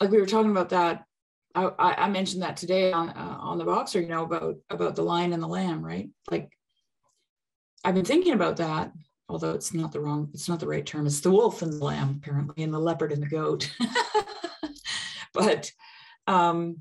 like 0.00 0.10
we 0.10 0.20
were 0.20 0.26
talking 0.26 0.50
about 0.50 0.70
that 0.70 1.06
I, 1.56 1.94
I, 2.04 2.08
mentioned 2.10 2.42
that 2.42 2.58
today 2.58 2.92
on 2.92 3.08
uh, 3.08 3.38
on 3.40 3.56
the 3.56 3.64
Voxer, 3.64 4.02
you 4.02 4.08
know, 4.08 4.24
about 4.24 4.56
about 4.68 4.94
the 4.94 5.02
lion 5.02 5.32
and 5.32 5.42
the 5.42 5.48
lamb, 5.48 5.82
right? 5.82 6.10
Like 6.30 6.50
I've 7.86 7.94
been 7.94 8.04
thinking 8.04 8.32
about 8.32 8.56
that, 8.56 8.90
although 9.28 9.52
it's 9.52 9.72
not 9.72 9.92
the 9.92 10.00
wrong, 10.00 10.28
it's 10.34 10.48
not 10.48 10.58
the 10.58 10.66
right 10.66 10.84
term. 10.84 11.06
It's 11.06 11.20
the 11.20 11.30
wolf 11.30 11.62
and 11.62 11.72
the 11.72 11.84
lamb, 11.84 12.20
apparently, 12.20 12.64
and 12.64 12.74
the 12.74 12.80
leopard 12.80 13.12
and 13.12 13.22
the 13.22 13.28
goat. 13.28 13.72
but 15.32 15.70
um, 16.26 16.78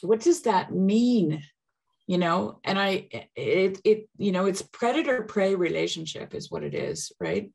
what 0.00 0.18
does 0.18 0.42
that 0.42 0.74
mean? 0.74 1.44
You 2.08 2.18
know, 2.18 2.58
and 2.64 2.80
I, 2.80 3.06
it, 3.36 3.80
it, 3.84 4.08
you 4.18 4.32
know, 4.32 4.46
it's 4.46 4.60
predator 4.60 5.22
prey 5.22 5.54
relationship 5.54 6.34
is 6.34 6.50
what 6.50 6.64
it 6.64 6.74
is, 6.74 7.12
right? 7.20 7.52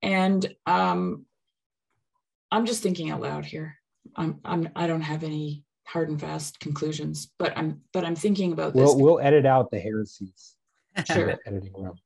And 0.00 0.46
um, 0.64 1.26
I'm 2.52 2.66
just 2.66 2.84
thinking 2.84 3.10
out 3.10 3.20
loud 3.20 3.44
here. 3.44 3.74
I'm, 4.14 4.38
I'm, 4.44 4.68
I 4.76 4.86
don't 4.86 5.00
have 5.00 5.24
any 5.24 5.64
hard 5.88 6.08
and 6.08 6.20
fast 6.20 6.60
conclusions, 6.60 7.32
but 7.36 7.58
I'm, 7.58 7.80
but 7.92 8.04
I'm 8.04 8.14
thinking 8.14 8.52
about 8.52 8.74
this. 8.74 8.94
We'll, 8.94 9.00
we'll 9.00 9.20
edit 9.20 9.44
out 9.44 9.72
the 9.72 9.80
heresies 9.80 10.54
sure. 11.06 11.36
editing 11.46 11.72
room. 11.74 11.96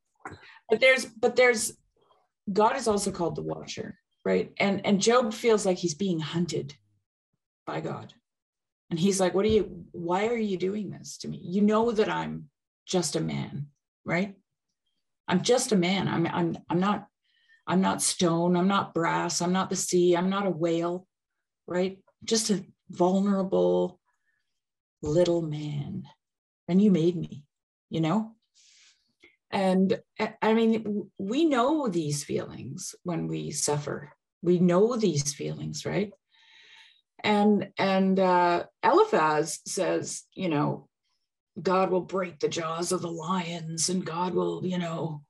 But 0.68 0.80
there's 0.80 1.06
but 1.06 1.36
there's 1.36 1.72
god 2.52 2.76
is 2.76 2.88
also 2.88 3.10
called 3.10 3.36
the 3.36 3.42
watcher 3.42 3.98
right? 4.24 4.52
And 4.58 4.84
and 4.84 5.00
job 5.00 5.32
feels 5.32 5.64
like 5.64 5.78
he's 5.78 5.94
being 5.94 6.20
hunted 6.20 6.74
by 7.66 7.80
god. 7.80 8.12
And 8.90 8.98
he's 8.98 9.20
like 9.20 9.34
what 9.34 9.44
are 9.46 9.48
you 9.48 9.84
why 9.92 10.26
are 10.26 10.36
you 10.36 10.56
doing 10.56 10.90
this 10.90 11.18
to 11.18 11.28
me? 11.28 11.40
You 11.42 11.62
know 11.62 11.92
that 11.92 12.08
i'm 12.08 12.50
just 12.86 13.16
a 13.16 13.20
man 13.20 13.68
right? 14.04 14.34
I'm 15.26 15.42
just 15.42 15.72
a 15.72 15.76
man. 15.76 16.08
I'm 16.08 16.26
i'm 16.26 16.58
i'm 16.68 16.80
not 16.80 17.06
i'm 17.66 17.80
not 17.80 18.02
stone. 18.02 18.56
I'm 18.56 18.68
not 18.68 18.94
brass. 18.94 19.40
I'm 19.40 19.52
not 19.52 19.70
the 19.70 19.76
sea. 19.76 20.16
I'm 20.16 20.30
not 20.30 20.46
a 20.46 20.50
whale 20.50 21.06
right? 21.66 21.98
Just 22.24 22.50
a 22.50 22.64
vulnerable 22.90 24.00
little 25.02 25.42
man. 25.42 26.04
And 26.68 26.82
you 26.82 26.90
made 26.90 27.16
me 27.16 27.44
you 27.88 28.00
know 28.00 28.34
and 29.50 29.98
I 30.42 30.52
mean, 30.52 31.10
we 31.18 31.44
know 31.46 31.88
these 31.88 32.24
feelings 32.24 32.94
when 33.02 33.28
we 33.28 33.50
suffer. 33.50 34.12
We 34.42 34.58
know 34.58 34.96
these 34.96 35.32
feelings, 35.34 35.86
right? 35.86 36.12
And 37.24 37.70
and 37.78 38.20
uh, 38.20 38.64
Eliphaz 38.84 39.60
says, 39.66 40.22
you 40.34 40.48
know, 40.48 40.88
God 41.60 41.90
will 41.90 42.02
break 42.02 42.38
the 42.38 42.48
jaws 42.48 42.92
of 42.92 43.02
the 43.02 43.10
lions, 43.10 43.88
and 43.88 44.04
God 44.04 44.34
will, 44.34 44.64
you 44.64 44.78
know, 44.78 45.22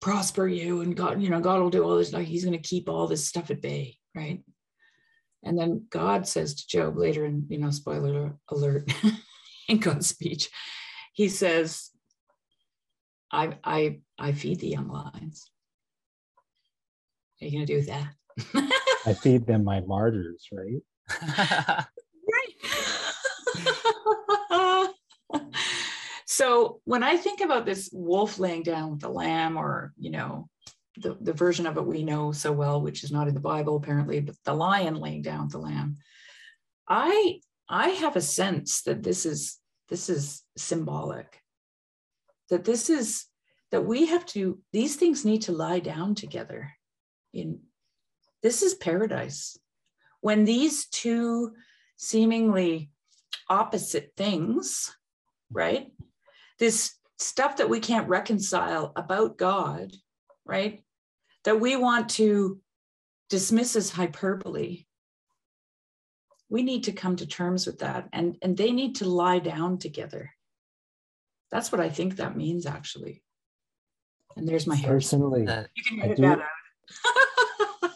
prosper 0.00 0.48
you, 0.48 0.80
and 0.80 0.96
God, 0.96 1.20
you 1.20 1.28
know, 1.28 1.40
God 1.40 1.60
will 1.60 1.70
do 1.70 1.84
all 1.84 1.96
this. 1.96 2.12
Like 2.12 2.26
He's 2.26 2.44
going 2.44 2.60
to 2.60 2.68
keep 2.68 2.88
all 2.88 3.06
this 3.06 3.28
stuff 3.28 3.50
at 3.50 3.60
bay, 3.60 3.98
right? 4.14 4.42
And 5.44 5.56
then 5.56 5.86
God 5.90 6.26
says 6.26 6.54
to 6.54 6.66
Job 6.66 6.96
later, 6.96 7.24
in 7.24 7.46
you 7.48 7.58
know, 7.58 7.70
spoiler 7.70 8.34
alert, 8.48 8.90
in 9.68 9.78
God's 9.78 10.08
speech, 10.08 10.48
He 11.12 11.28
says, 11.28 11.90
I 13.30 13.58
I 13.62 14.00
I 14.18 14.32
feed 14.32 14.60
the 14.60 14.68
young 14.68 14.88
lions. 14.88 15.50
What 17.38 17.46
are 17.46 17.50
you 17.50 17.52
gonna 17.52 17.66
do 17.66 17.76
with 17.76 17.86
that? 17.86 18.14
I 19.06 19.14
feed 19.14 19.46
them 19.46 19.64
my 19.64 19.80
martyrs, 19.80 20.48
right? 20.52 20.82
right. 22.32 22.54
so 26.26 26.80
when 26.84 27.02
I 27.02 27.16
think 27.16 27.40
about 27.40 27.64
this 27.64 27.90
wolf 27.92 28.38
laying 28.38 28.62
down 28.62 28.90
with 28.92 29.00
the 29.00 29.08
lamb, 29.08 29.56
or 29.56 29.92
you 29.96 30.10
know, 30.10 30.48
the, 30.96 31.16
the 31.20 31.32
version 31.32 31.66
of 31.66 31.76
it 31.76 31.86
we 31.86 32.02
know 32.02 32.32
so 32.32 32.52
well, 32.52 32.80
which 32.80 33.04
is 33.04 33.12
not 33.12 33.28
in 33.28 33.34
the 33.34 33.40
Bible 33.40 33.76
apparently, 33.76 34.20
but 34.20 34.36
the 34.44 34.54
lion 34.54 34.96
laying 34.96 35.22
down 35.22 35.44
with 35.44 35.52
the 35.52 35.58
lamb, 35.58 35.96
I 36.88 37.40
I 37.68 37.88
have 37.90 38.16
a 38.16 38.20
sense 38.20 38.82
that 38.82 39.02
this 39.02 39.26
is 39.26 39.58
this 39.88 40.08
is 40.08 40.42
symbolic 40.56 41.40
that 42.50 42.64
this 42.64 42.90
is 42.90 43.26
that 43.70 43.84
we 43.84 44.06
have 44.06 44.24
to 44.26 44.58
these 44.72 44.96
things 44.96 45.24
need 45.24 45.42
to 45.42 45.52
lie 45.52 45.78
down 45.78 46.14
together 46.14 46.72
in 47.32 47.60
this 48.42 48.62
is 48.62 48.74
paradise. 48.74 49.58
When 50.20 50.44
these 50.44 50.86
two 50.86 51.52
seemingly 51.96 52.90
opposite 53.48 54.12
things 54.16 54.94
right? 55.50 55.92
This 56.58 56.94
stuff 57.18 57.56
that 57.56 57.70
we 57.70 57.80
can't 57.80 58.08
reconcile 58.08 58.92
about 58.96 59.38
god 59.38 59.92
right? 60.44 60.82
That 61.44 61.60
we 61.60 61.76
want 61.76 62.08
to 62.10 62.60
dismiss 63.28 63.76
as 63.76 63.90
hyperbole 63.90 64.86
we 66.48 66.62
need 66.62 66.84
to 66.84 66.92
come 66.92 67.16
to 67.16 67.26
terms 67.26 67.66
with 67.66 67.80
that. 67.80 68.08
And 68.12 68.36
and 68.42 68.56
they 68.56 68.72
need 68.72 68.96
to 68.96 69.08
lie 69.08 69.38
down 69.38 69.78
together 69.78 70.32
that's 71.50 71.70
what 71.72 71.80
i 71.80 71.88
think 71.88 72.16
that 72.16 72.36
means 72.36 72.66
actually 72.66 73.22
and 74.36 74.46
there's 74.48 74.66
my 74.66 74.76
hair 74.76 74.92
Personally, 74.92 75.44
The, 75.44 75.68
you 75.74 75.82
can 75.82 76.00
I 76.00 76.04
edit 76.04 76.16
do- 76.16 76.22
that 76.22 76.38
out 76.38 77.90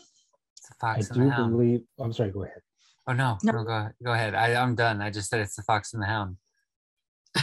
it's 0.56 0.68
the 0.68 0.74
fox 0.81 1.10
I 1.10 1.14
and 1.14 1.22
the 1.22 1.31
house. 1.31 1.32
I 1.32 1.36
do 1.36 1.42
hound. 1.42 1.52
believe. 1.52 1.81
I'm 2.00 2.12
sorry. 2.12 2.31
Go 2.31 2.42
ahead. 2.44 2.60
Oh 3.06 3.12
no, 3.12 3.39
No. 3.44 3.52
no, 3.52 3.64
go 3.64 3.89
go 4.05 4.12
ahead. 4.12 4.34
I, 4.34 4.55
I'm 4.55 4.74
done. 4.74 5.00
I 5.00 5.10
just 5.10 5.28
said 5.31 5.40
it's 5.40 5.55
the 5.56 5.62
fox 5.62 5.92
and 5.92 6.02
the 6.02 6.06
hound. 6.06 6.36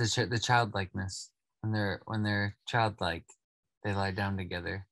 It's 0.00 0.14
the, 0.14 0.26
ch- 0.26 0.30
the 0.30 0.38
childlikeness 0.38 1.30
when 1.60 1.72
they're 1.72 2.00
when 2.06 2.22
they're 2.22 2.56
childlike, 2.66 3.24
they 3.84 3.92
lie 3.94 4.12
down 4.12 4.36
together. 4.36 4.86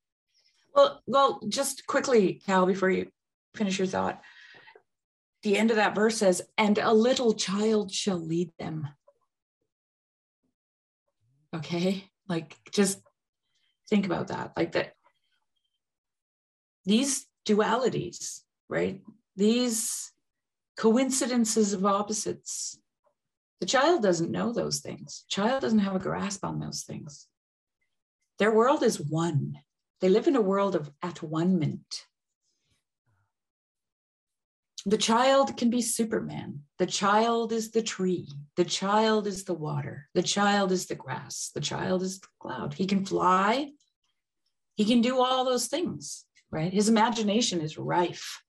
well 0.74 1.00
well 1.06 1.40
just 1.48 1.86
quickly 1.86 2.42
cal 2.44 2.66
before 2.66 2.90
you 2.90 3.08
finish 3.54 3.78
your 3.78 3.86
thought 3.86 4.20
the 5.42 5.56
end 5.56 5.70
of 5.70 5.76
that 5.76 5.94
verse 5.94 6.18
says 6.18 6.42
and 6.58 6.78
a 6.78 6.92
little 6.92 7.32
child 7.34 7.92
shall 7.92 8.18
lead 8.18 8.50
them 8.58 8.88
okay? 11.56 12.04
Like 12.28 12.56
just 12.72 13.00
think 13.88 14.06
about 14.06 14.28
that. 14.28 14.52
Like 14.56 14.72
that 14.72 14.92
these 16.84 17.26
dualities 17.46 18.42
right? 18.68 19.00
These 19.36 20.12
coincidences 20.76 21.72
of 21.72 21.84
opposites. 21.86 22.78
The 23.60 23.66
child 23.66 24.02
doesn't 24.02 24.30
know 24.30 24.52
those 24.52 24.80
things. 24.80 25.24
Child 25.28 25.62
doesn't 25.62 25.78
have 25.78 25.96
a 25.96 26.00
grasp 26.00 26.44
on 26.44 26.60
those 26.60 26.82
things. 26.82 27.26
Their 28.38 28.52
world 28.52 28.82
is 28.82 29.00
one. 29.00 29.54
They 30.00 30.10
live 30.10 30.28
in 30.28 30.36
a 30.36 30.42
world 30.42 30.74
of 30.74 30.90
at 31.02 31.22
one 31.22 31.58
ment 31.58 32.04
the 34.86 34.98
child 34.98 35.56
can 35.56 35.68
be 35.68 35.82
superman. 35.82 36.60
The 36.78 36.86
child 36.86 37.52
is 37.52 37.72
the 37.72 37.82
tree. 37.82 38.28
The 38.56 38.64
child 38.64 39.26
is 39.26 39.44
the 39.44 39.54
water. 39.54 40.08
The 40.14 40.22
child 40.22 40.72
is 40.72 40.86
the 40.86 40.94
grass. 40.94 41.50
The 41.54 41.60
child 41.60 42.02
is 42.02 42.20
the 42.20 42.28
cloud. 42.40 42.74
He 42.74 42.86
can 42.86 43.04
fly. 43.04 43.72
He 44.76 44.84
can 44.84 45.00
do 45.00 45.20
all 45.20 45.44
those 45.44 45.66
things 45.66 46.26
right? 46.50 46.72
His 46.72 46.88
imagination 46.88 47.60
is 47.60 47.78
rife. 47.78 48.42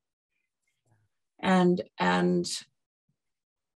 And 1.40 1.82
and 1.99 2.48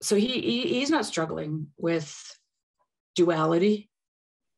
so 0.02 0.16
he, 0.16 0.28
he 0.28 0.62
he's 0.80 0.90
not 0.90 1.06
struggling 1.06 1.68
with 1.78 2.16
duality 3.16 3.90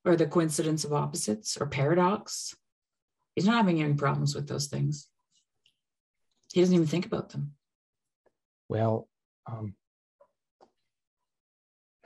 or 0.06 0.16
the 0.16 0.28
coincidence 0.28 0.84
of 0.84 0.94
opposites 0.94 1.58
or 1.60 1.68
paradox. 1.68 2.54
He's 3.36 3.46
not 3.46 3.56
having 3.56 3.82
any 3.82 3.94
problems 3.94 4.36
with 4.36 4.48
those 4.48 4.68
things. 4.68 5.08
He 6.54 6.60
doesn't 6.60 6.76
even 6.76 6.88
think 6.88 7.06
about 7.06 7.30
them 7.30 7.54
Well, 8.72 9.10
um, 9.52 9.76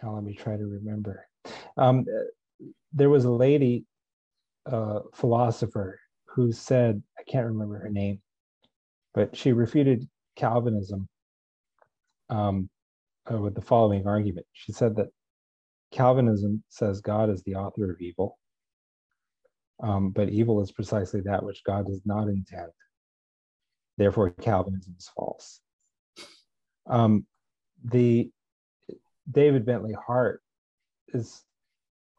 now 0.02 0.16
let 0.16 0.24
me 0.24 0.34
try 0.34 0.58
to 0.58 0.66
remember. 0.66 1.28
Um, 1.78 2.06
there 2.92 3.12
was 3.12 3.26
a 3.26 3.30
lady, 3.30 3.86
uh, 4.66 5.02
philosopher, 5.14 6.00
who 6.26 6.52
said, 6.52 7.04
I 7.20 7.22
can't 7.32 7.46
remember 7.46 7.78
her 7.78 7.92
name, 7.92 8.20
but 9.14 9.38
she 9.38 9.54
refuted 9.54 10.10
Calvinism 10.36 11.08
um, 12.32 12.68
uh, 13.32 13.38
with 13.38 13.54
the 13.54 13.62
following 13.62 14.08
argument. 14.08 14.48
She 14.54 14.72
said 14.72 14.96
that 14.96 15.10
Calvinism 15.92 16.64
says 16.70 17.00
God 17.00 17.30
is 17.30 17.44
the 17.44 17.58
author 17.58 17.92
of 17.92 18.02
evil, 18.02 18.40
um, 19.84 20.10
but 20.10 20.30
evil 20.30 20.64
is 20.64 20.72
precisely 20.72 21.22
that 21.22 21.44
which 21.44 21.64
God 21.64 21.86
does 21.86 22.02
not 22.06 22.28
intend. 22.28 22.72
Therefore, 24.00 24.32
Calvinism 24.32 24.96
is 24.98 25.12
false. 25.16 25.62
Um, 26.88 27.26
the 27.84 28.30
David 29.32 29.66
Bentley 29.66 29.94
Hart 29.94 30.42
is 31.10 31.44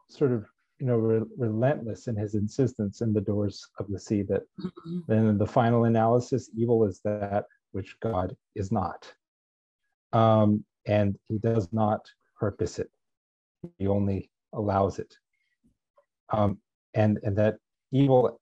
sort 0.09 0.33
of 0.33 0.47
you 0.79 0.87
know 0.87 0.97
re- 0.97 1.27
relentless 1.39 2.07
in 2.09 2.17
his 2.17 2.35
insistence 2.35 3.01
in 3.01 3.13
the 3.13 3.21
doors 3.21 3.67
of 3.79 3.89
the 3.89 3.99
sea 3.99 4.23
that 4.23 4.43
Mhm. 4.61 5.07
then 5.07 5.27
in 5.27 5.39
the 5.39 5.47
final 5.47 5.85
analysis 5.85 6.51
evil 6.55 6.85
is 6.85 7.01
that 7.03 7.47
which 7.73 7.99
god 8.01 8.37
is 8.55 8.71
not. 8.73 9.13
Um, 10.13 10.65
and 10.87 11.19
he 11.29 11.39
does 11.39 11.73
not 11.73 12.07
purpose 12.39 12.79
it. 12.79 12.91
He 13.79 13.87
only 13.87 14.31
allows 14.53 14.99
it. 14.99 15.13
Um, 16.31 16.61
and 16.95 17.19
and 17.23 17.37
that 17.39 17.59
evil 17.93 18.41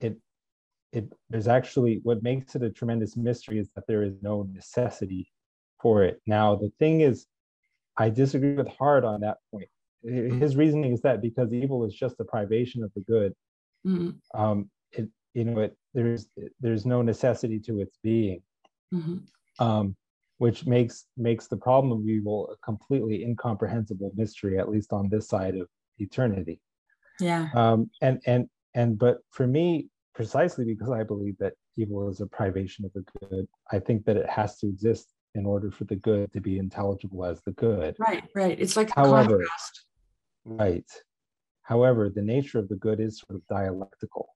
it 0.00 0.16
it 0.92 1.12
there's 1.30 1.48
actually 1.48 2.00
what 2.02 2.22
makes 2.22 2.54
it 2.56 2.62
a 2.62 2.70
tremendous 2.70 3.16
mystery 3.16 3.58
is 3.58 3.70
that 3.74 3.86
there 3.86 4.02
is 4.02 4.14
no 4.22 4.42
necessity 4.44 5.30
for 5.80 6.02
it. 6.04 6.20
Now 6.26 6.56
the 6.56 6.70
thing 6.78 7.00
is 7.00 7.26
i 7.96 8.08
disagree 8.08 8.54
with 8.54 8.68
Hart 8.68 9.04
on 9.04 9.20
that 9.22 9.38
point. 9.50 9.68
His 10.04 10.56
reasoning 10.56 10.92
is 10.92 11.00
that 11.02 11.20
because 11.20 11.52
evil 11.52 11.84
is 11.84 11.94
just 11.94 12.20
a 12.20 12.24
privation 12.24 12.82
of 12.82 12.92
the 12.94 13.00
good 13.02 13.34
Mhm. 13.86 14.18
um 14.34 14.70
it 14.92 15.08
you 15.34 15.44
know 15.44 15.60
it 15.60 15.76
there's 15.94 16.28
there's 16.60 16.84
no 16.84 17.00
necessity 17.02 17.58
to 17.60 17.80
its 17.80 17.96
being. 18.02 18.42
Mhm. 18.94 19.26
um 19.60 19.96
which 20.38 20.66
makes 20.66 21.06
makes 21.16 21.48
the 21.48 21.56
problem 21.56 21.90
of 22.00 22.08
evil 22.08 22.48
a 22.50 22.56
completely 22.64 23.24
incomprehensible 23.24 24.12
mystery 24.14 24.58
at 24.58 24.68
least 24.68 24.92
on 24.92 25.08
this 25.08 25.26
side 25.28 25.56
of 25.56 25.66
eternity. 25.98 26.60
Yeah. 27.20 27.48
Um 27.54 27.90
and 28.02 28.20
and 28.26 28.48
and 28.74 28.98
but 28.98 29.18
for 29.30 29.46
me 29.46 29.88
precisely 30.14 30.64
because 30.64 30.90
i 30.90 31.02
believe 31.02 31.36
that 31.38 31.54
evil 31.76 32.08
is 32.08 32.20
a 32.20 32.26
privation 32.26 32.84
of 32.84 32.92
the 32.92 33.04
good 33.20 33.46
i 33.72 33.78
think 33.78 34.04
that 34.04 34.16
it 34.16 34.28
has 34.28 34.58
to 34.58 34.66
exist 34.68 35.06
in 35.38 35.46
order 35.46 35.70
for 35.70 35.84
the 35.84 35.96
good 35.96 36.32
to 36.32 36.40
be 36.40 36.58
intelligible 36.58 37.24
as 37.24 37.40
the 37.42 37.52
good 37.52 37.94
right 37.98 38.24
right 38.34 38.56
it's 38.60 38.76
like 38.76 38.90
a 38.90 39.00
However- 39.00 39.38
contrast 39.38 39.84
Right. 40.44 40.90
However, 41.62 42.08
the 42.08 42.22
nature 42.22 42.58
of 42.58 42.68
the 42.68 42.76
good 42.76 43.00
is 43.00 43.20
sort 43.20 43.36
of 43.36 43.46
dialectical. 43.48 44.28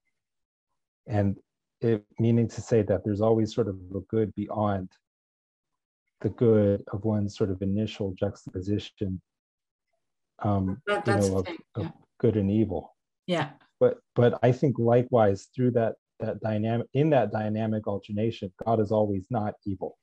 And 1.07 1.37
it 1.81 2.05
meaning 2.19 2.47
to 2.49 2.61
say 2.61 2.83
that 2.83 3.03
there's 3.03 3.21
always 3.21 3.53
sort 3.53 3.67
of 3.67 3.77
a 3.95 3.99
good 4.01 4.33
beyond 4.35 4.91
the 6.21 6.29
good 6.29 6.83
of 6.93 7.03
one's 7.03 7.35
sort 7.35 7.49
of 7.49 7.61
initial 7.61 8.13
juxtaposition, 8.13 9.19
um, 10.39 10.81
that, 10.85 11.05
you 11.07 11.13
know, 11.15 11.37
of, 11.39 11.45
thing 11.45 11.57
of 11.75 11.91
good 12.19 12.37
and 12.37 12.51
evil. 12.51 12.95
yeah 13.25 13.49
But 13.79 13.97
but 14.15 14.39
I 14.43 14.51
think 14.51 14.77
likewise 14.77 15.49
through 15.55 15.71
that 15.71 15.95
that 16.19 16.39
dynamic 16.41 16.87
in 16.93 17.09
that 17.09 17.31
dynamic 17.31 17.87
alternation, 17.87 18.53
God 18.63 18.79
is 18.79 18.91
always 18.91 19.25
not 19.31 19.55
evil. 19.65 19.97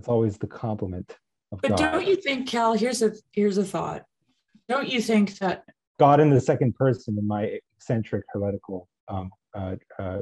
It's 0.00 0.08
always 0.08 0.38
the 0.38 0.46
complement 0.46 1.14
of 1.52 1.60
but 1.60 1.72
God. 1.72 1.76
don't 1.76 2.06
you 2.06 2.16
think 2.16 2.48
cal 2.48 2.72
here's 2.72 3.02
a 3.02 3.12
here's 3.32 3.58
a 3.58 3.64
thought 3.64 4.06
don't 4.66 4.88
you 4.88 5.02
think 5.02 5.36
that 5.40 5.64
God 5.98 6.20
in 6.20 6.30
the 6.30 6.40
second 6.40 6.74
person 6.74 7.18
in 7.18 7.28
my 7.28 7.60
eccentric 7.76 8.24
heretical 8.32 8.88
um, 9.08 9.30
uh, 9.54 9.76
uh, 9.98 10.20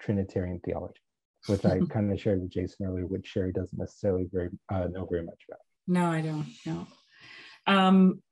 Trinitarian 0.00 0.60
theology, 0.64 1.00
which 1.48 1.64
I 1.64 1.80
kind 1.90 2.12
of 2.12 2.20
shared 2.20 2.42
with 2.42 2.52
Jason 2.52 2.86
earlier, 2.86 3.06
which 3.06 3.26
Sherry 3.26 3.50
doesn't 3.50 3.76
necessarily 3.76 4.28
very 4.32 4.50
uh, 4.72 4.86
know 4.92 5.08
very 5.10 5.24
much 5.24 5.40
about. 5.48 5.58
no 5.88 6.04
i 6.06 6.20
don't 6.20 6.46
know 6.64 6.86
um 7.66 8.22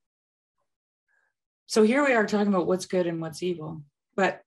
so 1.67 1.83
here 1.83 2.05
we 2.07 2.13
are 2.13 2.27
talking 2.27 2.55
about 2.55 2.69
what's 2.69 2.87
good 2.87 3.09
and 3.09 3.21
what's 3.21 3.43
evil 3.43 3.83
but 4.15 4.41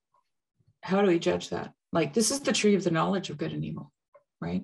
how 0.83 1.01
do 1.01 1.07
we 1.07 1.19
judge 1.19 1.49
that 1.49 1.73
like 1.91 2.13
this 2.13 2.31
is 2.31 2.39
the 2.39 2.53
tree 2.53 2.75
of 2.75 2.85
the 2.85 2.91
knowledge 2.91 3.29
of 3.29 3.37
good 3.37 3.51
and 3.51 3.65
evil 3.65 3.91
right 4.39 4.63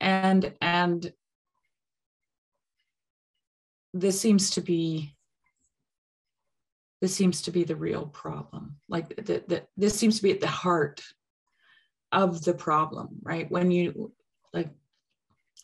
and 0.00 0.52
and 0.60 1.12
this 3.94 4.20
seems 4.20 4.50
to 4.50 4.60
be 4.60 5.14
this 7.00 7.14
seems 7.14 7.42
to 7.42 7.50
be 7.50 7.64
the 7.64 7.76
real 7.76 8.06
problem. 8.06 8.76
Like 8.88 9.14
that 9.26 9.48
that 9.48 9.68
this 9.76 9.98
seems 9.98 10.16
to 10.16 10.22
be 10.22 10.32
at 10.32 10.40
the 10.40 10.46
heart 10.46 11.02
of 12.12 12.42
the 12.44 12.54
problem 12.54 13.08
right? 13.22 13.50
When 13.50 13.70
you 13.70 14.12
like 14.52 14.70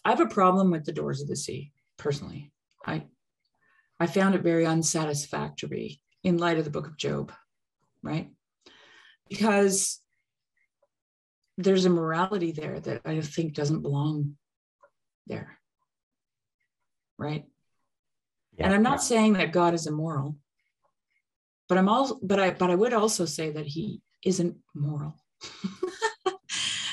i 0.05 0.11
have 0.11 0.21
a 0.21 0.27
problem 0.27 0.71
with 0.71 0.85
the 0.85 0.93
doors 0.93 1.21
of 1.21 1.29
the 1.29 1.37
sea 1.37 1.73
personally. 1.97 2.53
I 2.87 3.05
i 4.01 4.07
found 4.07 4.35
it 4.35 4.43
very 4.43 4.67
unsatisfactory 4.67 6.01
in 6.25 6.39
light 6.39 6.59
of 6.59 6.65
the 6.65 6.71
book 6.71 6.87
of 6.87 6.97
job 6.97 7.33
right? 8.03 8.29
Because 9.29 10.01
there's 11.59 11.85
a 11.85 11.91
morality 11.91 12.53
there 12.53 12.81
that 12.81 13.01
i 13.05 13.21
think 13.21 13.55
doesn't 13.55 13.83
belong 13.83 14.37
there 15.27 15.59
right? 17.19 17.45
And 18.59 18.75
i'm 18.75 18.83
not 18.83 19.03
saying 19.03 19.35
that 19.35 19.53
god 19.53 19.75
is 19.75 19.87
immoral 19.87 20.37
but 21.69 21.79
i'm 21.79 21.89
also 21.89 22.19
but 22.23 22.41
i 22.41 22.51
but 22.51 22.71
i 22.71 22.75
would 22.75 22.93
also 22.93 23.25
say 23.25 23.51
that 23.51 23.67
he 23.67 24.01
isn't 24.25 24.57
moral. 24.75 25.17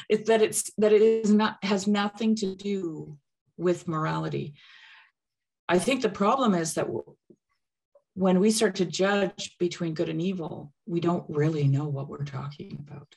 It's 0.10 0.28
that 0.28 0.42
it's 0.42 0.72
that 0.80 0.92
it 0.92 1.04
is 1.04 1.32
not 1.32 1.64
has 1.64 1.86
nothing 1.86 2.36
to 2.38 2.56
do 2.56 3.18
with 3.58 3.88
morality. 3.88 4.56
I 5.68 5.78
think 5.78 6.02
the 6.02 6.10
problem 6.10 6.56
is 6.56 6.74
that 6.74 6.88
when 8.16 8.40
we 8.40 8.50
start 8.50 8.74
to 8.76 8.86
judge 8.86 9.56
between 9.60 9.94
good 9.94 10.10
and 10.10 10.20
evil 10.20 10.74
we 10.88 11.00
don't 11.00 11.30
really 11.30 11.68
know 11.68 11.86
what 11.86 12.10
we're 12.10 12.26
talking 12.26 12.84
about 12.88 13.16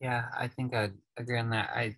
Yeah, 0.00 0.26
I 0.36 0.48
think 0.48 0.74
I'd 0.74 0.94
agree 1.16 1.38
on 1.38 1.50
that. 1.50 1.70
I 1.74 1.96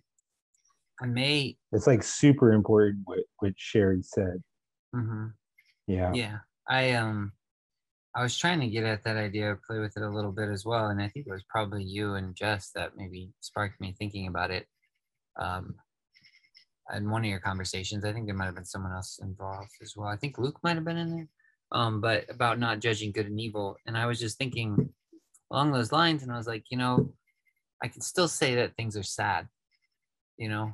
I 1.01 1.05
may 1.05 1.57
It's 1.71 1.87
like 1.87 2.03
super 2.03 2.51
important 2.53 3.01
what, 3.05 3.19
what 3.39 3.53
Sherry 3.57 4.01
said. 4.03 4.41
mhm. 4.95 5.33
Yeah. 5.87 6.13
yeah. 6.13 6.37
I 6.67 6.91
um 6.93 7.31
I 8.15 8.23
was 8.23 8.37
trying 8.37 8.59
to 8.61 8.67
get 8.67 8.83
at 8.83 9.03
that 9.03 9.17
idea, 9.17 9.57
play 9.67 9.79
with 9.79 9.95
it 9.95 10.03
a 10.03 10.09
little 10.09 10.31
bit 10.31 10.49
as 10.49 10.65
well. 10.65 10.87
And 10.87 11.01
I 11.01 11.07
think 11.09 11.27
it 11.27 11.31
was 11.31 11.43
probably 11.49 11.83
you 11.83 12.15
and 12.15 12.35
Jess 12.35 12.71
that 12.75 12.97
maybe 12.97 13.31
sparked 13.39 13.79
me 13.79 13.95
thinking 13.97 14.27
about 14.27 14.51
it. 14.51 14.67
Um 15.39 15.75
in 16.95 17.09
one 17.09 17.23
of 17.23 17.29
your 17.29 17.39
conversations. 17.39 18.03
I 18.03 18.13
think 18.13 18.25
there 18.25 18.35
might 18.35 18.45
have 18.45 18.55
been 18.55 18.65
someone 18.65 18.93
else 18.93 19.19
involved 19.21 19.71
as 19.81 19.93
well. 19.95 20.07
I 20.07 20.15
think 20.15 20.37
Luke 20.37 20.59
might 20.63 20.75
have 20.75 20.85
been 20.85 20.97
in 20.97 21.11
there. 21.15 21.27
Um, 21.71 22.01
but 22.01 22.25
about 22.31 22.57
not 22.57 22.79
judging 22.79 23.11
good 23.11 23.27
and 23.27 23.39
evil. 23.39 23.77
And 23.85 23.95
I 23.95 24.07
was 24.07 24.19
just 24.19 24.39
thinking 24.39 24.89
along 25.51 25.71
those 25.71 25.91
lines, 25.91 26.23
and 26.23 26.31
I 26.31 26.37
was 26.37 26.47
like, 26.47 26.63
you 26.71 26.77
know, 26.77 27.13
I 27.83 27.87
can 27.87 28.01
still 28.01 28.27
say 28.27 28.55
that 28.55 28.75
things 28.75 28.97
are 28.97 29.03
sad. 29.03 29.47
You 30.37 30.49
know, 30.49 30.71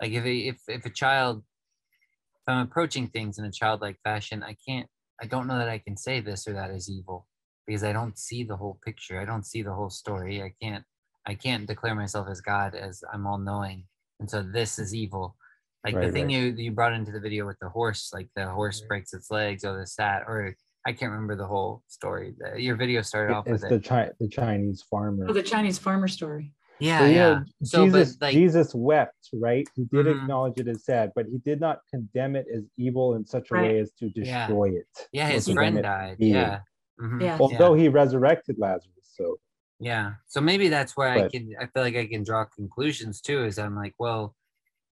like 0.00 0.12
if 0.12 0.24
a, 0.24 0.36
if 0.36 0.60
if 0.68 0.86
a 0.86 0.90
child, 0.90 1.38
if 1.38 2.42
I'm 2.46 2.66
approaching 2.66 3.08
things 3.08 3.38
in 3.38 3.44
a 3.44 3.52
childlike 3.52 3.98
fashion, 4.04 4.42
I 4.42 4.56
can't. 4.66 4.88
I 5.20 5.26
don't 5.26 5.46
know 5.46 5.58
that 5.58 5.68
I 5.68 5.78
can 5.78 5.96
say 5.96 6.20
this 6.20 6.46
or 6.46 6.52
that 6.52 6.70
is 6.70 6.90
evil 6.90 7.26
because 7.66 7.82
I 7.82 7.92
don't 7.92 8.18
see 8.18 8.44
the 8.44 8.56
whole 8.56 8.78
picture. 8.84 9.20
I 9.20 9.24
don't 9.24 9.46
see 9.46 9.62
the 9.62 9.72
whole 9.72 9.90
story. 9.90 10.42
I 10.42 10.52
can't. 10.62 10.84
I 11.26 11.34
can't 11.34 11.66
declare 11.66 11.94
myself 11.94 12.28
as 12.30 12.40
God 12.40 12.74
as 12.74 13.02
I'm 13.12 13.26
all 13.26 13.38
knowing, 13.38 13.84
and 14.20 14.30
so 14.30 14.42
this 14.42 14.78
is 14.78 14.94
evil. 14.94 15.36
Like 15.84 15.94
the 16.00 16.10
thing 16.10 16.24
right. 16.24 16.32
you 16.32 16.54
you 16.56 16.72
brought 16.72 16.94
into 16.94 17.12
the 17.12 17.20
video 17.20 17.46
with 17.46 17.58
the 17.60 17.68
horse, 17.68 18.10
like 18.12 18.28
the 18.34 18.48
horse 18.48 18.80
breaks 18.80 19.14
its 19.14 19.30
legs 19.30 19.64
or 19.64 19.78
the 19.78 19.86
sat, 19.86 20.24
or 20.26 20.56
I 20.86 20.92
can't 20.92 21.10
remember 21.10 21.34
the 21.36 21.46
whole 21.46 21.82
story. 21.88 22.34
The- 22.38 22.60
Your 22.62 22.76
video 22.76 23.02
started 23.02 23.34
off 23.34 23.46
It's 23.48 23.62
with 23.62 23.70
the 23.70 23.76
it. 23.76 23.84
Chi- 23.84 24.10
the 24.20 24.28
Chinese 24.28 24.82
farmer. 24.88 25.26
Oh, 25.28 25.32
the 25.32 25.42
Chinese 25.42 25.78
farmer 25.78 26.06
story. 26.06 26.52
Yeah, 26.78 26.98
So, 27.00 27.04
you 27.06 27.10
yeah. 27.12 27.28
know, 27.34 27.44
So, 27.64 27.84
Jesus, 27.86 28.16
but 28.16 28.26
like, 28.26 28.32
Jesus 28.34 28.74
wept, 28.74 29.28
right? 29.32 29.66
He 29.74 29.84
did 29.86 30.06
Mhm. 30.06 30.22
acknowledge 30.22 30.60
it 30.60 30.68
as 30.68 30.84
sad, 30.84 31.10
but 31.16 31.26
he 31.26 31.38
did 31.38 31.58
not 31.58 31.80
condemn 31.92 32.36
it 32.36 32.46
as 32.54 32.62
evil 32.76 33.16
in 33.16 33.26
such 33.26 33.50
a 33.50 33.54
Right. 33.54 33.62
way 33.72 33.78
as 33.80 33.92
to 33.94 34.12
Yeah. 34.14 34.46
destroy 34.46 34.70
it. 34.76 35.08
yeah, 35.12 35.28
his 35.28 35.48
friend 35.50 35.82
died. 35.82 36.18
being. 36.18 36.34
Yeah. 36.34 36.60
Mhm. 37.00 37.20
Yeah. 37.20 37.38
Although 37.40 37.74
he 37.74 37.88
resurrected 37.88 38.56
Lazarus, 38.58 39.10
so 39.12 39.38
Yeah. 39.80 40.14
So 40.26 40.40
maybe 40.40 40.68
that's 40.68 40.96
where 40.96 41.10
I 41.10 41.28
can 41.28 41.52
I 41.60 41.66
feel 41.66 41.82
like 41.82 41.96
I 41.96 42.06
can 42.06 42.22
draw 42.22 42.44
conclusions 42.46 43.20
too 43.20 43.44
is 43.44 43.58
I'm 43.58 43.74
like, 43.76 43.94
well, 43.98 44.34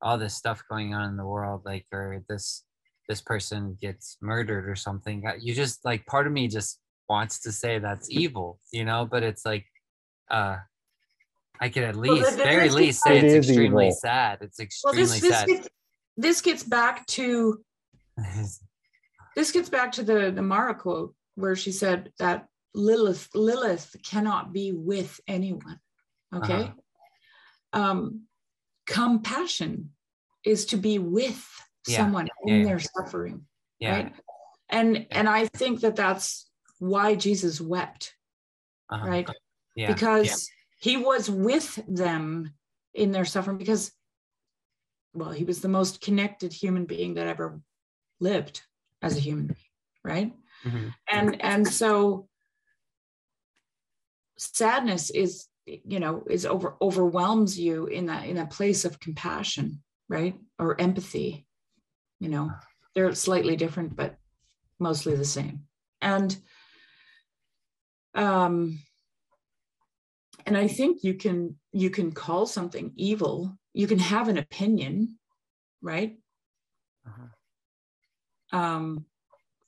all 0.02 0.18
this 0.18 0.36
stuff 0.36 0.62
going 0.70 0.94
on 0.94 1.10
in 1.12 1.16
the 1.18 1.26
world, 1.26 1.62
like 1.66 1.86
or 1.94 2.22
this 2.28 2.66
this 3.10 3.22
person 3.22 3.78
gets 3.82 4.18
murdered 4.22 4.68
or 4.70 4.76
something. 4.76 5.26
uh, 5.28 5.34
You 5.40 5.54
just 5.54 5.84
like 5.86 6.06
part 6.06 6.28
of 6.28 6.34
me 6.34 6.48
just 6.48 6.80
wants 7.10 7.42
to 7.42 7.52
say 7.52 7.80
that's 7.80 8.10
evil, 8.10 8.60
you 8.72 8.86
know, 8.86 9.06
but 9.10 9.24
it's 9.24 9.46
like 9.46 9.66
uh 10.32 10.58
I 11.60 11.70
could 11.70 11.84
at 11.84 11.96
least 11.96 12.32
the- 12.32 12.38
the- 12.38 12.44
very 12.44 12.70
least 12.70 13.04
say 13.04 13.18
It 13.20 13.24
it's 13.26 13.48
extremely 13.48 13.88
evil. 13.88 13.98
sad. 13.98 14.40
It's 14.42 14.58
Well, 14.60 14.66
extremely 14.66 15.04
this 15.04 15.22
this 15.22 15.32
sad. 15.38 15.48
gets, 15.48 15.68
this 16.18 16.42
gets 16.42 16.64
back 16.64 17.06
to 17.08 17.64
this 19.36 19.52
gets 19.52 19.70
back 19.70 19.92
to 19.94 20.04
the 20.04 20.32
the 20.32 20.42
Mara 20.42 20.76
quote 20.76 21.14
where 21.36 21.56
she 21.56 21.72
said 21.72 22.12
that 22.20 22.48
Lilith 22.74 23.30
Lilith 23.36 23.96
cannot 24.04 24.54
be 24.54 24.72
with 24.72 25.20
anyone. 25.28 25.80
Okay. 26.34 26.72
Um, 27.74 28.24
compassion 28.88 29.92
is 30.46 30.66
to 30.68 30.78
be 30.78 31.00
with 31.00 31.46
Yeah, 31.88 31.98
someone 31.98 32.28
yeah, 32.46 32.54
in 32.54 32.60
yeah. 32.62 32.66
their 32.66 32.80
suffering, 32.80 33.46
right? 33.82 34.14
And 34.70 35.06
and 35.12 35.28
I 35.28 35.48
think 35.48 35.82
that 35.82 35.96
that's 35.96 36.50
why 36.80 37.16
Jesus 37.16 37.60
wept, 37.62 38.16
uh-huh, 38.90 39.08
right? 39.08 39.30
Because 39.76 40.50
he 40.80 40.98
was 40.98 41.30
with 41.30 41.80
them 41.88 42.54
in 42.94 43.12
their 43.12 43.26
suffering 43.26 43.58
because 43.58 43.92
well 45.14 45.32
he 45.32 45.44
was 45.44 45.62
the 45.62 45.70
most 45.70 46.02
connected 46.02 46.54
human 46.54 46.86
being 46.86 47.16
that 47.16 47.28
ever 47.28 47.60
lived 48.20 48.62
as 49.02 49.18
a 49.18 49.20
human 49.20 49.48
being 49.48 49.58
right? 50.04 50.34
Mhm. 50.66 50.94
and 51.10 51.42
and 51.42 51.68
so 51.68 52.28
sadness 54.38 55.10
is 55.10 55.48
you 55.66 56.00
know 56.00 56.24
is 56.30 56.46
over 56.46 56.76
overwhelms 56.82 57.58
you 57.60 57.86
in 57.86 58.08
that 58.08 58.26
in 58.28 58.38
a 58.38 58.46
place 58.46 58.86
of 58.86 59.00
compassion 59.00 59.82
right? 60.10 60.36
Or 60.60 60.80
empathy 60.80 61.48
you 62.24 62.30
know 62.30 62.50
they're 62.96 63.14
slightly 63.14 63.56
different 63.58 63.96
but 63.96 64.16
mostly 64.80 65.16
the 65.16 65.26
same. 65.26 65.64
And 66.02 66.36
um 68.16 68.80
and 70.46 70.58
i 70.58 70.68
think 70.68 71.04
you 71.04 71.14
can 71.16 71.56
you 71.72 71.90
can 71.90 72.12
call 72.12 72.46
something 72.46 72.94
evil. 72.96 73.58
You 73.74 73.88
can 73.88 74.00
have 74.00 74.28
an 74.30 74.38
opinion 74.38 75.20
right? 75.82 76.18
Uh-huh. 77.08 78.60
um 78.60 79.06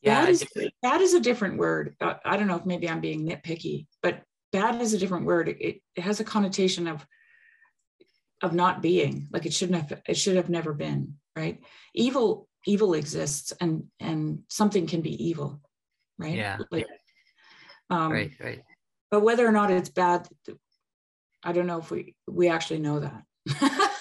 Yeah. 0.01 0.22
bad 0.22 0.30
is, 0.30 0.45
bad 0.82 1.01
is 1.01 1.14
a 1.14 1.19
different 1.19 1.58
word. 1.58 1.95
Uh, 2.00 2.16
i 2.24 2.38
don't 2.38 2.48
know 2.48 2.59
if 2.61 2.66
maybe 2.66 2.88
i'm 2.90 3.01
being 3.01 3.27
nitpicky 3.27 3.88
but 4.01 4.24
bad 4.53 4.82
is 4.82 4.93
a 4.93 4.98
different 4.98 5.25
word. 5.25 5.50
It, 5.50 5.82
it 5.98 6.01
has 6.01 6.22
a 6.22 6.24
connotation 6.35 6.88
of 6.88 7.06
of 8.42 8.53
not 8.53 8.82
being 8.82 9.27
like 9.34 9.45
it 9.45 9.53
shouldn't 9.53 9.82
have 9.82 10.01
it 10.08 10.17
should 10.17 10.38
have 10.38 10.50
never 10.50 10.74
been 10.74 11.01
right 11.35 11.61
evil 11.93 12.47
evil 12.65 12.93
exists 12.93 13.53
and 13.61 13.83
and 13.99 14.39
something 14.49 14.88
can 14.88 15.01
be 15.01 15.27
evil 15.27 15.59
right 16.17 16.35
Yeah. 16.35 16.57
like 16.72 16.88
um 17.89 18.11
right, 18.11 18.31
right. 18.41 18.61
but 19.11 19.22
whether 19.22 19.45
or 19.45 19.51
not 19.51 19.69
it's 19.72 19.89
bad 19.89 20.27
i 21.43 21.51
don't 21.51 21.67
know 21.67 21.80
if 21.80 21.91
we 21.91 22.15
we 22.27 22.47
actually 22.49 22.80
know 22.80 22.99
that 22.99 23.23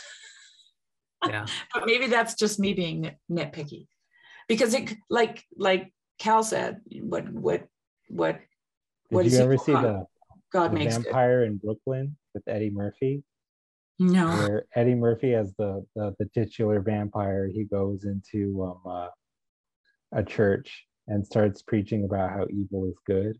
Yeah. 1.27 1.47
but 1.73 1.87
maybe 1.87 2.07
that's 2.07 2.35
just 2.35 2.59
me 2.61 2.75
being 2.75 3.01
nit- 3.03 3.19
nitpicky 3.31 3.87
because 4.49 4.75
it 4.75 4.93
like 5.09 5.43
like 5.57 5.93
cal 6.19 6.43
said 6.45 6.81
what 7.01 7.29
what 7.33 7.67
what 8.09 8.41
what 9.09 9.23
did 9.23 9.29
is 9.29 9.33
you 9.35 9.39
he 9.39 9.45
ever 9.45 9.57
see 9.57 9.73
God- 9.73 9.85
the, 9.85 10.07
god 10.53 10.71
the 10.73 10.79
makes 10.79 10.97
good 10.97 11.05
vampire 11.05 11.45
in 11.45 11.57
Brooklyn 11.57 12.17
with 12.35 12.43
Eddie 12.47 12.71
Murphy? 12.71 13.23
No 13.99 14.27
Where 14.37 14.65
Eddie 14.75 14.95
Murphy 14.95 15.35
as 15.35 15.55
the, 15.59 15.85
the 15.95 16.15
the 16.19 16.27
titular 16.35 16.81
vampire, 16.81 17.49
he 17.49 17.65
goes 17.65 18.05
into 18.05 18.63
um 18.65 18.81
uh, 18.91 19.09
a 20.13 20.23
church 20.25 20.87
and 21.09 21.27
starts 21.27 21.63
preaching 21.63 22.05
about 22.05 22.31
how 22.31 22.47
evil 22.51 22.87
is 22.87 22.99
good. 23.07 23.39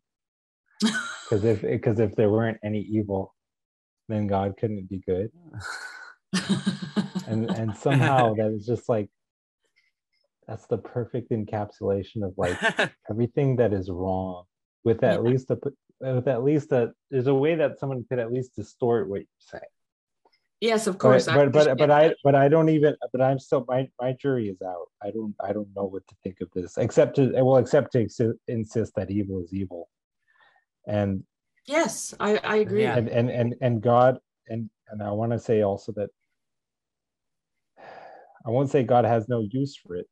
Because 1.31 1.45
if 1.45 1.63
because 1.63 2.01
if 2.01 2.15
there 2.17 2.29
weren't 2.31 2.59
any 2.63 2.81
evil, 2.81 3.35
then 4.09 4.27
God 4.27 4.57
couldn't 4.59 4.91
be 4.91 4.99
good. 5.07 5.31
and 7.27 7.47
and 7.47 7.75
somehow 7.77 8.35
that 8.35 8.51
is 8.53 8.67
just 8.67 8.89
like 8.91 9.09
that's 10.47 10.67
the 10.67 10.77
perfect 10.77 11.31
encapsulation 11.31 12.23
of 12.23 12.35
like 12.37 12.59
everything 13.11 13.57
that 13.57 13.73
is 13.73 13.89
wrong 13.91 14.45
with 14.85 15.03
at 15.03 15.15
Yeah. 15.15 15.31
least 15.31 15.51
a 15.51 15.59
with 16.01 16.29
at 16.29 16.45
least 16.45 16.73
a 16.73 16.93
there's 17.11 17.27
a 17.27 17.35
way 17.35 17.55
that 17.55 17.79
someone 17.81 18.05
could 18.09 18.19
at 18.19 18.31
least 18.31 18.55
distort 18.55 19.09
what 19.09 19.21
you're 19.21 19.27
saying 19.39 19.74
yes 20.61 20.87
of 20.87 20.99
course 20.99 21.29
I 21.29 21.35
but 21.35 21.53
but, 21.53 21.79
but 21.79 21.91
i 21.91 22.15
but 22.23 22.35
i 22.35 22.49
don't 22.49 22.69
even 22.69 22.97
but 23.13 23.21
i'm 23.21 23.39
still 23.39 23.65
my 23.69 23.89
my 24.01 24.13
jury 24.13 24.49
is 24.49 24.61
out. 24.63 24.87
I 25.03 25.11
don't 25.11 25.35
i 25.43 25.53
don't 25.53 25.69
know 25.77 25.85
what 25.85 26.07
to 26.09 26.15
think 26.23 26.39
of 26.41 26.49
this 26.55 26.77
except 26.79 27.17
to 27.17 27.33
well 27.43 27.57
except 27.57 27.93
to 27.93 28.05
exi- 28.05 28.39
insist 28.49 28.95
that 28.97 29.11
evil 29.11 29.43
is 29.43 29.53
evil. 29.53 29.89
And 30.87 31.25
yes 31.67 32.15
i 32.21 32.37
i 32.39 32.57
agree. 32.57 32.83
Yeah. 32.83 32.97
and 32.97 33.09
and 33.09 33.31
and, 33.31 33.55
and 33.61 33.83
god 33.83 34.19
and 34.49 34.71
and 34.91 35.03
i 35.03 35.11
want 35.11 35.33
to 35.33 35.39
say 35.39 35.63
also 35.63 35.93
that 35.93 36.11
i 38.47 38.51
won't 38.51 38.71
say 38.71 38.83
god 38.83 39.05
has 39.05 39.29
no 39.29 39.41
use 39.51 39.77
for 39.77 39.97
it 39.97 40.07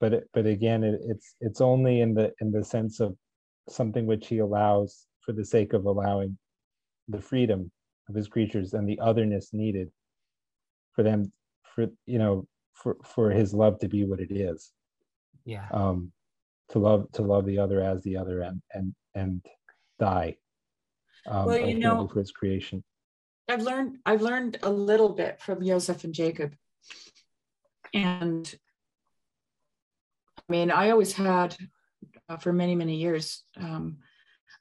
but 0.00 0.12
it, 0.12 0.28
but 0.34 0.46
again 0.46 0.84
it, 0.84 1.00
it's 1.06 1.34
it's 1.40 1.60
only 1.60 2.00
in 2.00 2.14
the 2.14 2.32
in 2.40 2.52
the 2.52 2.62
sense 2.62 3.00
of 3.00 3.16
something 3.68 4.06
which 4.06 4.26
he 4.28 4.38
allows 4.38 5.06
for 5.20 5.32
the 5.32 5.44
sake 5.44 5.72
of 5.72 5.86
allowing 5.86 6.36
the 7.08 7.20
freedom 7.20 7.70
of 8.08 8.14
his 8.14 8.28
creatures 8.28 8.74
and 8.74 8.88
the 8.88 8.98
otherness 9.00 9.52
needed 9.52 9.90
for 10.92 11.02
them 11.02 11.32
for 11.74 11.86
you 12.06 12.18
know 12.18 12.46
for 12.74 12.96
for 13.04 13.30
his 13.30 13.54
love 13.54 13.78
to 13.78 13.88
be 13.88 14.04
what 14.04 14.20
it 14.20 14.30
is 14.30 14.72
yeah. 15.44 15.66
um 15.72 16.12
to 16.70 16.78
love 16.78 17.10
to 17.12 17.22
love 17.22 17.44
the 17.46 17.58
other 17.58 17.80
as 17.80 18.02
the 18.02 18.16
other 18.16 18.40
and 18.40 18.60
and 18.72 18.94
and 19.14 19.44
die 19.98 20.36
um 21.26 21.46
Well, 21.46 21.58
you 21.58 21.78
know- 21.78 22.08
for 22.08 22.20
his 22.20 22.32
creation 22.32 22.84
I've 23.48 23.62
learned 23.62 23.98
I've 24.06 24.22
learned 24.22 24.58
a 24.62 24.70
little 24.70 25.10
bit 25.10 25.40
from 25.40 25.64
Joseph 25.64 26.04
and 26.04 26.14
Jacob. 26.14 26.54
And 27.92 28.52
I 30.38 30.42
mean, 30.48 30.70
I 30.70 30.90
always 30.90 31.12
had 31.12 31.56
uh, 32.28 32.38
for 32.38 32.52
many, 32.52 32.74
many 32.74 32.96
years, 32.96 33.44
um, 33.56 33.98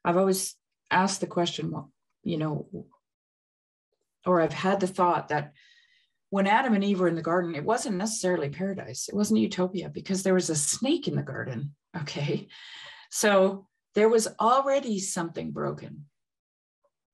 I've 0.03 0.17
always 0.17 0.55
asked 0.91 1.21
the 1.21 1.27
question, 1.27 1.71
well, 1.71 1.91
you 2.23 2.37
know, 2.37 2.67
or 4.25 4.41
I've 4.41 4.53
had 4.53 4.79
the 4.79 4.87
thought 4.87 5.29
that 5.29 5.53
when 6.29 6.47
Adam 6.47 6.73
and 6.73 6.83
Eve 6.83 6.99
were 6.99 7.07
in 7.07 7.15
the 7.15 7.21
garden, 7.21 7.55
it 7.55 7.63
wasn't 7.63 7.97
necessarily 7.97 8.49
paradise. 8.49 9.07
It 9.07 9.15
wasn't 9.15 9.39
utopia 9.39 9.89
because 9.89 10.23
there 10.23 10.33
was 10.33 10.49
a 10.49 10.55
snake 10.55 11.07
in 11.07 11.15
the 11.15 11.23
garden. 11.23 11.75
Okay. 11.95 12.47
So 13.11 13.67
there 13.93 14.09
was 14.09 14.27
already 14.39 14.97
something 14.97 15.51
broken, 15.51 16.05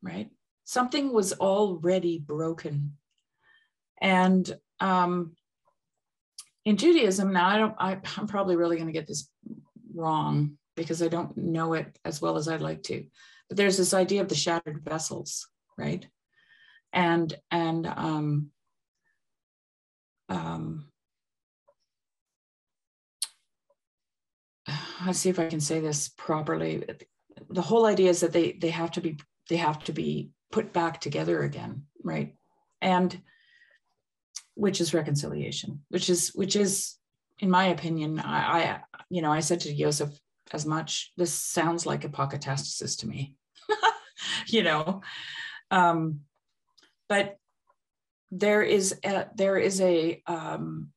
right? 0.02 0.30
something 0.70 1.12
was 1.12 1.34
already 1.34 2.20
broken. 2.20 2.96
And 4.00 4.56
um, 4.80 5.32
in 6.64 6.78
Judaism, 6.78 7.34
now 7.34 7.48
I 7.48 7.58
don't, 7.58 7.76
I, 7.80 7.98
I'm 8.18 8.28
probably 8.28 8.56
really 8.56 8.76
going 8.76 8.86
to 8.86 8.94
get 8.94 9.08
this 9.08 9.32
wrong 9.96 10.60
because 10.76 11.02
I 11.02 11.08
don't 11.08 11.36
know 11.36 11.74
it 11.74 11.98
as 12.06 12.22
well 12.22 12.38
as 12.38 12.48
I'd 12.48 12.62
like 12.62 12.84
to. 12.84 13.04
But 13.48 13.58
there's 13.58 13.78
this 13.78 13.96
idea 13.96 14.22
of 14.22 14.30
the 14.30 14.36
shattered 14.36 14.84
vessels, 14.84 15.48
right? 15.76 16.06
And 16.92 17.34
and 17.52 17.86
um, 17.88 18.52
um, 20.28 20.86
I'll 25.02 25.14
see 25.14 25.30
if 25.30 25.40
I 25.40 25.48
can 25.48 25.60
say 25.60 25.80
this 25.80 26.10
properly. 26.10 26.84
The 27.50 27.62
whole 27.62 27.86
idea 27.86 28.10
is 28.10 28.22
that 28.22 28.34
they 28.34 28.54
they 28.54 28.70
have 28.70 28.92
to 28.92 29.02
be 29.02 29.20
they 29.50 29.58
have 29.58 29.84
to 29.86 29.94
be 29.94 30.30
put 30.52 30.74
back 30.74 31.00
together 31.00 31.42
again, 31.44 31.84
right? 32.04 32.36
And 32.82 33.22
which 34.56 34.82
is 34.82 34.94
reconciliation, 34.94 35.84
which 35.90 36.10
is 36.10 36.30
which 36.30 36.56
is, 36.56 36.96
in 37.40 37.50
my 37.50 37.66
opinion, 37.66 38.20
I, 38.20 38.40
I 38.62 38.80
you 39.10 39.22
know 39.22 39.32
I 39.32 39.40
said 39.40 39.62
to 39.62 39.76
Joseph 39.76 40.18
as 40.52 40.66
much. 40.66 41.12
This 41.18 41.34
sounds 41.34 41.86
like 41.86 42.02
apokatastasis 42.02 43.00
to 43.00 43.08
me, 43.08 43.36
you 44.48 44.64
know, 44.64 45.02
um, 45.72 46.22
but 47.10 47.38
there 48.32 48.62
is 48.62 48.96
a, 49.04 49.28
there 49.36 49.58
is 49.58 49.82
a 49.82 50.22
um, 50.28 50.90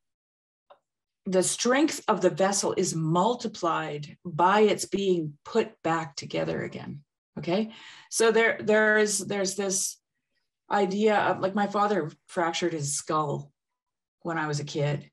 the 1.27 1.43
strength 1.43 2.03
of 2.09 2.21
the 2.21 2.31
vessel 2.31 2.75
is 2.77 2.95
multiplied 2.95 4.17
by 4.25 4.61
its 4.61 4.85
being 4.85 5.35
put 5.45 5.71
back 5.83 6.15
together 6.17 6.63
again. 6.63 7.01
Okay? 7.39 7.73
So 8.11 8.31
there 8.31 8.59
there 8.61 8.99
is 8.99 9.19
there's 9.19 9.55
this 9.55 9.99
idea 10.73 11.17
of 11.17 11.41
like 11.41 11.55
my 11.55 11.67
father 11.67 12.11
fractured 12.29 12.73
his 12.73 12.95
skull 12.95 13.53
when 14.23 14.39
i 14.39 14.47
was 14.47 14.59
a 14.59 14.65
kid 14.65 15.11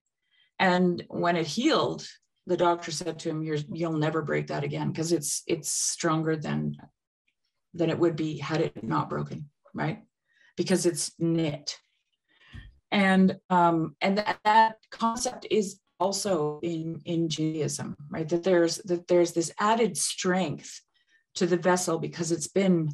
and 0.57 1.03
when 1.09 1.35
it 1.35 1.45
healed 1.45 2.07
the 2.47 2.57
doctor 2.57 2.91
said 2.91 3.19
to 3.19 3.29
him 3.29 3.43
you'll 3.43 3.97
never 3.97 4.21
break 4.21 4.47
that 4.47 4.63
again 4.63 4.89
because 4.89 5.11
it's 5.11 5.43
it's 5.47 5.71
stronger 5.71 6.35
than 6.35 6.77
than 7.73 7.89
it 7.89 7.99
would 7.99 8.15
be 8.15 8.37
had 8.37 8.61
it 8.61 8.83
not 8.83 9.09
broken 9.09 9.49
right 9.73 9.99
because 10.59 10.85
it's 10.85 11.13
knit. 11.19 11.77
And 12.91 13.37
um 13.49 13.95
and 14.01 14.17
that, 14.17 14.39
that 14.43 14.75
concept 14.91 15.47
is 15.49 15.79
also 16.01 16.59
in 16.61 16.99
in 17.05 17.29
judaism 17.29 17.95
right? 18.09 18.27
That 18.27 18.43
there's 18.43 18.75
that 18.89 19.07
there's 19.07 19.31
this 19.31 19.53
added 19.57 19.95
strength 19.95 20.81
to 21.35 21.47
the 21.47 21.55
vessel 21.55 21.97
because 21.97 22.33
it's 22.33 22.49
been 22.49 22.89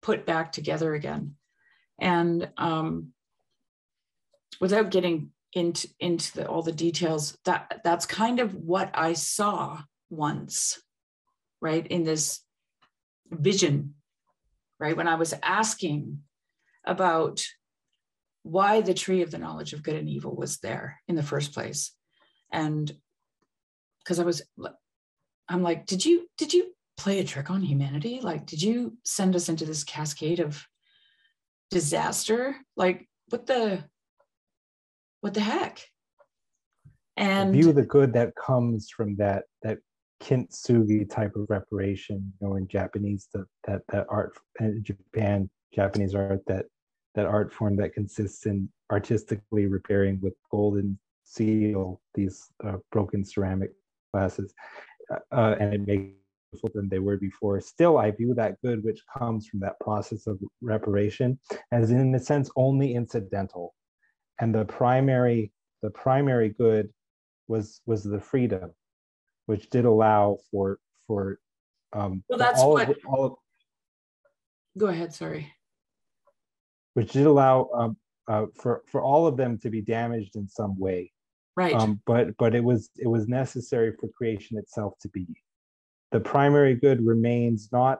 put 0.00 0.24
back 0.24 0.50
together 0.50 0.94
again. 0.94 1.34
And 1.98 2.48
um 2.56 3.12
without 4.58 4.90
getting 4.90 5.32
into 5.52 5.88
into 5.98 6.32
the, 6.36 6.48
all 6.48 6.62
the 6.62 6.80
details 6.86 7.36
that 7.44 7.82
that's 7.84 8.06
kind 8.06 8.38
of 8.40 8.54
what 8.54 8.88
i 8.94 9.12
saw 9.14 9.82
once 10.08 10.80
right 11.60 11.86
in 11.88 12.04
this 12.04 12.40
vision 13.30 13.94
right? 14.78 14.96
When 14.96 15.08
i 15.08 15.16
was 15.16 15.34
asking 15.42 16.22
about 16.84 17.42
why 18.42 18.80
the 18.80 18.94
tree 18.94 19.22
of 19.22 19.30
the 19.30 19.38
knowledge 19.38 19.72
of 19.72 19.82
good 19.82 19.96
and 19.96 20.08
evil 20.08 20.34
was 20.34 20.58
there 20.58 21.00
in 21.08 21.14
the 21.14 21.22
first 21.22 21.52
place. 21.52 21.92
And 22.52 22.90
because 24.02 24.18
i 24.18 24.24
was 24.24 24.40
i'm 25.48 25.62
like 25.62 25.84
did 25.84 26.04
you 26.06 26.26
did 26.38 26.54
you 26.54 26.72
play 27.00 27.18
a 27.18 27.24
trick 27.24 27.50
on 27.50 27.62
humanity? 27.62 28.20
Like 28.20 28.44
did 28.44 28.60
you 28.60 28.98
send 29.04 29.34
us 29.34 29.48
into 29.48 29.64
this 29.64 29.84
cascade 29.84 30.38
of 30.38 30.62
disaster? 31.70 32.56
Like 32.76 33.08
what 33.30 33.46
the 33.46 33.82
what 35.22 35.32
the 35.32 35.40
heck? 35.40 35.80
And 37.16 37.52
view 37.52 37.72
the 37.72 37.82
good 37.82 38.12
that 38.12 38.34
comes 38.36 38.90
from 38.90 39.16
that 39.16 39.44
that 39.62 39.78
kintsugi 40.22 41.08
type 41.08 41.36
of 41.36 41.46
reparation, 41.48 42.32
you 42.38 42.48
know, 42.48 42.56
in 42.56 42.68
Japanese, 42.68 43.28
the, 43.32 43.46
that 43.66 43.80
that 43.88 44.06
art 44.10 44.36
in 44.60 44.82
Japan, 44.84 45.48
Japanese 45.74 46.14
art, 46.14 46.42
that 46.46 46.66
that 47.14 47.26
art 47.26 47.52
form 47.52 47.76
that 47.76 47.92
consists 47.92 48.46
in 48.46 48.68
artistically 48.90 49.66
repairing 49.66 50.20
with 50.20 50.34
golden 50.50 50.98
seal 51.24 52.00
these 52.14 52.48
uh, 52.64 52.76
broken 52.92 53.24
ceramic 53.24 53.72
glasses, 54.12 54.54
uh, 55.12 55.18
uh 55.34 55.56
and 55.60 55.74
it 55.74 55.86
makes 55.86 56.14
than 56.74 56.88
they 56.88 56.98
were 56.98 57.16
before. 57.16 57.60
Still, 57.60 57.98
I 57.98 58.10
view 58.10 58.34
that 58.34 58.60
good 58.62 58.82
which 58.82 59.00
comes 59.16 59.46
from 59.46 59.60
that 59.60 59.78
process 59.80 60.26
of 60.26 60.38
reparation 60.60 61.38
as, 61.70 61.92
in 61.92 62.12
a 62.14 62.18
sense, 62.18 62.50
only 62.56 62.94
incidental. 62.94 63.74
And 64.40 64.54
the 64.54 64.64
primary 64.64 65.52
the 65.82 65.90
primary 65.90 66.50
good 66.50 66.90
was 67.48 67.80
was 67.86 68.04
the 68.04 68.20
freedom 68.20 68.72
which 69.46 69.70
did 69.70 69.84
allow 69.84 70.38
for 70.50 70.78
for 71.06 71.38
um 71.92 72.22
well 72.28 72.38
that's 72.38 72.60
all 72.60 72.74
what 72.74 72.88
of, 72.88 72.96
all 73.06 73.24
of, 73.24 73.32
go 74.78 74.86
ahead 74.86 75.12
sorry 75.12 75.52
which 76.94 77.12
did 77.12 77.26
allow 77.26 77.68
um 77.74 77.96
uh, 78.28 78.46
for 78.54 78.82
for 78.86 79.02
all 79.02 79.26
of 79.26 79.36
them 79.36 79.58
to 79.58 79.70
be 79.70 79.80
damaged 79.80 80.36
in 80.36 80.48
some 80.48 80.78
way. 80.78 81.10
Right. 81.56 81.74
Um 81.74 82.00
but 82.06 82.36
but 82.38 82.54
it 82.54 82.62
was 82.62 82.90
it 82.96 83.08
was 83.08 83.28
necessary 83.28 83.92
for 83.98 84.08
creation 84.08 84.56
itself 84.58 84.94
to 85.02 85.08
be. 85.08 85.26
The 86.12 86.20
primary 86.20 86.74
good 86.74 87.04
remains 87.04 87.68
not 87.72 87.98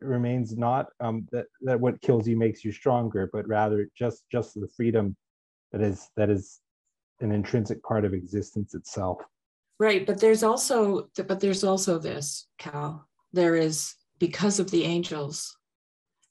remains 0.00 0.56
not 0.56 0.86
um 1.00 1.26
that 1.32 1.46
that 1.62 1.80
what 1.80 2.00
kills 2.00 2.26
you 2.26 2.36
makes 2.36 2.64
you 2.64 2.72
stronger 2.72 3.30
but 3.32 3.46
rather 3.46 3.88
just 3.96 4.24
just 4.32 4.54
the 4.54 4.68
freedom 4.76 5.16
that 5.70 5.80
is 5.80 6.08
that 6.16 6.28
is 6.28 6.60
an 7.20 7.30
intrinsic 7.30 7.82
part 7.82 8.04
of 8.04 8.12
existence 8.12 8.74
itself. 8.74 9.22
Right 9.78 10.06
but 10.06 10.20
there's 10.20 10.42
also 10.42 11.08
but 11.16 11.40
there's 11.40 11.64
also 11.64 11.98
this 11.98 12.46
cal. 12.58 13.08
There 13.32 13.56
is 13.56 13.94
because 14.18 14.58
of 14.60 14.70
the 14.70 14.84
angels 14.84 15.55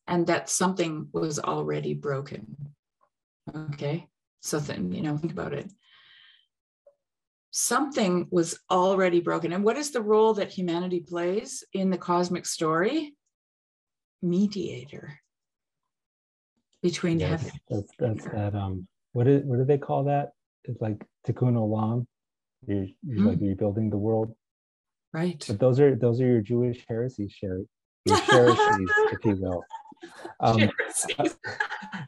and 0.08 0.28
that 0.28 0.50
something 0.50 1.08
was 1.12 1.40
already 1.40 1.94
broken 1.94 2.56
okay 3.56 4.08
so 4.40 4.60
then 4.60 4.92
you 4.92 5.02
know 5.02 5.18
think 5.18 5.34
about 5.34 5.54
it 5.54 5.70
something 7.52 8.28
was 8.32 8.60
already 8.70 9.20
broken 9.22 9.54
and 9.54 9.64
what 9.64 9.78
is 9.78 9.92
the 9.92 10.02
role 10.02 10.34
that 10.34 10.52
humanity 10.52 11.00
plays 11.00 11.64
in 11.74 11.90
the 11.90 11.98
cosmic 11.98 12.46
story 12.46 13.14
mediator 14.22 15.20
between 16.82 17.20
yes, 17.20 17.30
heaven 17.30 17.60
that's 17.70 17.92
that's 17.98 18.26
that 18.26 18.56
um 18.56 18.88
what 19.16 19.28
is 19.28 19.44
what 19.46 19.58
do 19.58 19.64
they 19.64 19.78
call 19.78 20.04
that? 20.04 20.32
It's 20.66 20.82
like 20.82 21.02
tikkun 21.26 21.56
olam. 21.56 22.06
You're, 22.68 22.88
you're 23.08 23.20
mm. 23.20 23.28
like 23.30 23.40
rebuilding 23.40 23.90
the 23.90 23.98
world. 23.98 24.36
Right. 25.14 25.42
But 25.48 25.58
those 25.58 25.80
are 25.80 25.96
those 25.96 26.20
are 26.20 26.28
your 26.28 26.42
Jewish 26.42 26.84
heresies, 26.88 27.32
Sherry. 27.32 27.66
Your 28.04 28.18
heresies, 28.30 28.90
if 29.14 29.24
you 29.24 29.38
will. 29.40 29.64
Um, 30.42 30.70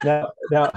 now, 0.04 0.30
now 0.52 0.72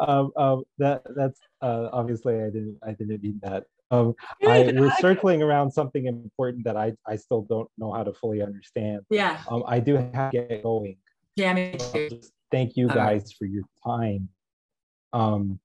um, 0.00 0.32
um, 0.36 0.62
that 0.78 1.02
that's 1.16 1.40
uh, 1.62 1.88
obviously 1.92 2.34
I 2.34 2.50
didn't 2.50 2.78
I 2.86 2.92
didn't 2.92 3.22
mean 3.22 3.40
that. 3.42 3.64
Um, 3.90 4.14
I 4.46 4.72
we're 4.76 4.94
circling 5.00 5.42
around 5.42 5.72
something 5.72 6.06
important 6.06 6.64
that 6.64 6.76
I 6.76 6.92
I 7.06 7.16
still 7.16 7.42
don't 7.42 7.68
know 7.78 7.92
how 7.92 8.04
to 8.04 8.12
fully 8.12 8.42
understand. 8.42 9.00
Yeah. 9.10 9.40
Um, 9.50 9.64
I 9.66 9.80
do 9.80 9.96
have 9.96 10.30
to 10.30 10.46
get 10.46 10.62
going. 10.62 10.96
Yeah, 11.36 11.54
me 11.54 11.76
too. 11.92 12.20
thank 12.52 12.76
you 12.76 12.88
guys 12.88 13.32
for 13.32 13.46
your 13.46 13.64
time. 13.84 14.28
Um, 15.12 15.58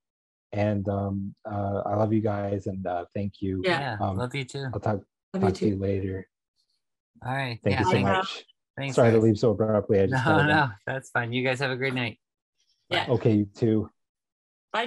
and 0.54 0.88
um, 0.88 1.36
uh, 1.50 1.82
I 1.86 1.96
love 1.96 2.14
you 2.14 2.22
guys 2.22 2.68
and 2.68 2.86
uh, 2.88 3.06
thank 3.14 3.42
you. 3.42 3.62
Yeah, 3.64 3.98
um, 4.00 4.18
love 4.18 4.34
you 4.34 4.46
too. 4.46 4.68
I'll 4.74 4.80
talk, 4.80 5.02
love 5.34 5.42
talk 5.42 5.50
you 5.50 5.52
to 5.52 5.68
you 5.68 5.76
later. 5.78 6.28
All 7.26 7.34
right. 7.34 7.60
Thank 7.64 7.76
yeah, 7.76 7.80
you 7.80 7.86
so 7.86 7.92
thanks. 7.92 8.10
much. 8.10 8.46
Thanks, 8.78 8.95
Sorry 8.95 9.12
guys. 9.12 9.20
to 9.20 9.24
leave 9.26 9.38
so 9.38 9.52
abruptly. 9.52 10.00
I 10.02 10.08
just 10.08 10.26
no, 10.26 10.32
gotta- 10.38 10.48
no, 10.54 10.70
that's 10.86 11.10
fine. 11.10 11.32
You 11.32 11.44
guys 11.44 11.60
have 11.60 11.72
a 11.72 11.78
great 11.78 11.94
night. 11.94 12.20
Yeah. 12.90 13.06
Okay, 13.10 13.32
you 13.34 13.45
too. 13.56 13.90
Bye, 14.74 14.86